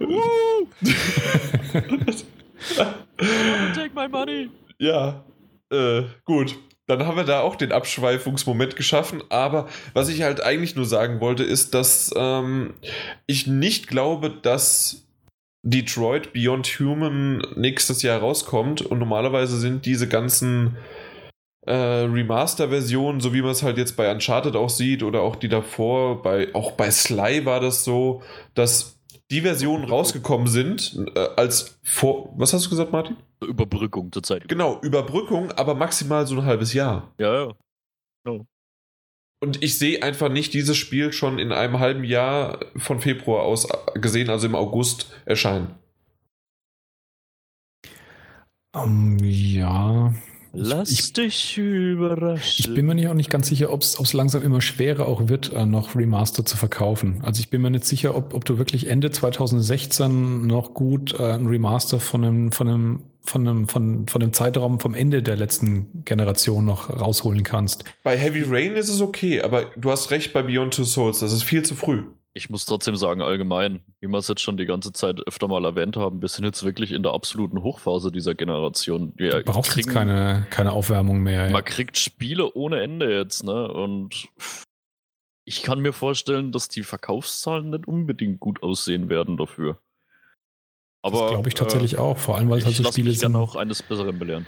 Woo! 0.00 0.66
Take 3.74 3.94
my 3.94 4.08
money. 4.08 4.50
Ja, 4.78 5.24
äh, 5.70 6.02
gut. 6.24 6.56
Dann 6.86 7.06
haben 7.06 7.16
wir 7.16 7.24
da 7.24 7.40
auch 7.40 7.56
den 7.56 7.72
Abschweifungsmoment 7.72 8.76
geschaffen. 8.76 9.22
Aber 9.30 9.68
was 9.94 10.08
ich 10.08 10.22
halt 10.22 10.42
eigentlich 10.42 10.76
nur 10.76 10.84
sagen 10.84 11.20
wollte, 11.20 11.42
ist, 11.42 11.72
dass 11.72 12.12
ähm, 12.14 12.74
ich 13.26 13.46
nicht 13.46 13.88
glaube, 13.88 14.30
dass 14.30 15.06
Detroit 15.62 16.34
Beyond 16.34 16.66
Human 16.78 17.42
nächstes 17.56 18.02
Jahr 18.02 18.20
rauskommt. 18.20 18.82
Und 18.82 18.98
normalerweise 18.98 19.58
sind 19.58 19.86
diese 19.86 20.08
ganzen 20.08 20.76
äh, 21.66 21.72
Remaster-Versionen, 21.72 23.20
so 23.20 23.32
wie 23.32 23.40
man 23.40 23.52
es 23.52 23.62
halt 23.62 23.78
jetzt 23.78 23.96
bei 23.96 24.12
Uncharted 24.12 24.54
auch 24.54 24.68
sieht 24.68 25.02
oder 25.02 25.22
auch 25.22 25.36
die 25.36 25.48
davor, 25.48 26.22
bei, 26.22 26.54
auch 26.54 26.72
bei 26.72 26.90
Sly 26.90 27.46
war 27.46 27.60
das 27.60 27.84
so, 27.84 28.22
dass 28.54 28.93
die 29.34 29.40
Versionen 29.40 29.84
rausgekommen 29.84 30.46
sind, 30.46 30.96
äh, 31.16 31.28
als 31.34 31.80
vor. 31.82 32.32
Was 32.36 32.52
hast 32.52 32.66
du 32.66 32.70
gesagt, 32.70 32.92
Martin? 32.92 33.16
Überbrückung 33.40 34.12
zur 34.12 34.22
Zeit. 34.22 34.46
Genau, 34.46 34.80
Überbrückung, 34.80 35.50
aber 35.52 35.74
maximal 35.74 36.24
so 36.24 36.36
ein 36.36 36.44
halbes 36.44 36.72
Jahr. 36.72 37.12
Ja, 37.18 37.46
ja. 37.46 37.54
Oh. 38.28 38.44
Und 39.40 39.60
ich 39.60 39.76
sehe 39.76 40.04
einfach 40.04 40.28
nicht 40.28 40.54
dieses 40.54 40.76
Spiel 40.76 41.12
schon 41.12 41.40
in 41.40 41.50
einem 41.50 41.80
halben 41.80 42.04
Jahr 42.04 42.60
von 42.76 43.00
Februar 43.00 43.42
aus 43.42 43.66
gesehen, 43.94 44.30
also 44.30 44.46
im 44.46 44.54
August 44.54 45.12
erscheinen. 45.24 45.74
Um, 48.72 49.18
ja, 49.18 50.14
Lass 50.54 50.90
ich, 50.90 51.12
dich 51.12 51.58
überraschen. 51.58 52.66
Ich 52.66 52.74
bin 52.74 52.86
mir 52.86 52.94
nicht 52.94 53.08
auch 53.08 53.14
nicht 53.14 53.30
ganz 53.30 53.48
sicher, 53.48 53.72
ob 53.72 53.82
es 53.82 54.12
langsam 54.12 54.42
immer 54.42 54.60
schwerer 54.60 55.06
auch 55.06 55.28
wird, 55.28 55.52
äh, 55.52 55.66
noch 55.66 55.96
Remaster 55.96 56.44
zu 56.44 56.56
verkaufen. 56.56 57.20
Also 57.22 57.40
ich 57.40 57.50
bin 57.50 57.62
mir 57.62 57.70
nicht 57.70 57.84
sicher, 57.84 58.16
ob, 58.16 58.34
ob 58.34 58.44
du 58.44 58.58
wirklich 58.58 58.86
Ende 58.86 59.10
2016 59.10 60.46
noch 60.46 60.74
gut 60.74 61.18
äh, 61.18 61.32
ein 61.32 61.46
Remaster 61.46 62.00
von 62.00 62.24
einem, 62.24 62.52
von 62.52 62.68
einem, 62.68 63.02
von 63.22 63.48
einem, 63.48 63.68
von, 63.68 64.06
von 64.06 64.20
dem 64.20 64.32
Zeitraum 64.32 64.80
vom 64.80 64.94
Ende 64.94 65.22
der 65.22 65.36
letzten 65.36 66.04
Generation 66.04 66.64
noch 66.64 66.90
rausholen 66.90 67.42
kannst. 67.42 67.84
Bei 68.02 68.16
Heavy 68.16 68.44
Rain 68.46 68.76
ist 68.76 68.88
es 68.88 69.00
okay, 69.00 69.42
aber 69.42 69.66
du 69.76 69.90
hast 69.90 70.10
recht 70.10 70.32
bei 70.32 70.42
Beyond 70.42 70.74
Two 70.74 70.84
Souls, 70.84 71.20
das 71.20 71.32
ist 71.32 71.42
viel 71.42 71.62
zu 71.62 71.74
früh 71.74 72.04
ich 72.36 72.50
muss 72.50 72.66
trotzdem 72.66 72.96
sagen, 72.96 73.22
allgemein, 73.22 73.80
wie 74.00 74.08
wir 74.08 74.18
es 74.18 74.26
jetzt 74.26 74.42
schon 74.42 74.56
die 74.56 74.66
ganze 74.66 74.92
Zeit 74.92 75.20
öfter 75.26 75.46
mal 75.46 75.64
erwähnt 75.64 75.96
haben, 75.96 76.20
wir 76.20 76.28
sind 76.28 76.44
jetzt 76.44 76.64
wirklich 76.64 76.90
in 76.90 77.04
der 77.04 77.12
absoluten 77.12 77.62
Hochphase 77.62 78.10
dieser 78.10 78.34
Generation. 78.34 79.12
Wir 79.16 79.42
du 79.42 79.52
brauchst 79.52 79.70
kriegen, 79.70 79.86
jetzt 79.86 79.94
keine, 79.94 80.46
keine 80.50 80.72
Aufwärmung 80.72 81.22
mehr. 81.22 81.44
Man 81.44 81.54
ja. 81.54 81.62
kriegt 81.62 81.96
Spiele 81.96 82.52
ohne 82.54 82.82
Ende 82.82 83.16
jetzt, 83.16 83.44
ne? 83.44 83.68
Und 83.72 84.28
ich 85.44 85.62
kann 85.62 85.78
mir 85.78 85.92
vorstellen, 85.92 86.50
dass 86.50 86.68
die 86.68 86.82
Verkaufszahlen 86.82 87.70
nicht 87.70 87.86
unbedingt 87.86 88.40
gut 88.40 88.64
aussehen 88.64 89.08
werden 89.08 89.36
dafür. 89.36 89.78
Aber, 91.02 91.20
das 91.20 91.30
glaube 91.30 91.48
ich 91.48 91.54
tatsächlich 91.54 91.94
äh, 91.94 91.98
auch, 91.98 92.18
vor 92.18 92.36
allem 92.36 92.50
weil 92.50 92.58
es 92.58 92.64
halt 92.64 92.74
so 92.74 92.84
Spiele 92.84 93.10
sind. 93.12 93.16
Ich 93.16 93.22
kann 93.22 93.36
auch 93.36 93.54
eines 93.54 93.80
Besseren 93.82 94.18
belehren 94.18 94.46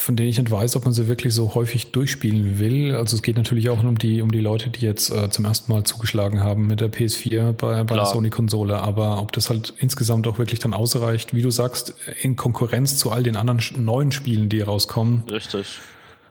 von 0.00 0.16
denen 0.16 0.28
ich 0.28 0.38
nicht 0.38 0.50
weiß, 0.50 0.76
ob 0.76 0.84
man 0.84 0.92
sie 0.92 1.08
wirklich 1.08 1.34
so 1.34 1.54
häufig 1.54 1.92
durchspielen 1.92 2.58
will. 2.58 2.94
Also 2.94 3.16
es 3.16 3.22
geht 3.22 3.36
natürlich 3.36 3.70
auch 3.70 3.82
um 3.82 3.98
die, 3.98 4.22
um 4.22 4.30
die 4.30 4.40
Leute, 4.40 4.70
die 4.70 4.84
jetzt 4.84 5.10
äh, 5.10 5.30
zum 5.30 5.44
ersten 5.44 5.72
Mal 5.72 5.84
zugeschlagen 5.84 6.42
haben 6.42 6.66
mit 6.66 6.80
der 6.80 6.90
PS4 6.90 7.52
bei, 7.52 7.84
bei 7.84 7.94
der 7.96 8.06
Sony-Konsole. 8.06 8.78
Aber 8.78 9.20
ob 9.20 9.32
das 9.32 9.50
halt 9.50 9.74
insgesamt 9.78 10.26
auch 10.26 10.38
wirklich 10.38 10.60
dann 10.60 10.74
ausreicht, 10.74 11.34
wie 11.34 11.42
du 11.42 11.50
sagst, 11.50 11.94
in 12.22 12.36
Konkurrenz 12.36 12.96
zu 12.96 13.10
all 13.10 13.22
den 13.22 13.36
anderen 13.36 13.60
neuen 13.84 14.12
Spielen, 14.12 14.48
die 14.48 14.60
rauskommen. 14.60 15.24
Richtig. 15.30 15.80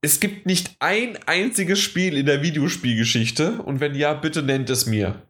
es 0.00 0.20
gibt 0.20 0.46
nicht 0.46 0.76
ein 0.80 1.18
einziges 1.26 1.78
Spiel 1.78 2.16
in 2.16 2.26
der 2.26 2.42
Videospielgeschichte 2.42 3.62
und 3.62 3.80
wenn 3.80 3.94
ja, 3.94 4.14
bitte 4.14 4.42
nennt 4.42 4.68
es 4.70 4.86
mir. 4.86 5.22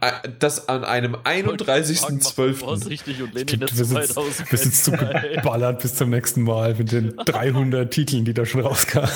Äh, 0.00 0.28
das 0.38 0.68
an 0.68 0.84
einem 0.84 1.14
31.12. 1.14 2.88
richtig 2.88 3.22
und 3.22 3.34
lehnen 3.34 3.60
das 3.60 3.78
Wir 3.78 4.58
sind 4.58 4.74
zu 4.74 4.92
geballert 4.92 5.82
bis 5.82 5.94
zum 5.94 6.10
nächsten 6.10 6.42
Mal 6.42 6.74
mit 6.74 6.92
den 6.92 7.16
300 7.24 7.92
Titeln, 7.92 8.24
die 8.24 8.34
da 8.34 8.44
schon 8.44 8.60
rauskamen. 8.60 9.10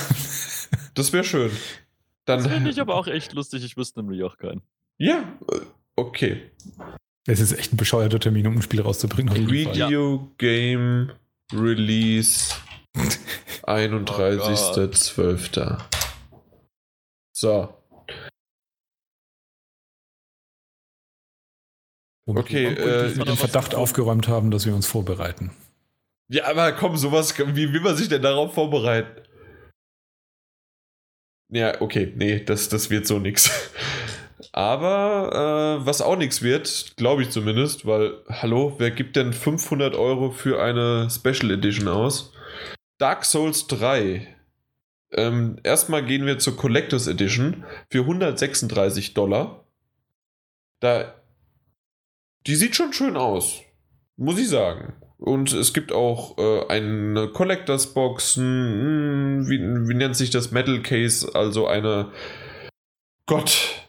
Das 0.95 1.13
wäre 1.13 1.25
schön. 1.25 1.51
Dann, 2.25 2.43
das 2.43 2.53
finde 2.53 2.71
ich 2.71 2.81
aber 2.81 2.95
auch 2.95 3.09
echt 3.09 3.33
lustig. 3.33 3.65
Ich 3.65 3.77
wüsste 3.77 4.01
nämlich 4.01 4.23
auch 4.23 4.39
keinen. 4.39 4.63
Ja, 4.99 5.25
äh, 5.51 5.61
okay. 5.97 6.43
Es 7.27 7.41
ist 7.41 7.53
echt 7.53 7.73
ein 7.73 7.77
bescheuerter 7.77 8.21
Termin, 8.21 8.47
um 8.47 8.57
ein 8.57 8.63
Spiel 8.63 8.81
rauszubringen. 8.81 9.49
Video 9.49 10.33
Game 10.39 11.13
Release 11.53 12.55
31.12. 12.97 15.79
so. 17.33 17.75
Und 22.25 22.39
okay, 22.39 22.67
äh, 22.67 23.15
mit 23.17 23.27
dem 23.27 23.37
Verdacht 23.37 23.75
aufgeräumt 23.75 24.29
haben, 24.29 24.51
dass 24.51 24.65
wir 24.65 24.75
uns 24.75 24.87
vorbereiten. 24.87 25.51
Ja, 26.29 26.47
aber 26.47 26.73
komm, 26.73 26.97
sowas, 26.97 27.37
wie 27.39 27.73
will 27.73 27.81
man 27.81 27.97
sich 27.97 28.09
denn 28.09 28.23
darauf 28.23 28.55
vorbereiten? 28.55 29.21
Ja, 31.51 31.81
okay, 31.81 32.13
nee, 32.17 32.43
das, 32.43 32.69
das 32.69 32.89
wird 32.89 33.07
so 33.07 33.19
nix. 33.19 33.51
Aber 34.53 35.79
äh, 35.81 35.87
was 35.87 36.03
auch 36.03 36.17
nichts 36.17 36.43
wird, 36.43 36.95
glaube 36.97 37.23
ich 37.23 37.31
zumindest, 37.31 37.87
weil, 37.87 38.19
hallo, 38.29 38.75
wer 38.79 38.91
gibt 38.91 39.17
denn 39.17 39.33
500 39.33 39.95
Euro 39.95 40.31
für 40.31 40.63
eine 40.63 41.09
Special 41.11 41.51
Edition 41.51 41.89
aus? 41.89 42.33
Dark 43.03 43.25
Souls 43.25 43.67
3. 43.67 44.29
Ähm, 45.11 45.57
erstmal 45.65 46.07
gehen 46.07 46.25
wir 46.25 46.39
zur 46.39 46.57
Collectors 46.57 47.09
Edition 47.09 47.65
für 47.91 48.03
136 48.03 49.13
Dollar. 49.13 49.67
Da 50.79 51.13
die 52.47 52.55
sieht 52.55 52.77
schon 52.77 52.93
schön 52.93 53.17
aus, 53.17 53.61
muss 54.17 54.39
ich 54.39 54.49
sagen. 54.49 54.95
Und 55.19 55.53
es 55.53 55.73
gibt 55.73 55.91
auch 55.91 56.39
äh, 56.39 56.69
eine 56.69 57.27
Collectors 57.27 57.93
Box, 57.93 58.37
hm, 58.37 59.49
wie, 59.49 59.59
wie 59.89 59.95
nennt 59.95 60.15
sich 60.17 60.31
das 60.31 60.53
Metal 60.53 60.81
Case, 60.81 61.29
also 61.35 61.67
eine 61.67 62.13
Gott. 63.27 63.89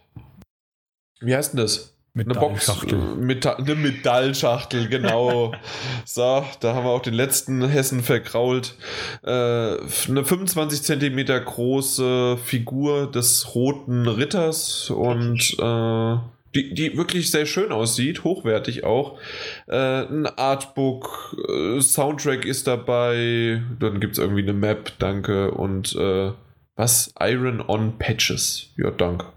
Wie 1.19 1.35
heißt 1.35 1.53
denn 1.53 1.59
das? 1.59 1.92
Eine 2.15 2.35
Box, 2.35 2.69
äh, 2.69 2.95
Metall, 2.95 3.55
eine 3.55 3.73
Metallschachtel, 3.73 4.87
genau. 4.87 5.51
so, 6.05 6.45
da 6.59 6.75
haben 6.75 6.85
wir 6.85 6.91
auch 6.91 7.01
den 7.01 7.15
letzten 7.15 7.67
Hessen 7.67 8.03
verkrault. 8.03 8.75
Äh, 9.23 9.29
eine 9.29 10.23
25 10.23 10.83
cm 10.83 11.25
große 11.43 12.37
Figur 12.37 13.09
des 13.09 13.55
roten 13.55 14.07
Ritters 14.07 14.91
und 14.91 15.55
äh, 15.59 16.17
die, 16.53 16.75
die 16.75 16.95
wirklich 16.95 17.31
sehr 17.31 17.47
schön 17.47 17.71
aussieht, 17.71 18.23
hochwertig 18.23 18.83
auch. 18.83 19.19
Äh, 19.67 20.03
ein 20.03 20.27
Artbook, 20.27 21.35
äh, 21.49 21.81
Soundtrack 21.81 22.45
ist 22.45 22.67
dabei, 22.67 23.63
dann 23.79 23.99
gibt 23.99 24.13
es 24.13 24.19
irgendwie 24.19 24.43
eine 24.43 24.53
Map, 24.53 24.91
danke. 24.99 25.49
Und 25.49 25.95
äh, 25.95 26.31
was? 26.75 27.13
Iron 27.19 27.59
on 27.59 27.97
Patches. 27.97 28.69
Ja, 28.77 28.91
danke. 28.91 29.27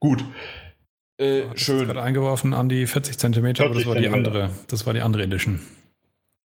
Gut. 0.00 0.24
Äh, 1.18 1.40
ja, 1.40 1.56
schön. 1.56 1.86
gerade 1.86 2.02
eingeworfen 2.02 2.52
an 2.52 2.68
die 2.68 2.86
40 2.86 3.18
cm, 3.18 3.46
aber 3.58 3.74
das 3.74 3.86
war 3.86 3.94
die 3.94 4.08
andere. 4.08 4.50
Das 4.68 4.86
war 4.86 4.92
die 4.94 5.00
andere 5.00 5.22
Edition. 5.22 5.60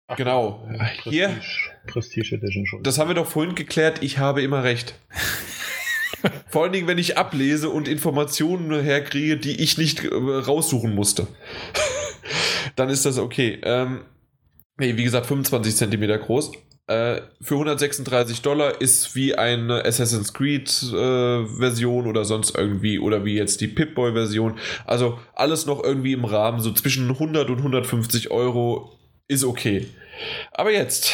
Ach, 0.08 0.16
genau. 0.16 0.68
Hier. 1.04 1.38
Prestige 1.88 2.36
Edition 2.36 2.66
schon. 2.66 2.84
Das 2.84 2.98
haben 2.98 3.10
wir 3.10 3.16
doch 3.16 3.28
vorhin 3.28 3.56
geklärt. 3.56 4.04
Ich 4.04 4.18
habe 4.18 4.42
immer 4.42 4.64
recht. 4.64 4.96
Vor 6.48 6.64
allen 6.64 6.74
Dingen, 6.74 6.88
wenn 6.88 6.98
ich 6.98 7.18
ablese 7.18 7.70
und 7.70 7.88
Informationen 7.88 8.82
herkriege, 8.82 9.38
die 9.38 9.62
ich 9.62 9.78
nicht 9.78 10.04
äh, 10.04 10.10
raussuchen 10.14 10.94
musste. 10.94 11.28
Dann 12.76 12.90
ist 12.90 13.06
das 13.06 13.18
okay. 13.18 13.60
Ähm, 13.64 14.02
wie 14.78 15.04
gesagt, 15.04 15.28
25 15.28 15.76
cm 15.76 16.20
groß. 16.20 16.52
Äh, 16.92 17.22
für 17.40 17.54
136 17.54 18.42
Dollar 18.42 18.82
ist 18.82 19.16
wie 19.16 19.34
eine 19.34 19.86
Assassin's 19.86 20.34
Creed 20.34 20.68
äh, 20.92 21.46
Version 21.46 22.06
oder 22.06 22.26
sonst 22.26 22.58
irgendwie 22.58 23.00
oder 23.00 23.24
wie 23.24 23.36
jetzt 23.36 23.62
die 23.62 23.70
Pip-Boy 23.70 24.12
Version. 24.12 24.60
Also 24.86 25.18
alles 25.34 25.66
noch 25.66 25.82
irgendwie 25.82 26.12
im 26.12 26.26
Rahmen, 26.26 26.60
so 26.60 26.74
zwischen 26.74 27.10
100 27.10 27.50
und 27.50 27.60
150 27.60 28.30
Euro 28.32 28.92
ist 29.30 29.46
okay. 29.46 29.88
Aber 30.52 30.74
jetzt 30.74 31.14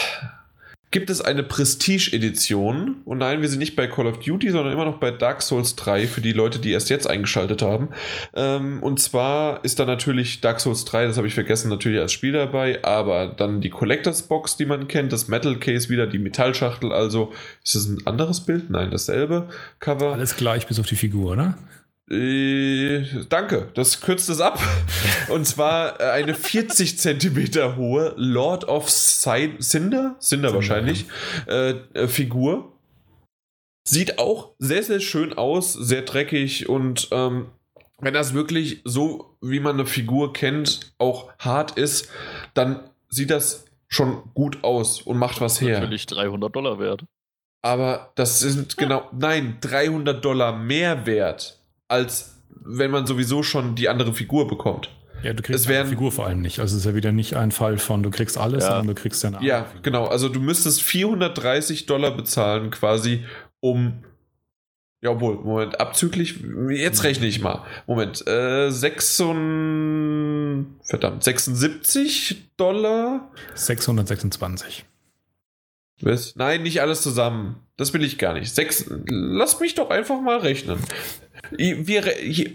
gibt 0.91 1.09
es 1.09 1.21
eine 1.21 1.43
Prestige-Edition. 1.43 3.01
Und 3.03 3.17
nein, 3.17 3.41
wir 3.41 3.49
sind 3.49 3.59
nicht 3.59 3.75
bei 3.75 3.87
Call 3.87 4.07
of 4.07 4.19
Duty, 4.19 4.51
sondern 4.51 4.73
immer 4.73 4.85
noch 4.85 4.99
bei 4.99 5.11
Dark 5.11 5.41
Souls 5.41 5.75
3 5.75 6.07
für 6.07 6.21
die 6.21 6.31
Leute, 6.31 6.59
die 6.59 6.71
erst 6.71 6.89
jetzt 6.89 7.09
eingeschaltet 7.09 7.61
haben. 7.61 7.89
Ähm, 8.33 8.81
und 8.81 8.99
zwar 8.99 9.63
ist 9.65 9.79
da 9.79 9.85
natürlich 9.85 10.39
Dark 10.39 10.59
Souls 10.59 10.85
3, 10.85 11.07
das 11.07 11.17
habe 11.17 11.27
ich 11.27 11.33
vergessen, 11.33 11.69
natürlich 11.69 11.99
als 11.99 12.13
Spiel 12.13 12.31
dabei, 12.31 12.83
aber 12.83 13.27
dann 13.27 13.59
die 13.59 13.69
Collectors 13.69 14.23
Box, 14.23 14.55
die 14.55 14.65
man 14.65 14.87
kennt, 14.87 15.11
das 15.11 15.27
Metal 15.27 15.57
Case 15.57 15.89
wieder, 15.89 16.07
die 16.07 16.19
Metallschachtel. 16.19 16.93
Also 16.93 17.33
ist 17.63 17.75
das 17.75 17.87
ein 17.87 18.07
anderes 18.07 18.41
Bild? 18.41 18.69
Nein, 18.69 18.91
dasselbe 18.91 19.49
Cover. 19.79 20.13
Alles 20.13 20.37
gleich 20.37 20.67
bis 20.67 20.79
auf 20.79 20.87
die 20.87 20.95
Figur, 20.95 21.33
oder? 21.33 21.57
Äh, 22.09 23.03
danke, 23.27 23.69
das 23.73 23.99
kürzt 23.99 24.29
es 24.29 24.39
ab. 24.39 24.59
Und 25.29 25.45
zwar 25.45 25.99
äh, 25.99 26.11
eine 26.11 26.35
40 26.35 26.97
Zentimeter 26.97 27.75
hohe 27.75 28.13
Lord 28.15 28.65
of 28.67 28.89
Cinder, 28.89 30.15
Cinder 30.19 30.53
wahrscheinlich, 30.53 31.05
äh, 31.47 31.71
äh, 31.93 32.07
Figur. 32.07 32.71
Sieht 33.85 34.19
auch 34.19 34.51
sehr, 34.59 34.83
sehr 34.83 34.99
schön 34.99 35.33
aus, 35.33 35.73
sehr 35.73 36.01
dreckig 36.01 36.67
und 36.67 37.07
ähm, 37.11 37.47
wenn 37.99 38.13
das 38.13 38.33
wirklich 38.33 38.81
so, 38.83 39.37
wie 39.41 39.59
man 39.59 39.75
eine 39.75 39.85
Figur 39.85 40.33
kennt, 40.33 40.93
auch 40.97 41.31
hart 41.39 41.77
ist, 41.77 42.09
dann 42.53 42.81
sieht 43.09 43.31
das 43.31 43.65
schon 43.87 44.23
gut 44.33 44.63
aus 44.63 45.01
und 45.01 45.17
macht 45.17 45.41
was 45.41 45.61
her. 45.61 45.79
Natürlich 45.79 46.05
300 46.05 46.53
Dollar 46.53 46.79
wert. 46.79 47.05
Aber 47.61 48.11
das 48.15 48.39
sind 48.39 48.77
genau, 48.77 49.09
nein, 49.17 49.57
300 49.61 50.23
Dollar 50.23 50.55
mehr 50.55 51.05
wert 51.05 51.56
als 51.87 52.35
wenn 52.49 52.91
man 52.91 53.05
sowieso 53.05 53.43
schon 53.43 53.75
die 53.75 53.89
andere 53.89 54.13
Figur 54.13 54.47
bekommt. 54.47 54.89
Ja, 55.23 55.33
du 55.33 55.41
kriegst 55.41 55.67
die 55.67 55.85
Figur 55.85 56.11
vor 56.11 56.27
allem 56.27 56.41
nicht. 56.41 56.59
Also 56.59 56.75
es 56.75 56.81
ist 56.81 56.85
ja 56.85 56.95
wieder 56.95 57.11
nicht 57.11 57.35
ein 57.35 57.51
Fall 57.51 57.77
von, 57.77 58.03
du 58.03 58.11
kriegst 58.11 58.37
alles, 58.37 58.63
ja. 58.63 58.71
sondern 58.71 58.95
du 58.95 59.01
kriegst 59.01 59.23
eine 59.25 59.43
Ja, 59.43 59.65
Figur. 59.65 59.81
genau. 59.81 60.05
Also 60.05 60.29
du 60.29 60.39
müsstest 60.39 60.83
430 60.83 61.87
Dollar 61.87 62.15
bezahlen 62.15 62.69
quasi, 62.69 63.25
um 63.59 64.03
ja, 65.01 65.11
obwohl, 65.11 65.35
Moment, 65.35 65.79
abzüglich, 65.79 66.39
jetzt 66.71 67.03
rechne 67.03 67.27
ich 67.27 67.39
mal. 67.39 67.63
Moment, 67.85 68.25
äh, 68.27 68.71
6 68.71 69.17
verdammt, 69.17 71.23
76 71.23 72.55
Dollar? 72.57 73.31
626. 73.53 74.85
Was? 76.01 76.35
Nein, 76.35 76.63
nicht 76.63 76.81
alles 76.81 77.01
zusammen. 77.01 77.57
Das 77.75 77.93
will 77.93 78.03
ich 78.03 78.17
gar 78.17 78.33
nicht. 78.33 78.53
Sechs, 78.53 78.85
lass 79.07 79.59
mich 79.59 79.75
doch 79.75 79.91
einfach 79.91 80.19
mal 80.21 80.37
rechnen. 80.37 80.79
Wir, 81.51 82.03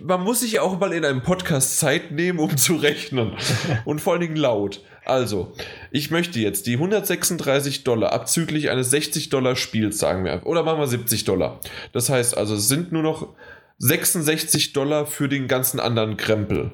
man 0.03 0.23
muss 0.23 0.41
sich 0.41 0.61
auch 0.61 0.79
mal 0.79 0.93
in 0.93 1.05
einem 1.05 1.23
Podcast 1.23 1.79
Zeit 1.79 2.11
nehmen, 2.11 2.39
um 2.39 2.57
zu 2.57 2.77
rechnen. 2.77 3.33
Und 3.85 4.01
vor 4.01 4.15
allen 4.15 4.23
Dingen 4.23 4.37
laut. 4.37 4.83
Also, 5.05 5.53
ich 5.91 6.11
möchte 6.11 6.39
jetzt 6.39 6.67
die 6.67 6.75
136 6.75 7.85
Dollar 7.85 8.13
abzüglich 8.13 8.71
eines 8.71 8.91
60 8.91 9.31
Dollar 9.31 9.57
Spiels, 9.57 9.99
sagen 9.99 10.25
wir. 10.25 10.47
Oder 10.47 10.63
machen 10.63 10.79
wir 10.79 10.87
70 10.87 11.25
Dollar. 11.25 11.61
Das 11.93 12.09
heißt 12.09 12.37
also, 12.37 12.55
es 12.55 12.69
sind 12.69 12.93
nur 12.93 13.03
noch 13.03 13.35
66 13.79 14.73
Dollar 14.73 15.07
für 15.07 15.29
den 15.29 15.49
ganzen 15.49 15.81
anderen 15.81 16.17
Krempel. 16.17 16.73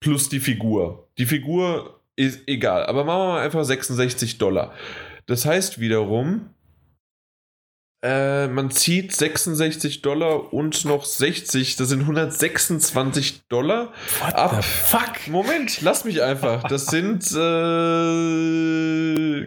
Plus 0.00 0.30
die 0.30 0.40
Figur. 0.40 1.08
Die 1.18 1.26
Figur 1.26 2.00
ist 2.16 2.40
egal. 2.46 2.86
Aber 2.86 3.04
machen 3.04 3.20
wir 3.20 3.32
mal 3.34 3.42
einfach 3.42 3.64
66 3.64 4.38
Dollar. 4.38 4.72
Das 5.26 5.44
heißt 5.44 5.80
wiederum, 5.80 6.50
äh, 8.02 8.48
man 8.48 8.70
zieht 8.70 9.14
66 9.14 10.00
Dollar 10.02 10.52
und 10.52 10.84
noch 10.84 11.04
60, 11.04 11.76
das 11.76 11.88
sind 11.90 12.00
126 12.00 13.42
Dollar. 13.48 13.92
What 14.20 14.34
ab. 14.34 14.64
fuck? 14.64 15.28
Moment, 15.28 15.80
lass 15.82 16.04
mich 16.04 16.20
einfach. 16.22 16.64
Das 16.64 16.86
sind, 16.86 17.22
äh, 17.32 17.36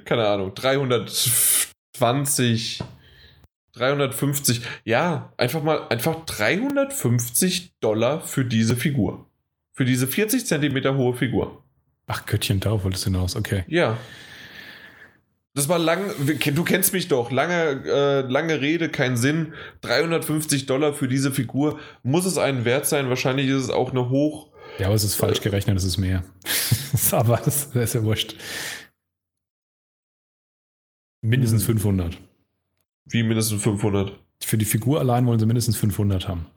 keine 0.06 0.28
Ahnung, 0.28 0.54
320 0.56 2.82
350. 3.74 4.62
Ja, 4.86 5.34
einfach 5.38 5.64
mal 5.64 5.88
einfach 5.90 6.26
350 6.26 7.74
Dollar 7.80 8.22
für 8.22 8.46
diese 8.46 8.76
Figur. 8.76 9.26
Für 9.72 9.86
diese 9.86 10.08
40 10.08 10.46
Zentimeter 10.46 10.96
hohe 10.96 11.16
Figur. 11.16 11.64
Ach, 12.06 12.26
Göttchen, 12.26 12.60
darauf 12.60 12.84
wolltest 12.84 13.06
du 13.06 13.12
hinaus, 13.12 13.36
okay. 13.36 13.64
Ja. 13.68 13.98
Das 15.56 15.70
war 15.70 15.78
lang, 15.78 16.12
du 16.18 16.64
kennst 16.64 16.94
mich 16.94 17.10
doch, 17.10 17.30
lange, 17.30 17.84
äh, 17.86 18.22
lange 18.22 18.60
Rede, 18.60 18.90
kein 18.90 19.18
Sinn. 19.18 19.54
350 19.82 20.66
Dollar 20.66 20.94
für 20.94 21.08
diese 21.08 21.32
Figur. 21.32 21.80
Muss 22.02 22.26
es 22.26 22.40
einen 22.40 22.66
wert 22.66 22.88
sein? 22.88 23.10
Wahrscheinlich 23.10 23.50
ist 23.50 23.64
es 23.64 23.70
auch 23.70 23.92
eine 23.92 24.10
hoch. 24.10 24.52
Ja, 24.80 24.88
aber 24.88 24.96
es 24.96 25.04
ist 25.04 25.14
falsch 25.14 25.42
gerechnet, 25.42 25.78
es 25.78 25.84
ist 25.84 26.00
mehr. 26.00 26.24
aber 27.12 27.38
das, 27.38 27.70
das 27.70 27.84
ist 27.84 27.94
ja 27.94 28.04
wurscht. 28.04 28.36
Mindestens 31.22 31.64
500. 31.66 32.16
Hm. 32.16 32.22
Wie 33.06 33.22
mindestens 33.22 33.62
500? 33.62 34.20
Für 34.44 34.58
die 34.58 34.66
Figur 34.66 35.00
allein 35.00 35.28
wollen 35.28 35.40
sie 35.40 35.46
mindestens 35.46 35.78
500 35.78 36.28
haben. 36.28 36.48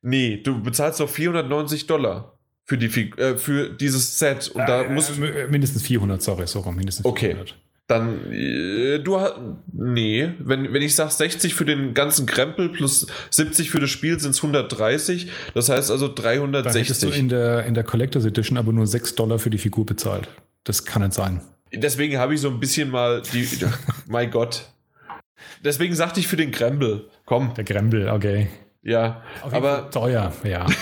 Nee, 0.00 0.38
du 0.38 0.62
bezahlst 0.62 1.00
doch 1.00 1.10
490 1.10 1.86
Dollar 1.86 2.38
für, 2.64 2.78
die, 2.78 2.86
äh, 2.86 3.36
für 3.36 3.68
dieses 3.68 4.18
Set. 4.18 4.48
Und 4.48 4.62
äh, 4.62 4.66
da 4.66 4.88
musst 4.88 5.18
äh, 5.18 5.46
mindestens 5.48 5.82
400, 5.82 6.22
sorry, 6.22 6.46
so 6.46 6.60
rum, 6.60 6.76
mindestens 6.76 7.06
400. 7.06 7.42
Okay. 7.42 7.65
Dann, 7.86 8.32
äh, 8.32 8.98
du 8.98 9.20
hast, 9.20 9.34
nee, 9.72 10.32
wenn, 10.40 10.72
wenn 10.72 10.82
ich 10.82 10.96
sag 10.96 11.12
60 11.12 11.54
für 11.54 11.64
den 11.64 11.94
ganzen 11.94 12.26
Krempel 12.26 12.70
plus 12.70 13.06
70 13.30 13.70
für 13.70 13.78
das 13.78 13.90
Spiel 13.90 14.18
sind 14.18 14.32
es 14.32 14.38
130, 14.38 15.30
das 15.54 15.68
heißt 15.68 15.92
also 15.92 16.12
360. 16.12 16.72
Dann 16.72 16.82
hättest 16.82 17.02
du 17.04 17.08
in 17.10 17.28
der, 17.28 17.64
in 17.64 17.74
der 17.74 17.84
Collectors 17.84 18.24
Edition 18.24 18.58
aber 18.58 18.72
nur 18.72 18.88
6 18.88 19.14
Dollar 19.14 19.38
für 19.38 19.50
die 19.50 19.58
Figur 19.58 19.86
bezahlt. 19.86 20.28
Das 20.64 20.84
kann 20.84 21.02
nicht 21.02 21.14
sein. 21.14 21.40
Deswegen 21.72 22.18
habe 22.18 22.34
ich 22.34 22.40
so 22.40 22.48
ein 22.48 22.58
bisschen 22.58 22.90
mal 22.90 23.22
die, 23.32 23.48
mein 24.08 24.32
Gott. 24.32 24.68
Deswegen 25.64 25.94
sagte 25.94 26.18
ich 26.18 26.26
für 26.26 26.36
den 26.36 26.50
Krempel. 26.50 27.08
Komm. 27.24 27.54
Der 27.54 27.64
Krempel, 27.64 28.08
okay. 28.08 28.48
Ja, 28.82 29.22
aber. 29.42 29.90
Teuer, 29.90 30.32
ja. 30.44 30.66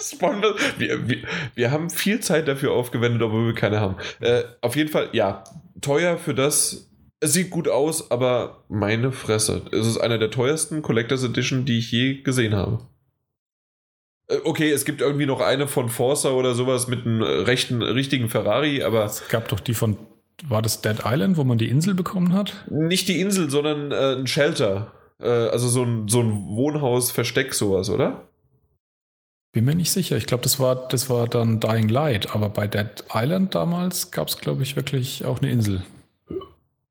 wir, 0.78 1.08
wir, 1.08 1.18
wir 1.54 1.70
haben 1.70 1.90
viel 1.90 2.20
Zeit 2.20 2.48
dafür 2.48 2.72
aufgewendet, 2.72 3.22
obwohl 3.22 3.46
wir 3.46 3.54
keine 3.54 3.80
haben. 3.80 3.96
Äh, 4.20 4.42
auf 4.60 4.76
jeden 4.76 4.90
Fall, 4.90 5.08
ja, 5.12 5.44
teuer 5.80 6.18
für 6.18 6.34
das. 6.34 6.90
Es 7.20 7.32
sieht 7.32 7.50
gut 7.50 7.68
aus, 7.68 8.10
aber 8.10 8.64
meine 8.68 9.10
Fresse. 9.10 9.62
Es 9.72 9.86
ist 9.86 9.98
einer 9.98 10.18
der 10.18 10.30
teuersten 10.30 10.82
Collectors 10.82 11.24
Edition, 11.24 11.64
die 11.64 11.78
ich 11.78 11.90
je 11.90 12.22
gesehen 12.22 12.54
habe. 12.54 12.80
Äh, 14.28 14.38
okay, 14.44 14.70
es 14.70 14.84
gibt 14.84 15.00
irgendwie 15.00 15.26
noch 15.26 15.40
eine 15.40 15.66
von 15.66 15.88
Forza 15.88 16.30
oder 16.30 16.54
sowas 16.54 16.88
mit 16.88 17.06
einem 17.06 17.22
rechten, 17.22 17.82
richtigen 17.82 18.28
Ferrari, 18.28 18.82
aber. 18.82 19.04
Es 19.04 19.28
gab 19.28 19.48
doch 19.48 19.60
die 19.60 19.74
von. 19.74 19.96
War 20.46 20.60
das 20.60 20.82
Dead 20.82 20.98
Island, 21.06 21.38
wo 21.38 21.44
man 21.44 21.56
die 21.56 21.68
Insel 21.68 21.94
bekommen 21.94 22.34
hat? 22.34 22.66
Nicht 22.70 23.08
die 23.08 23.20
Insel, 23.20 23.48
sondern 23.48 23.90
äh, 23.90 24.20
ein 24.20 24.26
Shelter. 24.26 24.92
Äh, 25.18 25.28
also 25.28 25.68
so 25.68 25.82
ein, 25.82 26.08
so 26.08 26.20
ein 26.20 26.30
Wohnhaus-Versteck, 26.48 27.54
sowas, 27.54 27.88
oder? 27.88 28.28
Bin 29.56 29.64
mir 29.64 29.74
nicht 29.74 29.90
sicher. 29.90 30.18
Ich 30.18 30.26
glaube, 30.26 30.42
das 30.42 30.60
war, 30.60 30.86
das 30.88 31.08
war 31.08 31.26
dann 31.26 31.60
Dying 31.60 31.88
Light, 31.88 32.34
aber 32.34 32.50
bei 32.50 32.66
Dead 32.66 32.90
Island 33.14 33.54
damals 33.54 34.10
gab 34.10 34.28
es, 34.28 34.36
glaube 34.36 34.62
ich, 34.62 34.76
wirklich 34.76 35.24
auch 35.24 35.40
eine 35.40 35.50
Insel. 35.50 35.82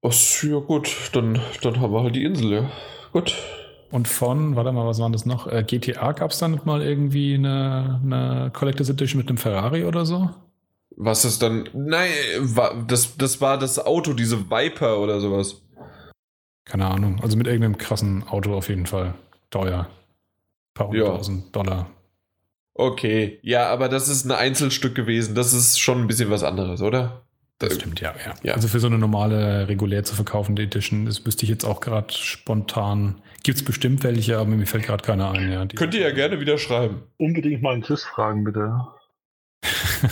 Ach, 0.02 0.12
ja, 0.42 0.58
gut, 0.58 1.12
dann, 1.14 1.40
dann 1.62 1.80
haben 1.80 1.94
wir 1.94 2.02
halt 2.02 2.16
die 2.16 2.24
Insel, 2.24 2.52
ja. 2.52 2.72
Gut. 3.14 3.36
Und 3.92 4.08
von, 4.08 4.56
warte 4.56 4.72
mal, 4.72 4.88
was 4.88 4.98
war 4.98 5.12
das 5.12 5.28
noch? 5.28 5.46
Äh, 5.46 5.62
GTA 5.62 6.14
gab 6.14 6.32
es 6.32 6.40
dann 6.40 6.60
mal 6.66 6.82
irgendwie 6.82 7.36
eine, 7.36 8.02
eine 8.04 8.50
Collector's 8.52 8.90
Edition 8.90 9.20
mit 9.20 9.30
einem 9.30 9.38
Ferrari 9.38 9.86
oder 9.86 10.08
so? 10.08 10.32
Was 10.96 11.24
ist 11.24 11.44
dann? 11.44 11.70
Nein, 11.72 12.10
das, 12.88 13.16
das 13.16 13.42
war 13.42 13.60
das 13.60 13.78
Auto, 13.78 14.14
diese 14.14 14.50
Viper 14.50 14.98
oder 15.02 15.20
sowas. 15.20 15.62
Keine 16.64 16.88
Ahnung. 16.88 17.20
Also 17.22 17.38
mit 17.38 17.46
irgendeinem 17.46 17.78
krassen 17.78 18.28
Auto 18.28 18.56
auf 18.56 18.70
jeden 18.70 18.88
Fall. 18.88 19.14
Teuer. 19.52 19.82
Ein 19.82 20.74
paar 20.74 20.88
hunderttausend 20.88 21.46
ja. 21.46 21.52
Dollar. 21.52 21.95
Okay, 22.78 23.40
ja, 23.42 23.68
aber 23.70 23.88
das 23.88 24.10
ist 24.10 24.26
ein 24.26 24.32
Einzelstück 24.32 24.96
gewesen. 24.96 25.34
Das 25.34 25.54
ist 25.54 25.80
schon 25.80 26.02
ein 26.02 26.08
bisschen 26.08 26.30
was 26.30 26.44
anderes, 26.44 26.82
oder? 26.82 27.22
Das 27.58 27.74
stimmt, 27.76 28.02
ja, 28.02 28.14
ja, 28.26 28.34
ja. 28.44 28.54
Also 28.54 28.68
für 28.68 28.82
so 28.82 28.88
eine 28.88 28.98
normale, 28.98 29.70
regulär 29.70 30.04
zu 30.04 30.14
verkaufende 30.14 30.64
Edition, 30.64 31.06
das 31.06 31.26
wüsste 31.26 31.44
ich 31.44 31.50
jetzt 31.50 31.64
auch 31.64 31.80
gerade 31.80 32.14
spontan. 32.14 33.22
Gibt 33.44 33.60
es 33.60 33.64
bestimmt 33.64 34.04
welche, 34.04 34.38
aber 34.38 34.50
mir 34.50 34.66
fällt 34.66 34.84
gerade 34.84 35.06
keiner 35.06 35.32
ein. 35.32 35.50
Ja, 35.50 35.66
Könnt 35.68 35.94
ihr 35.94 36.02
ja 36.02 36.12
gerne 36.12 36.42
wieder 36.42 36.58
schreiben. 36.58 37.04
Unbedingt 37.18 37.62
mal 37.62 37.76
einen 37.76 37.82
Chris 37.82 38.04
fragen, 38.04 38.44
bitte. 38.44 38.74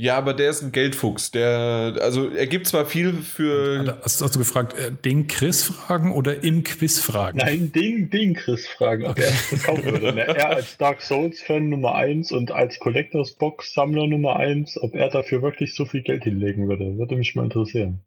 Ja, 0.00 0.16
aber 0.16 0.32
der 0.32 0.48
ist 0.48 0.62
ein 0.62 0.72
Geldfuchs. 0.72 1.30
Der, 1.30 1.98
also 2.00 2.30
er 2.30 2.46
gibt 2.46 2.66
zwar 2.66 2.86
viel 2.86 3.12
für. 3.12 3.98
Hast, 4.02 4.22
hast 4.22 4.34
du 4.34 4.38
gefragt, 4.38 4.72
äh, 4.78 4.90
den 4.90 5.26
Chris 5.26 5.62
fragen 5.62 6.12
oder 6.14 6.42
im 6.42 6.64
Quiz 6.64 7.00
fragen? 7.00 7.36
Nein, 7.36 7.70
den, 7.70 8.08
den 8.08 8.32
Chris 8.32 8.66
fragen, 8.66 9.04
ob 9.04 9.10
okay. 9.10 9.24
er 9.24 9.32
das 9.50 9.62
kaufen 9.62 9.84
würde. 9.84 10.14
Ne? 10.14 10.22
Er 10.26 10.56
als 10.56 10.78
Dark 10.78 11.02
Souls-Fan 11.02 11.68
Nummer 11.68 11.96
1 11.96 12.32
und 12.32 12.50
als 12.50 12.78
Collectors 12.78 13.32
Box-Sammler 13.34 14.06
Nummer 14.06 14.36
1, 14.36 14.80
ob 14.80 14.94
er 14.94 15.10
dafür 15.10 15.42
wirklich 15.42 15.74
so 15.74 15.84
viel 15.84 16.00
Geld 16.00 16.24
hinlegen 16.24 16.66
würde. 16.66 16.96
Würde 16.96 17.16
mich 17.16 17.34
mal 17.34 17.44
interessieren. 17.44 18.00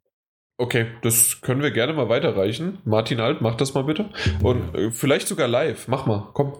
Okay, 0.56 0.86
das 1.02 1.42
können 1.42 1.62
wir 1.62 1.70
gerne 1.70 1.92
mal 1.92 2.08
weiterreichen. 2.08 2.78
Martin 2.84 3.20
Alt, 3.20 3.40
mach 3.40 3.54
das 3.54 3.72
mal 3.74 3.84
bitte. 3.84 4.10
Und 4.42 4.74
äh, 4.74 4.90
vielleicht 4.90 5.28
sogar 5.28 5.46
live. 5.46 5.86
Mach 5.86 6.06
mal, 6.06 6.30
komm. 6.32 6.54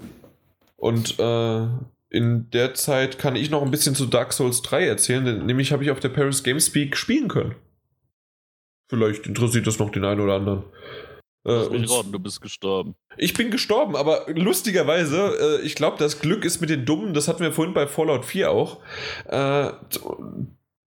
Und 0.77 1.19
äh, 1.19 1.67
in 2.15 2.49
der 2.51 2.75
Zeit 2.75 3.19
kann 3.19 3.35
ich 3.35 3.51
noch 3.51 3.63
ein 3.63 3.73
bisschen 3.73 3.97
zu 3.97 4.07
Dark 4.07 4.33
Souls 4.33 4.63
3 4.63 4.87
erzählen, 4.87 5.25
denn 5.25 5.47
nämlich 5.47 5.73
habe 5.73 5.83
ich 5.83 5.91
auf 5.91 5.99
der 5.99 6.11
Paris 6.11 6.45
Games 6.45 6.67
Speak 6.67 6.97
spielen 6.97 7.27
können. 7.27 7.57
Vielleicht 8.89 9.27
interessiert 9.27 9.67
das 9.67 9.81
noch 9.81 9.91
den 9.91 10.05
einen 10.05 10.21
oder 10.21 10.35
anderen. 10.35 10.63
Lass 11.43 11.71
mich 11.71 11.91
raten, 11.91 12.13
du 12.13 12.21
bist 12.21 12.41
gestorben. 12.41 12.95
Ich 13.17 13.35
bin 13.35 13.51
gestorben, 13.51 13.97
aber 13.97 14.27
lustigerweise, 14.29 15.59
äh, 15.61 15.67
ich 15.67 15.75
glaube, 15.75 15.99
das 15.99 16.21
Glück 16.21 16.45
ist 16.45 16.61
mit 16.61 16.71
den 16.71 16.87
Dummen, 16.87 17.15
das 17.15 17.27
hatten 17.27 17.43
wir 17.43 17.53
vorhin 17.53 17.75
bei 17.75 17.89
Fallout 17.89 18.25
4 18.25 18.51
auch. 18.51 18.81
Äh, 19.27 19.73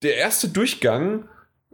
der 0.02 0.16
erste 0.16 0.48
Durchgang 0.48 1.28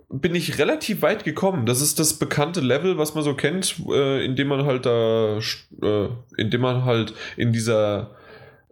bin 0.10 0.34
ich 0.34 0.58
relativ 0.58 1.04
weit 1.04 1.24
gekommen. 1.24 1.68
Das 1.68 1.80
ist 1.80 2.00
das 2.00 2.16
bekannte 2.16 2.60
Level, 2.60 2.98
was 2.98 3.14
man 3.14 3.24
so 3.24 3.36
kennt, 3.36 3.76
äh, 3.88 4.26
indem 4.26 4.48
man 4.48 4.66
halt 4.66 4.88
da, 4.88 5.38
äh, 5.38 6.10
indem 6.38 6.62
man 6.62 6.86
halt 6.86 7.14
in 7.38 7.54
dieser 7.54 8.16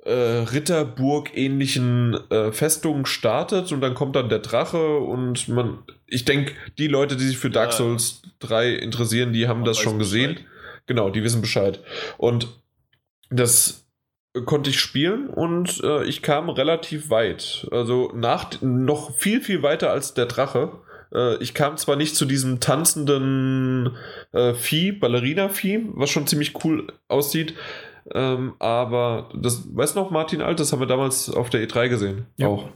äh, 0.04 0.12
Ritterburg-ähnlichen 0.12 2.18
äh, 2.30 2.52
Festungen 2.52 3.06
startet 3.06 3.72
und 3.72 3.82
dann 3.82 3.94
kommt 3.94 4.16
dann 4.16 4.30
der 4.30 4.40
Drache 4.40 4.98
und 4.98 5.48
man, 5.48 5.80
ich 6.08 6.26
denke, 6.26 6.54
die 6.78 6.88
Leute, 6.88 7.18
die 7.18 7.26
sich 7.26 7.38
für 7.38 7.50
Dark 7.50 7.74
Souls 7.74 8.22
3 8.40 8.74
interessieren, 8.74 9.34
die 9.34 9.48
haben 9.48 9.64
das 9.64 9.78
schon 9.78 10.00
gesehen. 10.00 10.36
Bescheid. 10.36 10.48
Genau, 10.88 11.10
die 11.10 11.24
wissen 11.24 11.42
Bescheid. 11.42 11.80
Und 12.18 12.48
das 13.30 13.86
konnte 14.46 14.70
ich 14.70 14.80
spielen 14.80 15.30
und 15.30 15.82
äh, 15.84 16.04
ich 16.06 16.22
kam 16.22 16.50
relativ 16.50 17.10
weit. 17.10 17.68
Also 17.72 18.12
nach 18.16 18.62
noch 18.62 19.16
viel, 19.16 19.42
viel 19.42 19.62
weiter 19.62 19.92
als 19.92 20.14
der 20.14 20.26
Drache. 20.26 20.80
Äh, 21.14 21.36
ich 21.38 21.54
kam 21.54 21.78
zwar 21.78 21.96
nicht 21.96 22.16
zu 22.16 22.26
diesem 22.26 22.60
tanzenden 22.60 23.96
äh, 24.32 24.54
Vieh, 24.54 24.94
Ballerina-Vieh, 24.94 25.90
was 25.94 26.10
schon 26.10 26.28
ziemlich 26.28 26.64
cool 26.64 26.88
aussieht, 27.08 27.56
ähm, 28.14 28.54
aber 28.60 29.30
das, 29.34 29.64
weißt 29.76 29.96
du 29.96 30.02
noch, 30.02 30.12
Martin 30.12 30.42
Alt, 30.42 30.60
das 30.60 30.72
haben 30.72 30.80
wir 30.80 30.88
damals 30.88 31.30
auf 31.30 31.50
der 31.50 31.68
E3 31.68 31.90
gesehen. 31.90 32.26
Ja. 32.38 32.48
Auch. 32.48 32.70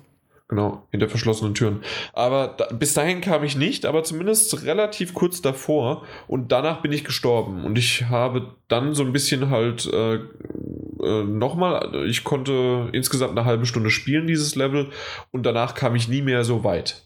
Genau, 0.48 0.84
hinter 0.92 1.10
verschlossenen 1.10 1.56
Türen. 1.56 1.82
Aber 2.14 2.54
da, 2.56 2.68
bis 2.68 2.94
dahin 2.94 3.20
kam 3.20 3.44
ich 3.44 3.56
nicht, 3.56 3.84
aber 3.84 4.04
zumindest 4.04 4.64
relativ 4.64 5.16
kurz 5.16 5.42
davor. 5.42 6.04
Und 6.28 6.52
danach 6.52 6.84
bin 6.84 6.92
ich 6.92 7.04
gestorben. 7.04 7.64
Und 7.64 7.80
ich 7.80 8.06
habe 8.10 8.54
dann 8.68 8.94
so 8.94 9.04
ein 9.04 9.12
bisschen 9.12 9.50
halt 9.50 9.92
äh, 9.92 10.16
äh, 10.16 11.24
nochmal, 11.24 12.06
ich 12.08 12.24
konnte 12.24 12.90
insgesamt 12.94 13.32
eine 13.32 13.46
halbe 13.46 13.66
Stunde 13.66 13.90
spielen, 13.90 14.28
dieses 14.28 14.56
Level. 14.56 14.92
Und 15.32 15.48
danach 15.48 15.74
kam 15.74 15.96
ich 15.96 16.10
nie 16.10 16.22
mehr 16.22 16.44
so 16.44 16.64
weit 16.64 17.06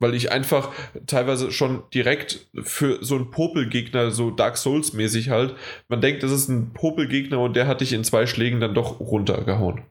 weil 0.00 0.14
ich 0.14 0.32
einfach 0.32 0.72
teilweise 1.06 1.52
schon 1.52 1.84
direkt 1.94 2.48
für 2.62 3.04
so 3.04 3.14
einen 3.14 3.30
Popelgegner, 3.30 4.10
so 4.10 4.30
Dark 4.30 4.56
Souls 4.56 4.92
mäßig 4.92 5.28
halt, 5.28 5.54
man 5.88 6.00
denkt, 6.00 6.24
das 6.24 6.32
ist 6.32 6.48
ein 6.48 6.72
Popelgegner 6.72 7.38
und 7.38 7.54
der 7.54 7.68
hat 7.68 7.80
dich 7.80 7.92
in 7.92 8.02
zwei 8.02 8.26
Schlägen 8.26 8.60
dann 8.60 8.74
doch 8.74 8.98
runtergehauen. 8.98 9.82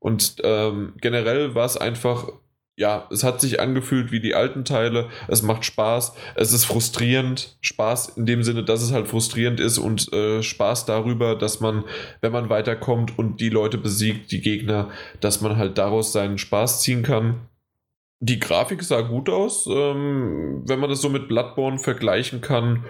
Und 0.00 0.36
ähm, 0.42 0.92
generell 1.00 1.54
war 1.54 1.64
es 1.64 1.76
einfach, 1.76 2.28
ja, 2.76 3.08
es 3.10 3.24
hat 3.24 3.40
sich 3.40 3.60
angefühlt 3.60 4.12
wie 4.12 4.20
die 4.20 4.34
alten 4.34 4.64
Teile, 4.64 5.08
es 5.28 5.42
macht 5.42 5.64
Spaß, 5.64 6.14
es 6.34 6.52
ist 6.52 6.64
frustrierend, 6.64 7.56
Spaß 7.60 8.10
in 8.10 8.26
dem 8.26 8.42
Sinne, 8.42 8.64
dass 8.64 8.82
es 8.82 8.92
halt 8.92 9.08
frustrierend 9.08 9.60
ist 9.60 9.78
und 9.78 10.12
äh, 10.12 10.42
Spaß 10.42 10.84
darüber, 10.84 11.36
dass 11.36 11.60
man, 11.60 11.84
wenn 12.20 12.32
man 12.32 12.50
weiterkommt 12.50 13.18
und 13.18 13.40
die 13.40 13.48
Leute 13.50 13.78
besiegt, 13.78 14.32
die 14.32 14.40
Gegner, 14.40 14.90
dass 15.20 15.40
man 15.40 15.56
halt 15.56 15.78
daraus 15.78 16.12
seinen 16.12 16.38
Spaß 16.38 16.82
ziehen 16.82 17.02
kann 17.02 17.40
die 18.26 18.40
Grafik 18.40 18.82
sah 18.82 19.02
gut 19.02 19.28
aus, 19.28 19.66
ähm, 19.66 20.62
wenn 20.66 20.80
man 20.80 20.90
das 20.90 21.00
so 21.00 21.08
mit 21.08 21.28
Bloodborne 21.28 21.78
vergleichen 21.78 22.40
kann. 22.40 22.84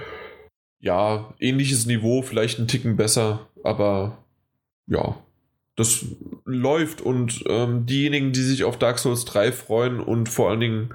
Ja, 0.81 1.35
ähnliches 1.41 1.87
Niveau, 1.87 2.23
vielleicht 2.23 2.59
ein 2.59 2.69
Ticken 2.69 2.97
besser, 2.97 3.49
aber 3.63 4.19
ja, 4.87 5.17
das 5.77 6.07
läuft 6.45 7.03
und 7.03 7.45
ähm, 7.49 7.87
diejenigen, 7.87 8.33
die 8.33 8.43
sich 8.43 8.65
auf 8.65 8.79
Dark 8.79 8.99
Souls 8.99 9.25
3 9.27 9.53
freuen 9.53 10.01
und 10.01 10.29
vor 10.29 10.51
allen 10.51 10.61
Dingen 10.61 10.95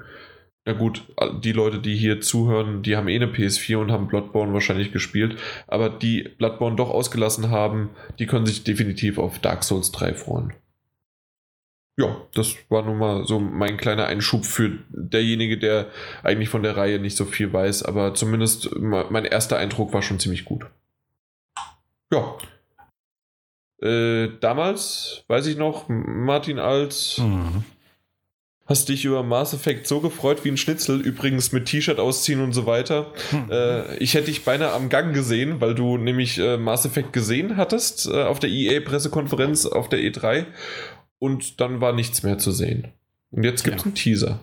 Na 0.64 0.72
gut, 0.72 1.04
die 1.42 1.52
Leute, 1.52 1.78
die 1.80 1.96
hier 1.96 2.20
zuhören, 2.20 2.82
die 2.82 2.96
haben 2.96 3.08
eh 3.08 3.16
eine 3.16 3.26
PS4 3.26 3.76
und 3.76 3.92
haben 3.92 4.08
Bloodborne 4.08 4.52
wahrscheinlich 4.52 4.92
gespielt, 4.92 5.36
aber 5.66 5.88
die 5.88 6.22
Bloodborne 6.22 6.76
doch 6.76 6.90
ausgelassen 6.90 7.50
haben, 7.50 7.90
die 8.18 8.26
können 8.26 8.46
sich 8.46 8.64
definitiv 8.64 9.18
auf 9.18 9.40
Dark 9.40 9.64
Souls 9.64 9.90
3 9.92 10.14
freuen. 10.14 10.52
Ja, 11.96 12.16
das 12.34 12.54
war 12.70 12.82
nun 12.82 12.98
mal 12.98 13.26
so 13.26 13.38
mein 13.38 13.76
kleiner 13.76 14.06
Einschub 14.06 14.46
für 14.46 14.78
derjenige, 14.88 15.58
der 15.58 15.88
eigentlich 16.22 16.48
von 16.48 16.62
der 16.62 16.76
Reihe 16.76 16.98
nicht 16.98 17.16
so 17.16 17.26
viel 17.26 17.52
weiß, 17.52 17.82
aber 17.82 18.14
zumindest 18.14 18.74
mein 18.78 19.26
erster 19.26 19.58
Eindruck 19.58 19.92
war 19.92 20.00
schon 20.00 20.18
ziemlich 20.18 20.46
gut. 20.46 20.64
Ja. 22.10 22.36
Äh, 23.82 24.30
damals, 24.40 25.24
weiß 25.28 25.46
ich 25.46 25.56
noch, 25.56 25.86
Martin 25.88 26.58
als 26.58 27.18
mhm. 27.18 27.64
Hast 28.72 28.88
dich 28.88 29.04
über 29.04 29.24
Mass 29.24 29.52
Effect 29.52 29.88
so 29.88 30.00
gefreut 30.00 30.44
wie 30.44 30.48
ein 30.48 30.56
Schnitzel, 30.56 31.00
übrigens 31.00 31.50
mit 31.50 31.66
T-Shirt 31.66 31.98
ausziehen 31.98 32.40
und 32.40 32.52
so 32.52 32.64
weiter. 32.64 33.12
Hm. 33.30 33.50
Äh, 33.50 33.96
ich 33.96 34.14
hätte 34.14 34.26
dich 34.26 34.44
beinahe 34.44 34.72
am 34.72 34.88
Gang 34.88 35.12
gesehen, 35.12 35.60
weil 35.60 35.74
du 35.74 35.98
nämlich 35.98 36.38
äh, 36.38 36.56
Mass 36.56 36.86
Effect 36.86 37.12
gesehen 37.12 37.56
hattest 37.56 38.06
äh, 38.06 38.22
auf 38.22 38.38
der 38.38 38.50
EA-Pressekonferenz 38.50 39.66
auf 39.66 39.88
der 39.88 39.98
E3 39.98 40.46
und 41.22 41.60
dann 41.60 41.80
war 41.80 41.92
nichts 41.92 42.24
mehr 42.24 42.38
zu 42.38 42.50
sehen. 42.50 42.88
Und 43.30 43.44
jetzt 43.44 43.62
gibt 43.62 43.76
es 43.76 43.82
ja. 43.82 43.86
einen 43.86 43.94
Teaser. 43.94 44.40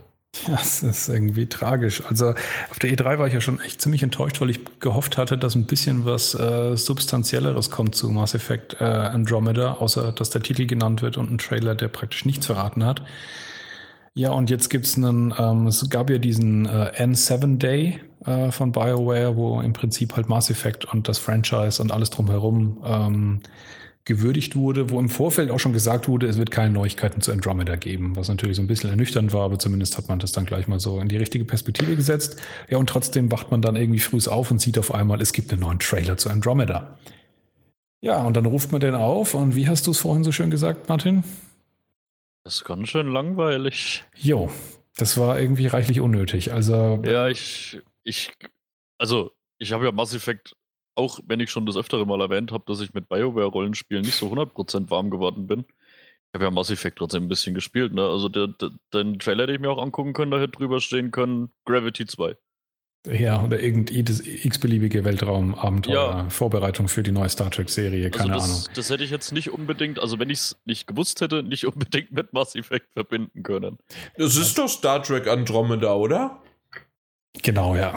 Das 0.48 0.82
ist 0.82 1.10
irgendwie 1.10 1.48
tragisch. 1.48 2.02
Also 2.06 2.30
auf 2.70 2.80
der 2.80 2.92
E3 2.92 3.20
war 3.20 3.28
ich 3.28 3.34
ja 3.34 3.42
schon 3.42 3.60
echt 3.60 3.82
ziemlich 3.82 4.02
enttäuscht, 4.02 4.40
weil 4.40 4.50
ich 4.50 4.62
gehofft 4.80 5.18
hatte, 5.18 5.38
dass 5.38 5.56
ein 5.56 5.66
bisschen 5.66 6.06
was 6.06 6.36
äh, 6.36 6.78
Substanzielleres 6.78 7.70
kommt 7.70 7.96
zu 7.96 8.10
Mass 8.10 8.34
Effect 8.34 8.78
äh, 8.80 8.86
Andromeda, 8.86 9.74
außer 9.74 10.14
dass 10.14 10.30
der 10.30 10.42
Titel 10.42 10.68
genannt 10.68 11.02
wird 11.02 11.18
und 11.18 11.30
ein 11.30 11.38
Trailer, 11.38 11.76
der 11.76 11.90
praktisch 11.90 12.24
nichts 12.24 12.46
verraten 12.46 12.86
hat. 12.86 13.02
Ja, 14.14 14.32
und 14.32 14.50
jetzt 14.50 14.70
gibt 14.70 14.86
es 14.86 14.96
einen, 14.96 15.34
ähm, 15.38 15.68
es 15.68 15.90
gab 15.90 16.10
ja 16.10 16.18
diesen 16.18 16.66
äh, 16.66 16.94
N7 16.96 17.58
Day 17.58 18.00
äh, 18.26 18.52
von 18.52 18.72
BioWare, 18.72 19.36
wo 19.36 19.60
im 19.60 19.74
Prinzip 19.74 20.16
halt 20.16 20.30
Mass 20.30 20.50
Effect 20.50 20.86
und 20.86 21.10
das 21.10 21.18
Franchise 21.18 21.82
und 21.82 21.92
alles 21.92 22.10
drumherum 22.10 22.82
ähm, 22.86 23.42
gewürdigt 24.06 24.56
wurde, 24.56 24.90
wo 24.90 25.00
im 25.00 25.10
Vorfeld 25.10 25.52
auch 25.52 25.60
schon 25.60 25.74
gesagt 25.74 26.08
wurde, 26.08 26.28
es 26.28 26.38
wird 26.38 26.52
keine 26.52 26.74
Neuigkeiten 26.74 27.22
zu 27.22 27.32
Andromeda 27.32 27.76
geben, 27.76 28.16
was 28.16 28.28
natürlich 28.28 28.56
so 28.56 28.64
ein 28.64 28.68
bisschen 28.68 28.90
ernüchternd 28.90 29.34
war, 29.34 29.44
aber 29.46 29.60
zumindest 29.60 29.98
hat 29.98 30.08
man 30.08 30.20
das 30.20 30.32
dann 30.32 30.46
gleich 30.46 30.68
mal 30.68 30.80
so 30.80 31.00
in 31.00 31.08
die 31.08 31.18
richtige 31.18 31.46
Perspektive 31.46 31.96
gesetzt. 31.96 32.42
Ja, 32.70 32.78
und 32.78 32.90
trotzdem 32.90 33.32
wacht 33.32 33.52
man 33.52 33.62
dann 33.62 33.76
irgendwie 33.76 34.00
früh 34.00 34.20
auf 34.28 34.52
und 34.52 34.60
sieht 34.60 34.80
auf 34.80 34.94
einmal, 34.94 35.22
es 35.22 35.32
gibt 35.32 35.52
einen 35.52 35.62
neuen 35.62 35.80
Trailer 35.80 36.18
zu 36.18 36.30
Andromeda. 36.30 36.98
Ja, 38.02 38.24
und 38.24 38.36
dann 38.36 38.46
ruft 38.46 38.72
man 38.72 38.82
den 38.82 38.96
auf 38.96 39.34
und 39.34 39.56
wie 39.56 39.68
hast 39.68 39.86
du 39.86 39.92
es 39.92 40.00
vorhin 40.00 40.24
so 40.24 40.32
schön 40.32 40.50
gesagt, 40.50 40.90
Martin? 40.90 41.24
Das 42.44 42.56
ist 42.56 42.66
ganz 42.66 42.90
schön 42.90 43.08
langweilig. 43.08 44.06
Jo, 44.16 44.50
das 44.98 45.18
war 45.18 45.40
irgendwie 45.40 45.68
reichlich 45.68 46.00
unnötig. 46.00 46.54
Also. 46.54 47.02
Ja, 47.06 47.28
ich, 47.28 47.80
ich, 48.04 48.32
also, 48.98 49.32
ich 49.58 49.72
habe 49.72 49.86
ja 49.86 49.92
Mass 49.92 50.14
Effect, 50.14 50.56
auch 51.00 51.20
wenn 51.26 51.40
ich 51.40 51.50
schon 51.50 51.66
das 51.66 51.78
öftere 51.78 52.06
Mal 52.06 52.22
erwähnt 52.22 52.52
habe, 52.52 52.64
dass 52.68 52.82
ich 52.82 52.94
mit 52.94 53.10
BioWare-Rollenspielen 53.10 54.04
nicht 54.04 54.16
so 54.16 54.28
100% 54.28 54.90
warm 54.90 55.10
geworden 55.10 55.48
bin. 55.48 55.62
Ich 55.62 56.36
habe 56.36 56.44
ja 56.46 56.52
Mass 56.52 56.70
Effect 56.70 57.00
trotzdem 57.00 57.24
ein 57.24 57.30
bisschen 57.30 57.56
gespielt, 57.56 57.94
ne? 57.94 58.04
Also, 58.08 58.30
der, 58.30 58.48
der, 58.48 58.70
den 58.94 59.18
Trailer, 59.18 59.48
den 59.48 59.56
ich 59.56 59.62
mir 59.62 59.72
auch 59.72 59.82
angucken 59.82 60.14
können, 60.14 60.30
da 60.30 60.40
hätte 60.40 60.52
drüber 60.52 60.80
stehen 60.80 61.10
können: 61.10 61.50
Gravity 61.66 62.06
2. 62.06 62.36
Ja, 63.08 63.42
oder 63.42 63.62
irgendein 63.62 64.06
x-beliebige 64.06 65.06
Weltraumabenteuer, 65.06 65.94
ja. 65.96 66.30
Vorbereitung 66.30 66.90
für 66.90 67.02
die 67.02 67.12
neue 67.12 67.30
Star 67.30 67.50
Trek-Serie, 67.50 68.12
keine 68.12 68.34
also 68.34 68.46
das, 68.46 68.50
Ahnung. 68.50 68.76
Das 68.76 68.90
hätte 68.90 69.04
ich 69.06 69.10
jetzt 69.10 69.32
nicht 69.32 69.52
unbedingt, 69.52 70.00
also 70.00 70.20
wenn 70.20 70.30
ich 70.30 70.40
es 70.40 70.62
nicht 70.66 70.86
gewusst 70.86 71.22
hätte, 71.22 71.42
nicht 71.42 71.66
unbedingt 71.74 72.12
mit 72.12 72.34
Mass 72.34 72.56
Effect 72.56 72.92
verbinden 72.92 73.42
können. 73.42 73.78
Das 74.18 74.36
ist 74.36 74.58
doch 74.58 74.68
Star 74.68 75.02
Trek 75.02 75.28
Andromeda, 75.28 75.94
oder? 75.96 76.42
Genau, 77.42 77.76
ja. 77.76 77.96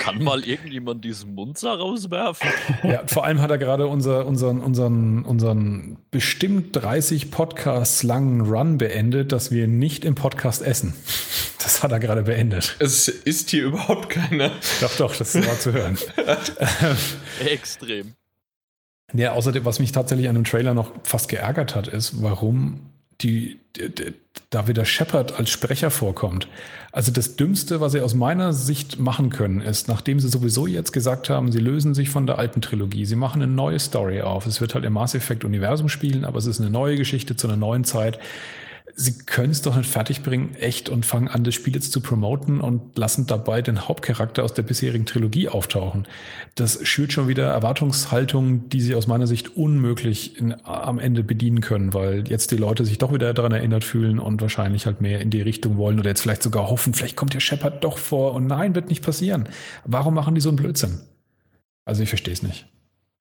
Kann 0.00 0.22
mal 0.22 0.44
irgendjemand 0.44 1.04
diesen 1.04 1.34
Munzer 1.34 1.74
rauswerfen? 1.74 2.48
Ja, 2.82 3.02
vor 3.06 3.24
allem 3.24 3.40
hat 3.40 3.50
er 3.50 3.58
gerade 3.58 3.86
unser, 3.86 4.26
unseren, 4.26 4.60
unseren, 4.60 5.24
unseren 5.24 5.98
bestimmt 6.10 6.74
30 6.74 7.30
Podcasts 7.30 8.02
langen 8.02 8.40
Run 8.40 8.78
beendet, 8.78 9.32
dass 9.32 9.50
wir 9.50 9.68
nicht 9.68 10.04
im 10.04 10.14
Podcast 10.14 10.62
essen. 10.62 10.94
Das 11.62 11.82
hat 11.82 11.92
er 11.92 12.00
gerade 12.00 12.22
beendet. 12.22 12.76
Es 12.78 13.08
ist 13.08 13.50
hier 13.50 13.64
überhaupt 13.64 14.10
keiner. 14.10 14.50
Doch, 14.80 14.96
doch, 14.96 15.16
das 15.16 15.34
war 15.34 15.58
zu 15.58 15.72
hören. 15.72 15.98
Extrem. 17.44 18.14
Ja, 19.12 19.32
außerdem, 19.32 19.64
was 19.64 19.78
mich 19.78 19.92
tatsächlich 19.92 20.28
an 20.28 20.34
dem 20.34 20.44
Trailer 20.44 20.74
noch 20.74 20.92
fast 21.02 21.28
geärgert 21.28 21.74
hat, 21.74 21.88
ist, 21.88 22.22
warum 22.22 22.80
die, 23.20 23.60
da 24.50 24.66
wieder 24.68 24.84
Shepard 24.84 25.38
als 25.38 25.50
Sprecher 25.50 25.90
vorkommt. 25.90 26.48
Also 26.90 27.12
das 27.12 27.36
Dümmste, 27.36 27.80
was 27.80 27.92
sie 27.92 28.00
aus 28.00 28.14
meiner 28.14 28.52
Sicht 28.52 28.98
machen 28.98 29.30
können, 29.30 29.60
ist, 29.60 29.88
nachdem 29.88 30.20
sie 30.20 30.28
sowieso 30.28 30.66
jetzt 30.66 30.92
gesagt 30.92 31.28
haben, 31.28 31.52
sie 31.52 31.60
lösen 31.60 31.94
sich 31.94 32.08
von 32.08 32.26
der 32.26 32.38
alten 32.38 32.62
Trilogie, 32.62 33.04
sie 33.04 33.16
machen 33.16 33.42
eine 33.42 33.52
neue 33.52 33.78
Story 33.78 34.22
auf. 34.22 34.46
Es 34.46 34.60
wird 34.60 34.74
halt 34.74 34.84
im 34.84 34.94
Mass 34.94 35.14
Effect 35.14 35.44
Universum 35.44 35.88
spielen, 35.88 36.24
aber 36.24 36.38
es 36.38 36.46
ist 36.46 36.60
eine 36.60 36.70
neue 36.70 36.96
Geschichte 36.96 37.36
zu 37.36 37.46
einer 37.46 37.56
neuen 37.56 37.84
Zeit 37.84 38.18
sie 38.94 39.18
können 39.18 39.50
es 39.50 39.62
doch 39.62 39.76
nicht 39.76 39.88
fertigbringen, 39.88 40.54
echt, 40.56 40.88
und 40.88 41.06
fangen 41.06 41.28
an, 41.28 41.44
das 41.44 41.54
Spiel 41.54 41.74
jetzt 41.74 41.92
zu 41.92 42.00
promoten 42.00 42.60
und 42.60 42.96
lassen 42.98 43.26
dabei 43.26 43.62
den 43.62 43.88
Hauptcharakter 43.88 44.42
aus 44.44 44.54
der 44.54 44.62
bisherigen 44.62 45.06
Trilogie 45.06 45.48
auftauchen. 45.48 46.06
Das 46.54 46.86
schürt 46.86 47.12
schon 47.12 47.28
wieder 47.28 47.46
Erwartungshaltungen, 47.46 48.68
die 48.68 48.80
sie 48.80 48.94
aus 48.94 49.06
meiner 49.06 49.26
Sicht 49.26 49.56
unmöglich 49.56 50.38
in, 50.38 50.54
am 50.64 50.98
Ende 50.98 51.22
bedienen 51.22 51.60
können, 51.60 51.94
weil 51.94 52.28
jetzt 52.28 52.50
die 52.50 52.56
Leute 52.56 52.84
sich 52.84 52.98
doch 52.98 53.12
wieder 53.12 53.34
daran 53.34 53.52
erinnert 53.52 53.84
fühlen 53.84 54.18
und 54.18 54.40
wahrscheinlich 54.40 54.86
halt 54.86 55.00
mehr 55.00 55.20
in 55.20 55.30
die 55.30 55.42
Richtung 55.42 55.76
wollen 55.76 55.98
oder 55.98 56.10
jetzt 56.10 56.22
vielleicht 56.22 56.42
sogar 56.42 56.68
hoffen, 56.68 56.94
vielleicht 56.94 57.16
kommt 57.16 57.34
der 57.34 57.40
Shepard 57.40 57.84
doch 57.84 57.98
vor 57.98 58.34
und 58.34 58.46
nein, 58.46 58.74
wird 58.74 58.88
nicht 58.88 59.04
passieren. 59.04 59.48
Warum 59.84 60.14
machen 60.14 60.34
die 60.34 60.40
so 60.40 60.48
einen 60.48 60.56
Blödsinn? 60.56 61.00
Also 61.84 62.02
ich 62.02 62.08
verstehe 62.08 62.34
es 62.34 62.42
nicht. 62.42 62.66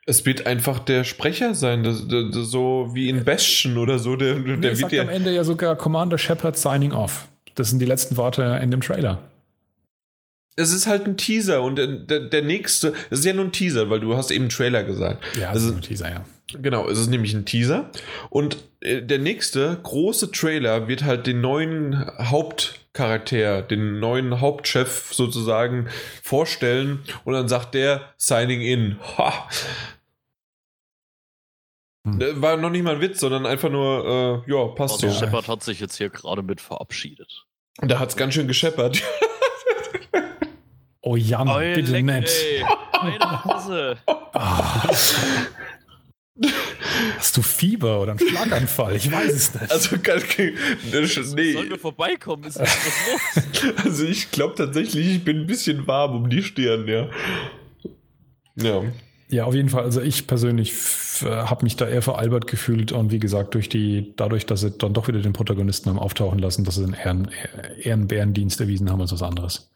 Es 0.09 0.25
wird 0.25 0.47
einfach 0.47 0.79
der 0.79 1.03
Sprecher 1.03 1.53
sein, 1.53 1.83
das, 1.83 2.07
das, 2.07 2.31
das, 2.31 2.49
so 2.49 2.89
wie 2.93 3.09
in 3.09 3.25
Bastion 3.25 3.77
oder 3.77 3.99
so. 3.99 4.15
Der, 4.15 4.35
der 4.35 4.57
nee, 4.57 4.73
sagt 4.73 4.93
ja 4.93 5.03
am 5.03 5.09
Ende 5.09 5.35
ja 5.35 5.43
sogar 5.43 5.75
Commander 5.75 6.17
Shepard 6.17 6.57
signing 6.57 6.93
off. 6.93 7.27
Das 7.55 7.69
sind 7.69 7.79
die 7.79 7.85
letzten 7.85 8.17
Worte 8.17 8.59
in 8.63 8.71
dem 8.71 8.81
Trailer. 8.81 9.21
Es 10.55 10.73
ist 10.73 10.87
halt 10.87 11.05
ein 11.05 11.17
Teaser 11.17 11.61
und 11.61 11.75
der, 11.75 11.87
der, 11.87 12.19
der 12.21 12.41
nächste, 12.41 12.93
es 13.09 13.19
ist 13.19 13.25
ja 13.25 13.33
nur 13.33 13.45
ein 13.45 13.51
Teaser, 13.51 13.89
weil 13.89 13.99
du 13.99 14.15
hast 14.17 14.31
eben 14.31 14.49
Trailer 14.49 14.83
gesagt. 14.83 15.23
Ja, 15.39 15.53
es 15.53 15.63
ist 15.63 15.75
ein 15.75 15.81
Teaser, 15.81 16.09
ja. 16.09 16.25
Genau, 16.53 16.87
es 16.89 16.97
ist 16.97 17.09
nämlich 17.09 17.33
ein 17.33 17.45
Teaser. 17.45 17.89
Und 18.29 18.57
äh, 18.79 19.01
der 19.01 19.19
nächste 19.19 19.77
große 19.83 20.31
Trailer 20.31 20.87
wird 20.87 21.03
halt 21.03 21.27
den 21.27 21.41
neuen 21.41 22.05
Hauptcharakter, 22.17 23.61
den 23.61 23.99
neuen 23.99 24.39
Hauptchef 24.39 25.11
sozusagen 25.13 25.87
vorstellen 26.23 26.99
und 27.25 27.33
dann 27.33 27.49
sagt 27.49 27.75
der 27.75 28.13
Signing 28.17 28.61
in. 28.61 28.97
Ha, 29.17 29.49
hm. 32.13 32.21
Äh, 32.21 32.41
war 32.41 32.57
noch 32.57 32.69
nicht 32.69 32.83
mal 32.83 32.95
ein 32.95 33.01
Witz, 33.01 33.19
sondern 33.19 33.45
einfach 33.45 33.69
nur, 33.69 34.43
äh, 34.47 34.51
ja, 34.51 34.67
passt 34.67 35.03
also 35.03 35.09
so. 35.09 35.19
Shepard 35.19 35.47
hat 35.47 35.63
sich 35.63 35.79
jetzt 35.79 35.97
hier 35.97 36.09
gerade 36.09 36.43
mit 36.43 36.61
verabschiedet. 36.61 37.45
Und 37.79 37.89
da 37.89 37.99
hat 37.99 38.09
es 38.09 38.15
ganz 38.15 38.33
schön 38.33 38.47
gescheppert. 38.47 39.01
oh 41.01 41.15
Jan, 41.15 41.47
oh, 41.47 41.57
bitte 41.59 41.91
leck, 41.91 42.05
nett. 42.05 42.31
Meine 43.01 43.43
Hose. 43.43 43.97
Ah. 44.33 44.87
Hast 47.17 47.37
du 47.37 47.41
Fieber 47.41 48.01
oder 48.01 48.11
einen 48.11 48.19
Schlaganfall? 48.19 48.95
Ich 48.95 49.11
weiß 49.11 49.33
es 49.33 49.53
nicht. 49.53 49.71
Also, 49.71 49.97
kann, 49.99 50.21
nee. 51.35 51.53
Sollen 51.53 51.69
wir 51.69 51.79
vorbeikommen? 51.79 52.43
Ist 52.45 52.59
was 52.59 52.69
los? 53.35 53.73
Also, 53.83 54.05
ich 54.05 54.31
glaube 54.31 54.55
tatsächlich, 54.55 55.07
ich 55.07 55.23
bin 55.23 55.41
ein 55.41 55.47
bisschen 55.47 55.85
warm 55.87 56.15
um 56.15 56.29
die 56.29 56.43
Stirn, 56.43 56.87
ja. 56.87 57.09
Ja. 58.55 58.83
Ja, 59.29 59.43
auf 59.43 59.53
jeden 59.53 59.69
Fall. 59.69 59.83
Also 59.83 60.01
ich 60.01 60.25
persönlich 60.25 60.73
habe 61.23 61.63
mich 61.63 61.75
da 61.75 61.87
eher 61.87 62.01
veralbert 62.01 62.47
gefühlt 62.47 62.91
und 62.91 63.11
wie 63.11 63.19
gesagt, 63.19 63.55
durch 63.55 63.67
die, 63.67 64.13
dadurch, 64.15 64.45
dass 64.45 64.61
sie 64.61 64.71
dann 64.71 64.93
doch 64.93 65.07
wieder 65.07 65.19
den 65.19 65.33
Protagonisten 65.33 65.89
haben 65.89 65.99
auftauchen 65.99 66.39
lassen, 66.39 66.63
dass 66.63 66.75
sie 66.75 66.83
einen 66.83 66.93
Ehren, 66.93 67.31
Ehrenbärendienst 67.81 68.61
erwiesen 68.61 68.89
haben 68.89 69.01
als 69.01 69.11
was 69.11 69.23
anderes. 69.23 69.69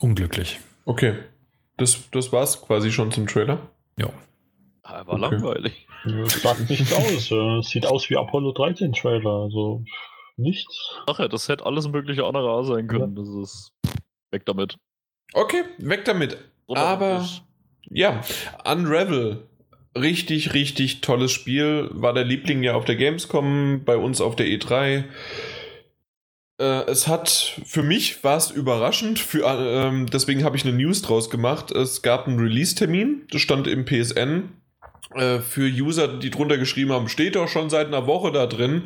Unglücklich. 0.00 0.60
Okay. 0.84 1.14
Das, 1.76 2.10
das 2.10 2.32
war's 2.32 2.60
quasi 2.60 2.92
schon 2.92 3.10
zum 3.10 3.26
Trailer? 3.26 3.70
Ja. 3.96 4.10
Ah, 4.82 5.06
war 5.06 5.14
okay. 5.14 5.20
langweilig. 5.20 5.86
Das 6.04 6.42
sagt 6.42 6.68
nichts 6.68 6.92
aus. 6.92 7.30
Es 7.30 7.70
sieht 7.70 7.86
aus 7.86 8.08
wie 8.10 8.16
Apollo 8.16 8.52
13 8.52 8.92
Trailer. 8.92 9.42
Also 9.44 9.84
nichts. 10.36 10.94
Ach 11.06 11.18
ja, 11.18 11.28
das 11.28 11.48
hätte 11.48 11.66
alles 11.66 11.88
mögliche 11.88 12.24
andere 12.24 12.50
A 12.50 12.64
sein 12.64 12.86
können. 12.86 13.16
Ja. 13.16 13.22
Das 13.22 13.28
ist 13.28 13.72
weg 14.30 14.44
damit. 14.46 14.78
Okay, 15.34 15.64
weg 15.78 16.04
damit. 16.04 16.38
Aber 16.76 17.26
ja, 17.90 18.20
Unravel. 18.64 19.48
Richtig, 19.96 20.54
richtig 20.54 21.00
tolles 21.00 21.32
Spiel. 21.32 21.88
War 21.92 22.12
der 22.12 22.24
Liebling 22.24 22.62
ja 22.62 22.74
auf 22.74 22.84
der 22.84 22.96
Gamescom, 22.96 23.82
bei 23.84 23.96
uns 23.96 24.20
auf 24.20 24.36
der 24.36 24.46
E3. 24.46 25.04
Äh, 26.60 26.64
es 26.86 27.08
hat, 27.08 27.60
für 27.64 27.82
mich 27.82 28.22
war 28.22 28.36
es 28.36 28.50
überraschend, 28.50 29.18
für, 29.18 29.44
äh, 29.44 30.06
deswegen 30.06 30.44
habe 30.44 30.56
ich 30.56 30.64
eine 30.64 30.76
News 30.76 31.02
draus 31.02 31.30
gemacht. 31.30 31.70
Es 31.70 32.02
gab 32.02 32.26
einen 32.26 32.38
Release-Termin, 32.38 33.26
das 33.30 33.40
stand 33.40 33.66
im 33.66 33.84
PSN. 33.84 34.50
Äh, 35.14 35.38
für 35.38 35.68
User, 35.68 36.08
die 36.08 36.30
drunter 36.30 36.58
geschrieben 36.58 36.92
haben, 36.92 37.08
steht 37.08 37.36
doch 37.36 37.48
schon 37.48 37.70
seit 37.70 37.86
einer 37.86 38.06
Woche 38.06 38.32
da 38.32 38.46
drin. 38.46 38.82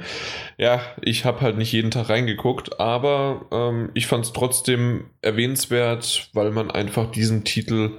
Ja, 0.58 0.80
ich 1.02 1.24
habe 1.24 1.40
halt 1.40 1.58
nicht 1.58 1.72
jeden 1.72 1.90
Tag 1.90 2.08
reingeguckt, 2.08 2.78
aber 2.80 3.46
ähm, 3.50 3.90
ich 3.94 4.06
fand 4.06 4.24
es 4.24 4.32
trotzdem 4.32 5.04
erwähnenswert, 5.20 6.30
weil 6.32 6.50
man 6.50 6.70
einfach 6.70 7.10
diesen 7.10 7.44
Titel 7.44 7.92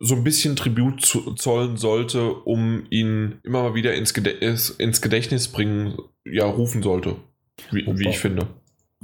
so 0.00 0.14
ein 0.14 0.24
bisschen 0.24 0.56
Tribut 0.56 1.02
zollen 1.36 1.76
sollte, 1.76 2.34
um 2.34 2.84
ihn 2.90 3.40
immer 3.42 3.62
mal 3.62 3.74
wieder 3.74 3.94
ins, 3.94 4.12
Gedächtnis, 4.12 4.70
ins 4.70 5.00
Gedächtnis 5.00 5.48
bringen, 5.48 5.96
ja, 6.24 6.44
rufen 6.44 6.82
sollte, 6.82 7.16
wie, 7.70 7.86
wie 7.86 8.08
ich 8.08 8.18
finde. 8.18 8.48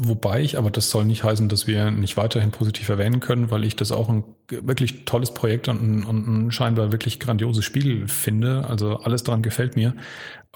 Wobei 0.02 0.40
ich, 0.40 0.56
aber 0.56 0.70
das 0.70 0.88
soll 0.88 1.04
nicht 1.04 1.24
heißen, 1.24 1.48
dass 1.50 1.66
wir 1.66 1.90
nicht 1.90 2.16
weiterhin 2.16 2.52
positiv 2.52 2.88
erwähnen 2.88 3.20
können, 3.20 3.50
weil 3.50 3.64
ich 3.64 3.76
das 3.76 3.92
auch 3.92 4.08
ein 4.08 4.24
wirklich 4.48 5.04
tolles 5.04 5.34
Projekt 5.34 5.68
und 5.68 5.82
ein, 5.82 6.04
und 6.04 6.26
ein 6.26 6.52
scheinbar 6.52 6.90
wirklich 6.90 7.20
grandioses 7.20 7.64
Spiel 7.64 8.08
finde. 8.08 8.64
Also 8.66 8.96
alles 9.00 9.24
daran 9.24 9.42
gefällt 9.42 9.76
mir. 9.76 9.94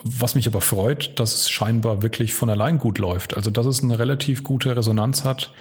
Was 0.02 0.34
mich 0.34 0.46
aber 0.46 0.62
freut, 0.62 1.18
dass 1.20 1.34
es 1.34 1.50
scheinbar 1.50 2.02
wirklich 2.02 2.32
von 2.32 2.48
allein 2.48 2.78
gut 2.78 2.98
läuft. 2.98 3.36
Also 3.36 3.50
dass 3.50 3.66
es 3.66 3.82
eine 3.82 3.98
relativ 3.98 4.44
gute 4.44 4.74
Resonanz 4.74 5.24
hat. 5.24 5.52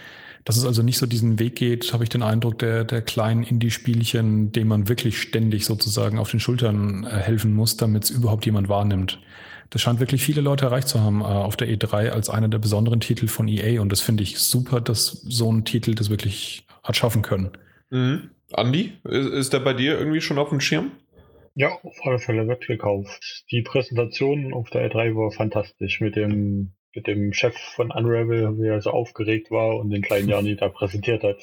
Dass 0.46 0.58
es 0.58 0.66
also 0.66 0.82
nicht 0.82 0.98
so 0.98 1.06
diesen 1.06 1.40
Weg 1.40 1.56
geht, 1.56 1.94
habe 1.94 2.04
ich 2.04 2.10
den 2.10 2.24
Eindruck, 2.24 2.60
der, 2.60 2.84
der 2.84 3.02
kleinen 3.02 3.44
Indie-Spielchen, 3.44 4.52
dem 4.52 4.68
man 4.68 4.90
wirklich 4.90 5.22
ständig 5.22 5.66
sozusagen 5.66 6.20
auf 6.20 6.32
den 6.32 6.42
Schultern 6.42 7.06
äh, 7.06 7.10
helfen 7.10 7.54
muss, 7.54 7.78
damit 7.78 8.06
es 8.06 8.10
überhaupt 8.12 8.46
jemand 8.46 8.70
wahrnimmt 8.70 9.20
das 9.74 9.82
scheint 9.82 10.00
wirklich 10.00 10.24
viele 10.24 10.42
Leute 10.42 10.66
erreicht 10.66 10.88
zu 10.88 11.02
haben 11.02 11.22
äh, 11.22 11.24
auf 11.24 11.58
der 11.58 11.68
E3 11.68 12.10
als 12.10 12.30
einer 12.30 12.48
der 12.48 12.60
besonderen 12.60 13.00
Titel 13.00 13.28
von 13.28 13.48
EA 13.48 13.82
und 13.82 13.92
das 13.92 14.02
finde 14.02 14.22
ich 14.22 14.38
super, 14.38 14.82
dass 14.82 15.08
so 15.08 15.52
ein 15.52 15.66
Titel 15.66 15.96
das 15.96 16.12
wirklich 16.12 16.68
hat 16.84 16.96
schaffen 16.96 17.24
können. 17.24 17.50
Mhm. 17.90 18.30
Andi, 18.54 18.94
ist, 19.04 19.30
ist 19.30 19.54
der 19.54 19.62
bei 19.62 19.74
dir 19.74 19.98
irgendwie 19.98 20.22
schon 20.22 20.38
auf 20.38 20.50
dem 20.50 20.60
Schirm? 20.60 20.92
Ja, 21.56 21.70
auf 21.82 21.98
alle 22.04 22.20
Fälle 22.20 22.48
wird 22.48 22.68
gekauft. 22.68 23.46
Die 23.50 23.64
Präsentation 23.64 24.54
auf 24.54 24.70
der 24.70 24.92
E3 24.92 25.16
war 25.16 25.32
fantastisch 25.32 26.02
mit 26.02 26.16
dem 26.16 26.74
mit 26.96 27.08
dem 27.08 27.34
Chef 27.34 27.58
von 27.58 27.90
Unravel, 27.90 28.56
wie 28.60 28.68
er 28.68 28.80
so 28.80 28.92
aufgeregt 28.92 29.50
war 29.50 29.78
und 29.78 29.90
den 29.90 30.04
kleinen 30.04 30.30
Jani 30.30 30.56
da 30.56 30.70
präsentiert 30.70 31.24
hat. 31.24 31.38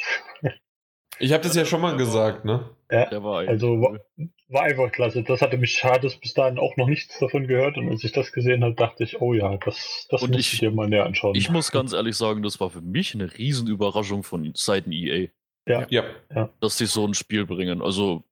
Ich 1.20 1.32
habe 1.32 1.42
das 1.42 1.54
ja 1.54 1.64
schon 1.64 1.80
mal 1.80 1.96
gesagt, 1.96 2.44
ne? 2.44 2.68
Ja, 2.90 3.22
war 3.22 3.46
also 3.46 3.80
war, 3.80 4.00
war, 4.48 4.62
einfach 4.62 4.90
klasse. 4.90 5.22
Das 5.22 5.42
hatte 5.42 5.58
mich 5.58 5.72
schade, 5.72 6.10
bis 6.20 6.34
dahin 6.34 6.58
auch 6.58 6.76
noch 6.76 6.88
nichts 6.88 7.18
davon 7.18 7.46
gehört 7.46 7.76
und 7.76 7.88
als 7.88 8.02
ich 8.02 8.12
das 8.12 8.32
gesehen 8.32 8.64
habe, 8.64 8.74
dachte 8.74 9.04
ich, 9.04 9.20
oh 9.20 9.32
ja, 9.32 9.56
das, 9.58 10.06
das 10.10 10.22
und 10.22 10.32
muss 10.32 10.40
ich, 10.40 10.58
dir 10.58 10.72
mal 10.72 10.88
näher 10.88 11.06
anschauen. 11.06 11.36
Ich 11.36 11.50
muss 11.50 11.70
ganz 11.70 11.92
ehrlich 11.92 12.16
sagen, 12.16 12.42
das 12.42 12.58
war 12.58 12.70
für 12.70 12.80
mich 12.80 13.14
eine 13.14 13.38
Riesenüberraschung 13.38 14.24
von 14.24 14.50
Seiten 14.54 14.90
EA. 14.92 15.28
Ja. 15.68 15.86
ja. 15.90 16.50
Dass 16.60 16.78
sie 16.78 16.86
so 16.86 17.06
ein 17.06 17.14
Spiel 17.14 17.46
bringen. 17.46 17.80
Also, 17.80 18.24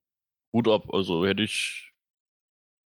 Hut 0.53 0.67
ab. 0.67 0.93
Also 0.93 1.25
hätte 1.25 1.43
ich 1.43 1.93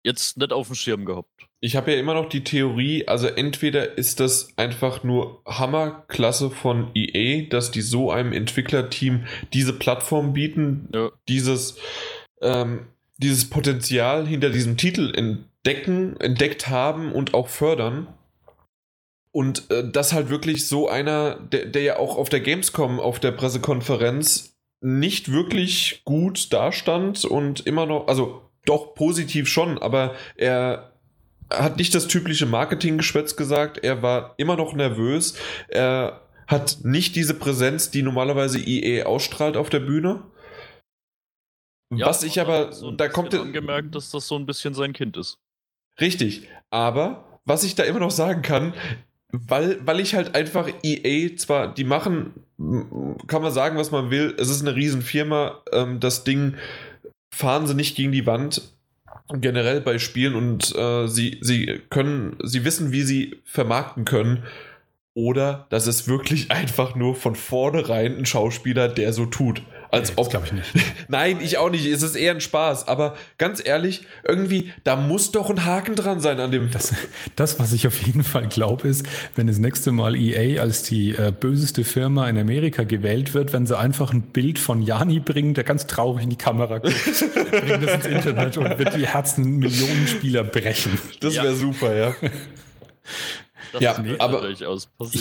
jetzt 0.03 0.37
nicht 0.37 0.53
auf 0.53 0.67
dem 0.67 0.75
Schirm 0.75 1.05
gehabt. 1.05 1.47
Ich 1.61 1.75
habe 1.75 1.93
ja 1.93 1.99
immer 1.99 2.13
noch 2.13 2.29
die 2.29 2.43
Theorie, 2.43 3.07
also 3.07 3.27
entweder 3.27 3.97
ist 3.97 4.19
das 4.19 4.49
einfach 4.57 5.03
nur 5.03 5.41
Hammerklasse 5.45 6.51
von 6.51 6.91
EA, 6.93 7.47
dass 7.49 7.71
die 7.71 7.81
so 7.81 8.11
einem 8.11 8.33
Entwicklerteam 8.33 9.25
diese 9.53 9.73
Plattform 9.73 10.33
bieten, 10.33 10.89
ja. 10.93 11.11
dieses, 11.27 11.77
ähm, 12.41 12.87
dieses 13.17 13.49
Potenzial 13.49 14.27
hinter 14.27 14.49
diesem 14.49 14.77
Titel 14.77 15.13
entdecken, 15.15 16.19
entdeckt 16.19 16.67
haben 16.67 17.11
und 17.11 17.33
auch 17.33 17.47
fördern. 17.47 18.07
Und 19.31 19.69
äh, 19.71 19.89
das 19.89 20.13
halt 20.13 20.29
wirklich 20.29 20.67
so 20.67 20.87
einer, 20.87 21.35
der, 21.35 21.65
der 21.65 21.81
ja 21.81 21.97
auch 21.97 22.17
auf 22.17 22.29
der 22.29 22.41
Gamescom, 22.41 22.99
auf 22.99 23.19
der 23.19 23.31
Pressekonferenz 23.31 24.55
nicht 24.81 25.31
wirklich 25.31 26.01
gut 26.05 26.53
dastand 26.53 27.25
und 27.25 27.65
immer 27.65 27.85
noch, 27.85 28.07
also 28.07 28.43
doch 28.65 28.93
positiv 28.93 29.47
schon, 29.47 29.77
aber 29.77 30.15
er 30.35 30.94
hat 31.49 31.77
nicht 31.77 31.93
das 31.95 32.07
typische 32.07 32.45
Marketinggeschwätz 32.45 33.35
gesagt. 33.35 33.77
Er 33.77 34.01
war 34.01 34.33
immer 34.37 34.55
noch 34.55 34.73
nervös. 34.73 35.35
Er 35.67 36.21
hat 36.47 36.79
nicht 36.83 37.15
diese 37.15 37.33
Präsenz, 37.33 37.91
die 37.91 38.01
normalerweise 38.01 38.59
EA 38.59 39.05
ausstrahlt 39.05 39.57
auf 39.57 39.69
der 39.69 39.79
Bühne. 39.79 40.23
Ja, 41.93 42.07
Was 42.07 42.23
ich 42.23 42.39
aber, 42.39 42.71
so 42.73 42.91
da 42.91 43.07
kommt 43.07 43.33
er 43.33 43.41
angemerkt, 43.41 43.95
dass 43.95 44.09
das 44.09 44.27
so 44.27 44.35
ein 44.35 44.45
bisschen 44.45 44.73
sein 44.73 44.93
Kind 44.93 45.17
ist. 45.17 45.37
Richtig, 45.99 46.49
aber 46.71 47.39
was 47.45 47.63
ich 47.63 47.75
da 47.75 47.83
immer 47.83 47.99
noch 47.99 48.11
sagen 48.11 48.41
kann, 48.41 48.73
weil, 49.31 49.85
weil 49.85 49.99
ich 49.99 50.15
halt 50.15 50.35
einfach 50.35 50.69
EA 50.83 51.35
zwar, 51.37 51.73
die 51.73 51.83
machen, 51.83 52.33
kann 53.27 53.41
man 53.41 53.51
sagen, 53.51 53.77
was 53.77 53.91
man 53.91 54.09
will, 54.09 54.35
es 54.37 54.49
ist 54.49 54.61
eine 54.61 54.75
Riesenfirma, 54.75 55.61
ähm, 55.71 55.99
das 55.99 56.23
Ding 56.23 56.55
fahren 57.33 57.67
sie 57.67 57.75
nicht 57.75 57.95
gegen 57.95 58.11
die 58.11 58.25
Wand 58.25 58.74
generell 59.29 59.81
bei 59.81 59.97
Spielen 59.97 60.35
und 60.35 60.75
äh, 60.75 61.07
sie, 61.07 61.39
sie 61.41 61.81
können, 61.89 62.37
sie 62.43 62.63
wissen, 62.63 62.91
wie 62.91 63.03
sie 63.03 63.41
vermarkten 63.45 64.05
können. 64.05 64.43
Oder 65.13 65.65
das 65.69 65.87
ist 65.87 66.07
wirklich 66.07 66.51
einfach 66.51 66.95
nur 66.95 67.15
von 67.15 67.35
vornherein 67.35 68.17
ein 68.17 68.25
Schauspieler, 68.25 68.87
der 68.87 69.13
so 69.13 69.25
tut. 69.25 69.61
Als 69.95 70.09
nee, 70.09 70.15
ob. 70.17 70.29
glaube 70.29 70.45
ich 70.45 70.51
nicht. 70.51 70.73
Nein, 71.07 71.39
ich 71.41 71.57
auch 71.57 71.69
nicht. 71.69 71.85
Es 71.85 72.03
ist 72.03 72.15
eher 72.15 72.31
ein 72.31 72.41
Spaß. 72.41 72.87
Aber 72.87 73.15
ganz 73.37 73.61
ehrlich, 73.65 74.05
irgendwie, 74.27 74.73
da 74.83 74.95
muss 74.95 75.31
doch 75.31 75.49
ein 75.49 75.65
Haken 75.65 75.95
dran 75.95 76.19
sein 76.19 76.39
an 76.39 76.51
dem. 76.51 76.69
Das, 76.71 76.93
das 77.35 77.59
was 77.59 77.71
ich 77.73 77.87
auf 77.87 78.01
jeden 78.01 78.23
Fall 78.23 78.47
glaube, 78.47 78.87
ist, 78.87 79.05
wenn 79.35 79.47
das 79.47 79.57
nächste 79.57 79.91
Mal 79.91 80.15
EA 80.15 80.61
als 80.61 80.83
die 80.83 81.11
äh, 81.11 81.31
böseste 81.31 81.83
Firma 81.83 82.27
in 82.27 82.37
Amerika 82.37 82.83
gewählt 82.83 83.33
wird, 83.33 83.53
wenn 83.53 83.65
sie 83.65 83.77
einfach 83.77 84.11
ein 84.11 84.21
Bild 84.21 84.59
von 84.59 84.81
Jani 84.81 85.19
bringen, 85.19 85.53
der 85.53 85.63
ganz 85.63 85.87
traurig 85.87 86.23
in 86.23 86.29
die 86.29 86.35
Kamera 86.35 86.79
guckt, 86.79 86.95
bringen 87.51 87.81
das 87.81 87.95
ins 87.95 88.05
Internet 88.05 88.57
und 88.57 88.77
wird 88.77 88.95
die 88.95 89.07
Herzen 89.07 89.57
Millionen 89.57 90.07
Spieler 90.07 90.43
brechen. 90.43 90.99
Das 91.21 91.35
wäre 91.35 91.47
ja. 91.47 91.55
super, 91.55 91.95
ja. 91.95 92.15
Das 93.73 93.81
ja, 93.81 93.95
aber 94.19 94.49
ich, 94.49 94.61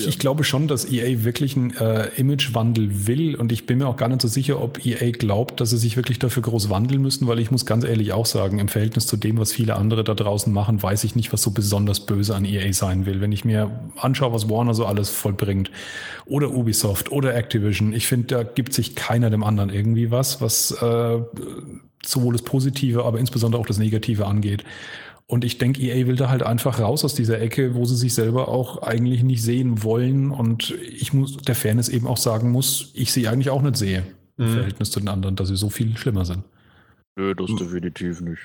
ich, 0.07 0.19
glaube 0.19 0.45
schon, 0.45 0.69
dass 0.69 0.91
EA 0.91 1.25
wirklich 1.25 1.57
einen 1.57 1.77
äh, 1.77 2.09
Imagewandel 2.17 3.07
will 3.07 3.35
und 3.35 3.53
ich 3.53 3.67
bin 3.67 3.79
mir 3.79 3.89
auch 3.89 3.97
gar 3.97 4.09
nicht 4.09 4.23
so 4.23 4.29
sicher, 4.29 4.61
ob 4.61 4.85
EA 4.85 5.11
glaubt, 5.11 5.61
dass 5.61 5.71
sie 5.71 5.77
sich 5.77 5.97
wirklich 5.97 6.19
dafür 6.19 6.43
groß 6.43 6.71
wandeln 6.71 7.03
müssen, 7.03 7.27
weil 7.27 7.39
ich 7.39 7.51
muss 7.51 7.67
ganz 7.67 7.85
ehrlich 7.85 8.13
auch 8.13 8.27
sagen, 8.27 8.59
im 8.59 8.69
Verhältnis 8.69 9.07
zu 9.07 9.17
dem, 9.17 9.39
was 9.39 9.53
viele 9.53 9.77
andere 9.77 10.05
da 10.05 10.15
draußen 10.15 10.53
machen, 10.53 10.83
weiß 10.83 11.05
ich 11.05 11.17
nicht, 11.17 11.33
was 11.33 11.43
so 11.43 11.51
besonders 11.51 12.01
böse 12.01 12.35
an 12.35 12.45
EA 12.45 12.73
sein 12.73 13.07
will. 13.07 13.21
Wenn 13.21 13.33
ich 13.33 13.45
mir 13.45 13.71
anschaue, 13.97 14.33
was 14.33 14.49
Warner 14.49 14.75
so 14.75 14.87
alles 14.87 15.11
vollbringt 15.11 15.71
oder 16.27 16.51
Ubisoft 16.51 17.11
oder 17.13 17.35
Activision, 17.35 17.93
ich 17.93 18.07
finde, 18.07 18.27
da 18.27 18.43
gibt 18.43 18.73
sich 18.73 18.95
keiner 18.95 19.31
dem 19.31 19.45
anderen 19.45 19.71
irgendwie 19.71 20.11
was, 20.11 20.41
was 20.41 20.71
äh, 20.71 21.19
sowohl 22.05 22.33
das 22.33 22.43
Positive, 22.43 23.05
aber 23.05 23.19
insbesondere 23.19 23.61
auch 23.61 23.67
das 23.67 23.79
Negative 23.79 24.27
angeht. 24.27 24.65
Und 25.27 25.45
ich 25.45 25.57
denke, 25.57 25.81
EA 25.81 26.07
will 26.07 26.17
da 26.17 26.29
halt 26.29 26.43
einfach 26.43 26.81
raus 26.81 27.05
aus 27.05 27.15
dieser 27.15 27.41
Ecke, 27.41 27.75
wo 27.75 27.87
sie 27.87 27.97
sich 27.97 28.15
selber 28.15 28.49
auch 28.49 28.83
eigentlich 28.83 29.23
nicht 29.23 29.43
sehen 29.43 29.83
wollen. 29.83 30.31
Und 30.31 30.75
ich 30.83 31.13
muss 31.13 31.39
der 31.39 31.55
Fairness 31.55 31.89
eben 31.89 32.07
auch 32.07 32.19
sagen 32.19 32.51
muss, 32.51 32.91
ich 32.95 33.13
sie 33.13 33.27
eigentlich 33.27 33.51
auch 33.51 33.63
nicht 33.63 33.77
sehe 33.77 34.05
im 34.37 34.49
mhm. 34.49 34.53
Verhältnis 34.53 34.91
zu 34.91 35.01
den 35.01 35.09
anderen, 35.09 35.37
dass 35.37 35.49
sie 35.49 35.57
so 35.57 35.71
viel 35.71 35.97
schlimmer 35.97 36.25
sind. 36.25 36.45
Nö, 37.17 37.35
das 37.35 37.51
definitiv 37.59 38.21
nicht. 38.21 38.41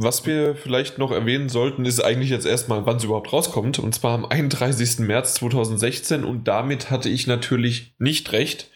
Was 0.00 0.26
wir 0.26 0.54
vielleicht 0.54 0.98
noch 0.98 1.10
erwähnen 1.10 1.48
sollten, 1.48 1.84
ist 1.84 2.00
eigentlich 2.00 2.30
jetzt 2.30 2.46
erstmal, 2.46 2.86
wann 2.86 2.98
es 2.98 3.04
überhaupt 3.04 3.32
rauskommt. 3.32 3.80
Und 3.80 3.94
zwar 3.94 4.14
am 4.14 4.26
31. 4.26 5.00
März 5.00 5.34
2016. 5.34 6.24
Und 6.24 6.46
damit 6.46 6.90
hatte 6.90 7.08
ich 7.08 7.26
natürlich 7.26 7.94
nicht 7.98 8.30
recht 8.32 8.70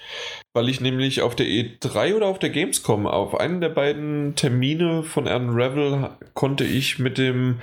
weil 0.52 0.68
ich 0.68 0.80
nämlich 0.80 1.22
auf 1.22 1.34
der 1.34 1.46
E3 1.46 2.14
oder 2.14 2.26
auf 2.26 2.38
der 2.38 2.50
Gamescom, 2.50 3.06
auf 3.06 3.38
einen 3.38 3.60
der 3.60 3.70
beiden 3.70 4.34
Termine 4.34 5.02
von 5.02 5.26
Unravel 5.26 6.10
konnte 6.34 6.64
ich 6.64 6.98
mit 6.98 7.16
dem, 7.16 7.60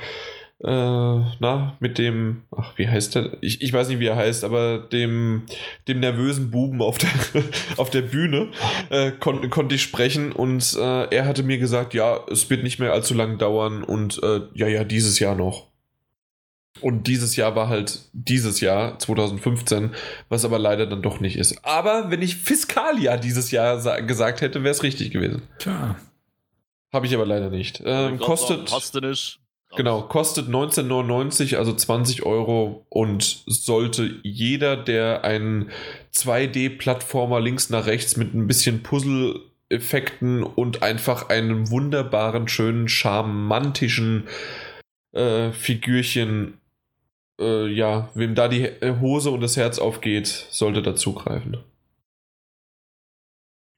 äh, 0.64 0.68
na, 0.68 1.78
mit 1.80 1.98
dem, 2.00 2.44
ach, 2.56 2.74
wie 2.78 2.88
heißt 2.88 3.16
der? 3.16 3.38
Ich, 3.42 3.62
ich 3.62 3.72
weiß 3.72 3.90
nicht, 3.90 4.00
wie 4.00 4.08
er 4.08 4.16
heißt, 4.16 4.44
aber 4.44 4.80
dem, 4.80 5.44
dem 5.88 6.00
nervösen 6.00 6.50
Buben 6.50 6.82
auf 6.82 6.98
der, 6.98 7.10
auf 7.78 7.92
der 7.92 8.02
Bühne 8.02 8.48
äh, 8.90 9.12
kon 9.12 9.50
konnte 9.50 9.76
ich 9.76 9.84
sprechen 9.84 10.32
und 10.32 10.76
äh, 10.80 11.16
er 11.16 11.26
hatte 11.26 11.44
mir 11.44 11.60
gesagt, 11.60 11.94
ja, 11.94 12.20
es 12.32 12.50
wird 12.50 12.64
nicht 12.64 12.80
mehr 12.80 12.92
allzu 12.92 13.14
lang 13.14 13.38
dauern 13.38 13.84
und 13.84 14.22
äh, 14.24 14.42
ja, 14.54 14.68
ja, 14.68 14.84
dieses 14.84 15.20
Jahr 15.20 15.36
noch. 15.36 15.70
Und 16.82 17.08
dieses 17.08 17.36
Jahr 17.36 17.56
war 17.56 17.70
halt 17.70 18.02
dieses 18.14 18.60
Jahr, 18.60 18.98
2015, 19.00 19.92
was 20.30 20.46
aber 20.46 20.60
leider 20.60 20.86
dann 20.86 21.02
doch 21.02 21.20
nicht 21.20 21.38
ist. 21.38 21.64
Aber 21.64 22.12
wenn 22.12 22.22
ich 22.22 22.36
Fiskaljahr 22.36 23.18
dieses 23.18 23.52
Jahr 23.52 24.02
gesagt 24.02 24.42
hätte, 24.42 24.64
wäre 24.64 24.72
es 24.72 24.84
richtig 24.84 25.12
gewesen. 25.12 25.44
Tja. 25.60 25.96
Habe 26.92 27.06
ich 27.06 27.14
aber 27.14 27.26
leider 27.26 27.50
nicht. 27.50 27.82
Ähm, 27.86 28.18
kostet. 28.18 28.72
Hast 28.72 28.96
du 28.96 29.00
nicht. 29.00 29.40
Genau, 29.76 30.02
kostet 30.02 30.50
19,99, 30.50 31.56
also 31.56 31.74
20 31.74 32.24
Euro 32.24 32.88
und 32.90 33.44
sollte 33.46 34.16
jeder, 34.24 34.76
der 34.76 35.24
einen 35.24 35.70
2D-Plattformer 36.16 37.40
links 37.40 37.70
nach 37.70 37.86
rechts 37.86 38.18
mit 38.18 38.34
ein 38.34 38.48
bisschen 38.48 38.82
Puzzle-Effekten 38.82 40.42
und 40.42 40.82
einfach 40.82 41.30
einem 41.30 41.70
wunderbaren, 41.70 42.48
schönen, 42.48 42.88
charmantischen 42.90 44.28
äh, 45.12 45.52
Figürchen 45.52 46.60
äh, 47.40 47.68
ja, 47.68 48.10
wem 48.14 48.36
da 48.36 48.48
die 48.48 48.68
Hose 49.02 49.32
und 49.32 49.42
das 49.42 49.58
Herz 49.58 49.80
aufgeht, 49.80 50.28
sollte 50.28 50.82
dazugreifen. 50.82 51.58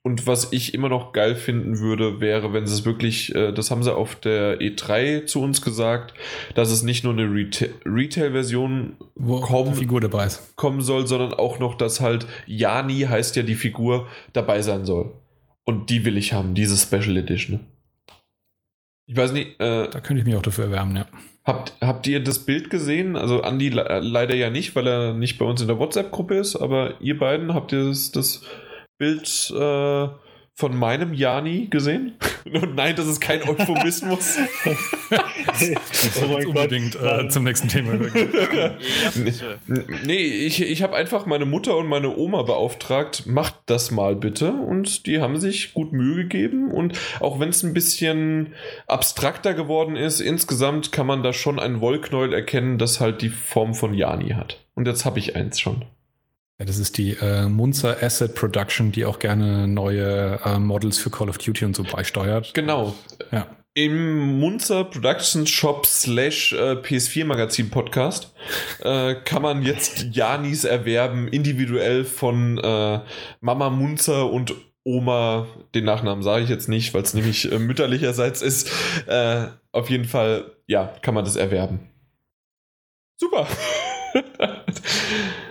Und 0.03 0.25
was 0.25 0.51
ich 0.51 0.73
immer 0.73 0.89
noch 0.89 1.13
geil 1.13 1.35
finden 1.35 1.77
würde, 1.77 2.19
wäre, 2.19 2.53
wenn 2.53 2.65
sie 2.65 2.73
es 2.73 2.85
wirklich, 2.85 3.35
äh, 3.35 3.51
das 3.51 3.69
haben 3.69 3.83
sie 3.83 3.93
auf 3.93 4.15
der 4.15 4.59
E3 4.59 5.27
zu 5.27 5.43
uns 5.43 5.61
gesagt, 5.61 6.15
dass 6.55 6.71
es 6.71 6.81
nicht 6.81 7.03
nur 7.03 7.13
eine 7.13 7.31
Reta 7.31 7.67
Retail-Version 7.85 8.97
kommen, 9.41 9.75
Figur 9.75 10.01
dabei 10.01 10.25
ist. 10.25 10.55
kommen 10.55 10.81
soll, 10.81 11.05
sondern 11.05 11.35
auch 11.35 11.59
noch, 11.59 11.75
dass 11.75 12.01
halt 12.01 12.25
Jani 12.47 13.01
heißt 13.01 13.35
ja 13.35 13.43
die 13.43 13.55
Figur 13.55 14.07
dabei 14.33 14.63
sein 14.63 14.85
soll. 14.85 15.13
Und 15.65 15.91
die 15.91 16.03
will 16.03 16.17
ich 16.17 16.33
haben, 16.33 16.55
diese 16.55 16.77
Special 16.77 17.15
Edition. 17.17 17.59
Ich 19.05 19.15
weiß 19.15 19.33
nicht. 19.33 19.59
Äh, 19.59 19.87
da 19.87 19.99
könnte 19.99 20.21
ich 20.21 20.25
mich 20.25 20.35
auch 20.35 20.41
dafür 20.41 20.65
erwärmen, 20.65 20.95
ja. 20.95 21.05
Habt, 21.43 21.73
habt 21.81 22.05
ihr 22.05 22.23
das 22.23 22.39
Bild 22.39 22.69
gesehen? 22.69 23.15
Also 23.15 23.41
Andi 23.41 23.69
leider 23.69 24.35
ja 24.35 24.49
nicht, 24.51 24.75
weil 24.75 24.87
er 24.87 25.13
nicht 25.13 25.39
bei 25.39 25.45
uns 25.45 25.61
in 25.61 25.67
der 25.67 25.79
WhatsApp-Gruppe 25.79 26.35
ist, 26.35 26.55
aber 26.55 27.01
ihr 27.01 27.17
beiden 27.17 27.53
habt 27.53 27.71
ihr 27.71 27.85
das, 27.85 28.11
das 28.11 28.43
Bild 28.99 29.51
äh, 29.55 30.07
von 30.61 30.77
meinem 30.77 31.15
Jani 31.15 31.69
gesehen? 31.71 32.13
Und 32.45 32.75
nein, 32.75 32.95
das 32.95 33.07
ist 33.07 33.19
kein 33.19 33.41
Euphemismus. 33.41 34.37
oh 36.21 36.35
unbedingt 36.47 36.95
äh, 36.95 37.27
zum 37.29 37.45
nächsten 37.45 37.67
Thema. 37.67 37.93
nee, 40.05 40.17
ich, 40.17 40.61
ich 40.61 40.83
habe 40.83 40.95
einfach 40.95 41.25
meine 41.25 41.45
Mutter 41.45 41.75
und 41.77 41.87
meine 41.87 42.15
Oma 42.15 42.43
beauftragt, 42.43 43.25
macht 43.25 43.55
das 43.65 43.89
mal 43.89 44.15
bitte. 44.15 44.51
Und 44.51 45.07
die 45.07 45.19
haben 45.19 45.39
sich 45.39 45.73
gut 45.73 45.93
Mühe 45.93 46.17
gegeben. 46.17 46.69
Und 46.69 46.93
auch 47.21 47.39
wenn 47.39 47.49
es 47.49 47.63
ein 47.63 47.73
bisschen 47.73 48.53
abstrakter 48.85 49.55
geworden 49.55 49.95
ist, 49.95 50.19
insgesamt 50.19 50.91
kann 50.91 51.07
man 51.07 51.23
da 51.23 51.33
schon 51.33 51.59
ein 51.59 51.81
Wollknäuel 51.81 52.35
erkennen, 52.35 52.77
das 52.77 52.99
halt 52.99 53.23
die 53.23 53.29
Form 53.29 53.73
von 53.73 53.95
Jani 53.95 54.29
hat. 54.29 54.63
Und 54.75 54.87
jetzt 54.87 55.05
habe 55.05 55.17
ich 55.17 55.35
eins 55.35 55.59
schon. 55.59 55.85
Ja, 56.61 56.65
das 56.65 56.77
ist 56.77 56.99
die 56.99 57.13
äh, 57.13 57.47
Munzer 57.49 58.03
Asset 58.03 58.35
Production, 58.35 58.91
die 58.91 59.05
auch 59.05 59.17
gerne 59.17 59.67
neue 59.67 60.39
äh, 60.45 60.59
Models 60.59 60.99
für 60.99 61.09
Call 61.09 61.27
of 61.27 61.39
Duty 61.39 61.65
und 61.65 61.75
so 61.75 61.81
beisteuert. 61.81 62.53
Genau. 62.53 62.93
Ja. 63.31 63.47
Im 63.73 64.39
Munzer 64.39 64.83
Production 64.83 65.47
Shop 65.47 65.87
slash 65.87 66.53
äh, 66.53 66.73
PS4 66.73 67.25
Magazin 67.25 67.71
Podcast 67.71 68.35
äh, 68.83 69.15
kann 69.15 69.41
man 69.41 69.63
jetzt 69.63 70.05
Janis 70.11 70.63
erwerben, 70.63 71.27
individuell 71.29 72.05
von 72.05 72.59
äh, 72.59 72.99
Mama 73.39 73.71
Munzer 73.71 74.31
und 74.31 74.53
Oma, 74.83 75.47
den 75.73 75.85
Nachnamen 75.85 76.21
sage 76.21 76.43
ich 76.43 76.49
jetzt 76.51 76.69
nicht, 76.69 76.93
weil 76.93 77.01
es 77.01 77.15
nämlich 77.15 77.51
äh, 77.51 77.57
mütterlicherseits 77.57 78.43
ist. 78.43 78.71
Äh, 79.07 79.47
auf 79.71 79.89
jeden 79.89 80.05
Fall, 80.05 80.51
ja, 80.67 80.93
kann 81.01 81.15
man 81.15 81.25
das 81.25 81.37
erwerben. 81.37 81.79
Super. 83.17 83.47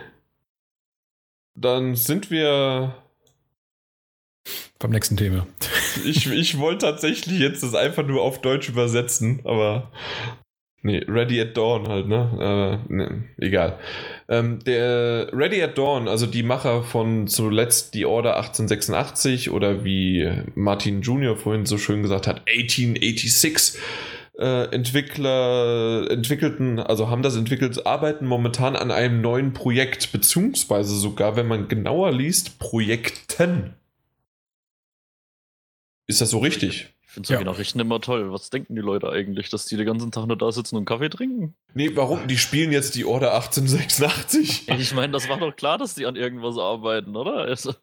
Dann 1.61 1.95
sind 1.95 2.31
wir 2.31 2.95
beim 4.79 4.93
nächsten 4.93 5.19
Thema. 5.19 5.47
Ich, 6.07 6.27
ich 6.27 6.59
wollte 6.59 6.87
tatsächlich 6.87 7.39
jetzt 7.39 7.63
das 7.63 7.75
einfach 7.75 8.07
nur 8.07 8.23
auf 8.23 8.41
Deutsch 8.41 8.71
übersetzen, 8.71 9.41
aber 9.45 9.91
nee, 10.81 11.05
Ready 11.07 11.39
at 11.39 11.57
Dawn 11.59 11.87
halt, 11.87 12.09
ne? 12.09 12.81
Äh, 12.89 12.93
ne 12.93 13.25
egal. 13.37 13.79
Ähm, 14.29 14.61
der 14.65 15.29
Ready 15.35 15.63
at 15.63 15.77
Dawn, 15.77 16.09
also 16.09 16.25
die 16.25 16.43
Macher 16.43 16.83
von 16.83 17.27
zuletzt 17.27 17.93
die 17.93 18.07
Order 18.07 18.37
1886 18.37 19.51
oder 19.51 19.85
wie 19.85 20.31
Martin 20.55 21.03
Jr. 21.03 21.37
vorhin 21.37 21.67
so 21.67 21.77
schön 21.77 22.01
gesagt 22.01 22.27
hat, 22.27 22.49
1886 22.49 23.79
äh, 24.41 24.65
Entwickler 24.75 26.11
entwickelten, 26.11 26.79
also 26.79 27.11
haben 27.11 27.23
das 27.23 27.37
entwickelt, 27.37 27.87
arbeiten 27.87 28.27
momentan 28.27 28.75
an 28.75 28.91
einem 28.91 29.21
neuen 29.21 29.53
Projekt, 29.53 30.13
beziehungsweise 30.13 30.97
sogar, 30.97 31.37
wenn 31.37 31.47
man 31.47 31.69
genauer 31.69 32.11
liest, 32.13 32.59
Projekten. 32.59 33.75
Ist 36.07 36.23
das 36.23 36.31
so 36.31 36.39
richtig? 36.39 36.95
Ich 37.03 37.11
finde 37.11 37.27
solche 37.27 37.43
ja. 37.43 37.51
Nachrichten 37.51 37.81
immer 37.81 38.01
toll. 38.01 38.33
Was 38.33 38.51
denken 38.51 38.75
die 38.75 38.81
Leute 38.81 39.11
eigentlich, 39.11 39.51
dass 39.51 39.67
die 39.67 39.77
den 39.77 39.87
ganzen 39.87 40.11
Tag 40.11 40.27
nur 40.27 40.39
da 40.39 40.51
sitzen 40.53 40.77
und 40.77 40.87
Kaffee 40.87 41.11
trinken? 41.11 41.55
Nee, 41.75 41.91
warum? 41.95 42.27
Die 42.27 42.39
spielen 42.39 42.73
jetzt 42.73 42.95
die 42.95 43.05
Order 43.05 43.35
1886. 43.35 44.69
Ich 44.79 44.95
meine, 44.95 45.13
das 45.13 45.29
war 45.29 45.39
doch 45.39 45.55
klar, 45.55 45.77
dass 45.77 45.95
die 45.95 46.07
an 46.07 46.17
irgendwas 46.17 46.57
arbeiten, 46.57 47.15
oder? 47.15 47.35
Also, 47.43 47.75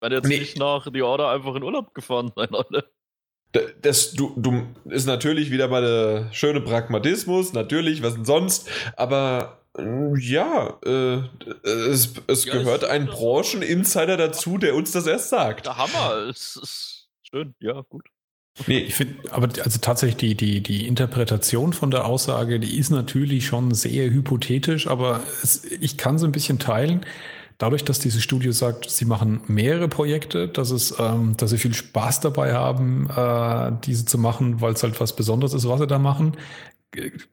wenn 0.00 0.12
jetzt 0.12 0.28
nee. 0.28 0.38
nicht 0.38 0.58
nach 0.58 0.90
die 0.90 1.02
Order 1.02 1.30
einfach 1.30 1.54
in 1.54 1.62
Urlaub 1.62 1.94
gefahren 1.94 2.32
sein 2.34 2.54
alle 2.54 2.88
das 3.82 4.12
du, 4.12 4.32
du 4.36 4.66
ist 4.86 5.06
natürlich 5.06 5.50
wieder 5.50 5.68
mal 5.68 5.82
der 5.82 6.32
schöne 6.32 6.60
Pragmatismus, 6.60 7.52
natürlich, 7.52 8.02
was 8.02 8.14
denn 8.14 8.24
sonst, 8.24 8.68
aber 8.96 9.62
äh, 9.78 10.18
ja, 10.18 10.78
äh, 10.84 11.22
es, 11.66 12.14
es 12.26 12.44
ja, 12.44 12.52
gehört 12.54 12.84
ein 12.84 13.06
Brancheninsider 13.06 14.16
dazu, 14.16 14.58
der 14.58 14.74
uns 14.74 14.92
das 14.92 15.06
erst 15.06 15.28
sagt. 15.28 15.66
Der 15.66 15.76
Hammer, 15.76 16.28
es 16.28 16.58
ist 16.62 17.08
schön, 17.22 17.54
ja, 17.60 17.82
gut. 17.88 18.04
Nee, 18.66 18.80
ich 18.80 18.94
finde, 18.94 19.32
aber 19.32 19.48
also 19.64 19.78
tatsächlich 19.80 20.16
die, 20.16 20.34
die, 20.34 20.60
die 20.62 20.86
Interpretation 20.86 21.72
von 21.72 21.90
der 21.90 22.04
Aussage, 22.04 22.60
die 22.60 22.78
ist 22.78 22.90
natürlich 22.90 23.46
schon 23.46 23.72
sehr 23.72 24.10
hypothetisch, 24.10 24.88
aber 24.88 25.22
es, 25.42 25.64
ich 25.64 25.96
kann 25.96 26.18
sie 26.18 26.26
ein 26.26 26.32
bisschen 26.32 26.58
teilen 26.58 27.06
dadurch, 27.62 27.84
dass 27.84 28.00
dieses 28.00 28.24
Studio 28.24 28.50
sagt, 28.50 28.90
sie 28.90 29.04
machen 29.04 29.40
mehrere 29.46 29.86
Projekte, 29.86 30.48
dass, 30.48 30.72
es, 30.72 30.96
ähm, 30.98 31.36
dass 31.36 31.50
sie 31.50 31.58
viel 31.58 31.72
Spaß 31.72 32.18
dabei 32.18 32.54
haben, 32.54 33.08
äh, 33.08 33.72
diese 33.84 34.04
zu 34.04 34.18
machen, 34.18 34.60
weil 34.60 34.72
es 34.72 34.82
halt 34.82 35.00
was 35.00 35.14
Besonderes 35.14 35.54
ist, 35.54 35.68
was 35.68 35.78
sie 35.78 35.86
da 35.86 36.00
machen, 36.00 36.32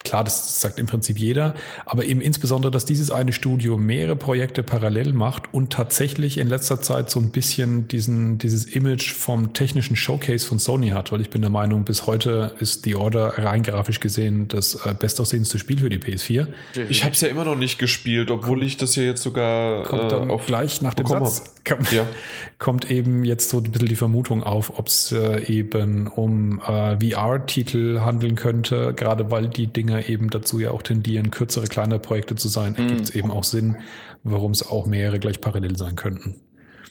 klar, 0.04 0.24
das 0.24 0.62
sagt 0.62 0.80
im 0.80 0.86
Prinzip 0.86 1.18
jeder, 1.18 1.54
aber 1.86 2.06
eben 2.06 2.22
insbesondere, 2.22 2.72
dass 2.72 2.86
dieses 2.86 3.12
eine 3.12 3.34
Studio 3.34 3.78
mehrere 3.78 4.16
Projekte 4.16 4.64
parallel 4.64 5.12
macht 5.14 5.54
und 5.54 5.74
tatsächlich 5.74 6.38
in 6.38 6.48
letzter 6.48 6.82
Zeit 6.82 7.10
so 7.10 7.20
ein 7.20 7.32
bisschen 7.32 7.88
diesen, 7.88 8.38
dieses 8.38 8.66
Image 8.66 9.14
vom 9.14 9.54
technischen 9.54 9.98
Showcase 9.98 10.48
von 10.48 10.60
Sony 10.60 10.90
hat, 10.90 11.12
weil 11.12 11.20
ich 11.20 11.30
bin 11.30 11.42
der 11.42 11.52
Meinung, 11.52 11.84
bis 11.84 12.08
heute 12.08 12.56
ist 12.60 12.84
The 12.84 12.96
Order 12.96 13.38
rein 13.38 13.64
grafisch 13.64 14.00
gesehen 14.00 14.48
das 14.48 14.76
äh, 14.86 14.96
bestaussehendste 14.98 15.60
Spiel 15.60 15.80
für 15.80 15.90
die 15.90 16.00
PS4. 16.00 16.48
Ich 16.88 17.04
habe 17.04 17.14
es 17.14 17.22
ja 17.22 17.28
immer 17.28 17.44
noch 17.44 17.58
nicht 17.58 17.80
gespielt, 17.80 18.32
obwohl 18.32 18.64
ich 18.64 18.78
das 18.78 18.96
ja 18.96 19.04
jetzt 19.04 19.24
sogar 19.24 19.84
kommt 19.84 20.12
dann 20.12 20.30
äh, 20.30 20.32
auf 20.32 20.46
gleich 20.46 20.82
nach 20.82 20.94
dem 20.94 21.06
Satz 21.06 21.54
kommt, 21.68 21.92
ja. 21.92 22.06
kommt 22.60 22.90
eben 22.90 23.26
jetzt 23.26 23.50
so 23.50 23.58
ein 23.58 23.64
bisschen 23.64 23.88
die 23.90 23.96
Vermutung 23.96 24.44
auf, 24.44 24.78
ob 24.80 24.88
es 24.88 25.12
äh, 25.12 25.44
eben 25.44 26.08
um 26.08 26.62
äh, 26.62 26.98
VR-Titel 27.00 28.00
handeln 28.02 28.36
könnte, 28.36 28.94
gerade 28.94 29.30
weil 29.32 29.49
die 29.58 29.68
Dinger 29.68 30.08
eben 30.10 30.30
dazu 30.30 30.60
ja 30.60 30.72
auch 30.72 30.82
tendieren, 30.82 31.32
kürzere, 31.32 31.68
kleinere 31.68 32.00
Projekte 32.00 32.36
zu 32.36 32.48
sein, 32.48 32.76
mhm. 32.78 32.88
gibt 32.88 33.02
es 33.02 33.10
eben 33.12 33.32
auch 33.32 33.44
Sinn, 33.44 33.78
warum 34.24 34.52
es 34.52 34.66
auch 34.66 34.86
mehrere 34.86 35.20
gleich 35.20 35.42
parallel 35.42 35.78
sein 35.78 35.96
könnten. 35.96 36.42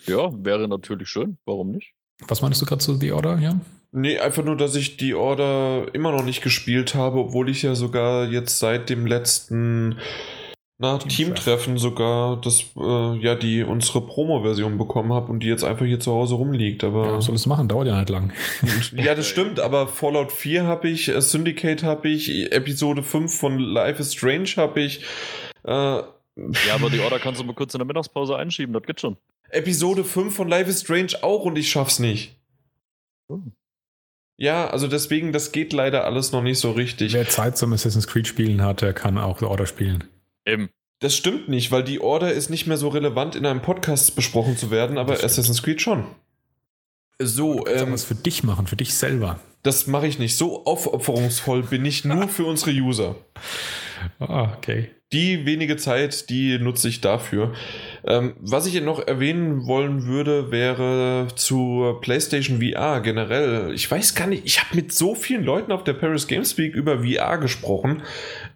Ja, 0.07 0.31
wäre 0.33 0.69
natürlich 0.69 1.09
schön. 1.09 1.39
Warum 1.45 1.71
nicht? 1.71 1.95
Was 2.27 2.43
meinst 2.43 2.61
du 2.61 2.67
gerade 2.67 2.81
zu 2.81 2.95
The 2.97 3.13
Order, 3.13 3.39
ja? 3.39 3.61
Nee, 3.91 4.19
einfach 4.19 4.45
nur, 4.45 4.57
dass 4.57 4.75
ich 4.77 4.97
die 4.97 5.15
Order 5.15 5.87
immer 5.95 6.13
noch 6.13 6.25
nicht 6.25 6.43
gespielt 6.43 6.95
habe, 6.95 7.19
obwohl 7.19 7.49
ich 7.49 7.63
ja 7.63 7.75
sogar 7.75 8.27
jetzt 8.27 8.59
seit 8.59 8.91
dem 8.91 9.07
letzten 9.07 9.99
na, 10.81 10.99
Teamtreffen 10.99 11.77
sogar 11.77 12.41
das, 12.41 12.67
äh, 12.77 13.17
ja, 13.19 13.35
die 13.35 13.65
unsere 13.65 14.01
Promo-Version 14.01 14.79
bekommen 14.79 15.13
habe 15.13 15.33
und 15.33 15.41
die 15.41 15.49
jetzt 15.49 15.65
einfach 15.65 15.85
hier 15.85 15.99
zu 15.99 16.13
Hause 16.13 16.37
rumliegt. 16.37 16.85
Aber 16.85 17.07
ja, 17.07 17.21
soll 17.21 17.35
es 17.35 17.47
machen, 17.47 17.67
dauert 17.67 17.89
ja 17.89 17.99
nicht 17.99 18.11
lang. 18.11 18.33
ja, 18.97 19.17
das 19.17 19.27
stimmt, 19.27 19.59
aber 19.59 19.89
Fallout 19.89 20.31
4 20.31 20.65
habe 20.65 20.89
ich, 20.89 21.09
äh, 21.09 21.21
Syndicate 21.21 21.83
habe 21.83 22.09
ich, 22.09 22.53
Episode 22.53 23.03
5 23.03 23.37
von 23.37 23.59
Life 23.59 24.01
is 24.01 24.15
Strange 24.15 24.51
habe 24.57 24.81
ich. 24.81 25.03
Äh, 25.65 25.73
ja, 25.73 26.05
aber 26.73 26.91
die 26.91 27.01
Order 27.01 27.19
kannst 27.19 27.41
du 27.41 27.45
mal 27.45 27.55
kurz 27.55 27.75
in 27.75 27.79
der 27.79 27.87
Mittagspause 27.87 28.37
einschieben, 28.37 28.73
das 28.73 28.85
geht 28.85 29.01
schon. 29.01 29.17
Episode 29.51 30.05
5 30.05 30.33
von 30.33 30.47
Life 30.47 30.71
is 30.71 30.83
Strange 30.83 31.13
auch 31.23 31.45
und 31.45 31.59
ich 31.59 31.69
schaff's 31.71 31.99
nicht. 31.99 32.37
Oh. 33.29 33.41
Ja, 34.37 34.69
also 34.69 34.87
deswegen, 34.87 35.33
das 35.33 35.51
geht 35.51 35.73
leider 35.73 36.05
alles 36.05 36.31
noch 36.31 36.43
nicht 36.43 36.61
so 36.61 36.71
richtig. 36.71 37.13
Wer 37.15 37.29
Zeit 37.29 37.59
zum 37.59 37.73
Assassin's 37.73 38.07
Creed 38.07 38.29
spielen 38.29 38.63
hat, 38.63 38.83
der 38.83 38.93
kann 38.93 39.19
auch 39.19 39.41
The 39.41 39.47
Order 39.47 39.67
spielen. 39.67 40.05
Eben. 40.49 40.71
Das 41.01 41.15
stimmt 41.15 41.49
nicht, 41.49 41.71
weil 41.71 41.85
die 41.85 42.01
Order 42.01 42.33
ist 42.33 42.51
nicht 42.51 42.67
mehr 42.67 42.77
so 42.77 42.89
relevant 42.89 43.37
in 43.37 43.47
einem 43.47 43.63
Podcast 43.63 44.17
besprochen 44.17 44.57
zu 44.57 44.71
werden, 44.71 44.99
aber 44.99 45.13
Assassin's 45.13 45.63
Creed 45.63 45.81
schon. 45.81 46.07
So, 47.21 47.67
ähm, 47.67 47.93
was 47.93 48.05
für 48.05 48.15
dich 48.15 48.43
machen, 48.43 48.67
für 48.67 48.77
dich 48.77 48.95
selber. 48.95 49.41
Das 49.63 49.87
mache 49.87 50.07
ich 50.07 50.19
nicht. 50.19 50.37
So 50.37 50.65
aufopferungsvoll 50.65 51.65
bin 51.65 51.85
ich 51.85 52.05
nur 52.05 52.29
für 52.29 52.45
unsere 52.45 52.71
User. 52.71 53.17
Ah, 54.21 54.55
okay. 54.57 54.91
Die 55.13 55.47
wenige 55.47 55.79
Zeit, 55.79 56.29
die 56.29 56.59
nutze 56.59 56.89
ich 56.89 57.01
dafür. 57.01 57.55
Ähm, 58.07 58.35
was 58.41 58.67
ich 58.67 58.81
noch 58.83 59.07
erwähnen 59.07 59.67
wollen 59.67 60.05
würde, 60.05 60.51
wäre 60.51 61.29
zur 61.35 62.01
PlayStation 62.03 62.61
VR 62.61 63.01
generell. 63.01 63.73
Ich 63.75 63.91
weiß 63.91 64.15
gar 64.15 64.27
nicht, 64.27 64.45
ich 64.45 64.63
habe 64.63 64.77
mit 64.77 64.93
so 64.93 65.15
vielen 65.15 65.45
Leuten 65.45 65.73
auf 65.73 65.83
der 65.83 65.95
Paris 65.95 66.27
Games 66.27 66.59
Week 66.59 66.75
über 66.75 67.05
VR 67.05 67.39
gesprochen. 67.39 68.03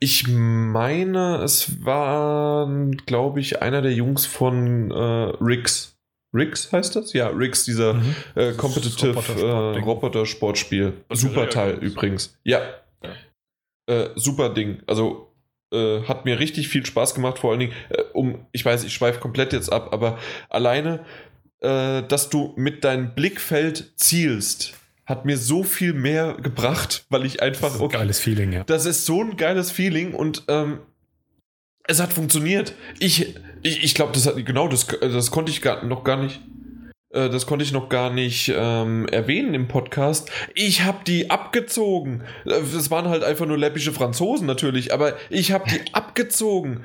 Ich 0.03 0.27
meine, 0.27 1.37
es 1.45 1.85
war, 1.85 2.69
glaube 3.07 3.39
ich, 3.39 3.63
einer 3.63 3.83
der 3.83 3.93
Jungs 3.93 4.27
von 4.27 4.91
äh, 4.91 4.95
Rix. 4.95 5.97
Rix 6.35 6.73
heißt 6.73 6.97
das? 6.97 7.13
Ja, 7.13 7.29
Rix, 7.29 7.65
dieser 7.67 7.95
mhm. 7.95 8.17
äh, 8.35 8.53
Competitive 8.55 9.15
Roboter-Sportspiel. 9.81 10.87
Roboter 10.87 11.15
super 11.15 11.49
Teil 11.49 11.75
übrigens. 11.75 12.37
Ja. 12.43 12.63
ja. 13.05 13.11
Äh, 13.87 14.11
super 14.17 14.49
Ding. 14.49 14.83
Also 14.89 15.33
äh, 15.73 16.03
hat 16.03 16.25
mir 16.25 16.41
richtig 16.41 16.67
viel 16.67 16.85
Spaß 16.85 17.15
gemacht, 17.15 17.39
vor 17.39 17.53
allen 17.53 17.61
Dingen, 17.61 17.75
äh, 17.91 18.03
um, 18.13 18.45
ich 18.51 18.65
weiß, 18.65 18.83
ich 18.83 18.93
schweife 18.93 19.21
komplett 19.21 19.53
jetzt 19.53 19.73
ab, 19.73 19.91
aber 19.93 20.19
alleine 20.49 21.05
äh, 21.63 22.03
dass 22.03 22.29
du 22.29 22.53
mit 22.57 22.83
deinem 22.83 23.15
Blickfeld 23.15 23.93
zielst, 23.97 24.75
hat 25.13 25.27
mir 25.27 25.37
so 25.37 25.63
viel 25.63 25.93
mehr 25.93 26.37
gebracht, 26.43 27.05
weil 27.11 27.27
ich 27.27 27.43
einfach. 27.43 27.69
Das 27.69 27.75
ist 27.75 27.81
ein 27.81 27.85
okay, 27.85 27.97
geiles 27.99 28.19
Feeling, 28.19 28.53
ja. 28.53 28.65
Das 28.65 28.87
ist 28.87 29.05
so 29.05 29.23
ein 29.23 29.37
geiles 29.37 29.71
Feeling 29.71 30.15
und 30.15 30.45
ähm, 30.49 30.81
es 31.87 32.01
hat 32.01 32.13
funktioniert. 32.13 32.75
Ich, 32.99 33.35
ich, 33.63 33.85
ich 33.85 33.95
glaube, 33.95 34.13
das 34.13 34.27
hat 34.27 34.45
genau 34.45 34.69
das, 34.69 34.87
das 34.87 35.31
konnte 35.31 35.53
ich 35.53 35.61
gar, 35.61 35.85
noch 35.85 36.03
gar 36.03 36.17
nicht. 36.17 36.41
Äh, 37.11 37.29
das 37.29 37.47
konnte 37.47 37.63
ich 37.63 37.73
noch 37.73 37.89
gar 37.89 38.11
nicht 38.11 38.53
ähm, 38.57 39.07
erwähnen 39.09 39.53
im 39.53 39.69
Podcast. 39.69 40.31
Ich 40.55 40.83
habe 40.83 41.05
die 41.07 41.31
abgezogen. 41.31 42.23
Äh, 42.47 42.61
das 42.73 42.91
waren 42.91 43.09
halt 43.09 43.23
einfach 43.23 43.47
nur 43.47 43.59
läppische 43.59 43.93
Franzosen 43.93 44.47
natürlich, 44.47 44.95
aber 44.95 45.15
ich 45.29 45.53
habe 45.53 45.69
die 45.69 45.81
abgezogen 45.93 46.85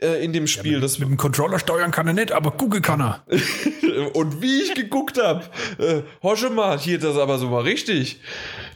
äh, 0.00 0.24
in 0.24 0.32
dem 0.32 0.46
Spiel. 0.46 0.72
Ja, 0.72 0.78
mit, 0.78 0.84
das 0.84 0.98
mit 0.98 1.08
dem 1.08 1.16
Controller 1.16 1.58
steuern 1.58 1.90
kann 1.90 2.06
er 2.06 2.12
nicht, 2.12 2.32
aber 2.32 2.50
gucken 2.50 2.82
kann 2.82 3.00
er. 3.00 3.24
Und 4.14 4.42
wie 4.42 4.62
ich 4.62 4.74
geguckt 4.74 5.20
habe, 5.22 5.44
äh, 5.78 6.02
hosche 6.22 6.50
mal, 6.50 6.78
hier 6.78 6.98
das 6.98 7.16
aber 7.16 7.38
so 7.38 7.48
mal 7.48 7.62
richtig. 7.62 8.20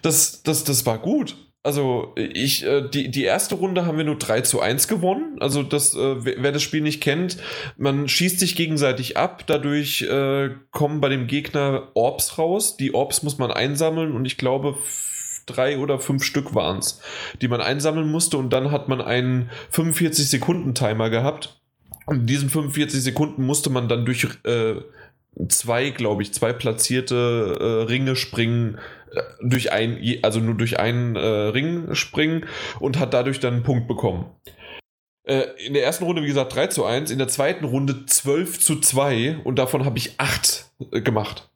Das, 0.02 0.42
das, 0.42 0.64
das 0.64 0.86
war 0.86 0.98
gut. 0.98 1.36
Also, 1.62 2.14
ich, 2.16 2.64
äh, 2.64 2.88
die, 2.88 3.10
die 3.10 3.24
erste 3.24 3.54
Runde 3.56 3.84
haben 3.84 3.98
wir 3.98 4.04
nur 4.04 4.16
3 4.16 4.40
zu 4.40 4.60
1 4.60 4.88
gewonnen. 4.88 5.36
Also, 5.40 5.62
das, 5.62 5.94
äh, 5.94 6.24
wer 6.24 6.52
das 6.52 6.62
Spiel 6.62 6.80
nicht 6.80 7.02
kennt, 7.02 7.36
man 7.76 8.08
schießt 8.08 8.40
sich 8.40 8.56
gegenseitig 8.56 9.18
ab. 9.18 9.44
Dadurch 9.46 10.00
äh, 10.02 10.50
kommen 10.70 11.02
bei 11.02 11.10
dem 11.10 11.26
Gegner 11.26 11.88
Orbs 11.92 12.38
raus. 12.38 12.78
Die 12.78 12.94
Orbs 12.94 13.22
muss 13.22 13.36
man 13.36 13.50
einsammeln 13.50 14.12
und 14.12 14.24
ich 14.24 14.38
glaube, 14.38 14.78
drei 15.52 15.78
oder 15.78 15.98
fünf 15.98 16.24
Stück 16.24 16.54
waren 16.54 16.78
es, 16.78 17.00
die 17.40 17.48
man 17.48 17.60
einsammeln 17.60 18.10
musste. 18.10 18.38
Und 18.38 18.50
dann 18.50 18.70
hat 18.70 18.88
man 18.88 19.00
einen 19.00 19.50
45-Sekunden-Timer 19.72 21.10
gehabt. 21.10 21.60
Und 22.06 22.20
in 22.20 22.26
diesen 22.26 22.50
45 22.50 23.02
Sekunden 23.02 23.44
musste 23.44 23.70
man 23.70 23.88
dann 23.88 24.04
durch 24.04 24.26
äh, 24.44 24.76
zwei, 25.48 25.90
glaube 25.90 26.22
ich, 26.22 26.34
zwei 26.34 26.52
platzierte 26.52 27.58
äh, 27.60 27.84
Ringe 27.84 28.16
springen 28.16 28.78
durch 29.42 29.72
ein, 29.72 30.18
also 30.22 30.40
nur 30.40 30.54
durch 30.54 30.78
einen 30.78 31.16
äh, 31.16 31.20
Ring 31.20 31.94
springen 31.94 32.46
und 32.78 32.98
hat 32.98 33.14
dadurch 33.14 33.40
dann 33.40 33.54
einen 33.54 33.62
Punkt 33.62 33.88
bekommen. 33.88 34.26
Äh, 35.24 35.44
in 35.64 35.74
der 35.74 35.84
ersten 35.84 36.04
Runde, 36.04 36.22
wie 36.22 36.28
gesagt, 36.28 36.54
3 36.54 36.68
zu 36.68 36.84
1, 36.84 37.10
in 37.10 37.18
der 37.18 37.28
zweiten 37.28 37.64
Runde 37.64 38.06
12 38.06 38.60
zu 38.60 38.80
2 38.80 39.38
und 39.44 39.58
davon 39.58 39.84
habe 39.84 39.98
ich 39.98 40.18
8 40.18 40.70
äh, 40.92 41.00
gemacht. 41.00 41.49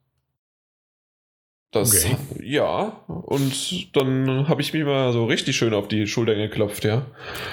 Das, 1.75 2.05
okay. 2.05 2.17
ja, 2.41 3.01
und 3.09 3.97
dann 3.97 4.47
habe 4.47 4.63
ich 4.63 4.73
mich 4.73 4.85
mal 4.85 5.13
so 5.13 5.25
richtig 5.25 5.57
schön 5.57 5.75
auf 5.75 5.89
die 5.89 6.07
Schulter 6.07 6.37
geklopft, 6.37 6.85
ja. 6.85 7.05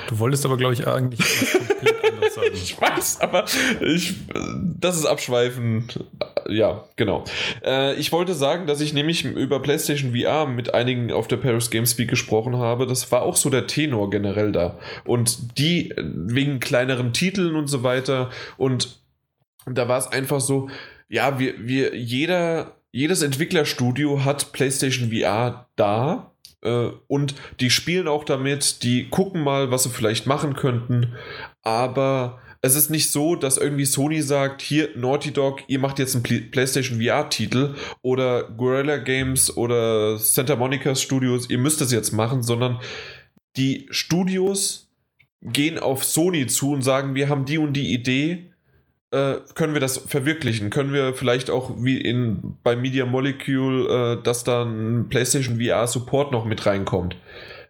Du 0.09 0.19
wolltest 0.19 0.45
aber, 0.45 0.57
glaube 0.57 0.75
ich, 0.75 0.87
eigentlich 0.87 1.19
was 1.19 1.51
komplett 1.67 2.05
anderes 2.05 2.35
sagen. 2.35 2.47
ich 2.53 2.79
weiß, 2.79 3.21
aber 3.21 3.45
ich, 3.81 4.13
das 4.79 4.97
ist 4.97 5.07
abschweifend. 5.07 6.05
Ja, 6.47 6.85
genau. 6.97 7.23
Äh, 7.65 7.95
ich 7.95 8.11
wollte 8.11 8.35
sagen, 8.35 8.67
dass 8.67 8.79
ich 8.79 8.93
nämlich 8.93 9.25
über 9.25 9.59
PlayStation 9.59 10.15
VR 10.15 10.45
mit 10.45 10.71
einigen 10.71 11.11
auf 11.11 11.27
der 11.27 11.37
Paris 11.37 11.71
Games 11.71 11.97
Week 11.97 12.07
gesprochen 12.07 12.57
habe. 12.57 12.85
Das 12.85 13.11
war 13.11 13.23
auch 13.23 13.35
so 13.35 13.49
der 13.49 13.65
Tenor 13.65 14.11
generell 14.11 14.51
da. 14.51 14.77
Und 15.03 15.57
die 15.57 15.95
wegen 15.97 16.59
kleineren 16.59 17.11
Titeln 17.11 17.55
und 17.55 17.65
so 17.65 17.81
weiter. 17.81 18.29
Und 18.57 18.99
da 19.65 19.87
war 19.87 19.97
es 19.97 20.07
einfach 20.07 20.41
so, 20.41 20.69
ja, 21.09 21.39
wir, 21.39 21.55
wir, 21.57 21.95
jeder 21.95 22.80
jedes 22.91 23.21
Entwicklerstudio 23.21 24.23
hat 24.23 24.51
PlayStation 24.51 25.11
VR 25.11 25.69
da 25.75 26.33
äh, 26.61 26.89
und 27.07 27.35
die 27.59 27.69
spielen 27.69 28.07
auch 28.07 28.23
damit, 28.23 28.83
die 28.83 29.09
gucken 29.09 29.43
mal, 29.43 29.71
was 29.71 29.83
sie 29.83 29.89
vielleicht 29.89 30.27
machen 30.27 30.55
könnten, 30.55 31.13
aber 31.63 32.39
es 32.63 32.75
ist 32.75 32.91
nicht 32.91 33.09
so, 33.09 33.35
dass 33.35 33.57
irgendwie 33.57 33.85
Sony 33.85 34.21
sagt, 34.21 34.61
hier 34.61 34.89
Naughty 34.95 35.31
Dog, 35.31 35.61
ihr 35.67 35.79
macht 35.79 35.97
jetzt 35.97 36.15
einen 36.15 36.51
PlayStation 36.51 37.01
VR-Titel 37.01 37.73
oder 38.03 38.43
Guerrilla 38.43 38.97
Games 38.97 39.55
oder 39.57 40.19
Santa 40.19 40.55
Monica 40.55 40.93
Studios, 40.93 41.49
ihr 41.49 41.57
müsst 41.57 41.81
das 41.81 41.91
jetzt 41.91 42.11
machen, 42.11 42.43
sondern 42.43 42.79
die 43.57 43.87
Studios 43.89 44.89
gehen 45.41 45.79
auf 45.79 46.03
Sony 46.03 46.45
zu 46.45 46.71
und 46.71 46.83
sagen, 46.83 47.15
wir 47.15 47.29
haben 47.29 47.45
die 47.45 47.57
und 47.57 47.73
die 47.73 47.93
Idee, 47.93 48.50
äh, 49.11 49.35
können 49.55 49.73
wir 49.73 49.81
das 49.81 49.97
verwirklichen? 49.97 50.69
Können 50.69 50.93
wir 50.93 51.13
vielleicht 51.13 51.49
auch 51.49 51.71
wie 51.77 51.99
in 51.99 52.57
bei 52.63 52.75
Media 52.75 53.05
Molecule, 53.05 54.17
äh, 54.19 54.23
dass 54.23 54.43
da 54.43 54.63
ein 54.63 55.09
PlayStation 55.09 55.61
VR 55.61 55.85
Support 55.87 56.31
noch 56.31 56.45
mit 56.45 56.65
reinkommt? 56.65 57.15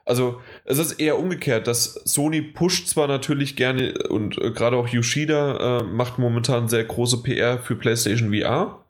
Also 0.05 0.41
es 0.65 0.77
ist 0.77 0.93
eher 0.93 1.17
umgekehrt, 1.19 1.67
dass 1.67 1.93
Sony 2.05 2.41
pusht 2.41 2.87
zwar 2.87 3.07
natürlich 3.07 3.55
gerne 3.55 3.93
und 4.09 4.37
äh, 4.39 4.51
gerade 4.51 4.77
auch 4.77 4.87
Yoshida 4.87 5.79
äh, 5.79 5.83
macht 5.83 6.19
momentan 6.19 6.67
sehr 6.67 6.83
große 6.83 7.21
PR 7.23 7.59
für 7.59 7.75
PlayStation 7.75 8.33
VR, 8.33 8.83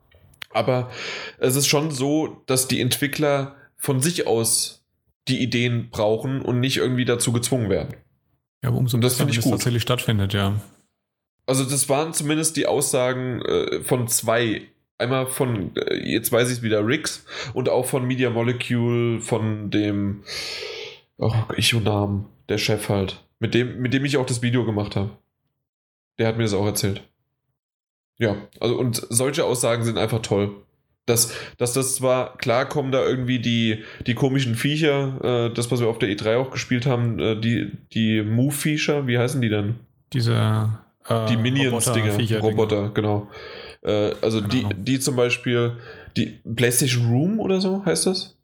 aber 0.51 0.89
es 1.38 1.55
ist 1.55 1.67
schon 1.67 1.91
so, 1.91 2.41
dass 2.45 2.67
die 2.67 2.81
Entwickler 2.81 3.55
von 3.77 4.01
sich 4.01 4.27
aus 4.27 4.83
die 5.27 5.41
Ideen 5.41 5.89
brauchen 5.89 6.41
und 6.41 6.59
nicht 6.59 6.77
irgendwie 6.77 7.05
dazu 7.05 7.31
gezwungen 7.31 7.69
werden. 7.69 7.95
Ja, 8.63 8.69
aber 8.69 8.77
umso 8.77 8.97
das 8.97 9.15
finde 9.15 9.33
ich 9.33 9.41
gut. 9.41 9.51
tatsächlich 9.51 9.81
stattfindet, 9.81 10.33
ja. 10.33 10.59
Also 11.51 11.65
das 11.65 11.89
waren 11.89 12.13
zumindest 12.13 12.55
die 12.55 12.65
Aussagen 12.65 13.41
äh, 13.41 13.83
von 13.83 14.07
zwei. 14.07 14.61
Einmal 14.97 15.27
von, 15.27 15.75
äh, 15.75 15.97
jetzt 16.09 16.31
weiß 16.31 16.49
ich 16.49 16.59
es 16.59 16.63
wieder, 16.63 16.88
Rix 16.88 17.25
und 17.53 17.67
auch 17.67 17.85
von 17.85 18.07
Media 18.07 18.30
Molecule, 18.30 19.19
von 19.19 19.69
dem, 19.69 20.23
oh, 21.17 21.33
Namen, 21.83 22.27
der 22.47 22.57
Chef 22.57 22.88
halt, 22.88 23.21
mit 23.39 23.53
dem, 23.53 23.81
mit 23.81 23.93
dem 23.93 24.05
ich 24.05 24.15
auch 24.15 24.25
das 24.25 24.41
Video 24.41 24.63
gemacht 24.63 24.95
habe. 24.95 25.09
Der 26.19 26.27
hat 26.27 26.38
mir 26.38 26.43
das 26.43 26.53
auch 26.53 26.65
erzählt. 26.65 27.03
Ja, 28.17 28.38
also 28.61 28.80
und 28.80 29.05
solche 29.09 29.43
Aussagen 29.43 29.83
sind 29.83 29.97
einfach 29.97 30.21
toll. 30.21 30.55
Dass, 31.05 31.33
dass 31.57 31.73
das 31.73 31.95
zwar, 31.95 32.38
klar 32.38 32.65
kommen 32.65 32.93
da 32.93 33.03
irgendwie 33.05 33.39
die, 33.39 33.83
die 34.07 34.15
komischen 34.15 34.55
Viecher, 34.55 35.49
äh, 35.49 35.53
das, 35.53 35.69
was 35.69 35.81
wir 35.81 35.89
auf 35.89 35.99
der 35.99 36.07
E3 36.07 36.38
auch 36.38 36.51
gespielt 36.51 36.85
haben, 36.85 37.19
äh, 37.19 37.38
die, 37.38 37.73
die 37.91 38.21
Move-Feature, 38.21 39.05
wie 39.05 39.17
heißen 39.17 39.41
die 39.41 39.49
denn? 39.49 39.75
Diese 40.13 40.80
die 41.09 41.38
Minions-Dinger, 41.38 42.13
Roboter, 42.13 42.39
Roboter, 42.39 42.89
genau. 42.93 43.27
Äh, 43.83 44.13
also 44.21 44.41
die, 44.41 44.65
die 44.77 44.99
zum 44.99 45.15
Beispiel, 45.15 45.77
die 46.15 46.39
PlayStation 46.55 47.09
Room 47.09 47.39
oder 47.39 47.59
so 47.61 47.83
heißt 47.85 48.07
das? 48.07 48.38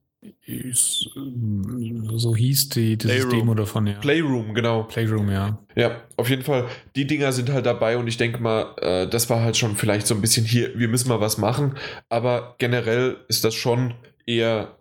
So 2.16 2.36
hieß 2.36 2.70
die, 2.70 2.98
das 2.98 3.12
Playroom. 3.12 3.32
Demo 3.32 3.54
davon, 3.54 3.88
ja. 3.88 4.00
Playroom, 4.00 4.54
genau. 4.54 4.84
Playroom, 4.84 5.30
ja. 5.30 5.60
Ja, 5.76 6.02
auf 6.18 6.30
jeden 6.30 6.42
Fall. 6.42 6.68
Die 6.96 7.06
Dinger 7.06 7.32
sind 7.32 7.52
halt 7.52 7.66
dabei 7.66 7.98
und 7.98 8.08
ich 8.08 8.18
denke 8.18 8.42
mal, 8.42 8.74
äh, 8.82 9.08
das 9.08 9.30
war 9.30 9.42
halt 9.42 9.58
schon 9.58 9.76
vielleicht 9.76 10.08
so 10.08 10.16
ein 10.16 10.22
bisschen 10.22 10.46
hier, 10.46 10.78
wir 10.78 10.88
müssen 10.88 11.10
mal 11.10 11.22
was 11.22 11.38
machen. 11.38 11.76
Aber 12.10 12.56
generell 12.58 13.18
ist 13.28 13.44
das 13.44 13.54
schon 13.54 13.94
eher 14.26 14.76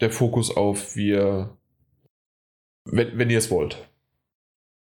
der 0.00 0.10
Fokus 0.10 0.56
auf 0.56 0.96
wir, 0.96 1.56
wenn, 2.84 3.18
wenn 3.18 3.30
ihr 3.30 3.38
es 3.38 3.50
wollt. 3.50 3.89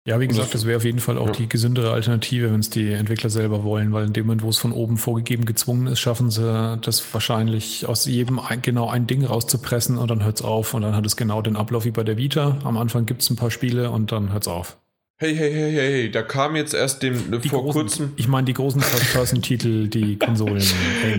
Ja, 0.08 0.20
wie 0.20 0.28
gesagt, 0.28 0.54
das 0.54 0.68
wäre 0.68 0.78
auf 0.78 0.86
jeden 0.86 1.00
Fall 1.00 1.18
auch 1.18 1.28
ja. 1.28 1.32
die 1.32 1.50
gesündere 1.50 1.92
Alternative, 1.92 2.52
wenn 2.52 2.60
es 2.60 2.70
die 2.70 2.92
Entwickler 2.92 3.32
selber 3.32 3.64
wollen, 3.64 3.92
weil 3.92 4.06
in 4.06 4.14
dem 4.14 4.28
Moment, 4.28 4.44
wo 4.44 4.50
es 4.50 4.60
von 4.60 4.72
oben 4.72 4.98
vorgegeben 4.98 5.46
gezwungen 5.46 5.88
ist, 5.88 6.00
schaffen 6.00 6.30
sie 6.30 6.78
das 6.80 7.12
wahrscheinlich 7.12 7.88
aus 7.88 8.06
jedem 8.06 8.38
ein, 8.38 8.62
genau 8.62 8.88
ein 8.88 9.08
Ding 9.08 9.26
rauszupressen 9.26 9.98
und 9.98 10.12
dann 10.12 10.24
hört 10.24 10.36
es 10.36 10.42
auf 10.44 10.76
und 10.76 10.84
dann 10.84 10.96
hat 10.96 11.08
es 11.08 11.16
genau 11.16 11.42
den 11.42 11.56
Ablauf 11.56 11.86
wie 11.86 11.92
bei 11.92 12.04
der 12.04 12.18
Vita. 12.18 12.60
Am 12.64 12.78
Anfang 12.78 13.08
gibt 13.08 13.24
es 13.24 13.32
ein 13.32 13.36
paar 13.36 13.50
Spiele 13.50 13.90
und 13.90 14.12
dann 14.12 14.32
hört 14.32 14.44
es 14.44 14.48
auf. 14.48 14.78
Hey, 15.18 15.34
hey, 15.34 15.50
hey, 15.50 15.72
hey, 15.72 15.92
hey, 15.92 16.12
da 16.12 16.24
kam 16.24 16.58
jetzt 16.58 16.74
erst 16.74 17.02
dem 17.02 17.40
die 17.42 17.48
vor 17.48 17.62
großen, 17.62 17.82
kurzem. 17.82 18.14
Ich 18.18 18.28
meine 18.28 18.44
die 18.44 18.54
großen 18.54 18.82
First-Person-Titel, 18.82 19.88
die 19.88 20.20
Konsolen 20.20 20.62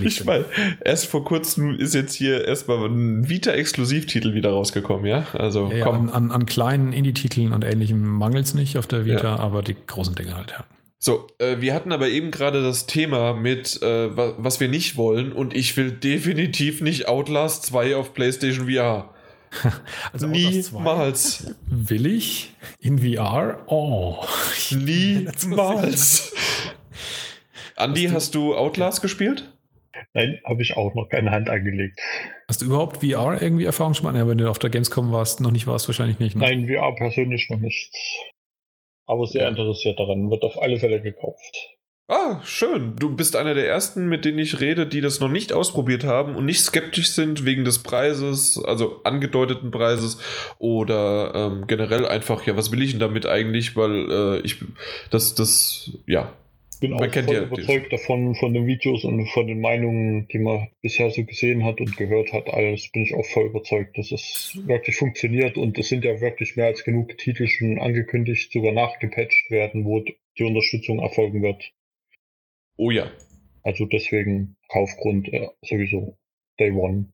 Ich 0.04 0.22
meine, 0.26 0.44
erst 0.84 1.06
vor 1.06 1.24
kurzem 1.24 1.78
ist 1.78 1.94
jetzt 1.94 2.12
hier 2.12 2.44
erstmal 2.44 2.86
ein 2.90 3.26
Vita-Exklusivtitel 3.26 4.34
wieder 4.34 4.50
rausgekommen, 4.50 5.06
ja? 5.06 5.26
Also 5.32 5.72
ja, 5.72 5.82
komm. 5.82 6.10
An, 6.10 6.30
an, 6.30 6.44
kleinen 6.44 6.92
Indie-Titeln 6.92 7.54
und 7.54 7.64
ähnlichem 7.64 8.02
mangelt 8.02 8.44
es 8.44 8.52
nicht 8.52 8.76
auf 8.76 8.86
der 8.86 9.06
Vita, 9.06 9.22
ja. 9.22 9.38
aber 9.38 9.62
die 9.62 9.76
großen 9.86 10.14
Dinge 10.14 10.36
halt, 10.36 10.50
ja. 10.50 10.66
So, 10.98 11.28
äh, 11.38 11.60
wir 11.60 11.72
hatten 11.72 11.90
aber 11.90 12.08
eben 12.08 12.30
gerade 12.30 12.62
das 12.62 12.86
Thema 12.86 13.32
mit, 13.32 13.80
äh, 13.80 14.14
was 14.14 14.60
wir 14.60 14.68
nicht 14.68 14.98
wollen 14.98 15.32
und 15.32 15.56
ich 15.56 15.74
will 15.78 15.90
definitiv 15.90 16.82
nicht 16.82 17.08
Outlast 17.08 17.64
2 17.64 17.96
auf 17.96 18.12
PlayStation 18.12 18.68
VR. 18.70 19.14
Also 20.12 20.26
Niemals. 20.26 21.54
Will 21.66 22.06
ich 22.06 22.54
in 22.80 22.98
VR? 22.98 23.64
Oh. 23.66 24.24
Niemals. 24.70 26.32
Andi, 27.76 28.08
hast 28.08 28.34
du 28.34 28.54
Outlast 28.54 29.02
gespielt? 29.02 29.52
Nein, 30.14 30.40
habe 30.44 30.62
ich 30.62 30.76
auch 30.76 30.94
noch 30.94 31.08
keine 31.08 31.30
Hand 31.30 31.48
angelegt. 31.48 32.00
Hast 32.48 32.62
du 32.62 32.66
überhaupt 32.66 32.98
VR 32.98 33.40
irgendwie 33.40 33.64
Erfahrung 33.64 33.94
schon 33.94 34.04
mal? 34.04 34.16
Ja, 34.16 34.28
wenn 34.28 34.38
du 34.38 34.48
auf 34.50 34.58
der 34.58 34.70
Gamescom 34.70 35.12
warst, 35.12 35.40
noch 35.40 35.50
nicht 35.50 35.66
warst, 35.66 35.88
wahrscheinlich 35.88 36.18
nicht. 36.18 36.36
Ne? 36.36 36.42
Nein, 36.42 36.68
VR 36.68 36.94
persönlich 36.94 37.48
noch 37.50 37.58
nicht. 37.58 37.90
Aber 39.06 39.26
sehr 39.26 39.48
interessiert 39.48 39.98
daran. 39.98 40.30
Wird 40.30 40.42
auf 40.42 40.60
alle 40.60 40.78
Fälle 40.78 41.00
gekauft. 41.00 41.75
Ah, 42.08 42.40
schön. 42.44 42.94
Du 42.96 43.16
bist 43.16 43.34
einer 43.34 43.54
der 43.54 43.66
ersten, 43.66 44.08
mit 44.08 44.24
denen 44.24 44.38
ich 44.38 44.60
rede, 44.60 44.86
die 44.86 45.00
das 45.00 45.18
noch 45.18 45.28
nicht 45.28 45.52
ausprobiert 45.52 46.04
haben 46.04 46.36
und 46.36 46.46
nicht 46.46 46.60
skeptisch 46.60 47.10
sind 47.10 47.44
wegen 47.44 47.64
des 47.64 47.82
Preises, 47.82 48.62
also 48.64 49.00
angedeuteten 49.02 49.72
Preises 49.72 50.18
oder 50.58 51.32
ähm, 51.34 51.66
generell 51.66 52.06
einfach, 52.06 52.46
ja, 52.46 52.56
was 52.56 52.70
will 52.70 52.82
ich 52.82 52.92
denn 52.92 53.00
damit 53.00 53.26
eigentlich? 53.26 53.74
Weil 53.74 54.08
äh, 54.08 54.40
ich, 54.42 54.58
das, 55.10 55.34
das, 55.34 55.98
ja, 56.06 56.32
bin 56.80 56.92
auch 56.92 56.98
voll 56.98 57.34
ja 57.34 57.42
überzeugt 57.42 57.92
davon, 57.92 58.34
von 58.36 58.54
den 58.54 58.66
Videos 58.66 59.02
und 59.02 59.26
von 59.28 59.46
den 59.46 59.60
Meinungen, 59.60 60.28
die 60.28 60.38
man 60.38 60.68
bisher 60.82 61.10
so 61.10 61.24
gesehen 61.24 61.64
hat 61.64 61.80
und 61.80 61.96
gehört 61.96 62.32
hat. 62.32 62.48
Alles 62.50 62.88
bin 62.92 63.02
ich 63.02 63.14
auch 63.14 63.24
voll 63.24 63.46
überzeugt, 63.46 63.98
dass 63.98 64.12
es 64.12 64.58
wirklich 64.66 64.96
funktioniert 64.96 65.56
und 65.56 65.78
es 65.78 65.88
sind 65.88 66.04
ja 66.04 66.20
wirklich 66.20 66.54
mehr 66.56 66.66
als 66.66 66.84
genug 66.84 67.16
Titel 67.18 67.48
schon 67.48 67.80
angekündigt, 67.80 68.52
sogar 68.52 68.72
nachgepatcht 68.72 69.50
werden, 69.50 69.84
wo 69.84 70.04
die 70.38 70.44
Unterstützung 70.44 71.00
erfolgen 71.00 71.42
wird. 71.42 71.72
Oh 72.76 72.90
ja. 72.90 73.10
Also 73.62 73.86
deswegen 73.86 74.56
Kaufgrund 74.68 75.28
äh, 75.28 75.48
sowieso 75.62 76.18
Day 76.58 76.70
One. 76.70 77.12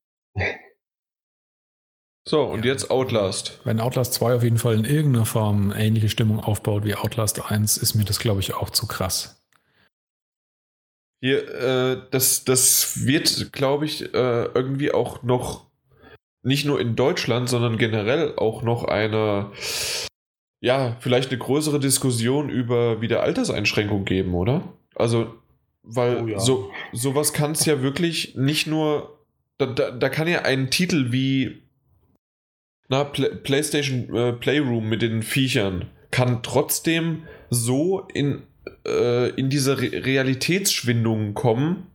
So, 2.25 2.45
und 2.45 2.65
ja. 2.65 2.73
jetzt 2.73 2.91
Outlast. 2.91 3.61
Wenn 3.65 3.81
Outlast 3.81 4.15
2 4.15 4.37
auf 4.37 4.43
jeden 4.45 4.59
Fall 4.59 4.77
in 4.77 4.85
irgendeiner 4.85 5.27
Form 5.27 5.73
ähnliche 5.77 6.09
Stimmung 6.09 6.39
aufbaut 6.39 6.85
wie 6.85 6.95
Outlast 6.95 7.51
1, 7.51 7.77
ist 7.79 7.95
mir 7.95 8.05
das, 8.05 8.21
glaube 8.21 8.41
ich, 8.41 8.55
auch 8.55 8.71
zu 8.71 8.87
krass. 8.87 9.43
Hier, 11.21 11.49
äh, 11.49 12.03
das, 12.11 12.45
das 12.45 13.07
wird, 13.07 13.53
glaube 13.53 13.87
ich, 13.87 14.15
äh, 14.15 14.45
irgendwie 14.55 14.93
auch 14.93 15.23
noch 15.23 15.67
nicht 16.43 16.65
nur 16.65 16.81
in 16.81 16.97
Deutschland, 16.97 17.49
sondern 17.49 17.79
generell 17.79 18.35
auch 18.37 18.63
noch 18.63 18.85
eine, 18.85 19.53
ja, 20.61 20.97
vielleicht 21.01 21.31
eine 21.31 21.39
größere 21.39 21.81
Diskussion 21.81 22.51
über 22.51 23.01
wieder 23.01 23.23
Alterseinschränkung 23.23 24.05
geben, 24.05 24.35
oder? 24.35 24.73
Also, 24.95 25.33
weil 25.83 26.23
oh 26.23 26.27
ja. 26.27 26.39
so 26.39 26.71
sowas 26.93 27.33
kann 27.33 27.53
es 27.53 27.65
ja 27.65 27.83
wirklich 27.83 28.35
nicht 28.37 28.67
nur, 28.67 29.19
da, 29.59 29.67
da, 29.67 29.91
da, 29.91 30.09
kann 30.09 30.29
ja 30.29 30.43
ein 30.43 30.71
Titel 30.71 31.13
wie 31.13 31.63
na, 32.89 33.05
Play, 33.05 33.31
PlayStation 33.37 34.15
äh, 34.15 34.33
Playroom 34.33 34.89
mit 34.89 35.03
den 35.03 35.23
Viechern 35.23 35.91
kann 36.11 36.43
trotzdem 36.43 37.23
so 37.51 38.07
in 38.13 38.43
äh, 38.87 39.31
in 39.31 39.51
diese 39.51 39.81
Re 39.81 40.05
Realitätsschwindung 40.05 41.35
kommen, 41.35 41.87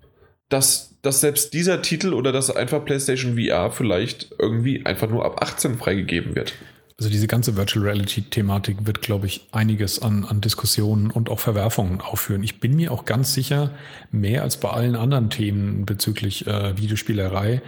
dass, 0.50 0.98
dass 1.02 1.22
selbst 1.22 1.54
dieser 1.54 1.82
Titel 1.82 2.14
oder 2.14 2.32
dass 2.32 2.56
einfach 2.56 2.84
PlayStation 2.84 3.38
VR 3.38 3.72
vielleicht 3.72 4.32
irgendwie 4.40 4.86
einfach 4.86 5.10
nur 5.10 5.26
ab 5.26 5.42
18 5.42 5.78
freigegeben 5.78 6.36
wird. 6.36 6.54
Also 7.00 7.12
diese 7.12 7.28
ganze 7.28 7.56
Virtual 7.56 7.86
Reality-Thematik 7.86 8.88
wird, 8.88 9.04
glaube 9.04 9.28
ich, 9.28 9.48
einiges 9.52 10.02
an, 10.02 10.26
an 10.26 10.42
Diskussionen 10.42 11.12
und 11.12 11.30
auch 11.30 11.40
Verwerfungen 11.40 12.02
aufführen. 12.02 12.42
Ich 12.42 12.60
bin 12.60 12.76
mir 12.76 12.92
auch 12.92 13.06
ganz 13.06 13.36
sicher, 13.36 13.72
mehr 14.10 14.42
als 14.42 14.58
bei 14.58 14.70
allen 14.70 14.96
anderen 14.96 15.30
Themen 15.30 15.86
bezüglich 15.86 16.48
äh, 16.48 16.76
Videospielerei, 16.76 17.62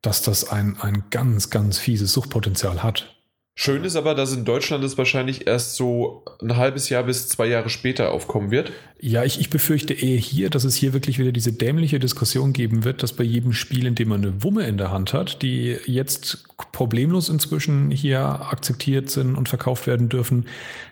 dass 0.00 0.22
das 0.22 0.48
ein, 0.48 0.76
ein 0.80 1.04
ganz, 1.10 1.50
ganz 1.50 1.78
fieses 1.78 2.12
Suchtpotenzial 2.12 2.84
hat. 2.84 3.17
Schön 3.60 3.82
ist 3.82 3.96
aber, 3.96 4.14
dass 4.14 4.32
in 4.32 4.44
Deutschland 4.44 4.84
es 4.84 4.96
wahrscheinlich 4.98 5.48
erst 5.48 5.74
so 5.74 6.22
ein 6.40 6.56
halbes 6.56 6.90
Jahr 6.90 7.02
bis 7.02 7.26
zwei 7.26 7.46
Jahre 7.46 7.70
später 7.70 8.12
aufkommen 8.12 8.52
wird. 8.52 8.70
Ja, 9.00 9.24
ich, 9.24 9.40
ich 9.40 9.50
befürchte 9.50 9.94
eher 9.94 10.16
hier, 10.16 10.48
dass 10.48 10.62
es 10.62 10.76
hier 10.76 10.92
wirklich 10.92 11.18
wieder 11.18 11.32
diese 11.32 11.52
dämliche 11.52 11.98
Diskussion 11.98 12.52
geben 12.52 12.84
wird, 12.84 13.02
dass 13.02 13.12
bei 13.12 13.24
jedem 13.24 13.52
Spiel, 13.52 13.86
in 13.86 13.96
dem 13.96 14.10
man 14.10 14.22
eine 14.22 14.44
Wumme 14.44 14.64
in 14.68 14.78
der 14.78 14.92
Hand 14.92 15.12
hat, 15.12 15.42
die 15.42 15.76
jetzt 15.86 16.44
problemlos 16.70 17.28
inzwischen 17.28 17.90
hier 17.90 18.20
akzeptiert 18.20 19.10
sind 19.10 19.34
und 19.34 19.48
verkauft 19.48 19.88
werden 19.88 20.08
dürfen, 20.08 20.46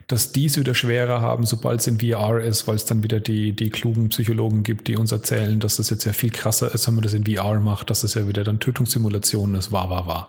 dass 0.09 0.33
die 0.33 0.47
es 0.47 0.59
wieder 0.59 0.75
schwerer 0.75 1.21
haben, 1.21 1.47
sobald 1.47 1.79
es 1.81 1.87
in 1.87 2.01
VR 2.01 2.41
ist, 2.41 2.67
weil 2.67 2.75
es 2.75 2.85
dann 2.85 3.05
wieder 3.05 3.21
die, 3.21 3.53
die 3.53 3.71
klugen 3.71 4.09
Psychologen 4.09 4.65
gibt, 4.65 4.89
die 4.89 4.97
uns 4.97 5.13
erzählen, 5.13 5.61
dass 5.61 5.77
das 5.77 5.89
jetzt 5.91 6.05
ja 6.05 6.13
viel 6.13 6.31
krasser 6.31 6.75
ist, 6.75 6.89
wenn 6.89 6.95
man 6.97 7.05
das 7.05 7.15
in 7.15 7.27
VR 7.27 7.61
macht, 7.61 7.91
dass 7.91 8.03
es 8.03 8.15
ja 8.15 8.27
wieder 8.27 8.43
dann 8.43 8.59
Tötungssimulation 8.59 9.55
ist, 9.55 9.71
war, 9.71 9.89
war, 9.89 10.09
war. 10.09 10.29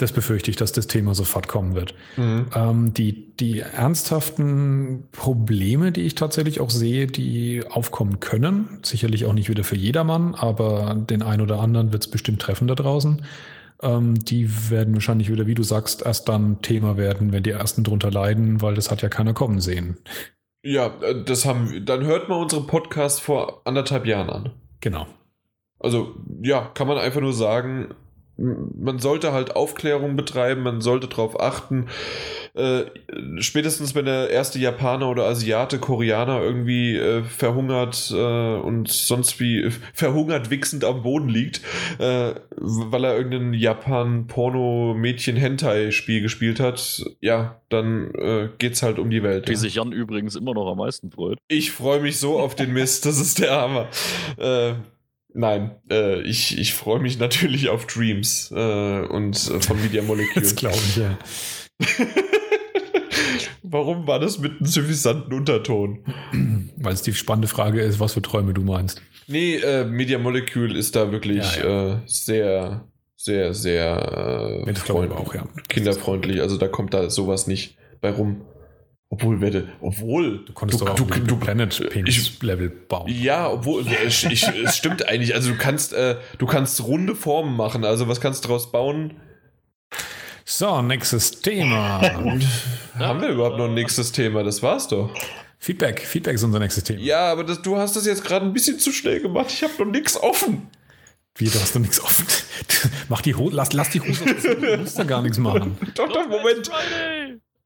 Das 0.00 0.12
befürchte 0.12 0.50
ich, 0.50 0.56
dass 0.56 0.72
das 0.72 0.86
Thema 0.86 1.14
sofort 1.14 1.46
kommen 1.46 1.74
wird. 1.74 1.94
Mhm. 2.16 2.46
Ähm, 2.54 2.94
die, 2.94 3.36
die 3.36 3.60
ernsthaften 3.60 5.08
Probleme, 5.12 5.92
die 5.92 6.02
ich 6.02 6.14
tatsächlich 6.14 6.60
auch 6.60 6.70
sehe, 6.70 7.06
die 7.06 7.62
aufkommen 7.68 8.18
können, 8.18 8.78
sicherlich 8.82 9.26
auch 9.26 9.34
nicht 9.34 9.50
wieder 9.50 9.62
für 9.62 9.76
jedermann, 9.76 10.34
aber 10.34 10.94
den 10.94 11.22
einen 11.22 11.42
oder 11.42 11.60
anderen 11.60 11.92
wird 11.92 12.04
es 12.04 12.10
bestimmt 12.10 12.40
treffen 12.40 12.66
da 12.66 12.74
draußen. 12.74 13.26
Ähm, 13.82 14.14
die 14.14 14.70
werden 14.70 14.94
wahrscheinlich 14.94 15.30
wieder, 15.30 15.46
wie 15.46 15.54
du 15.54 15.62
sagst, 15.62 16.00
erst 16.00 16.30
dann 16.30 16.62
Thema 16.62 16.96
werden, 16.96 17.32
wenn 17.32 17.42
die 17.42 17.50
ersten 17.50 17.84
drunter 17.84 18.10
leiden, 18.10 18.62
weil 18.62 18.74
das 18.74 18.90
hat 18.90 19.02
ja 19.02 19.10
keiner 19.10 19.34
kommen 19.34 19.60
sehen. 19.60 19.98
Ja, 20.62 20.94
äh, 21.02 21.24
das 21.24 21.44
haben, 21.44 21.84
dann 21.84 22.04
hört 22.04 22.30
man 22.30 22.40
unseren 22.40 22.66
Podcast 22.66 23.20
vor 23.20 23.60
anderthalb 23.66 24.06
Jahren 24.06 24.30
an. 24.30 24.50
Genau. 24.80 25.06
Also, 25.78 26.14
ja, 26.42 26.70
kann 26.74 26.88
man 26.88 26.96
einfach 26.96 27.20
nur 27.20 27.34
sagen, 27.34 27.94
man 28.40 28.98
sollte 28.98 29.32
halt 29.32 29.54
Aufklärung 29.54 30.16
betreiben, 30.16 30.62
man 30.62 30.80
sollte 30.80 31.06
darauf 31.08 31.38
achten. 31.38 31.88
Äh, 32.54 32.86
spätestens 33.38 33.94
wenn 33.94 34.06
der 34.06 34.30
erste 34.30 34.58
Japaner 34.58 35.08
oder 35.08 35.26
Asiate, 35.26 35.78
Koreaner 35.78 36.42
irgendwie 36.42 36.96
äh, 36.96 37.22
verhungert 37.22 38.12
äh, 38.14 38.56
und 38.56 38.88
sonst 38.88 39.38
wie 39.40 39.70
verhungert 39.92 40.48
wichsend 40.50 40.84
am 40.84 41.02
Boden 41.02 41.28
liegt, 41.28 41.60
äh, 41.98 42.32
weil 42.56 43.04
er 43.04 43.16
irgendein 43.16 43.52
Japan-Porno-Mädchen-Hentai-Spiel 43.54 46.22
gespielt 46.22 46.58
hat, 46.60 47.04
ja, 47.20 47.60
dann 47.68 48.14
äh, 48.14 48.48
geht's 48.58 48.82
halt 48.82 48.98
um 48.98 49.10
die 49.10 49.22
Welt. 49.22 49.48
Wie 49.48 49.52
ja. 49.52 49.58
sich 49.58 49.74
Jan 49.76 49.92
übrigens 49.92 50.34
immer 50.34 50.54
noch 50.54 50.68
am 50.70 50.78
meisten 50.78 51.10
freut. 51.10 51.38
Ich 51.48 51.72
freue 51.72 52.00
mich 52.00 52.18
so 52.18 52.40
auf 52.40 52.54
den 52.54 52.72
Mist, 52.72 53.04
das 53.06 53.20
ist 53.20 53.38
der 53.38 53.52
Hammer. 53.52 53.88
Äh, 54.38 54.72
Nein, 55.34 55.76
äh, 55.90 56.22
ich, 56.22 56.58
ich 56.58 56.74
freue 56.74 57.00
mich 57.00 57.18
natürlich 57.18 57.68
auf 57.68 57.86
Dreams 57.86 58.52
äh, 58.54 59.00
und 59.00 59.36
äh, 59.36 59.60
von 59.60 59.80
Media 59.80 60.02
Molecule. 60.06 60.42
Das 60.42 60.56
glaube 60.56 60.76
ich, 60.76 60.96
ja. 60.96 61.18
Warum 63.62 64.06
war 64.06 64.18
das 64.18 64.38
mit 64.38 64.58
einem 64.58 64.66
suffisanten 64.66 65.32
Unterton? 65.32 66.04
Weil 66.76 66.92
es 66.92 67.02
die 67.02 67.14
spannende 67.14 67.46
Frage 67.46 67.80
ist, 67.80 68.00
was 68.00 68.14
für 68.14 68.22
Träume 68.22 68.52
du 68.52 68.62
meinst. 68.62 69.00
Nee, 69.28 69.56
äh, 69.56 69.84
Media 69.84 70.18
Molecule 70.18 70.76
ist 70.76 70.96
da 70.96 71.12
wirklich 71.12 71.56
ja, 71.56 71.62
ja. 71.62 71.94
Äh, 71.94 71.98
sehr, 72.06 72.84
sehr, 73.16 73.54
sehr 73.54 74.64
äh, 74.66 74.74
freund 74.74 75.12
auch, 75.12 75.34
ja. 75.34 75.46
kinderfreundlich. 75.68 76.40
Also 76.40 76.56
da 76.56 76.66
kommt 76.66 76.94
da 76.94 77.10
sowas 77.10 77.46
nicht 77.46 77.76
bei 78.00 78.10
rum. 78.10 78.42
Obwohl, 79.12 79.40
werde, 79.40 79.68
obwohl. 79.80 80.44
Du 80.44 80.52
konntest 80.52 80.80
du, 80.80 80.84
doch 80.84 80.92
auch 80.92 80.96
du, 80.96 81.04
du, 81.04 81.36
Planet 81.36 81.90
Penis 81.90 82.40
Level 82.42 82.70
bauen. 82.70 83.08
Ja, 83.08 83.50
obwohl, 83.50 83.84
ich, 84.06 84.24
ich, 84.24 84.46
es 84.46 84.76
stimmt 84.76 85.08
eigentlich. 85.08 85.34
Also 85.34 85.50
du 85.50 85.58
kannst, 85.58 85.92
äh, 85.92 86.16
du 86.38 86.46
kannst 86.46 86.84
runde 86.84 87.16
Formen 87.16 87.56
machen. 87.56 87.84
Also 87.84 88.06
was 88.06 88.20
kannst 88.20 88.44
du 88.44 88.48
daraus 88.48 88.70
bauen? 88.70 89.14
So, 90.44 90.80
nächstes 90.80 91.40
Thema. 91.40 92.00
Haben 92.98 93.20
wir 93.20 93.30
überhaupt 93.30 93.58
noch 93.58 93.66
ein 93.66 93.74
nächstes 93.74 94.12
Thema? 94.12 94.44
Das 94.44 94.62
war's 94.62 94.86
doch. 94.86 95.12
Feedback. 95.58 96.00
Feedback 96.00 96.36
ist 96.36 96.44
unser 96.44 96.60
nächstes 96.60 96.84
Thema. 96.84 97.00
Ja, 97.00 97.32
aber 97.32 97.42
das, 97.42 97.62
du 97.62 97.76
hast 97.76 97.96
das 97.96 98.06
jetzt 98.06 98.24
gerade 98.24 98.46
ein 98.46 98.52
bisschen 98.52 98.78
zu 98.78 98.92
schnell 98.92 99.20
gemacht. 99.20 99.46
Ich 99.50 99.62
habe 99.64 99.72
noch 99.78 99.90
nichts 99.90 100.16
offen. 100.16 100.68
Wie, 101.34 101.46
du 101.46 101.60
hast 101.60 101.74
noch 101.74 101.82
nichts 101.82 102.00
offen? 102.00 102.26
Mach 103.08 103.22
die 103.22 103.34
Hose, 103.34 103.56
lass, 103.56 103.72
lass 103.72 103.90
die 103.90 104.00
Hose. 104.00 104.24
Du 104.24 104.76
musst 104.78 104.98
da 104.98 105.04
gar 105.04 105.20
nichts 105.20 105.38
machen. 105.38 105.76
Doch, 105.94 106.08
doch, 106.08 106.28
Moment. 106.28 106.70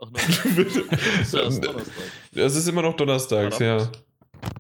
Ach 0.05 0.11
nein. 1.33 1.61
das 2.33 2.57
ist 2.57 2.69
immer 2.69 2.83
noch 2.83 2.97
donnerstags, 2.97 3.59
ja. 3.59 3.89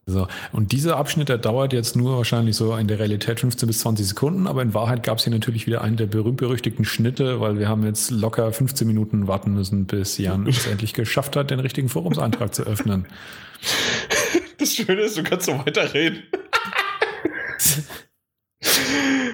So, 0.06 0.26
und 0.52 0.72
dieser 0.72 0.96
Abschnitt, 0.96 1.28
der 1.28 1.38
dauert 1.38 1.72
jetzt 1.72 1.96
nur 1.96 2.16
wahrscheinlich 2.16 2.56
so 2.56 2.76
in 2.76 2.88
der 2.88 2.98
Realität 2.98 3.40
15 3.40 3.66
bis 3.66 3.80
20 3.80 4.06
Sekunden, 4.06 4.46
aber 4.46 4.62
in 4.62 4.74
Wahrheit 4.74 5.02
gab 5.02 5.18
es 5.18 5.24
hier 5.24 5.32
natürlich 5.32 5.66
wieder 5.66 5.82
einen 5.82 5.96
der 5.96 6.06
berühmt-berüchtigten 6.06 6.84
Schnitte, 6.84 7.40
weil 7.40 7.58
wir 7.58 7.68
haben 7.68 7.84
jetzt 7.84 8.10
locker 8.10 8.52
15 8.52 8.86
Minuten 8.86 9.28
warten 9.28 9.54
müssen, 9.54 9.86
bis 9.86 10.18
Jan 10.18 10.46
es 10.46 10.66
endlich 10.70 10.94
geschafft 10.94 11.36
hat, 11.36 11.50
den 11.50 11.60
richtigen 11.60 11.88
Forumseintrag 11.88 12.54
zu 12.54 12.64
öffnen. 12.64 13.06
Das 14.58 14.74
Schöne 14.74 15.02
ist, 15.02 15.16
du 15.16 15.22
kannst 15.22 15.46
so 15.46 15.58
weiterreden. 15.58 16.22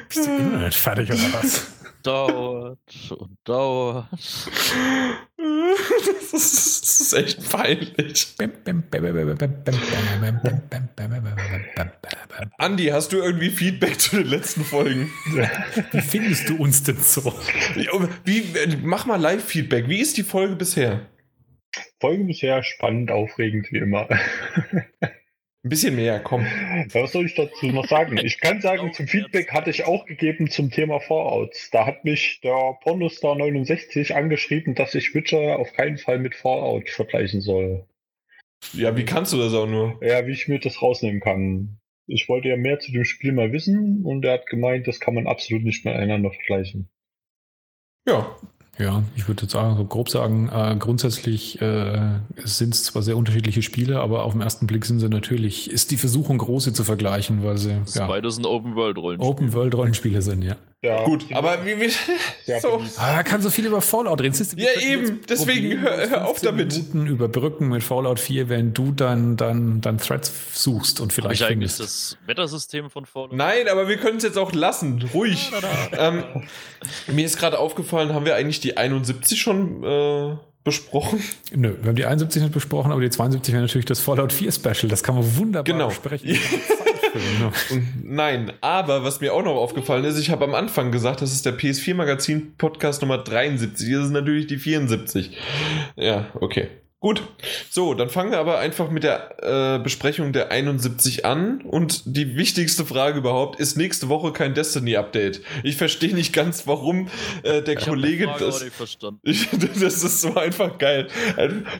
Bist 0.08 0.26
du 0.26 0.36
immer 0.36 0.58
nicht 0.58 0.78
fertig 0.78 1.10
oder 1.10 1.32
was? 1.40 1.66
dauert 2.02 2.78
und 3.10 3.36
dauert. 3.44 4.08
Das 4.12 4.48
ist, 6.32 6.82
das 6.82 7.00
ist 7.00 7.12
echt 7.12 7.50
peinlich. 7.50 8.34
Andi, 12.58 12.86
hast 12.86 13.12
du 13.12 13.18
irgendwie 13.18 13.50
Feedback 13.50 14.00
zu 14.00 14.16
den 14.16 14.26
letzten 14.26 14.64
Folgen? 14.64 15.10
Wie 15.92 16.00
findest 16.00 16.48
du 16.48 16.56
uns 16.56 16.82
denn 16.82 16.98
so? 16.98 17.34
Wie, 18.24 18.44
mach 18.82 19.06
mal 19.06 19.20
Live-Feedback. 19.20 19.88
Wie 19.88 20.00
ist 20.00 20.16
die 20.16 20.22
Folge 20.22 20.56
bisher? 20.56 21.06
Folge 22.00 22.24
bisher 22.24 22.62
spannend, 22.62 23.10
aufregend 23.10 23.70
wie 23.70 23.78
immer. 23.78 24.08
Ein 25.62 25.68
bisschen 25.68 25.94
mehr, 25.94 26.20
komm. 26.20 26.46
Was 26.92 27.12
soll 27.12 27.26
ich 27.26 27.34
dazu 27.34 27.66
noch 27.66 27.86
sagen? 27.86 28.16
Ich 28.16 28.40
kann 28.40 28.62
sagen, 28.62 28.94
zum 28.94 29.06
Feedback 29.06 29.52
hatte 29.52 29.68
ich 29.68 29.84
auch 29.84 30.06
gegeben 30.06 30.48
zum 30.48 30.70
Thema 30.70 31.00
Fallouts. 31.00 31.70
Da 31.70 31.84
hat 31.84 32.02
mich 32.04 32.40
der 32.42 32.78
Pornostar 32.82 33.36
69 33.36 34.14
angeschrieben, 34.14 34.74
dass 34.74 34.94
ich 34.94 35.14
Witcher 35.14 35.58
auf 35.58 35.74
keinen 35.74 35.98
Fall 35.98 36.18
mit 36.18 36.34
Fallout 36.34 36.88
vergleichen 36.88 37.42
soll. 37.42 37.84
Ja, 38.72 38.96
wie 38.96 39.04
kannst 39.04 39.34
du 39.34 39.36
das 39.36 39.52
auch 39.52 39.66
nur? 39.66 40.02
Ja, 40.02 40.26
wie 40.26 40.32
ich 40.32 40.48
mir 40.48 40.60
das 40.60 40.80
rausnehmen 40.80 41.20
kann. 41.20 41.78
Ich 42.06 42.28
wollte 42.30 42.48
ja 42.48 42.56
mehr 42.56 42.78
zu 42.78 42.90
dem 42.90 43.04
Spiel 43.04 43.32
mal 43.32 43.52
wissen 43.52 44.02
und 44.04 44.24
er 44.24 44.32
hat 44.32 44.46
gemeint, 44.46 44.88
das 44.88 44.98
kann 44.98 45.14
man 45.14 45.26
absolut 45.26 45.62
nicht 45.62 45.84
miteinander 45.84 46.30
vergleichen. 46.30 46.88
Ja, 48.08 48.34
Ja, 48.80 49.02
ich 49.14 49.28
würde 49.28 49.42
jetzt 49.42 49.52
sagen, 49.52 49.76
so 49.76 49.84
grob 49.84 50.08
sagen, 50.08 50.48
äh, 50.48 50.74
grundsätzlich 50.78 51.60
äh, 51.60 52.18
sind 52.44 52.74
es 52.74 52.84
zwar 52.84 53.02
sehr 53.02 53.16
unterschiedliche 53.16 53.60
Spiele, 53.60 54.00
aber 54.00 54.24
auf 54.24 54.32
den 54.32 54.40
ersten 54.40 54.66
Blick 54.66 54.86
sind 54.86 55.00
sie 55.00 55.08
natürlich, 55.08 55.70
ist 55.70 55.90
die 55.90 55.98
Versuchung 55.98 56.38
groß, 56.38 56.64
sie 56.64 56.72
zu 56.72 56.82
vergleichen, 56.82 57.44
weil 57.44 57.58
sie 57.58 57.76
ja, 57.94 58.06
beides 58.06 58.38
ein 58.38 58.46
Open-World-Rollenspiele. 58.46 59.30
Open-World-Rollenspiele 59.30 60.22
sind, 60.22 60.42
ja. 60.42 60.56
Ja, 60.82 61.04
gut, 61.04 61.26
aber 61.34 61.66
wie, 61.66 61.78
wie 61.78 61.90
so. 62.60 62.82
Ah, 62.96 63.16
er 63.16 63.24
kann 63.24 63.42
so 63.42 63.50
viel 63.50 63.66
über 63.66 63.82
Fallout 63.82 64.22
reden. 64.22 64.34
Ja, 64.56 64.80
eben, 64.80 65.20
deswegen 65.28 65.78
hör, 65.78 66.08
hör 66.08 66.26
auf 66.26 66.40
damit. 66.40 66.72
Minuten 66.72 67.06
überbrücken 67.06 67.68
mit 67.68 67.84
Fallout 67.84 68.18
4, 68.18 68.48
wenn 68.48 68.72
du 68.72 68.90
dann, 68.92 69.36
dann, 69.36 69.82
dann 69.82 69.98
Threads 69.98 70.32
suchst 70.54 71.00
und 71.00 71.12
vielleicht. 71.12 71.42
Habe 71.42 71.52
ich 71.52 71.56
eigentlich 71.58 71.76
das 71.76 72.16
Wettersystem 72.24 72.88
von 72.88 73.04
Fallout? 73.04 73.34
Nein, 73.34 73.68
aber 73.68 73.88
wir 73.88 73.98
können 73.98 74.16
es 74.16 74.24
jetzt 74.24 74.38
auch 74.38 74.54
lassen. 74.54 75.06
Ruhig. 75.12 75.52
ähm, 75.98 76.24
mir 77.08 77.26
ist 77.26 77.38
gerade 77.38 77.58
aufgefallen, 77.58 78.14
haben 78.14 78.24
wir 78.24 78.36
eigentlich 78.36 78.60
die 78.60 78.78
71 78.78 79.38
schon 79.38 79.84
äh, 79.84 80.36
besprochen? 80.64 81.22
Nö, 81.54 81.74
wir 81.82 81.88
haben 81.88 81.96
die 81.96 82.06
71 82.06 82.40
nicht 82.40 82.54
besprochen, 82.54 82.90
aber 82.90 83.02
die 83.02 83.10
72 83.10 83.52
wäre 83.52 83.62
natürlich 83.62 83.86
das 83.86 84.00
Fallout 84.00 84.32
4 84.32 84.50
Special. 84.50 84.88
Das 84.88 85.02
kann 85.02 85.14
man 85.14 85.36
wunderbar 85.36 85.64
genau. 85.64 85.88
besprechen. 85.88 86.38
Nein, 88.02 88.52
aber 88.60 89.04
was 89.04 89.20
mir 89.20 89.34
auch 89.34 89.42
noch 89.42 89.56
aufgefallen 89.56 90.04
ist, 90.04 90.18
ich 90.18 90.30
habe 90.30 90.44
am 90.44 90.54
Anfang 90.54 90.92
gesagt, 90.92 91.22
das 91.22 91.32
ist 91.32 91.46
der 91.46 91.58
PS4 91.58 91.94
Magazin 91.94 92.54
Podcast 92.56 93.02
Nummer 93.02 93.18
73. 93.18 93.92
Das 93.92 94.06
ist 94.06 94.10
natürlich 94.10 94.46
die 94.46 94.58
74. 94.58 95.36
Ja, 95.96 96.26
okay. 96.34 96.68
Gut, 97.02 97.22
so, 97.70 97.94
dann 97.94 98.10
fangen 98.10 98.30
wir 98.30 98.38
aber 98.38 98.58
einfach 98.58 98.90
mit 98.90 99.04
der 99.04 99.76
äh, 99.78 99.82
Besprechung 99.82 100.34
der 100.34 100.50
71 100.50 101.24
an. 101.24 101.62
Und 101.62 102.02
die 102.04 102.36
wichtigste 102.36 102.84
Frage 102.84 103.20
überhaupt, 103.20 103.58
ist 103.58 103.78
nächste 103.78 104.10
Woche 104.10 104.32
kein 104.34 104.52
Destiny-Update? 104.52 105.40
Ich 105.62 105.76
verstehe 105.76 106.14
nicht 106.14 106.34
ganz, 106.34 106.66
warum 106.66 107.08
äh, 107.42 107.62
der 107.62 107.78
ich 107.78 107.86
Kollege 107.86 108.28
das. 108.38 108.66
Ich, 109.22 109.48
das 109.48 110.04
ist 110.04 110.20
so 110.20 110.34
einfach 110.34 110.76
geil. 110.76 111.08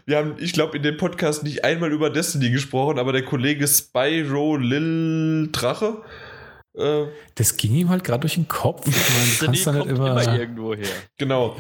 Wir 0.07 0.17
haben, 0.17 0.37
ich 0.39 0.55
glaube, 0.55 0.79
in 0.79 0.83
dem 0.83 0.97
Podcast 0.97 1.43
nicht 1.43 1.65
einmal 1.65 1.93
über 1.93 2.09
Destiny 2.09 2.51
gesprochen, 2.51 2.99
aber 2.99 3.13
der 3.13 3.25
Kollege 3.25 3.69
Spyro 3.69 4.57
Lil 4.57 5.51
Drache. 5.53 5.99
Äh, 6.75 7.07
das 7.35 7.59
ging 7.59 7.75
ihm 7.75 7.91
halt 7.91 8.05
gerade 8.05 8.21
durch 8.21 8.35
den 8.35 8.49
Kopf. 8.49 8.87
Man, 8.87 8.95
du 8.95 9.47
kannst 9.47 9.67
dann 9.67 9.75
halt 9.77 9.87
immer, 9.87 10.23
immer 10.23 10.39
irgendwo 10.39 10.75
her. 10.75 10.89
Genau. 11.19 11.57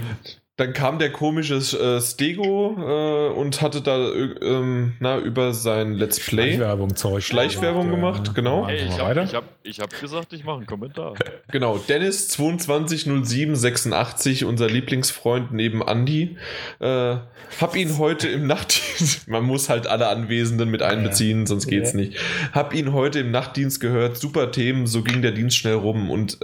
Dann 0.60 0.72
kam 0.74 0.98
der 0.98 1.10
komische 1.10 1.54
äh, 1.54 2.02
Stego 2.02 2.76
äh, 2.78 3.30
und 3.32 3.62
hatte 3.62 3.80
da 3.80 4.12
ähm, 4.12 4.92
na, 5.00 5.16
über 5.16 5.54
sein 5.54 5.94
Let's 5.94 6.20
Play 6.20 6.56
Schleichwerbung, 6.56 6.96
Zeug. 6.96 7.24
Schleichwerbung 7.24 7.86
ja, 7.86 7.94
gemacht, 7.94 8.34
genau. 8.34 8.68
Hey, 8.68 8.86
ich 8.86 8.98
habe 8.98 9.22
hab, 9.22 9.44
hab 9.64 9.98
gesagt, 9.98 10.34
ich 10.34 10.44
mache 10.44 10.58
einen 10.58 10.66
Kommentar. 10.66 11.14
genau, 11.50 11.78
Dennis 11.78 12.28
220786, 12.28 14.44
unser 14.44 14.68
Lieblingsfreund 14.68 15.50
neben 15.50 15.80
Andy. 15.80 16.36
Äh, 16.78 17.16
hab 17.58 17.74
ihn 17.74 17.96
heute 17.96 18.28
im 18.28 18.46
Nachtdienst, 18.46 19.28
man 19.28 19.44
muss 19.44 19.70
halt 19.70 19.86
alle 19.86 20.08
Anwesenden 20.08 20.68
mit 20.68 20.82
einbeziehen, 20.82 21.40
ja. 21.40 21.46
sonst 21.46 21.68
geht's 21.68 21.94
ja. 21.94 22.00
nicht. 22.00 22.18
Hab 22.52 22.74
ihn 22.74 22.92
heute 22.92 23.20
im 23.20 23.30
Nachtdienst 23.30 23.80
gehört, 23.80 24.18
super 24.18 24.52
Themen, 24.52 24.86
so 24.86 25.02
ging 25.02 25.22
der 25.22 25.32
Dienst 25.32 25.56
schnell 25.56 25.76
rum 25.76 26.10
und 26.10 26.36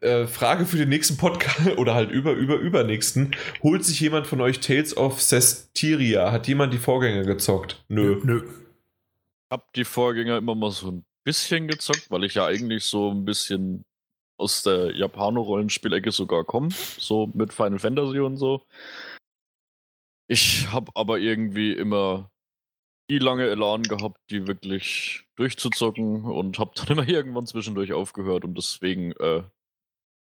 äh, 0.00 0.26
Frage 0.26 0.66
für 0.66 0.76
den 0.76 0.88
nächsten 0.88 1.16
Podcast 1.16 1.66
oder 1.76 1.94
halt 1.94 2.10
über, 2.10 2.32
über, 2.32 2.56
übernächsten. 2.56 3.34
Holt 3.62 3.84
sich 3.84 4.00
jemand 4.00 4.26
von 4.26 4.40
euch 4.40 4.60
Tales 4.60 4.96
of 4.96 5.20
Cestiria? 5.20 6.32
Hat 6.32 6.48
jemand 6.48 6.72
die 6.72 6.78
Vorgänger 6.78 7.24
gezockt? 7.24 7.84
Nö. 7.88 8.20
Nö. 8.24 8.42
Hab 9.50 9.72
die 9.72 9.84
Vorgänger 9.84 10.38
immer 10.38 10.54
mal 10.54 10.70
so 10.70 10.90
ein 10.90 11.04
bisschen 11.24 11.68
gezockt, 11.68 12.10
weil 12.10 12.24
ich 12.24 12.34
ja 12.34 12.46
eigentlich 12.46 12.84
so 12.84 13.10
ein 13.10 13.24
bisschen 13.24 13.84
aus 14.38 14.62
der 14.62 14.94
Japano-Rollenspielecke 14.96 16.12
sogar 16.12 16.44
komme. 16.44 16.68
So 16.70 17.30
mit 17.34 17.52
Final 17.52 17.78
Fantasy 17.78 18.20
und 18.20 18.36
so. 18.36 18.62
Ich 20.28 20.70
hab 20.70 20.90
aber 20.96 21.18
irgendwie 21.18 21.72
immer 21.72 22.30
die 23.10 23.18
lange 23.18 23.48
Elan 23.48 23.82
gehabt, 23.82 24.20
die 24.30 24.46
wirklich 24.46 25.24
durchzuzocken 25.36 26.24
und 26.24 26.58
hab 26.58 26.74
dann 26.74 26.86
immer 26.98 27.08
irgendwann 27.08 27.46
zwischendurch 27.46 27.92
aufgehört 27.92 28.44
und 28.44 28.56
deswegen 28.56 29.12
äh, 29.12 29.42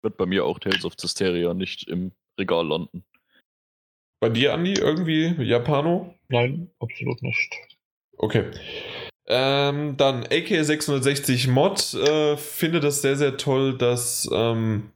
wird 0.05 0.17
bei 0.17 0.27
mir 0.27 0.45
auch 0.45 0.59
Tales 0.59 0.85
of 0.85 0.95
Cysteria 0.99 1.55
nicht 1.55 1.89
im 1.89 2.13
Regal 2.39 2.67
landen. 2.67 3.05
Bei 4.21 4.29
dir, 4.29 4.55
Andi, 4.55 4.75
irgendwie 4.75 5.35
Japano? 5.43 6.15
Nein, 6.29 6.71
absolut 6.79 7.23
nicht. 7.23 7.53
Okay. 8.17 8.51
Ähm, 9.27 9.97
dann 9.97 10.25
AK660 10.25 11.51
Mod 11.51 11.95
äh, 11.95 12.37
finde 12.37 12.81
das 12.81 13.03
sehr, 13.03 13.17
sehr 13.17 13.37
toll, 13.37 13.77
dass 13.77 14.29
ähm, 14.33 14.91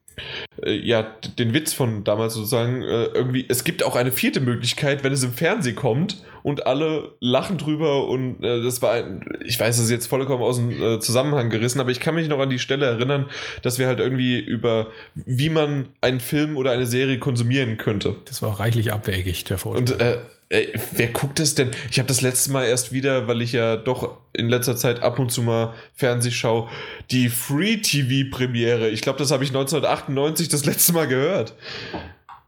äh, 0.63 0.73
ja, 0.73 1.03
den 1.39 1.55
Witz 1.55 1.73
von 1.73 2.05
damals 2.05 2.35
sozusagen 2.35 2.83
äh, 2.83 3.05
irgendwie, 3.07 3.47
es 3.49 3.65
gibt 3.65 3.83
auch 3.83 3.97
eine 3.97 4.13
vierte 4.13 4.41
Möglichkeit, 4.41 5.05
wenn 5.05 5.13
es 5.13 5.23
im 5.23 5.33
Fernsehen 5.33 5.77
kommt 5.77 6.25
und 6.43 6.67
alle 6.67 7.13
lachen 7.21 7.59
drüber 7.59 8.09
und 8.09 8.43
äh, 8.43 8.63
das 8.63 8.83
war, 8.83 8.93
ein, 8.93 9.25
ich 9.45 9.59
weiß, 9.59 9.77
das 9.77 9.87
ist 9.87 9.91
jetzt 9.91 10.07
vollkommen 10.07 10.43
aus 10.43 10.57
dem 10.57 10.71
äh, 10.71 11.01
Zusammenhang 11.01 11.51
gerissen, 11.51 11.81
aber 11.81 11.91
ich 11.91 12.01
kann 12.01 12.15
mich 12.15 12.29
noch 12.29 12.39
an 12.39 12.51
die 12.51 12.59
Stelle 12.59 12.87
erinnern, 12.87 13.27
dass 13.63 13.79
wir 13.79 13.87
halt 13.87 14.01
irgendwie 14.01 14.39
über, 14.39 14.89
wie 15.15 15.51
man 15.51 15.89
einen 16.01 16.21
Film 16.21 16.57
oder 16.57 16.73
eine 16.73 16.87
Serie 16.87 17.19
konsumieren 17.19 17.77
könnte. 17.77 18.17
Das 18.25 18.43
war 18.43 18.51
auch 18.51 18.61
reichlich 18.61 18.93
abwegig, 18.93 19.45
der 19.45 19.59
Vorschlag. 19.59 19.81
Und 19.81 20.01
äh, 20.01 20.19
Ey, 20.51 20.73
wer 20.93 21.09
guckt 21.09 21.39
das 21.41 21.55
denn? 21.55 21.71
Ich 21.91 21.99
habe 21.99 22.07
das 22.07 22.23
letzte 22.23 22.51
Mal 22.53 22.65
erst 22.65 22.91
wieder, 22.93 23.29
weil 23.29 23.43
ich 23.43 23.53
ja 23.53 23.77
doch 23.77 24.19
in 24.33 24.49
letzter 24.49 24.77
Zeit 24.77 25.03
ab 25.03 25.19
und 25.19 25.31
zu 25.31 25.43
mal 25.43 25.75
Fernseh 25.95 26.31
schaue, 26.31 26.69
die 27.11 27.29
Free-TV-Premiere. 27.29 28.89
Ich 28.89 29.03
glaube, 29.03 29.19
das 29.19 29.31
habe 29.31 29.45
ich 29.45 29.51
1998 29.51 30.49
das 30.49 30.65
letzte 30.65 30.95
Mal 30.95 31.07
gehört. 31.07 31.55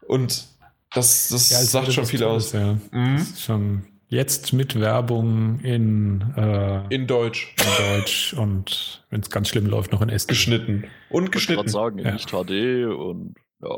Und 0.07 0.45
das, 0.93 1.29
das 1.29 1.51
ja, 1.51 1.59
sagt 1.59 1.93
schon 1.93 2.05
viel 2.07 2.23
aus. 2.23 2.53
Ja. 2.53 2.77
Mhm. 2.91 3.25
schon 3.37 3.83
jetzt 4.11 4.51
mit 4.51 4.79
Werbung 4.79 5.59
in, 5.61 6.21
äh, 6.35 6.93
in 6.93 7.07
Deutsch. 7.07 7.55
In 7.59 7.85
Deutsch 7.85 8.33
und 8.33 9.05
wenn 9.09 9.21
es 9.21 9.29
ganz 9.29 9.47
schlimm 9.47 9.67
läuft, 9.67 9.91
noch 9.91 10.01
in 10.01 10.09
SD. 10.09 10.33
Geschnitten. 10.33 10.83
Und 11.09 11.31
geschnitten. 11.31 11.65
Ich 11.65 11.71
sagen, 11.71 11.99
in 11.99 12.05
ja. 12.05 12.13
nicht 12.13 12.29
HD 12.29 12.85
und 12.93 13.35
ja. 13.61 13.77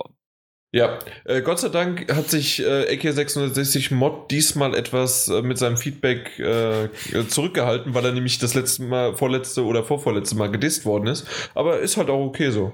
Ja, 0.75 0.97
äh, 1.25 1.43
Gott 1.43 1.59
sei 1.59 1.69
Dank 1.69 2.11
hat 2.11 2.31
sich 2.31 2.59
äh, 2.59 2.95
AK660 2.95 3.93
Mod 3.93 4.31
diesmal 4.31 4.73
etwas 4.73 5.27
äh, 5.27 5.43
mit 5.43 5.59
seinem 5.59 5.77
Feedback 5.77 6.39
äh, 6.39 6.89
zurückgehalten, 7.27 7.93
weil 7.93 8.03
er 8.05 8.11
nämlich 8.11 8.39
das 8.39 8.55
letzte 8.55 8.81
Mal, 8.81 9.15
vorletzte 9.15 9.65
oder 9.65 9.83
vorvorletzte 9.83 10.35
Mal 10.35 10.49
gedisst 10.49 10.83
worden 10.83 11.05
ist. 11.05 11.27
Aber 11.53 11.79
ist 11.79 11.95
halt 11.97 12.09
auch 12.09 12.25
okay 12.25 12.49
so. 12.49 12.73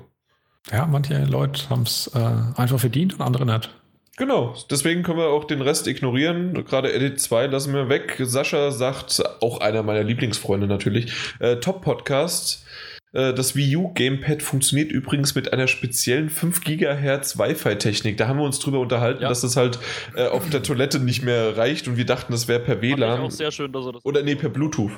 Ja, 0.72 0.86
manche 0.86 1.26
Leute 1.26 1.70
haben 1.70 1.82
es 1.82 2.10
äh, 2.16 2.20
einfach 2.56 2.80
verdient 2.80 3.16
und 3.16 3.22
andere 3.22 3.46
nicht. 3.46 3.70
Genau, 4.16 4.56
deswegen 4.70 5.04
können 5.04 5.18
wir 5.18 5.28
auch 5.28 5.44
den 5.44 5.62
Rest 5.62 5.86
ignorieren. 5.86 6.54
Gerade 6.66 6.94
Edit 6.94 7.20
2 7.20 7.48
lassen 7.48 7.74
wir 7.74 7.90
weg. 7.90 8.16
Sascha 8.22 8.72
sagt, 8.72 9.22
auch 9.42 9.60
einer 9.60 9.84
meiner 9.84 10.04
Lieblingsfreunde 10.04 10.68
natürlich, 10.68 11.12
äh, 11.40 11.58
Top-Podcast 11.58 12.66
das 13.12 13.56
Wii 13.56 13.76
U 13.76 13.94
Gamepad 13.94 14.44
funktioniert 14.44 14.92
übrigens 14.92 15.36
mit 15.36 15.52
einer 15.54 15.68
speziellen 15.68 16.30
5 16.30 16.62
GHz 16.62 17.38
Wi-Fi-Technik. 17.38 18.18
Da 18.18 18.28
haben 18.28 18.38
wir 18.38 18.46
uns 18.46 18.60
drüber 18.60 18.80
unterhalten, 18.80 19.24
ja. 19.24 19.30
dass 19.30 19.42
das 19.42 19.56
halt 19.56 19.80
äh, 20.16 20.28
auf 20.28 20.50
der 20.50 20.64
Toilette 20.64 21.00
nicht 21.00 21.24
mehr 21.24 21.58
reicht 21.58 21.88
und 21.88 21.98
wir 21.98 22.06
dachten, 22.06 22.32
das 22.32 22.48
wäre 22.48 22.60
per 22.60 22.82
WLAN. 22.82 23.22
Auch 23.22 23.32
sehr 23.32 23.52
schön, 23.52 23.72
dass 23.72 23.86
er 23.86 23.94
das 23.94 24.06
Oder 24.06 24.24
nee, 24.24 24.36
per 24.36 24.50
Bluetooth. 24.50 24.92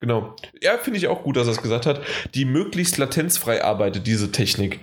Genau. 0.00 0.36
Ja, 0.60 0.76
finde 0.76 0.98
ich 0.98 1.08
auch 1.08 1.22
gut, 1.22 1.36
dass 1.36 1.46
er 1.46 1.52
es 1.52 1.62
gesagt 1.62 1.86
hat. 1.86 2.02
Die 2.34 2.44
möglichst 2.44 2.98
latenzfrei 2.98 3.64
arbeitet, 3.64 4.06
diese 4.06 4.30
Technik. 4.32 4.80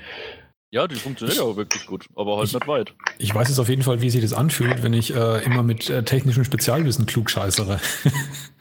Ja, 0.71 0.87
die 0.87 0.95
funktioniert 0.95 1.37
ja 1.37 1.43
auch 1.43 1.57
wirklich 1.57 1.85
gut, 1.85 2.05
aber 2.15 2.37
halt 2.37 2.47
ich, 2.47 2.53
nicht 2.53 2.67
weit. 2.67 2.93
Ich 3.19 3.35
weiß 3.35 3.49
jetzt 3.49 3.59
auf 3.59 3.67
jeden 3.67 3.83
Fall, 3.83 4.01
wie 4.01 4.09
sich 4.09 4.21
das 4.21 4.33
anfühlt, 4.33 4.83
wenn 4.83 4.93
ich 4.93 5.13
äh, 5.13 5.43
immer 5.43 5.63
mit 5.63 5.89
äh, 5.89 6.03
technischem 6.03 6.45
Spezialwissen 6.45 7.05
klugscheißere. 7.05 7.79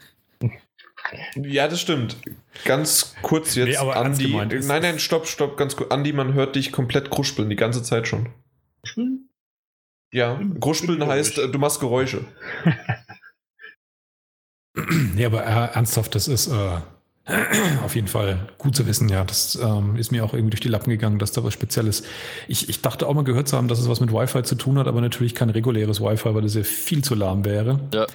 Ja, 1.35 1.67
das 1.67 1.81
stimmt. 1.81 2.17
Ganz 2.65 3.15
kurz 3.21 3.55
jetzt, 3.55 3.69
nee, 3.69 3.77
aber 3.77 3.95
Andi. 3.95 4.33
Nein, 4.33 4.81
nein, 4.81 4.99
stopp, 4.99 5.27
stopp, 5.27 5.57
ganz 5.57 5.75
kurz. 5.75 5.91
Andi, 5.91 6.13
man 6.13 6.33
hört 6.33 6.55
dich 6.55 6.71
komplett 6.71 7.09
kruspeln, 7.09 7.49
die 7.49 7.55
ganze 7.55 7.83
Zeit 7.83 8.07
schon. 8.07 8.29
Kruspeln? 8.83 9.29
Ja, 10.13 10.39
kruspeln 10.59 11.05
heißt, 11.05 11.37
du 11.37 11.57
machst 11.57 11.79
Geräusche. 11.79 12.25
ja, 15.15 15.27
aber 15.27 15.45
äh, 15.45 15.73
ernsthaft, 15.73 16.15
das 16.15 16.27
ist 16.27 16.47
äh, 16.47 16.79
auf 17.83 17.95
jeden 17.95 18.07
Fall 18.07 18.49
gut 18.57 18.75
zu 18.75 18.85
wissen, 18.87 19.07
ja. 19.07 19.23
Das 19.23 19.55
ähm, 19.55 19.95
ist 19.95 20.11
mir 20.11 20.25
auch 20.25 20.33
irgendwie 20.33 20.51
durch 20.51 20.61
die 20.61 20.67
Lappen 20.67 20.89
gegangen, 20.89 21.19
dass 21.19 21.31
da 21.31 21.43
was 21.43 21.53
Spezielles. 21.53 22.03
Ich, 22.47 22.67
ich 22.67 22.81
dachte 22.81 23.07
auch 23.07 23.13
mal 23.13 23.23
gehört 23.23 23.47
zu 23.47 23.57
haben, 23.57 23.67
dass 23.67 23.79
es 23.79 23.87
was 23.87 24.01
mit 24.01 24.11
Wi-Fi 24.11 24.43
zu 24.43 24.55
tun 24.55 24.77
hat, 24.77 24.87
aber 24.87 24.99
natürlich 24.99 25.33
kein 25.33 25.49
reguläres 25.49 26.01
Wi-Fi, 26.01 26.35
weil 26.35 26.41
das 26.41 26.55
ja 26.55 26.63
viel 26.63 27.03
zu 27.03 27.15
lahm 27.15 27.45
wäre. 27.45 27.79
Ja. 27.93 28.05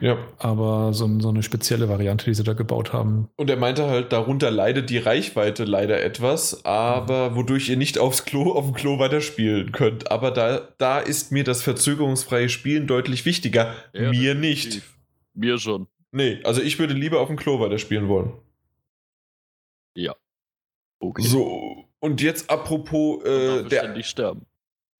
Ja. 0.00 0.18
Aber 0.38 0.92
so, 0.92 1.08
so, 1.20 1.28
eine 1.28 1.42
spezielle 1.42 1.88
Variante, 1.88 2.24
die 2.24 2.34
sie 2.34 2.42
da 2.42 2.52
gebaut 2.52 2.92
haben. 2.92 3.28
Und 3.36 3.48
er 3.48 3.56
meinte 3.56 3.86
halt, 3.86 4.12
darunter 4.12 4.50
leidet 4.50 4.90
die 4.90 4.98
Reichweite 4.98 5.64
leider 5.64 6.02
etwas, 6.02 6.64
aber 6.64 7.36
wodurch 7.36 7.68
ihr 7.68 7.76
nicht 7.76 7.98
aufs 7.98 8.24
Klo, 8.24 8.52
auf 8.52 8.64
dem 8.64 8.74
Klo 8.74 8.98
weiterspielen 8.98 9.72
könnt. 9.72 10.10
Aber 10.10 10.30
da, 10.30 10.68
da 10.78 10.98
ist 10.98 11.32
mir 11.32 11.44
das 11.44 11.62
verzögerungsfreie 11.62 12.48
Spielen 12.48 12.86
deutlich 12.86 13.24
wichtiger. 13.24 13.74
Ja, 13.92 14.10
mir 14.10 14.34
nicht. 14.34 14.82
Mir 15.34 15.58
schon. 15.58 15.86
Nee, 16.10 16.40
also 16.44 16.60
ich 16.60 16.78
würde 16.78 16.94
lieber 16.94 17.20
auf 17.20 17.28
dem 17.28 17.36
Klo 17.36 17.60
weiterspielen 17.60 18.08
wollen. 18.08 18.32
Ja. 19.96 20.14
Okay. 21.00 21.22
So, 21.22 21.84
und 22.00 22.20
jetzt 22.20 22.50
apropos 22.50 23.24
äh, 23.24 23.64
der. 23.64 24.02
sterben. 24.02 24.46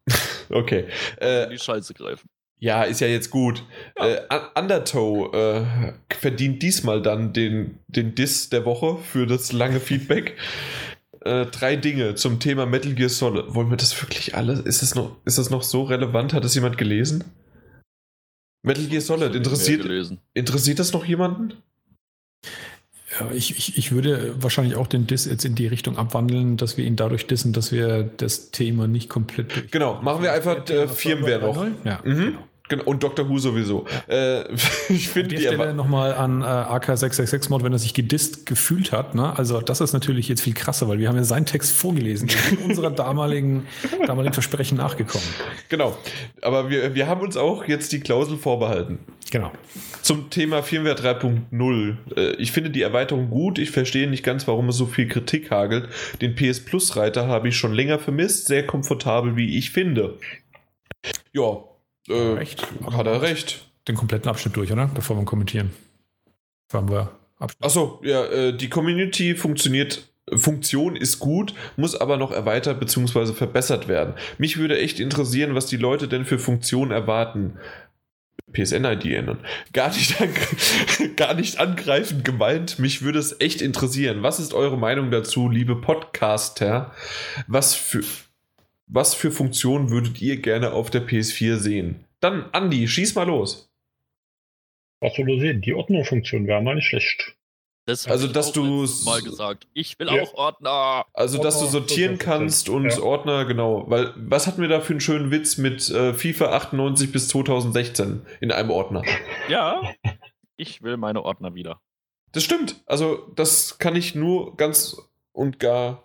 Okay. 0.51 0.89
Äh, 1.17 1.49
die 1.49 1.59
Scheiße 1.59 1.95
greifen. 1.95 2.29
Ja, 2.59 2.85
ist 2.85 3.01
ja 3.01 3.07
jetzt 3.07 3.31
gut. 3.31 3.65
Ja. 3.99 4.07
Äh, 4.07 4.41
Undertow 4.55 5.35
äh, 5.35 5.65
verdient 6.09 6.63
diesmal 6.63 7.03
dann 7.03 7.33
den, 7.33 7.79
den 7.89 8.15
Diss 8.15 8.49
der 8.49 8.65
Woche 8.65 8.99
für 9.03 9.27
das 9.27 9.53
lange 9.53 9.81
Feedback. 9.81 10.37
Äh, 11.21 11.47
drei 11.47 11.77
Dinge 11.77 12.15
zum 12.15 12.39
Thema 12.39 12.67
Metal 12.67 12.95
Gear 12.95 13.09
Solid. 13.09 13.55
Wollen 13.55 13.71
wir 13.71 13.77
das 13.77 14.01
wirklich 14.03 14.35
alles? 14.35 14.61
Ist 14.61 14.83
das 14.83 14.95
noch, 14.95 15.17
ist 15.25 15.39
das 15.39 15.51
noch 15.51 15.63
so 15.63 15.83
relevant? 15.83 16.33
Hat 16.33 16.45
das 16.45 16.55
jemand 16.55 16.79
gelesen? 16.79 17.25
Metal 18.63 18.87
Gear 18.87 19.03
Solid, 19.03 19.35
interessiert, 19.35 19.87
interessiert 20.33 20.79
das 20.79 20.93
noch 20.93 21.05
jemanden? 21.05 21.55
Ja, 23.21 23.31
ich, 23.33 23.57
ich, 23.57 23.79
ich 23.79 23.93
würde 23.93 24.35
wahrscheinlich 24.43 24.77
auch 24.77 24.87
den 24.87 25.07
Diss 25.07 25.27
jetzt 25.27 25.45
in 25.45 25.55
die 25.55 25.67
Richtung 25.67 25.97
abwandeln, 25.97 26.57
dass 26.57 26.77
wir 26.77 26.85
ihn 26.85 26.97
dadurch 26.97 27.27
dissen, 27.27 27.53
dass 27.53 27.71
wir 27.71 28.03
das 28.03 28.51
Thema 28.51 28.89
nicht 28.89 29.09
komplett. 29.09 29.71
Genau, 29.71 30.01
machen 30.03 30.23
wir 30.23 30.33
einfach 30.33 30.69
äh, 30.69 30.89
Firmware 30.89 31.41
noch. 31.41 31.65
Ja, 31.85 32.01
mhm. 32.05 32.17
genau. 32.17 32.39
Genau, 32.75 32.91
und 32.91 33.03
Doctor 33.05 33.29
Who 33.29 33.39
sowieso. 33.39 33.87
Äh, 34.09 34.45
ich 34.89 35.09
finde 35.09 35.37
die 35.37 35.43
Stelle 35.43 35.75
nochmal 35.75 36.15
an 36.15 36.43
äh, 36.43 36.45
AK666 36.45 37.51
Mod, 37.51 37.63
wenn 37.63 37.73
er 37.73 37.79
sich 37.79 37.95
gedisst 37.95 38.47
gefühlt 38.47 38.91
hat. 38.91 39.15
Ne? 39.15 39.37
Also 39.37 39.61
das 39.61 39.81
ist 39.81 39.93
natürlich 39.93 40.29
jetzt 40.29 40.41
viel 40.41 40.55
krasser, 40.55 40.89
weil 40.89 40.99
wir 40.99 41.09
haben 41.09 41.17
ja 41.17 41.25
seinen 41.25 41.47
Text 41.47 41.73
vorgelesen, 41.73 42.29
unserer 42.65 42.91
damaligen, 42.95 43.67
damaligen 44.07 44.35
Versprechen 44.35 44.77
nachgekommen. 44.77 45.27
Genau, 45.69 45.97
aber 46.43 46.69
wir, 46.69 46.95
wir 46.97 47.07
haben 47.07 47.21
uns 47.21 47.37
auch 47.37 47.65
jetzt 47.67 47.93
die 47.93 48.01
Klausel 48.01 48.39
vorbehalten. 48.39 48.99
Genau. 49.31 49.53
Zum 50.03 50.31
Thema 50.31 50.63
Firmware 50.63 50.97
3.0. 50.97 51.97
Äh, 52.17 52.33
ich 52.37 52.53
finde 52.53 52.71
die 52.71 52.83
Erweiterung 52.83 53.31
gut. 53.31 53.59
Ich 53.59 53.71
verstehe 53.71 54.09
nicht 54.09 54.25
ganz, 54.25 54.49
warum 54.49 54.69
es 54.69 54.77
so 54.77 54.87
viel 54.87 55.09
Kritik 55.09 55.51
hagelt. 55.51 55.89
Den 56.21 56.35
PS 56.35 56.65
Plus 56.65 56.97
Reiter 56.97 57.29
habe 57.29 57.49
ich 57.49 57.57
schon 57.57 57.73
länger 57.73 57.99
vermisst. 57.99 58.47
Sehr 58.47 58.67
komfortabel, 58.67 59.37
wie 59.37 59.57
ich 59.57 59.71
finde. 59.71 60.19
Ja, 61.33 61.65
äh, 62.09 62.15
recht. 62.15 62.67
Hat 62.93 63.07
er 63.07 63.23
recht. 63.23 63.67
Den 63.89 63.97
kompletten 63.97 64.31
Abschnitt 64.31 64.57
durch, 64.57 64.73
oder? 64.73 64.87
Bevor 64.87 65.17
wir 65.17 65.25
kommentieren. 65.25 65.71
Firmware. 66.69 67.11
Achso, 67.61 68.01
ja, 68.03 68.25
äh, 68.25 68.57
die 68.57 68.69
Community 68.69 69.35
funktioniert 69.35 70.09
Funktion 70.33 70.97
ist 70.97 71.19
gut, 71.19 71.55
muss 71.77 71.95
aber 71.95 72.17
noch 72.17 72.33
erweitert 72.33 72.81
bzw. 72.81 73.35
verbessert 73.35 73.89
werden. 73.89 74.15
Mich 74.39 74.57
würde 74.57 74.79
echt 74.79 74.99
interessieren, 74.99 75.55
was 75.55 75.67
die 75.67 75.77
Leute 75.77 76.09
denn 76.09 76.25
für 76.25 76.39
Funktionen 76.39 76.91
erwarten. 76.91 77.59
PSN-ID 78.53 79.07
ändern. 79.07 79.41
Gar 79.73 79.89
nicht, 79.89 80.17
gar 81.17 81.35
nicht 81.35 81.59
angreifend 81.59 82.25
gemeint. 82.25 82.79
Mich 82.79 83.03
würde 83.03 83.19
es 83.19 83.41
echt 83.41 83.61
interessieren. 83.61 84.23
Was 84.23 84.39
ist 84.39 84.55
eure 84.55 84.79
Meinung 84.79 85.11
dazu, 85.11 85.49
liebe 85.49 85.77
Podcaster? 85.77 86.93
Was 87.47 87.75
für, 87.75 88.03
was 88.87 89.15
für 89.15 89.31
Funktionen 89.31 89.91
würdet 89.91 90.21
ihr 90.21 90.41
gerne 90.41 90.73
auf 90.73 90.91
der 90.91 91.07
PS4 91.07 91.57
sehen? 91.57 92.05
Dann, 92.21 92.51
Andi, 92.53 92.87
schieß 92.87 93.15
mal 93.15 93.27
los. 93.27 93.71
Was 95.01 95.15
soll 95.17 95.27
du 95.27 95.39
sehen? 95.39 95.61
Die 95.61 95.75
Ordnerfunktion 95.75 96.47
wäre 96.47 96.63
mal 96.63 96.75
nicht 96.75 96.87
schlecht. 96.87 97.37
Das 97.87 98.07
also, 98.07 98.29
dass 98.29 98.53
du 98.53 98.87
mal 99.05 99.21
gesagt. 99.21 99.69
Ich 99.75 99.99
will 99.99 100.07
ja. 100.07 100.23
auch 100.23 100.33
Ordner. 100.35 101.05
Also, 101.13 101.37
dass 101.43 101.61
du 101.61 101.67
sortieren 101.67 102.17
kannst 102.19 102.71
und 102.71 102.89
ja. 102.89 103.03
Ordner, 103.03 103.45
genau. 103.45 103.85
Weil, 103.89 104.15
was 104.17 104.47
hatten 104.47 104.63
wir 104.63 104.69
da 104.69 104.81
für 104.81 104.95
einen 104.95 105.01
schönen 105.01 105.31
Witz 105.31 105.59
mit 105.59 105.91
äh, 105.91 106.15
FIFA 106.15 106.53
98 106.53 107.13
bis 107.13 107.29
2016 107.29 108.25
in 108.41 108.53
einem 108.53 108.71
Ordner? 108.71 109.03
Ja, 109.51 109.83
ich 110.57 110.81
will 110.83 110.97
meine 110.97 111.23
Ordner 111.23 111.55
wieder. 111.55 111.83
Das 112.33 112.43
stimmt. 112.43 112.83
Also, 112.87 113.31
das 113.37 113.79
kann 113.79 113.95
ich 113.95 114.15
nur 114.15 114.57
ganz 114.57 114.97
und 115.33 115.59
gar 115.59 116.04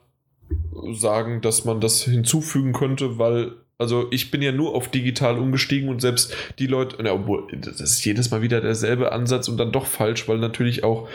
sagen, 0.93 1.41
dass 1.41 1.65
man 1.65 1.81
das 1.81 2.03
hinzufügen 2.03 2.73
könnte, 2.73 3.17
weil 3.17 3.53
also 3.77 4.07
ich 4.11 4.29
bin 4.29 4.41
ja 4.41 4.51
nur 4.51 4.75
auf 4.75 4.91
digital 4.91 5.39
umgestiegen 5.39 5.87
und 5.87 6.01
selbst 6.01 6.35
die 6.59 6.67
Leute, 6.67 6.97
na, 7.01 7.13
obwohl 7.13 7.47
das 7.57 7.79
ist 7.79 8.03
jedes 8.03 8.29
Mal 8.29 8.41
wieder 8.41 8.59
derselbe 8.59 9.13
Ansatz 9.13 9.47
und 9.47 9.57
dann 9.57 9.71
doch 9.71 9.85
falsch, 9.85 10.27
weil 10.27 10.37
natürlich 10.37 10.83
auch 10.83 11.07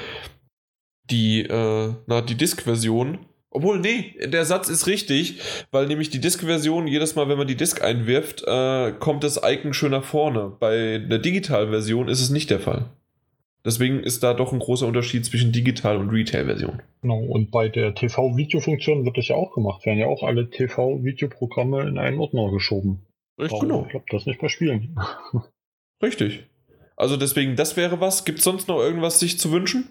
die, 1.11 1.43
äh, 1.43 1.93
na, 2.07 2.23
die 2.23 2.37
Disk-Version, 2.37 3.19
obwohl, 3.51 3.79
nee, 3.79 4.17
der 4.25 4.47
Satz 4.47 4.71
ist 4.71 4.87
richtig, 4.87 5.41
weil 5.71 5.87
nämlich 5.87 6.09
die 6.09 6.21
Disk-Version, 6.21 6.87
jedes 6.87 7.15
Mal, 7.15 7.29
wenn 7.29 7.39
man 7.39 7.47
die 7.47 7.55
Disk 7.55 7.83
einwirft, 7.83 8.43
äh, 8.47 8.93
kommt 8.99 9.25
das 9.25 9.41
Icon 9.45 9.75
schön 9.75 9.93
nach 9.93 10.05
vorne. 10.05 10.57
Bei 10.59 10.99
der 10.99 11.19
Digital-Version 11.19 12.09
ist 12.09 12.23
es 12.23 12.31
nicht 12.31 12.49
der 12.49 12.61
Fall. 12.61 12.91
Deswegen 13.65 14.01
ist 14.01 14.23
da 14.23 14.35
doch 14.35 14.53
ein 14.53 14.59
großer 14.59 14.87
Unterschied 14.87 15.25
zwischen 15.25 15.51
Digital- 15.51 15.97
und 15.97 16.11
Retail-Version. 16.11 16.83
Genau, 17.01 17.19
und 17.19 17.51
bei 17.51 17.71
der 17.71 17.95
TV-Video-Funktion 17.95 19.07
wird 19.07 19.17
das 19.17 19.29
ja 19.29 19.37
auch 19.37 19.55
gemacht. 19.55 19.87
Werden 19.87 19.99
ja 19.99 20.07
auch 20.07 20.23
alle 20.23 20.51
TV-Videoprogramme 20.51 21.89
in 21.89 21.97
einen 21.97 22.19
Ordner 22.19 22.51
geschoben. 22.51 23.07
Richtig, 23.41 23.61
genau. 23.61 23.85
Ich 23.85 23.91
glaube, 23.91 24.05
das 24.11 24.27
nicht 24.27 24.41
bei 24.41 24.49
Spielen. 24.49 24.97
Richtig. 26.03 26.45
Also 26.97 27.17
deswegen, 27.17 27.57
das 27.57 27.77
wäre 27.77 28.01
was. 28.01 28.25
Gibt 28.25 28.39
es 28.39 28.45
sonst 28.45 28.69
noch 28.69 28.79
irgendwas 28.79 29.19
sich 29.19 29.39
zu 29.39 29.51
wünschen? 29.51 29.89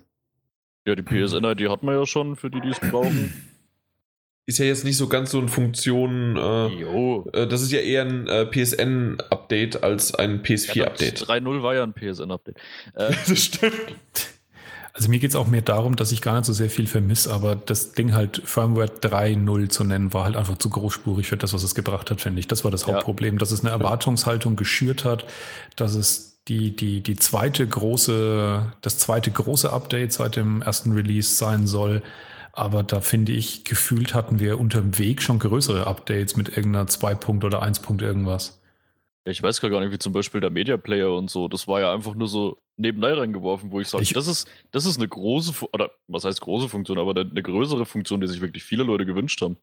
Ja, 0.88 0.96
die 0.96 1.02
PSN-ID 1.02 1.70
hat 1.70 1.82
man 1.82 1.96
ja 1.96 2.06
schon, 2.06 2.36
für 2.36 2.52
die, 2.52 2.62
die 2.62 2.70
es 2.70 2.80
brauchen 2.80 3.34
ist 4.46 4.60
ja 4.60 4.66
jetzt 4.66 4.84
nicht 4.84 4.98
so 4.98 5.08
ganz 5.08 5.32
so 5.32 5.40
eine 5.40 5.48
Funktion. 5.48 6.36
Äh, 6.36 6.82
äh, 6.84 7.48
das 7.48 7.62
ist 7.62 7.72
ja 7.72 7.80
eher 7.80 8.04
ein 8.04 8.28
äh, 8.28 8.46
PSN-Update 8.46 9.84
als 9.84 10.14
ein 10.14 10.44
PS4-Update. 10.44 11.22
Ja, 11.22 11.28
3.0 11.28 11.64
war 11.64 11.76
ja 11.76 11.84
ein 11.84 11.94
PSN-Update. 11.94 12.58
Äh, 12.96 13.14
das 13.28 13.40
stimmt. 13.40 14.30
Also 14.94 15.10
mir 15.10 15.18
geht 15.18 15.32
es 15.32 15.36
auch 15.36 15.48
mehr 15.48 15.64
darum, 15.64 15.96
dass 15.96 16.12
ich 16.12 16.22
gar 16.22 16.36
nicht 16.36 16.46
so 16.46 16.54
sehr 16.54 16.70
viel 16.70 16.86
vermisse, 16.86 17.34
aber 17.34 17.56
das 17.56 17.94
Ding 17.94 18.14
halt 18.14 18.44
Firmware 18.46 18.88
3.0 18.88 19.70
zu 19.70 19.84
nennen, 19.84 20.14
war 20.14 20.26
halt 20.26 20.36
einfach 20.36 20.60
zu 20.60 20.70
großspurig 20.70 21.28
für 21.28 21.38
das, 21.38 21.54
was 21.54 21.64
es 21.64 21.74
gebracht 21.74 22.12
hat, 22.12 22.22
finde 22.22 22.40
ich. 22.40 22.48
Das 22.48 22.64
war 22.64 22.70
das 22.70 22.86
Hauptproblem, 22.86 23.36
ja. 23.36 23.40
dass 23.40 23.50
es 23.50 23.62
eine 23.62 23.72
Erwartungshaltung 23.72 24.56
geschürt 24.56 25.04
hat, 25.04 25.26
dass 25.76 25.96
es 25.96 26.38
die, 26.48 26.76
die, 26.76 27.02
die 27.02 27.16
zweite 27.16 27.66
große, 27.66 28.74
das 28.82 28.98
zweite 29.00 29.32
große 29.32 29.74
Update 29.74 30.14
seit 30.14 30.36
dem 30.36 30.62
ersten 30.62 30.92
Release 30.92 31.34
sein 31.34 31.66
soll 31.66 32.04
aber 32.54 32.84
da 32.84 33.02
finde 33.02 33.32
ich, 33.32 33.64
gefühlt 33.64 34.14
hatten 34.14 34.40
wir 34.40 34.60
unterm 34.60 35.00
Weg 35.00 35.24
schon 35.24 35.40
größere 35.40 35.88
Updates 35.88 36.38
mit 36.38 36.50
irgendeiner 36.50 36.88
2 36.88 37.16
Punkt 37.16 37.44
oder 37.44 37.64
1 37.64 37.80
Punkt 37.80 38.04
irgendwas. 38.04 38.62
Ich 39.26 39.42
weiß 39.42 39.60
gar 39.60 39.80
nicht, 39.80 39.92
wie 39.92 39.98
zum 39.98 40.14
Beispiel 40.14 40.40
der 40.40 40.52
Media 40.52 40.78
Player 40.78 41.14
und 41.14 41.32
so. 41.32 41.48
Das 41.48 41.68
war 41.68 41.82
ja 41.82 41.92
einfach 41.92 42.14
nur 42.14 42.28
so 42.28 42.58
nebenbei 42.78 43.14
reingeworfen, 43.14 43.72
wo 43.72 43.80
ich 43.80 43.88
sage, 43.88 44.06
das 44.14 44.28
ist, 44.28 44.48
das 44.72 44.86
ist 44.86 44.98
eine 44.98 45.08
große, 45.08 45.66
oder 45.72 45.92
was 46.08 46.26
heißt 46.26 46.42
große 46.42 46.70
Funktion, 46.70 47.00
aber 47.00 47.20
eine 47.20 47.42
größere 47.42 47.86
Funktion, 47.86 48.22
die 48.22 48.28
sich 48.28 48.42
wirklich 48.42 48.64
viele 48.64 48.84
Leute 48.84 49.06
gewünscht 49.06 49.42
haben. 49.42 49.58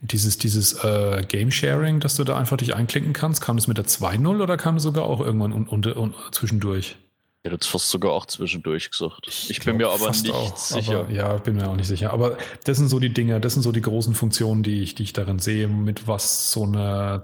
Dieses, 0.00 0.38
dieses 0.38 0.84
äh, 0.84 1.24
Game 1.26 1.50
Sharing, 1.50 1.98
dass 2.00 2.16
du 2.16 2.24
da 2.24 2.36
einfach 2.36 2.56
dich 2.56 2.74
einklicken 2.74 3.12
kannst, 3.12 3.40
kam 3.40 3.56
das 3.56 3.66
mit 3.66 3.78
der 3.78 3.86
2.0 3.86 4.42
oder 4.42 4.56
kam 4.56 4.76
das 4.76 4.84
sogar 4.84 5.04
auch 5.04 5.20
irgendwann 5.20 5.52
un, 5.52 5.68
un, 5.68 5.84
un, 5.84 6.14
zwischendurch? 6.30 6.96
Ich 7.44 7.52
hätte 7.52 7.68
fast 7.68 7.88
sogar 7.88 8.12
auch 8.12 8.26
zwischendurch 8.26 8.90
gesagt. 8.90 9.26
Ich, 9.28 9.48
ich 9.48 9.60
bin 9.60 9.76
mir 9.76 9.88
aber 9.88 10.10
nicht 10.10 10.30
auch, 10.30 10.56
sicher. 10.56 11.00
Aber, 11.00 11.10
ja, 11.10 11.36
bin 11.36 11.54
mir 11.54 11.68
auch 11.68 11.76
nicht 11.76 11.86
sicher. 11.86 12.12
Aber 12.12 12.36
das 12.64 12.78
sind 12.78 12.88
so 12.88 12.98
die 12.98 13.12
Dinge, 13.12 13.40
das 13.40 13.54
sind 13.54 13.62
so 13.62 13.70
die 13.70 13.80
großen 13.80 14.14
Funktionen, 14.14 14.64
die 14.64 14.82
ich, 14.82 14.96
die 14.96 15.04
ich 15.04 15.12
darin 15.12 15.38
sehe, 15.38 15.68
mit 15.68 16.08
was 16.08 16.50
so 16.50 16.64
eine 16.64 17.22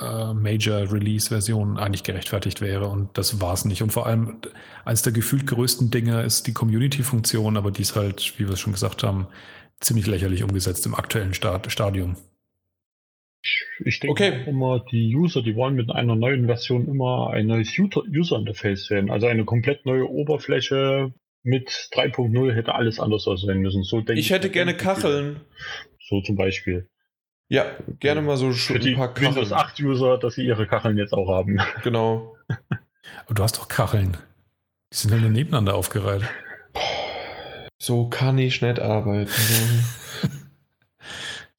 äh, 0.00 0.32
Major-Release-Version 0.32 1.76
eigentlich 1.76 2.02
gerechtfertigt 2.02 2.62
wäre. 2.62 2.88
Und 2.88 3.16
das 3.18 3.40
war 3.40 3.52
es 3.52 3.66
nicht. 3.66 3.82
Und 3.82 3.92
vor 3.92 4.06
allem, 4.06 4.40
eines 4.86 5.02
der 5.02 5.12
gefühlt 5.12 5.46
größten 5.46 5.90
Dinge 5.90 6.22
ist 6.22 6.46
die 6.46 6.54
Community-Funktion, 6.54 7.58
aber 7.58 7.70
die 7.70 7.82
ist 7.82 7.94
halt, 7.94 8.38
wie 8.38 8.46
wir 8.46 8.54
es 8.54 8.60
schon 8.60 8.72
gesagt 8.72 9.02
haben, 9.02 9.26
ziemlich 9.80 10.06
lächerlich 10.06 10.44
umgesetzt 10.44 10.86
im 10.86 10.94
aktuellen 10.94 11.34
Stadium. 11.34 12.16
Ich 13.84 14.00
denke 14.00 14.12
okay. 14.12 14.44
immer, 14.46 14.84
die 14.90 15.14
User, 15.14 15.42
die 15.42 15.56
wollen 15.56 15.74
mit 15.74 15.90
einer 15.90 16.16
neuen 16.16 16.46
Version 16.46 16.88
immer 16.88 17.30
ein 17.30 17.46
neues 17.46 17.76
User-Interface 17.78 18.90
werden. 18.90 19.10
Also 19.10 19.26
eine 19.26 19.44
komplett 19.44 19.86
neue 19.86 20.08
Oberfläche 20.08 21.12
mit 21.42 21.68
3.0 21.68 22.52
hätte 22.54 22.74
alles 22.74 22.98
anders 22.98 23.26
aussehen 23.26 23.60
müssen. 23.60 23.84
So 23.84 24.00
denke 24.00 24.20
ich 24.20 24.30
hätte 24.30 24.50
gerne 24.50 24.76
Kacheln. 24.76 25.40
So 26.00 26.20
zum 26.20 26.36
Beispiel. 26.36 26.88
Ja, 27.48 27.76
gerne 28.00 28.22
mal 28.22 28.36
so 28.36 28.50
Für 28.50 28.78
die 28.78 28.90
ein 28.90 28.96
paar 28.96 29.14
Kacheln. 29.14 29.36
Windows 29.36 29.52
8 29.52 29.80
User, 29.80 30.18
dass 30.18 30.34
sie 30.34 30.44
ihre 30.44 30.66
Kacheln 30.66 30.98
jetzt 30.98 31.12
auch 31.12 31.28
haben. 31.28 31.60
Genau. 31.82 32.36
Aber 33.24 33.34
du 33.34 33.42
hast 33.42 33.58
doch 33.58 33.68
Kacheln. 33.68 34.16
Die 34.92 34.96
sind 34.96 35.12
ja 35.12 35.18
nur 35.18 35.30
nebeneinander 35.30 35.74
aufgereiht. 35.74 36.22
So 37.78 38.08
kann 38.08 38.38
ich 38.38 38.62
nicht 38.62 38.80
arbeiten. 38.80 39.30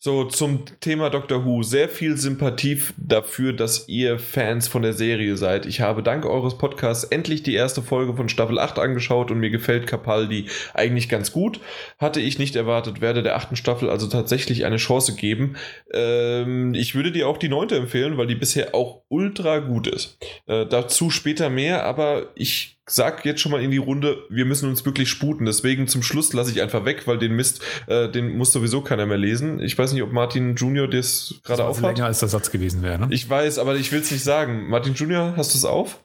So, 0.08 0.24
zum 0.24 0.64
Thema 0.80 1.10
Doctor 1.10 1.44
Who. 1.44 1.64
Sehr 1.64 1.90
viel 1.90 2.16
Sympathie 2.16 2.82
dafür, 2.95 3.52
dass 3.52 3.90
ihr 3.90 4.19
Fans 4.19 4.69
von 4.69 4.82
der 4.82 4.94
Serie 4.94 5.36
seid. 5.36 5.66
Ich 5.66 5.82
habe 5.82 6.02
dank 6.02 6.26
eures 6.26 6.58
Podcasts 6.58 7.03
endlich 7.03 7.44
die 7.44 7.56
erste 7.56 7.82
Folge 7.82 8.16
von 8.16 8.30
Staffel 8.30 8.58
8 8.58 8.80
angeschaut 8.80 9.32
und 9.32 9.40
mir 9.40 9.50
gefällt 9.50 9.86
Capaldi 9.86 10.45
eigentlich 10.74 11.10
ganz 11.10 11.34
gut. 11.34 11.60
Hatte 12.00 12.22
ich 12.22 12.40
nicht 12.40 12.56
erwartet, 12.56 13.02
werde 13.02 13.22
der 13.22 13.36
achten 13.36 13.58
Staffel 13.58 13.90
also 13.90 14.08
tatsächlich 14.08 14.64
eine 14.64 14.77
Chance 14.77 15.14
geben. 15.14 15.58
Ähm, 15.94 16.74
ich 16.74 16.95
würde 16.95 17.11
dir 17.11 17.27
auch 17.27 17.38
die 17.38 17.50
neunte 17.50 17.76
empfehlen, 17.76 18.18
weil 18.18 18.27
die 18.27 18.36
bisher 18.36 18.74
auch 18.76 19.02
ultra 19.10 19.60
gut 19.60 19.88
ist. 19.88 20.18
Äh, 20.45 20.68
dazu 20.68 21.10
später 21.10 21.50
mehr, 21.50 21.84
aber 21.84 22.27
ich 22.36 22.76
sag 22.90 23.25
jetzt 23.25 23.41
schon 23.41 23.51
mal 23.51 23.61
in 23.61 23.69
die 23.69 23.77
Runde, 23.77 24.25
wir 24.30 24.45
müssen 24.45 24.69
uns 24.69 24.85
wirklich 24.85 25.09
sputen. 25.09 25.45
Deswegen 25.45 25.88
zum 25.88 26.01
Schluss 26.01 26.33
lasse 26.33 26.51
ich 26.51 26.61
einfach 26.61 26.85
weg, 26.85 27.06
weil 27.06 27.17
den 27.17 27.35
Mist, 27.35 27.61
äh, 27.88 28.09
den 28.09 28.38
muss 28.38 28.51
sowieso 28.51 28.82
keiner 28.82 29.06
mehr 29.06 29.17
lesen. 29.17 29.59
Ich 29.61 29.77
weiß 29.77 29.93
nicht, 29.93 30.01
ob 30.01 30.11
Martin 30.11 30.56
Junior 30.56 30.88
das 30.88 31.35
gerade 31.43 31.66
aufhat. 31.66 31.98
länger 31.98 32.07
als 32.07 32.19
der 32.19 32.30
Satz 32.30 32.49
gewesen 32.49 32.82
wäre, 32.82 32.99
ne? 32.99 33.07
Ich 33.11 33.30
weiß, 33.30 33.59
aber 33.59 33.75
ich 33.75 33.91
will 33.91 33.99
es 33.99 34.09
nicht 34.09 34.24
sagen. 34.24 34.69
Martin 34.69 34.93
Junior, 34.93 35.35
hast 35.35 35.53
du 35.53 35.57
es 35.57 35.66
auf? 35.66 36.03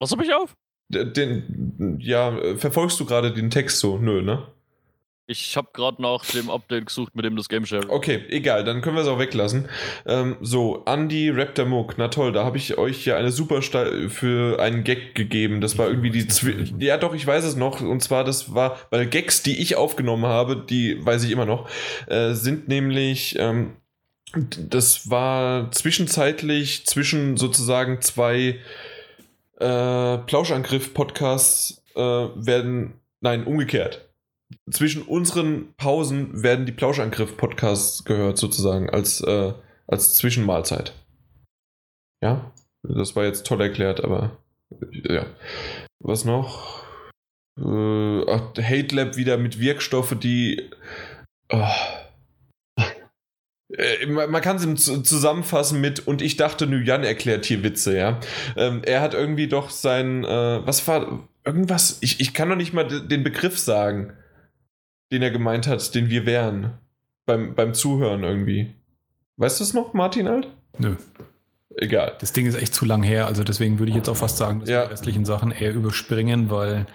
Was 0.00 0.10
habe 0.10 0.24
ich 0.24 0.34
auf? 0.34 0.54
Den, 0.88 1.98
ja, 2.00 2.56
verfolgst 2.56 2.98
du 3.00 3.06
gerade 3.06 3.32
den 3.32 3.50
Text 3.50 3.78
so? 3.78 3.96
Nö, 3.96 4.20
ne? 4.20 4.46
Ich 5.26 5.56
habe 5.56 5.68
gerade 5.72 6.02
nach 6.02 6.24
dem 6.26 6.50
Update 6.50 6.86
gesucht, 6.86 7.14
mit 7.14 7.24
dem 7.24 7.36
das 7.36 7.48
Game 7.48 7.64
Share. 7.64 7.88
Okay, 7.88 8.24
egal, 8.28 8.64
dann 8.64 8.82
können 8.82 8.96
wir 8.96 9.02
es 9.02 9.08
auch 9.08 9.20
weglassen. 9.20 9.68
Ähm, 10.04 10.36
so, 10.40 10.82
Andy 10.84 11.30
Raptor 11.30 11.64
Mook, 11.64 11.94
na 11.96 12.08
toll, 12.08 12.32
da 12.32 12.44
habe 12.44 12.56
ich 12.56 12.76
euch 12.76 13.06
ja 13.06 13.16
eine 13.16 13.30
super 13.30 13.62
Sta 13.62 13.86
für 14.08 14.58
einen 14.60 14.82
Gag 14.82 15.14
gegeben. 15.14 15.60
Das 15.60 15.78
war 15.78 15.88
irgendwie 15.88 16.10
die. 16.10 16.26
Zwi 16.26 16.74
ja, 16.84 16.96
doch, 16.98 17.14
ich 17.14 17.24
weiß 17.24 17.44
es 17.44 17.54
noch. 17.54 17.80
Und 17.80 18.02
zwar, 18.02 18.24
das 18.24 18.52
war, 18.52 18.78
weil 18.90 19.06
Gags, 19.06 19.44
die 19.44 19.62
ich 19.62 19.76
aufgenommen 19.76 20.26
habe, 20.26 20.56
die 20.56 21.04
weiß 21.04 21.22
ich 21.22 21.30
immer 21.30 21.46
noch, 21.46 21.68
äh, 22.08 22.32
sind 22.32 22.66
nämlich. 22.66 23.38
Ähm, 23.38 23.76
das 24.58 25.10
war 25.10 25.70
zwischenzeitlich 25.72 26.86
zwischen 26.86 27.36
sozusagen 27.36 28.00
zwei 28.00 28.58
äh, 29.60 30.18
Plauschangriff-Podcasts 30.18 31.84
äh, 31.94 32.00
werden. 32.00 32.94
Nein, 33.20 33.44
umgekehrt 33.44 34.11
zwischen 34.70 35.02
unseren 35.02 35.74
Pausen 35.76 36.42
werden 36.42 36.66
die 36.66 36.72
Plauschangriff-Podcasts 36.72 38.04
gehört, 38.04 38.38
sozusagen, 38.38 38.90
als, 38.90 39.20
äh, 39.20 39.52
als 39.86 40.14
Zwischenmahlzeit. 40.14 40.94
Ja, 42.22 42.52
das 42.82 43.16
war 43.16 43.24
jetzt 43.24 43.46
toll 43.46 43.60
erklärt, 43.60 44.02
aber 44.02 44.38
ja. 44.90 45.26
Was 46.00 46.24
noch? 46.24 46.84
Äh, 47.58 48.30
ach, 48.30 48.54
Hate 48.58 48.94
Lab 48.94 49.16
wieder 49.16 49.36
mit 49.36 49.58
Wirkstoffe, 49.58 50.16
die. 50.18 50.70
Oh. 51.50 51.66
Man 54.08 54.42
kann 54.42 54.56
es 54.56 54.84
zusammenfassen 54.84 55.80
mit, 55.80 56.06
und 56.06 56.20
ich 56.20 56.36
dachte, 56.36 56.66
Nguyen 56.66 57.04
erklärt 57.04 57.46
hier 57.46 57.62
Witze, 57.62 57.96
ja. 57.96 58.20
Ähm, 58.56 58.82
er 58.84 59.00
hat 59.00 59.14
irgendwie 59.14 59.48
doch 59.48 59.70
sein, 59.70 60.24
äh, 60.24 60.66
was 60.66 60.86
war, 60.86 61.28
irgendwas, 61.44 61.98
ich, 62.02 62.20
ich 62.20 62.34
kann 62.34 62.50
doch 62.50 62.56
nicht 62.56 62.72
mal 62.74 62.84
den 62.84 63.24
Begriff 63.24 63.58
sagen 63.58 64.12
den 65.12 65.22
er 65.22 65.30
gemeint 65.30 65.66
hat, 65.68 65.94
den 65.94 66.10
wir 66.10 66.26
wären. 66.26 66.72
Beim, 67.24 67.54
beim 67.54 67.74
Zuhören 67.74 68.24
irgendwie. 68.24 68.74
Weißt 69.36 69.60
du 69.60 69.64
es 69.64 69.74
noch, 69.74 69.94
Martin 69.94 70.26
Alt? 70.26 70.48
Nö. 70.78 70.96
Egal. 71.76 72.16
Das 72.20 72.32
Ding 72.32 72.46
ist 72.46 72.56
echt 72.56 72.74
zu 72.74 72.84
lang 72.84 73.02
her, 73.02 73.26
also 73.26 73.44
deswegen 73.44 73.78
würde 73.78 73.90
ich 73.90 73.96
jetzt 73.96 74.08
auch 74.08 74.16
fast 74.16 74.36
sagen, 74.36 74.60
dass 74.60 74.68
ja. 74.68 74.84
die 74.84 74.90
restlichen 74.90 75.24
Sachen 75.24 75.52
eher 75.52 75.72
überspringen, 75.72 76.50
weil 76.50 76.86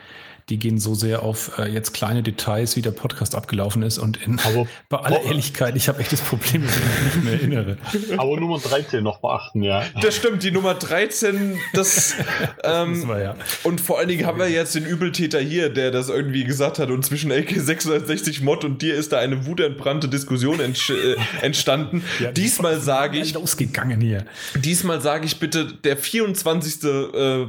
die 0.49 0.59
gehen 0.59 0.79
so 0.79 0.95
sehr 0.95 1.23
auf 1.23 1.57
äh, 1.59 1.69
jetzt 1.69 1.93
kleine 1.93 2.23
Details, 2.23 2.77
wie 2.77 2.81
der 2.81 2.91
Podcast 2.91 3.35
abgelaufen 3.35 3.83
ist. 3.83 3.97
Und 3.97 4.15
in, 4.25 4.39
aber, 4.39 4.65
bei 4.89 4.97
aller 4.97 5.21
Ehrlichkeit, 5.23 5.75
ich 5.75 5.89
habe 5.89 5.99
echt 5.99 6.13
das 6.13 6.21
Problem, 6.21 6.63
dass 6.63 6.73
ich 6.77 6.83
mich 6.83 7.15
nicht 7.15 7.23
mehr 7.23 7.33
erinnere. 7.33 7.77
Aber 8.17 8.39
Nummer 8.39 8.57
13 8.57 9.03
noch 9.03 9.19
beachten, 9.19 9.61
ja. 9.61 9.83
Das 10.01 10.15
stimmt, 10.15 10.43
die 10.43 10.51
Nummer 10.51 10.73
13, 10.73 11.59
das. 11.73 12.15
ähm, 12.63 13.07
wir, 13.07 13.21
ja. 13.21 13.35
Und 13.63 13.81
vor 13.81 13.99
allen 13.99 14.07
Dingen 14.07 14.25
haben 14.25 14.39
wir 14.39 14.49
jetzt 14.49 14.73
den 14.75 14.85
Übeltäter 14.85 15.39
hier, 15.39 15.69
der 15.69 15.91
das 15.91 16.07
irgendwie 16.07 16.45
gesagt 16.45 16.79
hat. 16.79 16.91
Und 16.91 17.05
zwischen 17.05 17.31
AK660 17.31 18.43
Mod 18.43 18.63
und 18.63 18.81
dir 18.81 18.95
ist 18.95 19.11
da 19.11 19.19
eine 19.19 19.45
wutentbrannte 19.45 20.07
Diskussion 20.07 20.61
ent 20.61 20.89
äh, 20.89 21.15
entstanden. 21.43 22.03
Ja, 22.19 22.31
diesmal 22.31 22.79
sage 22.79 23.19
ich. 23.19 23.33
Losgegangen 23.33 23.99
hier. 23.99 24.25
Diesmal 24.55 25.01
sage 25.01 25.25
ich 25.25 25.39
bitte, 25.39 25.65
der 25.83 25.97
24. 25.97 26.83
Äh, 26.83 27.41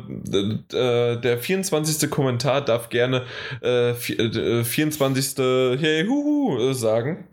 äh, 0.73 1.21
der 1.21 1.39
24. 1.39 2.11
Kommentar 2.11 2.65
darf 2.65 2.88
gerne 2.91 3.27
äh, 3.61 3.95
24. 3.95 5.39
Äh, 5.39 5.79
hey, 5.79 6.07
huhu 6.07 6.59
äh, 6.59 6.75
sagen. 6.75 7.29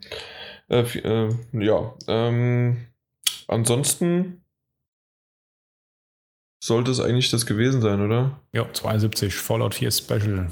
Äh, 0.69 0.81
äh, 0.81 1.29
ja, 1.53 1.95
ähm, 2.07 2.87
ansonsten 3.47 4.43
sollte 6.63 6.91
es 6.91 6.99
eigentlich 6.99 7.29
das 7.29 7.45
gewesen 7.45 7.81
sein, 7.81 8.01
oder? 8.01 8.41
Ja, 8.51 8.71
72, 8.71 9.35
Fallout 9.35 9.75
4 9.75 9.91
Special. 9.91 10.51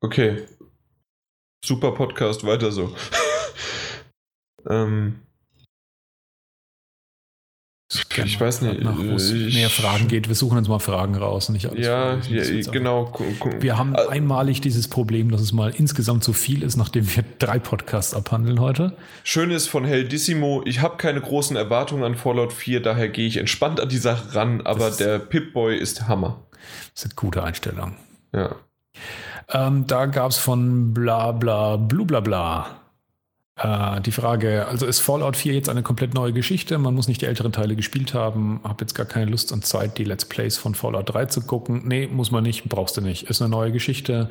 Okay. 0.00 0.46
Super 1.64 1.92
Podcast, 1.92 2.44
weiter 2.44 2.70
so. 2.70 2.94
ähm, 4.68 5.25
ich 7.92 8.40
weiß 8.40 8.62
nicht, 8.62 8.82
nach, 8.82 8.98
wo 8.98 9.14
es 9.14 9.32
mehr 9.32 9.70
Fragen 9.70 10.08
geht. 10.08 10.26
Wir 10.26 10.34
suchen 10.34 10.58
uns 10.58 10.66
mal 10.66 10.80
Fragen 10.80 11.14
raus, 11.14 11.48
nicht 11.50 11.66
alles. 11.66 11.86
Ja, 11.86 12.16
ja 12.16 12.70
genau. 12.72 13.12
Wir 13.60 13.78
haben 13.78 13.94
also, 13.94 14.10
einmalig 14.10 14.60
dieses 14.60 14.88
Problem, 14.88 15.30
dass 15.30 15.40
es 15.40 15.52
mal 15.52 15.72
insgesamt 15.76 16.24
zu 16.24 16.32
viel 16.32 16.64
ist, 16.64 16.76
nachdem 16.76 17.14
wir 17.14 17.24
drei 17.38 17.60
Podcasts 17.60 18.12
abhandeln 18.12 18.60
heute. 18.60 18.96
Schön 19.22 19.52
ist 19.52 19.68
von 19.68 19.84
Heldissimo, 19.84 20.62
ich 20.64 20.80
habe 20.80 20.96
keine 20.96 21.20
großen 21.20 21.56
Erwartungen 21.56 22.02
an 22.02 22.16
Fallout 22.16 22.52
4, 22.52 22.82
daher 22.82 23.08
gehe 23.08 23.28
ich 23.28 23.36
entspannt 23.36 23.78
an 23.78 23.88
die 23.88 23.98
Sache 23.98 24.34
ran, 24.34 24.62
aber 24.62 24.90
der 24.90 25.20
Pip-Boy 25.20 25.78
ist 25.78 26.08
Hammer. 26.08 26.42
Das 26.92 27.04
ist 27.04 27.10
eine 27.12 27.14
gute 27.14 27.44
Einstellung. 27.44 27.94
Ja. 28.34 28.56
Ähm, 29.48 29.86
da 29.86 30.06
gab 30.06 30.32
es 30.32 30.38
von 30.38 30.92
bla 30.92 31.30
bla 31.30 31.76
blu 31.76 32.04
bla 32.04 32.18
bla 32.18 32.85
äh, 33.56 34.00
die 34.02 34.12
Frage, 34.12 34.66
also 34.68 34.86
ist 34.86 35.00
Fallout 35.00 35.36
4 35.36 35.54
jetzt 35.54 35.68
eine 35.68 35.82
komplett 35.82 36.14
neue 36.14 36.32
Geschichte? 36.32 36.76
Man 36.78 36.94
muss 36.94 37.08
nicht 37.08 37.22
die 37.22 37.26
älteren 37.26 37.52
Teile 37.52 37.74
gespielt 37.74 38.14
haben. 38.14 38.60
Hab 38.62 38.80
jetzt 38.80 38.94
gar 38.94 39.06
keine 39.06 39.30
Lust 39.30 39.52
und 39.52 39.64
Zeit, 39.66 39.98
die 39.98 40.04
Let's 40.04 40.26
Plays 40.26 40.58
von 40.58 40.74
Fallout 40.74 41.12
3 41.12 41.26
zu 41.26 41.40
gucken. 41.40 41.82
Nee, 41.86 42.06
muss 42.06 42.30
man 42.30 42.42
nicht, 42.42 42.68
brauchst 42.68 42.96
du 42.96 43.00
nicht. 43.00 43.24
Ist 43.24 43.40
eine 43.40 43.50
neue 43.50 43.72
Geschichte. 43.72 44.28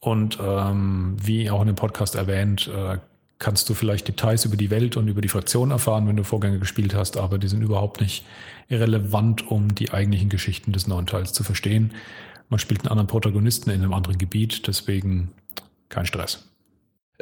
Und 0.00 0.38
ähm, 0.42 1.16
wie 1.22 1.50
auch 1.50 1.60
in 1.60 1.68
dem 1.68 1.76
Podcast 1.76 2.14
erwähnt, 2.14 2.68
äh, 2.68 2.98
kannst 3.38 3.68
du 3.68 3.74
vielleicht 3.74 4.08
Details 4.08 4.44
über 4.44 4.56
die 4.56 4.70
Welt 4.70 4.96
und 4.96 5.08
über 5.08 5.20
die 5.20 5.28
Fraktion 5.28 5.70
erfahren, 5.70 6.06
wenn 6.06 6.16
du 6.16 6.24
Vorgänge 6.24 6.60
gespielt 6.60 6.94
hast, 6.94 7.16
aber 7.16 7.38
die 7.38 7.48
sind 7.48 7.62
überhaupt 7.62 8.00
nicht 8.00 8.24
irrelevant, 8.68 9.50
um 9.50 9.74
die 9.74 9.90
eigentlichen 9.92 10.28
Geschichten 10.28 10.72
des 10.72 10.86
neuen 10.86 11.06
Teils 11.06 11.32
zu 11.32 11.42
verstehen. 11.42 11.92
Man 12.48 12.60
spielt 12.60 12.82
einen 12.82 12.90
anderen 12.90 13.08
Protagonisten 13.08 13.70
in 13.70 13.82
einem 13.82 13.94
anderen 13.94 14.16
Gebiet, 14.16 14.68
deswegen 14.68 15.32
kein 15.88 16.06
Stress. 16.06 16.51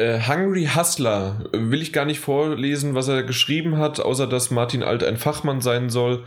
Äh, 0.01 0.19
Hungry 0.27 0.67
Hustler 0.75 1.45
will 1.53 1.83
ich 1.83 1.93
gar 1.93 2.07
nicht 2.07 2.21
vorlesen, 2.21 2.95
was 2.95 3.09
er 3.09 3.23
geschrieben 3.23 3.77
hat, 3.77 4.01
außer 4.01 4.27
dass 4.27 4.51
Martin 4.51 4.83
Alt 4.83 5.05
ein 5.05 5.19
Fachmann 5.19 5.61
sein 5.61 5.91
soll, 5.91 6.25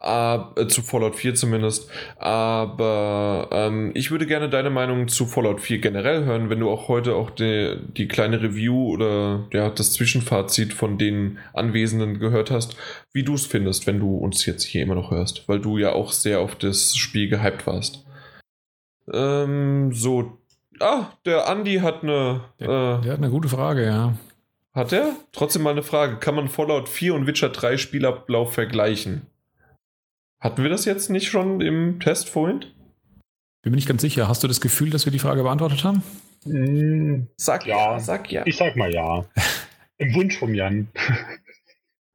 äh, 0.00 0.38
zu 0.68 0.82
Fallout 0.82 1.16
4 1.16 1.34
zumindest. 1.34 1.90
Aber 2.18 3.48
ähm, 3.50 3.90
ich 3.94 4.12
würde 4.12 4.28
gerne 4.28 4.48
deine 4.48 4.70
Meinung 4.70 5.08
zu 5.08 5.26
Fallout 5.26 5.60
4 5.60 5.78
generell 5.78 6.24
hören, 6.24 6.50
wenn 6.50 6.60
du 6.60 6.70
auch 6.70 6.86
heute 6.86 7.16
auch 7.16 7.30
die, 7.30 7.76
die 7.96 8.06
kleine 8.06 8.40
Review 8.40 8.92
oder 8.92 9.48
ja, 9.52 9.70
das 9.70 9.94
Zwischenfazit 9.94 10.72
von 10.72 10.96
den 10.96 11.38
Anwesenden 11.52 12.20
gehört 12.20 12.52
hast, 12.52 12.76
wie 13.12 13.24
du 13.24 13.34
es 13.34 13.44
findest, 13.44 13.88
wenn 13.88 13.98
du 13.98 14.16
uns 14.18 14.46
jetzt 14.46 14.62
hier 14.62 14.84
immer 14.84 14.94
noch 14.94 15.10
hörst, 15.10 15.48
weil 15.48 15.58
du 15.58 15.78
ja 15.78 15.94
auch 15.94 16.12
sehr 16.12 16.38
auf 16.38 16.54
das 16.54 16.94
Spiel 16.94 17.28
gehypt 17.28 17.66
warst. 17.66 18.04
Ähm, 19.12 19.92
so, 19.92 20.38
Ah, 20.80 21.12
der 21.24 21.48
Andi 21.48 21.76
hat 21.76 22.02
eine. 22.02 22.42
Der, 22.60 22.68
äh, 22.68 23.02
der, 23.02 23.12
hat 23.12 23.18
eine 23.18 23.30
gute 23.30 23.48
Frage, 23.48 23.84
ja. 23.84 24.14
Hat 24.72 24.92
er? 24.92 25.12
Trotzdem 25.32 25.62
mal 25.62 25.70
eine 25.70 25.82
Frage. 25.82 26.18
Kann 26.18 26.34
man 26.34 26.48
Fallout 26.48 26.88
4 26.88 27.14
und 27.14 27.26
Witcher 27.26 27.48
3 27.48 27.78
Spielablauf 27.78 28.52
vergleichen? 28.52 29.22
Hatten 30.38 30.62
wir 30.62 30.70
das 30.70 30.84
jetzt 30.84 31.08
nicht 31.08 31.28
schon 31.28 31.60
im 31.60 31.98
Test 31.98 32.28
vorhin? 32.28 32.60
Bin 33.62 33.72
mir 33.72 33.76
nicht 33.76 33.88
ganz 33.88 34.02
sicher. 34.02 34.28
Hast 34.28 34.44
du 34.44 34.48
das 34.48 34.60
Gefühl, 34.60 34.90
dass 34.90 35.06
wir 35.06 35.12
die 35.12 35.18
Frage 35.18 35.42
beantwortet 35.42 35.82
haben? 35.82 36.02
Hm, 36.44 37.26
sag 37.36 37.66
ja, 37.66 37.94
ja, 37.94 38.00
sag 38.00 38.30
ja. 38.30 38.42
Ich 38.46 38.56
sag 38.56 38.76
mal 38.76 38.92
ja. 38.92 39.24
Im 39.98 40.14
Wunsch 40.14 40.38
vom 40.38 40.54
Jan. 40.54 40.88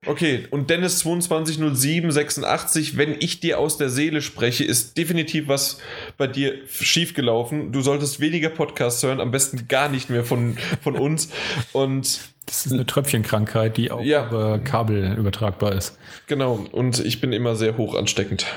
Okay, 0.08 0.48
und 0.50 0.72
Dennis 0.72 1.00
220786, 1.00 2.98
wenn 2.98 3.16
ich 3.20 3.40
dir 3.40 3.60
aus 3.60 3.78
der 3.78 3.90
Seele 3.90 4.24
spreche, 4.24 4.64
ist 4.64 4.98
definitiv 4.98 5.48
was 5.48 5.80
bei 6.18 6.26
dir 6.26 6.66
schiefgelaufen. 6.68 7.72
Du 7.72 7.82
solltest 7.82 8.20
weniger 8.20 8.50
Podcasts 8.50 9.04
hören, 9.04 9.20
am 9.20 9.30
besten 9.30 9.68
gar 9.68 9.90
nicht 9.90 10.10
mehr 10.10 10.24
von, 10.26 10.58
von 10.82 10.96
uns. 10.96 11.32
Und 11.72 12.20
das 12.48 12.66
ist 12.66 12.74
eine 12.74 12.88
Tröpfchenkrankheit, 12.88 13.78
die 13.78 13.92
auch 13.92 14.04
ja, 14.04 14.28
über 14.28 14.58
Kabel 14.58 15.16
übertragbar 15.16 15.74
ist. 15.74 16.00
Genau, 16.26 16.66
und 16.72 16.98
ich 17.00 17.22
bin 17.22 17.32
immer 17.32 17.56
sehr 17.56 17.78
hoch 17.78 17.94
ansteckend. 17.94 18.48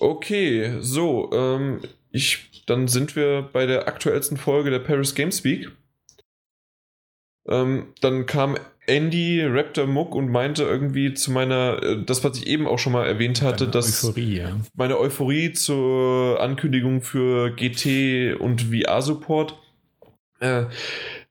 Okay, 0.00 0.78
so, 0.80 1.30
ähm, 1.32 1.82
ich, 2.10 2.64
dann 2.66 2.88
sind 2.88 3.14
wir 3.14 3.42
bei 3.52 3.66
der 3.66 3.86
aktuellsten 3.86 4.38
Folge 4.38 4.70
der 4.70 4.80
Paris 4.80 5.14
Games 5.14 5.44
Week. 5.44 5.70
Ähm, 7.48 7.92
dann 8.00 8.26
kam 8.26 8.56
Andy 8.86 9.42
Raptor 9.44 9.86
Muck 9.86 10.14
und 10.14 10.30
meinte 10.30 10.62
irgendwie 10.62 11.14
zu 11.14 11.32
meiner, 11.32 11.82
äh, 11.82 12.04
das, 12.04 12.22
was 12.22 12.38
ich 12.38 12.46
eben 12.46 12.66
auch 12.66 12.78
schon 12.78 12.92
mal 12.92 13.06
erwähnt 13.06 13.42
hatte, 13.42 13.64
Deine 13.64 13.72
dass 13.72 14.04
Euphorie, 14.04 14.38
ja. 14.38 14.56
meine 14.74 14.98
Euphorie 14.98 15.52
zur 15.52 16.40
Ankündigung 16.40 17.02
für 17.02 17.50
GT 17.50 18.40
und 18.40 18.62
VR-Support, 18.62 19.58
äh, 20.40 20.66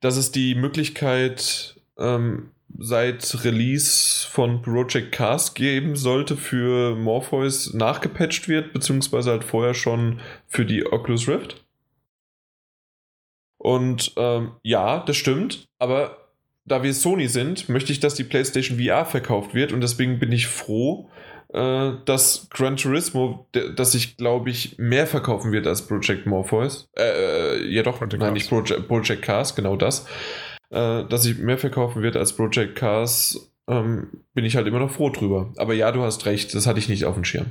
dass 0.01 0.17
es 0.17 0.31
die 0.31 0.55
Möglichkeit 0.55 1.75
ähm, 1.97 2.51
seit 2.77 3.43
Release 3.45 4.27
von 4.27 4.61
Project 4.61 5.13
Cast 5.13 5.55
geben 5.55 5.95
sollte 5.95 6.35
für 6.35 6.95
Morpheus 6.95 7.73
nachgepatcht 7.73 8.49
wird, 8.49 8.73
beziehungsweise 8.73 9.31
halt 9.31 9.43
vorher 9.45 9.73
schon 9.73 10.19
für 10.47 10.65
die 10.65 10.85
Oculus 10.85 11.27
Rift. 11.27 11.63
Und 13.57 14.13
ähm, 14.17 14.51
ja, 14.61 14.99
das 14.99 15.15
stimmt, 15.15 15.67
aber 15.79 16.24
da 16.65 16.83
wir 16.83 16.93
Sony 16.93 17.27
sind, 17.27 17.69
möchte 17.69 17.91
ich, 17.91 17.99
dass 17.99 18.15
die 18.15 18.23
PlayStation 18.23 18.79
VR 18.79 19.05
verkauft 19.05 19.53
wird 19.53 19.71
und 19.71 19.81
deswegen 19.81 20.19
bin 20.19 20.31
ich 20.31 20.47
froh, 20.47 21.09
äh, 21.53 21.91
dass 22.05 22.49
Gran 22.49 22.75
Turismo, 22.75 23.47
das 23.75 23.91
sich, 23.91 24.17
glaube 24.17 24.49
ich, 24.49 24.77
mehr 24.77 25.07
verkaufen 25.07 25.51
wird 25.51 25.67
als 25.67 25.83
Project 25.87 26.25
Morpheus. 26.25 26.89
Äh, 26.97 27.03
äh 27.03 27.67
ja 27.67 27.83
doch, 27.83 27.97
Project 27.99 28.19
nein, 28.19 28.33
Cars. 28.33 28.33
nicht 28.33 28.49
Project, 28.49 28.87
Project 28.87 29.21
Cars, 29.21 29.55
genau 29.55 29.75
das. 29.75 30.07
Äh, 30.71 31.05
dass 31.05 31.23
sich 31.23 31.37
mehr 31.37 31.57
verkaufen 31.57 32.01
wird 32.01 32.17
als 32.17 32.33
Project 32.33 32.75
Cars, 32.75 33.51
ähm, 33.67 34.07
bin 34.33 34.43
ich 34.43 34.55
halt 34.55 34.67
immer 34.67 34.79
noch 34.79 34.91
froh 34.91 35.09
drüber. 35.09 35.53
Aber 35.57 35.73
ja, 35.73 35.91
du 35.91 36.01
hast 36.01 36.25
recht, 36.25 36.53
das 36.55 36.65
hatte 36.65 36.79
ich 36.79 36.89
nicht 36.89 37.05
auf 37.05 37.15
dem 37.15 37.23
Schirm. 37.23 37.45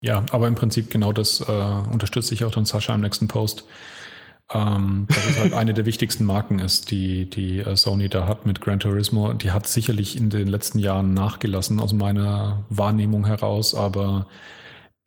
Ja, 0.00 0.24
aber 0.32 0.48
im 0.48 0.54
Prinzip 0.54 0.90
genau 0.90 1.12
das 1.12 1.40
äh, 1.40 1.92
unterstütze 1.92 2.34
ich 2.34 2.44
auch 2.44 2.50
dann 2.50 2.64
Sascha 2.64 2.94
im 2.94 3.00
nächsten 3.00 3.28
Post. 3.28 3.64
Ähm, 4.52 5.06
dass 5.08 5.26
es 5.26 5.38
halt 5.38 5.54
eine 5.54 5.72
der 5.74 5.86
wichtigsten 5.86 6.24
Marken 6.24 6.58
ist, 6.58 6.90
die, 6.90 7.28
die 7.28 7.60
äh, 7.60 7.76
Sony 7.76 8.08
da 8.08 8.26
hat 8.26 8.44
mit 8.46 8.60
Gran 8.60 8.80
Turismo. 8.80 9.32
Die 9.32 9.50
hat 9.50 9.66
sicherlich 9.66 10.16
in 10.16 10.30
den 10.30 10.48
letzten 10.48 10.78
Jahren 10.78 11.14
nachgelassen 11.14 11.80
aus 11.80 11.92
meiner 11.92 12.64
Wahrnehmung 12.68 13.26
heraus, 13.26 13.74
aber 13.74 14.26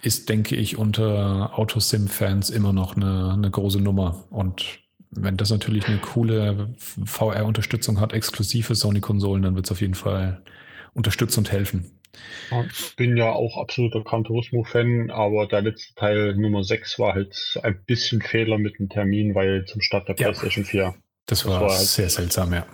ist, 0.02 0.30
denke 0.30 0.56
ich, 0.56 0.78
unter 0.78 1.58
Autosim-Fans 1.58 2.50
immer 2.50 2.74
noch 2.74 2.96
eine, 2.96 3.34
eine 3.34 3.50
große 3.50 3.80
Nummer. 3.80 4.26
Und 4.30 4.80
wenn 5.12 5.38
das 5.38 5.50
natürlich 5.50 5.88
eine 5.88 6.00
coole 6.00 6.76
VR-Unterstützung 6.78 8.00
hat, 8.00 8.14
exklusive 8.14 8.76
Sony-Konsolen, 8.76 9.44
dann 9.44 9.56
wird 9.56 9.66
es 9.66 9.72
auf 9.72 9.82
jeden 9.82 9.96
Fall 9.96 10.42
unterstützen 10.94 11.40
und 11.42 11.52
helfen. 11.52 11.94
Ich 12.72 12.95
bin 12.95 13.18
ja 13.18 13.32
auch 13.32 13.58
absoluter 13.58 14.03
Gran 14.03 14.24
Turismo-Fan, 14.24 15.10
aber 15.11 15.48
der 15.48 15.61
letzte 15.61 15.95
Teil 15.95 16.35
Nummer 16.35 16.64
6 16.64 17.00
war 17.00 17.14
halt 17.14 17.60
ein 17.64 17.84
bisschen 17.85 18.22
Fehler 18.22 18.58
mit 18.58 18.80
dem 18.80 18.90
Termin, 18.90 19.35
weil 19.35 19.66
zum 19.66 19.82
Start 19.82 20.08
der 20.08 20.16
ja. 20.16 20.27
PlayStation 20.27 20.66
4. 20.66 20.95
Das, 21.26 21.40
das 21.40 21.48
war, 21.48 21.61
war 21.61 21.69
halt 21.69 21.80
sehr 21.80 22.10
seltsam, 22.10 22.53
ja. 22.53 22.66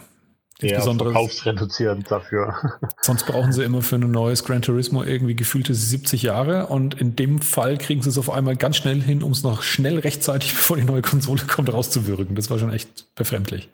Insbesondere 0.61 1.11
verkaufsreduzierend 1.11 2.11
dafür. 2.11 2.56
Sonst 3.02 3.26
brauchen 3.26 3.52
sie 3.52 3.64
immer 3.64 3.82
für 3.82 3.95
ein 3.95 4.11
neues 4.11 4.44
Gran 4.44 4.61
Turismo 4.61 5.03
irgendwie 5.03 5.36
gefühlte 5.36 5.74
70 5.74 6.22
Jahre 6.22 6.68
und 6.68 7.00
in 7.02 7.16
dem 7.16 7.42
Fall 7.42 7.78
kriegen 7.78 8.02
sie 8.02 8.10
es 8.10 8.18
auf 8.18 8.30
einmal 8.30 8.56
ganz 8.56 8.78
schnell 8.78 9.02
hin, 9.02 9.24
um 9.24 9.32
es 9.32 9.44
noch 9.44 9.64
schnell 9.64 9.98
rechtzeitig, 9.98 10.52
bevor 10.53 10.78
die 10.78 10.84
neue 10.84 11.02
Konsole 11.02 11.42
kommt, 11.48 11.74
rauszuwirken. 11.74 12.36
Das 12.36 12.50
war 12.50 12.60
schon 12.60 12.72
echt 12.72 13.14
befremdlich. 13.16 13.70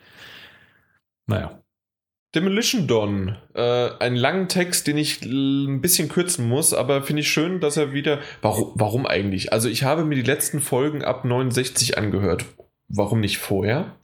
Naja. 1.26 1.62
Demolition 2.38 2.86
Dawn. 2.86 3.36
Äh, 3.56 3.90
einen 3.98 4.16
langen 4.16 4.48
Text, 4.48 4.86
den 4.86 4.96
ich 4.96 5.24
ein 5.24 5.82
bisschen 5.82 6.08
kürzen 6.08 6.48
muss, 6.48 6.72
aber 6.72 7.02
finde 7.02 7.24
ich 7.24 7.32
schön, 7.32 7.60
dass 7.60 7.78
er 7.78 7.94
wieder. 7.94 8.20
Warum, 8.44 8.74
warum 8.76 9.08
eigentlich? 9.08 9.52
Also, 9.54 9.70
ich 9.70 9.84
habe 9.84 10.06
mir 10.06 10.14
die 10.14 10.22
letzten 10.22 10.60
Folgen 10.60 11.04
ab 11.04 11.26
69 11.26 11.98
angehört. 11.98 12.46
Warum 12.90 13.22
nicht 13.22 13.40
vorher? 13.40 13.96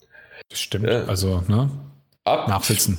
Das 0.49 0.59
stimmt. 0.59 0.87
Äh, 0.87 1.03
also, 1.07 1.43
ne? 1.47 1.69
Ab, 2.25 2.47
Nachsitzen. 2.47 2.97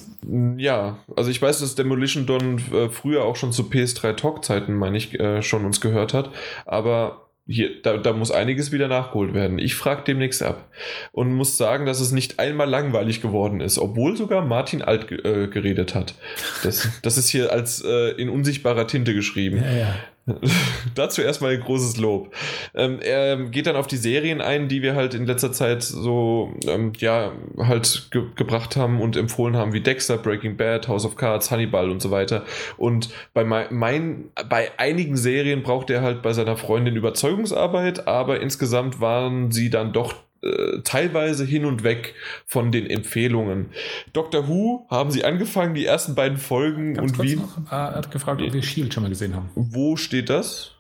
Ja, 0.59 0.99
also 1.17 1.31
ich 1.31 1.43
weiß, 1.43 1.61
dass 1.61 1.75
Demolition 1.75 2.27
Dawn 2.27 2.59
äh, 2.73 2.89
früher 2.91 3.25
auch 3.25 3.37
schon 3.37 3.53
zu 3.53 3.65
PS3 3.65 4.15
Talk-Zeiten, 4.15 4.75
meine 4.75 4.99
ich, 4.99 5.19
äh, 5.19 5.43
schon 5.43 5.65
uns 5.65 5.81
gehört 5.81 6.15
hat, 6.15 6.31
aber 6.65 7.24
hier, 7.47 7.82
da, 7.82 7.98
da 7.98 8.12
muss 8.12 8.31
einiges 8.31 8.73
wieder 8.73 8.89
nachgeholt 8.89 9.34
werden. 9.34 9.58
Ich 9.58 9.74
frage 9.74 10.02
demnächst 10.06 10.42
ab 10.42 10.70
und 11.12 11.32
muss 11.34 11.58
sagen, 11.58 11.84
dass 11.84 12.00
es 12.00 12.10
nicht 12.10 12.39
einmal 12.39 12.68
langweilig 12.68 13.20
geworden 13.20 13.60
ist, 13.60 13.78
obwohl 13.78 14.16
sogar 14.16 14.44
Martin 14.44 14.81
Alt 14.81 15.10
äh, 15.12 15.48
geredet 15.48 15.94
hat. 15.94 16.14
Das, 16.62 16.89
das 17.02 17.18
ist 17.18 17.28
hier 17.28 17.52
als 17.52 17.84
äh, 17.84 18.10
in 18.12 18.31
unsichtbarer 18.31 18.86
Tinte 18.86 19.12
geschrieben. 19.12 19.58
Ja, 19.58 19.73
ja. 19.73 19.94
Dazu 20.94 21.20
erstmal 21.20 21.53
ein 21.53 21.61
großes 21.61 21.99
Lob. 21.99 22.35
Ähm, 22.75 22.99
er 23.01 23.36
geht 23.36 23.67
dann 23.67 23.77
auf 23.77 23.86
die 23.86 23.97
Serien 23.97 24.41
ein, 24.41 24.69
die 24.69 24.81
wir 24.81 24.94
halt 24.94 25.15
in 25.15 25.27
letzter 25.27 25.53
Zeit 25.53 25.83
so, 25.83 26.55
ähm, 26.67 26.93
ja, 26.99 27.33
halt 27.59 28.09
ge 28.11 28.25
gebracht 28.35 28.77
haben 28.77 29.01
und 29.01 29.17
empfohlen 29.17 29.57
haben, 29.57 29.73
wie 29.75 29.81
Dexter, 29.81 30.17
Breaking 30.17 30.57
Bad, 30.57 30.89
House 30.89 31.05
of 31.05 31.17
Cards, 31.17 31.51
Hannibal 31.51 31.91
und 31.91 32.01
so 32.01 32.11
weiter. 32.11 32.44
Und 32.78 33.11
bei, 33.35 33.44
mein, 33.44 34.31
bei 34.49 34.70
einigen 34.78 35.17
Serien 35.17 35.62
braucht 35.62 35.91
er 35.91 36.01
halt 36.01 36.23
bei 36.23 36.33
seiner 36.33 36.57
Freundin 36.57 36.97
Überzeugungsarbeit, 36.97 38.07
aber 38.07 38.41
insgesamt 38.41 39.01
waren 39.01 39.51
sie 39.51 39.69
dann 39.69 39.93
doch 39.93 40.15
äh, 40.44 40.81
teilweise 40.82 41.44
hin 41.44 41.64
und 41.64 41.82
weg 41.84 42.14
von 42.47 42.70
den 42.70 42.86
Empfehlungen. 42.89 43.70
Doctor 44.12 44.48
Who 44.48 44.86
haben 44.90 45.10
sie 45.10 45.24
angefangen, 45.24 45.74
die 45.74 45.86
ersten 45.86 46.14
beiden 46.14 46.39
Folgen 46.39 46.94
Ganz 46.94 47.12
und 47.12 47.23
wie. 47.23 47.36
Noch, 47.36 47.58
äh, 47.58 47.70
er 47.70 47.94
hat 47.94 48.10
gefragt, 48.10 48.42
ob 48.42 48.52
wir 48.52 48.62
Shield 48.62 48.92
schon 48.92 49.02
mal 49.02 49.08
gesehen 49.08 49.34
haben. 49.34 49.50
Wo 49.55 49.97
steht 49.97 50.28
das? 50.28 50.73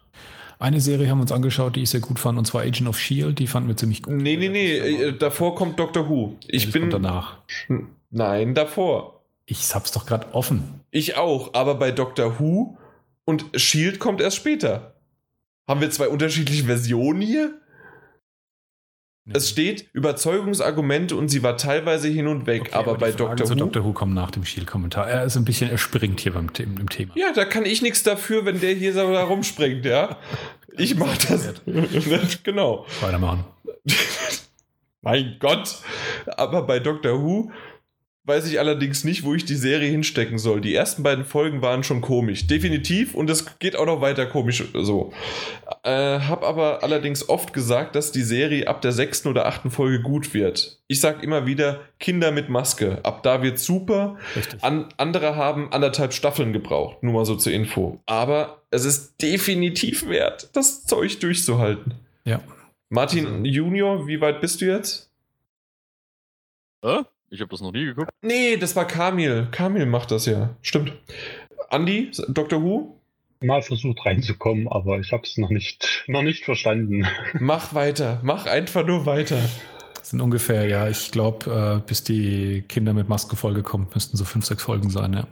Eine 0.58 0.80
Serie 0.80 1.08
haben 1.10 1.18
wir 1.18 1.22
uns 1.22 1.32
angeschaut, 1.32 1.76
die 1.76 1.82
ich 1.82 1.90
sehr 1.90 2.00
gut 2.00 2.18
fand, 2.18 2.38
und 2.38 2.46
zwar 2.46 2.62
Agent 2.62 2.88
of 2.88 2.98
Shield. 2.98 3.38
Die 3.38 3.46
fanden 3.46 3.68
wir 3.68 3.76
ziemlich 3.76 4.02
gut. 4.02 4.14
Nee, 4.14 4.36
nee, 4.36 4.48
nee. 4.48 4.76
Äh, 4.76 5.18
davor 5.18 5.54
kommt 5.54 5.78
Doctor 5.78 6.08
Who. 6.08 6.36
Ich 6.46 6.70
bin. 6.70 6.90
danach. 6.90 7.38
Nein, 8.10 8.54
davor. 8.54 9.22
Ich 9.46 9.74
hab's 9.74 9.92
doch 9.92 10.06
gerade 10.06 10.32
offen. 10.34 10.80
Ich 10.90 11.16
auch, 11.16 11.54
aber 11.54 11.74
bei 11.74 11.90
Doctor 11.90 12.38
Who 12.38 12.78
und 13.24 13.46
Shield 13.54 13.98
kommt 13.98 14.20
erst 14.20 14.36
später. 14.36 14.94
Haben 15.66 15.80
wir 15.80 15.90
zwei 15.90 16.08
unterschiedliche 16.08 16.64
Versionen 16.64 17.20
hier? 17.20 17.58
Es 19.32 19.48
steht 19.48 19.88
Überzeugungsargumente 19.94 21.16
und 21.16 21.28
sie 21.28 21.42
war 21.42 21.56
teilweise 21.56 22.08
hin 22.08 22.26
und 22.26 22.46
weg, 22.46 22.62
okay, 22.66 22.74
aber, 22.74 22.90
aber 22.90 22.98
bei 22.98 23.12
Dr. 23.12 23.48
Who. 23.48 23.54
Dr. 23.54 23.84
Who 23.84 23.92
kommen 23.94 24.12
nach 24.12 24.30
dem 24.30 24.44
Shield-Kommentar. 24.44 25.08
Er 25.08 25.24
ist 25.24 25.36
ein 25.36 25.46
bisschen, 25.46 25.70
er 25.70 25.78
springt 25.78 26.20
hier 26.20 26.32
beim 26.32 26.50
im 26.58 26.90
Thema. 26.90 27.14
Ja, 27.16 27.32
da 27.32 27.46
kann 27.46 27.64
ich 27.64 27.80
nichts 27.80 28.02
dafür, 28.02 28.44
wenn 28.44 28.60
der 28.60 28.74
hier 28.74 28.92
so 28.92 29.10
da 29.12 29.24
rumspringt, 29.24 29.84
ja. 29.84 30.18
Ich 30.76 30.96
mach 30.96 31.16
das. 31.18 31.54
genau. 32.42 32.84
Weitermachen. 33.00 33.44
mein 35.02 35.36
Gott. 35.38 35.78
Aber 36.36 36.62
bei 36.62 36.80
Dr. 36.80 37.22
Who 37.22 37.52
weiß 38.26 38.46
ich 38.48 38.58
allerdings 38.58 39.04
nicht, 39.04 39.22
wo 39.22 39.34
ich 39.34 39.44
die 39.44 39.54
Serie 39.54 39.90
hinstecken 39.90 40.38
soll. 40.38 40.60
Die 40.60 40.74
ersten 40.74 41.02
beiden 41.02 41.24
Folgen 41.24 41.60
waren 41.60 41.84
schon 41.84 42.00
komisch, 42.00 42.46
definitiv, 42.46 43.14
und 43.14 43.28
es 43.28 43.58
geht 43.58 43.76
auch 43.76 43.84
noch 43.84 44.00
weiter 44.00 44.26
komisch 44.26 44.64
so. 44.72 45.12
Äh, 45.82 46.20
hab 46.20 46.42
aber 46.42 46.82
allerdings 46.82 47.28
oft 47.28 47.52
gesagt, 47.52 47.94
dass 47.94 48.12
die 48.12 48.22
Serie 48.22 48.66
ab 48.66 48.80
der 48.80 48.92
sechsten 48.92 49.28
oder 49.28 49.46
achten 49.46 49.70
Folge 49.70 50.00
gut 50.00 50.32
wird. 50.32 50.80
Ich 50.88 51.00
sag 51.00 51.22
immer 51.22 51.46
wieder, 51.46 51.80
Kinder 52.00 52.32
mit 52.32 52.48
Maske, 52.48 52.98
ab 53.02 53.22
da 53.22 53.42
wird 53.42 53.58
super. 53.58 54.16
An, 54.62 54.88
andere 54.96 55.36
haben 55.36 55.70
anderthalb 55.72 56.14
Staffeln 56.14 56.54
gebraucht, 56.54 57.02
nur 57.02 57.12
mal 57.12 57.26
so 57.26 57.36
zur 57.36 57.52
Info. 57.52 58.00
Aber 58.06 58.62
es 58.70 58.86
ist 58.86 59.20
definitiv 59.20 60.08
wert, 60.08 60.48
das 60.54 60.84
Zeug 60.86 61.20
durchzuhalten. 61.20 61.94
Ja. 62.24 62.40
Martin 62.88 63.26
also. 63.26 63.44
Junior, 63.44 64.06
wie 64.06 64.20
weit 64.20 64.40
bist 64.40 64.62
du 64.62 64.66
jetzt? 64.66 65.10
Äh? 66.82 67.02
Ich 67.34 67.40
habe 67.40 67.50
das 67.50 67.60
noch 67.60 67.72
nie 67.72 67.86
geguckt. 67.86 68.10
Nee, 68.22 68.56
das 68.56 68.76
war 68.76 68.86
Kamil. 68.86 69.48
Kamil 69.50 69.86
macht 69.86 70.12
das 70.12 70.26
ja. 70.26 70.54
Stimmt. 70.62 70.92
Andy, 71.68 72.12
Dr. 72.28 72.62
Who? 72.62 73.00
Mal 73.40 73.60
versucht 73.60 74.06
reinzukommen, 74.06 74.68
aber 74.68 75.00
ich 75.00 75.10
habe 75.10 75.24
es 75.24 75.36
noch 75.36 75.50
nicht, 75.50 76.04
noch 76.06 76.22
nicht 76.22 76.44
verstanden. 76.44 77.04
Mach 77.40 77.74
weiter. 77.74 78.20
Mach 78.22 78.46
einfach 78.46 78.86
nur 78.86 79.04
weiter. 79.04 79.40
Das 79.96 80.10
sind 80.10 80.20
ungefähr, 80.20 80.68
ja, 80.68 80.88
ich 80.88 81.10
glaube, 81.10 81.80
äh, 81.82 81.86
bis 81.88 82.04
die 82.04 82.62
Kinder 82.68 82.92
mit 82.92 83.08
Maske 83.08 83.34
vollgekommen, 83.34 83.88
müssten 83.92 84.16
so 84.16 84.24
fünf, 84.24 84.46
sechs 84.46 84.62
Folgen 84.62 84.88
sein, 84.88 85.14
ja. 85.14 85.26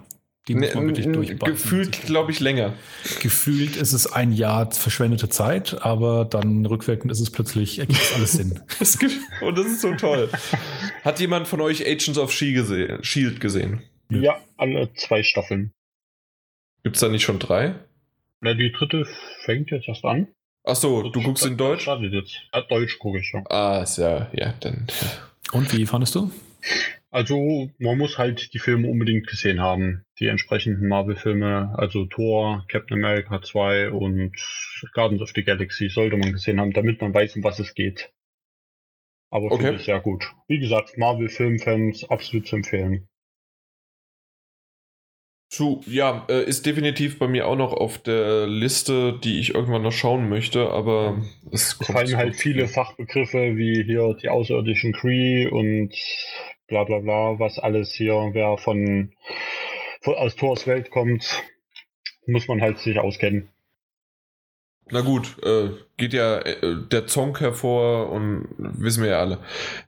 Die 0.48 0.56
muss 0.56 0.74
man 0.74 0.86
wirklich 0.86 1.06
durchbeißen. 1.06 1.54
Gefühlt, 1.54 2.02
glaube 2.02 2.32
ich, 2.32 2.40
länger. 2.40 2.74
Gefühlt 3.20 3.76
ist 3.76 3.92
es 3.92 4.12
ein 4.12 4.32
Jahr 4.32 4.72
verschwendete 4.72 5.28
Zeit, 5.28 5.82
aber 5.82 6.24
dann 6.24 6.66
rückwirkend 6.66 7.12
ist 7.12 7.20
es 7.20 7.30
plötzlich, 7.30 7.78
ergibt 7.78 8.12
alles 8.16 8.32
Sinn. 8.32 8.60
und 9.40 9.56
das 9.56 9.66
ist 9.66 9.80
so 9.82 9.94
toll. 9.94 10.28
Hat 11.04 11.20
jemand 11.20 11.46
von 11.46 11.60
euch 11.60 11.86
Agents 11.86 12.18
of 12.18 12.32
Shield 12.32 13.40
gesehen? 13.40 13.82
Ja, 14.10 14.40
alle 14.56 14.92
zwei 14.94 15.22
Staffeln. 15.22 15.72
Gibt 16.82 16.96
es 16.96 17.00
da 17.00 17.08
nicht 17.08 17.22
schon 17.22 17.38
drei? 17.38 17.76
Na, 18.40 18.54
die 18.54 18.72
dritte 18.72 19.06
fängt 19.44 19.70
jetzt 19.70 19.86
erst 19.86 20.04
an. 20.04 20.26
Ach 20.64 20.74
so, 20.74 21.08
du 21.08 21.22
guckst 21.22 21.46
in 21.46 21.56
Deutsch? 21.56 21.82
Startet 21.82 22.12
jetzt. 22.12 22.34
Ja, 22.52 22.62
Deutsch 22.62 22.98
gucke 22.98 23.18
ich 23.18 23.28
schon. 23.28 23.44
Ah, 23.48 23.82
ist 23.82 23.98
ja, 23.98 24.28
ja, 24.32 24.54
dann. 24.60 24.88
Und 25.52 25.72
wie 25.76 25.86
fandest 25.86 26.16
du? 26.16 26.32
Also 27.12 27.68
man 27.78 27.98
muss 27.98 28.16
halt 28.16 28.54
die 28.54 28.58
Filme 28.58 28.88
unbedingt 28.88 29.26
gesehen 29.26 29.60
haben. 29.60 30.06
Die 30.18 30.28
entsprechenden 30.28 30.88
Marvel-Filme, 30.88 31.74
also 31.76 32.06
Thor, 32.06 32.64
Captain 32.68 32.96
America 32.96 33.42
2 33.42 33.90
und 33.90 34.32
Guardians 34.94 35.20
of 35.20 35.32
the 35.34 35.44
Galaxy 35.44 35.90
sollte 35.90 36.16
man 36.16 36.32
gesehen 36.32 36.58
haben, 36.58 36.72
damit 36.72 37.02
man 37.02 37.12
weiß, 37.12 37.36
um 37.36 37.44
was 37.44 37.58
es 37.58 37.74
geht. 37.74 38.10
Aber 39.30 39.46
okay. 39.46 39.56
finde 39.56 39.76
ich 39.76 39.84
sehr 39.84 40.00
gut. 40.00 40.32
Wie 40.48 40.58
gesagt, 40.58 40.96
Marvel-Filmfans 40.96 42.08
absolut 42.08 42.46
zu 42.46 42.56
empfehlen. 42.56 43.06
Zu, 45.50 45.82
ja, 45.86 46.24
äh, 46.30 46.44
ist 46.44 46.64
definitiv 46.64 47.18
bei 47.18 47.28
mir 47.28 47.46
auch 47.46 47.56
noch 47.56 47.74
auf 47.74 47.98
der 47.98 48.46
Liste, 48.46 49.20
die 49.22 49.38
ich 49.38 49.54
irgendwann 49.54 49.82
noch 49.82 49.92
schauen 49.92 50.30
möchte, 50.30 50.70
aber 50.70 51.22
es, 51.50 51.76
es 51.78 51.86
fallen 51.86 52.16
halt 52.16 52.36
viele 52.36 52.68
Fachbegriffe 52.68 53.54
wie 53.58 53.84
hier 53.84 54.14
die 54.14 54.30
außerirdischen 54.30 54.94
Cree 54.94 55.46
und 55.46 55.94
bla 56.66 56.84
bla 56.84 56.98
bla, 56.98 57.38
was 57.38 57.58
alles 57.58 57.92
hier, 57.92 58.30
wer 58.32 58.56
von, 58.58 59.12
von 60.00 60.14
aus 60.14 60.36
Thors 60.36 60.66
Welt 60.66 60.90
kommt, 60.90 61.42
muss 62.26 62.48
man 62.48 62.60
halt 62.60 62.78
sich 62.78 62.98
auskennen. 62.98 63.48
Na 64.90 65.00
gut, 65.00 65.36
äh, 65.42 65.70
geht 65.96 66.12
ja 66.12 66.38
äh, 66.40 66.76
der 66.90 67.06
Zonk 67.06 67.40
hervor 67.40 68.10
und 68.10 68.48
wissen 68.58 69.02
wir 69.02 69.10
ja 69.10 69.20
alle. 69.20 69.38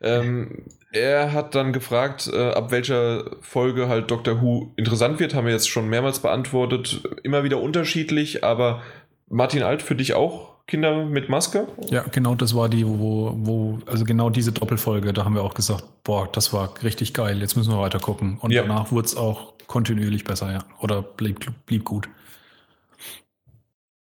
Ähm, 0.00 0.64
er 0.92 1.32
hat 1.32 1.54
dann 1.54 1.72
gefragt, 1.72 2.30
äh, 2.32 2.50
ab 2.50 2.70
welcher 2.70 3.36
Folge 3.40 3.88
halt 3.88 4.10
Doctor 4.10 4.40
Who 4.40 4.72
interessant 4.76 5.18
wird, 5.20 5.34
haben 5.34 5.46
wir 5.46 5.52
jetzt 5.52 5.68
schon 5.68 5.88
mehrmals 5.88 6.20
beantwortet. 6.20 7.02
Immer 7.22 7.44
wieder 7.44 7.60
unterschiedlich, 7.60 8.44
aber 8.44 8.82
Martin 9.28 9.62
Alt 9.62 9.82
für 9.82 9.96
dich 9.96 10.14
auch 10.14 10.53
Kinder 10.66 11.04
mit 11.04 11.28
Maske? 11.28 11.68
Ja, 11.90 12.02
genau, 12.10 12.34
das 12.34 12.54
war 12.54 12.68
die, 12.68 12.86
wo, 12.86 13.32
wo, 13.36 13.78
also 13.86 14.04
genau 14.04 14.30
diese 14.30 14.52
Doppelfolge, 14.52 15.12
da 15.12 15.24
haben 15.24 15.34
wir 15.34 15.42
auch 15.42 15.54
gesagt, 15.54 15.84
boah, 16.04 16.26
das 16.30 16.52
war 16.52 16.72
richtig 16.82 17.12
geil, 17.12 17.40
jetzt 17.40 17.56
müssen 17.56 17.70
wir 17.70 17.80
weiter 17.80 17.98
gucken. 17.98 18.38
Und 18.40 18.50
ja. 18.50 18.62
danach 18.62 18.90
wurde 18.90 19.06
es 19.06 19.16
auch 19.16 19.52
kontinuierlich 19.66 20.24
besser, 20.24 20.52
ja. 20.52 20.64
Oder 20.80 21.02
blieb, 21.02 21.52
blieb 21.66 21.84
gut. 21.84 22.08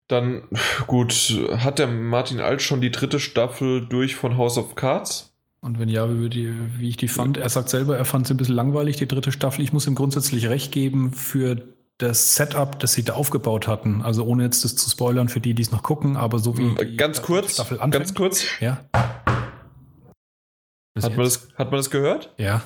Dann, 0.08 0.44
gut, 0.88 1.14
hat 1.58 1.80
der 1.80 1.88
Martin 1.88 2.40
Alt 2.40 2.62
schon 2.62 2.80
die 2.80 2.92
dritte 2.92 3.20
Staffel 3.20 3.86
durch 3.86 4.16
von 4.16 4.38
House 4.38 4.58
of 4.58 4.76
Cards? 4.76 5.34
Und 5.62 5.80
wenn 5.80 5.90
ja, 5.90 6.08
wie, 6.22 6.30
die, 6.30 6.54
wie 6.78 6.90
ich 6.90 6.98
die 6.98 7.08
fand, 7.08 7.38
er 7.38 7.50
sagt 7.50 7.70
selber, 7.70 7.98
er 7.98 8.06
fand 8.06 8.26
es 8.26 8.32
ein 8.32 8.38
bisschen 8.38 8.56
langweilig, 8.56 8.98
die 8.98 9.08
dritte 9.08 9.32
Staffel. 9.32 9.64
Ich 9.64 9.74
muss 9.74 9.88
ihm 9.88 9.96
grundsätzlich 9.96 10.48
recht 10.48 10.72
geben 10.72 11.12
für 11.12 11.75
das 11.98 12.36
Setup, 12.36 12.78
das 12.80 12.94
sie 12.94 13.04
da 13.04 13.14
aufgebaut 13.14 13.68
hatten. 13.68 14.02
Also 14.02 14.26
ohne 14.26 14.44
jetzt 14.44 14.66
das 14.66 14.76
zu 14.76 14.90
spoilern 14.90 15.30
für 15.30 15.40
die, 15.40 15.54
die 15.54 15.62
es 15.62 15.72
noch 15.72 15.84
gucken, 15.84 16.18
aber 16.18 16.40
so 16.40 16.58
wie 16.58 16.76
hm, 16.76 16.98
ganz 16.98 17.22
kurz, 17.22 17.54
Staffel 17.54 17.80
anfängt. 17.80 17.94
Ganz 17.94 18.14
kurz. 18.14 18.46
Ja. 18.60 18.84
hat 18.94 21.16
man, 21.16 21.26
das, 21.26 21.48
hat 21.56 21.72
man 21.72 21.80
das 21.80 21.90
gehört? 21.90 22.34
Ja. 22.38 22.62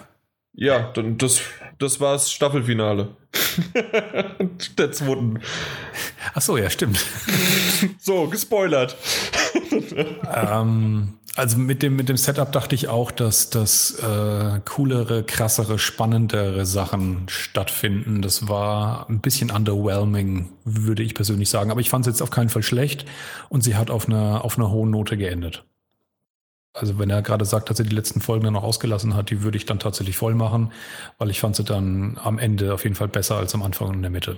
Ja, 0.53 0.91
dann 0.91 1.17
das, 1.17 1.41
das 1.77 1.99
war 1.99 2.13
das 2.13 2.31
Staffelfinale. 2.31 3.15
Der 4.77 4.91
zweiten. 4.91 5.41
Ach 6.33 6.41
so, 6.41 6.57
ja, 6.57 6.69
stimmt. 6.69 7.05
so, 7.99 8.27
gespoilert. 8.27 8.97
ähm, 10.35 11.18
also 11.39 11.57
mit 11.57 11.81
dem, 11.81 11.95
mit 11.95 12.09
dem 12.09 12.17
Setup 12.17 12.51
dachte 12.51 12.75
ich 12.75 12.89
auch, 12.89 13.11
dass, 13.11 13.49
dass 13.49 13.97
äh, 13.99 14.59
coolere, 14.65 15.23
krassere, 15.23 15.79
spannendere 15.79 16.65
Sachen 16.65 17.27
stattfinden. 17.29 18.21
Das 18.21 18.49
war 18.49 19.09
ein 19.09 19.21
bisschen 19.21 19.49
underwhelming, 19.49 20.49
würde 20.65 21.01
ich 21.01 21.15
persönlich 21.15 21.49
sagen. 21.49 21.71
Aber 21.71 21.79
ich 21.79 21.89
fand 21.89 22.05
es 22.05 22.13
jetzt 22.13 22.21
auf 22.21 22.29
keinen 22.29 22.49
Fall 22.49 22.63
schlecht 22.63 23.05
und 23.47 23.63
sie 23.63 23.75
hat 23.75 23.89
auf 23.89 24.07
einer, 24.07 24.43
auf 24.43 24.57
einer 24.57 24.69
hohen 24.69 24.91
Note 24.91 25.15
geendet. 25.15 25.63
Also 26.73 26.99
wenn 26.99 27.09
er 27.09 27.21
gerade 27.21 27.45
sagt, 27.45 27.69
dass 27.69 27.79
er 27.79 27.85
die 27.85 27.95
letzten 27.95 28.19
Folgen 28.19 28.43
dann 28.43 28.53
noch 28.53 28.63
ausgelassen 28.63 29.15
hat, 29.15 29.29
die 29.29 29.41
würde 29.41 29.57
ich 29.57 29.65
dann 29.65 29.79
tatsächlich 29.79 30.17
voll 30.17 30.35
machen, 30.35 30.71
weil 31.17 31.29
ich 31.29 31.39
fand 31.39 31.55
sie 31.55 31.63
dann 31.63 32.19
am 32.21 32.37
Ende 32.37 32.73
auf 32.73 32.83
jeden 32.83 32.95
Fall 32.95 33.07
besser 33.07 33.37
als 33.37 33.55
am 33.55 33.63
Anfang 33.63 33.87
und 33.87 33.95
in 33.95 34.01
der 34.01 34.11
Mitte. 34.11 34.37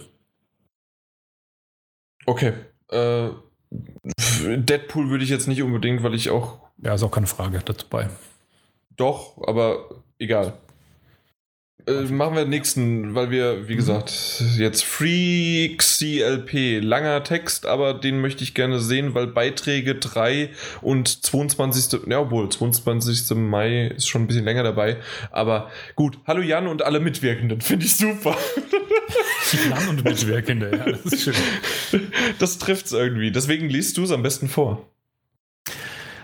Okay. 2.25 2.53
Äh, 2.89 3.29
Deadpool 3.71 5.09
würde 5.09 5.23
ich 5.23 5.29
jetzt 5.29 5.47
nicht 5.47 5.61
unbedingt, 5.61 6.03
weil 6.03 6.13
ich 6.13 6.29
auch. 6.29 6.59
Ja, 6.83 6.95
ist 6.95 7.03
auch 7.03 7.11
keine 7.11 7.27
Frage 7.27 7.59
dabei. 7.63 8.09
Doch, 8.97 9.37
aber 9.47 9.89
egal. 10.19 10.53
Äh, 11.87 12.03
machen 12.11 12.35
wir 12.35 12.43
den 12.43 12.49
nächsten, 12.49 13.15
weil 13.15 13.31
wir, 13.31 13.67
wie 13.67 13.73
mhm. 13.73 13.77
gesagt, 13.77 14.43
jetzt 14.57 14.83
Free 14.83 15.75
CLP, 15.77 16.79
langer 16.79 17.23
Text, 17.23 17.65
aber 17.65 17.93
den 17.93 18.21
möchte 18.21 18.43
ich 18.43 18.53
gerne 18.53 18.79
sehen, 18.79 19.15
weil 19.15 19.27
Beiträge 19.27 19.95
3 19.95 20.49
und 20.81 21.25
22. 21.25 22.01
Ja, 22.07 22.19
obwohl, 22.19 22.49
22. 22.49 23.35
Mai 23.37 23.87
ist 23.87 24.07
schon 24.07 24.23
ein 24.23 24.27
bisschen 24.27 24.45
länger 24.45 24.63
dabei. 24.63 24.97
Aber 25.31 25.71
gut, 25.95 26.19
hallo 26.27 26.41
Jan 26.41 26.67
und 26.67 26.83
alle 26.83 26.99
Mitwirkenden, 26.99 27.61
finde 27.61 27.85
ich 27.85 27.95
super. 27.95 28.37
Jan 29.69 29.89
und 29.89 30.03
Mitwirkende, 30.03 30.71
ja, 30.71 30.91
das 30.91 31.13
ist 31.13 31.23
schön. 31.23 32.11
Das 32.39 32.57
trifft's 32.57 32.91
irgendwie. 32.91 33.31
Deswegen 33.31 33.69
liest 33.69 33.97
du 33.97 34.03
es 34.03 34.11
am 34.11 34.21
besten 34.21 34.47
vor 34.47 34.87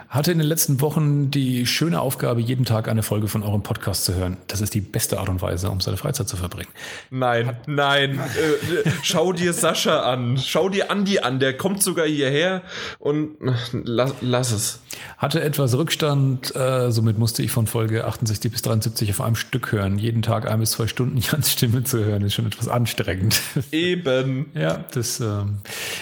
hatte 0.10 0.32
in 0.32 0.38
den 0.38 0.48
letzten 0.48 0.80
Wochen 0.82 1.32
die 1.32 1.66
schöne 1.66 2.00
Aufgabe, 2.00 2.40
jeden 2.40 2.66
Tag 2.66 2.88
eine 2.88 3.04
Folge 3.04 3.28
von 3.28 3.44
eurem 3.44 3.62
Podcast 3.62 4.06
zu 4.06 4.16
hören. 4.16 4.38
Das 4.48 4.62
ist 4.62 4.74
die 4.74 4.82
beste 4.82 5.20
Art 5.20 5.28
und 5.28 5.42
Weise, 5.42 5.70
um 5.70 5.82
seine 5.82 5.98
Freizeit 5.98 6.30
zu 6.30 6.38
verbringen. 6.38 6.70
Nein, 7.10 7.48
Hat 7.48 7.68
nein. 7.68 8.20
äh, 8.20 8.90
schau 9.04 9.34
dir 9.34 9.52
Sascha 9.52 10.02
an. 10.02 10.38
Schau 10.38 10.70
dir 10.70 10.92
Andi 10.92 11.20
an. 11.20 11.40
Der 11.40 11.58
kommt 11.58 11.84
sogar 11.84 12.06
hierher 12.06 12.62
und 13.00 13.32
lass, 13.72 14.16
lass 14.22 14.52
es. 14.52 14.80
Hatte 15.18 15.42
etwas 15.42 15.78
Rückstand, 15.78 16.56
äh, 16.56 16.90
somit 16.92 17.18
musste 17.18 17.44
ich 17.44 17.52
von 17.52 17.68
Folge 17.68 18.06
68 18.06 18.52
bis 18.52 18.62
73 18.62 19.10
auf 19.12 19.22
einem 19.22 19.36
Stück 19.36 19.72
hören. 19.72 20.00
Jeden 20.00 20.22
Tag 20.22 20.50
ein 20.50 20.60
bis 20.60 20.72
zwei 20.72 20.88
Stunden 20.88 21.18
Jans 21.18 21.52
Stimme 21.52 21.84
zu 21.84 22.04
hören, 22.04 22.24
ist 22.24 22.34
schon 22.34 22.48
etwas 22.48 22.68
anstrengend. 22.68 23.42
Eben. 23.72 24.52
ja, 24.54 24.86
das. 24.94 25.20
Äh, 25.20 25.44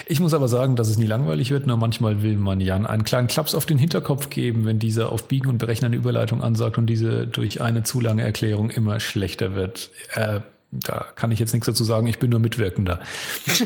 ich 0.06 0.20
muss 0.20 0.32
aber 0.32 0.46
sagen, 0.48 0.76
dass 0.76 0.88
es 0.88 0.96
nie 0.96 1.06
langweilig 1.06 1.50
wird, 1.50 1.66
nur 1.66 1.76
manchmal 1.76 2.22
will 2.22 2.36
man 2.36 2.60
Jan 2.60 2.86
einen 2.86 3.04
kleinen 3.04 3.26
Klaps 3.26 3.54
auf 3.54 3.66
den 3.66 3.78
Hintergrund 3.78 3.95
Hinterkopf 3.96 4.28
geben, 4.28 4.66
wenn 4.66 4.78
dieser 4.78 5.10
auf 5.10 5.26
Biegen 5.26 5.48
und 5.48 5.58
Berechnen 5.58 5.86
eine 5.86 5.96
Überleitung 5.96 6.42
ansagt 6.42 6.76
und 6.76 6.86
diese 6.86 7.26
durch 7.26 7.62
eine 7.62 7.82
zu 7.82 8.00
lange 8.00 8.22
Erklärung 8.22 8.68
immer 8.68 9.00
schlechter 9.00 9.54
wird. 9.54 9.90
Äh, 10.12 10.40
da 10.70 11.06
kann 11.14 11.32
ich 11.32 11.38
jetzt 11.38 11.54
nichts 11.54 11.66
dazu 11.66 11.82
sagen, 11.82 12.06
ich 12.06 12.18
bin 12.18 12.30
nur 12.30 12.40
Mitwirkender. 12.40 13.00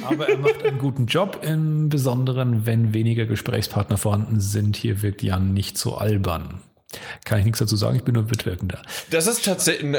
Aber 0.04 0.28
er 0.28 0.38
macht 0.38 0.62
einen 0.64 0.78
guten 0.78 1.06
Job, 1.06 1.40
im 1.42 1.88
Besonderen, 1.88 2.64
wenn 2.64 2.94
weniger 2.94 3.26
Gesprächspartner 3.26 3.96
vorhanden 3.96 4.38
sind. 4.38 4.76
Hier 4.76 5.02
wirkt 5.02 5.22
Jan 5.22 5.52
nicht 5.52 5.76
so 5.78 5.96
albern. 5.96 6.60
Kann 7.24 7.40
ich 7.40 7.44
nichts 7.44 7.58
dazu 7.58 7.74
sagen, 7.74 7.96
ich 7.96 8.04
bin 8.04 8.14
nur 8.14 8.24
Mitwirkender. 8.24 8.82
Das 9.10 9.26
ist 9.26 9.44
tatsächlich. 9.44 9.90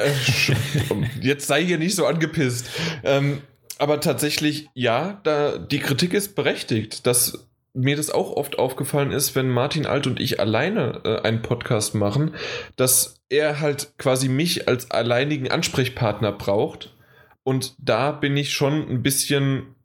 Jetzt 1.21 1.47
sei 1.47 1.65
hier 1.65 1.77
nicht 1.77 1.95
so 1.95 2.05
angepisst. 2.05 2.69
Ähm, 3.03 3.41
aber 3.79 3.99
tatsächlich, 3.99 4.69
ja, 4.75 5.19
da, 5.23 5.57
die 5.57 5.79
Kritik 5.79 6.13
ist 6.13 6.35
berechtigt, 6.35 7.05
dass 7.05 7.47
mir 7.73 7.95
das 7.95 8.09
auch 8.09 8.31
oft 8.31 8.59
aufgefallen 8.59 9.11
ist, 9.11 9.35
wenn 9.35 9.49
Martin 9.49 9.85
Alt 9.85 10.07
und 10.07 10.19
ich 10.19 10.39
alleine 10.39 11.01
äh, 11.03 11.21
einen 11.21 11.41
Podcast 11.41 11.95
machen, 11.95 12.35
dass 12.75 13.21
er 13.29 13.59
halt 13.59 13.93
quasi 13.97 14.27
mich 14.27 14.67
als 14.67 14.91
alleinigen 14.91 15.49
Ansprechpartner 15.49 16.31
braucht. 16.31 16.95
Und 17.43 17.75
da 17.79 18.11
bin 18.11 18.35
ich 18.37 18.53
schon 18.53 18.89
ein 18.89 19.01
bisschen 19.01 19.75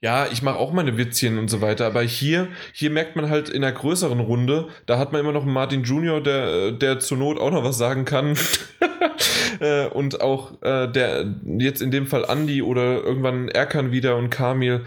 ja, 0.00 0.28
ich 0.30 0.42
mache 0.42 0.58
auch 0.58 0.72
meine 0.72 0.96
Witzchen 0.96 1.38
und 1.38 1.48
so 1.48 1.60
weiter, 1.60 1.84
aber 1.86 2.02
hier, 2.02 2.46
hier 2.72 2.90
merkt 2.90 3.16
man 3.16 3.30
halt 3.30 3.48
in 3.48 3.64
einer 3.64 3.72
größeren 3.72 4.20
Runde, 4.20 4.68
da 4.86 4.96
hat 4.96 5.10
man 5.12 5.20
immer 5.20 5.32
noch 5.32 5.42
einen 5.42 5.52
Martin 5.52 5.82
Junior, 5.82 6.22
der, 6.22 6.70
der 6.70 7.00
zur 7.00 7.18
Not 7.18 7.40
auch 7.40 7.50
noch 7.50 7.64
was 7.64 7.78
sagen 7.78 8.04
kann. 8.04 8.36
Äh, 9.60 9.86
und 9.88 10.20
auch 10.20 10.62
äh, 10.62 10.86
der, 10.86 11.34
jetzt 11.58 11.82
in 11.82 11.90
dem 11.90 12.06
Fall 12.06 12.26
Andy 12.28 12.62
oder 12.62 13.02
irgendwann 13.02 13.48
Erkan 13.48 13.90
wieder 13.90 14.16
und 14.16 14.30
Kamil, 14.30 14.84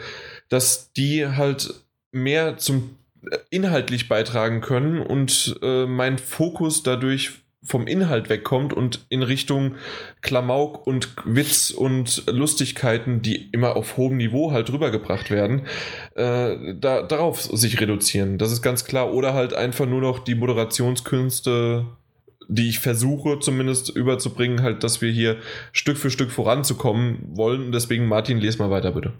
dass 0.51 0.91
die 0.93 1.25
halt 1.25 1.73
mehr 2.11 2.57
zum 2.57 2.97
äh, 3.29 3.37
inhaltlich 3.49 4.07
beitragen 4.07 4.61
können 4.61 5.01
und 5.01 5.57
äh, 5.63 5.85
mein 5.85 6.17
Fokus 6.17 6.83
dadurch 6.83 7.31
vom 7.63 7.87
Inhalt 7.87 8.27
wegkommt 8.29 8.73
und 8.73 9.05
in 9.09 9.21
Richtung 9.21 9.75
Klamauk 10.21 10.85
und 10.87 11.09
Witz 11.25 11.69
und 11.69 12.23
Lustigkeiten, 12.27 13.21
die 13.21 13.49
immer 13.51 13.75
auf 13.75 13.97
hohem 13.97 14.17
Niveau 14.17 14.51
halt 14.51 14.71
rübergebracht 14.71 15.29
werden, 15.29 15.67
äh, 16.15 16.73
da, 16.73 17.03
darauf 17.03 17.41
sich 17.41 17.79
reduzieren. 17.79 18.39
Das 18.39 18.51
ist 18.51 18.63
ganz 18.63 18.83
klar. 18.83 19.13
Oder 19.13 19.33
halt 19.33 19.53
einfach 19.53 19.85
nur 19.85 20.01
noch 20.01 20.19
die 20.19 20.35
Moderationskünste, 20.35 21.85
die 22.47 22.67
ich 22.67 22.79
versuche 22.79 23.39
zumindest 23.39 23.89
überzubringen, 23.89 24.63
halt, 24.63 24.83
dass 24.83 25.01
wir 25.01 25.11
hier 25.11 25.37
Stück 25.71 25.97
für 25.97 26.09
Stück 26.09 26.31
voranzukommen 26.31 27.19
wollen. 27.35 27.71
Deswegen, 27.71 28.07
Martin, 28.07 28.39
les 28.39 28.57
mal 28.57 28.71
weiter, 28.71 28.91
bitte. 28.91 29.13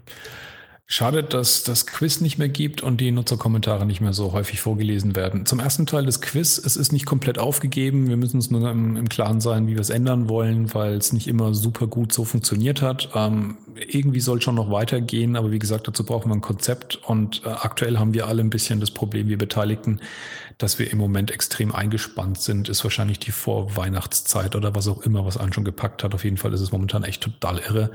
Schade, 0.94 1.24
dass 1.24 1.62
das 1.62 1.86
Quiz 1.86 2.20
nicht 2.20 2.36
mehr 2.36 2.50
gibt 2.50 2.82
und 2.82 3.00
die 3.00 3.12
Nutzerkommentare 3.12 3.86
nicht 3.86 4.02
mehr 4.02 4.12
so 4.12 4.34
häufig 4.34 4.60
vorgelesen 4.60 5.16
werden. 5.16 5.46
Zum 5.46 5.58
ersten 5.58 5.86
Teil 5.86 6.04
des 6.04 6.20
Quiz, 6.20 6.58
es 6.58 6.76
ist 6.76 6.92
nicht 6.92 7.06
komplett 7.06 7.38
aufgegeben. 7.38 8.08
Wir 8.08 8.18
müssen 8.18 8.36
uns 8.36 8.50
nur 8.50 8.70
im, 8.70 8.98
im 8.98 9.08
Klaren 9.08 9.40
sein, 9.40 9.66
wie 9.66 9.72
wir 9.72 9.80
es 9.80 9.88
ändern 9.88 10.28
wollen, 10.28 10.74
weil 10.74 10.96
es 10.96 11.14
nicht 11.14 11.28
immer 11.28 11.54
super 11.54 11.86
gut 11.86 12.12
so 12.12 12.26
funktioniert 12.26 12.82
hat. 12.82 13.08
Ähm, 13.14 13.56
irgendwie 13.74 14.20
soll 14.20 14.42
schon 14.42 14.54
noch 14.54 14.70
weitergehen, 14.70 15.34
aber 15.36 15.50
wie 15.50 15.58
gesagt, 15.58 15.88
dazu 15.88 16.04
brauchen 16.04 16.30
wir 16.30 16.34
ein 16.34 16.42
Konzept 16.42 16.96
und 17.06 17.40
äh, 17.46 17.48
aktuell 17.48 17.98
haben 17.98 18.12
wir 18.12 18.26
alle 18.26 18.42
ein 18.42 18.50
bisschen 18.50 18.78
das 18.78 18.90
Problem, 18.90 19.28
wir 19.28 19.38
Beteiligten, 19.38 19.98
dass 20.62 20.78
wir 20.78 20.90
im 20.92 20.98
Moment 20.98 21.30
extrem 21.30 21.74
eingespannt 21.74 22.40
sind, 22.40 22.68
ist 22.68 22.84
wahrscheinlich 22.84 23.18
die 23.18 23.32
Vorweihnachtszeit 23.32 24.54
oder 24.54 24.74
was 24.74 24.86
auch 24.86 25.02
immer, 25.02 25.26
was 25.26 25.36
einen 25.36 25.52
schon 25.52 25.64
gepackt 25.64 26.04
hat. 26.04 26.14
Auf 26.14 26.24
jeden 26.24 26.36
Fall 26.36 26.52
ist 26.52 26.60
es 26.60 26.70
momentan 26.70 27.02
echt 27.02 27.22
total 27.22 27.58
irre, 27.58 27.90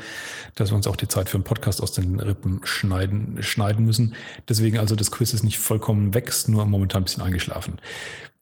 dass 0.56 0.72
wir 0.72 0.76
uns 0.76 0.88
auch 0.88 0.98
die 0.98 1.08
Zeit 1.08 1.30
für 1.30 1.38
einen 1.38 1.46
Podcast 1.46 1.82
aus 1.82 1.94
den 1.94 2.20
Rippen 2.20 2.60
schneiden, 2.64 3.42
schneiden 3.42 3.86
müssen. 3.86 4.16
Deswegen 4.50 4.78
also 4.78 4.96
das 4.96 5.12
Quiz 5.12 5.34
ist 5.34 5.44
nicht 5.44 5.60
vollkommen 5.60 6.14
weg, 6.14 6.32
nur 6.48 6.66
momentan 6.66 7.02
ein 7.02 7.06
bisschen 7.06 7.24
eingeschlafen. 7.24 7.80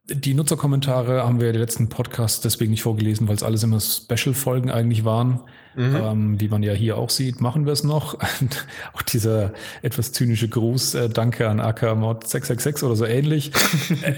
Die 0.08 0.34
Nutzerkommentare 0.34 1.24
haben 1.24 1.40
wir 1.40 1.48
in 1.48 1.54
den 1.54 1.62
letzten 1.62 1.90
Podcast 1.90 2.46
deswegen 2.46 2.72
nicht 2.72 2.84
vorgelesen, 2.84 3.28
weil 3.28 3.36
es 3.36 3.44
alles 3.44 3.64
immer 3.64 3.80
Special-Folgen 3.80 4.72
eigentlich 4.72 5.06
waren. 5.06 5.42
Mhm. 5.76 5.96
ähm, 5.96 6.42
wie 6.42 6.48
man 6.48 6.64
ja 6.64 6.74
hier 6.74 6.98
auch 6.98 7.10
sieht, 7.10 7.42
machen 7.42 7.66
wir 7.66 7.74
es 7.74 7.84
noch. 7.84 8.18
auch 8.94 9.02
dieser 9.02 9.54
etwas 9.82 10.12
zynische 10.12 10.48
Gruß, 10.48 10.96
äh, 10.96 11.10
danke 11.10 11.50
an 11.50 11.60
AK-Mod 11.60 12.28
666 12.28 12.84
oder 12.84 12.96
so 12.96 13.06
ähnlich. 13.06 13.52
äh, 14.02 14.14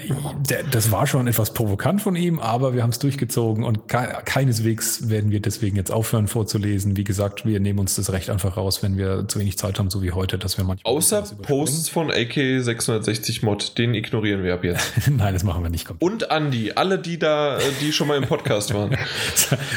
das 0.71 0.91
war 0.91 1.07
schon 1.07 1.27
etwas 1.27 1.53
provokant 1.53 2.01
von 2.01 2.15
ihm, 2.15 2.39
aber 2.39 2.73
wir 2.73 2.83
haben 2.83 2.91
es 2.91 2.99
durchgezogen 2.99 3.63
und 3.63 3.87
ke 3.87 4.07
keineswegs 4.25 5.09
werden 5.09 5.31
wir 5.31 5.39
deswegen 5.39 5.75
jetzt 5.75 5.91
aufhören 5.91 6.27
vorzulesen. 6.27 6.97
Wie 6.97 7.03
gesagt, 7.03 7.45
wir 7.45 7.59
nehmen 7.59 7.79
uns 7.79 7.95
das 7.95 8.11
Recht 8.11 8.29
einfach 8.29 8.57
raus, 8.57 8.83
wenn 8.83 8.97
wir 8.97 9.27
zu 9.27 9.39
wenig 9.39 9.57
Zeit 9.57 9.79
haben, 9.79 9.89
so 9.89 10.01
wie 10.01 10.11
heute, 10.11 10.37
dass 10.37 10.57
wir 10.57 10.65
manchmal. 10.65 10.93
Außer 10.93 11.23
Posts 11.41 11.89
von 11.89 12.11
AK660 12.11 13.45
Mod, 13.45 13.77
den 13.77 13.93
ignorieren 13.93 14.43
wir 14.43 14.53
ab 14.53 14.63
jetzt. 14.63 14.93
Nein, 15.09 15.33
das 15.33 15.43
machen 15.43 15.63
wir 15.63 15.69
nicht. 15.69 15.85
Komplett. 15.85 16.11
Und 16.11 16.31
Andi, 16.31 16.73
alle, 16.75 16.99
die 16.99 17.17
da, 17.19 17.57
die 17.81 17.91
schon 17.91 18.07
mal 18.07 18.17
im 18.17 18.25
Podcast 18.25 18.73
waren. 18.73 18.95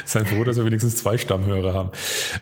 Sein 0.04 0.26
froh, 0.26 0.44
dass 0.44 0.56
wir 0.56 0.64
wenigstens 0.64 0.96
zwei 0.96 1.18
Stammhörer 1.18 1.69
haben. 1.74 1.90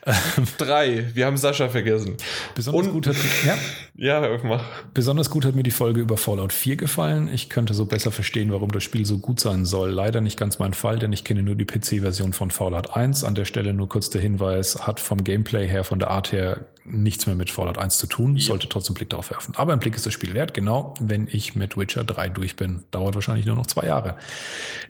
Drei. 0.59 1.07
Wir 1.15 1.27
haben 1.27 1.37
Sascha 1.37 1.69
vergessen. 1.69 2.17
Besonders 2.55 2.87
Und, 2.87 2.93
gut 2.93 3.07
hat, 3.07 3.17
ja? 3.47 3.57
Ja, 3.97 4.39
mach. 4.45 4.65
Besonders 4.95 5.31
gut 5.31 5.45
hat 5.45 5.55
mir 5.55 5.63
die 5.63 5.71
Folge 5.71 6.01
über 6.01 6.17
Fallout 6.17 6.53
4 6.53 6.77
gefallen. 6.77 7.29
Ich 7.33 7.49
könnte 7.49 7.75
so 7.75 7.87
besser 7.87 8.13
verstehen, 8.13 8.53
warum 8.53 8.71
das 8.71 8.85
Spiel 8.85 9.05
so 9.05 9.19
gut 9.19 9.41
sein 9.41 9.65
soll. 9.65 9.91
Leider 9.91 10.21
nicht 10.21 10.39
ganz 10.39 10.59
mein 10.59 10.75
Fall, 10.75 10.99
denn 10.99 11.13
ich 11.13 11.25
kenne 11.25 11.43
nur 11.43 11.55
die 11.55 11.65
PC-Version 11.65 12.33
von 12.33 12.51
Fallout 12.51 12.97
1. 12.97 13.25
An 13.25 13.35
der 13.35 13.45
Stelle 13.45 13.75
nur 13.75 13.89
kurz 13.89 14.11
der 14.11 14.21
Hinweis, 14.21 14.87
hat 14.87 15.01
vom 15.01 15.25
Gameplay 15.25 15.67
her, 15.67 15.85
von 15.85 15.99
der 15.99 16.11
Art 16.11 16.33
her 16.33 16.67
nichts 16.91 17.27
mehr 17.27 17.37
mit 17.37 17.51
Fallout 17.51 17.79
1 17.79 17.99
zu 17.99 18.07
tun, 18.07 18.37
ja. 18.37 18.43
sollte 18.43 18.69
trotzdem 18.69 18.95
Blick 18.95 19.11
darauf 19.11 19.31
werfen. 19.31 19.55
Aber 19.57 19.73
ein 19.73 19.79
Blick 19.79 19.97
ist 19.97 20.07
das 20.07 20.13
Spiel 20.13 20.35
wert, 20.35 20.55
genau, 20.55 20.95
wenn 21.01 21.29
ich 21.31 21.55
mit 21.55 21.77
Witcher 21.77 22.05
3 22.05 22.29
durch 22.31 22.57
bin. 22.57 22.85
Dauert 22.91 23.15
wahrscheinlich 23.15 23.47
nur 23.47 23.57
noch 23.57 23.67
zwei 23.67 23.87
Jahre. 23.87 24.17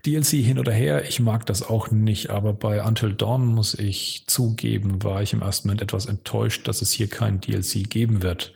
DLC 0.07 0.44
hin 0.44 0.59
oder 0.59 0.73
her, 0.73 1.09
ich 1.09 1.20
mag 1.20 1.47
das 1.47 1.62
auch 1.62 1.91
nicht, 1.91 2.31
aber 2.31 2.52
bei 2.52 2.83
Until 2.83 3.15
Dawn 3.15 3.47
muss 3.47 3.75
ich 3.75 4.25
zugeben, 4.27 5.02
war 5.02 5.23
ich 5.23 5.33
im 5.33 5.43
ersten 5.43 5.68
Moment 5.68 5.83
etwas 5.83 6.07
enttäuscht, 6.07 6.68
dass 6.68 6.83
es 6.83 6.93
hier 6.93 7.09
kein 7.09 7.41
DLC 7.41 7.89
geben 7.89 8.23
wird. 8.23 8.55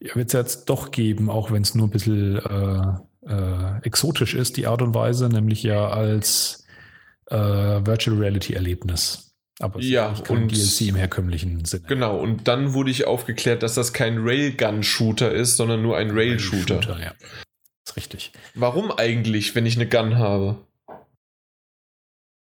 Ja, 0.00 0.14
wird 0.14 0.28
es 0.28 0.32
jetzt 0.32 0.64
doch 0.70 0.90
geben, 0.90 1.28
auch 1.30 1.50
wenn 1.50 1.62
es 1.62 1.74
nur 1.74 1.86
ein 1.86 1.90
bisschen 1.90 2.38
äh, 2.38 2.82
äh, 3.26 3.78
exotisch 3.82 4.34
ist, 4.34 4.56
die 4.56 4.66
Art 4.66 4.82
und 4.82 4.94
Weise, 4.94 5.28
nämlich 5.28 5.62
ja 5.62 5.88
als 5.88 6.64
äh, 7.26 7.36
Virtual 7.36 8.16
Reality 8.16 8.54
Erlebnis. 8.54 9.29
Aber 9.60 9.78
es 9.78 9.88
ja, 9.88 10.12
ist 10.12 10.24
kein 10.24 10.48
DLC 10.48 10.88
im 10.88 10.96
herkömmlichen 10.96 11.64
Sinne. 11.66 11.84
Genau, 11.86 12.18
und 12.18 12.48
dann 12.48 12.72
wurde 12.72 12.90
ich 12.90 13.06
aufgeklärt, 13.06 13.62
dass 13.62 13.74
das 13.74 13.92
kein 13.92 14.18
Railgun-Shooter 14.18 15.30
ist, 15.32 15.56
sondern 15.56 15.82
nur 15.82 15.98
ein 15.98 16.10
Rail-Shooter. 16.10 16.88
Rail 16.88 17.02
ja. 17.02 17.12
ist 17.86 17.96
richtig. 17.96 18.32
Warum 18.54 18.90
eigentlich, 18.90 19.54
wenn 19.54 19.66
ich 19.66 19.76
eine 19.76 19.86
Gun 19.86 20.16
habe? 20.16 20.56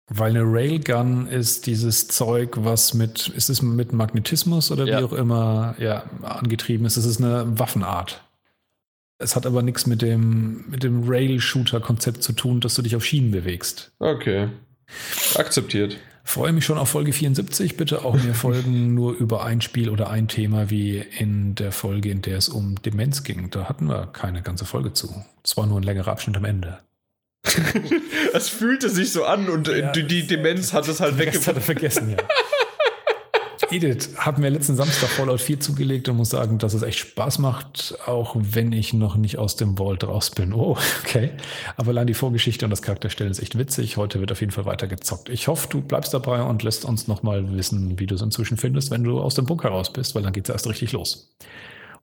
Weil 0.08 0.30
eine 0.30 0.42
Railgun 0.44 1.26
ist 1.26 1.66
dieses 1.66 2.06
Zeug, 2.06 2.58
was 2.58 2.92
mit, 2.92 3.28
ist 3.28 3.48
es 3.48 3.62
mit 3.62 3.94
Magnetismus 3.94 4.70
oder 4.70 4.86
ja. 4.86 5.00
wie 5.00 5.04
auch 5.04 5.12
immer 5.14 5.74
ja, 5.78 6.04
angetrieben 6.22 6.84
ist. 6.84 6.98
Es 6.98 7.06
ist 7.06 7.20
eine 7.20 7.58
Waffenart. 7.58 8.22
Es 9.18 9.34
hat 9.34 9.46
aber 9.46 9.62
nichts 9.62 9.86
mit 9.86 10.02
dem, 10.02 10.66
mit 10.68 10.82
dem 10.82 11.08
Rail-Shooter-Konzept 11.08 12.22
zu 12.22 12.34
tun, 12.34 12.60
dass 12.60 12.74
du 12.74 12.82
dich 12.82 12.94
auf 12.94 13.04
Schienen 13.04 13.30
bewegst. 13.30 13.92
Okay. 13.98 14.50
Akzeptiert. 15.34 15.96
Freue 16.28 16.52
mich 16.52 16.64
schon 16.64 16.76
auf 16.76 16.88
Folge 16.88 17.12
74. 17.12 17.76
Bitte 17.76 18.04
auch 18.04 18.14
mir 18.14 18.34
folgen 18.34 18.94
nur 18.94 19.14
über 19.14 19.44
ein 19.44 19.60
Spiel 19.60 19.88
oder 19.88 20.10
ein 20.10 20.26
Thema, 20.26 20.70
wie 20.70 20.98
in 20.98 21.54
der 21.54 21.70
Folge, 21.70 22.10
in 22.10 22.20
der 22.20 22.36
es 22.36 22.48
um 22.48 22.74
Demenz 22.82 23.22
ging. 23.22 23.48
Da 23.50 23.68
hatten 23.68 23.86
wir 23.88 24.08
keine 24.12 24.42
ganze 24.42 24.64
Folge 24.64 24.92
zu. 24.92 25.24
Es 25.44 25.56
war 25.56 25.66
nur 25.66 25.78
ein 25.78 25.84
längerer 25.84 26.10
Abschnitt 26.10 26.36
am 26.36 26.44
Ende. 26.44 26.80
Es 28.34 28.48
fühlte 28.50 28.90
sich 28.90 29.12
so 29.12 29.24
an 29.24 29.48
und 29.48 29.68
ja, 29.68 29.92
die 29.92 30.26
Demenz 30.26 30.74
hat 30.74 30.88
es 30.88 31.00
halt 31.00 31.16
weggefallen. 31.16 31.46
Hat 31.46 31.56
er 31.56 31.62
vergessen, 31.62 32.10
ja. 32.10 32.16
Edith 33.70 34.10
hat 34.16 34.38
mir 34.38 34.48
letzten 34.48 34.76
Samstag 34.76 35.08
Fallout 35.08 35.40
4 35.40 35.58
zugelegt 35.58 36.08
und 36.08 36.16
muss 36.16 36.30
sagen, 36.30 36.58
dass 36.58 36.72
es 36.72 36.82
echt 36.82 36.98
Spaß 36.98 37.40
macht, 37.40 37.98
auch 38.06 38.36
wenn 38.38 38.72
ich 38.72 38.92
noch 38.92 39.16
nicht 39.16 39.38
aus 39.38 39.56
dem 39.56 39.76
Vault 39.76 40.04
raus 40.04 40.30
bin. 40.30 40.52
Oh, 40.52 40.76
okay. 41.02 41.32
Aber 41.76 41.90
allein 41.90 42.06
die 42.06 42.14
Vorgeschichte 42.14 42.64
und 42.64 42.70
das 42.70 42.82
Charakterstellen 42.82 43.32
ist 43.32 43.40
echt 43.40 43.58
witzig. 43.58 43.96
Heute 43.96 44.20
wird 44.20 44.30
auf 44.30 44.40
jeden 44.40 44.52
Fall 44.52 44.66
weiter 44.66 44.86
gezockt. 44.86 45.28
Ich 45.30 45.48
hoffe, 45.48 45.66
du 45.68 45.80
bleibst 45.80 46.14
dabei 46.14 46.42
und 46.42 46.62
lässt 46.62 46.84
uns 46.84 47.08
nochmal 47.08 47.56
wissen, 47.56 47.98
wie 47.98 48.06
du 48.06 48.14
es 48.14 48.22
inzwischen 48.22 48.56
findest, 48.56 48.92
wenn 48.92 49.02
du 49.02 49.20
aus 49.20 49.34
dem 49.34 49.46
Bunker 49.46 49.70
raus 49.70 49.92
bist, 49.92 50.14
weil 50.14 50.22
dann 50.22 50.32
geht 50.32 50.48
es 50.48 50.52
erst 50.52 50.68
richtig 50.68 50.92
los. 50.92 51.34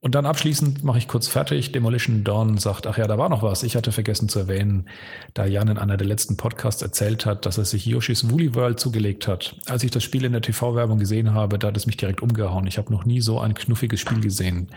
Und 0.04 0.16
dann 0.16 0.26
abschließend 0.26 0.84
mache 0.84 0.98
ich 0.98 1.08
kurz 1.08 1.30
fertig. 1.30 1.72
Demolition 1.72 2.26
Dawn 2.26 2.58
sagt, 2.58 2.88
ach 2.88 2.98
ja, 2.98 3.08
da 3.08 3.18
war 3.18 3.30
noch 3.30 3.42
was. 3.42 3.64
Ich 3.64 3.78
hatte 3.78 3.94
vergessen 3.94 4.28
zu 4.28 4.38
erwähnen, 4.38 4.90
da 5.34 5.46
Jan 5.46 5.70
in 5.70 5.78
einer 5.78 5.96
der 5.96 6.06
letzten 6.06 6.36
Podcasts 6.36 6.82
erzählt 6.82 7.26
hat, 7.26 7.46
dass 7.46 7.58
er 7.58 7.64
sich 7.64 7.86
Yoshis 7.86 8.30
Woolly 8.30 8.54
World 8.54 8.82
zugelegt 8.82 9.30
hat. 9.30 9.56
Als 9.66 9.82
ich 9.86 9.92
das 9.92 10.04
Spiel 10.04 10.26
in 10.26 10.34
der 10.34 10.42
TV-Werbung 10.42 11.00
gesehen 11.00 11.34
habe, 11.34 11.58
da 11.58 11.70
hat 11.70 11.78
es 11.78 11.86
mich 11.86 11.96
direkt 11.96 12.22
umgehauen. 12.22 12.68
Ich 12.68 12.78
habe 12.78 12.92
noch 12.92 13.06
nie 13.06 13.22
so 13.22 13.40
ein 13.40 13.54
knuffiges 13.54 14.02
Spiel 14.02 14.20
gesehen. 14.20 14.68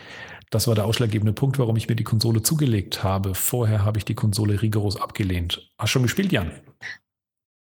Das 0.51 0.69
war 0.69 0.77
der 0.77 0.85
ausschlaggebende 0.85 1.33
Punkt, 1.33 1.59
warum 1.59 1.75
ich 1.75 1.89
mir 1.89 1.97
die 1.97 2.05
Konsole 2.05 2.43
zugelegt 2.43 3.03
habe. 3.03 3.35
Vorher 3.35 3.85
habe 3.85 3.99
ich 3.99 4.05
die 4.05 4.15
Konsole 4.15 4.63
rigoros 4.63 5.01
abgelehnt. 5.01 5.73
Hast 5.77 5.91
schon 5.91 6.05
gespielt, 6.05 6.31
Jan? 6.31 6.53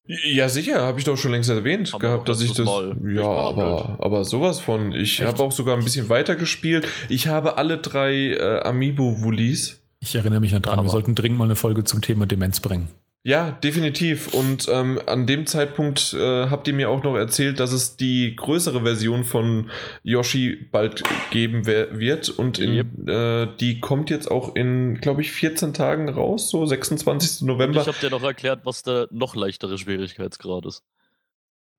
Ja, 0.06 0.50
sicher, 0.50 0.82
habe 0.82 1.00
ich 1.00 1.06
doch 1.06 1.18
schon 1.18 1.32
längst 1.32 1.50
erwähnt 1.50 1.92
aber 1.94 2.00
gehabt, 2.00 2.28
dass 2.28 2.42
ich 2.42 2.52
das. 2.54 2.68
Ja, 3.06 3.24
aber, 3.24 3.98
aber 4.00 4.26
sowas 4.26 4.60
von. 4.60 4.92
Ich 4.92 5.22
habe 5.22 5.42
auch 5.42 5.52
sogar 5.52 5.78
ein 5.78 5.84
bisschen 5.84 6.10
weiter 6.10 6.36
gespielt. 6.36 6.88
Ich 7.08 7.28
habe 7.28 7.58
alle 7.58 7.78
drei 7.78 8.34
äh, 8.34 8.60
Amiibo-Wulis. 8.64 9.82
Ich 10.02 10.16
erinnere 10.16 10.42
mich 10.42 10.52
noch 10.52 10.60
dran, 10.60 10.74
aber 10.80 10.88
wir 10.88 10.92
sollten 10.92 11.16
dringend 11.16 11.38
mal 11.38 11.46
eine 11.46 11.56
Folge 11.56 11.86
zum 11.86 12.02
Thema 12.02 12.26
Demenz 12.26 12.60
bringen. 12.60 12.90
Ja, 13.26 13.52
definitiv. 13.52 14.34
Und 14.34 14.68
ähm, 14.70 15.00
an 15.06 15.26
dem 15.26 15.46
Zeitpunkt 15.46 16.14
äh, 16.14 16.50
habt 16.50 16.68
ihr 16.68 16.74
mir 16.74 16.90
auch 16.90 17.04
noch 17.04 17.16
erzählt, 17.16 17.62
dass 17.62 17.72
es 17.72 17.96
die 17.96 18.36
größere 18.36 18.82
Version 18.82 19.24
von 19.24 19.72
Yoshi 20.04 20.68
bald 20.72 21.04
geben 21.32 21.66
wird. 21.66 22.28
Und 22.28 22.60
in, 22.60 23.08
äh, 23.08 23.48
die 23.62 23.80
kommt 23.80 24.10
jetzt 24.10 24.30
auch 24.30 24.56
in, 24.56 25.00
glaube 25.00 25.22
ich, 25.22 25.32
14 25.32 25.74
Tagen 25.74 26.10
raus, 26.10 26.50
so 26.50 26.66
26. 26.66 27.48
November. 27.48 27.80
Und 27.80 27.88
ich 27.88 27.88
habe 27.88 28.06
dir 28.06 28.10
noch 28.10 28.24
erklärt, 28.24 28.66
was 28.66 28.84
der 28.84 29.08
noch 29.10 29.36
leichtere 29.36 29.78
Schwierigkeitsgrad 29.78 30.66
ist. 30.66 30.84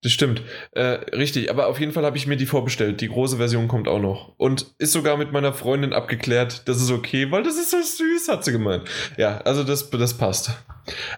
Das 0.05 0.13
stimmt. 0.13 0.43
Äh, 0.73 0.99
richtig, 1.17 1.51
aber 1.51 1.67
auf 1.67 1.81
jeden 1.81 1.93
Fall 1.93 2.05
habe 2.05 2.19
ich 2.19 2.27
mir 2.27 2.37
die 2.37 2.45
vorbestellt. 2.45 3.01
Die 3.01 3.09
große 3.09 3.39
Version 3.39 3.69
kommt 3.69 3.89
auch 3.89 3.99
noch. 3.99 4.35
Und 4.37 4.67
ist 4.77 4.93
sogar 4.93 5.17
mit 5.17 5.33
meiner 5.33 5.55
Freundin 5.55 5.95
abgeklärt, 5.95 6.69
das 6.69 6.83
ist 6.83 6.91
okay, 6.91 7.31
weil 7.31 7.43
das 7.43 7.57
ist 7.57 7.71
so 7.71 7.81
süß, 7.81 8.29
hat 8.29 8.45
sie 8.45 8.53
gemeint. 8.53 8.85
Ja, 9.17 9.39
also 9.39 9.65
das, 9.65 9.89
das 9.89 10.19
passt. 10.19 10.51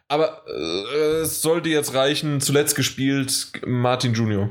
Aber 0.07 0.45
äh, 0.47 1.23
es 1.23 1.43
sollte 1.43 1.69
jetzt 1.69 1.95
reichen. 1.95 2.41
Zuletzt 2.41 2.77
gespielt 2.77 3.51
Martin 3.67 4.15
Junior. 4.15 4.51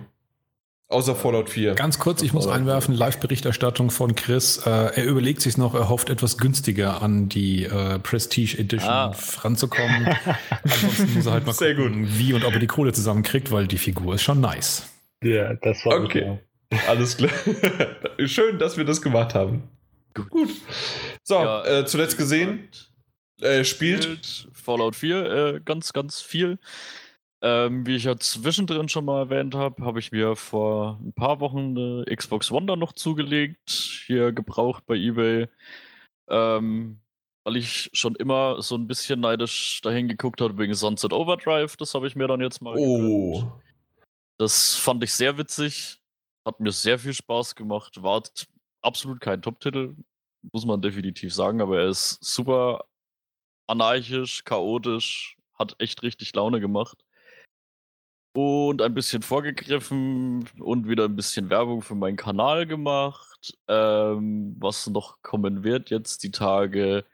Außer 0.88 1.16
Fallout 1.16 1.50
4. 1.50 1.74
Ganz 1.74 1.98
kurz, 1.98 2.22
ich 2.22 2.32
muss 2.32 2.46
einwerfen, 2.46 2.94
Live-Berichterstattung 2.94 3.90
von 3.90 4.14
Chris. 4.14 4.58
Äh, 4.66 4.70
er 4.70 5.06
überlegt 5.06 5.42
sich 5.42 5.58
noch, 5.58 5.74
er 5.74 5.90
hofft 5.90 6.12
etwas 6.12 6.38
günstiger 6.38 7.02
an 7.02 7.28
die 7.28 7.64
äh, 7.64 7.98
Prestige 7.98 8.60
Edition 8.60 8.92
ah. 8.92 9.16
ranzukommen. 9.42 10.16
Ansonsten 10.64 11.14
muss 11.16 11.26
er 11.26 11.32
halt 11.32 11.46
mal 11.48 11.54
Sehr 11.54 11.76
gucken, 11.76 12.04
gut. 12.04 12.20
wie 12.20 12.34
und 12.34 12.46
ob 12.46 12.54
er 12.54 12.60
die 12.60 12.68
Kohle 12.68 12.94
zusammenkriegt, 12.94 13.52
weil 13.52 13.66
die 13.66 13.80
Figur 13.80 14.14
ist 14.14 14.22
schon 14.22 14.40
nice. 14.40 14.88
Ja, 15.24 15.56
das 15.56 15.84
war 15.86 16.02
okay. 16.02 16.40
Gut, 16.70 16.80
Alles 16.88 17.18
klar. 17.18 17.32
Schön, 18.26 18.60
dass 18.60 18.78
wir 18.78 18.86
das 18.86 19.02
gemacht 19.02 19.34
haben. 19.34 19.64
Gut. 20.14 20.30
gut. 20.30 20.50
So, 21.24 21.36
ja, 21.36 21.66
äh, 21.66 21.86
zuletzt 21.88 22.16
gesehen, 22.16 22.70
äh, 23.42 23.64
spielt. 23.64 24.04
spielt 24.04 24.50
Fallout 24.54 24.96
4 24.96 25.26
äh, 25.26 25.60
ganz, 25.66 25.94
ganz 25.94 26.22
viel. 26.22 26.60
Ähm, 27.42 27.86
wie 27.86 27.96
ich 27.96 28.06
ja 28.06 28.18
zwischendrin 28.18 28.90
schon 28.90 29.06
mal 29.06 29.20
erwähnt 29.20 29.56
habe, 29.56 29.84
habe 29.86 30.00
ich 30.00 30.12
mir 30.12 30.36
vor 30.36 31.00
ein 31.04 31.14
paar 31.14 31.40
Wochen 31.42 31.78
eine 31.78 32.06
Xbox 32.16 32.50
One 32.52 32.78
noch 32.78 32.94
zugelegt, 32.94 33.70
hier 33.70 34.32
gebraucht 34.32 34.86
bei 34.86 34.96
eBay, 34.96 35.48
ähm, 36.30 37.02
weil 37.44 37.58
ich 37.58 37.90
schon 37.94 38.16
immer 38.16 38.62
so 38.62 38.76
ein 38.76 38.88
bisschen 38.88 39.20
neidisch 39.20 39.82
dahin 39.82 40.08
geguckt 40.08 40.42
habe 40.42 40.58
wegen 40.58 40.74
Sunset 40.74 41.14
Overdrive. 41.14 41.76
Das 41.78 41.94
habe 41.94 42.08
ich 42.08 42.16
mir 42.16 42.28
dann 42.28 42.42
jetzt 42.42 42.62
mal. 42.62 42.76
Oh. 42.78 43.34
Gegönnt. 43.34 43.52
Das 44.38 44.76
fand 44.76 45.04
ich 45.04 45.14
sehr 45.14 45.38
witzig, 45.38 46.02
hat 46.46 46.60
mir 46.60 46.72
sehr 46.72 47.00
viel 47.00 47.14
Spaß 47.14 47.56
gemacht, 47.56 48.02
war 48.02 48.22
absolut 48.82 49.22
kein 49.22 49.42
Top-Titel, 49.42 49.96
muss 50.52 50.66
man 50.66 50.82
definitiv 50.82 51.34
sagen, 51.34 51.62
aber 51.62 51.80
er 51.80 51.90
ist 51.90 52.18
super 52.22 52.86
anarchisch, 53.68 54.44
chaotisch, 54.44 55.38
hat 55.58 55.76
echt 55.80 56.04
richtig 56.04 56.36
Laune 56.36 56.60
gemacht 56.60 57.05
und 58.36 58.82
ein 58.82 58.94
bisschen 58.94 59.22
vorgegriffen 59.22 60.50
und 60.60 60.90
wieder 60.90 61.06
ein 61.06 61.16
bisschen 61.16 61.50
Werbung 61.50 61.82
für 61.82 61.96
meinen 61.96 62.18
Kanal 62.18 62.66
gemacht. 62.66 63.58
Ähm, 63.70 64.58
was 64.60 64.88
noch 64.88 65.22
kommen 65.22 65.64
wird 65.64 65.90
jetzt 65.90 66.22
die 66.22 66.32
Tage. 66.32 67.06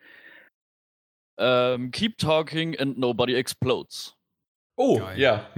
Ähm, 1.38 1.92
keep 1.92 2.18
talking 2.18 2.76
and 2.80 2.98
nobody 2.98 3.36
explodes. 3.36 4.16
Oh, 4.76 4.98
Geil. 4.98 5.20
ja. 5.20 5.50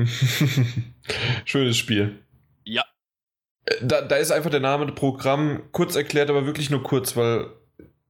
Schönes 1.45 1.77
Spiel. 1.77 2.19
Ja. 2.65 2.83
Äh, 3.63 3.75
da, 3.83 4.01
da 4.01 4.17
ist 4.17 4.31
einfach 4.31 4.51
der 4.51 4.59
Name 4.59 4.87
des 4.87 4.95
Programm 4.95 5.63
kurz 5.71 5.95
erklärt, 5.95 6.29
aber 6.29 6.45
wirklich 6.45 6.71
nur 6.71 6.83
kurz, 6.83 7.15
weil. 7.15 7.47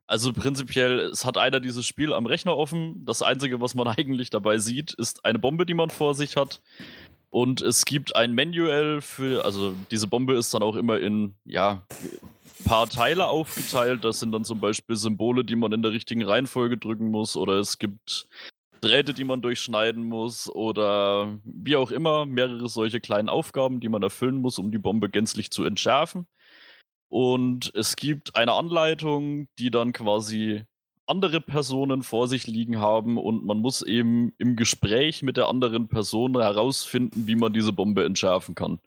Also 0.07 0.33
prinzipiell, 0.33 1.01
es 1.01 1.23
hat 1.23 1.37
einer 1.37 1.59
dieses 1.59 1.85
Spiel 1.85 2.13
am 2.13 2.25
Rechner 2.25 2.57
offen. 2.57 3.05
Das 3.05 3.21
Einzige, 3.21 3.61
was 3.61 3.75
man 3.75 3.87
eigentlich 3.95 4.31
dabei 4.31 4.57
sieht, 4.57 4.93
ist 4.93 5.23
eine 5.23 5.37
Bombe, 5.37 5.67
die 5.67 5.75
man 5.75 5.91
vor 5.91 6.15
sich 6.15 6.35
hat 6.35 6.59
Und 7.33 7.63
es 7.63 7.85
gibt 7.85 8.15
ein 8.15 8.35
Manual 8.35 9.01
für, 9.01 9.43
also 9.43 9.73
diese 9.89 10.05
Bombe 10.05 10.35
ist 10.35 10.53
dann 10.53 10.61
auch 10.61 10.75
immer 10.75 10.99
in, 10.99 11.33
ja, 11.45 11.81
paar 12.63 12.87
Teile 12.87 13.27
aufgeteilt. 13.27 14.03
Das 14.03 14.19
sind 14.19 14.31
dann 14.31 14.45
zum 14.45 14.59
Beispiel 14.59 14.95
Symbole, 14.95 15.43
die 15.43 15.55
man 15.55 15.71
in 15.71 15.81
der 15.81 15.93
richtigen 15.93 16.23
Reihenfolge 16.23 16.77
drücken 16.77 17.09
muss. 17.09 17.35
Oder 17.35 17.53
es 17.53 17.79
gibt 17.79 18.27
Drähte, 18.81 19.15
die 19.15 19.23
man 19.23 19.41
durchschneiden 19.41 20.03
muss. 20.03 20.47
Oder 20.47 21.39
wie 21.43 21.75
auch 21.75 21.89
immer, 21.89 22.27
mehrere 22.27 22.69
solche 22.69 23.01
kleinen 23.01 23.29
Aufgaben, 23.29 23.79
die 23.79 23.89
man 23.89 24.03
erfüllen 24.03 24.37
muss, 24.37 24.59
um 24.59 24.71
die 24.71 24.77
Bombe 24.77 25.09
gänzlich 25.09 25.49
zu 25.49 25.63
entschärfen. 25.63 26.27
Und 27.09 27.71
es 27.73 27.95
gibt 27.95 28.35
eine 28.35 28.53
Anleitung, 28.53 29.47
die 29.57 29.71
dann 29.71 29.91
quasi 29.91 30.65
andere 31.05 31.41
Personen 31.41 32.03
vor 32.03 32.27
sich 32.27 32.47
liegen 32.47 32.79
haben 32.79 33.17
und 33.17 33.45
man 33.45 33.59
muss 33.59 33.81
eben 33.81 34.33
im 34.37 34.55
Gespräch 34.55 35.21
mit 35.21 35.37
der 35.37 35.49
anderen 35.49 35.87
Person 35.89 36.39
herausfinden, 36.39 37.27
wie 37.27 37.35
man 37.35 37.53
diese 37.53 37.73
Bombe 37.73 38.05
entschärfen 38.05 38.55
kann. 38.55 38.79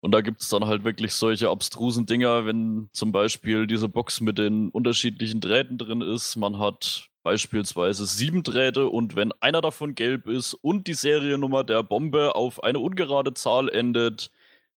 Und 0.00 0.12
da 0.12 0.20
gibt 0.20 0.42
es 0.42 0.48
dann 0.48 0.66
halt 0.66 0.84
wirklich 0.84 1.12
solche 1.14 1.50
abstrusen 1.50 2.06
Dinger, 2.06 2.46
wenn 2.46 2.88
zum 2.92 3.10
Beispiel 3.10 3.66
diese 3.66 3.88
Box 3.88 4.20
mit 4.20 4.38
den 4.38 4.68
unterschiedlichen 4.70 5.40
Drähten 5.40 5.76
drin 5.76 6.02
ist. 6.02 6.36
Man 6.36 6.58
hat 6.58 7.08
beispielsweise 7.24 8.06
sieben 8.06 8.42
Drähte 8.44 8.88
und 8.88 9.16
wenn 9.16 9.32
einer 9.40 9.60
davon 9.60 9.94
gelb 9.94 10.28
ist 10.28 10.54
und 10.54 10.86
die 10.86 10.94
Seriennummer 10.94 11.64
der 11.64 11.82
Bombe 11.82 12.36
auf 12.36 12.62
eine 12.62 12.78
ungerade 12.78 13.34
Zahl 13.34 13.68
endet, 13.68 14.30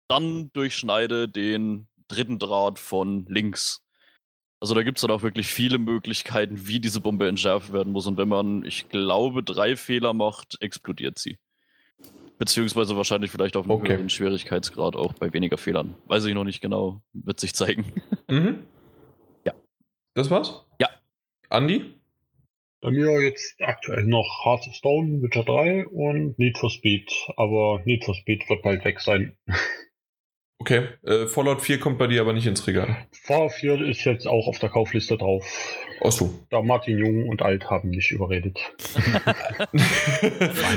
dann 0.08 0.52
durchschneide 0.54 1.28
den 1.28 1.88
dritten 2.08 2.40
Draht 2.40 2.80
von 2.80 3.26
links. 3.28 3.84
Also 4.62 4.76
da 4.76 4.84
gibt 4.84 4.98
es 4.98 5.02
dann 5.02 5.12
auch 5.12 5.22
wirklich 5.22 5.48
viele 5.48 5.78
Möglichkeiten, 5.78 6.68
wie 6.68 6.80
diese 6.80 7.00
Bombe 7.00 7.28
entschärft 7.28 7.72
werden 7.72 7.94
muss. 7.94 8.08
Und 8.08 8.18
wenn 8.18 8.28
man, 8.28 8.66
ich 8.66 8.90
glaube, 8.90 9.42
drei 9.42 9.78
Fehler 9.78 10.14
macht, 10.14 10.58
explodiert 10.62 11.18
sie. 11.18 11.38
Beziehungsweise 12.38 12.96
wahrscheinlich 12.96 13.32
vielleicht 13.32 13.56
auf 13.56 13.66
einem 13.66 13.72
okay. 13.72 13.94
höheren 13.94 14.10
Schwierigkeitsgrad 14.10 14.96
auch 14.96 15.14
bei 15.14 15.34
weniger 15.34 15.58
Fehlern. 15.58 15.96
Weiß 16.08 16.26
ich 16.26 16.34
noch 16.34 16.44
nicht 16.44 16.62
genau. 16.62 17.02
Wird 17.14 17.40
sich 17.40 17.54
zeigen. 17.54 17.86
Mhm. 18.32 18.60
Ja. 19.44 19.54
Das 20.14 20.30
war's? 20.30 20.64
Ja. 20.80 20.88
Andi? 21.50 21.96
Bei 22.80 22.92
mir 22.92 23.20
jetzt 23.24 23.60
aktuell 23.60 24.04
noch 24.04 24.46
Hearthstone, 24.46 25.24
Witcher 25.24 25.44
3 25.44 25.88
und 25.88 26.38
Need 26.38 26.60
for 26.60 26.70
Speed. 26.70 27.12
Aber 27.38 27.82
Need 27.86 28.06
for 28.06 28.14
Speed 28.14 28.48
wird 28.48 28.62
bald 28.62 28.86
weg 28.86 29.00
sein. 29.00 29.36
Okay, 30.62 30.90
äh, 31.04 31.28
Fallout 31.28 31.62
4 31.62 31.80
kommt 31.80 31.98
bei 31.98 32.08
dir 32.08 32.20
aber 32.20 32.34
nicht 32.34 32.46
ins 32.46 32.68
Regal. 32.68 33.08
Fallout 33.24 33.54
4 33.54 33.82
ist 33.82 34.04
jetzt 34.04 34.28
auch 34.28 34.46
auf 34.46 34.60
der 34.60 34.68
Kaufliste 34.70 35.18
drauf. 35.18 35.46
Ach 36.04 36.12
so. 36.12 36.34
Da 36.50 36.62
Martin 36.62 36.98
Jung 36.98 37.30
und 37.30 37.42
Alt 37.42 37.70
haben 37.70 37.90
mich 37.92 38.12
überredet. 38.12 38.60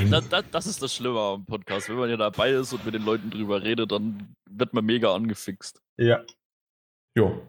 das, 0.08 0.28
das, 0.30 0.44
das, 0.52 0.66
ist 0.66 0.82
das 0.82 0.94
Schlimme 0.94 1.18
am 1.18 1.44
Podcast. 1.44 1.88
Wenn 1.88 1.96
man 1.96 2.10
ja 2.10 2.16
dabei 2.16 2.50
ist 2.50 2.72
und 2.72 2.84
mit 2.84 2.94
den 2.94 3.04
Leuten 3.04 3.30
drüber 3.30 3.62
redet, 3.62 3.90
dann 3.90 4.36
wird 4.48 4.72
man 4.72 4.84
mega 4.84 5.12
angefixt. 5.12 5.82
Ja. 5.96 6.24
Jo. 7.16 7.42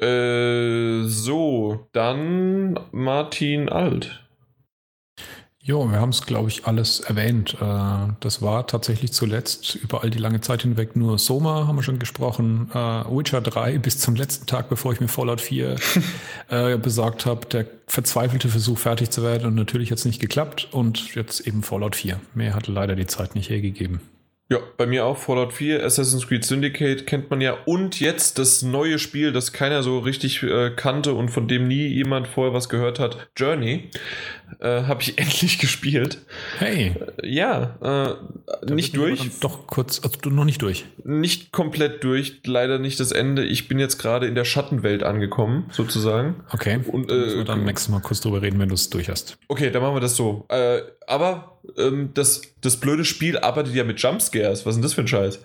Äh, 0.00 1.02
so, 1.04 1.88
dann 1.92 2.80
Martin 2.92 3.68
Alt. 3.68 4.27
Jo, 5.68 5.86
wir 5.90 6.00
haben 6.00 6.08
es, 6.08 6.24
glaube 6.24 6.48
ich, 6.48 6.64
alles 6.64 7.00
erwähnt. 7.00 7.54
Äh, 7.60 8.12
das 8.20 8.40
war 8.40 8.66
tatsächlich 8.66 9.12
zuletzt 9.12 9.74
über 9.74 10.02
all 10.02 10.08
die 10.08 10.16
lange 10.16 10.40
Zeit 10.40 10.62
hinweg 10.62 10.96
nur 10.96 11.18
Soma, 11.18 11.66
haben 11.66 11.76
wir 11.76 11.82
schon 11.82 11.98
gesprochen. 11.98 12.70
Äh, 12.72 12.76
Witcher 12.76 13.42
3 13.42 13.76
bis 13.82 13.98
zum 13.98 14.16
letzten 14.16 14.46
Tag, 14.46 14.70
bevor 14.70 14.94
ich 14.94 15.00
mir 15.00 15.08
Fallout 15.08 15.42
4 15.42 15.76
äh, 16.48 16.78
besorgt 16.78 17.26
habe. 17.26 17.46
Der 17.48 17.66
verzweifelte 17.86 18.48
Versuch, 18.48 18.78
fertig 18.78 19.10
zu 19.10 19.22
werden 19.22 19.46
und 19.46 19.56
natürlich 19.56 19.90
hat 19.90 19.98
es 19.98 20.06
nicht 20.06 20.20
geklappt. 20.20 20.68
Und 20.70 21.14
jetzt 21.14 21.46
eben 21.46 21.62
Fallout 21.62 21.96
4. 21.96 22.18
Mehr 22.32 22.54
hat 22.54 22.66
leider 22.66 22.96
die 22.96 23.06
Zeit 23.06 23.34
nicht 23.34 23.50
hergegeben. 23.50 24.00
Ja, 24.50 24.60
bei 24.78 24.86
mir 24.86 25.04
auch 25.04 25.18
Fallout 25.18 25.52
4, 25.52 25.84
Assassin's 25.84 26.26
Creed 26.26 26.42
Syndicate 26.42 27.06
kennt 27.06 27.28
man 27.28 27.42
ja 27.42 27.58
und 27.66 28.00
jetzt 28.00 28.38
das 28.38 28.62
neue 28.62 28.98
Spiel, 28.98 29.30
das 29.30 29.52
keiner 29.52 29.82
so 29.82 29.98
richtig 29.98 30.42
äh, 30.42 30.70
kannte 30.70 31.12
und 31.12 31.28
von 31.28 31.48
dem 31.48 31.68
nie 31.68 31.86
jemand 31.86 32.28
vorher 32.28 32.54
was 32.54 32.70
gehört 32.70 32.98
hat, 32.98 33.28
Journey, 33.36 33.90
äh, 34.60 34.84
habe 34.84 35.02
ich 35.02 35.18
endlich 35.18 35.58
gespielt. 35.58 36.24
Hey. 36.58 36.94
Äh, 37.22 37.28
ja, 37.28 38.16
äh, 38.64 38.72
nicht 38.72 38.96
durch. 38.96 39.38
Doch 39.40 39.66
kurz, 39.66 40.00
also 40.02 40.18
du 40.18 40.30
noch 40.30 40.46
nicht 40.46 40.62
durch. 40.62 40.86
Nicht 41.04 41.52
komplett 41.52 42.02
durch, 42.02 42.40
leider 42.46 42.78
nicht 42.78 42.98
das 43.00 43.12
Ende. 43.12 43.44
Ich 43.44 43.68
bin 43.68 43.78
jetzt 43.78 43.98
gerade 43.98 44.26
in 44.26 44.34
der 44.34 44.46
Schattenwelt 44.46 45.02
angekommen, 45.02 45.66
sozusagen. 45.72 46.42
Okay. 46.52 46.80
Und 46.86 47.10
äh, 47.10 47.44
dann 47.44 47.66
nächstes 47.66 47.90
Mal 47.90 48.00
kurz 48.00 48.22
drüber 48.22 48.40
reden, 48.40 48.58
wenn 48.58 48.68
du 48.68 48.74
es 48.74 48.88
durch 48.88 49.10
hast. 49.10 49.36
Okay, 49.48 49.70
dann 49.70 49.82
machen 49.82 49.96
wir 49.96 50.00
das 50.00 50.16
so. 50.16 50.46
Äh, 50.48 50.80
aber 51.06 51.57
ähm, 51.76 52.10
das, 52.14 52.42
das 52.60 52.76
blöde 52.76 53.04
Spiel 53.04 53.38
arbeitet 53.38 53.74
ja 53.74 53.84
mit 53.84 54.00
Jumpscares. 54.00 54.66
Was 54.66 54.70
ist 54.70 54.76
denn 54.76 54.82
das 54.82 54.94
für 54.94 55.02
ein 55.02 55.08
Scheiß? 55.08 55.40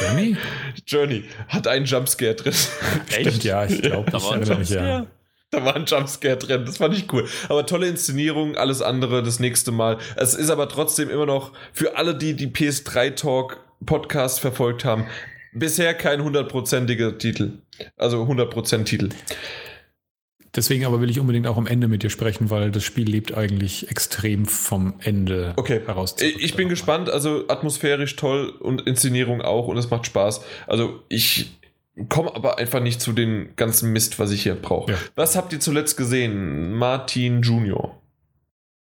Journey? 0.00 0.36
Journey 0.86 1.24
hat 1.48 1.66
einen 1.66 1.86
Jumpscare 1.86 2.34
drin. 2.34 2.52
Echt? 2.52 3.28
Stimmt, 3.28 3.44
ja, 3.44 3.64
ich 3.64 3.82
glaube, 3.82 4.10
da 4.10 4.22
war 4.22 4.34
ein 4.34 4.42
Jumpscare. 4.42 4.88
Ja. 4.88 5.06
Da 5.50 5.64
war 5.64 5.74
ein 5.74 5.84
Jumpscare 5.84 6.36
drin, 6.36 6.64
das 6.64 6.76
fand 6.76 6.96
ich 6.96 7.12
cool. 7.12 7.26
Aber 7.48 7.66
tolle 7.66 7.88
Inszenierung, 7.88 8.56
alles 8.56 8.82
andere 8.82 9.22
das 9.22 9.40
nächste 9.40 9.72
Mal. 9.72 9.98
Es 10.16 10.34
ist 10.34 10.50
aber 10.50 10.68
trotzdem 10.68 11.10
immer 11.10 11.26
noch 11.26 11.52
für 11.72 11.96
alle, 11.96 12.14
die 12.14 12.34
die 12.34 12.48
PS3 12.48 13.16
Talk 13.16 13.58
Podcast 13.84 14.40
verfolgt 14.40 14.84
haben, 14.84 15.06
bisher 15.52 15.94
kein 15.94 16.22
hundertprozentiger 16.22 17.18
Titel. 17.18 17.52
Also 17.96 18.22
100% 18.22 18.84
Titel. 18.84 19.08
Deswegen 20.54 20.84
aber 20.84 21.00
will 21.00 21.10
ich 21.10 21.20
unbedingt 21.20 21.46
auch 21.46 21.56
am 21.56 21.66
Ende 21.66 21.86
mit 21.86 22.02
dir 22.02 22.10
sprechen, 22.10 22.50
weil 22.50 22.72
das 22.72 22.82
Spiel 22.82 23.08
lebt 23.08 23.34
eigentlich 23.34 23.88
extrem 23.88 24.46
vom 24.46 24.94
Ende 25.00 25.54
okay. 25.56 25.80
heraus. 25.86 26.16
Ich 26.20 26.56
bin 26.56 26.68
gespannt, 26.68 27.08
also 27.08 27.44
atmosphärisch 27.48 28.16
toll 28.16 28.48
und 28.48 28.80
Inszenierung 28.82 29.42
auch 29.42 29.68
und 29.68 29.76
es 29.76 29.90
macht 29.90 30.06
Spaß. 30.06 30.44
Also 30.66 31.02
ich 31.08 31.60
komme 32.08 32.34
aber 32.34 32.58
einfach 32.58 32.80
nicht 32.80 33.00
zu 33.00 33.12
dem 33.12 33.50
ganzen 33.54 33.92
Mist, 33.92 34.18
was 34.18 34.32
ich 34.32 34.42
hier 34.42 34.56
brauche. 34.56 34.92
Ja. 34.92 34.98
Was 35.14 35.36
habt 35.36 35.52
ihr 35.52 35.60
zuletzt 35.60 35.96
gesehen? 35.96 36.74
Martin 36.74 37.42
Junior. 37.42 38.00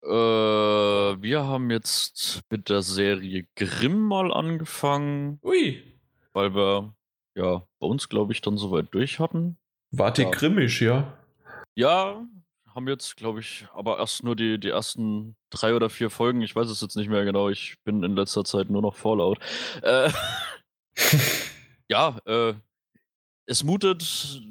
Äh, 0.05 0.09
wir 0.09 1.45
haben 1.45 1.71
jetzt 1.71 2.41
mit 2.51 2.71
der 2.71 2.83
Serie 2.83 3.47
Grimm 3.57 4.01
mal 4.01 4.33
angefangen. 4.33 5.39
Ui. 5.43 5.83
Weil 6.33 6.55
wir 6.55 6.95
ja 7.35 7.67
bei 7.79 7.87
uns, 7.87 8.09
glaube 8.09 8.33
ich, 8.33 8.41
dann 8.41 8.57
soweit 8.57 8.87
durch 8.93 9.19
hatten. 9.19 9.59
Wart 9.91 10.19
ihr 10.19 10.25
ja. 10.25 10.31
grimmisch, 10.31 10.81
ja? 10.81 11.19
Ja, 11.75 12.27
haben 12.75 12.89
jetzt, 12.89 13.17
glaube 13.17 13.41
ich, 13.41 13.67
aber 13.75 13.99
erst 13.99 14.25
nur 14.25 14.37
die, 14.37 14.59
die 14.59 14.69
ersten 14.69 15.37
drei 15.51 15.75
oder 15.75 15.91
vier 15.91 16.11
Folgen. 16.11 16.43
Ich 16.43 16.57
weiß 16.57 16.69
es 16.69 16.81
jetzt 16.81 16.97
nicht 16.97 17.09
mehr 17.09 17.25
genau. 17.25 17.49
Ich 17.49 17.77
bin 17.85 18.03
in 18.03 18.17
letzter 18.17 18.45
Zeit 18.45 18.71
nur 18.71 18.83
noch 18.83 18.95
Fallout. 18.95 19.39
Äh, 19.83 20.11
ja, 21.89 22.19
äh, 22.25 22.55
es 23.47 23.65
mutet 23.65 24.43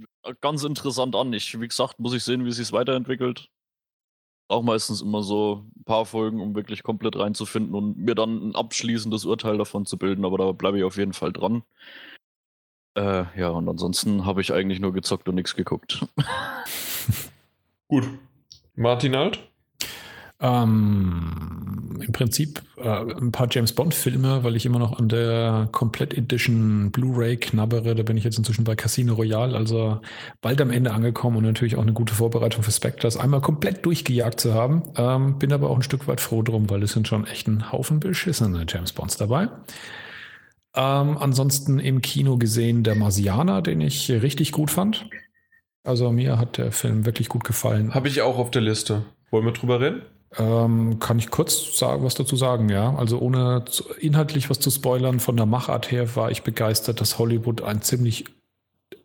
ganz 0.41 0.63
interessant 0.63 1.15
an. 1.15 1.33
Ich, 1.33 1.59
wie 1.59 1.67
gesagt, 1.67 1.99
muss 1.99 2.13
ich 2.13 2.23
sehen, 2.23 2.45
wie 2.45 2.49
es 2.49 2.57
sich 2.57 2.71
weiterentwickelt. 2.71 3.49
Auch 4.47 4.63
meistens 4.63 5.01
immer 5.01 5.23
so 5.23 5.65
ein 5.77 5.83
paar 5.85 6.05
Folgen, 6.05 6.41
um 6.41 6.55
wirklich 6.55 6.83
komplett 6.83 7.17
reinzufinden 7.17 7.73
und 7.73 7.97
mir 7.97 8.15
dann 8.15 8.49
ein 8.49 8.55
abschließendes 8.55 9.25
Urteil 9.25 9.57
davon 9.57 9.85
zu 9.85 9.97
bilden. 9.97 10.25
Aber 10.25 10.37
da 10.37 10.51
bleibe 10.51 10.77
ich 10.77 10.83
auf 10.83 10.97
jeden 10.97 11.13
Fall 11.13 11.31
dran. 11.31 11.63
Äh, 12.95 13.23
ja, 13.39 13.49
und 13.49 13.69
ansonsten 13.69 14.25
habe 14.25 14.41
ich 14.41 14.53
eigentlich 14.53 14.81
nur 14.81 14.91
gezockt 14.93 15.29
und 15.29 15.35
nichts 15.35 15.55
geguckt. 15.55 16.05
Gut. 17.91 18.07
Martin 18.77 19.15
Alt? 19.15 19.51
Ähm, 20.39 21.99
Im 22.01 22.11
Prinzip 22.13 22.61
äh, 22.77 22.87
ein 22.87 23.33
paar 23.33 23.49
James 23.51 23.73
Bond-Filme, 23.73 24.45
weil 24.45 24.55
ich 24.55 24.65
immer 24.65 24.79
noch 24.79 24.97
an 24.97 25.09
der 25.09 25.67
Komplett 25.73 26.13
Edition 26.13 26.91
Blu-ray 26.91 27.35
knabbere. 27.35 27.93
Da 27.93 28.03
bin 28.03 28.15
ich 28.15 28.23
jetzt 28.23 28.37
inzwischen 28.37 28.63
bei 28.63 28.75
Casino 28.75 29.15
Royale, 29.15 29.57
also 29.57 29.99
bald 30.39 30.61
am 30.61 30.69
Ende 30.69 30.93
angekommen 30.93 31.35
und 31.35 31.43
natürlich 31.43 31.75
auch 31.75 31.81
eine 31.81 31.91
gute 31.91 32.13
Vorbereitung 32.13 32.63
für 32.63 32.71
Spectres, 32.71 33.17
einmal 33.17 33.41
komplett 33.41 33.85
durchgejagt 33.85 34.39
zu 34.39 34.53
haben. 34.53 34.83
Ähm, 34.95 35.37
bin 35.37 35.51
aber 35.51 35.69
auch 35.69 35.75
ein 35.75 35.83
Stück 35.83 36.07
weit 36.07 36.21
froh 36.21 36.43
drum, 36.43 36.69
weil 36.69 36.83
es 36.83 36.93
sind 36.93 37.09
schon 37.09 37.27
echt 37.27 37.49
ein 37.49 37.73
Haufen 37.73 37.99
beschissene 37.99 38.65
James 38.69 38.93
Bonds 38.93 39.17
dabei. 39.17 39.49
Ähm, 40.73 41.17
ansonsten 41.17 41.77
im 41.77 42.01
Kino 42.01 42.37
gesehen 42.37 42.85
der 42.85 42.95
Marsianer, 42.95 43.61
den 43.61 43.81
ich 43.81 44.09
richtig 44.09 44.53
gut 44.53 44.71
fand. 44.71 45.05
Also 45.83 46.11
mir 46.11 46.37
hat 46.37 46.57
der 46.57 46.71
Film 46.71 47.05
wirklich 47.05 47.27
gut 47.29 47.43
gefallen. 47.43 47.93
Habe 47.93 48.07
ich 48.07 48.21
auch 48.21 48.37
auf 48.37 48.51
der 48.51 48.61
Liste. 48.61 49.03
Wollen 49.31 49.45
wir 49.45 49.53
drüber 49.53 49.79
reden? 49.79 50.03
Ähm, 50.37 50.99
kann 50.99 51.19
ich 51.19 51.29
kurz 51.29 51.77
sagen, 51.77 52.03
was 52.03 52.15
dazu 52.15 52.35
sagen, 52.35 52.69
ja. 52.69 52.95
Also 52.95 53.19
ohne 53.19 53.65
zu, 53.65 53.83
inhaltlich 53.99 54.49
was 54.49 54.59
zu 54.59 54.69
spoilern, 54.69 55.19
von 55.19 55.35
der 55.35 55.45
Machart 55.45 55.91
her 55.91 56.15
war 56.15 56.31
ich 56.31 56.43
begeistert, 56.43 57.01
dass 57.01 57.17
Hollywood 57.19 57.61
ein 57.61 57.81
ziemlich 57.81 58.25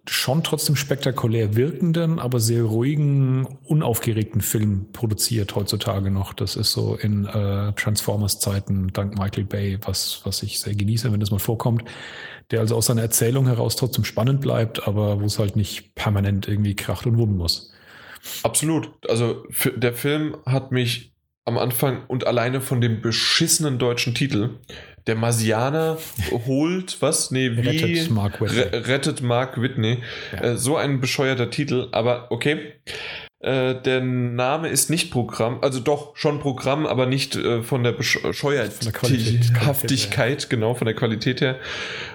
schon 0.08 0.42
trotzdem 0.44 0.76
spektakulär 0.76 1.56
wirkenden, 1.56 2.18
aber 2.18 2.40
sehr 2.40 2.62
ruhigen, 2.62 3.46
unaufgeregten 3.64 4.40
Film 4.40 4.92
produziert 4.92 5.54
heutzutage 5.54 6.10
noch. 6.10 6.32
Das 6.32 6.56
ist 6.56 6.72
so 6.72 6.94
in 6.94 7.26
äh, 7.26 7.72
Transformers-Zeiten 7.72 8.92
dank 8.92 9.18
Michael 9.18 9.44
Bay, 9.44 9.78
was, 9.84 10.20
was 10.24 10.42
ich 10.42 10.60
sehr 10.60 10.74
genieße, 10.74 11.12
wenn 11.12 11.20
das 11.20 11.30
mal 11.30 11.38
vorkommt 11.38 11.84
der 12.50 12.60
also 12.60 12.76
aus 12.76 12.86
seiner 12.86 13.02
Erzählung 13.02 13.46
heraus 13.46 13.76
trotzdem 13.76 14.04
spannend 14.04 14.40
bleibt, 14.40 14.86
aber 14.86 15.20
wo 15.20 15.24
es 15.26 15.38
halt 15.38 15.56
nicht 15.56 15.94
permanent 15.94 16.46
irgendwie 16.46 16.76
kracht 16.76 17.06
und 17.06 17.18
wummen 17.18 17.36
muss. 17.36 17.72
Absolut. 18.42 18.90
Also 19.08 19.44
der 19.76 19.92
Film 19.92 20.36
hat 20.46 20.72
mich 20.72 21.12
am 21.44 21.58
Anfang 21.58 22.04
und 22.08 22.26
alleine 22.26 22.60
von 22.60 22.80
dem 22.80 23.00
beschissenen 23.00 23.78
deutschen 23.78 24.14
Titel, 24.14 24.58
der 25.06 25.14
Marsianer 25.14 25.98
holt, 26.46 26.96
was? 27.00 27.30
Nee, 27.30 27.56
wie? 27.56 27.68
Rettet 27.68 28.10
Mark 28.10 28.40
Whitney. 28.40 28.78
rettet 28.78 29.20
Mark 29.22 29.60
Whitney. 29.60 29.98
Ja. 30.32 30.40
Äh, 30.40 30.56
so 30.56 30.76
ein 30.76 31.00
bescheuerter 31.00 31.50
Titel, 31.50 31.88
aber 31.92 32.26
okay. 32.30 32.72
Äh, 33.40 33.74
der 33.82 34.00
Name 34.00 34.68
ist 34.68 34.88
nicht 34.90 35.12
Programm, 35.12 35.58
also 35.60 35.78
doch 35.78 36.16
schon 36.16 36.40
Programm, 36.40 36.86
aber 36.86 37.04
nicht 37.06 37.36
äh, 37.36 37.62
von 37.62 37.84
der 37.84 37.92
Bescheuerhaftigkeit, 37.92 40.50
genau, 40.50 40.74
von 40.74 40.86
der 40.86 40.94
Qualität 40.94 41.42
her. 41.42 41.60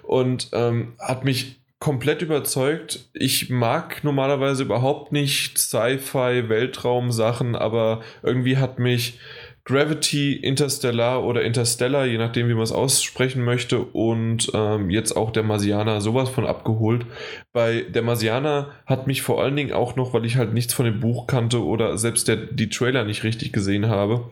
Und 0.04 0.50
ähm, 0.52 0.96
hat 1.00 1.24
mich 1.24 1.62
komplett 1.82 2.22
überzeugt. 2.22 3.10
Ich 3.14 3.50
mag 3.50 4.04
normalerweise 4.04 4.64
überhaupt 4.64 5.12
nicht 5.12 5.58
Sci-Fi, 5.58 6.48
Weltraum-Sachen, 6.48 7.56
aber 7.56 8.02
irgendwie 8.24 8.58
hat 8.58 8.78
mich 8.78 9.20
Gravity, 9.64 10.34
Interstellar 10.34 11.24
oder 11.24 11.44
Interstellar, 11.44 12.06
je 12.06 12.18
nachdem, 12.18 12.48
wie 12.48 12.54
man 12.54 12.64
es 12.64 12.72
aussprechen 12.72 13.44
möchte, 13.44 13.80
und 13.80 14.52
ähm, 14.54 14.90
jetzt 14.90 15.16
auch 15.16 15.32
der 15.32 15.44
Marsianer 15.44 16.02
sowas 16.02 16.30
von 16.30 16.48
abgeholt. 16.48 17.06
Bei 17.54 17.82
der 17.82 18.02
Marsianer 18.02 18.72
hat 18.86 19.06
mich 19.08 19.22
vor 19.22 19.42
allen 19.42 19.56
Dingen 19.56 19.74
auch 19.74 19.96
noch, 19.96 20.14
weil 20.14 20.26
ich 20.26 20.38
halt 20.38 20.54
nichts 20.54 20.74
von 20.74 20.86
dem 20.86 21.00
Buch 21.00 21.28
kannte 21.28 21.64
oder 21.64 21.98
selbst 21.98 22.28
der, 22.28 22.38
die 22.38 22.70
Trailer 22.70 23.04
nicht 23.04 23.24
richtig 23.24 23.54
gesehen 23.54 23.88
habe, 23.88 24.32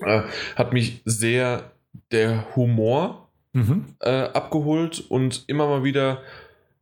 äh, 0.00 0.22
hat 0.56 0.72
mich 0.72 1.00
sehr 1.04 1.70
der 2.10 2.56
Humor 2.56 3.28
mhm. 3.52 3.84
äh, 4.00 4.10
abgeholt 4.10 5.04
und 5.08 5.44
immer 5.46 5.68
mal 5.68 5.84
wieder 5.84 6.22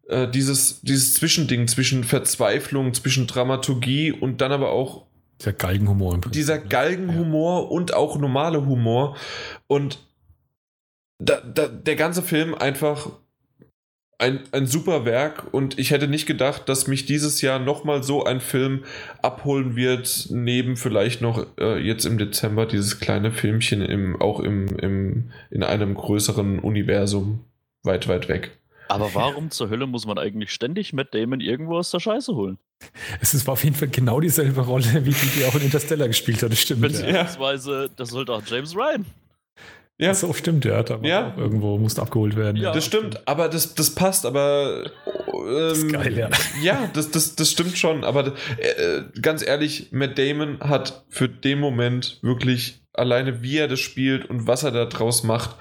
äh, 0.08 0.28
dieses, 0.28 0.80
dieses 0.82 1.14
Zwischending 1.14 1.68
zwischen 1.68 2.04
Verzweiflung, 2.04 2.94
zwischen 2.94 3.26
Dramaturgie 3.26 4.12
und 4.12 4.40
dann 4.40 4.52
aber 4.52 4.70
auch 4.70 5.04
dieser 5.44 5.56
Galgenhumor. 5.56 6.14
Im 6.14 6.20
Prinzip. 6.20 6.40
Dieser 6.40 6.58
Galgenhumor 6.58 7.62
ja. 7.62 7.68
und 7.68 7.94
auch 7.94 8.18
normale 8.18 8.66
Humor. 8.66 9.16
Und 9.66 9.98
da, 11.18 11.40
da, 11.40 11.68
der 11.68 11.96
ganze 11.96 12.22
Film 12.22 12.54
einfach 12.54 13.10
ein, 14.18 14.40
ein 14.52 14.66
super 14.66 15.04
Werk 15.04 15.52
und 15.52 15.78
ich 15.78 15.90
hätte 15.90 16.08
nicht 16.08 16.26
gedacht, 16.26 16.68
dass 16.68 16.86
mich 16.86 17.04
dieses 17.04 17.40
Jahr 17.40 17.58
nochmal 17.58 18.02
so 18.02 18.24
ein 18.24 18.40
Film 18.40 18.84
abholen 19.22 19.76
wird, 19.76 20.28
neben 20.30 20.76
vielleicht 20.76 21.20
noch 21.20 21.46
äh, 21.58 21.78
jetzt 21.78 22.04
im 22.04 22.18
Dezember 22.18 22.66
dieses 22.66 23.00
kleine 23.00 23.32
Filmchen 23.32 23.82
im, 23.82 24.20
auch 24.20 24.40
im, 24.40 24.68
im, 24.78 25.30
in 25.50 25.62
einem 25.62 25.94
größeren 25.94 26.58
Universum 26.58 27.40
weit, 27.82 28.08
weit 28.08 28.28
weg. 28.28 28.58
Aber 28.88 29.14
warum 29.14 29.50
zur 29.50 29.70
Hölle 29.70 29.86
muss 29.86 30.06
man 30.06 30.18
eigentlich 30.18 30.52
ständig 30.52 30.92
Matt 30.92 31.14
Damon 31.14 31.40
irgendwo 31.40 31.78
aus 31.78 31.90
der 31.90 32.00
Scheiße 32.00 32.34
holen? 32.34 32.58
Es 33.20 33.34
ist 33.34 33.48
auf 33.48 33.64
jeden 33.64 33.76
Fall 33.76 33.88
genau 33.88 34.20
dieselbe 34.20 34.60
Rolle, 34.60 35.04
wie 35.04 35.12
die, 35.12 35.26
die 35.38 35.44
auch 35.44 35.54
in 35.54 35.62
Interstellar 35.62 36.08
gespielt 36.08 36.42
hat, 36.42 36.52
das 36.52 36.60
stimmt. 36.60 36.82
Beziehungsweise, 36.82 37.82
ja. 37.84 37.88
das 37.96 38.10
sollte 38.10 38.32
auch 38.32 38.42
James 38.46 38.74
Ryan. 38.74 39.06
Ja. 39.98 40.08
Das 40.08 40.24
auch 40.24 40.34
stimmt, 40.34 40.64
ja. 40.64 40.82
Da 40.82 40.98
ja. 41.02 41.34
irgendwo 41.36 41.78
musste 41.78 42.02
abgeholt 42.02 42.34
werden. 42.34 42.56
Ja, 42.56 42.72
das 42.72 42.84
stimmt, 42.84 43.26
aber 43.28 43.48
das, 43.48 43.74
das 43.74 43.90
passt, 43.94 44.26
aber. 44.26 44.90
Ähm, 45.32 45.68
das 45.68 45.78
ist 45.78 45.92
geil, 45.92 46.18
ja. 46.18 46.30
Ja, 46.62 46.90
das, 46.92 47.10
das, 47.10 47.36
das 47.36 47.50
stimmt 47.50 47.78
schon, 47.78 48.02
aber 48.02 48.34
äh, 48.58 49.02
ganz 49.20 49.46
ehrlich, 49.46 49.92
Matt 49.92 50.18
Damon 50.18 50.58
hat 50.60 51.04
für 51.08 51.28
den 51.28 51.60
Moment 51.60 52.18
wirklich 52.22 52.82
alleine, 52.92 53.42
wie 53.42 53.58
er 53.58 53.68
das 53.68 53.80
spielt 53.80 54.28
und 54.28 54.48
was 54.48 54.64
er 54.64 54.72
da 54.72 54.86
draus 54.86 55.22
macht, 55.22 55.56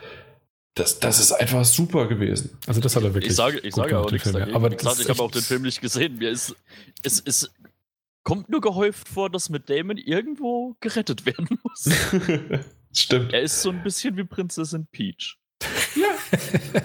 das, 0.75 0.99
das 0.99 1.19
ist 1.19 1.31
einfach 1.31 1.65
super 1.65 2.07
gewesen. 2.07 2.57
Also 2.65 2.81
das 2.81 2.95
hat 2.95 3.03
er 3.03 3.13
wirklich. 3.13 3.31
Ich 3.31 3.35
sage, 3.35 3.59
ich 3.59 3.75
sage 3.75 3.99
auch 3.99 4.11
nichts 4.11 4.31
dagegen. 4.31 4.55
Aber 4.55 4.69
gesagt, 4.69 4.99
ich 4.99 5.09
habe 5.09 5.21
auch 5.21 5.31
den 5.31 5.43
Film 5.43 5.61
nicht 5.61 5.81
gesehen. 5.81 6.17
Mir 6.17 6.31
ist, 6.31 6.55
es, 7.03 7.21
es 7.23 7.51
kommt 8.23 8.49
nur 8.49 8.61
gehäuft 8.61 9.07
vor, 9.07 9.29
dass 9.29 9.49
mit 9.49 9.69
Damon 9.69 9.97
irgendwo 9.97 10.75
gerettet 10.79 11.25
werden 11.25 11.59
muss. 11.63 11.89
Stimmt. 12.91 13.33
Er 13.33 13.41
ist 13.41 13.61
so 13.61 13.69
ein 13.69 13.83
bisschen 13.83 14.17
wie 14.17 14.23
Prinzessin 14.23 14.87
Peach. 14.91 15.37
Ja. 15.95 16.09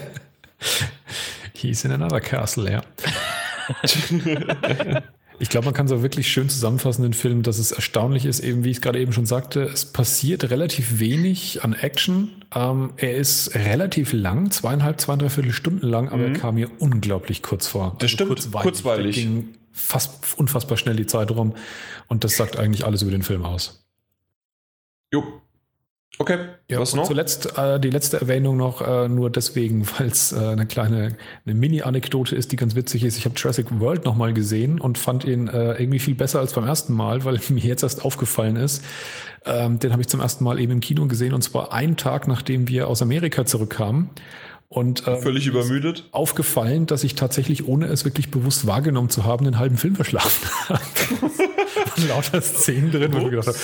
He's 1.55 1.85
in 1.85 1.93
another 1.93 2.21
castle, 2.21 2.71
ja. 2.71 2.83
Ich 5.41 5.49
glaube, 5.49 5.67
man 5.67 5.75
kann 5.75 5.87
so 5.87 6.03
wirklich 6.03 6.29
schön 6.29 6.49
zusammenfassen, 6.49 7.03
den 7.03 7.13
Film, 7.13 7.43
dass 7.43 7.59
es 7.59 7.71
erstaunlich 7.71 8.25
ist, 8.25 8.41
eben 8.41 8.65
wie 8.65 8.71
ich 8.71 8.79
es 8.79 8.81
gerade 8.81 8.99
eben 9.01 9.13
schon 9.13 9.27
sagte, 9.27 9.63
es 9.63 9.85
passiert 9.85 10.51
relativ 10.51 10.99
wenig 10.99 11.63
an 11.63 11.75
Action. 11.75 12.43
Ähm, 12.55 12.93
er 12.97 13.17
ist 13.17 13.55
relativ 13.55 14.13
lang, 14.13 14.51
zweieinhalb, 14.51 15.01
zweieinhalb 15.01 15.55
Stunden 15.55 15.87
lang, 15.87 16.09
aber 16.09 16.29
mhm. 16.29 16.35
er 16.35 16.41
kam 16.41 16.55
mir 16.57 16.71
unglaublich 16.81 17.43
kurz 17.43 17.69
vor. 17.69 17.97
Das 17.99 18.05
also 18.05 18.15
stimmt, 18.15 18.29
kurzweilig. 18.31 18.63
kurzweilig. 18.63 19.17
Da 19.17 19.23
ging 19.23 19.55
fast 19.73 20.39
unfassbar 20.39 20.77
schnell 20.77 20.97
die 20.97 21.07
Zeit 21.07 21.31
rum 21.31 21.55
und 22.09 22.25
das 22.25 22.37
sagt 22.37 22.57
eigentlich 22.57 22.85
alles 22.85 23.03
über 23.03 23.13
den 23.13 23.23
Film 23.23 23.45
aus. 23.45 23.85
Jo, 25.13 25.41
Okay, 26.21 26.39
ja, 26.69 26.81
was 26.81 26.95
noch? 26.95 27.07
Zuletzt 27.07 27.57
äh, 27.57 27.79
die 27.79 27.91
letzte 27.91 28.21
Erwähnung 28.21 28.57
noch, 28.57 28.83
äh, 28.83 29.09
nur 29.09 29.31
deswegen, 29.31 29.87
weil 29.99 30.09
es 30.09 30.33
äh, 30.33 30.39
eine 30.39 30.67
kleine 30.67 31.17
eine 31.47 31.55
Mini-Anekdote 31.55 32.35
ist, 32.35 32.51
die 32.51 32.57
ganz 32.57 32.75
witzig 32.75 33.05
ist. 33.05 33.19
Ich 33.19 33.25
habe 33.25 33.37
Jurassic 33.37 33.67
World 33.79 34.05
nochmal 34.05 34.33
gesehen 34.33 34.81
und 34.81 34.99
fand 34.99 35.25
ihn 35.25 35.47
äh, 35.47 35.75
irgendwie 35.75 36.01
viel 36.01 36.17
besser 36.17 36.41
als 36.41 36.53
beim 36.53 36.67
ersten 36.67 36.93
Mal, 36.93 37.25
weil 37.25 37.39
mir 37.51 37.61
jetzt 37.63 37.85
erst 37.85 38.05
aufgefallen 38.05 38.57
ist. 38.57 38.85
Ähm, 39.45 39.79
den 39.79 39.93
habe 39.93 40.03
ich 40.03 40.09
zum 40.09 40.21
ersten 40.21 40.43
Mal 40.43 40.59
eben 40.59 40.73
im 40.73 40.81
Kino 40.81 41.07
gesehen 41.07 41.33
und 41.33 41.43
zwar 41.43 41.73
einen 41.73 41.97
Tag, 41.97 42.27
nachdem 42.27 42.67
wir 42.67 42.89
aus 42.89 43.01
Amerika 43.01 43.47
zurückkamen. 43.47 44.11
Und 44.71 45.05
ähm, 45.07 45.23
völlig 45.23 45.47
übermüdet. 45.47 46.05
Aufgefallen, 46.13 46.85
dass 46.85 47.03
ich 47.03 47.15
tatsächlich, 47.15 47.67
ohne 47.67 47.87
es 47.87 48.05
wirklich 48.05 48.31
bewusst 48.31 48.67
wahrgenommen 48.67 49.09
zu 49.09 49.25
haben, 49.25 49.45
den 49.45 49.59
halben 49.59 49.79
Film 49.79 49.97
verschlafen 49.97 50.49
habe. 50.69 50.81
lauter 52.07 52.43
Szenen 52.43 52.91
drin, 52.91 53.13
wo 53.15 53.19
ich 53.19 53.31
gedacht 53.31 53.49
habe, 53.49 53.59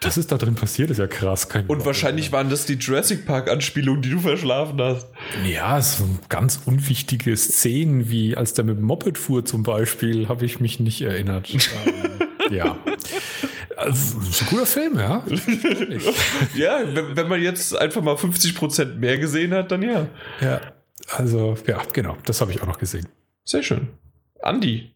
das 0.00 0.18
ist 0.18 0.30
da 0.30 0.36
drin 0.36 0.54
passiert, 0.54 0.90
ist 0.90 0.98
ja 0.98 1.06
krass. 1.06 1.48
Kein 1.48 1.66
Und 1.66 1.86
wahrscheinlich 1.86 2.30
waren 2.30 2.50
das 2.50 2.66
die 2.66 2.74
Jurassic 2.74 3.24
Park-Anspielungen, 3.24 4.02
die 4.02 4.10
du 4.10 4.20
verschlafen 4.20 4.80
hast. 4.80 5.08
Ja, 5.44 5.80
so 5.80 6.04
ganz 6.28 6.60
unwichtige 6.66 7.34
Szenen, 7.36 8.10
wie 8.10 8.36
als 8.36 8.52
der 8.52 8.64
mit 8.64 8.76
dem 8.76 8.84
Moped 8.84 9.16
fuhr 9.16 9.44
zum 9.44 9.62
Beispiel, 9.62 10.28
habe 10.28 10.44
ich 10.44 10.60
mich 10.60 10.78
nicht 10.78 11.00
erinnert. 11.00 11.48
ja. 12.50 12.76
Also, 13.76 14.20
ist 14.20 14.42
ein 14.42 14.48
guter 14.48 14.66
Film, 14.66 14.98
ja. 14.98 15.24
ja, 16.54 16.80
wenn, 16.84 17.16
wenn, 17.16 17.28
man 17.28 17.42
jetzt 17.42 17.76
einfach 17.76 18.02
mal 18.02 18.14
50% 18.14 18.96
mehr 18.96 19.18
gesehen 19.18 19.54
hat, 19.54 19.70
dann 19.72 19.82
ja. 19.82 20.06
Ja, 20.40 20.60
also, 21.08 21.56
ja, 21.66 21.82
genau, 21.92 22.16
das 22.24 22.40
habe 22.40 22.52
ich 22.52 22.62
auch 22.62 22.66
noch 22.66 22.78
gesehen. 22.78 23.08
Sehr 23.44 23.62
schön. 23.62 23.88
Andi, 24.42 24.94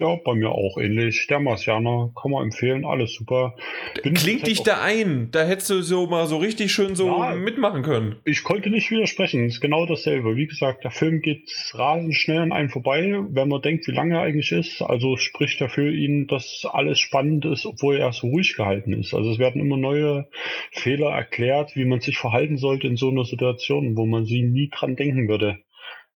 ja, 0.00 0.14
bei 0.24 0.34
mir 0.34 0.50
auch 0.50 0.78
ähnlich. 0.78 1.26
Der 1.26 1.40
Marsianer 1.40 2.12
kann 2.14 2.30
man 2.30 2.44
empfehlen, 2.44 2.84
alles 2.84 3.14
super. 3.14 3.56
Bin 4.04 4.14
Klingt 4.14 4.46
dich 4.46 4.62
da 4.62 4.80
ein. 4.80 5.30
Da 5.32 5.44
hättest 5.44 5.70
du 5.70 5.82
so 5.82 6.06
mal 6.06 6.28
so 6.28 6.36
richtig 6.36 6.72
schön 6.72 6.94
so 6.94 7.08
ja, 7.08 7.34
mitmachen 7.34 7.82
können. 7.82 8.16
Ich 8.24 8.44
konnte 8.44 8.70
nicht 8.70 8.92
widersprechen. 8.92 9.46
Es 9.46 9.54
ist 9.54 9.60
genau 9.60 9.86
dasselbe. 9.86 10.36
Wie 10.36 10.46
gesagt, 10.46 10.84
der 10.84 10.92
Film 10.92 11.20
geht 11.20 11.50
rasend 11.74 12.14
schnell 12.14 12.38
an 12.38 12.52
einem 12.52 12.70
vorbei, 12.70 13.12
wenn 13.30 13.48
man 13.48 13.60
denkt, 13.60 13.88
wie 13.88 13.92
lange 13.92 14.14
er 14.14 14.22
eigentlich 14.22 14.52
ist. 14.52 14.82
Also 14.82 15.16
spricht 15.16 15.60
er 15.60 15.68
für 15.68 15.92
ihn, 15.92 16.28
dass 16.28 16.64
alles 16.70 17.00
spannend 17.00 17.44
ist, 17.44 17.66
obwohl 17.66 17.96
er 17.96 18.12
so 18.12 18.28
ruhig 18.28 18.56
gehalten 18.56 18.92
ist. 18.92 19.14
Also 19.14 19.32
es 19.32 19.40
werden 19.40 19.60
immer 19.60 19.76
neue 19.76 20.28
Fehler 20.70 21.10
erklärt, 21.10 21.74
wie 21.74 21.84
man 21.84 22.00
sich 22.00 22.18
verhalten 22.18 22.56
sollte 22.56 22.86
in 22.86 22.96
so 22.96 23.10
einer 23.10 23.24
Situation, 23.24 23.96
wo 23.96 24.06
man 24.06 24.26
sie 24.26 24.42
nie 24.42 24.70
dran 24.72 24.94
denken 24.94 25.28
würde. 25.28 25.58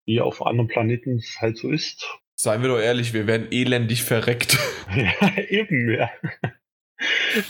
Wie 0.05 0.19
auf 0.19 0.45
anderen 0.45 0.67
Planeten 0.67 1.15
es 1.15 1.37
halt 1.39 1.55
so 1.55 1.69
ist 1.69 2.19
Seien 2.41 2.61
wir 2.61 2.69
doch 2.69 2.79
ehrlich, 2.79 3.13
wir 3.13 3.27
werden 3.27 3.51
elendig 3.51 4.03
verreckt. 4.03 4.57
Ja, 4.95 5.37
eben, 5.49 5.91
ja. 5.91 6.09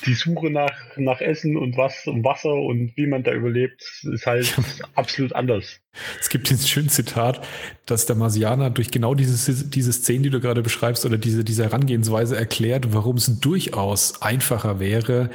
Die 0.08 0.16
Suche 0.16 0.50
nach, 0.50 0.98
nach 0.98 1.22
Essen 1.22 1.58
und 1.58 1.78
was 1.78 2.08
und 2.08 2.24
Wasser 2.24 2.54
und 2.54 2.98
wie 2.98 3.06
man 3.06 3.22
da 3.22 3.32
überlebt, 3.32 3.84
ist 4.12 4.26
halt 4.26 4.58
absolut 4.96 5.34
anders. 5.34 5.80
Es 6.20 6.30
gibt 6.30 6.50
dieses 6.50 6.68
schöne 6.68 6.88
Zitat, 6.88 7.42
dass 7.86 8.06
der 8.06 8.16
Marsianer 8.16 8.70
durch 8.70 8.92
genau 8.92 9.16
diese, 9.16 9.66
diese 9.66 9.94
Szenen, 9.94 10.24
die 10.24 10.30
du 10.30 10.40
gerade 10.40 10.62
beschreibst, 10.62 11.06
oder 11.06 11.18
diese, 11.18 11.44
diese 11.44 11.64
Herangehensweise 11.64 12.38
erklärt, 12.38 12.94
warum 12.94 13.18
es 13.18 13.40
durchaus 13.40 14.22
einfacher 14.22 14.80
wäre, 14.80 15.30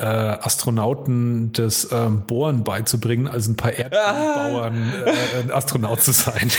äh, 0.00 0.04
Astronauten 0.04 1.52
das 1.52 1.90
ähm, 1.92 2.24
Bohren 2.26 2.64
beizubringen, 2.64 3.28
als 3.28 3.48
ein 3.48 3.56
paar 3.56 3.72
Erdbauern 3.72 4.92
äh, 5.06 5.42
ein 5.42 5.50
Astronaut 5.50 6.00
zu 6.00 6.12
sein. 6.12 6.50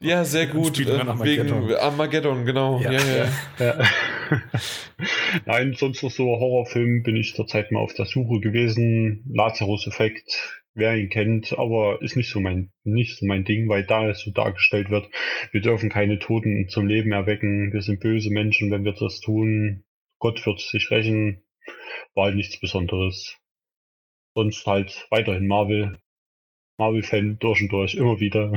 Ja, 0.00 0.24
sehr 0.24 0.46
gut. 0.46 0.80
Äh, 0.80 0.86
wegen 1.22 1.74
Armageddon, 1.74 2.46
genau. 2.46 2.80
Ja, 2.80 2.92
ja. 2.92 3.26
ja. 3.58 3.74
Nein, 5.44 5.74
sonst 5.78 6.02
noch 6.02 6.10
so 6.10 6.24
Horrorfilm 6.24 7.02
bin 7.02 7.16
ich 7.16 7.34
zurzeit 7.34 7.72
mal 7.72 7.80
auf 7.80 7.92
der 7.94 8.06
Suche 8.06 8.40
gewesen. 8.40 9.22
Lazarus-Effekt, 9.32 10.64
wer 10.76 10.96
ihn 10.96 11.08
kennt, 11.08 11.58
aber 11.58 12.00
ist 12.02 12.16
nicht 12.16 12.30
so 12.30 12.38
mein, 12.38 12.70
nicht 12.84 13.16
so 13.18 13.26
mein 13.26 13.44
Ding, 13.44 13.68
weil 13.68 13.84
da 13.84 14.08
es 14.08 14.20
so 14.20 14.30
dargestellt 14.30 14.90
wird, 14.90 15.08
wir 15.50 15.62
dürfen 15.62 15.88
keine 15.88 16.18
Toten 16.18 16.68
zum 16.68 16.86
Leben 16.86 17.12
erwecken, 17.12 17.72
wir 17.72 17.80
sind 17.82 18.00
böse 18.00 18.30
Menschen, 18.30 18.70
wenn 18.70 18.84
wir 18.84 18.92
das 18.92 19.20
tun. 19.20 19.84
Gott 20.18 20.44
wird 20.46 20.60
sich 20.60 20.90
rächen. 20.90 21.42
War 22.14 22.26
halt 22.26 22.36
nichts 22.36 22.60
Besonderes. 22.60 23.38
Sonst 24.34 24.66
halt 24.66 25.06
weiterhin 25.10 25.46
Marvel. 25.46 25.98
Marvel-Fan 26.78 27.38
durch 27.38 27.62
und 27.62 27.72
durch, 27.72 27.94
immer 27.94 28.20
wieder. 28.20 28.52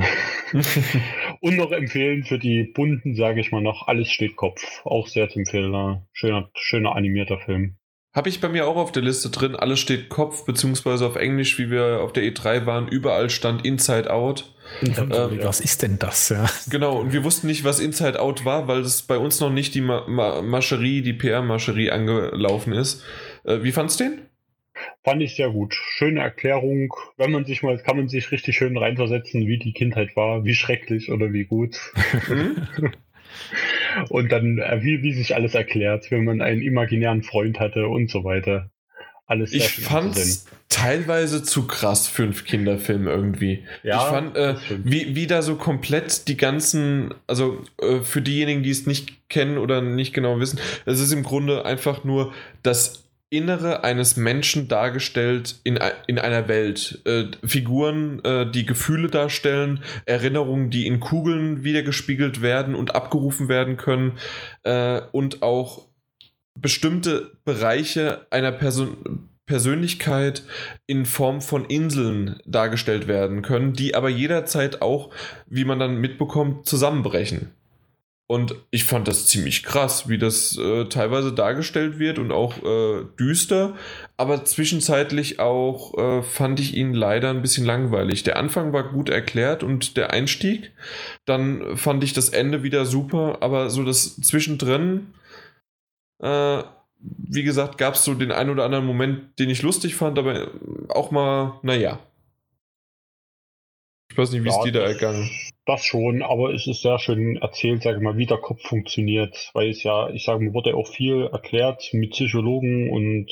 und 1.41 1.55
noch 1.55 1.71
empfehlen 1.71 2.23
für 2.23 2.37
die 2.37 2.65
bunten, 2.65 3.15
sage 3.15 3.39
ich 3.39 3.53
mal 3.53 3.61
noch, 3.61 3.87
alles 3.87 4.11
steht 4.11 4.35
Kopf. 4.35 4.85
Auch 4.85 5.07
sehr 5.07 5.29
zu 5.29 5.39
empfehlen. 5.39 6.05
Schöner, 6.11 6.51
schöner 6.53 6.95
animierter 6.95 7.39
Film. 7.39 7.78
Habe 8.11 8.29
ich 8.29 8.41
bei 8.41 8.49
mir 8.49 8.67
auch 8.67 8.75
auf 8.75 8.91
der 8.91 9.03
Liste 9.03 9.29
drin. 9.29 9.55
Alles 9.55 9.79
steht 9.79 10.09
Kopf, 10.09 10.45
beziehungsweise 10.45 11.05
auf 11.05 11.15
Englisch, 11.15 11.59
wie 11.59 11.69
wir 11.69 12.01
auf 12.01 12.11
der 12.11 12.23
E3 12.23 12.65
waren, 12.65 12.87
überall 12.87 13.29
stand 13.29 13.63
Inside 13.63 14.11
Out. 14.11 14.51
Ähm, 14.81 15.39
was 15.43 15.61
ist 15.61 15.83
denn 15.83 15.99
das? 15.99 16.29
Ja. 16.29 16.47
Genau, 16.69 16.99
und 16.99 17.13
wir 17.13 17.23
wussten 17.23 17.47
nicht, 17.47 17.63
was 17.63 17.79
Inside 17.79 18.19
Out 18.19 18.45
war, 18.45 18.67
weil 18.67 18.79
es 18.79 19.03
bei 19.03 19.17
uns 19.17 19.39
noch 19.39 19.51
nicht 19.51 19.75
die 19.75 19.81
Ma 19.81 20.05
Ma 20.07 20.41
Mascherie, 20.41 21.01
die 21.01 21.13
PR-Mascherie 21.13 21.91
angelaufen 21.91 22.73
ist. 22.73 23.03
Äh, 23.43 23.61
wie 23.61 23.71
fandst 23.71 23.99
du 23.99 24.05
den? 24.05 24.21
Fand 25.03 25.21
ich 25.21 25.35
sehr 25.35 25.49
gut. 25.51 25.75
Schöne 25.75 26.21
Erklärung. 26.21 26.93
Wenn 27.17 27.31
man 27.31 27.45
sich 27.45 27.63
mal, 27.63 27.77
kann 27.77 27.97
man 27.97 28.07
sich 28.07 28.31
richtig 28.31 28.55
schön 28.55 28.77
reinversetzen, 28.77 29.45
wie 29.45 29.59
die 29.59 29.73
Kindheit 29.73 30.15
war, 30.15 30.45
wie 30.45 30.55
schrecklich 30.55 31.11
oder 31.11 31.31
wie 31.33 31.45
gut. 31.45 31.79
Und 34.09 34.31
dann, 34.31 34.59
äh, 34.59 34.79
wie, 34.81 35.01
wie 35.01 35.13
sich 35.13 35.35
alles 35.35 35.55
erklärt, 35.55 36.11
wenn 36.11 36.23
man 36.23 36.41
einen 36.41 36.61
imaginären 36.61 37.23
Freund 37.23 37.59
hatte 37.59 37.87
und 37.87 38.09
so 38.09 38.23
weiter. 38.23 38.69
Alles 39.25 39.53
ich 39.53 39.69
fand 39.69 40.17
es 40.17 40.47
teilweise 40.69 41.43
zu 41.43 41.67
krass 41.67 42.07
für 42.07 42.23
einen 42.23 42.33
Kinderfilm 42.33 43.07
irgendwie. 43.07 43.63
Ja, 43.83 43.97
ich 43.97 44.09
fand, 44.09 44.35
äh, 44.35 44.55
wie, 44.83 45.15
wie 45.15 45.27
da 45.27 45.43
so 45.43 45.55
komplett 45.55 46.27
die 46.27 46.35
ganzen, 46.35 47.13
also 47.27 47.61
äh, 47.79 47.99
für 47.99 48.23
diejenigen, 48.23 48.63
die 48.63 48.71
es 48.71 48.87
nicht 48.87 49.29
kennen 49.29 49.59
oder 49.59 49.81
nicht 49.81 50.13
genau 50.13 50.39
wissen, 50.39 50.59
es 50.85 50.99
ist 50.99 51.11
im 51.11 51.21
Grunde 51.21 51.63
einfach 51.63 52.03
nur 52.03 52.33
das 52.63 53.03
Innere 53.31 53.83
eines 53.83 54.17
Menschen 54.17 54.67
dargestellt 54.67 55.59
in, 55.63 55.79
in 56.07 56.17
einer 56.17 56.47
Welt. 56.47 57.01
Äh, 57.05 57.25
Figuren, 57.45 58.23
äh, 58.23 58.49
die 58.49 58.65
Gefühle 58.65 59.07
darstellen, 59.07 59.83
Erinnerungen, 60.05 60.71
die 60.71 60.87
in 60.87 60.99
Kugeln 60.99 61.63
wiedergespiegelt 61.63 62.41
werden 62.41 62.73
und 62.73 62.95
abgerufen 62.95 63.47
werden 63.47 63.77
können 63.77 64.17
äh, 64.63 65.01
und 65.11 65.43
auch 65.43 65.87
bestimmte 66.55 67.37
Bereiche 67.45 68.25
einer 68.31 68.51
Person 68.51 69.29
Persönlichkeit 69.49 70.43
in 70.85 71.07
Form 71.07 71.41
von 71.41 71.65
Inseln 71.65 72.39
dargestellt 72.45 73.07
werden 73.07 73.41
können, 73.41 73.73
die 73.73 73.95
aber 73.95 74.07
jederzeit 74.07 74.83
auch, 74.83 75.09
wie 75.47 75.65
man 75.65 75.79
dann 75.79 75.97
mitbekommt, 75.97 76.67
zusammenbrechen. 76.67 77.51
Und 78.31 78.53
ich 78.69 78.83
fand 78.83 79.07
das 79.07 79.25
ziemlich 79.25 79.63
krass, 79.63 80.07
wie 80.07 80.19
das 80.19 80.55
äh, 80.55 80.85
teilweise 80.85 81.33
dargestellt 81.33 81.97
wird 81.97 82.19
und 82.19 82.31
auch 82.31 82.63
äh, 82.63 83.03
düster, 83.19 83.75
aber 84.17 84.45
zwischenzeitlich 84.45 85.39
auch 85.39 85.97
äh, 85.97 86.21
fand 86.21 86.59
ich 86.59 86.77
ihn 86.77 86.93
leider 86.93 87.31
ein 87.31 87.41
bisschen 87.41 87.65
langweilig. 87.65 88.21
Der 88.21 88.37
Anfang 88.37 88.71
war 88.71 88.83
gut 88.83 89.09
erklärt 89.09 89.63
und 89.63 89.97
der 89.97 90.11
Einstieg, 90.11 90.71
dann 91.25 91.75
fand 91.75 92.03
ich 92.03 92.13
das 92.13 92.29
Ende 92.29 92.61
wieder 92.61 92.85
super, 92.85 93.39
aber 93.41 93.71
so 93.71 93.83
das 93.83 94.21
Zwischendrin, 94.21 95.07
äh, 96.21 96.61
wie 96.99 97.43
gesagt, 97.43 97.79
gab 97.79 97.95
es 97.95 98.03
so 98.03 98.13
den 98.13 98.31
einen 98.31 98.51
oder 98.51 98.63
anderen 98.63 98.85
Moment, 98.85 99.39
den 99.39 99.49
ich 99.49 99.63
lustig 99.63 99.95
fand, 99.95 100.19
aber 100.19 100.51
auch 100.89 101.09
mal, 101.09 101.59
naja. 101.63 101.97
Ich 104.11 104.17
weiß 104.19 104.31
nicht, 104.33 104.43
wie 104.43 104.49
es 104.49 104.59
dir 104.63 104.71
da 104.71 104.81
ergangen 104.81 105.31
das 105.69 105.85
schon, 105.85 106.21
aber 106.23 106.53
es 106.53 106.67
ist 106.67 106.81
sehr 106.81 106.99
schön 106.99 107.37
erzählt, 107.37 107.83
sage 107.83 107.97
ich 107.97 108.03
mal, 108.03 108.17
wie 108.17 108.25
der 108.25 108.37
Kopf 108.37 108.61
funktioniert, 108.63 109.51
weil 109.53 109.69
es 109.69 109.83
ja, 109.83 110.09
ich 110.09 110.25
sage 110.25 110.43
mal, 110.43 110.53
wurde 110.53 110.75
auch 110.75 110.87
viel 110.87 111.29
erklärt 111.31 111.89
mit 111.93 112.11
Psychologen 112.11 112.89
und 112.89 113.27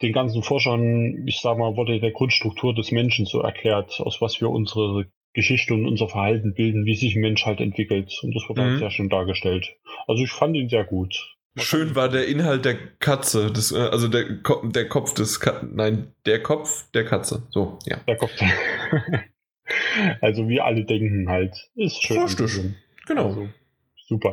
den 0.00 0.12
ganzen 0.12 0.42
Forschern, 0.42 1.26
ich 1.26 1.40
sage 1.40 1.60
mal, 1.60 1.76
wurde 1.76 2.00
der 2.00 2.10
Grundstruktur 2.10 2.74
des 2.74 2.90
Menschen 2.90 3.26
so 3.26 3.40
erklärt, 3.40 4.00
aus 4.00 4.20
was 4.20 4.40
wir 4.40 4.50
unsere 4.50 5.06
Geschichte 5.34 5.74
und 5.74 5.86
unser 5.86 6.08
Verhalten 6.08 6.54
bilden, 6.54 6.84
wie 6.84 6.96
sich 6.96 7.14
ein 7.14 7.20
Mensch 7.20 7.46
halt 7.46 7.60
entwickelt. 7.60 8.18
Und 8.22 8.34
das 8.34 8.48
wurde 8.48 8.62
halt 8.62 8.70
mhm. 8.70 8.72
halt 8.74 8.80
sehr 8.80 8.90
schön 8.90 9.08
dargestellt. 9.08 9.76
Also 10.06 10.24
ich 10.24 10.30
fand 10.30 10.56
ihn 10.56 10.68
sehr 10.68 10.84
gut. 10.84 11.14
Schön 11.58 11.94
war 11.94 12.08
der 12.08 12.28
Inhalt 12.28 12.64
der 12.64 12.76
Katze, 12.98 13.52
des, 13.52 13.72
äh, 13.72 13.78
also 13.78 14.08
der, 14.08 14.24
der 14.62 14.88
Kopf 14.88 15.12
des 15.14 15.38
Ka 15.38 15.62
Nein, 15.70 16.14
der 16.24 16.42
Kopf 16.42 16.90
der 16.92 17.04
Katze. 17.04 17.46
So, 17.50 17.78
ja. 17.86 17.98
Der 18.08 18.16
Kopf. 18.16 18.32
Also 20.20 20.48
wie 20.48 20.60
alle 20.60 20.84
denken 20.84 21.28
halt. 21.28 21.54
Ist 21.76 22.02
schön. 22.02 22.22
Richtig. 22.22 22.60
Genau. 23.06 23.26
Also, 23.26 23.48
super. 24.08 24.30
Äh, 24.30 24.32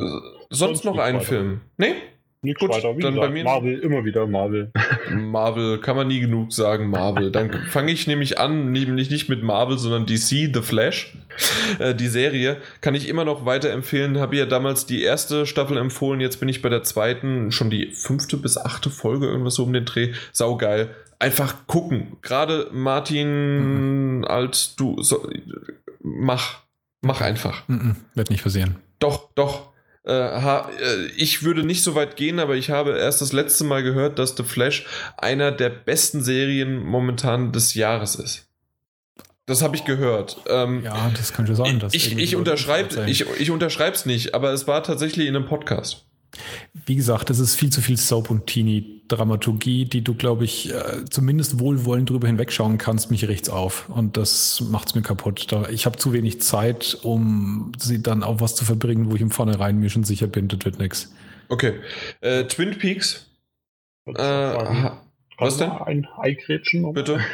sonst, 0.49 0.59
Sonst 0.81 0.85
noch 0.85 0.97
einen 0.97 1.17
weiter. 1.19 1.27
Film? 1.27 1.61
Nee? 1.77 1.93
Nichts 2.41 2.61
Gut, 2.61 2.69
weiter. 2.69 2.95
Wie 2.95 3.01
dann 3.01 3.15
gesagt, 3.15 3.27
bei 3.27 3.33
mir 3.33 3.43
Marvel, 3.43 3.79
immer 3.79 4.05
wieder 4.05 4.25
Marvel. 4.25 4.71
Marvel, 5.11 5.79
kann 5.79 5.97
man 5.97 6.07
nie 6.07 6.21
genug 6.21 6.53
sagen, 6.53 6.89
Marvel. 6.89 7.31
Dann 7.31 7.51
fange 7.67 7.91
ich 7.91 8.07
nämlich 8.07 8.39
an, 8.39 8.71
nämlich 8.71 9.09
nicht 9.09 9.27
mit 9.27 9.43
Marvel, 9.43 9.77
sondern 9.77 10.05
DC, 10.05 10.53
The 10.53 10.61
Flash. 10.61 11.17
Äh, 11.79 11.95
die 11.95 12.07
Serie 12.07 12.57
kann 12.79 12.95
ich 12.95 13.09
immer 13.09 13.25
noch 13.25 13.45
weiterempfehlen. 13.45 14.19
Habe 14.19 14.37
ja 14.37 14.45
damals 14.45 14.85
die 14.85 15.03
erste 15.03 15.45
Staffel 15.45 15.77
empfohlen, 15.77 16.21
jetzt 16.21 16.37
bin 16.37 16.47
ich 16.47 16.61
bei 16.61 16.69
der 16.69 16.83
zweiten, 16.83 17.51
schon 17.51 17.69
die 17.69 17.87
fünfte 17.87 18.37
bis 18.37 18.57
achte 18.57 18.89
Folge, 18.89 19.27
irgendwas 19.27 19.55
so 19.55 19.63
um 19.63 19.73
den 19.73 19.83
Dreh. 19.85 20.13
Saugeil 20.31 20.95
einfach 21.19 21.67
gucken. 21.67 22.17
Gerade 22.21 22.69
Martin, 22.71 24.19
mhm. 24.19 24.25
als 24.25 24.75
du, 24.75 25.01
so, 25.01 25.29
mach, 26.01 26.61
mach 27.01 27.21
einfach. 27.21 27.67
Mhm, 27.67 27.97
wird 28.15 28.29
nicht 28.29 28.43
passieren. 28.43 28.77
Doch, 28.99 29.29
doch. 29.35 29.69
Äh, 30.05 30.13
ha, 30.13 30.69
äh, 30.81 31.05
ich 31.17 31.43
würde 31.43 31.63
nicht 31.63 31.83
so 31.83 31.93
weit 31.93 32.15
gehen, 32.15 32.39
aber 32.39 32.55
ich 32.55 32.69
habe 32.69 32.97
erst 32.97 33.21
das 33.21 33.33
letzte 33.33 33.65
Mal 33.65 33.83
gehört, 33.83 34.17
dass 34.17 34.35
The 34.35 34.43
Flash 34.43 34.85
einer 35.17 35.51
der 35.51 35.69
besten 35.69 36.23
Serien 36.23 36.83
momentan 36.83 37.51
des 37.51 37.73
Jahres 37.73 38.15
ist. 38.15 38.47
Das 39.45 39.61
habe 39.61 39.75
ich 39.75 39.83
gehört. 39.83 40.37
Ähm, 40.47 40.83
ja, 40.83 41.11
das 41.17 41.33
könnte 41.33 41.55
sein. 41.55 41.81
ich, 41.91 42.15
ich 42.17 42.35
unterschreibe 42.35 43.95
es 43.95 44.05
nicht, 44.05 44.35
aber 44.35 44.53
es 44.53 44.67
war 44.67 44.83
tatsächlich 44.83 45.27
in 45.27 45.35
einem 45.35 45.47
Podcast. 45.47 46.05
Wie 46.85 46.95
gesagt, 46.95 47.29
das 47.29 47.39
ist 47.39 47.55
viel 47.55 47.71
zu 47.71 47.81
viel 47.81 47.97
Soap 47.97 48.29
und 48.29 48.47
Teenie-Dramaturgie, 48.47 49.85
die 49.85 50.03
du, 50.03 50.13
glaube 50.13 50.45
ich, 50.45 50.73
äh, 50.73 51.05
zumindest 51.09 51.59
wohlwollend 51.59 52.09
drüber 52.09 52.27
hinwegschauen 52.27 52.77
kannst, 52.77 53.11
mich 53.11 53.27
rechts 53.27 53.49
auf. 53.49 53.89
Und 53.89 54.17
das 54.17 54.61
macht 54.61 54.89
es 54.89 54.95
mir 54.95 55.01
kaputt. 55.01 55.47
Ich 55.71 55.85
habe 55.85 55.97
zu 55.97 56.13
wenig 56.13 56.41
Zeit, 56.41 56.97
um 57.01 57.71
sie 57.77 58.01
dann 58.01 58.23
auf 58.23 58.41
was 58.41 58.55
zu 58.55 58.65
verbringen, 58.65 59.09
wo 59.09 59.15
ich 59.15 59.21
im 59.21 59.31
Vornherein 59.31 59.79
mir 59.79 59.89
schon 59.89 60.03
sicher 60.03 60.27
bin, 60.27 60.47
das 60.47 60.63
wird 60.63 60.79
nichts. 60.79 61.13
Okay. 61.49 61.73
Äh, 62.21 62.45
Twin 62.45 62.77
Peaks. 62.77 63.27
Äh, 64.05 64.91
was 65.39 65.57
denn? 65.57 65.71
Ein 65.71 66.07
Eikrätschen? 66.17 66.93
Bitte. 66.93 67.19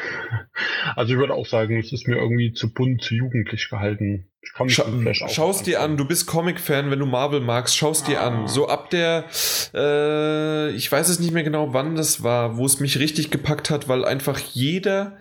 Also 0.95 1.14
ich 1.14 1.19
würde 1.19 1.33
auch 1.33 1.48
sagen, 1.48 1.80
es 1.80 1.91
ist 1.91 2.07
mir 2.07 2.15
irgendwie 2.15 2.53
zu 2.53 2.72
bunt, 2.72 3.01
zu 3.01 3.15
jugendlich 3.15 3.67
gehalten. 3.69 4.27
Scha 4.67 4.85
Schau 5.30 5.51
dir 5.53 5.82
an, 5.82 5.98
du 5.98 6.06
bist 6.06 6.27
Comic-Fan, 6.27 6.91
wenn 6.91 6.99
du 6.99 7.06
Marvel 7.06 7.41
magst, 7.41 7.75
schau 7.75 7.91
es 7.91 8.03
dir 8.03 8.22
ah. 8.22 8.27
an. 8.27 8.48
So 8.48 8.67
ab 8.67 8.90
der, 8.90 9.25
äh, 9.74 10.72
ich 10.72 10.91
weiß 10.91 11.09
es 11.09 11.19
nicht 11.19 11.32
mehr 11.32 11.43
genau, 11.43 11.74
wann 11.74 11.95
das 11.95 12.24
war, 12.24 12.57
wo 12.57 12.65
es 12.65 12.80
mich 12.80 12.99
richtig 12.99 13.32
gepackt 13.32 13.69
hat, 13.69 13.88
weil 13.88 14.06
einfach 14.06 14.40
jeder, 14.40 15.17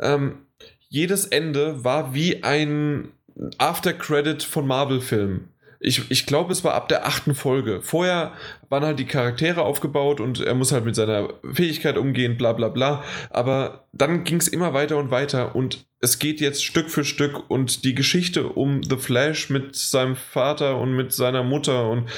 ähm, 0.00 0.46
jedes 0.88 1.26
Ende 1.26 1.84
war 1.84 2.14
wie 2.14 2.42
ein 2.42 3.12
After-Credit 3.58 4.42
von 4.42 4.66
Marvel-Filmen. 4.66 5.48
Ich, 5.80 6.10
ich 6.10 6.26
glaube, 6.26 6.52
es 6.52 6.64
war 6.64 6.74
ab 6.74 6.88
der 6.88 7.06
achten 7.06 7.34
Folge. 7.34 7.80
Vorher 7.82 8.32
waren 8.68 8.84
halt 8.84 8.98
die 8.98 9.06
Charaktere 9.06 9.62
aufgebaut 9.62 10.20
und 10.20 10.40
er 10.40 10.54
muss 10.54 10.72
halt 10.72 10.84
mit 10.84 10.96
seiner 10.96 11.28
Fähigkeit 11.52 11.96
umgehen, 11.96 12.36
bla 12.36 12.52
bla 12.52 12.68
bla. 12.68 13.04
Aber 13.30 13.86
dann 13.92 14.24
ging 14.24 14.38
es 14.38 14.48
immer 14.48 14.74
weiter 14.74 14.96
und 14.96 15.10
weiter 15.10 15.54
und 15.54 15.86
es 16.00 16.18
geht 16.18 16.40
jetzt 16.40 16.64
Stück 16.64 16.90
für 16.90 17.04
Stück 17.04 17.48
und 17.50 17.84
die 17.84 17.94
Geschichte 17.94 18.48
um 18.48 18.82
The 18.82 18.96
Flash 18.96 19.50
mit 19.50 19.76
seinem 19.76 20.16
Vater 20.16 20.78
und 20.78 20.94
mit 20.94 21.12
seiner 21.12 21.42
Mutter 21.42 21.88
und 21.88 22.08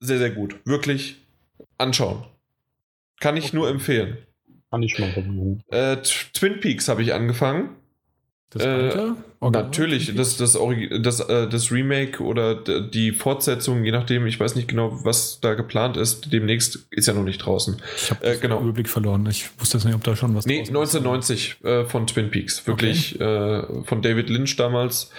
sehr, 0.00 0.18
sehr 0.18 0.30
gut. 0.30 0.56
Wirklich 0.64 1.16
anschauen. 1.78 2.24
Kann 3.20 3.36
ich 3.36 3.46
okay. 3.46 3.56
nur 3.56 3.68
empfehlen. 3.68 4.18
Kann 4.70 4.82
ich 4.82 4.98
mal 4.98 5.12
versuchen. 5.12 5.62
Äh, 5.68 5.98
Twin 6.34 6.60
Peaks 6.60 6.88
habe 6.88 7.02
ich 7.02 7.14
angefangen. 7.14 7.76
Das 8.50 8.62
äh, 8.62 9.12
natürlich, 9.40 10.14
das, 10.14 10.36
das, 10.36 10.56
das, 11.00 11.20
äh, 11.20 11.48
das 11.48 11.72
Remake 11.72 12.22
oder 12.22 12.54
die 12.54 13.10
Fortsetzung, 13.10 13.84
je 13.84 13.90
nachdem, 13.90 14.26
ich 14.26 14.38
weiß 14.38 14.54
nicht 14.54 14.68
genau, 14.68 15.00
was 15.04 15.40
da 15.40 15.54
geplant 15.54 15.96
ist, 15.96 16.32
demnächst 16.32 16.86
ist 16.90 17.08
ja 17.08 17.12
noch 17.12 17.24
nicht 17.24 17.38
draußen. 17.38 17.82
Ich 17.96 18.10
habe 18.10 18.24
äh, 18.24 18.36
genau. 18.38 18.58
den 18.58 18.64
Überblick 18.64 18.88
verloren. 18.88 19.26
Ich 19.28 19.50
wusste 19.58 19.78
jetzt 19.78 19.84
nicht, 19.84 19.94
ob 19.94 20.04
da 20.04 20.14
schon 20.14 20.34
was 20.36 20.46
Nee, 20.46 20.60
1990 20.60 21.64
äh, 21.64 21.84
von 21.86 22.06
Twin 22.06 22.30
Peaks. 22.30 22.66
Wirklich 22.68 23.16
okay. 23.16 23.24
Äh, 23.24 23.84
von 23.84 24.00
David 24.00 24.30
Lynch 24.30 24.54
damals. 24.54 25.10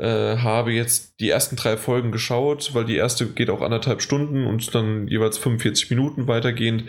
Äh, 0.00 0.38
habe 0.38 0.72
jetzt 0.72 1.20
die 1.20 1.28
ersten 1.28 1.56
drei 1.56 1.76
Folgen 1.76 2.10
geschaut, 2.10 2.70
weil 2.72 2.86
die 2.86 2.96
erste 2.96 3.26
geht 3.26 3.50
auch 3.50 3.60
anderthalb 3.60 4.00
Stunden 4.00 4.46
und 4.46 4.74
dann 4.74 5.06
jeweils 5.08 5.36
45 5.36 5.90
Minuten 5.90 6.26
weitergehend. 6.26 6.84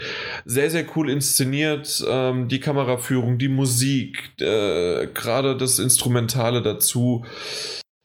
Sehr, 0.45 0.69
sehr 0.69 0.85
cool 0.95 1.09
inszeniert. 1.09 2.01
Ähm, 2.07 2.47
die 2.47 2.61
Kameraführung, 2.61 3.37
die 3.37 3.49
Musik, 3.49 4.31
äh, 4.39 5.07
gerade 5.07 5.57
das 5.57 5.77
Instrumentale 5.77 6.61
dazu 6.61 7.25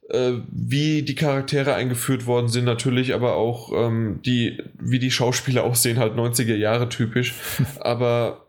äh, 0.08 0.32
wie 0.50 1.02
die 1.02 1.14
Charaktere 1.14 1.74
eingeführt 1.74 2.26
worden 2.26 2.48
sind, 2.48 2.64
natürlich, 2.64 3.14
aber 3.14 3.36
auch 3.36 3.70
ähm, 3.72 4.20
die, 4.26 4.60
wie 4.74 4.98
die 4.98 5.12
Schauspieler 5.12 5.62
aussehen, 5.64 6.00
halt 6.00 6.14
90er 6.14 6.56
Jahre 6.56 6.88
typisch. 6.88 7.34
aber 7.78 8.48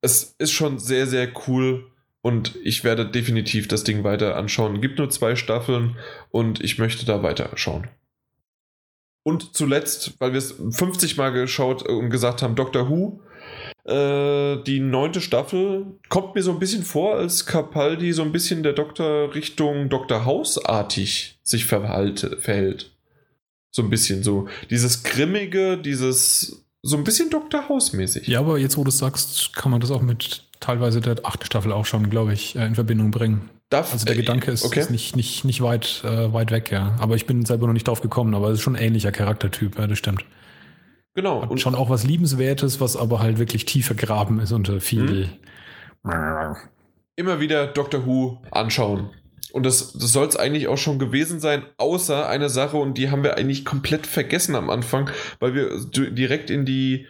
es 0.00 0.34
ist 0.38 0.50
schon 0.50 0.80
sehr, 0.80 1.06
sehr 1.06 1.28
cool 1.46 1.91
und 2.22 2.56
ich 2.62 2.84
werde 2.84 3.06
definitiv 3.06 3.68
das 3.68 3.84
Ding 3.84 4.04
weiter 4.04 4.36
anschauen. 4.36 4.80
Gibt 4.80 4.98
nur 4.98 5.10
zwei 5.10 5.36
Staffeln 5.36 5.96
und 6.30 6.62
ich 6.62 6.78
möchte 6.78 7.04
da 7.04 7.22
weiter 7.22 7.50
schauen. 7.56 7.88
Und 9.24 9.54
zuletzt, 9.54 10.14
weil 10.18 10.32
wir 10.32 10.38
es 10.38 10.52
50 10.52 11.16
Mal 11.16 11.30
geschaut 11.30 11.82
und 11.82 12.10
gesagt 12.10 12.42
haben, 12.42 12.54
Doctor 12.54 12.88
Who, 12.88 13.20
Äh, 13.84 14.62
die 14.62 14.78
neunte 14.78 15.20
Staffel 15.20 15.86
kommt 16.08 16.36
mir 16.36 16.42
so 16.44 16.52
ein 16.52 16.60
bisschen 16.60 16.84
vor, 16.84 17.16
als 17.16 17.46
Capaldi 17.46 18.12
so 18.12 18.22
ein 18.22 18.30
bisschen 18.30 18.62
der 18.62 18.74
Doktor 18.74 19.34
Richtung 19.34 19.88
Dr. 19.88 20.24
House-artig 20.24 21.40
sich 21.42 21.64
verhalte, 21.64 22.36
verhält. 22.40 22.92
So 23.72 23.82
ein 23.82 23.90
bisschen 23.90 24.22
so. 24.22 24.46
Dieses 24.70 25.02
Grimmige, 25.02 25.78
dieses 25.78 26.64
so 26.82 26.96
ein 26.96 27.02
bisschen 27.02 27.30
Dr. 27.30 27.68
House-mäßig. 27.68 28.28
Ja, 28.28 28.38
aber 28.38 28.58
jetzt, 28.58 28.76
wo 28.76 28.84
du 28.84 28.90
es 28.90 28.98
sagst, 28.98 29.56
kann 29.56 29.72
man 29.72 29.80
das 29.80 29.90
auch 29.90 30.02
mit 30.02 30.44
teilweise 30.62 31.00
der 31.00 31.16
achten 31.24 31.44
Staffel 31.44 31.72
auch 31.72 31.84
schon, 31.84 32.08
glaube 32.08 32.32
ich, 32.32 32.56
äh, 32.56 32.64
in 32.64 32.74
Verbindung 32.74 33.10
bringen. 33.10 33.50
Darf, 33.68 33.92
also 33.92 34.06
der 34.06 34.14
äh, 34.14 34.18
Gedanke 34.18 34.50
ist, 34.50 34.64
okay. 34.64 34.80
ist, 34.80 34.90
nicht, 34.90 35.16
nicht, 35.16 35.44
nicht 35.44 35.60
weit, 35.60 36.02
äh, 36.04 36.32
weit 36.32 36.50
weg, 36.50 36.70
ja. 36.70 36.96
Aber 36.98 37.16
ich 37.16 37.26
bin 37.26 37.44
selber 37.44 37.66
noch 37.66 37.72
nicht 37.74 37.88
drauf 37.88 38.00
gekommen, 38.00 38.34
aber 38.34 38.48
es 38.48 38.54
ist 38.54 38.62
schon 38.62 38.76
ein 38.76 38.82
ähnlicher 38.82 39.12
Charaktertyp, 39.12 39.78
ja, 39.78 39.86
das 39.86 39.98
stimmt. 39.98 40.24
Genau. 41.14 41.42
Hat 41.42 41.50
und 41.50 41.60
schon 41.60 41.74
auch 41.74 41.90
was 41.90 42.04
Liebenswertes, 42.04 42.80
was 42.80 42.96
aber 42.96 43.20
halt 43.20 43.38
wirklich 43.38 43.66
tiefer 43.66 43.94
graben 43.94 44.40
ist 44.40 44.52
unter 44.52 44.80
viel. 44.80 45.28
Mhm. 46.02 46.56
Immer 47.16 47.40
wieder 47.40 47.66
Doctor 47.66 48.06
Who 48.06 48.40
anschauen. 48.50 49.10
Und 49.52 49.66
das, 49.66 49.92
das 49.92 50.12
soll 50.12 50.26
es 50.26 50.36
eigentlich 50.36 50.68
auch 50.68 50.78
schon 50.78 50.98
gewesen 50.98 51.38
sein, 51.38 51.64
außer 51.76 52.26
eine 52.28 52.48
Sache, 52.48 52.78
und 52.78 52.96
die 52.96 53.10
haben 53.10 53.22
wir 53.22 53.36
eigentlich 53.36 53.66
komplett 53.66 54.06
vergessen 54.06 54.54
am 54.54 54.70
Anfang, 54.70 55.10
weil 55.40 55.54
wir 55.54 55.78
direkt 55.90 56.48
in 56.48 56.64
die 56.64 57.06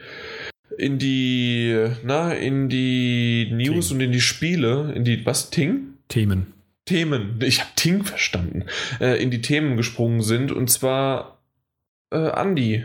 in 0.79 0.99
die, 0.99 1.89
na, 2.05 2.33
in 2.33 2.69
die 2.69 3.51
News 3.53 3.89
Themen. 3.89 4.01
und 4.01 4.07
in 4.07 4.13
die 4.13 4.21
Spiele, 4.21 4.93
in 4.95 5.05
die, 5.05 5.25
was, 5.25 5.51
Ting? 5.51 5.95
Themen. 6.09 6.53
Themen, 6.85 7.39
ich 7.43 7.61
habe 7.61 7.71
Ting 7.77 8.05
verstanden, 8.05 8.65
äh, 9.01 9.23
in 9.23 9.31
die 9.31 9.41
Themen 9.41 9.77
gesprungen 9.77 10.23
sind. 10.23 10.53
Und 10.53 10.69
zwar, 10.69 11.39
äh, 12.11 12.17
Andi, 12.17 12.85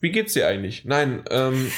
wie 0.00 0.10
geht's 0.10 0.34
dir 0.34 0.46
eigentlich? 0.46 0.84
Nein, 0.84 1.22
ähm, 1.30 1.70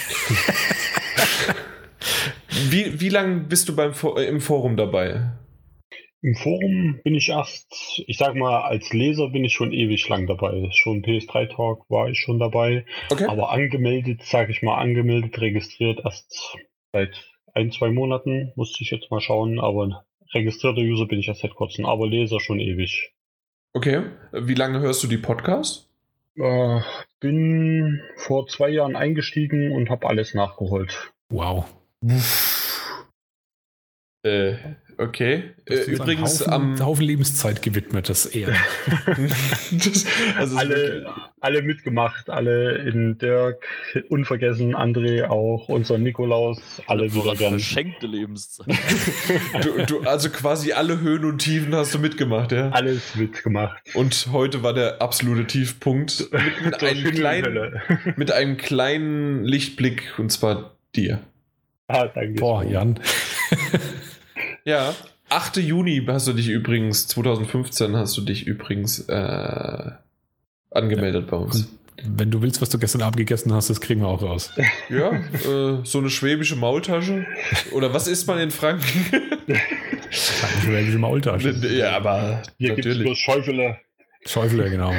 wie, 2.70 3.00
wie 3.00 3.08
lange 3.08 3.40
bist 3.40 3.68
du 3.68 3.76
beim, 3.76 3.92
äh, 4.16 4.24
im 4.24 4.40
Forum 4.40 4.76
dabei? 4.76 5.30
Im 6.24 6.36
Forum 6.36 7.00
bin 7.04 7.14
ich 7.14 7.28
erst, 7.28 8.02
ich 8.06 8.16
sag 8.16 8.34
mal, 8.34 8.62
als 8.62 8.94
Leser 8.94 9.28
bin 9.28 9.44
ich 9.44 9.52
schon 9.52 9.74
ewig 9.74 10.08
lang 10.08 10.26
dabei. 10.26 10.70
Schon 10.72 11.02
PS3 11.02 11.54
Talk 11.54 11.84
war 11.90 12.08
ich 12.08 12.18
schon 12.18 12.38
dabei. 12.38 12.86
Okay. 13.10 13.26
Aber 13.26 13.50
angemeldet, 13.50 14.22
sag 14.24 14.48
ich 14.48 14.62
mal, 14.62 14.78
angemeldet, 14.78 15.38
registriert 15.38 16.00
erst 16.02 16.56
seit 16.94 17.14
ein, 17.52 17.72
zwei 17.72 17.90
Monaten. 17.90 18.52
Musste 18.56 18.82
ich 18.82 18.90
jetzt 18.90 19.10
mal 19.10 19.20
schauen. 19.20 19.60
Aber 19.60 20.06
registrierter 20.32 20.80
User 20.80 21.04
bin 21.04 21.18
ich 21.18 21.28
erst 21.28 21.42
seit 21.42 21.54
kurzem. 21.54 21.84
Aber 21.84 22.08
Leser 22.08 22.40
schon 22.40 22.58
ewig. 22.58 23.12
Okay. 23.74 24.04
Wie 24.32 24.54
lange 24.54 24.80
hörst 24.80 25.04
du 25.04 25.08
die 25.08 25.18
Podcasts? 25.18 25.90
Äh, 26.36 26.80
bin 27.20 28.00
vor 28.16 28.46
zwei 28.46 28.70
Jahren 28.70 28.96
eingestiegen 28.96 29.72
und 29.72 29.90
habe 29.90 30.08
alles 30.08 30.32
nachgeholt. 30.32 31.12
Wow. 31.28 31.66
Äh, 34.22 34.54
Okay. 34.98 35.54
Äh, 35.66 35.90
übrigens 35.90 36.40
Haufen, 36.40 36.52
am 36.52 36.84
Haufen 36.84 37.04
Lebenszeit 37.04 37.62
gewidmet, 37.62 38.08
das 38.08 38.26
eher. 38.26 38.54
das, 39.70 40.06
also 40.36 40.56
alle, 40.56 41.06
alle 41.40 41.62
mitgemacht, 41.62 42.30
alle 42.30 42.78
in 42.78 43.18
Dirk, 43.18 43.64
unvergessen, 44.08 44.74
André 44.74 45.28
auch, 45.28 45.68
unser 45.68 45.98
Nikolaus, 45.98 46.60
alle 46.86 47.12
wieder 47.12 47.34
gern. 47.34 47.52
Verschenkte 47.52 48.06
Lebenszeit. 48.06 48.66
du, 49.62 49.84
du, 49.86 50.00
also 50.02 50.30
quasi 50.30 50.72
alle 50.72 51.00
Höhen 51.00 51.24
und 51.24 51.38
Tiefen 51.38 51.74
hast 51.74 51.94
du 51.94 51.98
mitgemacht, 51.98 52.52
ja? 52.52 52.70
Alles 52.70 53.14
mitgemacht. 53.14 53.82
Und 53.94 54.28
heute 54.32 54.62
war 54.62 54.74
der 54.74 55.02
absolute 55.02 55.46
Tiefpunkt 55.46 56.28
mit, 56.30 56.64
mit, 56.64 56.82
einem, 56.82 57.14
kleinen, 57.14 57.80
mit 58.16 58.32
einem 58.32 58.56
kleinen 58.56 59.44
Lichtblick 59.44 60.14
und 60.18 60.30
zwar 60.30 60.76
dir. 60.94 61.20
Ah, 61.88 62.06
danke. 62.06 62.40
Boah, 62.40 62.64
Jan. 62.64 62.98
Ja, 64.64 64.94
8. 65.28 65.56
Juni 65.58 66.04
hast 66.06 66.26
du 66.26 66.32
dich 66.32 66.48
übrigens, 66.48 67.06
2015 67.08 67.96
hast 67.96 68.16
du 68.16 68.22
dich 68.22 68.46
übrigens 68.46 69.00
äh, 69.08 69.90
angemeldet 70.70 71.24
ja. 71.24 71.30
bei 71.30 71.36
uns. 71.36 71.68
Wenn 72.02 72.30
du 72.30 72.42
willst, 72.42 72.60
was 72.60 72.70
du 72.70 72.78
gestern 72.78 73.02
Abend 73.02 73.16
gegessen 73.16 73.52
hast, 73.52 73.70
das 73.70 73.80
kriegen 73.80 74.00
wir 74.00 74.08
auch 74.08 74.22
raus. 74.22 74.50
Ja, 74.90 75.12
äh, 75.12 75.80
so 75.84 75.98
eine 75.98 76.10
schwäbische 76.10 76.56
Maultasche. 76.56 77.26
Oder 77.72 77.94
was 77.94 78.08
isst 78.08 78.26
man 78.26 78.38
in 78.38 78.50
Franken? 78.50 78.84
Keine 79.46 80.60
schwäbische 80.62 80.98
Maultasche. 80.98 81.50
Ja, 81.50 81.96
aber 81.96 82.42
Hier 82.58 82.76
natürlich. 82.76 83.04
Gibt's 83.04 83.20
Schäufele. 83.20 83.78
Schäufele, 84.26 84.70
genau. 84.70 84.92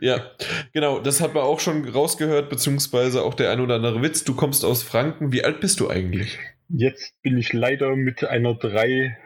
Ja, 0.00 0.30
genau, 0.72 1.00
das 1.00 1.20
hat 1.20 1.34
man 1.34 1.42
auch 1.42 1.60
schon 1.60 1.88
rausgehört, 1.88 2.48
beziehungsweise 2.48 3.22
auch 3.22 3.34
der 3.34 3.50
ein 3.50 3.60
oder 3.60 3.74
andere 3.74 4.02
Witz. 4.02 4.24
Du 4.24 4.34
kommst 4.34 4.64
aus 4.64 4.82
Franken. 4.82 5.32
Wie 5.32 5.44
alt 5.44 5.60
bist 5.60 5.80
du 5.80 5.90
eigentlich? 5.90 6.38
Jetzt 6.72 7.20
bin 7.22 7.36
ich 7.36 7.52
leider 7.52 7.96
mit 7.96 8.24
einer 8.24 8.54
3 8.54 9.16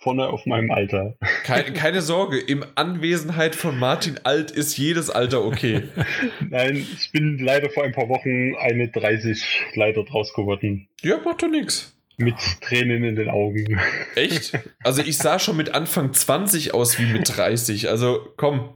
vorne 0.00 0.28
auf 0.28 0.46
meinem 0.46 0.70
Alter. 0.70 1.16
Keine, 1.44 1.72
keine 1.72 2.00
Sorge, 2.00 2.38
im 2.38 2.64
Anwesenheit 2.76 3.54
von 3.54 3.78
Martin 3.78 4.20
Alt 4.22 4.50
ist 4.50 4.78
jedes 4.78 5.10
Alter 5.10 5.44
okay. 5.44 5.82
Nein, 6.48 6.76
ich 6.76 7.10
bin 7.12 7.38
leider 7.38 7.70
vor 7.70 7.84
ein 7.84 7.92
paar 7.92 8.08
Wochen 8.08 8.54
eine 8.56 8.88
30 8.88 9.66
leider 9.74 10.04
draus 10.04 10.32
geworden. 10.32 10.88
Ja, 11.02 11.18
macht 11.24 11.42
doch 11.42 11.48
nichts. 11.48 11.96
Mit 12.18 12.36
Tränen 12.60 13.04
in 13.04 13.16
den 13.16 13.28
Augen. 13.28 13.80
Echt? 14.14 14.58
Also 14.84 15.02
ich 15.02 15.18
sah 15.18 15.38
schon 15.38 15.56
mit 15.56 15.74
Anfang 15.74 16.12
20 16.12 16.72
aus 16.74 16.98
wie 16.98 17.06
mit 17.06 17.36
30. 17.36 17.88
Also 17.88 18.28
komm. 18.36 18.74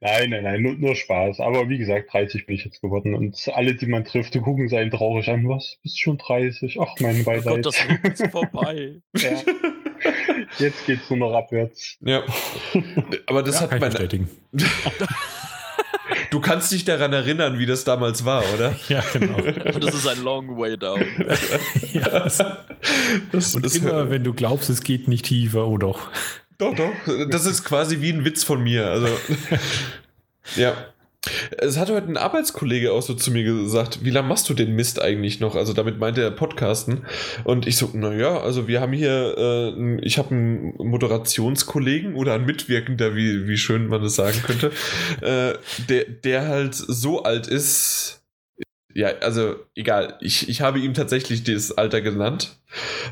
Nein, 0.00 0.30
nein, 0.30 0.42
nein, 0.42 0.62
nur, 0.62 0.74
nur, 0.74 0.94
Spaß. 0.94 1.40
Aber 1.40 1.68
wie 1.68 1.78
gesagt, 1.78 2.12
30 2.12 2.46
bin 2.46 2.56
ich 2.56 2.64
jetzt 2.64 2.80
geworden. 2.80 3.14
Und 3.14 3.50
alle, 3.54 3.74
die 3.74 3.86
man 3.86 4.04
trifft, 4.04 4.34
die 4.34 4.40
gucken 4.40 4.68
seinen 4.68 4.90
traurig 4.90 5.28
an. 5.28 5.48
Was? 5.48 5.78
Bist 5.82 6.00
schon 6.00 6.18
30? 6.18 6.78
Ach, 6.80 6.94
mein 7.00 7.24
Beileid. 7.24 7.46
Oh 7.46 7.54
Gott, 7.54 7.66
das 7.66 8.20
ist 8.20 8.30
vorbei. 8.30 9.00
ja. 9.16 9.30
Jetzt 10.58 10.86
geht's 10.86 11.08
nur 11.10 11.18
noch 11.18 11.34
abwärts. 11.34 11.96
Ja. 12.00 12.22
Aber 13.26 13.42
das 13.42 13.60
ja, 13.60 13.70
hat 13.70 13.80
mein. 13.80 14.28
Du 16.32 16.40
kannst 16.40 16.72
dich 16.72 16.86
daran 16.86 17.12
erinnern, 17.12 17.58
wie 17.58 17.66
das 17.66 17.84
damals 17.84 18.24
war, 18.24 18.42
oder? 18.54 18.74
Ja, 18.88 19.02
genau. 19.12 19.36
das 19.78 19.94
ist 19.94 20.06
ein 20.06 20.22
long 20.22 20.56
way 20.58 20.78
down. 20.78 21.00
ja, 21.92 22.08
das, 22.08 22.42
das, 23.30 23.54
Und 23.54 23.64
das 23.64 23.76
immer, 23.76 24.08
wenn 24.08 24.24
du 24.24 24.32
glaubst, 24.32 24.70
es 24.70 24.82
geht 24.82 25.08
nicht 25.08 25.26
tiefer, 25.26 25.66
oh 25.66 25.76
doch. 25.76 26.10
Doch, 26.58 26.74
doch. 26.74 26.92
Das 27.28 27.46
ist 27.46 27.64
quasi 27.64 28.00
wie 28.00 28.12
ein 28.12 28.24
Witz 28.24 28.44
von 28.44 28.62
mir. 28.62 28.86
Also, 28.88 29.08
ja. 30.56 30.74
Es 31.56 31.78
hat 31.78 31.88
heute 31.88 32.08
ein 32.08 32.16
Arbeitskollege 32.16 32.92
auch 32.92 33.02
so 33.02 33.14
zu 33.14 33.30
mir 33.30 33.44
gesagt, 33.44 34.04
wie 34.04 34.10
lange 34.10 34.26
machst 34.26 34.48
du 34.48 34.54
den 34.54 34.74
Mist 34.74 35.00
eigentlich 35.00 35.38
noch? 35.38 35.54
Also 35.54 35.72
damit 35.72 36.00
meinte 36.00 36.20
er 36.20 36.32
Podcasten. 36.32 37.06
Und 37.44 37.68
ich 37.68 37.76
so, 37.76 37.90
naja, 37.92 38.40
also 38.40 38.66
wir 38.66 38.80
haben 38.80 38.92
hier, 38.92 39.36
äh, 39.38 40.00
ich 40.00 40.18
habe 40.18 40.30
einen 40.30 40.74
Moderationskollegen 40.78 42.16
oder 42.16 42.34
einen 42.34 42.44
Mitwirkender, 42.44 43.14
wie, 43.14 43.46
wie 43.46 43.56
schön 43.56 43.86
man 43.86 44.02
das 44.02 44.16
sagen 44.16 44.42
könnte, 44.42 44.72
äh, 45.20 45.56
der, 45.88 46.04
der 46.06 46.48
halt 46.48 46.74
so 46.74 47.22
alt 47.22 47.46
ist, 47.46 48.22
ja, 48.94 49.08
also 49.20 49.56
egal, 49.76 50.18
ich, 50.20 50.48
ich 50.48 50.60
habe 50.60 50.80
ihm 50.80 50.92
tatsächlich 50.92 51.44
das 51.44 51.72
Alter 51.72 52.00
genannt. 52.00 52.56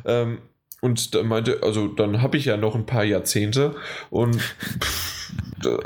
Ähm, 0.05 0.39
und 0.81 1.15
da 1.15 1.23
meinte, 1.23 1.63
also 1.63 1.89
dann 1.89 2.23
habe 2.23 2.37
ich 2.37 2.47
ja 2.47 2.57
noch 2.57 2.75
ein 2.75 2.87
paar 2.87 3.05
Jahrzehnte 3.05 3.75
und 4.11 4.41
pff, 4.81 5.21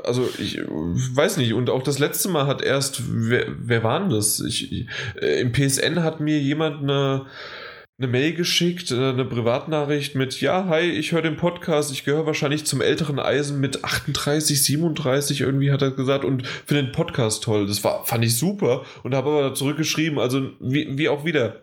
also 0.04 0.28
ich 0.38 0.58
weiß 0.58 1.36
nicht. 1.36 1.54
Und 1.54 1.70
auch 1.70 1.82
das 1.82 1.98
letzte 1.98 2.28
Mal 2.28 2.46
hat 2.46 2.62
erst, 2.62 3.02
wer, 3.08 3.46
wer 3.58 3.82
war 3.82 4.00
denn 4.00 4.10
das? 4.10 4.40
Ich, 4.40 4.86
äh, 5.20 5.40
Im 5.40 5.52
PSN 5.52 6.02
hat 6.02 6.20
mir 6.20 6.38
jemand 6.38 6.82
eine, 6.82 7.26
eine 7.98 8.08
Mail 8.08 8.34
geschickt, 8.34 8.90
äh, 8.90 9.10
eine 9.10 9.24
Privatnachricht 9.24 10.14
mit, 10.14 10.40
ja, 10.40 10.66
hi, 10.66 10.82
ich 10.82 11.12
höre 11.12 11.22
den 11.22 11.36
Podcast, 11.36 11.92
ich 11.92 12.04
gehöre 12.04 12.26
wahrscheinlich 12.26 12.66
zum 12.66 12.80
älteren 12.80 13.18
Eisen 13.18 13.60
mit 13.60 13.84
38, 13.84 14.62
37, 14.62 15.40
irgendwie 15.40 15.72
hat 15.72 15.82
er 15.82 15.90
gesagt, 15.90 16.24
und 16.24 16.46
finde 16.46 16.84
den 16.84 16.92
Podcast 16.92 17.42
toll. 17.42 17.66
Das 17.66 17.84
war, 17.84 18.04
fand 18.04 18.24
ich 18.24 18.36
super 18.36 18.84
und 19.02 19.14
habe 19.14 19.30
aber 19.30 19.54
zurückgeschrieben, 19.54 20.18
also 20.18 20.50
wie, 20.60 20.98
wie 20.98 21.08
auch 21.08 21.24
wieder. 21.24 21.62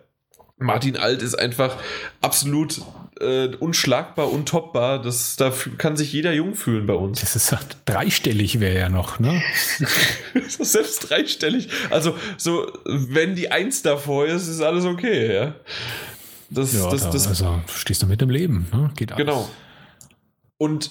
Martin 0.58 0.96
Alt 0.96 1.22
ist 1.22 1.34
einfach 1.34 1.76
absolut 2.20 2.82
äh, 3.22 3.56
unschlagbar, 3.56 4.30
untoppbar. 4.30 5.00
Das, 5.00 5.36
da 5.36 5.52
kann 5.78 5.96
sich 5.96 6.12
jeder 6.12 6.32
jung 6.32 6.54
fühlen 6.54 6.86
bei 6.86 6.94
uns. 6.94 7.20
Das 7.20 7.36
ist 7.36 7.56
dreistellig 7.84 8.60
wäre 8.60 8.78
ja 8.78 8.88
noch, 8.88 9.18
ne? 9.18 9.42
Selbst 10.48 11.10
dreistellig. 11.10 11.68
Also, 11.90 12.16
so, 12.36 12.70
wenn 12.84 13.34
die 13.34 13.50
Eins 13.50 13.82
davor 13.82 14.26
ist, 14.26 14.48
ist 14.48 14.60
alles 14.60 14.84
okay, 14.84 15.34
ja. 15.34 15.54
Das, 16.50 16.74
ja, 16.74 16.90
das, 16.90 17.08
das, 17.08 17.26
also 17.28 17.62
stehst 17.74 18.02
du 18.02 18.06
mit 18.06 18.20
dem 18.20 18.30
Leben, 18.30 18.68
ne? 18.72 18.90
Geht 18.96 19.12
alles. 19.12 19.24
Genau. 19.24 19.48
Und 20.58 20.90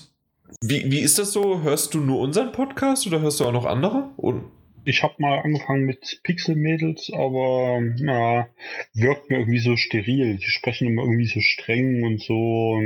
wie, 0.61 0.91
wie 0.91 0.99
ist 0.99 1.19
das 1.19 1.31
so? 1.31 1.61
Hörst 1.61 1.93
du 1.93 1.99
nur 1.99 2.19
unseren 2.19 2.51
Podcast 2.51 3.07
oder 3.07 3.19
hörst 3.19 3.39
du 3.39 3.45
auch 3.45 3.51
noch 3.51 3.65
andere? 3.65 4.09
Und 4.17 4.45
ich 4.83 5.03
habe 5.03 5.15
mal 5.19 5.39
angefangen 5.39 5.85
mit 5.85 6.21
Pixel-Mädels, 6.23 7.11
aber 7.13 7.81
na, 7.99 8.47
wirkt 8.93 9.29
mir 9.29 9.39
irgendwie 9.39 9.59
so 9.59 9.77
steril. 9.77 10.37
Die 10.37 10.49
sprechen 10.49 10.87
immer 10.87 11.03
irgendwie 11.03 11.27
so 11.27 11.39
streng 11.39 12.03
und 12.03 12.21
so. 12.21 12.79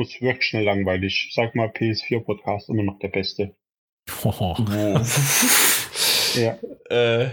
Es 0.00 0.20
wirkt 0.20 0.44
schnell 0.44 0.64
langweilig. 0.64 1.30
Sag 1.34 1.54
mal, 1.54 1.68
PS4-Podcast 1.68 2.68
immer 2.68 2.82
noch 2.82 2.98
der 2.98 3.08
beste. 3.08 3.54
Oh. 4.24 4.56
ja. 6.34 6.58
Äh, 6.90 7.30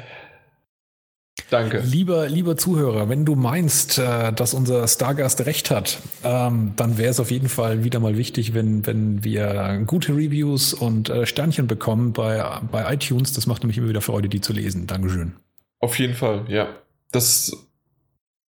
Danke. 1.53 1.79
Lieber, 1.85 2.27
lieber 2.27 2.57
Zuhörer, 2.57 3.09
wenn 3.09 3.25
du 3.25 3.35
meinst, 3.35 3.99
äh, 3.99 4.33
dass 4.33 4.53
unser 4.53 4.87
Stargast 4.87 5.45
recht 5.45 5.69
hat, 5.69 5.99
ähm, 6.23 6.73
dann 6.75 6.97
wäre 6.97 7.11
es 7.11 7.19
auf 7.19 7.29
jeden 7.29 7.47
Fall 7.47 7.83
wieder 7.83 7.99
mal 7.99 8.17
wichtig, 8.17 8.53
wenn, 8.53 8.85
wenn 8.87 9.23
wir 9.23 9.83
gute 9.85 10.13
Reviews 10.15 10.73
und 10.73 11.09
äh, 11.09 11.25
Sternchen 11.25 11.67
bekommen 11.67 12.13
bei, 12.13 12.43
bei 12.71 12.91
iTunes. 12.93 13.33
Das 13.33 13.45
macht 13.45 13.63
nämlich 13.63 13.77
immer 13.77 13.89
wieder 13.89 14.01
Freude, 14.01 14.29
die 14.29 14.41
zu 14.41 14.51
lesen. 14.51 14.87
Dankeschön. 14.87 15.33
Auf 15.79 15.99
jeden 15.99 16.15
Fall, 16.15 16.45
ja. 16.47 16.69
Das 17.11 17.51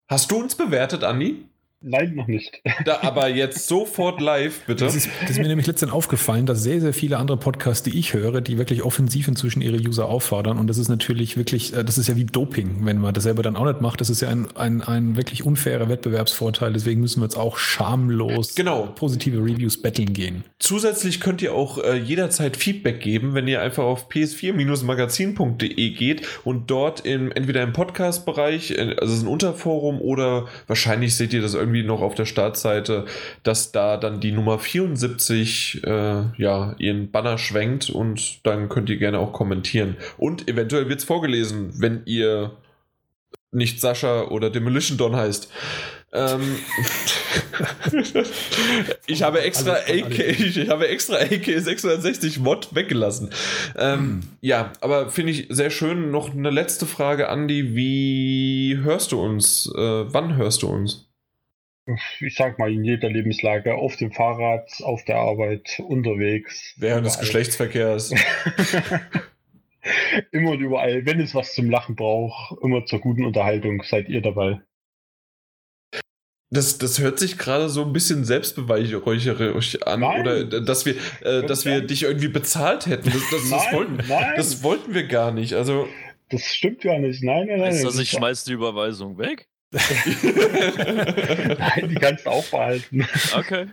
Hast 0.09 0.31
du 0.31 0.39
uns 0.39 0.55
bewertet, 0.55 1.03
Andi? 1.03 1.45
Nein, 1.81 2.15
noch 2.15 2.27
nicht. 2.27 2.61
Da, 2.83 2.99
aber 3.03 3.29
jetzt 3.29 3.67
sofort 3.67 4.19
live, 4.19 4.65
bitte. 4.65 4.83
Das 4.83 4.95
ist, 4.95 5.09
das 5.21 5.31
ist 5.31 5.39
mir 5.39 5.47
nämlich 5.47 5.65
letztens 5.65 5.91
aufgefallen, 5.93 6.45
dass 6.45 6.61
sehr, 6.61 6.81
sehr 6.81 6.93
viele 6.93 7.17
andere 7.17 7.37
Podcasts, 7.37 7.83
die 7.83 7.97
ich 7.97 8.13
höre, 8.13 8.41
die 8.41 8.57
wirklich 8.57 8.83
offensiv 8.83 9.29
inzwischen 9.29 9.61
ihre 9.61 9.77
User 9.77 10.07
auffordern. 10.07 10.57
Und 10.57 10.67
das 10.67 10.77
ist 10.77 10.89
natürlich 10.89 11.37
wirklich, 11.37 11.73
äh, 11.73 11.85
das 11.85 11.97
ist 11.97 12.09
ja 12.09 12.17
wie 12.17 12.25
Doping, 12.25 12.85
wenn 12.85 12.97
man 12.97 13.13
das 13.13 13.23
selber 13.23 13.43
dann 13.43 13.55
auch 13.55 13.65
nicht 13.65 13.79
macht. 13.79 14.01
Das 14.01 14.09
ist 14.09 14.21
ja 14.21 14.27
ein, 14.27 14.47
ein, 14.55 14.81
ein 14.81 15.15
wirklich 15.15 15.45
unfairer 15.45 15.87
Wettbewerbsvorteil. 15.87 16.73
Deswegen 16.73 16.99
müssen 16.99 17.21
wir 17.21 17.25
jetzt 17.25 17.37
auch 17.37 17.57
schamlos 17.57 18.55
genau. 18.55 18.87
positive 18.95 19.37
Reviews 19.37 19.81
betteln 19.81 20.11
gehen. 20.11 20.43
Zusätzlich 20.59 21.21
könnt 21.21 21.41
ihr 21.41 21.53
auch 21.53 21.77
äh, 21.77 21.95
jederzeit 21.95 22.57
Feedback 22.57 22.99
geben, 22.99 23.35
wenn 23.35 23.47
ihr 23.47 23.61
einfach 23.61 23.83
auf 23.83 24.09
ps4-magazin.de 24.09 25.89
geht 25.91 26.27
und 26.43 26.69
dort 26.69 27.05
im, 27.05 27.31
entweder 27.31 27.63
im 27.63 27.71
Podcast-Bereich, 27.71 28.71
äh, 28.71 28.95
also 28.99 29.13
es 29.13 29.19
ist 29.19 29.23
ein 29.23 29.27
Unterforum 29.27 30.01
oder 30.01 30.47
wahrscheinlich 30.67 31.15
seht 31.15 31.33
ihr 31.33 31.41
das 31.41 31.53
irgendwie 31.53 31.68
irgendwie 31.69 31.87
noch 31.87 32.01
auf 32.01 32.15
der 32.15 32.25
Startseite, 32.25 33.05
dass 33.43 33.71
da 33.71 33.97
dann 33.97 34.19
die 34.19 34.31
Nummer 34.31 34.59
74 34.59 35.83
äh, 35.83 36.23
ja, 36.37 36.75
ihren 36.77 37.11
Banner 37.11 37.37
schwenkt 37.37 37.89
und 37.89 38.45
dann 38.45 38.69
könnt 38.69 38.89
ihr 38.89 38.97
gerne 38.97 39.19
auch 39.19 39.33
kommentieren. 39.33 39.97
Und 40.17 40.47
eventuell 40.47 40.89
wird 40.89 40.99
es 40.99 41.05
vorgelesen, 41.05 41.73
wenn 41.79 42.01
ihr 42.05 42.57
nicht 43.51 43.79
Sascha 43.81 44.23
oder 44.25 44.49
Demolition 44.49 44.97
Don 44.97 45.15
heißt. 45.15 45.51
Ähm, 46.11 46.57
ich 49.05 49.21
habe 49.21 49.41
extra 49.41 49.73
AK, 49.73 50.19
ich 50.19 50.69
habe 50.69 50.87
extra 50.87 51.17
AK 51.17 51.45
660 51.45 52.39
Mod 52.39 52.73
weggelassen. 52.73 53.29
Ähm, 53.77 53.99
hm. 53.99 54.21
Ja, 54.41 54.73
aber 54.81 55.09
finde 55.09 55.33
ich 55.33 55.47
sehr 55.49 55.69
schön. 55.69 56.09
Noch 56.09 56.33
eine 56.33 56.49
letzte 56.49 56.87
Frage, 56.87 57.27
Andy. 57.27 57.75
Wie 57.75 58.79
hörst 58.81 59.11
du 59.11 59.21
uns? 59.21 59.71
Äh, 59.75 59.79
wann 59.79 60.35
hörst 60.35 60.63
du 60.63 60.69
uns? 60.69 61.08
Ich 61.85 62.35
sag 62.35 62.59
mal, 62.59 62.71
in 62.71 62.83
jeder 62.83 63.09
Lebenslage, 63.09 63.75
auf 63.75 63.95
dem 63.95 64.11
Fahrrad, 64.11 64.69
auf 64.83 65.03
der 65.05 65.17
Arbeit, 65.17 65.79
unterwegs. 65.79 66.75
Während 66.77 67.05
des 67.05 67.19
Geschlechtsverkehrs. 67.19 68.13
immer 70.31 70.51
und 70.51 70.59
überall. 70.59 71.05
Wenn 71.05 71.19
es 71.19 71.35
was 71.35 71.53
zum 71.53 71.69
Lachen 71.69 71.95
braucht, 71.95 72.57
immer 72.61 72.85
zur 72.85 72.99
guten 72.99 73.25
Unterhaltung, 73.25 73.83
seid 73.83 74.09
ihr 74.09 74.21
dabei. 74.21 74.61
Das, 76.51 76.79
das 76.79 76.99
hört 76.99 77.19
sich 77.19 77.37
gerade 77.37 77.69
so 77.69 77.85
ein 77.85 77.93
bisschen 77.93 78.25
selbstbeweihräucherisch 78.25 79.83
an, 79.83 79.99
nein, 79.99 80.21
oder 80.21 80.61
dass 80.61 80.83
wir, 80.83 80.95
äh, 81.21 81.45
dass 81.45 81.63
wir 81.65 81.81
dich 81.81 82.03
irgendwie 82.03 82.27
bezahlt 82.27 82.87
hätten. 82.87 83.11
Das, 83.11 83.21
das, 83.29 83.49
das, 83.51 83.71
wollten, 83.71 83.97
das 84.35 84.63
wollten 84.63 84.95
wir 84.95 85.03
gar 85.03 85.31
nicht. 85.31 85.53
Also, 85.53 85.87
das 86.29 86.43
stimmt 86.43 86.83
ja 86.83 86.97
nicht. 86.97 87.21
Nein, 87.23 87.45
nein, 87.47 87.59
nein. 87.59 87.71
Ist 87.71 87.85
das, 87.85 87.99
ich 87.99 88.09
schmeiß 88.09 88.45
die 88.45 88.53
Überweisung 88.53 89.19
weg? 89.19 89.47
Nein, 91.57 91.89
die 91.89 91.95
kannst 91.95 92.25
du 92.25 92.29
auch 92.29 92.45
behalten. 92.45 93.07
Okay. 93.33 93.67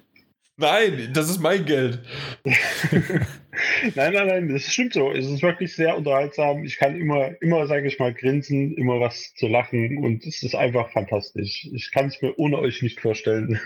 Nein, 0.58 1.10
das 1.12 1.28
ist 1.28 1.40
mein 1.40 1.66
Geld. 1.66 2.00
nein, 2.44 4.12
nein, 4.14 4.26
nein, 4.26 4.48
das 4.48 4.72
stimmt 4.72 4.94
so. 4.94 5.12
Es 5.12 5.26
ist 5.26 5.42
wirklich 5.42 5.74
sehr 5.74 5.96
unterhaltsam. 5.96 6.64
Ich 6.64 6.78
kann 6.78 6.98
immer, 6.98 7.30
immer, 7.42 7.66
sage 7.66 7.86
ich 7.86 7.98
mal, 7.98 8.14
grinsen, 8.14 8.74
immer 8.74 8.98
was 8.98 9.34
zu 9.34 9.48
lachen 9.48 9.98
und 9.98 10.24
es 10.24 10.42
ist 10.42 10.54
einfach 10.54 10.90
fantastisch. 10.92 11.68
Ich 11.74 11.90
kann 11.90 12.06
es 12.06 12.22
mir 12.22 12.38
ohne 12.38 12.58
euch 12.58 12.80
nicht 12.82 13.00
vorstellen. 13.00 13.60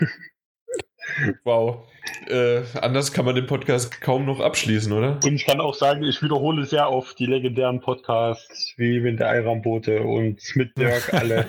Wow. 1.43 1.90
Äh, 2.27 2.61
anders 2.81 3.13
kann 3.13 3.25
man 3.25 3.35
den 3.35 3.45
Podcast 3.45 4.01
kaum 4.01 4.25
noch 4.25 4.39
abschließen, 4.39 4.91
oder? 4.91 5.19
Und 5.23 5.35
ich 5.35 5.45
kann 5.45 5.59
auch 5.59 5.75
sagen, 5.75 6.03
ich 6.03 6.21
wiederhole 6.21 6.65
sehr 6.65 6.89
oft 6.91 7.17
die 7.19 7.25
legendären 7.25 7.79
Podcasts, 7.79 8.73
wie 8.77 9.03
wenn 9.03 9.17
der 9.17 9.29
Eirambote 9.29 10.01
und 10.01 10.39
mit 10.55 10.77
Dirk 10.77 11.13
alle. 11.13 11.45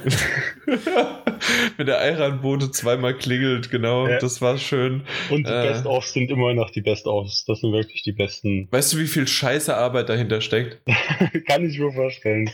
wenn 1.77 1.87
der 1.87 2.01
Eirambote 2.01 2.71
zweimal 2.71 3.17
klingelt, 3.17 3.71
genau, 3.71 4.09
ja. 4.09 4.19
das 4.19 4.43
war 4.43 4.59
schön. 4.59 5.03
Und 5.31 5.47
die 5.47 5.53
äh, 5.53 5.69
Best-ofs 5.69 6.13
sind 6.13 6.31
immer 6.31 6.53
noch 6.55 6.71
die 6.71 6.83
Best-ofs. 6.83 7.45
Das 7.47 7.61
sind 7.61 7.73
wirklich 7.73 8.03
die 8.03 8.13
besten. 8.13 8.69
Weißt 8.71 8.93
du, 8.93 8.99
wie 8.99 9.07
viel 9.07 9.27
scheiße 9.27 9.75
Arbeit 9.75 10.09
dahinter 10.09 10.41
steckt? 10.41 10.81
kann 11.47 11.65
ich 11.65 11.79
mir 11.79 11.93
vorstellen. 11.93 12.51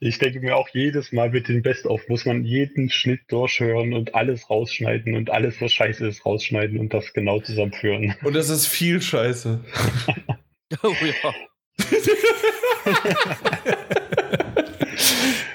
Ich 0.00 0.18
denke 0.18 0.40
mir 0.40 0.56
auch 0.56 0.68
jedes 0.68 1.12
Mal 1.12 1.30
mit 1.30 1.48
den 1.48 1.62
Best-of 1.62 2.08
muss 2.08 2.24
man 2.24 2.44
jeden 2.44 2.90
Schnitt 2.90 3.20
durchhören 3.28 3.92
und 3.92 4.14
alles 4.14 4.48
rausschneiden 4.48 5.16
und 5.16 5.30
alles, 5.30 5.60
was 5.60 5.72
scheiße 5.72 6.06
ist, 6.06 6.24
rausschneiden 6.24 6.78
und 6.78 6.94
das 6.94 7.12
genau 7.12 7.40
zusammenführen. 7.40 8.14
Und 8.22 8.34
das 8.34 8.48
ist 8.48 8.66
viel 8.66 9.02
Scheiße. 9.02 9.64
oh 10.82 10.94
ja. 11.02 11.34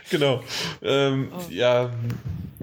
genau. 0.09 0.43
Ähm, 0.81 1.31
oh. 1.33 1.41
Ja. 1.49 1.93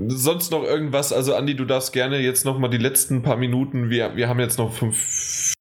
Sonst 0.08 0.50
noch 0.50 0.62
irgendwas? 0.62 1.12
Also, 1.12 1.34
Andi, 1.34 1.56
du 1.56 1.64
darfst 1.64 1.94
gerne 1.94 2.18
jetzt 2.18 2.44
noch 2.44 2.58
mal 2.58 2.68
die 2.68 2.76
letzten 2.76 3.22
paar 3.22 3.38
Minuten. 3.38 3.88
Wir, 3.88 4.14
wir 4.14 4.28
haben 4.28 4.40
jetzt 4.40 4.58
noch 4.58 4.74
fünf, 4.74 5.54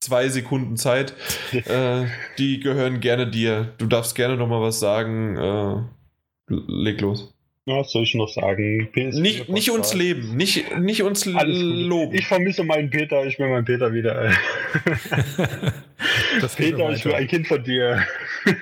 zwei 0.00 0.28
Sekunden 0.28 0.76
Zeit. 0.76 1.14
äh, 1.52 2.06
die 2.38 2.60
gehören 2.60 3.00
gerne 3.00 3.30
dir. 3.30 3.74
Du 3.78 3.86
darfst 3.86 4.14
gerne 4.14 4.36
noch 4.36 4.48
mal 4.48 4.60
was 4.60 4.80
sagen. 4.80 5.36
Äh, 5.36 6.54
leg 6.66 7.00
los. 7.00 7.34
Was 7.66 7.92
soll 7.92 8.02
ich 8.02 8.14
noch 8.14 8.28
sagen? 8.28 8.88
nicht, 8.94 9.48
nicht 9.48 9.70
uns 9.70 9.94
leben, 9.94 10.36
nicht, 10.36 10.76
nicht 10.78 11.02
uns 11.02 11.24
loben. 11.26 12.14
Ich 12.14 12.26
vermisse 12.26 12.64
meinen 12.64 12.90
Peter, 12.90 13.24
ich 13.26 13.38
will 13.38 13.48
meinen 13.48 13.64
Peter 13.64 13.92
wieder. 13.92 14.32
Peter, 16.56 16.90
ich 16.90 17.04
will 17.04 17.14
ein 17.14 17.28
Kind 17.28 17.46
von 17.46 17.62
dir. 17.62 18.02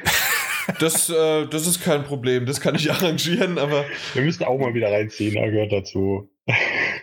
Das, 0.81 1.09
äh, 1.09 1.47
das 1.47 1.67
ist 1.67 1.83
kein 1.83 2.05
Problem, 2.05 2.45
das 2.45 2.61
kann 2.61 2.75
ich 2.75 2.91
arrangieren, 2.93 3.57
aber. 3.57 3.87
Wir 4.13 4.23
müssen 4.23 4.45
auch 4.45 4.59
mal 4.59 4.75
wieder 4.75 4.93
reinziehen, 4.93 5.35
er 5.35 5.51
gehört 5.51 5.73
dazu 5.73 6.29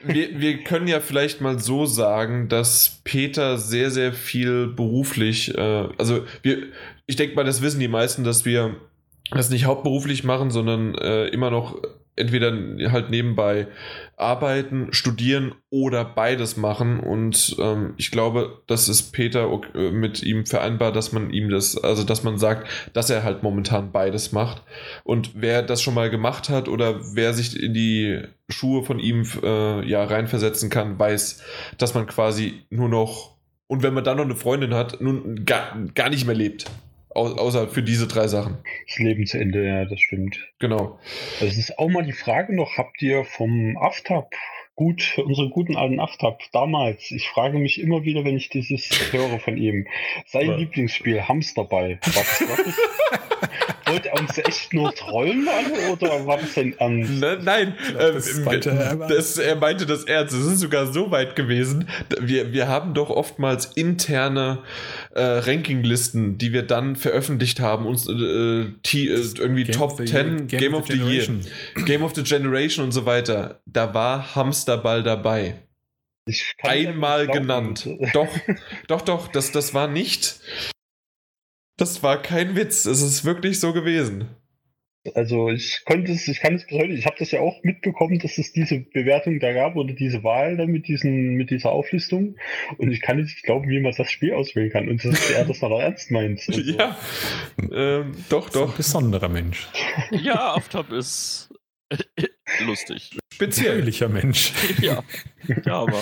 wir, 0.08 0.40
wir 0.40 0.64
können 0.64 0.88
ja 0.88 1.00
vielleicht 1.00 1.42
mal 1.42 1.60
so 1.60 1.86
sagen, 1.86 2.50
dass 2.50 3.02
Peter 3.04 3.58
sehr, 3.58 3.92
sehr 3.92 4.14
viel 4.14 4.68
beruflich, 4.68 5.56
äh, 5.56 5.88
also 5.98 6.26
wir, 6.42 6.68
ich 7.06 7.16
denke 7.16 7.36
mal, 7.36 7.44
das 7.44 7.62
wissen 7.62 7.80
die 7.80 7.88
meisten, 7.88 8.24
dass 8.24 8.46
wir 8.46 8.76
das 9.32 9.50
nicht 9.50 9.66
hauptberuflich 9.66 10.24
machen, 10.24 10.52
sondern 10.52 10.96
äh, 10.96 11.28
immer 11.28 11.50
noch 11.50 11.82
entweder 12.18 12.54
halt 12.92 13.10
nebenbei 13.10 13.68
arbeiten, 14.16 14.88
studieren 14.92 15.54
oder 15.70 16.06
beides 16.06 16.56
machen. 16.56 17.00
Und 17.00 17.58
ähm, 17.60 17.94
ich 17.98 18.12
glaube, 18.12 18.62
das 18.68 18.88
ist 18.88 19.12
Peter 19.12 19.50
äh, 19.74 19.92
mit 19.92 20.24
ihm 20.24 20.46
vereinbar, 20.46 20.92
dass 20.92 21.12
man 21.12 21.32
ihm 21.32 21.50
das, 21.50 21.78
also 21.78 22.04
dass 22.04 22.24
man 22.24 22.38
sagt, 22.38 22.68
dass 22.94 23.10
er 23.10 23.24
halt 23.24 23.44
momentan 23.44 23.92
beides 23.92 24.32
macht. 24.32 24.64
Und 25.04 25.32
wer 25.36 25.62
das 25.62 25.82
schon 25.82 25.94
mal 25.94 26.10
gemacht 26.10 26.50
hat 26.50 26.70
oder 26.70 27.02
wer 27.16 27.34
sich 27.34 27.62
in 27.62 27.74
die 27.74 28.22
Schuhe 28.48 28.84
von 28.84 29.00
ihm 29.00 29.28
äh, 29.44 29.86
ja 29.88 30.04
reinversetzen 30.04 30.70
kann, 30.70 30.98
weiß, 30.98 31.44
dass 31.78 31.94
man 31.94 32.06
quasi 32.08 32.66
nur 32.70 32.90
noch 32.90 33.36
und 33.68 33.82
wenn 33.82 33.96
man 33.96 34.04
dann 34.04 34.18
noch 34.18 34.26
eine 34.26 34.36
Freundin 34.36 34.76
hat, 34.76 35.02
nun 35.02 35.44
gar, 35.44 35.76
gar 35.96 36.12
nicht 36.12 36.28
mehr 36.28 36.36
lebt 36.36 36.68
außer 37.16 37.68
für 37.68 37.82
diese 37.82 38.08
drei 38.08 38.28
Sachen. 38.28 38.58
Das 38.88 39.00
Lebensende, 39.00 39.66
ja, 39.66 39.86
das 39.86 40.00
stimmt. 40.00 40.38
Genau. 40.60 41.00
Also 41.40 41.46
es 41.46 41.58
ist 41.58 41.80
auch 41.80 41.90
mal 41.90 42.04
die 42.04 42.12
Frage 42.12 42.56
noch, 42.56 42.78
habt 42.78 43.02
ihr 43.02 43.24
vom 43.24 43.78
Aftab 43.78 44.32
gut, 44.76 45.18
unseren 45.18 45.50
guten 45.50 45.76
alten 45.76 46.00
Aftab 46.00 46.42
damals, 46.52 47.12
ich 47.12 47.30
frage 47.30 47.58
mich 47.58 47.80
immer 47.80 48.04
wieder, 48.04 48.26
wenn 48.26 48.38
ich 48.38 48.50
dieses 48.50 48.90
höre 49.12 49.40
von 49.40 49.58
ihm, 49.58 49.88
sein 50.26 50.48
ja. 50.48 50.56
Lieblingsspiel 50.58 51.28
Hamsterball. 51.28 52.00
War 52.02 52.14
das 52.14 52.42
wirklich? 52.42 52.76
wollte 53.86 54.10
er 54.10 54.20
uns 54.20 54.38
echt 54.38 54.74
nur 54.74 54.94
trollen 54.94 55.48
an 55.48 55.92
oder 55.92 56.26
war 56.26 56.38
das 56.38 56.54
denn 56.54 56.74
ernst? 56.78 57.12
Ne, 57.12 57.40
nein, 57.42 57.76
äh, 57.98 58.14
das 58.14 58.40
meinte 58.40 58.70
er, 58.72 58.96
das, 58.96 59.38
er 59.38 59.56
meinte 59.56 59.86
das 59.86 60.04
ernst. 60.04 60.34
Es 60.34 60.46
ist 60.46 60.60
sogar 60.60 60.92
so 60.92 61.12
weit 61.12 61.36
gewesen. 61.36 61.88
Wir, 62.20 62.52
wir 62.54 62.68
haben 62.68 62.94
doch 62.94 63.10
oftmals 63.10 63.66
interne 63.76 64.60
äh, 65.14 65.22
Rankinglisten, 65.22 66.38
die 66.38 66.54
wir 66.54 66.64
dann 66.64 66.96
veröffentlicht 66.96 67.60
haben. 67.60 67.86
Uns 67.86 68.08
äh, 68.08 68.66
t, 68.84 69.08
äh, 69.08 69.22
irgendwie 69.38 69.64
Game 69.64 69.76
Top 69.76 69.98
10, 69.98 70.08
Game, 70.08 70.48
Game 70.48 70.74
of, 70.74 70.88
the, 70.88 70.98
Year, 70.98 71.28
Game 71.86 72.04
of 72.04 72.16
the 72.16 72.24
Generation 72.24 72.86
und 72.86 72.92
so 72.92 73.06
weiter. 73.06 73.60
Da 73.66 73.94
war 73.94 74.36
Hamsterball 74.66 75.04
dabei. 75.04 75.56
Einmal 76.64 77.28
genannt. 77.28 77.88
Doch, 78.14 78.30
doch, 78.88 79.02
doch, 79.02 79.28
das, 79.28 79.52
das 79.52 79.76
war 79.76 79.88
nicht 79.88 80.40
das 81.78 82.04
war 82.04 82.22
kein 82.22 82.56
Witz. 82.56 82.86
Es 82.86 83.02
ist 83.02 83.26
wirklich 83.26 83.60
so 83.60 83.74
gewesen. 83.74 84.30
Also 85.14 85.50
ich 85.50 85.84
konnte 85.86 86.12
es, 86.12 86.28
ich 86.28 86.40
kann 86.40 86.56
es 86.56 86.66
bis 86.66 86.80
heute, 86.80 86.94
ich 86.94 87.06
habe 87.06 87.18
das 87.20 87.30
ja 87.30 87.40
auch 87.40 87.62
mitbekommen, 87.62 88.18
dass 88.18 88.40
es 88.40 88.54
diese 88.54 88.80
Bewertung 88.80 89.40
da 89.40 89.54
gab 89.54 89.76
oder 89.76 89.94
diese 89.94 90.24
Wahl 90.24 90.58
dann 90.58 90.70
mit 90.70 90.88
diesen, 90.88 91.36
mit 91.36 91.52
dieser 91.52 91.72
Auflistung. 91.72 92.38
Und 92.80 92.92
ich 92.92 93.02
kann 93.02 93.18
nicht 93.18 93.44
glauben, 93.44 93.70
wie 93.70 93.80
man 93.80 93.94
das 93.96 94.10
Spiel 94.10 94.34
auswählen 94.34 94.72
kann 94.72 94.90
und 94.90 95.06
dass 95.06 95.30
er 95.30 95.46
das 95.46 95.62
noch 95.62 95.80
ernst 95.80 96.10
meint. 96.10 96.42
Also. 96.48 96.62
Ja, 96.62 96.98
ähm, 97.72 98.16
doch, 98.30 98.50
doch. 98.50 98.72
Ein 98.72 98.78
besonderer 98.78 99.30
Mensch. 99.30 99.68
Ja, 100.10 100.56
Aftab 100.56 100.92
ist 100.92 101.54
lustig. 102.66 103.20
Speziellicher 103.36 104.08
Mensch. 104.08 104.54
ja. 104.82 105.04
ja, 105.66 105.74
aber. 105.74 106.02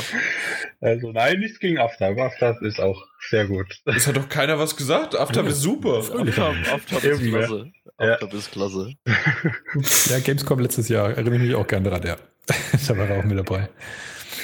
Also 0.82 1.12
nein, 1.12 1.40
nichts 1.40 1.60
gegen 1.60 1.80
Aftab. 1.80 2.20
Aftab 2.20 2.62
ist 2.62 2.80
auch 2.80 3.08
sehr 3.30 3.48
gut. 3.48 3.82
Es 3.86 4.06
hat 4.06 4.18
doch 4.18 4.30
keiner 4.30 4.60
was 4.60 4.76
gesagt. 4.76 5.16
Aftab 5.16 5.48
ist 5.48 5.62
super. 5.62 5.98
Aftab, 5.98 6.56
Aftab 6.72 7.04
ist 7.04 7.24
klasse. 7.24 7.72
Aftab 7.98 8.34
ist 8.34 8.52
klasse. 8.52 8.94
Ja, 10.12 10.20
Gamescom 10.20 10.60
letztes 10.60 10.90
Jahr 10.90 11.10
erinnere 11.10 11.36
ich 11.38 11.42
mich 11.42 11.56
auch 11.56 11.66
gerne 11.66 11.90
daran, 11.90 12.06
ja. 12.06 12.18
da 12.88 12.98
war 12.98 13.10
er 13.10 13.20
auch 13.20 13.24
mit 13.24 13.40
dabei. 13.40 13.68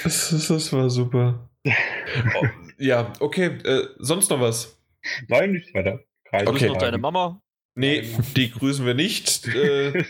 Das, 0.02 0.30
das 0.48 0.72
war 0.72 0.90
super. 0.90 1.48
Oh, 1.64 2.46
ja, 2.78 3.12
okay. 3.20 3.58
Äh, 3.64 3.86
sonst 3.98 4.30
noch 4.30 4.40
was? 4.40 4.80
Nein, 5.28 5.52
nichts 5.52 5.72
weiter. 5.74 6.00
Keine 6.24 6.50
okay. 6.50 6.68
noch 6.68 6.78
deine 6.78 6.98
Mama? 6.98 7.40
Nee, 7.76 8.02
die 8.34 8.50
grüßen 8.50 8.84
wir 8.84 8.94
nicht. 8.94 9.46
Äh, 9.46 10.04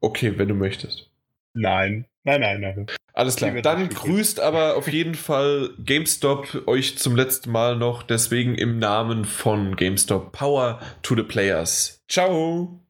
okay, 0.00 0.38
wenn 0.38 0.48
du 0.48 0.54
möchtest. 0.54 1.08
Nein. 1.54 2.06
Nein, 2.24 2.40
nein, 2.40 2.60
nein. 2.60 2.86
Alles 3.12 3.36
klar. 3.36 3.50
Dann 3.62 3.88
grüßt 3.88 4.40
aber 4.40 4.76
auf 4.76 4.88
jeden 4.88 5.14
Fall 5.14 5.70
GameStop 5.78 6.66
euch 6.66 6.98
zum 6.98 7.16
letzten 7.16 7.50
Mal 7.50 7.76
noch. 7.76 8.02
Deswegen 8.02 8.54
im 8.54 8.78
Namen 8.78 9.24
von 9.24 9.76
GameStop 9.76 10.32
Power 10.32 10.80
to 11.02 11.16
the 11.16 11.22
Players. 11.22 12.02
Ciao. 12.08 12.80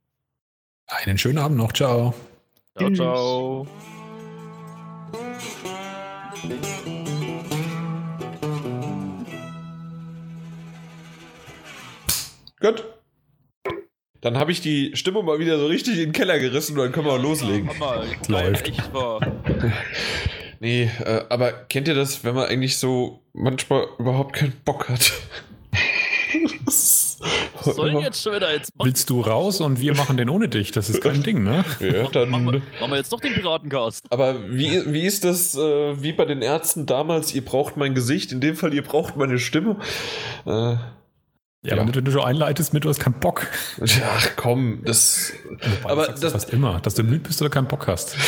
Einen 0.87 1.19
schönen 1.19 1.39
Abend 1.39 1.59
noch. 1.59 1.73
Ciao. 1.73 2.15
Ciao, 2.77 2.91
ciao. 2.91 3.67
Gut. 12.61 12.90
Dann 14.21 14.37
habe 14.37 14.53
ich 14.53 14.61
die 14.61 14.93
Stimme 14.95 15.23
mal 15.23 15.39
wieder 15.39 15.59
so 15.59 15.67
richtig 15.67 15.95
in 15.95 16.07
den 16.07 16.13
Keller 16.13 16.39
gerissen 16.39 16.77
und 16.79 16.85
dann 16.85 16.93
können 16.93 17.07
wir 17.07 17.15
auch 17.15 17.23
loslegen. 17.23 17.71
Ja, 17.81 18.03
Läuft. 18.29 18.71
nee, 20.61 20.91
äh, 21.05 21.25
aber 21.31 21.53
kennt 21.53 21.89
ihr 21.89 21.95
das, 21.95 22.23
wenn 22.23 22.35
man 22.35 22.47
eigentlich 22.47 22.79
so 22.79 23.23
manchmal 23.33 23.87
überhaupt 23.99 24.35
keinen 24.35 24.53
Bock 24.65 24.89
hat? 24.89 25.13
Was 27.65 27.77
soll 27.77 27.93
jetzt 28.03 28.23
schon 28.23 28.35
wieder 28.35 28.53
jetzt? 28.53 28.73
Willst 28.83 29.11
du 29.11 29.21
raus 29.21 29.61
und 29.61 29.81
wir 29.81 29.95
machen 29.95 30.17
den 30.17 30.31
ohne 30.31 30.49
dich? 30.49 30.71
Das 30.71 30.89
ist 30.89 31.03
kein 31.03 31.23
Ding, 31.25 31.43
ne? 31.43 31.65
Ja, 31.81 32.09
dann. 32.09 32.31
Machen 32.31 32.47
wir, 32.47 32.63
machen 32.81 32.91
wir 32.91 32.97
jetzt 32.97 33.13
doch 33.13 33.21
den 33.21 33.35
Piratencast. 33.35 34.05
Aber 34.11 34.51
wie, 34.51 34.83
wie 34.93 35.03
ist 35.03 35.25
das, 35.25 35.55
äh, 35.55 36.03
wie 36.03 36.13
bei 36.13 36.25
den 36.25 36.43
Ärzten 36.43 36.87
damals? 36.87 37.35
Ihr 37.35 37.45
braucht 37.45 37.77
mein 37.77 37.95
Gesicht, 37.95 38.33
in 38.33 38.41
dem 38.41 38.57
Fall, 38.57 38.73
ihr 38.73 38.83
braucht 38.83 39.17
meine 39.17 39.39
Stimme. 39.39 39.77
Äh, 40.47 40.77
ja, 41.63 41.77
ja. 41.77 41.95
wenn 41.95 42.05
du 42.05 42.11
so 42.11 42.23
einleitest 42.23 42.73
mit, 42.73 42.85
du 42.85 42.89
hast 42.89 43.01
keinen 43.01 43.21
Bock. 43.21 43.47
Ach 44.03 44.31
komm, 44.37 44.83
das. 44.85 45.33
Wobei, 45.83 45.91
aber 45.91 46.07
das 46.07 46.33
fast 46.33 46.51
immer, 46.55 46.81
dass 46.81 46.95
du 46.95 47.03
müde 47.03 47.21
bist 47.21 47.43
oder 47.43 47.51
keinen 47.51 47.69
Bock 47.69 47.87
hast. 47.87 48.17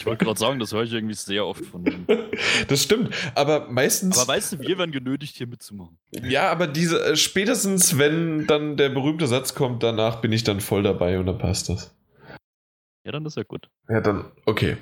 Ich 0.00 0.06
wollte 0.06 0.24
gerade 0.24 0.40
sagen, 0.40 0.58
das 0.58 0.72
höre 0.72 0.84
ich 0.84 0.94
irgendwie 0.94 1.14
sehr 1.14 1.44
oft 1.44 1.62
von 1.62 1.84
denen. 1.84 2.06
Das 2.68 2.82
stimmt, 2.82 3.14
aber 3.34 3.68
meistens. 3.68 4.16
Aber 4.18 4.28
weißt 4.28 4.52
du, 4.52 4.60
wir 4.60 4.78
werden 4.78 4.92
genötigt, 4.92 5.36
hier 5.36 5.46
mitzumachen. 5.46 5.98
Ja, 6.22 6.50
aber 6.50 6.66
diese, 6.66 7.04
äh, 7.04 7.16
spätestens, 7.16 7.98
wenn 7.98 8.46
dann 8.46 8.78
der 8.78 8.88
berühmte 8.88 9.26
Satz 9.26 9.54
kommt, 9.54 9.82
danach 9.82 10.22
bin 10.22 10.32
ich 10.32 10.42
dann 10.42 10.60
voll 10.60 10.82
dabei 10.82 11.18
und 11.18 11.26
dann 11.26 11.36
passt 11.36 11.68
das. 11.68 11.94
Ja, 13.04 13.12
dann 13.12 13.26
ist 13.26 13.36
ja 13.36 13.42
gut. 13.42 13.68
Ja, 13.90 14.00
dann, 14.00 14.24
okay. 14.46 14.78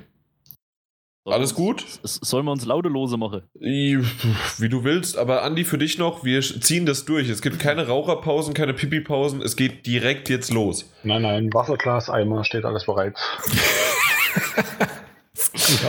Alles 1.30 1.54
gut? 1.54 1.84
Sollen 2.02 2.46
wir 2.46 2.52
uns 2.52 2.64
lautelose 2.64 3.16
machen? 3.16 3.42
Wie 3.54 4.68
du 4.68 4.84
willst, 4.84 5.18
aber 5.18 5.42
Andi, 5.42 5.64
für 5.64 5.78
dich 5.78 5.98
noch, 5.98 6.24
wir 6.24 6.40
ziehen 6.40 6.86
das 6.86 7.04
durch. 7.04 7.28
Es 7.28 7.42
gibt 7.42 7.58
keine 7.58 7.86
Raucherpausen, 7.86 8.54
keine 8.54 8.74
Pipi-Pausen, 8.74 9.42
es 9.42 9.56
geht 9.56 9.86
direkt 9.86 10.28
jetzt 10.28 10.52
los. 10.52 10.90
Nein, 11.02 11.22
nein, 11.22 11.52
Wasserglas, 11.52 12.10
Eimer, 12.10 12.44
steht 12.44 12.64
alles 12.64 12.86
bereit. 12.86 13.16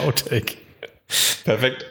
Outtake. 0.06 0.58
Perfekt. 1.44 1.86